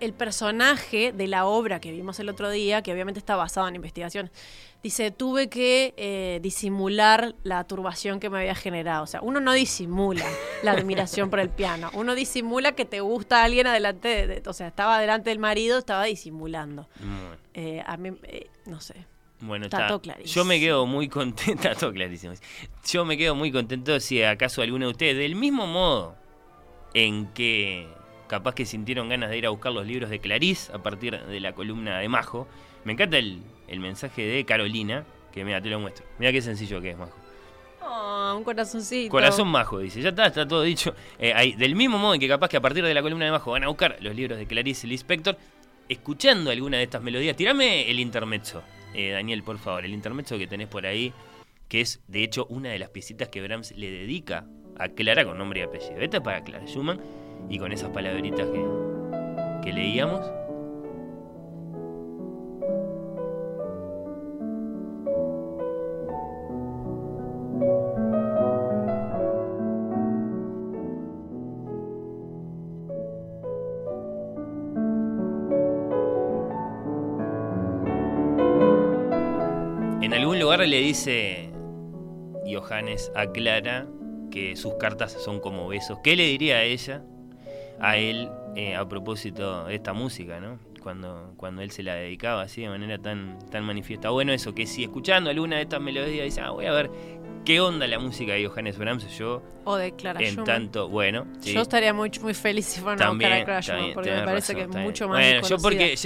el 0.00 0.12
personaje 0.12 1.12
de 1.12 1.26
la 1.26 1.46
obra 1.46 1.80
que 1.80 1.92
vimos 1.92 2.18
el 2.20 2.28
otro 2.28 2.50
día, 2.50 2.82
que 2.82 2.92
obviamente 2.92 3.18
está 3.18 3.36
basado 3.36 3.68
en 3.68 3.76
investigación, 3.76 4.30
dice, 4.82 5.10
tuve 5.10 5.48
que 5.48 5.94
eh, 5.96 6.40
disimular 6.42 7.34
la 7.42 7.64
turbación 7.64 8.20
que 8.20 8.28
me 8.28 8.38
había 8.38 8.54
generado. 8.54 9.04
O 9.04 9.06
sea, 9.06 9.20
uno 9.22 9.40
no 9.40 9.52
disimula 9.52 10.26
la 10.62 10.72
admiración 10.72 11.30
por 11.30 11.40
el 11.40 11.48
piano, 11.48 11.90
uno 11.94 12.14
disimula 12.14 12.72
que 12.72 12.84
te 12.84 13.00
gusta 13.00 13.42
alguien 13.42 13.66
adelante, 13.66 14.26
de, 14.26 14.42
o 14.46 14.52
sea, 14.52 14.68
estaba 14.68 15.00
delante 15.00 15.30
del 15.30 15.38
marido, 15.38 15.78
estaba 15.78 16.04
disimulando. 16.04 16.86
Eh, 17.54 17.82
a 17.86 17.96
mí, 17.96 18.10
eh, 18.24 18.48
no 18.66 18.80
sé. 18.80 18.94
Bueno, 19.40 19.64
está, 19.64 19.86
todo 19.88 20.00
clarísimo. 20.00 20.34
Yo 20.34 20.44
me 20.44 20.60
quedo 20.60 20.86
muy 20.86 21.08
contento, 21.08 21.52
está 21.68 21.74
todo 21.74 21.92
clarísimo. 21.92 22.34
Yo 22.86 23.04
me 23.04 23.16
quedo 23.16 23.34
muy 23.34 23.50
contento 23.50 23.98
si 24.00 24.22
acaso 24.22 24.62
alguno 24.62 24.86
de 24.86 24.92
ustedes, 24.92 25.16
del 25.16 25.34
mismo 25.34 25.66
modo 25.66 26.16
en 26.92 27.26
que 27.28 27.88
capaz 28.34 28.56
que 28.56 28.66
sintieron 28.66 29.08
ganas 29.08 29.30
de 29.30 29.38
ir 29.38 29.46
a 29.46 29.50
buscar 29.50 29.70
los 29.70 29.86
libros 29.86 30.10
de 30.10 30.18
Clarice 30.18 30.72
a 30.72 30.82
partir 30.82 31.20
de 31.24 31.38
la 31.38 31.52
columna 31.52 32.00
de 32.00 32.08
Majo. 32.08 32.48
Me 32.82 32.94
encanta 32.94 33.16
el, 33.16 33.40
mensaje 33.78 34.22
de 34.22 34.44
Carolina, 34.44 35.04
que 35.32 35.44
mira, 35.44 35.60
te 35.60 35.68
lo 35.68 35.78
muestro. 35.78 36.04
Mira 36.18 36.32
qué 36.32 36.42
sencillo 36.42 36.80
que 36.80 36.90
es, 36.90 36.98
Majo. 36.98 37.16
Oh, 37.80 38.34
un 38.36 38.42
corazoncito. 38.42 39.08
Corazón 39.08 39.46
Majo, 39.46 39.78
dice. 39.78 40.02
Ya 40.02 40.08
está, 40.08 40.26
está 40.26 40.48
todo 40.48 40.62
dicho. 40.62 40.96
Eh, 41.20 41.54
del 41.56 41.76
mismo 41.76 41.96
modo 41.96 42.14
en 42.14 42.20
que 42.20 42.26
capaz 42.26 42.48
que 42.48 42.56
a 42.56 42.60
partir 42.60 42.84
de 42.84 42.92
la 42.92 43.02
columna 43.02 43.24
de 43.24 43.30
Majo 43.30 43.52
van 43.52 43.62
a 43.62 43.68
buscar 43.68 43.98
los 44.00 44.16
libros 44.16 44.36
de 44.36 44.46
Clarice 44.46 44.88
Lispector, 44.88 45.38
escuchando 45.88 46.50
alguna 46.50 46.78
de 46.78 46.82
estas 46.82 47.00
melodías, 47.00 47.36
tirame 47.36 47.88
el 47.88 48.00
intermezzo, 48.00 48.64
eh, 48.94 49.12
Daniel, 49.12 49.44
por 49.44 49.58
favor, 49.58 49.84
el 49.84 49.94
intermezzo 49.94 50.36
que 50.38 50.48
tenés 50.48 50.66
por 50.66 50.86
ahí, 50.86 51.12
que 51.68 51.82
es 51.82 52.00
de 52.08 52.24
hecho 52.24 52.46
una 52.46 52.70
de 52.70 52.80
las 52.80 52.90
piecitas 52.90 53.28
que 53.28 53.40
Brahms 53.40 53.76
le 53.76 53.92
dedica 53.92 54.44
a 54.76 54.88
Clara 54.88 55.24
con 55.24 55.38
nombre 55.38 55.60
y 55.60 55.62
apellido. 55.62 56.00
Esta 56.00 56.16
es 56.16 56.22
para 56.24 56.42
Clara 56.42 56.66
Schumann 56.66 57.00
y 57.48 57.58
con 57.58 57.72
esas 57.72 57.90
palabritas 57.90 58.48
que, 58.48 58.64
que 59.62 59.72
leíamos. 59.72 60.30
En 80.02 80.12
algún 80.12 80.38
lugar 80.38 80.60
le 80.60 80.80
dice 80.80 81.50
Johannes 82.46 83.10
a 83.14 83.26
Clara 83.32 83.86
que 84.30 84.54
sus 84.56 84.74
cartas 84.74 85.12
son 85.12 85.40
como 85.40 85.68
besos. 85.68 85.98
¿Qué 86.02 86.14
le 86.14 86.24
diría 86.24 86.56
a 86.56 86.62
ella? 86.64 87.04
A 87.80 87.96
él 87.96 88.28
eh, 88.56 88.74
a 88.74 88.88
propósito 88.88 89.64
de 89.66 89.74
esta 89.74 89.92
música, 89.92 90.40
¿no? 90.40 90.58
Cuando, 90.82 91.32
cuando 91.36 91.62
él 91.62 91.70
se 91.70 91.82
la 91.82 91.94
dedicaba 91.94 92.42
así 92.42 92.60
de 92.60 92.68
manera 92.68 92.98
tan, 92.98 93.38
tan 93.50 93.64
manifiesta. 93.64 94.10
Bueno, 94.10 94.32
eso, 94.32 94.54
que 94.54 94.66
si 94.66 94.84
escuchando 94.84 95.30
alguna 95.30 95.56
de 95.56 95.62
estas 95.62 95.80
melodías 95.80 96.24
dice, 96.24 96.42
ah, 96.42 96.50
voy 96.50 96.66
a 96.66 96.72
ver 96.72 96.90
qué 97.44 97.60
onda 97.60 97.86
la 97.86 97.98
música 97.98 98.34
de 98.34 98.46
Johannes 98.46 98.76
Brahms, 98.76 99.18
yo... 99.18 99.42
O 99.64 99.76
de 99.76 99.92
Clara 99.92 100.20
En 100.20 100.44
tanto, 100.44 100.88
bueno... 100.88 101.26
Yo 101.42 101.62
estaría 101.62 101.94
muy, 101.94 102.10
muy 102.22 102.34
feliz 102.34 102.66
si 102.66 102.80
fuera 102.80 103.10
una 103.10 103.18
Clara 103.18 103.62
Schumann, 103.62 103.94
porque 103.94 104.10
me 104.10 104.22
parece 104.22 104.54
que 104.54 104.62
es 104.62 104.68
mucho 104.68 105.08
más 105.08 105.18
Bueno, 105.18 105.48
yo 105.48 105.58
porque... 105.58 105.96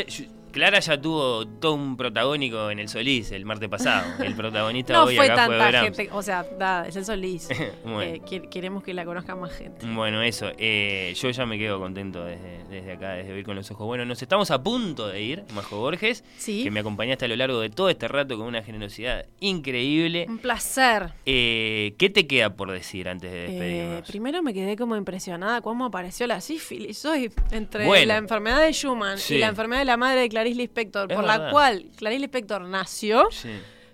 Clara 0.58 0.80
ya 0.80 1.00
tuvo 1.00 1.46
todo 1.46 1.74
un 1.74 1.96
protagónico 1.96 2.68
en 2.68 2.80
el 2.80 2.88
Solís 2.88 3.30
el 3.30 3.44
martes 3.44 3.68
pasado. 3.68 4.20
El 4.20 4.34
protagonista 4.34 4.92
no 4.94 5.04
hoy 5.04 5.14
fue 5.14 5.26
acá 5.26 5.46
tanta 5.46 5.70
fue 5.70 5.80
gente, 5.82 6.08
o 6.10 6.20
sea, 6.20 6.44
es 6.84 6.96
el 6.96 7.04
Solís. 7.04 7.48
Eh, 8.00 8.20
queremos 8.50 8.82
que 8.84 8.94
la 8.94 9.04
conozca 9.04 9.34
más 9.34 9.52
gente. 9.52 9.86
Bueno, 9.86 10.22
eso. 10.22 10.52
Eh, 10.56 11.14
yo 11.16 11.30
ya 11.30 11.46
me 11.46 11.58
quedo 11.58 11.80
contento 11.80 12.24
desde, 12.24 12.64
desde 12.68 12.92
acá, 12.92 13.14
desde 13.14 13.32
Oír 13.32 13.44
con 13.44 13.56
los 13.56 13.68
Ojos. 13.70 13.86
Bueno, 13.86 14.04
nos 14.04 14.22
estamos 14.22 14.50
a 14.50 14.62
punto 14.62 15.08
de 15.08 15.20
ir, 15.20 15.44
Majo 15.52 15.78
Borges, 15.78 16.22
que 16.44 16.70
me 16.70 16.80
acompañaste 16.80 17.24
a 17.24 17.28
lo 17.28 17.36
largo 17.36 17.60
de 17.60 17.70
todo 17.70 17.88
este 17.88 18.06
rato 18.06 18.36
con 18.36 18.46
una 18.46 18.62
generosidad 18.62 19.26
increíble. 19.40 20.26
Un 20.28 20.38
placer. 20.38 21.12
Eh, 21.26 21.94
¿Qué 21.98 22.08
te 22.10 22.26
queda 22.26 22.54
por 22.54 22.70
decir 22.70 23.08
antes 23.08 23.32
de 23.32 23.38
despedirnos? 23.38 24.08
primero 24.08 24.42
me 24.42 24.54
quedé 24.54 24.76
como 24.76 24.96
impresionada 24.96 25.60
cómo 25.60 25.86
apareció 25.86 26.26
la 26.26 26.40
sífilis 26.40 27.04
hoy 27.04 27.32
entre 27.50 28.06
la 28.06 28.16
enfermedad 28.16 28.60
de 28.60 28.72
Schumann 28.72 29.18
y 29.28 29.38
la 29.38 29.48
enfermedad 29.48 29.80
de 29.80 29.86
la 29.86 29.96
madre 29.96 30.20
de 30.20 30.28
Clarice 30.48 30.60
Lispector, 30.62 31.08
por 31.08 31.24
la 31.24 31.50
cual 31.50 31.86
Clarice 31.96 32.20
Lispector 32.20 32.62
nació, 32.62 33.28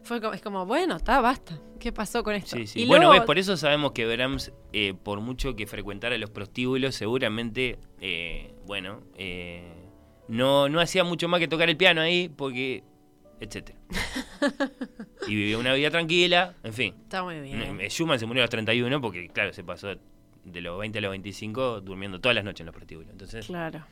fue 0.02 0.20
como, 0.20 0.34
es 0.34 0.42
como, 0.42 0.66
bueno, 0.66 0.96
está, 0.96 1.20
basta. 1.20 1.58
¿Qué 1.80 1.92
pasó 1.92 2.22
con 2.22 2.34
esto? 2.34 2.56
Y 2.74 2.86
bueno, 2.86 3.10
ves, 3.10 3.22
por 3.22 3.38
eso 3.38 3.56
sabemos 3.56 3.92
que 3.92 4.06
Brahms, 4.06 4.52
eh, 4.72 4.94
por 5.02 5.20
mucho 5.20 5.56
que 5.56 5.66
frecuentara 5.66 6.16
los 6.18 6.30
prostíbulos, 6.30 6.94
seguramente, 6.94 7.78
eh, 8.00 8.54
bueno, 8.66 9.02
eh, 9.16 9.72
no, 10.28 10.68
no 10.68 10.80
hacía 10.80 11.04
mucho 11.04 11.28
más 11.28 11.40
que 11.40 11.48
tocar 11.48 11.68
el 11.68 11.76
piano 11.76 12.00
ahí, 12.00 12.28
porque 12.28 12.84
etcétera. 13.40 13.78
y 15.28 15.34
vivió 15.34 15.58
una 15.58 15.74
vida 15.74 15.90
tranquila, 15.90 16.54
en 16.62 16.72
fin. 16.72 16.94
Está 17.02 17.22
muy 17.22 17.40
bien. 17.40 17.78
Schumann 17.88 18.18
se 18.18 18.26
murió 18.26 18.42
a 18.42 18.44
los 18.44 18.50
31 18.50 19.00
porque, 19.00 19.28
claro, 19.28 19.52
se 19.52 19.64
pasó 19.64 19.88
de 20.44 20.60
los 20.60 20.78
20 20.78 20.98
a 20.98 21.02
los 21.02 21.10
25 21.10 21.80
durmiendo 21.80 22.20
todas 22.20 22.34
las 22.34 22.44
noches 22.44 22.60
en 22.60 22.66
los 22.66 22.74
prostíbulos. 22.74 23.10
Entonces, 23.10 23.46
claro. 23.46 23.84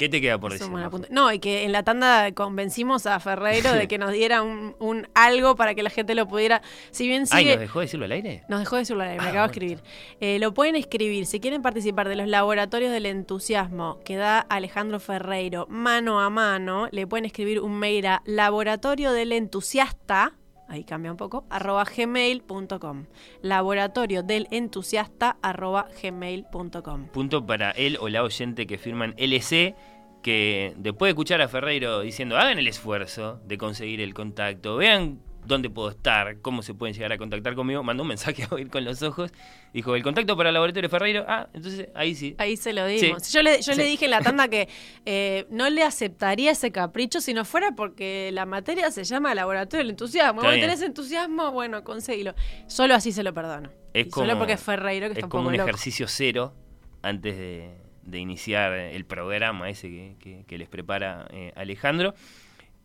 ¿Qué 0.00 0.08
te 0.08 0.22
queda 0.22 0.38
por 0.40 0.50
decir? 0.50 0.66
No, 1.10 1.30
y 1.30 1.40
que 1.40 1.64
en 1.64 1.72
la 1.72 1.82
tanda 1.82 2.32
convencimos 2.32 3.04
a 3.04 3.20
Ferreiro 3.20 3.70
de 3.74 3.86
que 3.86 3.98
nos 3.98 4.12
diera 4.12 4.40
un, 4.40 5.06
algo 5.12 5.56
para 5.56 5.74
que 5.74 5.82
la 5.82 5.90
gente 5.90 6.14
lo 6.14 6.26
pudiera. 6.26 6.62
Si 6.90 7.06
bien 7.06 7.26
sigue, 7.26 7.50
Ay, 7.50 7.56
¿nos 7.56 7.60
dejó 7.60 7.80
decirlo 7.80 8.06
al 8.06 8.12
aire? 8.12 8.42
Nos 8.48 8.60
dejó 8.60 8.76
decirlo 8.76 9.02
al 9.02 9.10
aire, 9.10 9.20
me 9.20 9.26
ah, 9.26 9.30
acabo 9.30 9.46
de 9.48 9.52
escribir. 9.52 9.82
Eh, 10.20 10.38
lo 10.38 10.54
pueden 10.54 10.74
escribir. 10.74 11.26
Si 11.26 11.38
quieren 11.38 11.60
participar 11.60 12.08
de 12.08 12.16
los 12.16 12.28
laboratorios 12.28 12.92
del 12.92 13.04
entusiasmo 13.04 13.98
que 14.02 14.16
da 14.16 14.38
Alejandro 14.38 15.00
Ferreiro 15.00 15.66
mano 15.68 16.22
a 16.22 16.30
mano, 16.30 16.88
le 16.92 17.06
pueden 17.06 17.26
escribir 17.26 17.60
un 17.60 17.78
mail 17.78 18.06
a 18.06 18.22
laboratorio 18.24 19.12
del 19.12 19.32
entusiasta 19.32 20.32
ahí 20.70 20.84
cambia 20.84 21.10
un 21.10 21.16
poco, 21.16 21.44
arroba 21.50 21.84
gmail.com. 21.84 23.04
Laboratorio 23.42 24.22
del 24.22 24.46
entusiasta 24.50 25.36
arroba 25.42 25.88
gmail.com. 26.00 27.08
Punto 27.08 27.44
para 27.44 27.72
él 27.72 27.98
o 28.00 28.08
la 28.08 28.22
oyente 28.22 28.66
que 28.66 28.78
firman 28.78 29.14
LC, 29.18 29.74
que 30.22 30.74
después 30.76 31.08
de 31.08 31.10
escuchar 31.10 31.40
a 31.40 31.48
Ferreiro 31.48 32.00
diciendo, 32.00 32.36
hagan 32.38 32.58
el 32.58 32.68
esfuerzo 32.68 33.40
de 33.44 33.58
conseguir 33.58 34.00
el 34.00 34.14
contacto, 34.14 34.76
vean 34.76 35.20
dónde 35.46 35.70
puedo 35.70 35.90
estar, 35.90 36.38
cómo 36.40 36.62
se 36.62 36.74
pueden 36.74 36.94
llegar 36.94 37.12
a 37.12 37.18
contactar 37.18 37.54
conmigo, 37.54 37.82
mandó 37.82 38.02
un 38.02 38.08
mensaje 38.08 38.44
a 38.50 38.54
oír 38.54 38.68
con 38.68 38.84
los 38.84 39.02
ojos, 39.02 39.32
dijo, 39.72 39.94
el 39.94 40.02
contacto 40.02 40.36
para 40.36 40.50
el 40.50 40.54
laboratorio 40.54 40.88
Ferreiro, 40.88 41.24
ah, 41.28 41.48
entonces 41.52 41.88
ahí 41.94 42.14
sí. 42.14 42.34
Ahí 42.38 42.56
se 42.56 42.72
lo 42.72 42.86
dimos. 42.86 43.32
Yo, 43.32 43.42
le, 43.42 43.60
yo 43.62 43.74
le 43.74 43.84
dije 43.84 44.06
en 44.06 44.10
la 44.12 44.20
tanda 44.20 44.48
que 44.48 44.68
eh, 45.06 45.46
no 45.50 45.68
le 45.70 45.82
aceptaría 45.82 46.52
ese 46.52 46.70
capricho 46.70 47.20
si 47.20 47.34
no 47.34 47.44
fuera 47.44 47.72
porque 47.72 48.30
la 48.32 48.46
materia 48.46 48.90
se 48.90 49.04
llama 49.04 49.34
laboratorio 49.34 49.84
del 49.84 49.90
entusiasmo. 49.90 50.42
¿Vos 50.42 50.52
tenés 50.52 50.82
entusiasmo? 50.82 51.52
Bueno, 51.52 51.84
conseguilo. 51.84 52.34
Solo 52.66 52.94
así 52.94 53.12
se 53.12 53.22
lo 53.22 53.32
perdono. 53.34 53.70
Es 53.92 54.08
como, 54.08 54.26
solo 54.26 54.38
porque 54.38 54.54
es 54.54 54.60
Ferreiro 54.60 55.06
que 55.08 55.12
es 55.12 55.18
está 55.18 55.26
un 55.26 55.30
como 55.30 55.44
poco 55.44 55.54
un 55.54 55.60
ejercicio 55.60 56.06
cero 56.06 56.54
antes 57.02 57.36
de, 57.36 57.79
de 58.02 58.18
iniciar 58.18 58.72
el 58.72 59.04
programa 59.04 59.68
ese 59.70 59.88
que, 59.88 60.16
que- 60.20 60.44
que 60.46 60.58
les 60.58 60.68
prepara 60.68 61.26
eh, 61.30 61.52
Alejandro. 61.56 62.14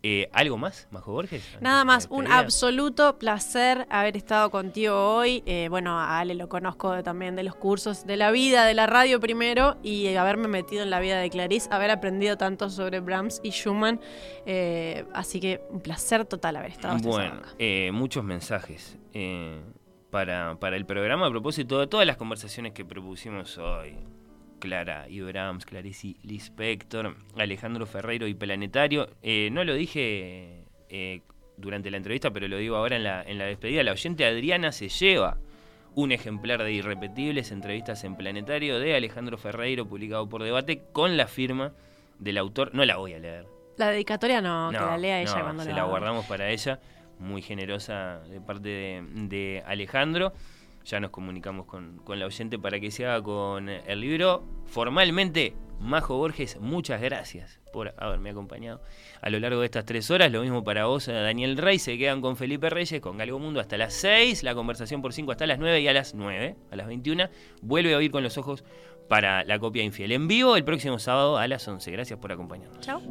Eh, 0.08 0.30
¿Algo 0.34 0.56
más, 0.60 0.88
Majo 0.92 1.14
Borges? 1.14 1.58
Nada 1.62 1.84
más, 1.84 2.06
un 2.12 2.28
absoluto 2.28 3.18
placer 3.18 3.88
haber 3.90 4.16
estado 4.16 4.52
contigo 4.52 4.94
hoy. 5.16 5.42
Eh, 5.48 5.66
bueno, 5.72 5.98
a 6.00 6.20
Ale 6.20 6.36
lo 6.36 6.48
conozco 6.48 6.92
de- 6.92 7.02
también 7.02 7.36
de 7.36 7.42
los 7.42 7.56
cursos 7.56 8.06
de 8.06 8.16
la 8.16 8.30
vida, 8.30 8.66
de 8.68 8.76
la 8.76 8.86
radio 8.86 9.20
primero, 9.20 9.78
y 9.82 10.06
eh, 10.06 10.20
haberme 10.20 10.48
metido 10.48 10.84
en 10.84 10.92
la 10.92 11.00
vida 11.00 11.20
de 11.20 11.32
Clarice, 11.32 11.70
haber 11.72 11.90
aprendido 11.90 12.38
tanto 12.38 12.70
sobre 12.70 13.00
Brahms 13.00 13.40
y 13.42 13.50
Schumann. 13.50 14.00
Eh, 14.46 15.06
así 15.14 15.40
que 15.40 15.62
un 15.72 15.82
placer 15.82 16.24
total 16.26 16.58
haber 16.58 16.70
estado. 16.72 17.00
Bueno, 17.00 17.42
eh, 17.58 17.90
muchos 17.92 18.24
mensajes 18.24 19.00
eh, 19.14 19.60
para, 20.12 20.56
para 20.60 20.76
el 20.76 20.86
programa 20.86 21.26
a 21.26 21.30
propósito 21.32 21.80
de 21.80 21.88
todas 21.88 22.06
las 22.06 22.18
conversaciones 22.18 22.74
que 22.74 22.86
propusimos 22.86 23.58
hoy. 23.58 23.96
Clara 24.66 25.06
y 25.08 25.22
Brahms, 25.22 25.64
Clarice 25.64 26.16
Lispector, 26.24 27.16
Alejandro 27.38 27.86
Ferreiro 27.86 28.26
y 28.26 28.34
Planetario. 28.34 29.08
Eh, 29.22 29.50
no 29.52 29.64
lo 29.64 29.76
dije 29.76 30.66
eh, 30.90 31.22
durante 31.56 31.92
la 31.92 31.98
entrevista, 31.98 32.32
pero 32.32 32.48
lo 32.48 32.58
digo 32.58 32.76
ahora 32.76 32.96
en 32.96 33.04
la, 33.04 33.22
en 33.22 33.38
la 33.38 33.46
despedida. 33.46 33.84
La 33.84 33.92
oyente 33.92 34.26
Adriana 34.26 34.72
se 34.72 34.90
lleva 34.90 35.38
un 35.94 36.12
ejemplar 36.12 36.64
de 36.64 36.74
Irrepetibles 36.74 37.52
Entrevistas 37.52 38.04
en 38.04 38.16
Planetario 38.16 38.80
de 38.80 38.96
Alejandro 38.96 39.38
Ferreiro, 39.38 39.86
publicado 39.86 40.28
por 40.28 40.42
Debate, 40.42 40.82
con 40.92 41.16
la 41.16 41.28
firma 41.28 41.74
del 42.18 42.40
autor. 42.40 42.74
No 42.74 42.84
la 42.86 42.98
voy 42.98 43.14
a 43.14 43.20
leer. 43.20 43.46
La 43.78 43.92
dedicatoria 43.92 44.42
no, 44.42 44.70
que 44.72 44.78
la 44.78 44.98
lea 44.98 45.22
ella 45.22 45.36
no, 45.36 45.44
cuando 45.44 45.64
se 45.64 45.74
la 45.74 45.84
guardamos 45.84 46.26
para 46.26 46.50
ella, 46.50 46.80
muy 47.20 47.44
generosa 47.44 48.20
de 48.30 48.42
parte 48.42 48.70
de, 48.70 49.04
de 49.28 49.64
Alejandro. 49.68 50.34
Ya 50.86 51.00
nos 51.00 51.12
comunicamos 51.12 51.66
con, 51.66 51.98
con 52.04 52.20
la 52.20 52.26
oyente 52.26 52.60
para 52.60 52.80
que 52.80 52.92
se 52.92 53.06
haga 53.06 53.22
con 53.22 53.70
el 53.70 54.00
libro. 54.00 54.44
Formalmente, 54.66 55.56
Majo 55.80 56.18
Borges, 56.18 56.60
muchas 56.60 57.02
gracias 57.02 57.60
por 57.74 57.94
haberme 57.98 58.30
acompañado 58.30 58.82
a 59.22 59.30
lo 59.30 59.40
largo 59.40 59.60
de 59.60 59.66
estas 59.66 59.86
tres 59.86 60.10
horas. 60.10 60.32
Lo 60.32 60.42
mismo 60.42 60.64
para 60.64 60.86
vos, 60.86 61.08
Daniel 61.08 61.58
Rey. 61.58 61.80
Se 61.80 61.98
quedan 61.98 62.22
con 62.22 62.38
Felipe 62.38 62.70
Reyes, 62.70 63.02
con 63.02 63.18
Galgo 63.18 63.40
Mundo 63.40 63.60
hasta 63.60 63.78
las 63.78 63.94
6. 63.96 64.44
La 64.44 64.56
conversación 64.56 65.02
por 65.02 65.14
5 65.14 65.32
hasta 65.32 65.46
las 65.46 65.60
9 65.60 65.82
y 65.82 65.88
a 65.88 65.94
las 65.94 66.14
9, 66.16 66.56
a 66.72 66.76
las 66.76 66.88
21, 66.88 67.30
vuelve 67.62 67.94
a 67.94 67.98
oír 67.98 68.12
con 68.12 68.24
los 68.24 68.38
ojos 68.38 68.64
para 69.10 69.44
la 69.44 69.60
copia 69.60 69.84
infiel. 69.84 70.12
En 70.12 70.28
vivo 70.28 70.56
el 70.56 70.64
próximo 70.64 71.00
sábado 71.00 71.38
a 71.38 71.48
las 71.48 71.68
11. 71.68 71.92
Gracias 71.92 72.20
por 72.20 72.32
acompañarnos. 72.32 72.80
Chao. 72.80 73.02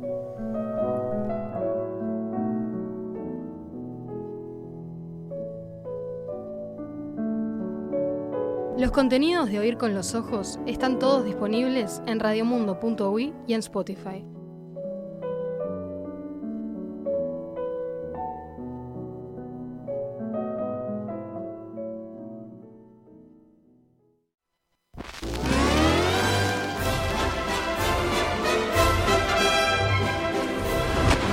Los 8.77 8.91
contenidos 8.91 9.51
de 9.51 9.61
Oír 9.61 9.77
con 9.77 9.95
los 9.95 10.17
Ojos 10.17 10.59
están 10.67 10.99
todos 10.99 11.25
disponibles 11.25 12.03
en 12.07 12.19
radiomundo.uy 12.19 13.33
y 13.47 13.55
en 13.55 13.61
Spotify. 13.61 14.25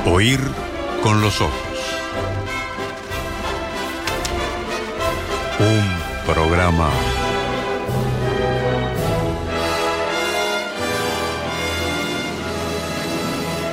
Oír 0.06 0.40
con 1.02 1.22
los 1.22 1.42
ojos. 1.42 1.52
Un 5.60 6.34
programa 6.34 6.92